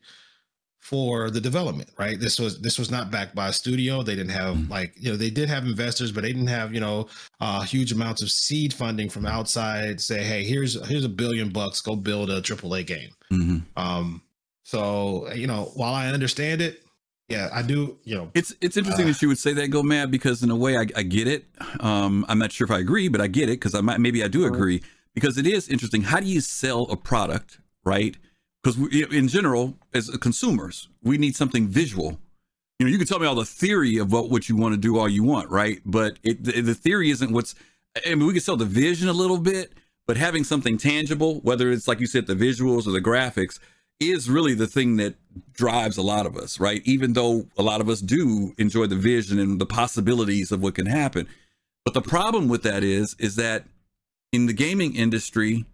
for 0.90 1.32
the 1.32 1.42
development 1.42 1.90
right 1.98 2.20
this 2.20 2.40
was 2.40 2.62
this 2.62 2.78
was 2.78 2.90
not 2.92 3.10
backed 3.10 3.34
by 3.34 3.48
a 3.48 3.54
studio 3.62 4.04
they 4.04 4.16
didn't 4.16 4.38
have 4.44 4.56
Mm. 4.56 4.70
like 4.70 4.94
you 5.04 5.10
know 5.10 5.18
they 5.18 5.32
did 5.40 5.50
have 5.50 5.64
investors 5.66 6.12
but 6.12 6.22
they 6.22 6.32
didn't 6.32 6.54
have 6.60 6.74
you 6.76 6.80
know 6.80 7.08
uh 7.40 7.62
huge 7.64 7.92
amounts 7.92 8.22
of 8.22 8.30
seed 8.30 8.72
funding 8.82 9.10
from 9.10 9.26
outside 9.26 10.00
say 10.00 10.22
hey 10.24 10.44
here's 10.44 10.74
here's 10.88 11.04
a 11.04 11.10
billion 11.24 11.50
bucks 11.50 11.82
go 11.82 11.96
build 11.96 12.30
a 12.30 12.40
triple 12.42 12.72
a 12.76 12.84
game 12.84 13.10
Mhm. 13.32 13.64
um 13.76 14.22
so 14.64 15.32
you 15.34 15.48
know 15.48 15.72
while 15.76 15.94
i 15.94 16.08
understand 16.08 16.62
it 16.62 16.84
yeah 17.30 17.50
i 17.52 17.62
do 17.64 17.98
you 18.04 18.16
know 18.16 18.30
It's 18.36 18.54
it's 18.62 18.78
interesting 18.78 19.06
Uh, 19.06 19.12
that 19.12 19.22
you 19.24 19.28
would 19.28 19.40
say 19.40 19.54
that, 19.54 19.68
go 19.70 19.82
mad, 19.82 20.12
because 20.12 20.44
in 20.44 20.52
a 20.52 20.56
way 20.56 20.78
I, 20.78 20.86
I 20.96 21.04
get 21.04 21.28
it. 21.28 21.46
Um, 21.80 22.26
I'm 22.30 22.38
not 22.38 22.52
sure 22.52 22.66
if 22.66 22.72
I 22.72 22.80
agree, 22.80 23.08
but 23.14 23.22
I 23.22 23.28
get 23.28 23.50
it 23.50 23.58
because 23.60 23.74
I 23.74 23.82
might 23.82 24.00
maybe 24.00 24.24
I 24.24 24.28
do 24.28 24.46
agree 24.46 24.82
because 25.16 25.36
it 25.42 25.48
is 25.48 25.68
interesting. 25.68 26.04
How 26.04 26.20
do 26.20 26.28
you 26.28 26.42
sell 26.42 26.84
a 26.92 26.98
product, 26.98 27.60
right? 27.84 28.16
Because 28.66 28.80
in 29.12 29.28
general, 29.28 29.76
as 29.94 30.10
consumers, 30.22 30.90
we 31.04 31.20
need 31.20 31.36
something 31.36 31.68
visual. 31.68 32.18
You 32.80 32.88
know, 32.88 32.92
you 32.92 32.98
can 32.98 33.06
tell 33.06 33.20
me 33.20 33.28
all 33.28 33.36
the 33.36 33.46
theory 33.46 33.98
of 33.98 34.12
what 34.12 34.50
you 34.50 34.56
want 34.56 34.74
to 34.74 34.80
do 34.80 34.98
all 34.98 35.08
you 35.08 35.24
want, 35.24 35.52
right? 35.52 35.82
But 35.86 36.18
it, 36.24 36.44
the, 36.44 36.62
the 36.62 36.74
theory 36.74 37.12
isn't 37.12 37.32
what's. 37.32 37.54
I 38.04 38.16
mean, 38.16 38.26
we 38.26 38.34
can 38.34 38.42
sell 38.42 38.58
the 38.58 38.66
vision 38.66 39.08
a 39.08 39.14
little 39.14 39.38
bit, 39.38 39.74
but 40.08 40.18
having 40.18 40.44
something 40.44 40.80
tangible, 40.80 41.42
whether 41.42 41.70
it's 41.70 41.88
like 41.88 42.00
you 42.00 42.08
said, 42.08 42.26
the 42.26 42.34
visuals 42.34 42.88
or 42.88 42.92
the 42.92 43.02
graphics, 43.02 43.60
is 44.00 44.32
really 44.32 44.56
the 44.56 44.68
thing 44.68 44.98
that 44.98 45.14
drives 45.54 45.96
a 45.96 46.02
lot 46.02 46.26
of 46.26 46.36
us, 46.36 46.60
right? 46.60 46.82
Even 46.86 47.14
though 47.14 47.46
a 47.60 47.62
lot 47.62 47.82
of 47.82 47.88
us 47.88 48.02
do 48.02 48.56
enjoy 48.58 48.88
the 48.88 48.96
vision 48.96 49.38
and 49.38 49.62
the 49.62 49.68
possibilities 49.68 50.52
of 50.52 50.64
what 50.64 50.74
can 50.74 50.88
happen. 50.88 51.28
But 51.86 51.94
the 51.94 52.02
problem 52.02 52.48
with 52.48 52.64
that 52.64 52.84
is, 52.84 53.16
is 53.20 53.36
that 53.36 53.66
in 54.34 54.48
the 54.48 54.54
gaming 54.54 54.96
industry, 54.96 55.66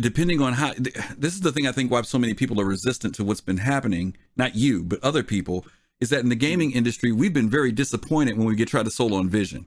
depending 0.00 0.40
on 0.40 0.54
how, 0.54 0.72
this 0.76 1.34
is 1.34 1.40
the 1.40 1.52
thing 1.52 1.66
I 1.66 1.72
think 1.72 1.90
why 1.90 2.02
so 2.02 2.18
many 2.18 2.34
people 2.34 2.60
are 2.60 2.64
resistant 2.64 3.14
to 3.16 3.24
what's 3.24 3.40
been 3.40 3.58
happening, 3.58 4.16
not 4.36 4.54
you, 4.54 4.82
but 4.82 5.02
other 5.02 5.22
people, 5.22 5.66
is 6.00 6.10
that 6.10 6.20
in 6.20 6.28
the 6.28 6.34
gaming 6.34 6.72
industry, 6.72 7.12
we've 7.12 7.34
been 7.34 7.50
very 7.50 7.72
disappointed 7.72 8.38
when 8.38 8.46
we 8.46 8.56
get 8.56 8.68
tried 8.68 8.84
to 8.84 8.90
solo 8.90 9.18
on 9.18 9.28
vision. 9.28 9.66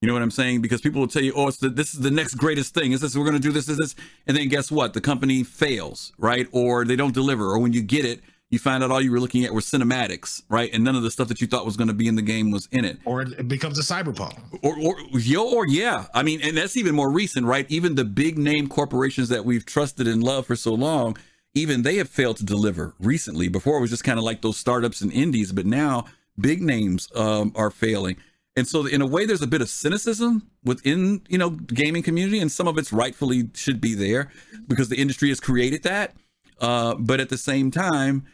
You 0.00 0.08
know 0.08 0.12
what 0.12 0.22
I'm 0.22 0.30
saying? 0.30 0.60
Because 0.60 0.82
people 0.82 1.00
will 1.00 1.08
tell 1.08 1.22
you, 1.22 1.32
"Oh, 1.34 1.48
it's 1.48 1.56
the, 1.56 1.70
this 1.70 1.94
is 1.94 2.00
the 2.00 2.10
next 2.10 2.34
greatest 2.34 2.74
thing. 2.74 2.92
Is 2.92 3.00
this 3.00 3.16
we're 3.16 3.24
going 3.24 3.32
to 3.32 3.40
do 3.40 3.50
this? 3.50 3.66
Is 3.68 3.78
this?" 3.78 3.94
And 4.26 4.36
then 4.36 4.48
guess 4.48 4.70
what? 4.70 4.92
The 4.92 5.00
company 5.00 5.42
fails, 5.42 6.12
right? 6.18 6.46
Or 6.52 6.84
they 6.84 6.96
don't 6.96 7.14
deliver. 7.14 7.46
Or 7.46 7.58
when 7.58 7.72
you 7.72 7.80
get 7.80 8.04
it, 8.04 8.20
you 8.50 8.58
find 8.58 8.84
out 8.84 8.90
all 8.90 9.00
you 9.00 9.10
were 9.10 9.18
looking 9.18 9.44
at 9.44 9.52
were 9.52 9.60
cinematics, 9.60 10.42
right? 10.48 10.70
And 10.72 10.84
none 10.84 10.94
of 10.94 11.02
the 11.02 11.10
stuff 11.10 11.28
that 11.28 11.40
you 11.40 11.46
thought 11.46 11.66
was 11.66 11.76
going 11.76 11.88
to 11.88 11.94
be 11.94 12.06
in 12.06 12.14
the 12.14 12.22
game 12.22 12.50
was 12.50 12.68
in 12.70 12.84
it. 12.84 12.98
Or 13.04 13.22
it 13.22 13.48
becomes 13.48 13.78
a 13.78 13.82
cyberpunk. 13.82 14.38
Or, 14.62 14.76
or, 14.78 15.18
yo, 15.18 15.50
or 15.52 15.66
yeah. 15.66 16.06
I 16.14 16.22
mean, 16.22 16.40
and 16.42 16.56
that's 16.56 16.76
even 16.76 16.94
more 16.94 17.10
recent, 17.10 17.46
right? 17.46 17.66
Even 17.68 17.96
the 17.96 18.04
big 18.04 18.38
name 18.38 18.68
corporations 18.68 19.28
that 19.30 19.44
we've 19.44 19.66
trusted 19.66 20.06
and 20.06 20.22
loved 20.22 20.46
for 20.46 20.54
so 20.54 20.72
long, 20.72 21.16
even 21.54 21.82
they 21.82 21.96
have 21.96 22.08
failed 22.08 22.36
to 22.36 22.44
deliver 22.44 22.94
recently. 23.00 23.48
Before 23.48 23.78
it 23.78 23.80
was 23.80 23.90
just 23.90 24.04
kind 24.04 24.18
of 24.18 24.24
like 24.24 24.42
those 24.42 24.56
startups 24.56 25.00
and 25.00 25.12
indies, 25.12 25.50
but 25.50 25.66
now 25.66 26.04
big 26.38 26.62
names 26.62 27.08
um, 27.16 27.52
are 27.56 27.70
failing. 27.70 28.16
And 28.54 28.66
so, 28.66 28.86
in 28.86 29.02
a 29.02 29.06
way, 29.06 29.26
there's 29.26 29.42
a 29.42 29.46
bit 29.46 29.60
of 29.60 29.68
cynicism 29.68 30.48
within 30.64 31.22
you 31.28 31.36
know 31.36 31.50
gaming 31.50 32.02
community, 32.02 32.38
and 32.38 32.50
some 32.50 32.68
of 32.68 32.78
it's 32.78 32.92
rightfully 32.92 33.50
should 33.54 33.80
be 33.80 33.94
there 33.94 34.30
because 34.66 34.88
the 34.88 34.96
industry 34.96 35.28
has 35.28 35.40
created 35.40 35.82
that. 35.82 36.14
Uh, 36.58 36.94
but 36.94 37.20
at 37.20 37.28
the 37.28 37.36
same 37.36 37.70
time, 37.70 38.24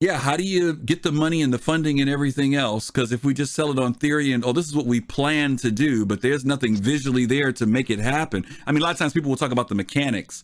yeah, 0.00 0.16
how 0.16 0.34
do 0.34 0.42
you 0.42 0.72
get 0.72 1.02
the 1.02 1.12
money 1.12 1.42
and 1.42 1.52
the 1.52 1.58
funding 1.58 2.00
and 2.00 2.08
everything 2.08 2.54
else? 2.54 2.90
Because 2.90 3.12
if 3.12 3.22
we 3.22 3.34
just 3.34 3.54
sell 3.54 3.70
it 3.70 3.78
on 3.78 3.92
theory 3.92 4.32
and 4.32 4.42
oh, 4.42 4.52
this 4.52 4.66
is 4.66 4.74
what 4.74 4.86
we 4.86 4.98
plan 4.98 5.58
to 5.58 5.70
do, 5.70 6.06
but 6.06 6.22
there's 6.22 6.42
nothing 6.42 6.74
visually 6.74 7.26
there 7.26 7.52
to 7.52 7.66
make 7.66 7.90
it 7.90 7.98
happen. 7.98 8.46
I 8.66 8.72
mean, 8.72 8.80
a 8.80 8.84
lot 8.86 8.92
of 8.92 8.98
times 8.98 9.12
people 9.12 9.28
will 9.28 9.36
talk 9.36 9.52
about 9.52 9.68
the 9.68 9.74
mechanics, 9.74 10.42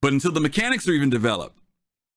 but 0.00 0.14
until 0.14 0.32
the 0.32 0.40
mechanics 0.40 0.88
are 0.88 0.92
even 0.92 1.10
developed, 1.10 1.58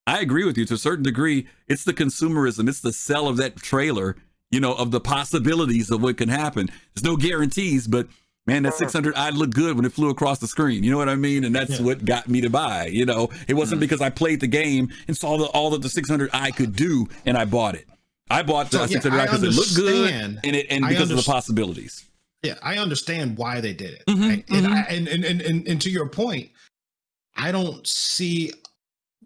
I 0.08 0.22
agree 0.22 0.46
with 0.46 0.58
you 0.58 0.66
to 0.66 0.76
a 0.76 0.78
certain 0.78 1.04
degree. 1.04 1.48
It's 1.68 1.84
the 1.84 1.94
consumerism, 1.94 2.70
it's 2.70 2.80
the 2.80 2.94
sell 2.94 3.28
of 3.28 3.36
that 3.36 3.58
trailer, 3.58 4.16
you 4.50 4.62
know, 4.62 4.74
of 4.74 4.92
the 4.92 5.02
possibilities 5.02 5.92
of 5.92 6.02
what 6.02 6.16
can 6.16 6.30
happen. 6.30 6.70
There's 6.96 7.04
no 7.04 7.18
guarantees, 7.18 7.88
but 7.88 8.08
man, 8.48 8.64
that 8.64 8.74
600 8.74 9.14
i 9.16 9.30
look 9.30 9.52
good 9.52 9.76
when 9.76 9.86
it 9.86 9.92
flew 9.94 10.10
across 10.10 10.40
the 10.40 10.48
screen. 10.48 10.84
You 10.84 10.90
know 10.92 10.98
what 10.98 11.10
I 11.10 11.16
mean? 11.16 11.44
And 11.44 11.54
that's 11.54 11.80
Yeah. 11.80 11.86
what 11.86 12.04
got 12.06 12.28
me 12.28 12.42
to 12.42 12.50
buy. 12.50 12.88
You 12.88 13.06
know, 13.06 13.30
it 13.48 13.54
wasn't 13.54 13.82
because 13.82 14.02
I 14.02 14.10
played 14.10 14.40
the 14.40 14.48
game 14.48 14.90
and 15.08 15.16
saw 15.16 15.38
the, 15.38 15.46
all 15.46 15.70
that 15.72 15.82
the 15.82 15.90
600 15.90 16.30
i 16.34 16.50
could 16.52 16.76
do 16.76 17.08
and 17.26 17.38
I 17.38 17.46
bought 17.46 17.76
it. 17.76 17.88
I 18.30 18.42
bought 18.42 18.72
the 18.72 18.80
So, 18.80 18.88
600 18.88 19.18
i 19.18 19.22
I 19.22 19.26
because 19.26 19.44
it 19.44 19.54
looked 19.54 19.76
good 19.76 20.12
and 20.12 20.40
it 20.56 20.68
and 20.70 20.88
because 20.88 21.12
of 21.12 21.18
the 21.18 21.24
possibilities. 21.24 22.04
Yeah, 22.44 22.56
I 22.62 22.78
understand 22.78 23.38
why 23.38 23.62
they 23.62 23.74
did 23.74 23.94
it. 23.94 24.04
Mhm, 24.08 24.30
right? 24.30 24.46
And. 24.50 24.68
I, 24.68 24.82
and, 24.82 25.08
and, 25.08 25.26
and 25.26 25.42
and 25.42 25.68
and 25.68 25.82
to 25.82 25.90
your 25.90 26.08
point, 26.08 26.50
I 27.36 27.52
don't 27.52 27.86
see 27.88 28.54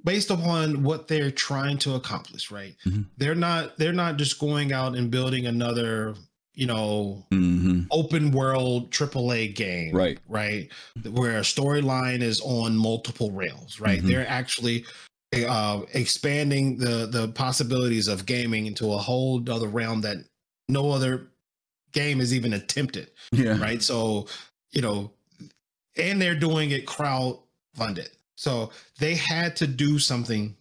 based 0.03 0.31
upon 0.31 0.81
what 0.83 1.07
they're 1.07 1.29
trying 1.31 1.77
to 1.79 1.93
accomplish, 1.95 2.51
right? 2.51 2.75
Mhm. 2.87 3.05
They're 3.17 3.35
not 3.35 3.77
they're 3.77 3.93
not 3.93 4.17
just 4.17 4.39
going 4.39 4.71
out 4.71 4.95
and 4.95 5.11
building 5.11 5.45
another, 5.45 6.15
you 6.53 6.67
know, 6.67 7.25
hmm 7.31 7.81
open 7.91 8.31
world 8.31 8.89
AAA 8.91 9.53
game, 9.53 9.93
Right. 9.95 10.17
Right, 10.27 10.71
where 11.09 11.37
a 11.37 11.41
storyline 11.41 12.21
is 12.21 12.39
on 12.41 12.75
multiple 12.77 13.31
rails, 13.31 13.79
right? 13.79 14.01
Mhm. 14.01 14.07
They're 14.07 14.27
actually 14.27 14.85
uh, 15.33 15.81
expanding 15.93 16.77
the 16.77 17.07
the 17.07 17.29
possibilities 17.29 18.07
of 18.09 18.25
gaming 18.25 18.65
into 18.65 18.91
a 18.91 18.97
whole 18.97 19.41
other 19.49 19.67
realm 19.69 20.01
that 20.01 20.17
no 20.67 20.91
other 20.91 21.31
game 21.93 22.19
is 22.21 22.33
even 22.33 22.53
attempted, 22.53 23.11
Yeah. 23.31 23.57
right? 23.59 23.81
So, 23.81 24.27
you 24.71 24.81
know, 24.81 25.11
and 25.97 26.21
they're 26.21 26.35
doing 26.39 26.71
it 26.71 26.85
crowd 26.85 27.39
funded, 27.75 28.09
so 28.35 28.71
they 28.99 29.15
had 29.15 29.55
to 29.57 29.67
do 29.67 29.99
something 29.99 30.55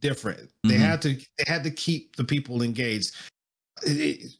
different. 0.00 0.50
They 0.64 0.74
Mhm. 0.76 0.78
had 0.78 1.02
to 1.02 1.14
they 1.38 1.44
had 1.46 1.64
to 1.64 1.70
keep 1.70 2.16
the 2.16 2.24
people 2.24 2.62
engaged. 2.62 3.14
It- 3.82 4.32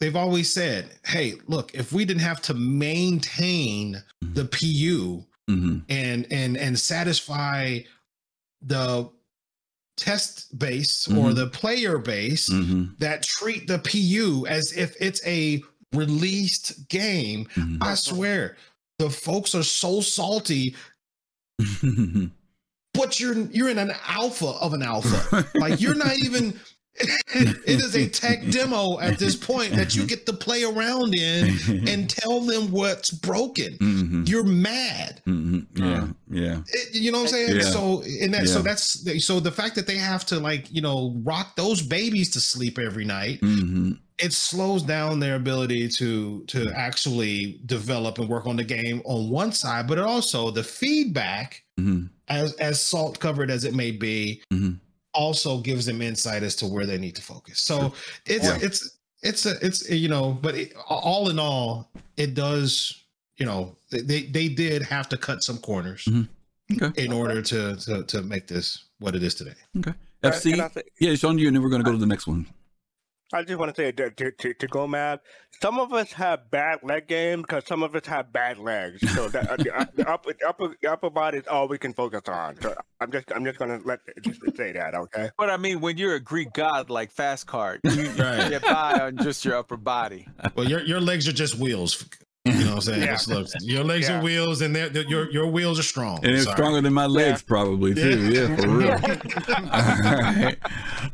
they've 0.00 0.16
always 0.16 0.52
said, 0.52 0.98
"Hey, 1.04 1.34
look, 1.46 1.74
if 1.74 1.92
we 1.92 2.04
didn't 2.04 2.22
have 2.22 2.42
to 2.42 2.54
maintain 2.54 4.02
the 4.20 4.44
PU 4.46 5.24
hmm 5.48 5.78
and 5.88 6.26
and 6.32 6.56
and 6.56 6.78
satisfy 6.78 7.78
the 8.62 9.08
test 9.96 10.58
base 10.58 11.06
or 11.08 11.30
Mhm. 11.30 11.34
the 11.36 11.46
player 11.48 11.98
base 11.98 12.48
hmm 12.48 12.86
that 12.98 13.22
treat 13.22 13.66
the 13.66 13.78
PU 13.78 14.46
as 14.46 14.72
if 14.72 14.94
it's 15.00 15.24
a 15.26 15.62
released 15.92 16.88
game, 16.88 17.46
hmm 17.54 17.78
I 17.80 17.94
swear, 17.94 18.56
the 18.98 19.08
folks 19.10 19.54
are 19.54 19.62
so 19.62 20.00
salty, 20.00 20.74
but 22.94 23.20
you're 23.20 23.36
you're 23.50 23.68
in 23.68 23.78
an 23.78 23.92
alpha 24.06 24.46
of 24.46 24.72
an 24.72 24.82
alpha. 24.82 25.46
Like 25.54 25.80
you're 25.80 25.94
not 25.94 26.16
even 26.18 26.58
it 27.34 27.80
is 27.80 27.94
a 27.94 28.08
tech 28.08 28.48
demo 28.50 28.98
at 29.00 29.18
this 29.18 29.36
point 29.36 29.74
that 29.74 29.94
you 29.94 30.06
get 30.06 30.24
to 30.26 30.32
play 30.32 30.64
around 30.64 31.14
in 31.14 31.56
and 31.86 32.08
tell 32.20 32.40
them 32.40 32.70
what's 32.70 33.10
broken. 33.10 33.74
hmm 33.78 34.24
You're 34.26 34.44
mad. 34.44 35.20
hmm 35.24 35.60
Yeah. 35.74 36.08
Yeah. 36.30 36.60
It- 36.68 36.94
you 36.94 37.12
know 37.12 37.18
what 37.18 37.24
I'm 37.28 37.32
saying? 37.32 37.56
Yeah. 37.56 37.62
So 37.62 38.02
and 38.22 38.32
that 38.34 38.48
so 38.48 38.62
that's 38.62 39.24
so 39.26 39.40
the 39.40 39.52
fact 39.52 39.74
that 39.74 39.86
they 39.86 39.96
have 39.98 40.24
to 40.26 40.38
like, 40.40 40.72
you 40.72 40.80
know, 40.80 41.14
rock 41.22 41.56
those 41.56 41.82
babies 41.82 42.30
to 42.30 42.40
sleep 42.40 42.78
every 42.78 43.04
night, 43.04 43.40
hmm 43.40 43.92
it 44.18 44.32
slows 44.32 44.82
down 44.82 45.20
their 45.20 45.34
ability 45.36 45.86
to 45.88 46.42
to 46.46 46.70
actually 46.74 47.60
develop 47.66 48.18
and 48.18 48.26
work 48.30 48.46
on 48.46 48.56
the 48.56 48.64
game 48.64 49.02
on 49.04 49.28
one 49.28 49.52
side, 49.52 49.86
but 49.86 49.98
it 49.98 50.04
also 50.04 50.50
the 50.50 50.64
feedback 50.64 51.62
hmm 51.76 52.06
as 52.28 52.54
as 52.54 52.80
salt 52.80 53.20
covered 53.20 53.50
as 53.50 53.64
it 53.64 53.74
may 53.74 53.90
be 53.90 54.42
Mhm. 54.52 54.80
Also 55.16 55.58
gives 55.58 55.86
them 55.86 56.00
insight 56.02 56.42
as 56.42 56.54
to 56.56 56.66
where 56.66 56.86
they 56.86 56.98
need 56.98 57.16
to 57.16 57.22
focus. 57.22 57.60
So 57.60 57.92
it's 58.26 58.44
Yeah. 58.46 58.58
it's 58.66 58.90
it's 59.22 59.46
a 59.46 59.54
it's 59.66 59.88
you 59.90 60.08
know, 60.08 60.32
but 60.32 60.54
it, 60.54 60.74
all 60.88 61.30
in 61.30 61.38
all, 61.38 61.90
it 62.16 62.34
does 62.34 63.02
you 63.38 63.46
know 63.46 63.76
they 63.90 64.22
they 64.22 64.48
did 64.48 64.82
have 64.82 65.08
to 65.08 65.16
cut 65.16 65.42
some 65.42 65.58
corners 65.58 66.04
Mhm. 66.04 66.28
Okay. 66.72 67.04
in 67.04 67.12
order 67.12 67.40
to 67.42 67.76
to 67.76 68.02
to 68.04 68.22
make 68.22 68.46
this 68.46 68.84
what 68.98 69.14
it 69.14 69.22
is 69.22 69.34
today. 69.34 69.54
Okay. 69.78 69.94
FC. 70.22 70.50
can 70.52 70.60
I 70.60 70.68
say- 70.68 70.82
Yeah, 71.00 71.10
it's 71.12 71.24
on 71.24 71.38
you, 71.38 71.46
and 71.48 71.54
then 71.56 71.62
we're 71.62 71.68
going 71.70 71.82
to 71.84 71.90
go 71.90 71.92
to 71.92 71.98
the 71.98 72.06
next 72.14 72.26
one. 72.26 72.46
I 73.32 73.42
just 73.42 73.58
want 73.58 73.74
to 73.74 73.80
say 73.82 73.90
that 73.90 74.16
to, 74.16 74.30
to, 74.30 74.54
to 74.54 74.66
go 74.68 74.86
mad. 74.86 75.20
Some 75.60 75.80
of 75.80 75.92
us 75.92 76.12
have 76.12 76.48
bad 76.50 76.80
leg 76.84 77.08
game 77.08 77.42
because 77.42 77.66
some 77.66 77.82
of 77.82 77.94
us 77.96 78.06
have 78.06 78.32
bad 78.32 78.58
legs. 78.58 79.00
So 79.14 79.28
that, 79.28 79.50
uh, 79.50 79.56
the, 79.56 79.76
uh, 79.76 79.84
the 79.94 80.08
upper, 80.08 80.32
the 80.32 80.48
upper 80.48 80.76
the 80.80 80.92
upper 80.92 81.10
body 81.10 81.38
is 81.38 81.48
all 81.48 81.66
we 81.66 81.78
can 81.78 81.92
focus 81.92 82.22
on. 82.28 82.60
So 82.60 82.74
I'm 83.00 83.10
just 83.10 83.32
I'm 83.32 83.44
just 83.44 83.58
gonna 83.58 83.80
let 83.84 84.00
just 84.22 84.40
say 84.56 84.72
that. 84.72 84.94
Okay. 84.94 85.30
But 85.36 85.50
I 85.50 85.56
mean, 85.56 85.80
when 85.80 85.98
you're 85.98 86.14
a 86.14 86.20
Greek 86.20 86.52
god 86.52 86.88
like 86.88 87.10
Fast 87.10 87.46
Card, 87.46 87.80
you, 87.84 88.02
you 88.02 88.14
get 88.14 88.62
by 88.62 89.00
on 89.00 89.16
just 89.16 89.44
your 89.44 89.56
upper 89.56 89.76
body. 89.76 90.28
Well, 90.54 90.68
your 90.68 90.80
your 90.82 91.00
legs 91.00 91.26
are 91.26 91.32
just 91.32 91.58
wheels. 91.58 92.06
You 92.58 92.64
know 92.64 92.66
what 92.66 92.74
I'm 92.76 92.80
saying? 92.82 93.00
Yeah. 93.02 93.06
Just 93.12 93.28
look, 93.28 93.48
your 93.60 93.84
legs 93.84 94.08
Yeah. 94.08 94.18
are 94.18 94.22
wheels, 94.22 94.60
and 94.62 94.74
they're, 94.74 94.88
they're- 94.88 95.06
your 95.08 95.30
your 95.30 95.46
wheels 95.46 95.78
are 95.78 95.82
strong. 95.84 96.18
And 96.24 96.34
it's 96.34 96.44
Sorry. 96.44 96.56
stronger 96.56 96.80
than 96.80 96.92
my 96.94 97.06
legs, 97.06 97.42
probably 97.42 97.94
too. 97.94 98.30
Yeah, 98.32 98.56
for 98.56 98.68
real. 98.68 98.90
All 99.72 100.12
right. 100.12 100.56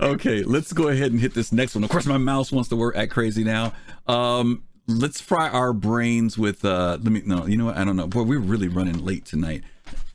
Okay, 0.00 0.42
let's 0.44 0.72
go 0.72 0.88
ahead 0.88 1.12
and 1.12 1.20
hit 1.20 1.34
this 1.34 1.52
next 1.52 1.74
one. 1.74 1.84
Of 1.84 1.90
course, 1.90 2.06
my 2.06 2.18
mouse 2.18 2.52
wants 2.52 2.68
to 2.70 2.76
work 2.76 2.96
at 2.96 3.10
crazy 3.10 3.44
now. 3.44 3.72
Um, 4.06 4.64
let's 4.88 5.20
fry 5.20 5.48
our 5.48 5.72
brains 5.72 6.36
with. 6.38 6.64
uh 6.64 6.98
Let 7.02 7.12
me. 7.12 7.22
No, 7.24 7.46
you 7.46 7.56
know 7.56 7.66
what? 7.66 7.76
I 7.76 7.84
don't 7.84 7.96
know. 7.96 8.06
Boy, 8.06 8.22
we're 8.22 8.38
really 8.38 8.68
running 8.68 9.04
late 9.04 9.24
tonight. 9.24 9.62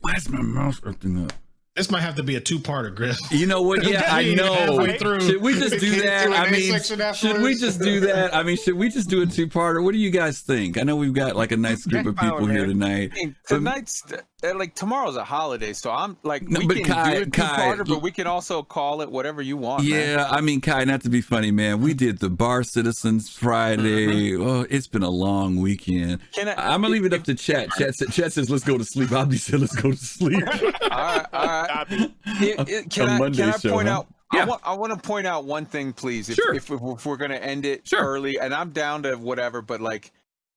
Why 0.00 0.14
is 0.14 0.28
my 0.28 0.40
mouse 0.42 0.80
acting 0.86 1.24
up? 1.24 1.32
This 1.78 1.92
might 1.92 2.00
have 2.00 2.16
to 2.16 2.24
be 2.24 2.34
a 2.34 2.40
two 2.40 2.58
parter, 2.58 2.92
Griff. 2.92 3.16
You 3.30 3.46
know 3.46 3.62
what? 3.62 3.78
Yeah, 3.88 4.02
I 4.10 4.34
know. 4.34 4.52
halfway 4.52 4.98
through. 4.98 5.20
Should 5.20 5.40
we 5.40 5.54
just 5.54 5.78
do 5.78 6.02
that? 6.02 6.24
into 6.26 6.36
an 6.36 6.42
I 6.42 6.46
A 6.46 6.50
mean, 6.50 7.14
should 7.14 7.40
we 7.40 7.54
just 7.54 7.80
do 7.80 8.00
that? 8.00 8.34
I 8.34 8.42
mean, 8.42 8.56
should 8.56 8.74
we 8.74 8.88
just 8.88 9.08
do 9.08 9.22
a 9.22 9.26
two-parter? 9.26 9.82
What 9.82 9.92
do 9.92 9.98
you 9.98 10.10
guys 10.10 10.40
think? 10.40 10.76
I 10.76 10.82
know 10.82 10.96
we've 10.96 11.12
got 11.14 11.36
like 11.36 11.52
a 11.52 11.56
nice 11.56 11.86
group 11.86 12.06
of 12.06 12.16
people 12.16 12.46
here 12.46 12.66
tonight. 12.66 13.12
I 13.12 13.14
mean, 13.14 13.36
tonight's 13.46 14.02
Uh, 14.44 14.54
like 14.54 14.72
tomorrow's 14.76 15.16
a 15.16 15.24
holiday, 15.24 15.72
so 15.72 15.90
I'm 15.90 16.16
like 16.22 16.48
No, 16.48 16.60
we 16.60 16.66
but 16.68 16.76
can 16.76 16.84
Kai- 16.84 17.14
do 17.16 17.22
a 17.22 17.26
Kai, 17.26 17.74
two-parter, 17.74 17.88
but 17.88 18.02
we 18.02 18.12
can 18.12 18.28
also 18.28 18.62
call 18.62 19.00
it 19.02 19.10
whatever 19.10 19.42
you 19.42 19.56
want. 19.56 19.82
man. 19.82 19.90
Yeah, 20.16 20.28
I 20.30 20.40
mean, 20.40 20.60
Kai, 20.60 20.84
not 20.84 21.00
to 21.02 21.08
be 21.10 21.20
funny, 21.20 21.50
man. 21.50 21.80
We 21.80 21.92
did 21.92 22.20
the 22.20 22.30
Bar 22.30 22.62
Citizens 22.62 23.28
Friday. 23.28 24.30
Mm-hmm. 24.32 24.46
Oh, 24.46 24.66
it's 24.70 24.86
been 24.86 25.02
a 25.02 25.10
long 25.10 25.56
weekend. 25.56 26.20
Can 26.34 26.46
I? 26.48 26.54
I'm 26.72 26.82
gonna 26.82 26.92
leave 26.92 27.04
it 27.04 27.12
up 27.12 27.24
to 27.24 27.34
chat. 27.34 27.70
Chat, 27.78 27.96
sa- 27.96 28.06
chat 28.06 28.32
says, 28.32 28.48
"Let's 28.48 28.62
go 28.62 28.78
to 28.78 28.84
sleep." 28.84 29.10
Abdi 29.10 29.38
said, 29.38 29.58
"Let's 29.58 29.74
go 29.74 29.90
to 29.90 29.96
sleep." 29.96 30.44
all 30.82 30.88
right, 30.90 31.26
all 31.32 31.46
right. 31.46 31.86
It- 31.90 32.68
it- 32.68 32.90
can 32.90 33.08
A 33.08 33.24
I, 33.24 33.30
can 33.30 33.48
I 33.52 33.56
show, 33.58 33.72
point 33.72 33.88
huh? 33.88 33.94
out? 33.94 34.06
Yeah. 34.32 34.42
I 34.42 34.44
want 34.44 34.62
I 34.64 34.74
want 34.76 34.92
to 34.92 34.98
point 35.00 35.26
out 35.26 35.46
one 35.46 35.66
thing, 35.66 35.92
please. 35.92 36.28
If, 36.28 36.36
Sure. 36.36 36.54
if, 36.54 36.70
if 36.70 37.06
we're 37.06 37.16
gonna 37.16 37.34
end 37.34 37.66
it 37.66 37.88
Sure. 37.88 38.04
early, 38.04 38.38
and 38.38 38.54
I'm 38.54 38.70
down 38.70 39.02
to 39.02 39.16
whatever, 39.16 39.62
but 39.62 39.80
like, 39.80 40.12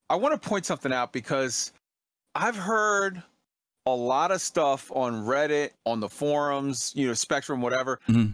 I 0.07 0.17
want 0.17 0.39
to 0.39 0.49
point 0.49 0.67
something 0.67 0.93
out 0.93 1.13
because 1.13 1.71
I've 2.35 2.55
heard 2.55 3.23
a 3.85 3.91
lot 3.91 4.31
of 4.31 4.41
stuff 4.41 4.91
on 4.93 5.25
Reddit, 5.25 5.71
on 5.85 5.99
the 5.99 6.09
forums, 6.09 6.91
you 6.95 7.07
know, 7.07 7.13
Spectrum, 7.13 7.61
whatever. 7.61 7.99
Mhm. 8.07 8.33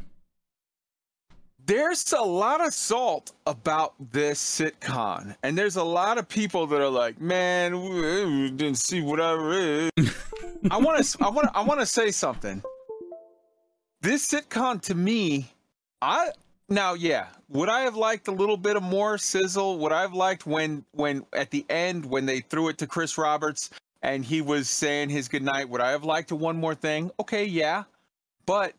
There's 1.65 2.13
a 2.13 2.21
lot 2.21 2.65
of 2.65 2.73
salt 2.73 3.33
about 3.45 3.93
this 4.11 4.41
CitCon, 4.41 5.35
and 5.43 5.57
there's 5.57 5.75
a 5.75 5.83
lot 5.83 6.17
of 6.17 6.29
people 6.29 6.65
that 6.67 6.79
are 6.79 6.89
like, 6.89 7.19
"Man, 7.19 7.81
we 7.81 8.51
didn't 8.51 8.77
see 8.77 9.01
whatever." 9.01 9.89
I 10.71 10.77
want 10.77 11.03
to, 11.03 11.23
I 11.23 11.29
want, 11.29 11.49
I 11.53 11.61
want 11.63 11.81
to 11.81 11.85
say 11.85 12.11
something. 12.11 12.63
This 14.01 14.27
CitCon 14.29 14.81
to 14.83 14.95
me, 14.95 15.51
I 16.01 16.29
now, 16.69 16.93
yeah, 16.93 17.27
would 17.49 17.69
I 17.69 17.81
have 17.81 17.95
liked 17.95 18.27
a 18.27 18.31
little 18.31 18.57
bit 18.57 18.75
of 18.77 18.83
more 18.83 19.17
sizzle? 19.17 19.77
Would 19.79 19.91
I 19.91 20.01
have 20.01 20.13
liked 20.13 20.45
when, 20.45 20.85
when 20.91 21.25
at 21.33 21.51
the 21.51 21.65
end 21.69 22.05
when 22.05 22.25
they 22.25 22.41
threw 22.41 22.69
it 22.69 22.77
to 22.79 22.87
Chris 22.87 23.17
Roberts 23.17 23.69
and 24.01 24.23
he 24.23 24.41
was 24.41 24.69
saying 24.69 25.09
his 25.09 25.27
goodnight? 25.27 25.69
Would 25.69 25.81
I 25.81 25.91
have 25.91 26.03
liked 26.03 26.29
to 26.29 26.35
one 26.35 26.57
more 26.57 26.75
thing? 26.75 27.11
Okay, 27.19 27.45
yeah, 27.45 27.83
but 28.45 28.73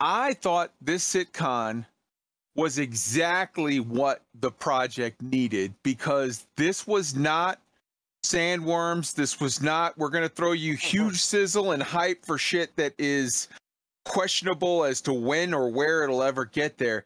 I 0.00 0.32
thought 0.34 0.72
this 0.80 1.06
CitCon 1.12 1.84
was 2.56 2.78
exactly 2.78 3.80
what 3.80 4.22
the 4.40 4.50
project 4.50 5.22
needed 5.22 5.74
because 5.82 6.46
this 6.56 6.86
was 6.86 7.14
not 7.14 7.60
sandworms. 8.24 9.14
This 9.14 9.40
was 9.40 9.62
not, 9.62 9.96
we're 9.96 10.08
going 10.08 10.28
to 10.28 10.34
throw 10.34 10.52
you 10.52 10.74
mm-hmm. 10.74 10.86
huge 10.86 11.20
sizzle 11.20 11.72
and 11.72 11.82
hype 11.82 12.24
for 12.24 12.38
shit 12.38 12.74
that 12.76 12.94
is 12.98 13.48
questionable 14.04 14.84
as 14.84 15.00
to 15.02 15.12
when 15.12 15.54
or 15.54 15.70
where 15.70 16.02
it'll 16.02 16.22
ever 16.22 16.44
get 16.44 16.78
there. 16.78 17.04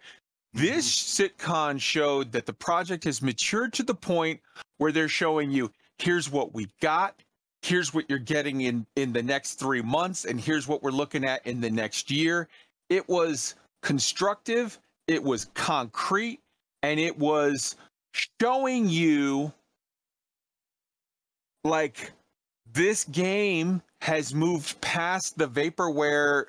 This 0.53 0.89
mm-hmm. 0.89 1.51
CitCon 1.51 1.81
showed 1.81 2.33
that 2.33 2.47
the 2.47 2.53
project 2.53 3.05
has 3.05 3.21
matured 3.21 3.73
to 3.75 3.83
the 3.83 3.95
point 3.95 4.41
where 4.79 4.93
they're 4.93 5.09
showing 5.09 5.51
you 5.51 5.71
here's 5.99 6.31
what 6.31 6.55
we 6.55 6.69
got, 6.81 7.15
here's 7.63 7.95
what 7.95 8.05
you're 8.09 8.19
getting 8.19 8.63
in 8.63 8.87
in 8.97 9.13
the 9.13 9.23
next 9.23 9.55
3 9.55 9.83
months 9.83 10.25
and 10.25 10.41
here's 10.41 10.69
what 10.69 10.83
we're 10.83 10.91
looking 10.91 11.25
at 11.25 11.47
in 11.47 11.61
the 11.61 11.71
next 11.71 12.11
year. 12.11 12.49
It 12.91 13.09
was 13.09 13.55
constructive, 13.83 14.79
it 15.07 15.23
was 15.23 15.47
concrete, 15.55 16.41
and 16.83 17.01
it 17.01 17.19
was 17.19 17.77
showing 18.41 18.89
you 18.89 19.53
like 21.65 22.13
this 22.73 23.05
game 23.05 23.81
has 24.03 24.35
moved 24.35 24.79
past 24.81 25.39
the 25.39 25.49
vaporware 25.49 26.47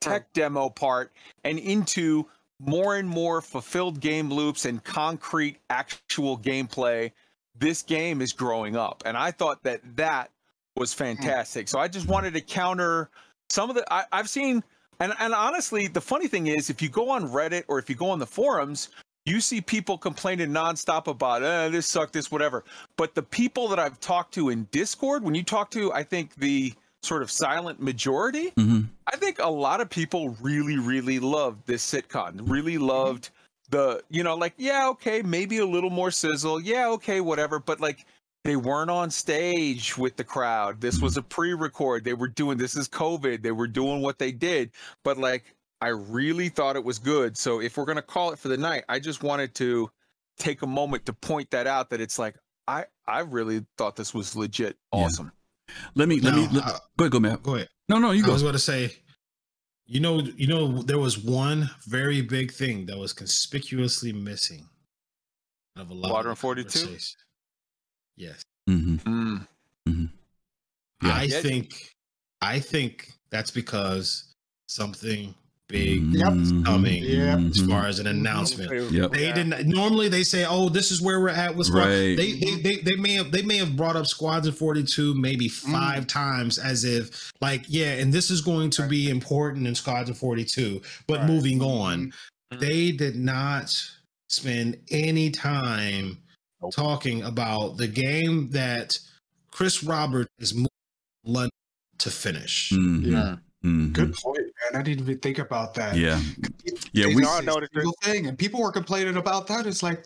tech 0.00 0.32
demo 0.32 0.68
part 0.68 1.12
and 1.44 1.58
into 1.60 2.26
more 2.58 2.96
and 2.96 3.08
more 3.08 3.40
fulfilled 3.40 4.00
game 4.00 4.28
loops 4.28 4.64
and 4.64 4.82
concrete 4.82 5.58
actual 5.70 6.36
gameplay 6.36 7.12
this 7.58 7.82
game 7.82 8.20
is 8.22 8.32
growing 8.32 8.76
up 8.76 9.02
and 9.06 9.16
i 9.16 9.30
thought 9.30 9.62
that 9.62 9.80
that 9.96 10.30
was 10.76 10.92
fantastic 10.94 11.68
so 11.68 11.78
i 11.78 11.86
just 11.88 12.08
wanted 12.08 12.32
to 12.34 12.40
counter 12.40 13.10
some 13.50 13.68
of 13.70 13.76
the 13.76 13.84
I, 13.92 14.04
i've 14.12 14.28
seen 14.28 14.62
and, 15.00 15.12
and 15.18 15.34
honestly 15.34 15.86
the 15.88 16.00
funny 16.00 16.28
thing 16.28 16.46
is 16.46 16.70
if 16.70 16.80
you 16.80 16.88
go 16.88 17.10
on 17.10 17.28
reddit 17.28 17.64
or 17.68 17.78
if 17.78 17.90
you 17.90 17.96
go 17.96 18.10
on 18.10 18.18
the 18.18 18.26
forums 18.26 18.88
you 19.24 19.40
see 19.40 19.60
people 19.60 19.96
complaining 19.98 20.48
nonstop 20.50 21.06
about 21.06 21.42
eh, 21.42 21.68
this 21.68 21.86
sucked 21.86 22.12
this 22.14 22.30
whatever 22.30 22.64
but 22.96 23.14
the 23.14 23.22
people 23.22 23.68
that 23.68 23.78
i've 23.78 24.00
talked 24.00 24.32
to 24.34 24.48
in 24.48 24.66
discord 24.70 25.22
when 25.22 25.34
you 25.34 25.42
talk 25.42 25.70
to 25.70 25.92
i 25.92 26.02
think 26.02 26.34
the 26.36 26.72
sort 27.02 27.20
of 27.22 27.30
silent 27.30 27.80
majority 27.82 28.52
Mhm. 28.56 28.88
I 29.12 29.16
think 29.16 29.40
a 29.40 29.50
lot 29.50 29.80
of 29.80 29.90
people 29.90 30.36
really, 30.40 30.78
really 30.78 31.18
loved 31.18 31.66
this 31.66 31.84
CitCon. 31.84 32.48
Really 32.48 32.78
loved 32.78 33.30
the, 33.72 34.02
you 34.08 34.22
know, 34.22 34.36
like, 34.36 34.54
yeah, 34.56 34.88
okay, 34.90 35.22
maybe 35.22 35.58
a 35.58 35.66
little 35.66 35.90
more 35.90 36.12
sizzle. 36.12 36.60
Yeah, 36.60 36.88
okay, 36.90 37.20
whatever. 37.20 37.58
But 37.58 37.80
like, 37.80 38.06
they 38.44 38.54
weren't 38.56 38.90
on 38.90 39.10
stage 39.10 39.98
with 39.98 40.16
the 40.16 40.24
crowd. 40.24 40.80
This 40.80 41.00
was 41.00 41.16
a 41.16 41.22
pre 41.22 41.54
record. 41.54 42.04
They 42.04 42.14
were 42.14 42.28
doing, 42.28 42.58
this 42.58 42.76
is 42.76 42.88
COVID. 42.88 43.42
They 43.42 43.52
were 43.52 43.66
doing 43.68 44.00
what 44.02 44.18
they 44.18 44.30
did. 44.32 44.70
But 45.02 45.18
like, 45.18 45.44
I 45.80 45.88
really 45.88 46.48
thought 46.48 46.76
it 46.76 46.84
was 46.84 46.98
good. 47.00 47.36
So 47.36 47.60
if 47.60 47.76
we're 47.76 47.84
going 47.84 47.96
to 47.96 48.02
call 48.02 48.30
it 48.32 48.38
for 48.38 48.48
the 48.48 48.56
night, 48.56 48.84
I 48.88 49.00
just 49.00 49.22
wanted 49.24 49.54
to 49.56 49.90
take 50.38 50.62
a 50.62 50.66
moment 50.66 51.06
to 51.06 51.12
point 51.12 51.50
that 51.50 51.66
out 51.66 51.90
that 51.90 52.00
it's 52.00 52.18
like, 52.18 52.36
I, 52.68 52.84
I 53.06 53.20
really 53.20 53.64
thought 53.76 53.96
this 53.96 54.14
was 54.14 54.36
legit 54.36 54.76
Yeah. 54.94 55.00
awesome. 55.04 55.32
Let 55.94 56.08
me 56.08 56.20
let 56.20 56.34
me 56.34 56.46
let, 56.52 56.64
uh, 56.66 56.78
go 56.96 57.04
ahead, 57.04 57.12
go 57.12 57.20
Matt. 57.20 57.42
Go 57.42 57.54
ahead. 57.54 57.68
No, 57.88 57.98
no, 57.98 58.10
you 58.10 58.22
go 58.22 58.26
I 58.26 58.28
go. 58.28 58.32
was 58.34 58.42
going 58.42 58.52
to 58.54 58.58
say, 58.58 58.92
you 59.86 60.00
know, 60.00 60.20
you 60.20 60.46
know, 60.46 60.82
there 60.82 60.98
was 60.98 61.18
one 61.18 61.70
very 61.86 62.22
big 62.22 62.52
thing 62.52 62.86
that 62.86 62.96
was 62.96 63.12
conspicuously 63.12 64.12
missing 64.12 64.68
of 65.76 65.90
a 65.90 65.94
lot 65.94 66.10
Water 66.12 66.28
of 66.28 66.32
and 66.32 66.38
42? 66.38 66.78
conversation. 66.78 67.18
Yes, 68.16 68.42
hmm 68.66 68.96
Mm. 69.88 70.08
Yeah. 71.02 71.14
I 71.14 71.26
think, 71.28 71.74
I 72.40 72.60
think 72.60 73.10
that's 73.30 73.50
because 73.50 74.34
something 74.68 75.34
big 75.72 76.14
Yep. 76.14 76.64
coming 76.64 77.02
Yeah. 77.02 77.38
as 77.38 77.60
far 77.62 77.86
as 77.86 77.98
an 77.98 78.06
announcement. 78.06 78.92
Yep. 78.92 79.10
They 79.12 79.32
didn't 79.32 79.66
normally 79.66 80.08
they 80.08 80.22
say, 80.22 80.44
"Oh, 80.46 80.68
this 80.68 80.92
is 80.92 81.00
where 81.00 81.18
we're 81.20 81.30
at 81.30 81.56
with 81.56 81.68
squad." 81.68 81.86
Right. 81.86 82.16
They, 82.16 82.32
they 82.34 82.54
they 82.62 82.76
they 82.82 82.96
may 82.96 83.14
have 83.14 83.32
they 83.32 83.42
may 83.42 83.56
have 83.56 83.74
brought 83.76 83.96
up 83.96 84.06
squads 84.06 84.46
of 84.46 84.56
42 84.56 85.14
maybe 85.14 85.48
5 85.48 86.06
times 86.06 86.58
as 86.58 86.84
if 86.84 87.32
like, 87.40 87.64
yeah, 87.68 87.94
and 87.94 88.12
this 88.12 88.30
is 88.30 88.42
going 88.42 88.70
to 88.70 88.86
be 88.86 89.08
important 89.08 89.66
in 89.66 89.74
squads 89.74 90.10
of 90.10 90.18
42. 90.18 90.82
But 91.08 91.20
Right. 91.20 91.26
moving 91.28 91.62
on, 91.62 92.12
Mhm. 92.52 92.60
they 92.60 92.92
did 92.92 93.16
not 93.16 93.74
spend 94.28 94.76
any 94.90 95.30
time 95.30 96.18
Nope. 96.60 96.74
talking 96.74 97.22
about 97.22 97.78
the 97.78 97.88
game 97.88 98.50
that 98.50 98.98
Chris 99.50 99.82
Roberts 99.82 100.30
is 100.38 100.54
moving 100.54 100.68
to 101.24 101.30
London 101.30 101.50
to 101.98 102.10
finish. 102.10 102.70
Mhm. 102.74 103.06
Yeah. 103.10 103.36
Mhm. 103.64 103.92
Good 103.92 104.14
point, 104.14 104.38
man. 104.72 104.80
I 104.80 104.82
didn't 104.84 105.04
even 105.04 105.18
think 105.18 105.38
about 105.38 105.74
that. 105.74 105.96
Yeah. 105.96 106.20
Yeah, 106.92 107.06
It's 107.06 107.14
we- 107.16 107.22
a 107.22 107.26
No, 107.26 107.30
I 107.32 107.40
noticed 107.40 107.72
it. 107.74 107.78
single 107.80 107.96
thing, 108.02 108.26
and 108.26 108.38
people 108.38 108.60
were 108.60 108.72
complaining 108.72 109.16
about 109.16 109.46
that. 109.48 109.66
It's 109.66 109.82
like, 109.82 110.04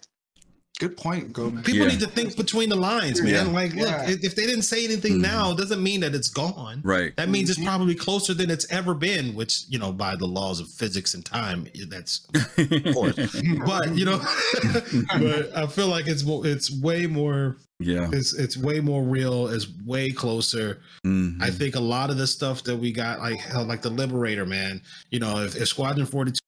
good 0.78 0.94
point, 0.97 1.32
go 1.32 1.48
man. 1.51 1.64
People 1.64 1.86
Yeah. 1.86 1.93
need 1.93 2.01
to 2.01 2.06
think 2.06 2.36
between 2.36 2.68
the 2.68 2.76
lines, 2.76 3.22
man. 3.22 3.32
Yeah. 3.32 3.43
Like, 3.52 3.74
look, 3.74 3.88
Yeah. 3.88 4.10
if 4.10 4.22
if 4.22 4.34
they 4.36 4.44
didn't 4.44 4.62
say 4.64 4.84
anything 4.84 5.14
Mhm. 5.14 5.22
now, 5.22 5.52
it 5.52 5.56
doesn't 5.56 5.82
mean 5.82 6.01
that 6.01 6.14
it's 6.14 6.28
gone. 6.28 6.82
Right. 6.84 7.16
That 7.16 7.30
means 7.30 7.48
it's 7.48 7.59
Mhm. 7.59 7.64
probably 7.64 7.94
closer 7.94 8.34
than 8.34 8.51
it's 8.51 8.66
ever 8.70 8.93
been, 8.93 9.34
which, 9.34 9.62
you 9.68 9.78
know, 9.78 9.90
by 9.90 10.16
the 10.16 10.26
laws 10.26 10.60
of 10.60 10.68
physics 10.68 11.14
and 11.14 11.24
time, 11.24 11.66
that's 11.88 12.26
of 12.34 12.94
course. 12.94 13.16
but 13.66 13.97
you 13.97 14.05
know, 14.05 14.18
but 15.18 15.56
I 15.56 15.66
feel 15.66 15.88
like 15.88 16.06
it's 16.09 16.24
mo- 16.24 16.43
it's 16.44 16.70
way 16.70 17.06
more 17.06 17.56
yeah. 17.78 18.09
it's 18.12 18.32
it's 18.35 18.57
way 18.57 18.81
more 18.81 19.03
real, 19.03 19.48
it's 19.48 19.66
way 19.85 20.11
closer. 20.11 20.81
Mhm. 21.05 21.40
I 21.43 21.51
think 21.51 21.74
a 21.77 21.81
lot 21.81 22.11
of 22.11 22.16
the 22.16 22.27
stuff 22.27 22.62
that 22.65 22.77
we 22.77 22.93
got, 22.93 23.20
like 23.20 23.55
like 23.55 23.82
the 23.82 23.90
Liberator, 23.90 24.47
man. 24.47 24.81
You 25.11 25.20
know, 25.20 25.39
if, 25.43 25.57
if 25.57 25.69
Squadron 25.69 26.07
Forty 26.07 26.32
Two 26.32 26.39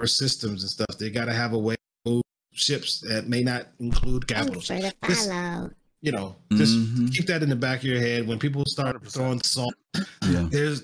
or 0.00 0.06
systems 0.06 0.62
and 0.62 0.70
stuff, 0.70 0.98
they 0.98 1.10
got 1.10 1.26
to 1.26 1.32
have 1.32 1.52
a 1.52 1.58
way 1.58 1.74
to 2.04 2.10
move 2.12 2.22
ships 2.52 3.00
that 3.00 3.28
may 3.28 3.42
not 3.42 3.66
include 3.80 4.26
capital. 4.26 4.60
Thanks 4.60 4.86
for 4.86 4.92
the 5.00 5.08
This- 5.08 5.26
follow. 5.26 5.70
You 6.02 6.12
know, 6.12 6.36
just 6.52 6.76
Mhm. 6.76 7.12
keep 7.12 7.26
that 7.26 7.42
in 7.42 7.48
the 7.48 7.56
back 7.56 7.78
of 7.78 7.84
your 7.84 7.98
head 7.98 8.28
when 8.28 8.38
people 8.38 8.62
start 8.66 8.94
100%. 8.96 9.12
throwing 9.12 9.42
salt. 9.42 9.74
Yeah. 10.22 10.46
There's 10.50 10.82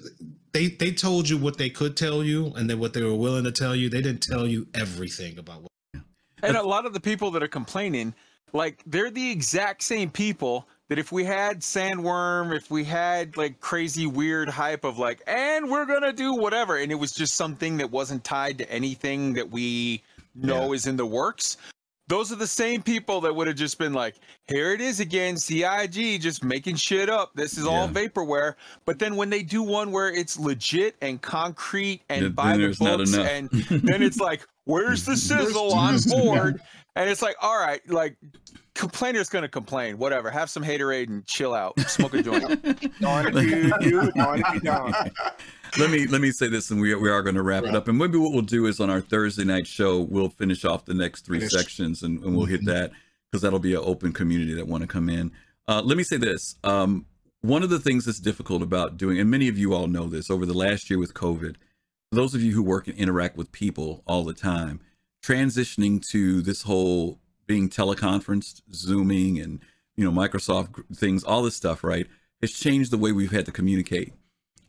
they 0.53 0.69
they 0.69 0.91
told 0.91 1.29
you 1.29 1.37
what 1.37 1.59
they 1.59 1.69
could 1.71 1.97
tell 1.97 2.25
you, 2.25 2.47
and 2.57 2.69
then 2.69 2.79
what 2.79 2.93
they 2.95 3.03
were 3.03 3.15
willing 3.15 3.45
to 3.45 3.53
tell 3.53 3.77
you. 3.77 3.89
They 3.89 4.01
didn't 4.01 4.23
tell 4.23 4.47
you 4.47 4.67
everything 4.75 5.39
about 5.39 5.63
what. 5.63 6.03
And 6.43 6.57
a 6.57 6.63
lot 6.63 6.87
of 6.87 6.93
the 6.95 6.99
people 7.01 7.31
that 7.33 7.43
are 7.43 7.47
complaining, 7.49 8.15
like 8.53 8.83
they're 8.87 9.11
the 9.11 9.31
exact 9.31 9.83
same 9.83 10.11
people 10.11 10.67
that 10.89 10.99
if 10.99 11.11
we 11.11 11.25
had 11.25 11.61
Sandworm, 11.61 12.55
if 12.55 12.71
we 12.71 12.85
had 12.85 13.37
like 13.37 13.61
crazy 13.61 14.07
weird 14.07 14.49
hype 14.49 14.85
of 14.85 14.99
like, 14.99 15.23
and 15.27 15.71
we're 15.71 15.87
gonna 15.87 16.13
do 16.13 16.35
whatever, 16.35 16.77
and 16.77 16.93
it 16.93 16.97
was 16.97 17.13
just 17.13 17.35
something 17.35 17.79
that 17.79 17.91
wasn't 17.91 18.23
tied 18.25 18.59
to 18.59 18.71
anything 18.71 19.33
that 19.35 19.51
we 19.51 20.03
know 20.35 20.73
is 20.73 20.87
in 20.87 20.97
the 20.97 21.07
works. 21.07 21.57
Those 22.09 22.31
are 22.31 22.37
the 22.37 22.47
same 22.47 22.83
people 22.83 23.23
that 23.23 23.35
would 23.35 23.47
have 23.47 23.57
just 23.57 23.79
been 23.79 23.95
like, 23.95 24.17
here 24.47 24.73
it 24.73 24.83
is 24.83 25.01
again, 25.01 25.37
CIG 25.37 26.21
just 26.21 26.45
making 26.45 26.77
shit 26.77 27.09
up. 27.09 27.31
This 27.35 27.57
is 27.57 27.65
all 27.65 27.89
vaporware. 27.89 28.57
But 28.85 28.99
then 28.99 29.17
when 29.17 29.31
they 29.31 29.43
do 29.43 29.63
one 29.63 29.93
where 29.93 30.11
it's 30.11 30.39
legit 30.39 30.95
and 31.01 31.23
concrete 31.23 32.03
and 32.11 32.25
Then 32.27 32.33
by 32.33 32.57
the 32.59 32.77
books 32.79 33.15
and 33.15 33.49
then 33.51 34.03
it's 34.03 34.19
like, 34.19 34.47
where's 34.65 35.07
the 35.07 35.17
sizzle 35.17 35.73
on 35.73 35.99
board? 36.09 36.61
And 36.97 37.09
it's 37.09 37.23
like, 37.23 37.37
all 37.41 37.59
right, 37.59 37.81
like 37.89 38.17
complainer's 38.75 39.29
gonna 39.29 39.49
complain, 39.49 39.99
whatever. 39.99 40.31
Have 40.31 40.51
some 40.51 40.63
haterade 40.65 41.09
and 41.09 41.25
chill 41.27 41.55
out, 41.55 41.79
smoke 41.81 42.15
a 42.15 42.23
joint. 42.23 42.45
Darn 43.01 43.37
if 43.37 43.45
you 43.45 43.73
do, 43.81 44.11
you 44.15 44.61
don't. 44.61 44.95
let 45.79 45.91
me 45.91 46.07
let 46.07 46.21
me 46.21 46.31
say 46.31 46.49
this, 46.49 46.71
and 46.71 46.81
we 46.81 46.95
we 46.95 47.11
are 47.11 47.23
going 47.23 47.35
to 47.35 47.43
wrap 47.43 47.65
it 47.65 47.75
up. 47.75 47.89
And 47.89 47.99
maybe 47.99 48.19
what 48.19 48.33
we'll 48.33 48.43
do 48.43 48.67
is 48.67 48.81
on 48.81 48.91
our 48.91 49.01
Thursday 49.01 49.45
night 49.45 49.67
show, 49.67 50.01
we'll 50.01 50.29
finish 50.31 50.65
off 50.65 50.85
the 50.85 50.95
next 50.95 51.25
three 51.25 51.39
Finish. 51.41 51.53
sections, 51.53 52.03
and, 52.03 52.23
and 52.23 52.37
we'll 52.37 52.47
hit 52.47 52.63
Mhm. 52.63 52.67
that 52.67 52.93
because 53.31 53.43
that'll 53.43 53.59
be 53.59 53.75
an 53.75 53.83
open 53.85 54.13
community 54.13 54.55
that 54.55 54.67
want 54.67 54.83
to 54.83 54.87
come 54.87 55.09
in. 55.09 55.33
Uh, 55.69 55.81
let 55.85 55.97
me 55.97 56.03
say 56.03 56.17
this: 56.17 56.57
um, 56.65 57.07
one 57.41 57.63
of 57.63 57.71
the 57.71 57.79
things 57.79 58.05
that's 58.05 58.21
difficult 58.21 58.63
about 58.63 58.97
doing, 58.97 59.19
and 59.19 59.31
many 59.31 59.49
of 59.49 59.59
you 59.59 59.75
all 59.75 59.87
know 59.87 60.07
this, 60.07 60.31
over 60.31 60.45
the 60.47 60.53
last 60.55 60.89
year 60.91 60.99
with 60.99 61.15
COVID, 61.15 61.57
those 62.11 62.35
of 62.35 62.43
you 62.43 62.53
who 62.53 62.63
work 62.63 62.87
and 62.89 62.97
interact 62.99 63.37
with 63.37 63.51
people 63.53 64.03
all 64.07 64.23
the 64.25 64.35
time, 64.35 64.81
transitioning 65.25 66.07
to 66.11 66.43
this 66.43 66.63
whole 66.63 67.19
being 67.53 67.69
teleconferenced, 67.69 68.63
zooming, 68.73 69.39
and 69.39 69.61
you 69.95 70.03
know 70.03 70.11
Microsoft 70.11 70.83
things, 70.97 71.23
all 71.23 71.43
this 71.43 71.55
stuff, 71.55 71.85
right? 71.85 72.07
It's 72.41 72.59
changed 72.59 72.91
the 72.91 72.97
way 72.97 73.13
we've 73.13 73.31
had 73.31 73.45
to 73.45 73.53
communicate. 73.53 74.15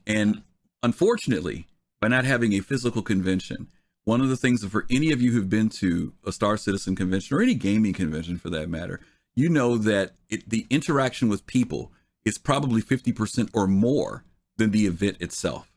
And 0.05 0.43
unfortunately, 0.84 1.68
by 2.01 2.10
not 2.10 2.26
having 2.26 2.51
a 2.51 2.60
physical 2.60 3.01
convention, 3.01 3.69
one 4.03 4.19
of 4.19 4.27
the 4.27 4.35
things 4.35 4.60
that 4.60 4.69
for 4.69 4.85
any 4.89 5.14
of 5.14 5.22
you 5.22 5.31
who've 5.31 5.49
been 5.49 5.69
to 5.80 6.11
a 6.27 6.34
Star 6.34 6.57
Citizen 6.57 6.93
convention 6.93 7.38
or 7.38 7.41
any 7.41 7.55
gaming 7.55 7.93
convention 7.93 8.38
for 8.38 8.49
that 8.49 8.68
matter, 8.68 8.99
you 9.34 9.47
know 9.47 9.77
that 9.77 10.11
it, 10.30 10.49
the 10.49 10.68
interaction 10.69 11.30
with 11.30 11.47
people 11.47 11.89
is 12.26 12.38
probably 12.38 12.81
50% 12.81 13.49
or 13.53 13.65
more 13.65 14.26
than 14.57 14.72
the 14.72 14.88
event 14.88 15.22
itself. 15.22 15.72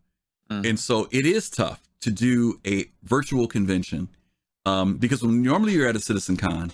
Mhm. 0.51 0.71
And 0.71 0.81
so 0.81 1.07
it 1.13 1.25
is 1.25 1.49
tough 1.49 1.83
to 2.01 2.11
do 2.11 2.61
a 2.67 2.87
virtual 3.05 3.47
convention 3.47 4.09
um, 4.65 4.97
because 4.97 5.23
when 5.23 5.43
normally 5.43 5.75
you're 5.75 5.89
at 5.89 5.95
a 5.95 6.01
Citizen 6.01 6.37
Con, 6.37 6.73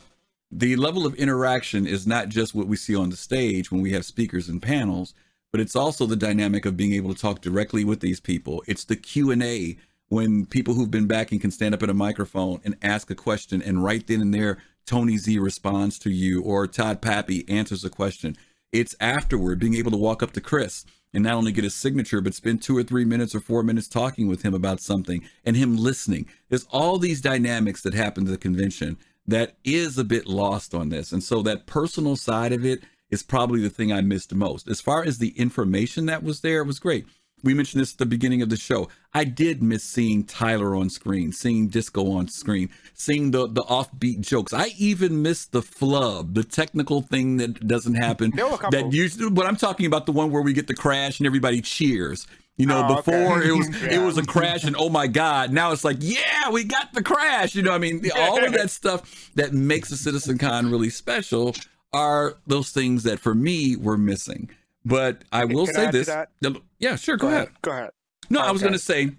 the 0.55 0.77
level 0.77 1.07
of 1.07 1.15
interaction 1.15 1.87
is 1.87 2.07
not 2.07 2.29
just 2.29 2.55
what 2.55 2.67
we 2.67 2.77
see 2.77 2.95
on 2.95 3.09
the 3.09 3.17
stage 3.17 3.73
when 3.73 3.81
we 3.81 3.93
have 3.93 4.05
speakers 4.05 4.51
and 4.51 4.61
panels, 4.61 5.15
but 5.51 5.61
it's 5.61 5.75
also 5.75 6.05
the 6.05 6.15
dynamic 6.15 6.67
of 6.67 6.77
being 6.77 6.93
able 6.93 7.13
to 7.15 7.21
talk 7.21 7.41
directly 7.41 7.85
with 7.85 8.01
these 8.01 8.21
people. 8.21 8.63
It's 8.67 8.85
the 8.85 8.97
Q 8.97 9.31
and 9.31 9.43
A 9.43 9.79
when 10.09 10.45
people 10.45 10.75
who've 10.75 10.91
been 10.91 11.07
backing 11.07 11.39
can 11.39 11.51
stand 11.51 11.75
up 11.75 11.83
at 11.83 11.89
a 11.89 11.95
microphone 11.95 12.61
and 12.65 12.77
ask 12.83 13.11
a 13.11 13.15
question 13.15 13.63
and 13.63 13.83
right 13.83 14.07
then 14.07 14.21
and 14.21 14.35
there 14.35 14.59
Tony 14.85 15.17
Z 15.17 15.39
responds 15.39 15.99
to 16.01 16.11
you 16.11 16.43
or 16.43 16.67
Todd 16.67 17.01
Papy 17.01 17.49
answers 17.49 17.83
a 17.83 17.91
question. 17.91 18.37
It's 18.73 18.95
afterward 19.01 19.59
being 19.59 19.75
able 19.75 19.91
to 19.91 19.97
walk 19.97 20.23
up 20.23 20.33
to 20.33 20.41
Chris 20.43 20.85
and 21.15 21.25
not 21.25 21.35
only 21.35 21.53
get 21.53 21.65
his 21.65 21.75
signature, 21.75 22.21
but 22.21 22.35
spend 22.35 22.61
two 22.61 22.77
or 22.77 22.83
three 22.83 23.05
minutes 23.05 23.35
or 23.35 23.41
four 23.41 23.63
minutes 23.63 23.89
talking 23.89 24.29
with 24.29 24.43
him 24.43 24.53
about 24.53 24.81
something 24.81 25.23
and 25.45 25.57
him 25.57 25.77
listening. 25.77 26.27
There's 26.49 26.67
all 26.71 26.99
these 26.99 27.21
dynamics 27.23 27.83
that 27.83 27.95
happen 27.95 28.27
to 28.27 28.31
the 28.31 28.39
convention 28.39 28.99
that 29.27 29.57
is 29.65 29.99
a 29.99 30.05
bit 30.05 30.27
lost 30.27 30.75
on 30.75 30.89
this. 30.89 31.13
And 31.13 31.23
so 31.23 31.43
that 31.43 31.67
personal 31.67 32.17
side 32.17 32.53
of 32.53 32.65
it 32.65 32.83
is 33.11 33.23
probably 33.23 33.61
the 33.61 33.71
thing 33.71 33.93
I 33.93 34.01
missed 34.01 34.35
most. 34.35 34.69
As 34.69 34.81
far 34.81 35.05
as 35.05 35.19
the 35.19 35.39
information 35.39 36.07
that 36.07 36.23
was 36.23 36.41
there, 36.41 36.63
it 36.63 36.67
was 36.67 36.79
great. 36.79 37.07
We 37.45 37.55
mentioned 37.55 37.83
this 37.83 37.93
at 37.93 37.99
the 37.99 38.07
beginning 38.07 38.41
of 38.41 38.51
the 38.51 38.57
show. 38.57 38.89
I 39.13 39.25
did 39.25 39.63
miss 39.63 39.83
seeing 39.83 40.25
Tyler 40.25 40.77
on 40.77 40.89
screen, 40.91 41.33
seeing 41.33 41.69
Disco 41.69 42.13
on 42.13 42.29
screen, 42.29 42.71
seeing 42.95 43.33
the 43.33 43.49
the 43.49 43.63
offbeat 43.63 44.21
jokes. 44.21 44.53
I 44.53 44.73
even 44.79 45.23
missed 45.23 45.51
the 45.51 45.63
flub, 45.63 46.35
the 46.35 46.45
technical 46.45 47.03
thing 47.03 47.39
that 47.39 47.67
doesn't 47.67 47.95
happen. 47.95 48.31
There 48.35 48.47
were 48.47 48.55
a 48.55 48.59
couple. 48.59 48.71
That 48.71 48.93
usually, 48.93 49.29
but 49.31 49.47
I'm 49.47 49.57
talking 49.57 49.87
about 49.87 50.07
the 50.07 50.13
one 50.13 50.31
where 50.31 50.43
we 50.43 50.53
get 50.53 50.69
the 50.69 50.75
crash 50.75 51.19
and 51.19 51.27
everybody 51.27 51.61
cheers. 51.61 52.29
You 52.59 52.67
know, 52.67 52.87
Oh, 52.87 52.99
okay. 52.99 53.13
before 53.13 53.43
it 53.43 53.57
was 53.57 53.83
it 53.83 53.99
was 54.01 54.19
a 54.19 54.25
crash 54.25 54.65
and 54.65 54.77
oh 54.79 54.89
my 54.89 55.07
god, 55.07 55.53
now 55.53 55.73
it's 55.73 55.85
like 55.85 55.97
yeah, 56.01 56.51
we 56.51 56.65
got 56.65 56.93
the 56.93 57.03
crash. 57.03 57.55
You 57.55 57.63
know, 57.63 57.73
I 57.73 57.79
mean, 57.79 58.03
all 58.17 58.45
of 58.45 58.53
that 58.53 58.71
stuff 58.71 59.31
that 59.35 59.53
makes 59.53 59.91
a 59.91 59.97
Citizen 59.97 60.39
Con 60.39 60.71
really 60.71 60.91
special 60.91 61.55
are 61.93 62.37
those 62.47 62.71
things 62.71 63.03
that 63.05 63.19
for 63.21 63.35
me 63.35 63.77
were 63.77 63.99
missing. 63.99 64.51
But 64.85 65.23
I 65.33 65.45
will 65.45 65.67
Can 65.67 65.75
say 65.75 65.87
to 65.87 65.93
this. 65.93 66.61
Yeah, 66.79 66.97
sure, 66.97 67.17
go, 67.17 67.29
ahead. 67.29 67.51
Go 67.63 67.71
ahead. 67.71 67.91
No, 68.31 68.41
I 68.41 68.51
was 68.51 68.63
going 68.63 68.73
to 68.73 68.79
say, 68.81 69.13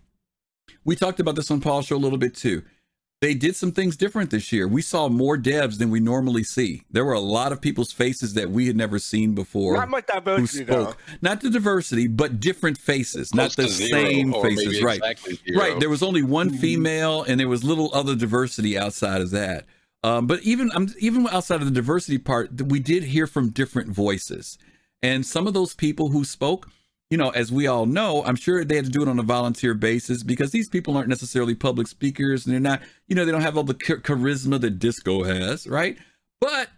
we 0.84 0.96
talked 0.96 1.20
about 1.20 1.36
this 1.36 1.50
on 1.52 1.62
Paul's 1.62 1.86
show 1.86 1.96
a 1.96 1.98
little 1.98 2.18
bit 2.18 2.36
too. 2.36 2.64
They 3.24 3.34
did 3.34 3.56
some 3.56 3.72
things 3.72 3.96
different 3.96 4.32
this 4.32 4.52
year. 4.52 4.68
We 4.68 4.82
saw 4.82 5.08
more 5.08 5.38
devs 5.38 5.78
than 5.78 5.90
we 5.90 6.02
normally 6.02 6.44
see. 6.44 6.84
There 6.92 7.06
were 7.06 7.14
a 7.14 7.22
lot 7.22 7.54
of 7.54 7.62
people's 7.62 7.94
faces 7.94 8.34
that 8.34 8.50
we 8.50 8.68
had 8.68 8.76
never 8.76 9.00
seen 9.00 9.34
before. 9.34 9.76
Not 9.78 9.90
much 9.90 10.10
who 10.12 10.20
diversity 10.20 10.66
though. 10.66 10.84
spoke. 10.84 10.98
Not 11.22 11.40
the 11.40 11.50
diversity, 11.50 12.08
but 12.08 12.42
different 12.42 12.78
faces, 12.78 13.34
not 13.34 13.56
the 13.56 13.70
same 13.70 14.34
or 14.34 14.44
maybe 14.44 14.58
faces. 14.58 14.84
Right. 14.84 14.98
exactly 14.98 15.40
zero. 15.48 15.58
Right. 15.58 15.80
There 15.80 15.90
was 15.90 16.04
only 16.04 16.22
one 16.22 16.50
female, 16.50 17.24
and 17.24 17.40
there 17.40 17.48
was 17.48 17.64
little 17.64 17.90
other 17.94 18.14
diversity 18.14 18.78
outside 18.78 19.22
of 19.22 19.32
that. 19.32 19.68
Um, 20.04 20.28
but 20.28 20.42
even 20.42 20.70
um, 20.76 20.90
even 21.00 21.26
outside 21.30 21.62
of 21.62 21.66
the 21.66 21.72
diversity 21.72 22.18
part, 22.18 22.62
we 22.64 22.82
did 22.82 23.04
hear 23.04 23.26
from 23.26 23.52
different 23.52 23.90
voices, 23.90 24.58
and 25.02 25.26
some 25.26 25.48
of 25.48 25.54
those 25.54 25.74
people 25.74 26.10
who 26.10 26.26
spoke, 26.26 26.70
you 27.14 27.18
know, 27.18 27.30
as 27.30 27.52
we 27.52 27.68
all 27.68 27.86
know, 27.86 28.24
I'm 28.26 28.36
sure 28.36 28.66
they 28.66 28.76
had 28.76 28.86
to 28.86 28.92
do 28.92 29.04
it 29.04 29.08
on 29.08 29.20
a 29.20 29.24
volunteer 29.24 29.76
basis 29.76 30.24
because 30.24 30.50
these 30.50 30.68
people 30.68 30.98
aren't 30.98 31.10
necessarily 31.10 31.54
public 31.54 31.88
speakers, 31.88 32.44
and 32.44 32.52
they're 32.52 32.60
not, 32.60 32.82
you 33.08 33.16
know, 33.16 33.24
they 33.24 33.32
don't 33.32 33.44
have 33.44 33.56
all 33.56 33.64
the 33.64 33.76
char- 33.76 33.98
charisma 33.98 34.60
that 34.60 34.80
disco 34.80 35.24
has, 35.24 35.68
right? 35.68 35.96
But 36.42 36.70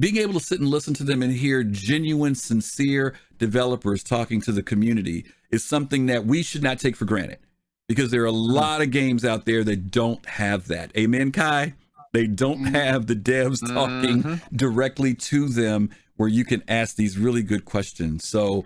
being 0.00 0.16
able 0.16 0.32
to 0.32 0.40
sit 0.40 0.60
and 0.60 0.70
listen 0.70 0.94
to 0.94 1.04
them 1.04 1.22
and 1.22 1.30
hear 1.30 1.62
genuine, 1.62 2.34
sincere 2.34 3.16
developers 3.36 4.02
talking 4.02 4.40
to 4.40 4.52
the 4.52 4.62
community 4.62 5.26
is 5.50 5.62
something 5.62 6.06
that 6.06 6.24
we 6.24 6.42
should 6.42 6.62
not 6.62 6.78
take 6.78 6.96
for 6.96 7.04
granted 7.04 7.36
because 7.86 8.10
there 8.10 8.22
are 8.22 8.28
a 8.28 8.32
mm-hmm. 8.32 8.54
lot 8.54 8.80
of 8.80 8.90
games 8.90 9.26
out 9.26 9.44
there 9.44 9.62
that 9.62 9.90
don't 9.90 10.24
have 10.24 10.68
that. 10.68 10.90
Amen, 10.96 11.32
Kai? 11.32 11.74
They 12.14 12.26
don't 12.26 12.60
mm-hmm. 12.60 12.74
have 12.74 13.08
the 13.08 13.14
devs 13.14 13.60
talking 13.60 14.22
mm-hmm. 14.22 14.56
directly 14.56 15.12
to 15.12 15.50
them 15.50 15.90
where 16.16 16.30
you 16.30 16.46
can 16.46 16.62
ask 16.66 16.96
these 16.96 17.18
really 17.18 17.42
good 17.42 17.66
questions. 17.66 18.26
So, 18.26 18.64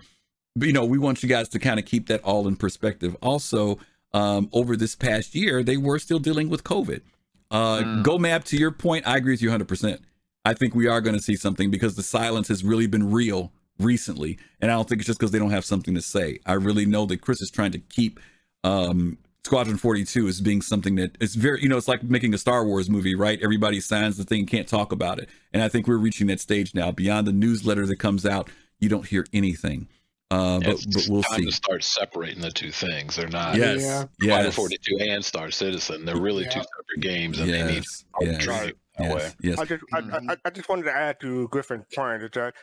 you 0.55 0.73
know, 0.73 0.85
we 0.85 0.97
want 0.97 1.23
you 1.23 1.29
guys 1.29 1.49
to 1.49 1.59
kind 1.59 1.79
of 1.79 1.85
keep 1.85 2.07
that 2.07 2.21
all 2.23 2.47
in 2.47 2.55
perspective. 2.55 3.15
Also, 3.21 3.79
um, 4.13 4.49
over 4.51 4.75
this 4.75 4.95
past 4.95 5.35
year, 5.35 5.63
they 5.63 5.77
were 5.77 5.99
still 5.99 6.19
dealing 6.19 6.49
with 6.49 6.63
COVID. 6.63 7.01
Uh, 7.49 8.01
Go 8.01 8.17
Map, 8.17 8.43
to 8.45 8.57
your 8.57 8.71
point, 8.71 9.05
I 9.07 9.17
agree 9.17 9.33
with 9.33 9.41
you 9.41 9.49
100%. 9.49 9.99
I 10.45 10.53
think 10.53 10.73
we 10.73 10.87
are 10.87 11.01
going 11.01 11.15
to 11.15 11.21
see 11.21 11.35
something 11.35 11.69
because 11.69 11.95
the 11.95 12.03
silence 12.03 12.47
has 12.47 12.63
really 12.63 12.87
been 12.87 13.11
real 13.11 13.51
recently. 13.77 14.39
And 14.59 14.71
I 14.71 14.75
don't 14.75 14.87
think 14.87 15.01
it's 15.01 15.07
just 15.07 15.19
because 15.19 15.31
they 15.31 15.39
don't 15.39 15.51
have 15.51 15.65
something 15.65 15.93
to 15.93 16.01
say. 16.01 16.39
I 16.45 16.53
really 16.53 16.85
know 16.85 17.05
that 17.07 17.21
Chris 17.21 17.41
is 17.41 17.51
trying 17.51 17.71
to 17.71 17.79
keep 17.79 18.19
um, 18.63 19.17
Squadron 19.45 19.77
42 19.77 20.27
as 20.27 20.41
being 20.41 20.61
something 20.61 20.95
that 20.95 21.17
it's 21.19 21.35
very, 21.35 21.61
you 21.61 21.69
know, 21.69 21.77
it's 21.77 21.87
like 21.87 22.03
making 22.03 22.33
a 22.33 22.37
Star 22.37 22.65
Wars 22.65 22.89
movie, 22.89 23.15
right? 23.15 23.39
Everybody 23.41 23.79
signs 23.79 24.17
the 24.17 24.23
thing, 24.23 24.45
can't 24.45 24.67
talk 24.67 24.91
about 24.91 25.19
it. 25.19 25.29
And 25.53 25.61
I 25.61 25.69
think 25.69 25.87
we're 25.87 25.97
reaching 25.97 26.27
that 26.27 26.39
stage 26.39 26.73
now. 26.73 26.91
Beyond 26.91 27.27
the 27.27 27.33
newsletter 27.33 27.85
that 27.85 27.97
comes 27.97 28.25
out, 28.25 28.49
you 28.79 28.89
don't 28.89 29.07
hear 29.07 29.25
anything. 29.33 29.87
Uh, 30.31 30.59
but, 30.59 30.69
it's 30.69 30.85
but 30.85 31.07
we'll 31.09 31.23
time 31.23 31.39
see. 31.41 31.45
to 31.45 31.51
start 31.51 31.83
separating 31.83 32.41
the 32.41 32.51
two 32.51 32.71
things. 32.71 33.15
They're 33.17 33.27
not 33.27 33.55
Yes. 33.55 33.81
Yeah. 33.81 34.03
Squadron 34.21 34.45
Yes. 34.45 34.55
42 34.55 34.97
and 35.01 35.25
Star 35.25 35.51
Citizen. 35.51 36.05
They're 36.05 36.15
really 36.19 36.45
two 36.45 36.51
separate 36.61 37.01
games, 37.01 37.39
and 37.39 37.49
they 37.49 37.63
need 37.63 37.83
to 37.83 38.25
Yes. 38.25 38.43
treat 38.43 38.69
it 38.69 38.77
that 38.97 39.15
way. 39.15 39.21
Yes. 39.23 39.35
Yes. 39.41 39.59
I 39.59 39.65
just, 39.65 39.83
I, 39.93 39.97
I, 40.33 40.37
I 40.45 40.49
just 40.51 40.69
wanted 40.69 40.83
to 40.83 40.93
add 40.95 41.19
to 41.19 41.47
Griffin's 41.49 41.85
point 41.93 42.23
is 42.23 42.29
that 42.31 42.53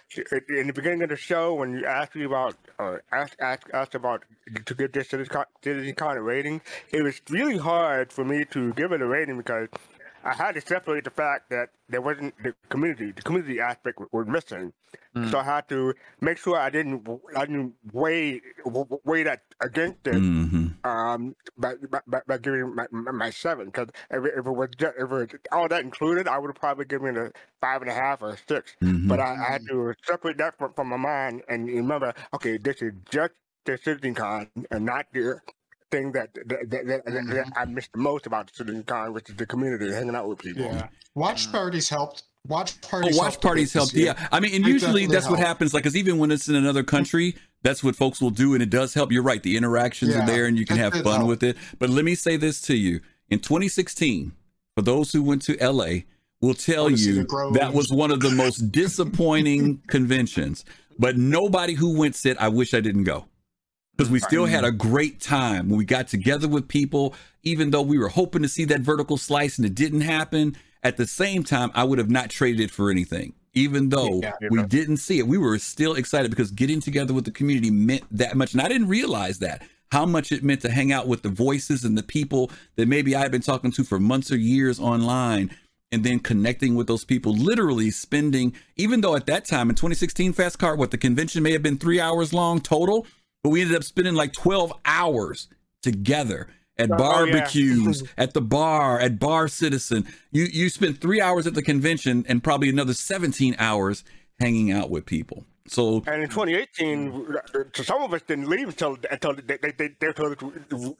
in 0.48 0.66
the 0.68 0.72
beginning 0.72 1.02
of 1.02 1.10
the 1.10 1.16
show, 1.16 1.52
when 1.54 1.72
you 1.72 1.84
asked 1.84 2.14
me 2.14 2.24
about, 2.24 2.56
uh, 2.78 2.96
asked, 3.12 3.36
asked, 3.40 3.66
asked 3.74 3.94
about 3.94 4.24
to 4.64 4.74
give 4.74 4.92
this 4.92 5.10
Citizen 5.10 5.30
Con- 5.32 5.44
Citizen 5.62 5.94
Con 5.94 6.16
a 6.16 6.22
rating, 6.22 6.62
it 6.90 7.02
was 7.02 7.20
really 7.28 7.58
hard 7.58 8.12
for 8.12 8.24
me 8.24 8.46
to 8.46 8.72
give 8.74 8.92
it 8.92 9.02
a 9.02 9.06
rating 9.06 9.36
because 9.36 9.68
I 10.24 10.34
had 10.34 10.52
to 10.56 10.60
separate 10.60 11.04
the 11.04 11.10
fact 11.10 11.50
that 11.50 11.70
there 11.88 12.00
wasn't 12.00 12.34
the 12.42 12.54
community, 12.68 13.12
the 13.12 13.22
community 13.22 13.60
aspect 13.60 13.98
was 14.12 14.26
missing. 14.26 14.72
So 15.30 15.38
I 15.38 15.42
had 15.42 15.68
to 15.70 15.94
make 16.20 16.38
sure 16.38 16.56
I 16.56 16.70
didn't, 16.70 17.08
I 17.36 17.44
didn't 17.44 17.74
weigh, 17.92 18.40
weigh 19.04 19.24
that 19.24 19.42
against 19.60 20.06
it 20.06 20.14
hmm 20.20 20.68
um 20.84 21.34
by 21.56 21.74
by, 22.06 22.20
by- 22.28 22.38
giving 22.38 22.72
my, 22.72 22.86
my, 22.92 23.30
seven 23.30 23.66
because 23.66 23.88
if, 24.12 24.24
it- 24.24 24.34
if 24.38 24.46
it 24.46 24.50
was 24.50 24.68
just, 24.78 24.94
if 24.96 25.02
it 25.02 25.08
was 25.10 25.28
all 25.50 25.66
that 25.66 25.82
included, 25.82 26.28
I 26.28 26.38
would 26.38 26.48
have 26.50 26.54
probably 26.54 26.84
given 26.84 27.16
it 27.16 27.20
a 27.20 27.32
five 27.60 27.82
and 27.82 27.90
a 27.90 27.94
half 27.94 28.22
or 28.22 28.30
a 28.30 28.36
6 28.38 28.76
Mhm. 28.80 29.08
But 29.08 29.18
I, 29.18 29.34
I 29.34 29.52
had 29.52 29.62
to 29.70 29.92
separate 30.04 30.38
that 30.38 30.56
from, 30.56 30.72
from 30.74 30.86
my 30.88 30.96
mind 30.96 31.42
and 31.48 31.66
remember, 31.66 32.14
okay, 32.32 32.58
this 32.58 32.80
is 32.80 32.92
just 33.10 33.32
the 33.64 33.76
Citizen 33.76 34.14
Con 34.14 34.48
and 34.70 34.84
not 34.86 35.06
the 35.12 35.40
thing 35.90 36.12
that 36.12 36.34
that, 36.34 36.48
that, 36.48 36.70
that, 36.70 36.86
that- 36.86 37.04
that 37.04 37.12
mm-hmm. 37.24 37.58
I 37.58 37.64
missed 37.64 37.92
the 37.92 37.98
most 37.98 38.26
about 38.26 38.48
the 38.48 38.54
Citizen 38.54 38.82
Con, 38.84 39.12
which 39.12 39.28
is 39.30 39.36
the 39.36 39.46
community 39.46 39.90
hanging 39.92 40.14
out 40.14 40.28
with 40.28 40.38
people. 40.38 40.64
Yeah. 40.64 40.88
Watch 41.14 41.50
parties 41.50 41.88
helped. 41.88 42.24
Watch 42.46 42.74
Oh, 42.84 42.88
parties. 42.88 43.16
watch 43.16 43.32
helped 43.32 43.42
parties 43.42 43.72
bit 43.72 43.78
help. 43.78 43.92
Yeah, 43.92 44.28
I 44.32 44.40
mean, 44.40 44.54
and 44.54 44.64
They 44.64 44.70
usually 44.70 45.02
definitely 45.02 45.06
that's 45.14 45.28
what 45.28 45.38
happens. 45.38 45.74
Like, 45.74 45.82
because 45.82 45.96
even 45.96 46.18
when 46.18 46.30
it's 46.30 46.48
in 46.48 46.54
another 46.54 46.82
country, 46.82 47.36
that's 47.62 47.82
what 47.84 47.96
folks 47.96 48.20
will 48.20 48.30
do, 48.30 48.54
and 48.54 48.62
it 48.62 48.70
does 48.70 48.94
help. 48.94 49.12
You're 49.12 49.22
right. 49.22 49.42
The 49.42 49.56
interactions 49.56 50.14
are 50.14 50.24
there, 50.24 50.46
and 50.46 50.58
you 50.58 50.64
can 50.64 50.78
it 50.78 50.80
have 50.80 50.92
did 50.92 51.04
fun 51.04 51.16
help. 51.16 51.28
with 51.28 51.42
it. 51.42 51.56
But 51.78 51.90
let 51.90 52.04
me 52.04 52.14
say 52.14 52.36
this 52.36 52.60
to 52.62 52.76
you: 52.76 53.00
in 53.28 53.40
2016, 53.40 54.32
for 54.74 54.82
those 54.82 55.12
who 55.12 55.22
went 55.22 55.42
to 55.42 55.56
LA, 55.56 56.02
will 56.40 56.54
tell 56.54 56.84
Oh, 56.84 56.90
to 56.90 56.96
see 56.96 57.12
you 57.12 57.26
that 57.52 57.72
was 57.74 57.90
one 57.90 58.10
of 58.10 58.20
the 58.20 58.30
most 58.30 58.58
disappointing 58.72 59.82
conventions. 59.88 60.64
But 60.98 61.16
nobody 61.16 61.74
who 61.74 61.98
went 61.98 62.14
said, 62.14 62.36
"I 62.38 62.48
wish 62.48 62.72
I 62.72 62.80
didn't 62.80 63.04
go." 63.04 63.26
Because 63.98 64.10
we 64.12 64.20
still 64.20 64.46
had 64.46 64.64
a 64.64 64.70
great 64.70 65.20
time 65.20 65.68
when 65.68 65.76
we 65.76 65.84
got 65.84 66.06
together 66.06 66.46
with 66.46 66.68
people, 66.68 67.16
even 67.42 67.72
though 67.72 67.82
we 67.82 67.98
were 67.98 68.08
hoping 68.08 68.42
to 68.42 68.48
see 68.48 68.64
that 68.64 68.80
vertical 68.80 69.16
slice 69.16 69.58
and 69.58 69.66
it 69.66 69.74
didn't 69.74 70.02
happen. 70.02 70.56
At 70.84 70.96
the 70.96 71.06
same 71.06 71.42
time, 71.42 71.72
I 71.74 71.82
would 71.82 71.98
have 71.98 72.08
not 72.08 72.30
traded 72.30 72.60
it 72.60 72.70
for 72.70 72.92
anything, 72.92 73.34
even 73.54 73.88
though 73.88 74.20
Yeah. 74.22 74.34
we 74.50 74.62
didn't 74.62 74.98
see 74.98 75.18
it. 75.18 75.26
We 75.26 75.36
were 75.36 75.58
still 75.58 75.94
excited 75.94 76.30
because 76.30 76.52
getting 76.52 76.80
together 76.80 77.12
with 77.12 77.24
the 77.24 77.32
community 77.32 77.72
meant 77.72 78.04
that 78.12 78.36
much. 78.36 78.52
And 78.52 78.62
I 78.62 78.68
didn't 78.68 78.86
realize 78.86 79.40
that 79.40 79.66
how 79.90 80.06
much 80.06 80.30
it 80.30 80.44
meant 80.44 80.60
to 80.60 80.70
hang 80.70 80.92
out 80.92 81.08
with 81.08 81.22
the 81.22 81.28
voices 81.28 81.84
and 81.84 81.98
the 81.98 82.04
people 82.04 82.52
that 82.76 82.86
maybe 82.86 83.16
I 83.16 83.20
had 83.20 83.32
been 83.32 83.42
talking 83.42 83.72
to 83.72 83.82
for 83.82 83.98
months 83.98 84.30
or 84.30 84.36
years 84.36 84.78
online. 84.78 85.50
And 85.90 86.04
then 86.04 86.18
connecting 86.18 86.74
with 86.76 86.86
those 86.86 87.06
people, 87.06 87.32
literally 87.32 87.90
spending, 87.90 88.52
even 88.76 89.00
though 89.00 89.16
at 89.16 89.24
that 89.24 89.46
time 89.46 89.70
in 89.70 89.74
2016 89.74 90.34
Fast 90.34 90.58
Car, 90.58 90.76
what 90.76 90.90
the 90.90 90.98
convention 90.98 91.42
may 91.42 91.52
have 91.52 91.62
been 91.62 91.78
three 91.78 91.98
hours 91.98 92.34
long 92.34 92.60
total, 92.60 93.06
but 93.42 93.50
we 93.50 93.60
ended 93.62 93.76
up 93.76 93.84
spending 93.84 94.14
like 94.14 94.32
12 94.32 94.72
hours 94.84 95.48
together 95.82 96.48
at 96.76 96.90
Oh, 96.90 96.94
yeah. 96.94 96.96
barbecues, 96.96 98.04
at 98.18 98.34
the 98.34 98.40
bar, 98.40 99.00
at 99.00 99.18
Bar 99.18 99.48
Citizen. 99.48 100.06
You 100.30 100.44
you 100.44 100.68
spent 100.68 101.00
three 101.00 101.20
hours 101.20 101.46
at 101.46 101.54
the 101.54 101.62
convention 101.62 102.24
and 102.28 102.42
probably 102.44 102.68
another 102.68 102.94
17 102.94 103.56
hours 103.58 104.04
hanging 104.38 104.70
out 104.70 104.88
with 104.90 105.04
people. 105.04 105.44
So 105.66 106.02
And 106.06 106.22
in 106.22 106.28
2018, 106.30 107.26
uh, 107.36 107.58
uh, 107.58 107.82
some 107.82 108.00
of 108.02 108.14
us 108.14 108.22
didn't 108.22 108.48
leave 108.48 108.68
until 108.68 108.96
until 109.10 109.34
they 109.34 109.58
they 109.60 109.72
they, 109.76 109.88
they 110.00 110.12
told 110.12 110.32
us 110.32 110.94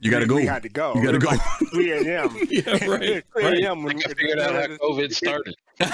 You 0.00 0.10
gotta 0.10 0.26
go. 0.26 0.34
We 0.36 0.46
had 0.46 0.62
to 0.62 0.68
go. 0.68 0.94
You 0.94 1.04
gotta 1.04 1.18
go. 1.18 1.28
like 1.28 1.40
3 1.72 1.92
a.m. 1.92 2.36
Yeah, 2.50 2.86
right, 2.86 3.02
It 3.02 3.24
was 3.34 3.42
3 3.42 3.44
right. 3.44 3.64
a.m. 3.64 3.82
when 3.82 3.98
I 3.98 4.00
figured 4.00 4.38
out 4.40 4.54
how 4.54 4.66
COVID 4.78 5.14
started. 5.14 5.54
It 5.78 5.90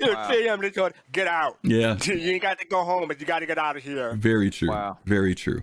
was 0.00 0.26
3 0.28 0.46
a.m. 0.48 0.60
They 0.60 0.70
told 0.70 0.92
get 1.12 1.26
out. 1.26 1.58
yeah, 1.62 1.96
You 2.04 2.32
ain't 2.32 2.42
got 2.42 2.58
to 2.58 2.66
go 2.66 2.82
home, 2.84 3.08
but 3.08 3.20
you 3.20 3.26
got 3.26 3.40
to 3.40 3.46
get 3.46 3.58
out 3.58 3.76
of 3.76 3.82
here. 3.82 4.14
Very 4.14 4.50
true. 4.50 4.68
Wow. 4.70 4.98
Very 5.04 5.34
true. 5.34 5.62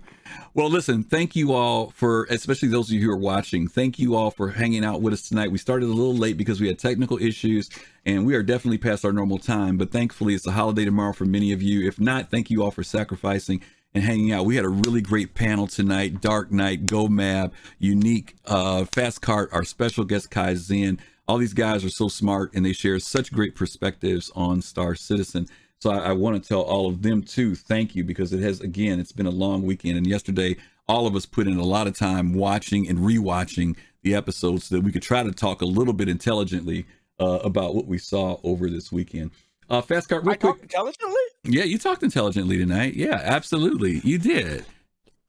Well, 0.54 0.70
listen, 0.70 1.02
thank 1.02 1.36
you 1.36 1.52
all 1.52 1.90
for, 1.90 2.24
especially 2.30 2.68
those 2.68 2.88
of 2.88 2.94
you 2.94 3.02
who 3.02 3.10
are 3.10 3.16
watching, 3.16 3.68
thank 3.68 3.98
you 3.98 4.14
all 4.14 4.30
for 4.30 4.50
hanging 4.50 4.84
out 4.84 5.00
with 5.02 5.12
us 5.12 5.28
tonight. 5.28 5.50
We 5.50 5.58
started 5.58 5.86
a 5.86 5.92
little 5.92 6.16
late 6.16 6.36
because 6.36 6.60
we 6.60 6.68
had 6.68 6.78
technical 6.78 7.18
issues 7.18 7.68
and 8.06 8.24
we 8.26 8.34
are 8.34 8.42
definitely 8.42 8.78
past 8.78 9.04
our 9.04 9.12
normal 9.12 9.38
time, 9.38 9.76
but 9.76 9.90
thankfully 9.90 10.34
it's 10.34 10.46
a 10.46 10.52
holiday 10.52 10.84
tomorrow 10.84 11.12
for 11.12 11.24
many 11.24 11.52
of 11.52 11.62
you. 11.62 11.86
If 11.86 12.00
not, 12.00 12.30
thank 12.30 12.50
you 12.50 12.62
all 12.62 12.70
for 12.70 12.82
sacrificing 12.82 13.62
and 13.94 14.02
hanging 14.02 14.32
out. 14.32 14.44
We 14.44 14.56
had 14.56 14.64
a 14.64 14.68
really 14.68 15.00
great 15.00 15.34
panel 15.34 15.66
tonight. 15.66 16.20
Dark 16.20 16.50
Knight, 16.50 16.86
Go 16.86 17.06
Mab, 17.06 17.52
Unique, 17.78 18.34
uh, 18.46 18.84
Fast 18.86 19.22
Cart, 19.22 19.50
our 19.52 19.64
special 19.64 20.04
guest 20.04 20.30
Kai 20.30 20.54
Zen. 20.54 20.98
All 21.26 21.38
these 21.38 21.54
guys 21.54 21.84
are 21.84 21.90
so 21.90 22.08
smart 22.08 22.52
and 22.54 22.64
they 22.64 22.72
share 22.72 22.98
such 22.98 23.32
great 23.32 23.54
perspectives 23.54 24.30
on 24.34 24.60
Star 24.60 24.94
Citizen. 24.94 25.46
So 25.80 25.90
I, 25.90 26.10
I 26.10 26.12
want 26.12 26.42
to 26.42 26.46
tell 26.48 26.60
all 26.60 26.86
of 26.86 27.02
them 27.02 27.22
too, 27.22 27.54
thank 27.54 27.94
you, 27.94 28.04
because 28.04 28.32
it 28.32 28.40
has 28.40 28.60
again, 28.60 29.00
it's 29.00 29.12
been 29.12 29.26
a 29.26 29.30
long 29.30 29.62
weekend. 29.62 29.96
And 29.96 30.06
yesterday, 30.06 30.56
all 30.86 31.06
of 31.06 31.16
us 31.16 31.24
put 31.26 31.46
in 31.46 31.58
a 31.58 31.64
lot 31.64 31.86
of 31.86 31.96
time 31.96 32.34
watching 32.34 32.88
and 32.88 32.98
rewatching 32.98 33.76
the 34.02 34.14
episodes 34.14 34.66
so 34.66 34.76
that 34.76 34.84
we 34.84 34.92
could 34.92 35.02
try 35.02 35.22
to 35.22 35.32
talk 35.32 35.62
a 35.62 35.66
little 35.66 35.94
bit 35.94 36.08
intelligently 36.08 36.84
uh, 37.18 37.38
about 37.42 37.74
what 37.74 37.86
we 37.86 37.96
saw 37.96 38.38
over 38.42 38.68
this 38.68 38.92
weekend. 38.92 39.30
Uh, 39.70 39.80
Fast 39.80 40.10
Cart, 40.10 40.24
real 40.24 40.32
I 40.32 40.36
quick. 40.36 40.52
talk 40.56 40.62
intelligently. 40.62 41.14
Yeah, 41.44 41.64
you 41.64 41.78
talked 41.78 42.02
intelligently 42.02 42.58
tonight. 42.58 42.94
Yeah, 42.94 43.18
absolutely. 43.22 44.00
You 44.04 44.18
did. 44.18 44.66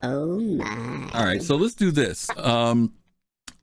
Oh 0.01 0.39
my. 0.39 1.09
All 1.13 1.25
right, 1.25 1.41
so 1.41 1.55
let's 1.55 1.73
do 1.73 1.89
this. 1.91 2.29
Um 2.37 2.93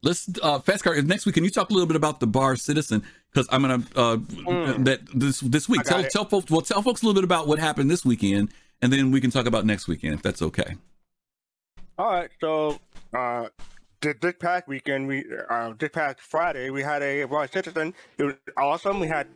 let's 0.03 0.29
uh 0.43 0.59
fast 0.59 0.83
car 0.85 1.01
next 1.03 1.27
week 1.27 1.35
can 1.35 1.45
you 1.45 1.51
talk 1.51 1.71
a 1.71 1.73
little 1.73 1.87
bit 1.87 1.97
about 1.97 2.21
the 2.21 2.27
bar 2.27 2.57
citizen 2.57 3.03
because 3.33 3.49
i'm 3.53 3.63
gonna 3.63 3.83
uh 3.97 4.17
Mm. 4.17 4.85
that 4.85 5.01
this 5.15 5.41
this 5.41 5.69
week 5.69 5.83
tell 5.83 6.03
tell 6.05 6.25
folks 6.25 6.51
well 6.51 6.61
tell 6.61 6.83
folks 6.83 7.03
a 7.03 7.07
little 7.07 7.21
bit 7.21 7.25
about 7.25 7.47
what 7.47 7.59
happened 7.59 7.91
this 7.91 8.05
weekend 8.05 8.51
and 8.81 8.93
then 8.93 9.11
we 9.11 9.21
can 9.21 9.31
talk 9.31 9.47
about 9.47 9.65
next 9.65 9.87
weekend 9.89 10.15
if 10.15 10.23
that's 10.23 10.43
okay 10.43 10.77
All 11.99 12.11
right, 12.11 12.31
so 12.41 12.81
uh, 13.15 13.49
th- 14.01 14.17
this 14.21 14.35
past 14.41 14.67
weekend, 14.67 15.07
we 15.07 15.25
uh, 15.51 15.75
this 15.79 15.91
past 15.91 16.21
Friday, 16.21 16.71
we 16.71 16.83
had 16.83 17.03
a 17.03 17.25
bar 17.27 17.47
Citizen. 17.47 17.93
It 18.19 18.25
was 18.25 18.35
awesome. 18.57 18.99
We 18.99 19.07
had, 19.09 19.27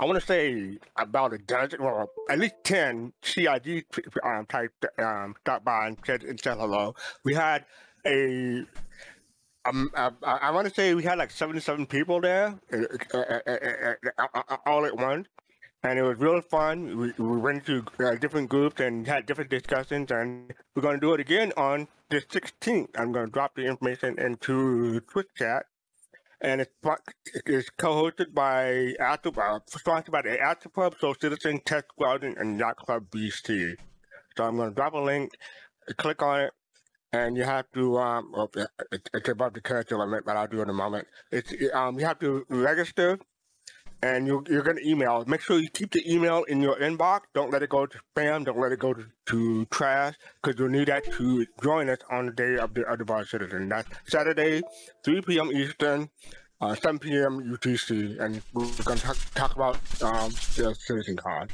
I 0.00 0.04
want 0.04 0.18
to 0.20 0.26
say, 0.26 0.78
about 0.96 1.32
a 1.32 1.38
dozen, 1.38 1.80
well, 1.80 2.10
at 2.28 2.38
least 2.40 2.56
ten 2.64 3.12
CIG 3.22 3.86
um, 4.24 4.44
type 4.46 4.72
um, 4.98 5.36
stopped 5.40 5.64
by 5.64 5.86
and 5.86 5.96
said, 6.04 6.24
and 6.24 6.38
said 6.40 6.58
hello. 6.58 6.94
We 7.24 7.34
had 7.34 7.64
a. 8.04 8.64
Um, 9.64 9.90
I, 9.94 10.10
I 10.24 10.50
want 10.50 10.68
to 10.68 10.74
say 10.74 10.94
we 10.94 11.04
had 11.04 11.18
like 11.18 11.30
77 11.30 11.86
people 11.86 12.20
there, 12.20 12.58
uh, 12.72 13.16
uh, 13.16 13.94
uh, 14.18 14.56
all 14.66 14.84
at 14.84 14.96
once 14.96 15.28
and 15.84 15.98
it 15.98 16.02
was 16.02 16.18
real 16.18 16.40
fun. 16.40 16.96
We, 16.96 17.12
we 17.18 17.36
went 17.38 17.66
to 17.66 17.84
uh, 18.00 18.14
different 18.14 18.48
groups 18.48 18.80
and 18.80 19.06
had 19.06 19.26
different 19.26 19.50
discussions, 19.50 20.10
and 20.10 20.52
we're 20.74 20.82
going 20.82 20.96
to 20.96 21.00
do 21.00 21.14
it 21.14 21.20
again 21.20 21.52
on 21.56 21.88
the 22.10 22.20
16th. 22.20 22.88
I'm 22.96 23.12
going 23.12 23.26
to 23.26 23.32
drop 23.32 23.54
the 23.54 23.62
information 23.62 24.18
into 24.18 25.00
Twitch 25.00 25.28
chat, 25.36 25.66
and 26.40 26.60
it's 26.60 26.70
it's 27.46 27.70
co-hosted 27.70 28.32
by 28.32 28.94
Astro, 29.00 29.32
uh, 29.32 29.58
sponsored 29.66 30.12
by 30.12 30.22
the 30.22 30.70
Club, 30.72 30.94
Soul 31.00 31.14
Citizen, 31.20 31.60
Tech 31.64 31.86
Squadron, 31.90 32.36
and 32.38 32.58
Yacht 32.58 32.76
Club 32.76 33.06
BC. 33.10 33.76
So 34.36 34.44
I'm 34.44 34.56
going 34.56 34.70
to 34.70 34.74
drop 34.74 34.94
a 34.94 34.98
link, 34.98 35.32
click 35.96 36.22
on 36.22 36.42
it, 36.42 36.52
and 37.12 37.36
you 37.36 37.44
have 37.44 37.70
to 37.72 37.98
um, 37.98 38.32
it's 39.12 39.28
above 39.28 39.54
the 39.54 39.60
character 39.60 39.98
limit, 39.98 40.24
but 40.24 40.36
I'll 40.36 40.46
do 40.48 40.60
it 40.60 40.64
in 40.64 40.70
a 40.70 40.74
moment. 40.74 41.06
It's 41.30 41.52
um, 41.74 41.98
you 41.98 42.06
have 42.06 42.18
to 42.20 42.46
register 42.48 43.18
and 44.02 44.26
you, 44.26 44.44
you're 44.48 44.62
going 44.62 44.76
to 44.76 44.88
email. 44.88 45.24
Make 45.26 45.40
sure 45.40 45.58
you 45.58 45.68
keep 45.68 45.92
the 45.92 46.12
email 46.12 46.42
in 46.44 46.60
your 46.60 46.76
inbox. 46.76 47.20
Don't 47.34 47.50
let 47.52 47.62
it 47.62 47.70
go 47.70 47.86
to 47.86 47.98
spam. 48.16 48.44
Don't 48.44 48.58
let 48.58 48.72
it 48.72 48.80
go 48.80 48.92
to, 48.92 49.06
to 49.26 49.64
trash 49.66 50.14
because 50.42 50.58
you'll 50.58 50.70
need 50.70 50.88
that 50.88 51.04
to 51.12 51.46
join 51.62 51.88
us 51.88 51.98
on 52.10 52.26
the 52.26 52.32
day 52.32 52.56
of 52.56 52.74
the, 52.74 52.84
other 52.86 53.24
Citizen. 53.24 53.68
That's 53.68 53.88
Saturday, 54.06 54.62
3 55.04 55.20
p.m. 55.22 55.52
Eastern, 55.52 56.10
uh, 56.60 56.74
7 56.74 56.98
p.m. 56.98 57.56
UTC, 57.56 58.18
and 58.20 58.42
we're 58.52 58.66
going 58.84 58.98
to 58.98 59.04
talk, 59.04 59.16
talk 59.34 59.54
about 59.54 59.76
um, 60.02 60.30
the 60.56 60.74
Citizen 60.78 61.16
Con. 61.16 61.48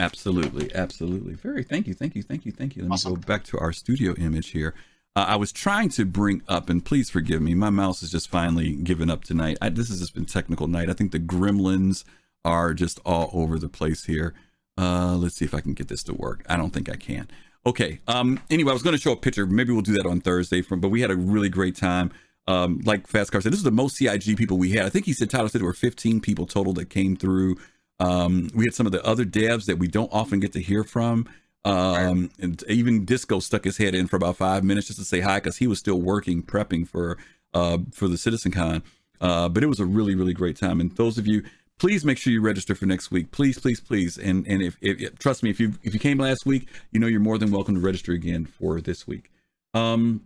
Absolutely 0.00 0.74
absolutely. 0.74 1.34
Very 1.34 1.62
thank 1.62 1.86
you 1.86 1.94
thank 1.94 2.14
you 2.14 2.22
thank 2.22 2.44
you 2.46 2.52
thank 2.52 2.76
you. 2.76 2.82
Let 2.82 3.04
me 3.04 3.10
go 3.10 3.16
back 3.16 3.44
to 3.44 3.58
our 3.58 3.72
studio 3.72 4.14
image 4.16 4.48
here. 4.48 4.74
Uh, 5.16 5.26
i 5.28 5.34
was 5.34 5.50
trying 5.50 5.88
to 5.88 6.04
bring 6.04 6.40
up 6.46 6.70
and 6.70 6.84
please 6.84 7.10
forgive 7.10 7.42
me 7.42 7.52
my 7.52 7.68
mouse 7.68 8.00
has 8.00 8.12
just 8.12 8.28
finally 8.28 8.76
given 8.76 9.10
up 9.10 9.24
tonight. 9.24 9.58
I, 9.60 9.68
this 9.68 9.88
has 9.88 10.00
just 10.00 10.14
been 10.14 10.24
technical 10.24 10.66
night. 10.68 10.88
I 10.88 10.92
think 10.92 11.12
the 11.12 11.18
gremlins 11.18 12.04
are 12.44 12.74
just 12.74 13.00
all 13.04 13.30
over 13.32 13.58
the 13.58 13.68
place 13.68 14.04
here. 14.04 14.34
Uh 14.78 15.16
let's 15.16 15.36
see 15.36 15.44
if 15.44 15.54
i 15.54 15.60
can 15.60 15.74
get 15.74 15.88
this 15.88 16.02
to 16.04 16.14
work. 16.14 16.44
I 16.48 16.56
don't 16.56 16.70
think 16.70 16.88
i 16.88 16.96
can. 16.96 17.28
Okay 17.66 18.00
um 18.08 18.40
anyway 18.50 18.70
i 18.70 18.72
was 18.72 18.82
going 18.82 18.96
to 18.96 19.02
show 19.02 19.12
a 19.12 19.16
picture. 19.16 19.46
Maybe 19.46 19.72
we'll 19.72 19.82
do 19.82 19.94
that 19.94 20.06
on 20.06 20.20
thursday 20.20 20.62
from 20.62 20.80
but 20.80 20.88
we 20.88 21.00
had 21.02 21.10
a 21.10 21.16
really 21.16 21.48
great 21.48 21.76
time. 21.76 22.12
Um 22.46 22.80
like 22.84 23.06
fast 23.06 23.32
car 23.32 23.40
said 23.40 23.52
this 23.52 23.60
is 23.60 23.64
the 23.64 23.70
most 23.70 23.96
cig 23.96 24.36
people 24.36 24.58
we 24.58 24.70
had. 24.70 24.86
I 24.86 24.90
think 24.90 25.06
he 25.06 25.12
said 25.12 25.28
tyler 25.28 25.48
said 25.48 25.60
there 25.60 25.66
were 25.66 25.74
15 25.74 26.20
people 26.20 26.46
total 26.46 26.72
that 26.74 26.88
came 26.88 27.16
through 27.16 27.56
um 28.00 28.50
we 28.54 28.64
had 28.64 28.74
some 28.74 28.86
of 28.86 28.92
the 28.92 29.04
other 29.06 29.24
devs 29.24 29.66
that 29.66 29.78
we 29.78 29.86
don't 29.86 30.12
often 30.12 30.40
get 30.40 30.52
to 30.54 30.60
hear 30.60 30.82
from. 30.82 31.28
Um 31.64 32.30
and 32.40 32.64
even 32.68 33.04
disco 33.04 33.38
stuck 33.38 33.64
his 33.64 33.76
head 33.76 33.94
in 33.94 34.08
for 34.08 34.16
about 34.16 34.36
five 34.38 34.64
minutes 34.64 34.86
just 34.88 34.98
to 34.98 35.04
say 35.04 35.20
hi 35.20 35.38
because 35.38 35.58
he 35.58 35.66
was 35.66 35.78
still 35.78 36.00
working 36.00 36.42
prepping 36.42 36.88
for 36.88 37.18
uh 37.52 37.78
for 37.92 38.08
the 38.08 38.16
citizen 38.16 38.50
con 38.50 38.82
uh 39.20 39.48
but 39.48 39.62
it 39.62 39.66
was 39.66 39.78
a 39.78 39.84
really 39.84 40.14
really 40.14 40.32
great 40.32 40.56
time. 40.56 40.80
And 40.80 40.90
those 40.96 41.18
of 41.18 41.26
you 41.26 41.42
please 41.78 42.04
make 42.04 42.18
sure 42.18 42.32
you 42.32 42.40
register 42.42 42.74
for 42.74 42.86
next 42.86 43.10
week. 43.10 43.30
Please 43.30 43.58
please 43.58 43.80
please. 43.80 44.16
And 44.18 44.46
and 44.46 44.62
if, 44.62 44.76
if 44.80 45.18
trust 45.18 45.42
me 45.42 45.50
if 45.50 45.60
you 45.60 45.74
if 45.82 45.92
you 45.92 46.00
came 46.00 46.18
last 46.18 46.46
week 46.46 46.68
you 46.92 46.98
know 46.98 47.06
you're 47.06 47.20
more 47.20 47.36
than 47.38 47.50
welcome 47.50 47.74
to 47.74 47.80
register 47.80 48.12
again 48.12 48.46
for 48.46 48.80
this 48.80 49.06
week. 49.06 49.30
Um 49.74 50.22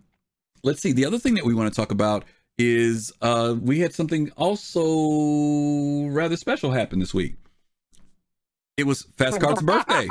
let's 0.63 0.81
see. 0.81 0.93
The 0.93 1.05
other 1.05 1.19
thing 1.19 1.35
that 1.35 1.45
we 1.45 1.53
want 1.53 1.71
to 1.71 1.75
talk 1.75 1.91
about 1.91 2.23
is 2.57 3.11
uh 3.21 3.55
we 3.59 3.81
had 3.81 3.93
something 3.93 4.31
also 4.37 6.07
rather 6.07 6.37
special 6.37 6.71
happen 6.71 6.99
this 6.99 7.13
week 7.13 7.35
it 8.77 8.85
was 8.85 9.03
fast 9.17 9.39
cart's 9.39 9.61
birthday 9.61 10.07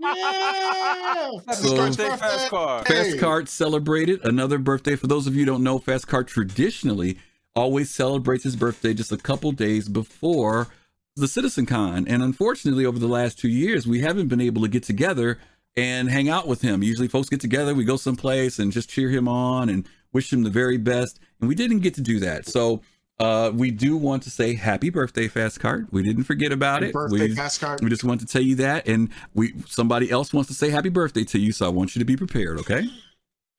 Yeah. 0.00 1.30
Happy 1.46 1.62
So- 1.62 1.76
birthday, 1.76 2.08
Fast 2.16 2.50
Car. 2.50 2.84
Fast 2.84 3.18
Cart 3.18 3.48
celebrated 3.48 4.20
another 4.24 4.58
birthday. 4.58 4.96
For 4.96 5.06
those 5.06 5.26
of 5.26 5.34
you 5.34 5.40
who 5.40 5.46
don't 5.46 5.62
know, 5.62 5.78
Fast 5.78 6.08
Cart 6.08 6.26
traditionally 6.26 7.18
always 7.54 7.90
celebrates 7.90 8.44
his 8.44 8.56
birthday 8.56 8.94
just 8.94 9.12
a 9.12 9.16
couple 9.16 9.52
days 9.52 9.88
before 9.88 10.68
the 11.16 11.28
Citizen 11.28 11.66
Con. 11.66 12.06
And 12.08 12.22
unfortunately, 12.22 12.84
over 12.86 12.98
the 12.98 13.06
last 13.06 13.38
two 13.38 13.48
years, 13.48 13.86
we 13.86 14.00
haven't 14.00 14.28
been 14.28 14.40
able 14.40 14.62
to 14.62 14.68
get 14.68 14.82
together 14.82 15.38
and 15.76 16.10
hang 16.10 16.28
out 16.28 16.48
with 16.48 16.62
him. 16.62 16.82
Usually, 16.82 17.08
folks 17.08 17.28
get 17.28 17.40
together, 17.40 17.74
we 17.74 17.84
go 17.84 17.96
someplace 17.96 18.58
and 18.58 18.72
just 18.72 18.88
cheer 18.90 19.10
him 19.10 19.28
on 19.28 19.68
and 19.68 19.86
wish 20.12 20.32
him 20.32 20.42
the 20.42 20.50
very 20.50 20.78
best. 20.78 21.18
And 21.40 21.48
we 21.48 21.54
didn't 21.54 21.80
get 21.80 21.94
to 21.94 22.00
do 22.00 22.18
that. 22.20 22.46
So, 22.48 22.80
uh, 23.18 23.50
we 23.54 23.70
do 23.70 23.96
want 23.96 24.22
to 24.24 24.30
say 24.30 24.54
happy 24.54 24.90
birthday, 24.90 25.28
Fast 25.28 25.60
Cart. 25.60 25.86
We 25.92 26.02
didn't 26.02 26.24
forget 26.24 26.50
about 26.52 26.82
Happy 26.82 26.86
it. 26.86 26.92
birthday, 26.92 27.28
we, 27.28 27.34
Fast 27.36 27.60
Cart. 27.60 27.80
we 27.82 27.88
just 27.90 28.04
want 28.04 28.20
to 28.20 28.26
tell 28.26 28.42
you 28.42 28.56
that, 28.56 28.88
and 28.88 29.10
we 29.34 29.54
somebody 29.66 30.10
else 30.10 30.32
wants 30.32 30.48
to 30.48 30.54
say 30.54 30.70
happy 30.70 30.88
birthday 30.88 31.24
to 31.24 31.38
you, 31.38 31.52
so 31.52 31.66
I 31.66 31.68
want 31.68 31.94
you 31.94 32.00
to 32.00 32.04
be 32.04 32.16
prepared. 32.16 32.58
Okay? 32.58 32.88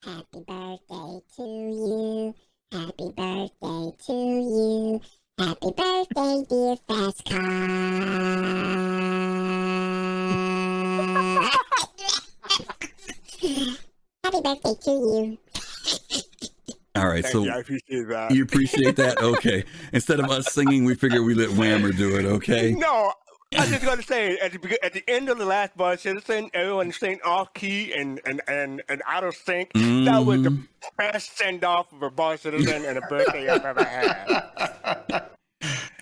Happy 0.02 0.44
birthday 0.46 1.20
to 1.36 1.42
you. 1.42 2.34
Happy 2.72 3.10
birthday 3.16 3.92
to 4.06 4.12
you. 4.12 5.00
Happy 5.38 5.70
birthday, 5.76 6.44
dear 6.48 6.76
Fast 6.86 7.24
Car. 7.24 7.40
Happy 14.24 14.40
birthday 14.40 14.74
to 14.82 14.90
you. 14.90 15.38
All 16.96 17.08
right. 17.08 17.22
Thank 17.24 17.32
so 17.32 17.44
you. 17.44 17.50
I 17.50 17.58
appreciate 17.58 18.08
that. 18.08 18.30
you 18.30 18.42
appreciate 18.44 18.96
that? 18.96 19.20
Okay. 19.20 19.64
Instead 19.92 20.20
of 20.20 20.30
us 20.30 20.52
singing, 20.52 20.84
we 20.84 20.94
figured 20.94 21.22
we 21.24 21.34
let 21.34 21.48
Whammer 21.50 21.96
do 21.96 22.16
it. 22.16 22.24
Okay. 22.24 22.70
No, 22.72 23.12
I 23.58 23.66
just 23.66 23.84
gotta 23.84 24.02
say 24.02 24.36
at 24.38 24.52
the 24.52 24.78
at 24.84 24.92
the 24.92 25.02
end 25.08 25.28
of 25.28 25.38
the 25.38 25.44
last 25.44 25.76
bar 25.76 25.96
citizen, 25.96 26.50
everyone 26.54 26.92
sang 26.92 27.18
off 27.24 27.52
key 27.54 27.92
and 27.92 28.20
and 28.24 28.40
and, 28.46 28.82
and 28.88 29.02
out 29.08 29.24
of 29.24 29.34
sync. 29.34 29.72
That 29.74 30.24
was 30.24 30.42
the 30.42 30.50
Mhm. 30.50 30.66
best 30.96 31.36
send 31.36 31.64
off 31.64 31.92
of 31.92 32.02
a 32.02 32.10
bar 32.10 32.36
citizen 32.36 32.84
and 32.84 32.98
a 32.98 33.00
birthday 33.02 33.48
I've 33.48 33.64
ever 33.64 33.84
had. 33.84 35.24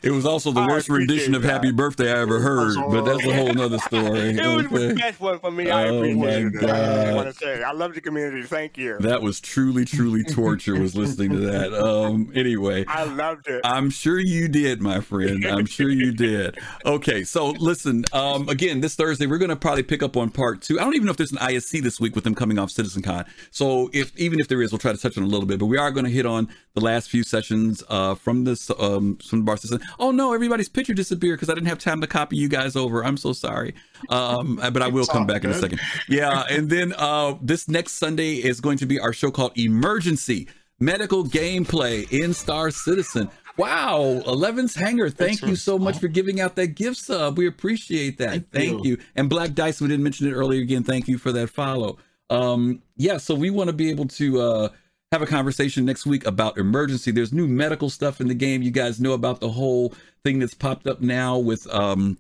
It 0.03 0.11
was 0.11 0.27
also 0.27 0.51
the 0.53 0.61
I 0.61 0.66
worst 0.66 0.89
rendition 0.89 1.35
of 1.35 1.43
appreciate 1.45 1.53
Happy 1.53 1.73
Birthday 1.73 2.12
I 2.12 2.19
ever 2.20 2.41
heard, 2.41 2.74
but 2.91 3.03
that's 3.05 3.24
a 3.24 3.35
whole 3.35 3.53
nother 3.55 3.79
story. 3.79 4.31
It 4.31 4.37
was 4.57 4.66
Okay. 4.66 4.89
the 4.89 4.95
best 4.95 5.20
one 5.20 5.39
for 5.39 5.51
me. 5.51 5.70
I 5.70 5.89
Oh, 5.89 5.99
appreciate 5.99 6.55
it. 6.55 6.70
I 6.70 7.15
want 7.15 7.29
to 7.29 7.35
say 7.35 7.62
I 7.62 7.73
love 7.73 7.95
the 7.95 8.01
community. 8.01 8.43
Thank 8.43 8.77
you. 8.79 8.97
That 9.01 9.23
was 9.23 9.41
truly, 9.41 9.85
truly 9.85 10.24
torture. 10.24 10.79
Was 10.79 10.97
listening 10.97 11.31
to 11.31 11.39
that. 11.41 11.73
Um. 11.83 12.31
Anyway, 12.35 12.85
I 12.87 13.05
loved 13.05 13.49
it. 13.49 13.61
I'm 13.65 13.91
sure 13.91 14.19
you 14.19 14.49
did, 14.49 14.81
my 14.81 15.01
friend. 15.01 15.45
I'm 15.45 15.66
sure 15.66 15.89
you 15.91 16.12
did. 16.12 16.59
Okay, 16.87 17.24
so 17.24 17.51
listen. 17.51 18.05
Um, 18.12 18.49
again, 18.49 18.81
this 18.81 18.95
Thursday 18.95 19.27
we're 19.27 19.39
going 19.39 19.49
to 19.51 19.57
probably 19.57 19.83
pick 19.83 20.03
up 20.03 20.16
on 20.16 20.31
part 20.31 20.62
two. 20.62 20.79
I 20.81 20.85
don't 20.85 20.95
even 20.95 21.05
know 21.07 21.11
if 21.11 21.16
there's 21.16 21.33
an 21.33 21.39
ISC 21.39 21.83
this 21.83 21.99
week 22.01 22.15
with 22.15 22.24
them 22.24 22.35
coming 22.35 22.59
off 22.59 22.70
CitizenCon. 22.70 23.27
So 23.51 23.91
if 23.93 24.16
even 24.16 24.39
if 24.41 24.49
there 24.49 24.62
is, 24.62 24.73
we'll 24.73 24.79
try 24.79 24.93
to 24.93 24.99
touch 24.99 25.16
on 25.19 25.24
a 25.24 25.27
little 25.27 25.47
bit. 25.47 25.59
But 25.59 25.66
we 25.66 25.77
are 25.79 25.91
going 25.91 26.05
to 26.05 26.11
hit 26.11 26.27
on 26.27 26.49
the 26.74 26.81
last 26.81 27.11
few 27.11 27.23
sessions 27.23 27.83
uh, 27.89 28.15
from 28.15 28.45
this 28.45 28.70
um, 28.79 29.16
from 29.19 29.41
the 29.41 29.45
bar 29.45 29.57
citizen. 29.57 29.81
Oh 29.98 30.10
no, 30.10 30.32
everybody's 30.32 30.69
picture 30.69 30.94
disappeared 30.94 31.39
because 31.39 31.51
I 31.51 31.55
didn't 31.55 31.69
have 31.69 31.78
time 31.78 32.01
to 32.01 32.06
copy 32.06 32.36
you 32.36 32.48
guys 32.48 32.77
over. 32.77 33.05
I'm 33.05 33.16
so 33.16 33.32
sorry. 33.32 33.74
Um, 34.09 34.56
but 34.56 34.82
I 34.82 34.89
will 34.89 35.06
come 35.06 35.27
back 35.27 35.44
in 35.44 35.51
a 35.51 35.55
second. 35.55 35.81
Yeah, 36.09 36.44
and 36.51 36.69
then 36.69 36.94
uh, 36.97 37.35
this 37.40 37.69
next 37.69 37.93
Sunday 37.93 38.35
is 38.35 38.60
going 38.60 38.78
to 38.78 38.86
be 38.86 38.98
our 38.98 39.12
show 39.12 39.31
called 39.31 39.56
Emergency 39.56 40.48
medical 40.81 41.24
gameplay 41.24 42.10
in 42.10 42.35
Star 42.35 42.70
Citizen. 42.70 43.31
Wow, 43.56 44.23
11's 44.27 44.74
hanger. 44.74 45.10
Thank 45.10 45.40
Thanks 45.40 45.43
you 45.43 45.56
so 45.56 45.78
much 45.78 45.98
for 45.98 46.09
giving 46.09 46.40
out 46.40 46.56
that 46.56 46.69
gift 46.69 46.97
sub. 46.97 47.36
We 47.36 47.47
appreciate 47.47 48.19
that. 48.19 48.31
Thank, 48.31 48.51
Thank 48.51 48.85
you. 48.85 48.93
you. 48.93 48.98
And 49.14 49.28
Black 49.28 49.52
Dice, 49.52 49.81
we 49.81 49.89
didn't 49.89 50.02
mention 50.02 50.27
it 50.27 50.32
earlier 50.32 50.62
again. 50.62 50.85
Thank 50.85 51.06
you 51.06 51.19
for 51.19 51.32
that 51.32 51.51
follow. 51.51 51.98
Um, 52.31 52.82
yeah, 52.97 53.19
so 53.19 53.35
we 53.35 53.51
want 53.51 53.69
to 53.69 53.74
be 53.74 53.90
able 53.90 54.06
to 54.06 54.40
uh 54.40 54.69
have 55.12 55.22
a 55.22 55.26
conversation 55.26 55.84
next 55.84 56.06
week 56.06 56.26
about 56.26 56.56
emergency. 56.56 57.10
There's 57.10 57.34
new 57.34 57.47
medical 57.47 57.90
stuff 57.90 58.18
in 58.20 58.28
the 58.28 58.34
game. 58.34 58.62
You 58.62 58.70
guys 58.70 58.98
know 58.98 59.12
about 59.12 59.40
the 59.40 59.51
whole 59.51 59.94
thing 60.24 60.39
that's 60.39 60.55
popped 60.55 60.86
up 60.86 61.02
now 61.02 61.39
with 61.39 61.72
um 61.72 62.18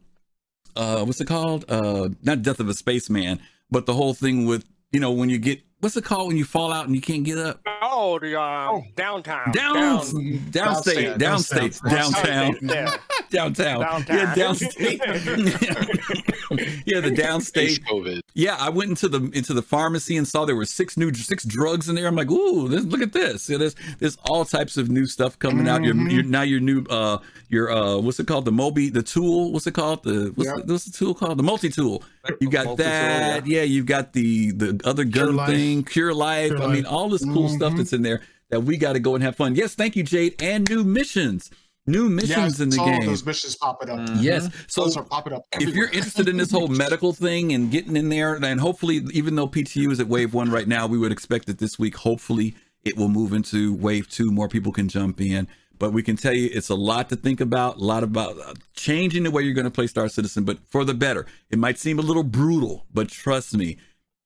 uh 0.76 1.02
what's 1.04 1.20
it 1.20 1.26
called? 1.26 1.64
Uh 1.68 2.10
not 2.22 2.42
death 2.42 2.60
of 2.60 2.68
a 2.68 2.74
spaceman, 2.74 3.40
but 3.70 3.86
the 3.86 3.94
whole 3.94 4.12
thing 4.12 4.44
with 4.44 4.66
you 4.92 5.00
know 5.00 5.10
when 5.10 5.30
you 5.30 5.38
get 5.38 5.62
what's 5.82 5.96
it 5.96 6.04
called 6.04 6.28
when 6.28 6.36
you 6.36 6.44
fall 6.44 6.72
out 6.72 6.86
and 6.86 6.94
you 6.94 7.00
can't 7.02 7.24
get 7.24 7.38
up? 7.38 7.60
Oh, 7.82 8.18
the 8.18 8.40
um, 8.40 8.84
downtown. 8.94 9.50
Down, 9.52 9.76
downstate, 9.76 10.50
Downstate, 10.50 11.18
downstate, 11.18 11.90
downtown, 11.90 12.56
Yeah. 12.62 12.96
downtown, 13.30 13.80
Downtown. 13.80 14.16
yeah, 14.16 14.34
downstate, 14.34 14.98
yeah, 16.86 17.00
the 17.00 17.10
downstate. 17.10 18.20
Yeah, 18.34 18.56
I 18.58 18.68
went 18.70 18.90
into 18.90 19.08
the 19.08 19.30
into 19.36 19.52
the 19.54 19.62
pharmacy 19.62 20.16
and 20.16 20.26
saw 20.26 20.44
there 20.44 20.56
were 20.56 20.64
six 20.64 20.96
new 20.96 21.12
six 21.14 21.44
drugs 21.44 21.88
in 21.88 21.94
there. 21.94 22.06
I'm 22.06 22.14
like, 22.16 22.30
ooh, 22.30 22.68
this, 22.68 22.84
look 22.84 23.02
at 23.02 23.12
this. 23.12 23.48
Yeah, 23.48 23.58
there's 23.58 23.74
there's 23.98 24.16
all 24.28 24.44
types 24.44 24.76
of 24.76 24.88
new 24.90 25.06
stuff 25.06 25.38
coming 25.38 25.68
out. 25.68 25.82
Your, 25.82 25.94
your 26.08 26.22
now 26.22 26.42
your 26.42 26.60
new 26.60 26.84
uh 26.90 27.18
your 27.48 27.70
uh 27.72 27.98
what's 27.98 28.20
it 28.20 28.26
called 28.26 28.44
the 28.44 28.52
Moby 28.52 28.88
the 28.90 29.02
tool 29.02 29.52
what's 29.52 29.66
it 29.66 29.74
called 29.74 30.02
the 30.04 30.32
what's, 30.34 30.48
Yeah. 30.48 30.56
the, 30.64 30.72
what's 30.72 30.84
the 30.84 30.92
tool 30.96 31.14
called 31.14 31.38
the 31.38 31.42
multi 31.42 31.68
tool. 31.68 32.02
You 32.40 32.48
got 32.50 32.66
Multi-tool, 32.66 32.86
that, 32.88 33.46
yeah. 33.48 33.62
You've 33.62 33.86
got 33.86 34.12
the 34.12 34.52
the 34.52 34.80
other 34.84 35.02
gun 35.04 35.34
Life. 35.36 35.48
thing, 35.50 35.71
Cure 35.82 36.12
Life. 36.12 36.48
Cure 36.50 36.62
I 36.62 36.66
mean, 36.72 36.86
all 36.86 37.08
this 37.08 37.24
cool 37.24 37.48
stuff 37.48 37.72
Mhm. 37.72 37.76
that's 37.78 37.92
in 37.92 38.02
there 38.02 38.20
that 38.50 38.64
we 38.64 38.76
got 38.76 38.92
to 38.92 39.00
go 39.00 39.14
and 39.14 39.24
have 39.24 39.36
fun. 39.36 39.54
Yes, 39.54 39.74
thank 39.74 39.96
you, 39.96 40.02
Jade, 40.02 40.34
and 40.42 40.68
new 40.68 40.84
missions, 40.84 41.50
new 41.86 42.04
Yeah, 42.04 42.16
missions 42.16 42.60
in 42.60 42.68
the 42.70 42.78
all 42.80 42.86
game. 42.86 43.06
those 43.06 43.24
missions 43.24 43.56
popping 43.56 43.88
up. 43.90 44.00
Mhm. 44.00 44.22
Yes, 44.22 44.48
so 44.68 44.84
those 44.84 44.96
are 44.96 45.04
popping 45.04 45.32
up. 45.32 45.44
if 45.58 45.74
you're 45.74 45.88
interested 45.88 46.28
in 46.28 46.36
this 46.36 46.50
whole 46.50 46.68
medical 46.84 47.12
thing 47.12 47.52
and 47.54 47.70
getting 47.70 47.96
in 47.96 48.08
there, 48.10 48.38
then 48.38 48.58
hopefully, 48.58 49.02
even 49.12 49.36
though 49.36 49.46
PTU 49.48 49.90
is 49.90 50.00
at 50.00 50.08
wave 50.08 50.34
one 50.34 50.50
right 50.50 50.68
now, 50.68 50.86
we 50.86 50.98
would 50.98 51.12
expect 51.12 51.46
that 51.46 51.58
this 51.58 51.78
week, 51.78 51.96
hopefully, 51.96 52.54
it 52.84 52.96
will 52.96 53.08
move 53.08 53.32
into 53.32 53.72
wave 53.74 54.08
two. 54.10 54.30
More 54.30 54.48
people 54.48 54.72
can 54.72 54.88
jump 54.88 55.20
in. 55.20 55.46
But 55.78 55.92
we 55.92 56.02
can 56.04 56.16
tell 56.16 56.32
you 56.32 56.48
it's 56.52 56.68
a 56.68 56.76
lot 56.76 57.08
to 57.08 57.16
think 57.16 57.40
about, 57.40 57.78
a 57.78 57.84
lot 57.84 58.04
about 58.04 58.38
uh, 58.38 58.54
changing 58.76 59.24
the 59.24 59.32
way 59.32 59.42
you're 59.42 59.54
going 59.54 59.64
to 59.64 59.70
play 59.70 59.88
Star 59.88 60.08
Citizen, 60.08 60.44
but 60.44 60.58
for 60.70 60.84
the 60.84 60.94
better. 60.94 61.26
It 61.50 61.58
might 61.58 61.76
seem 61.76 61.98
a 61.98 62.02
little 62.02 62.22
brutal, 62.22 62.86
but 62.94 63.08
trust 63.08 63.56
me, 63.56 63.78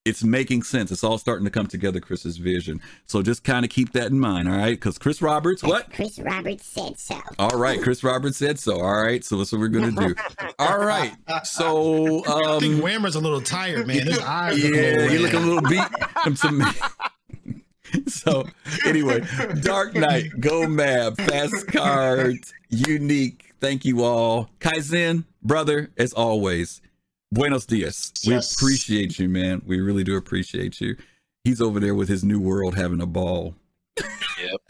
it's 0.07 0.23
making 0.23 0.63
sense. 0.63 0.93
It's 0.93 1.03
all 1.03 1.19
starting 1.19 1.45
to 1.45 1.51
come 1.51 1.67
together, 1.67 1.99
Chris's 1.99 2.37
vision. 2.37 2.81
So 3.07 3.23
just 3.23 3.43
kind 3.43 3.65
of 3.65 3.71
keep 3.71 3.93
that 3.93 4.13
in 4.13 4.21
mind, 4.21 4.49
all 4.49 4.57
right? 4.57 4.71
Because 4.71 4.99
Chris 4.99 5.21
Roberts, 5.21 5.65
what? 5.65 5.93
Chris 5.93 6.21
Roberts 6.21 6.65
said 6.65 6.97
so. 6.99 7.21
All 7.41 7.59
right, 7.59 7.83
Chris 7.83 8.05
Roberts 8.05 8.37
said 8.39 8.61
so. 8.61 8.81
All 8.81 9.03
right, 9.03 9.25
so 9.25 9.37
that's 9.37 9.51
what 9.51 9.61
we're 9.61 9.69
gonna 9.69 9.91
do. 9.91 10.15
All 10.61 10.79
right, 10.79 11.13
so 11.43 12.23
I 12.29 12.61
think 12.61 12.77
um, 12.77 12.81
Whammer's 12.83 13.17
a 13.17 13.21
little 13.21 13.41
tired, 13.41 13.89
man. 13.89 14.07
His 14.07 14.19
eyes 14.21 14.57
a 14.57 14.69
yeah, 14.69 14.69
little 14.71 15.11
you 15.13 15.19
look 15.19 15.33
a 15.33 15.39
little 15.39 15.63
beat. 15.63 15.83
um, 16.25 16.35
to 16.37 16.53
me. 16.53 18.03
so 18.07 18.45
anyway, 18.85 19.25
Dark 19.61 19.95
Knight, 19.95 20.31
Go 20.39 20.69
Mab, 20.69 21.17
Fast 21.17 21.67
Card, 21.67 22.37
Unique. 22.69 23.55
Thank 23.61 23.85
you 23.85 24.05
all, 24.05 24.51
Kaizen, 24.61 25.25
brother, 25.43 25.91
as 25.99 26.13
always. 26.13 26.81
Buenos 27.33 27.67
dias. 27.67 28.13
We 28.27 28.35
appreciate 28.35 29.19
you, 29.19 29.29
man. 29.29 29.63
We 29.67 29.81
really 29.81 30.05
do 30.05 30.17
appreciate 30.17 30.81
you. 30.81 30.97
He's 31.45 31.61
over 31.61 31.81
there 31.81 31.95
with 31.95 32.09
his 32.09 32.25
new 32.25 32.41
world 32.41 32.75
having 32.77 33.01
a 33.01 33.07
ball. 33.07 33.55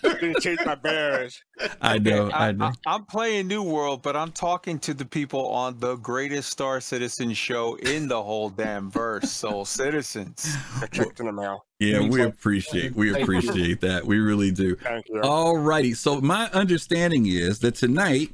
Getting 0.03 0.35
chased 0.41 0.65
by 0.65 0.75
bears. 0.77 1.43
I 1.81 1.99
know, 1.99 2.31
I 2.33 2.53
know. 2.53 2.73
I, 2.87 2.95
am 2.95 3.05
playing 3.07 3.49
New 3.49 3.63
World, 3.63 4.03
but 4.03 4.17
I'm 4.17 4.31
talking 4.31 4.79
to 4.81 4.95
the 4.95 5.05
people 5.05 5.49
on 5.49 5.79
the 5.81 5.97
greatest 5.97 6.51
Star 6.51 6.81
Citizen 6.81 7.33
show 7.35 7.75
in 7.77 8.09
the 8.09 8.23
whole 8.23 8.51
damn 8.51 8.91
verse, 8.91 9.31
Soul 9.31 9.65
Citizens. 9.65 10.57
I 10.81 10.87
checked 10.87 11.21
in 11.21 11.27
the 11.27 11.33
mail. 11.33 11.67
Yeah, 11.81 12.01
we 12.01 12.23
appreciate 12.23 12.95
we 12.95 13.21
appreciate 13.21 13.81
that. 13.81 14.07
We 14.07 14.19
really 14.19 14.51
do. 14.51 14.77
Thank 14.77 15.09
you. 15.09 15.21
All 15.23 15.59
righty. 15.59 15.95
So 15.95 16.21
my 16.21 16.49
understanding 16.51 17.27
is 17.27 17.59
that 17.61 17.75
tonight, 17.75 18.31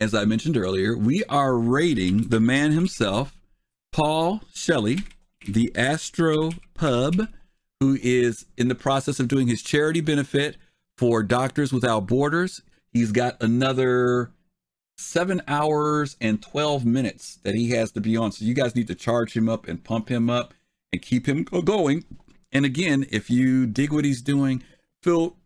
as 0.00 0.14
I 0.14 0.24
mentioned 0.24 0.56
earlier, 0.56 0.96
we 0.96 1.24
are 1.24 1.56
rating 1.56 2.28
the 2.28 2.40
man 2.40 2.72
himself, 2.72 3.35
Paul 3.92 4.42
Shelley, 4.54 4.98
the 5.46 5.72
Astro 5.74 6.52
Pub, 6.74 7.28
who 7.80 7.98
is 8.02 8.46
in 8.56 8.68
the 8.68 8.74
process 8.74 9.20
of 9.20 9.28
doing 9.28 9.48
his 9.48 9.62
charity 9.62 10.00
benefit 10.00 10.56
for 10.98 11.22
Doctors 11.22 11.72
Without 11.72 12.06
Borders. 12.06 12.62
He's 12.92 13.12
got 13.12 13.42
another 13.42 14.32
seven 14.98 15.42
hours 15.46 16.16
and 16.20 16.42
12 16.42 16.84
minutes 16.84 17.38
that 17.42 17.54
he 17.54 17.70
has 17.70 17.92
to 17.92 18.00
be 18.00 18.16
on. 18.16 18.32
So 18.32 18.44
you 18.44 18.54
guys 18.54 18.74
need 18.74 18.88
to 18.88 18.94
charge 18.94 19.36
him 19.36 19.48
up 19.48 19.68
and 19.68 19.82
pump 19.84 20.08
him 20.08 20.30
up 20.30 20.54
and 20.92 21.02
keep 21.02 21.26
him 21.28 21.44
going. 21.44 22.04
And 22.52 22.64
again, 22.64 23.06
if 23.10 23.28
you 23.28 23.66
dig 23.66 23.92
what 23.92 24.04
he's 24.04 24.22
doing, 24.22 24.62
feel 25.02 25.36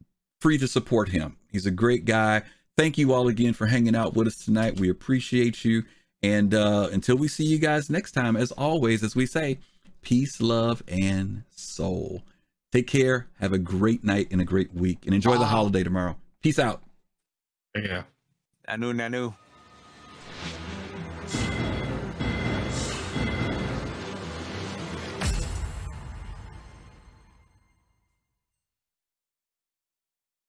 free 0.41 0.59
to 0.59 0.69
support 0.69 1.09
him. 1.09 1.37
He's 1.51 1.67
a 1.67 1.73
great 1.73 2.05
guy. 2.05 2.43
Thank 2.77 2.97
you 2.97 3.13
all 3.13 3.29
again 3.29 3.53
for 3.53 3.67
hanging 3.67 3.97
out 3.97 4.15
with 4.15 4.29
us 4.29 4.45
tonight. 4.45 4.79
We 4.79 4.89
appreciate 4.89 5.65
you. 5.65 5.85
And 6.23 6.55
uh, 6.55 6.89
until 6.93 7.17
we 7.17 7.29
see 7.29 7.45
you 7.45 7.59
guys 7.59 7.89
next 7.89 8.13
time, 8.13 8.37
as 8.37 8.53
always, 8.53 9.03
as 9.03 9.17
we 9.17 9.27
say, 9.27 9.59
peace, 10.03 10.41
love, 10.41 10.83
and 10.87 11.45
soul. 11.57 12.23
Take 12.73 12.87
care. 12.87 13.29
Have 13.41 13.53
a 13.53 13.59
great 13.59 14.05
night 14.05 14.29
and 14.31 14.41
a 14.41 14.45
great 14.45 14.73
week. 14.75 14.99
And 15.07 15.15
enjoy 15.15 15.39
the 15.39 15.47
holiday 15.47 15.83
tomorrow. 15.83 16.17
Peace 16.43 16.59
out. 16.59 16.83
Yeah. 17.75 18.03
Nanu, 18.69 18.95
nanu. 18.95 19.35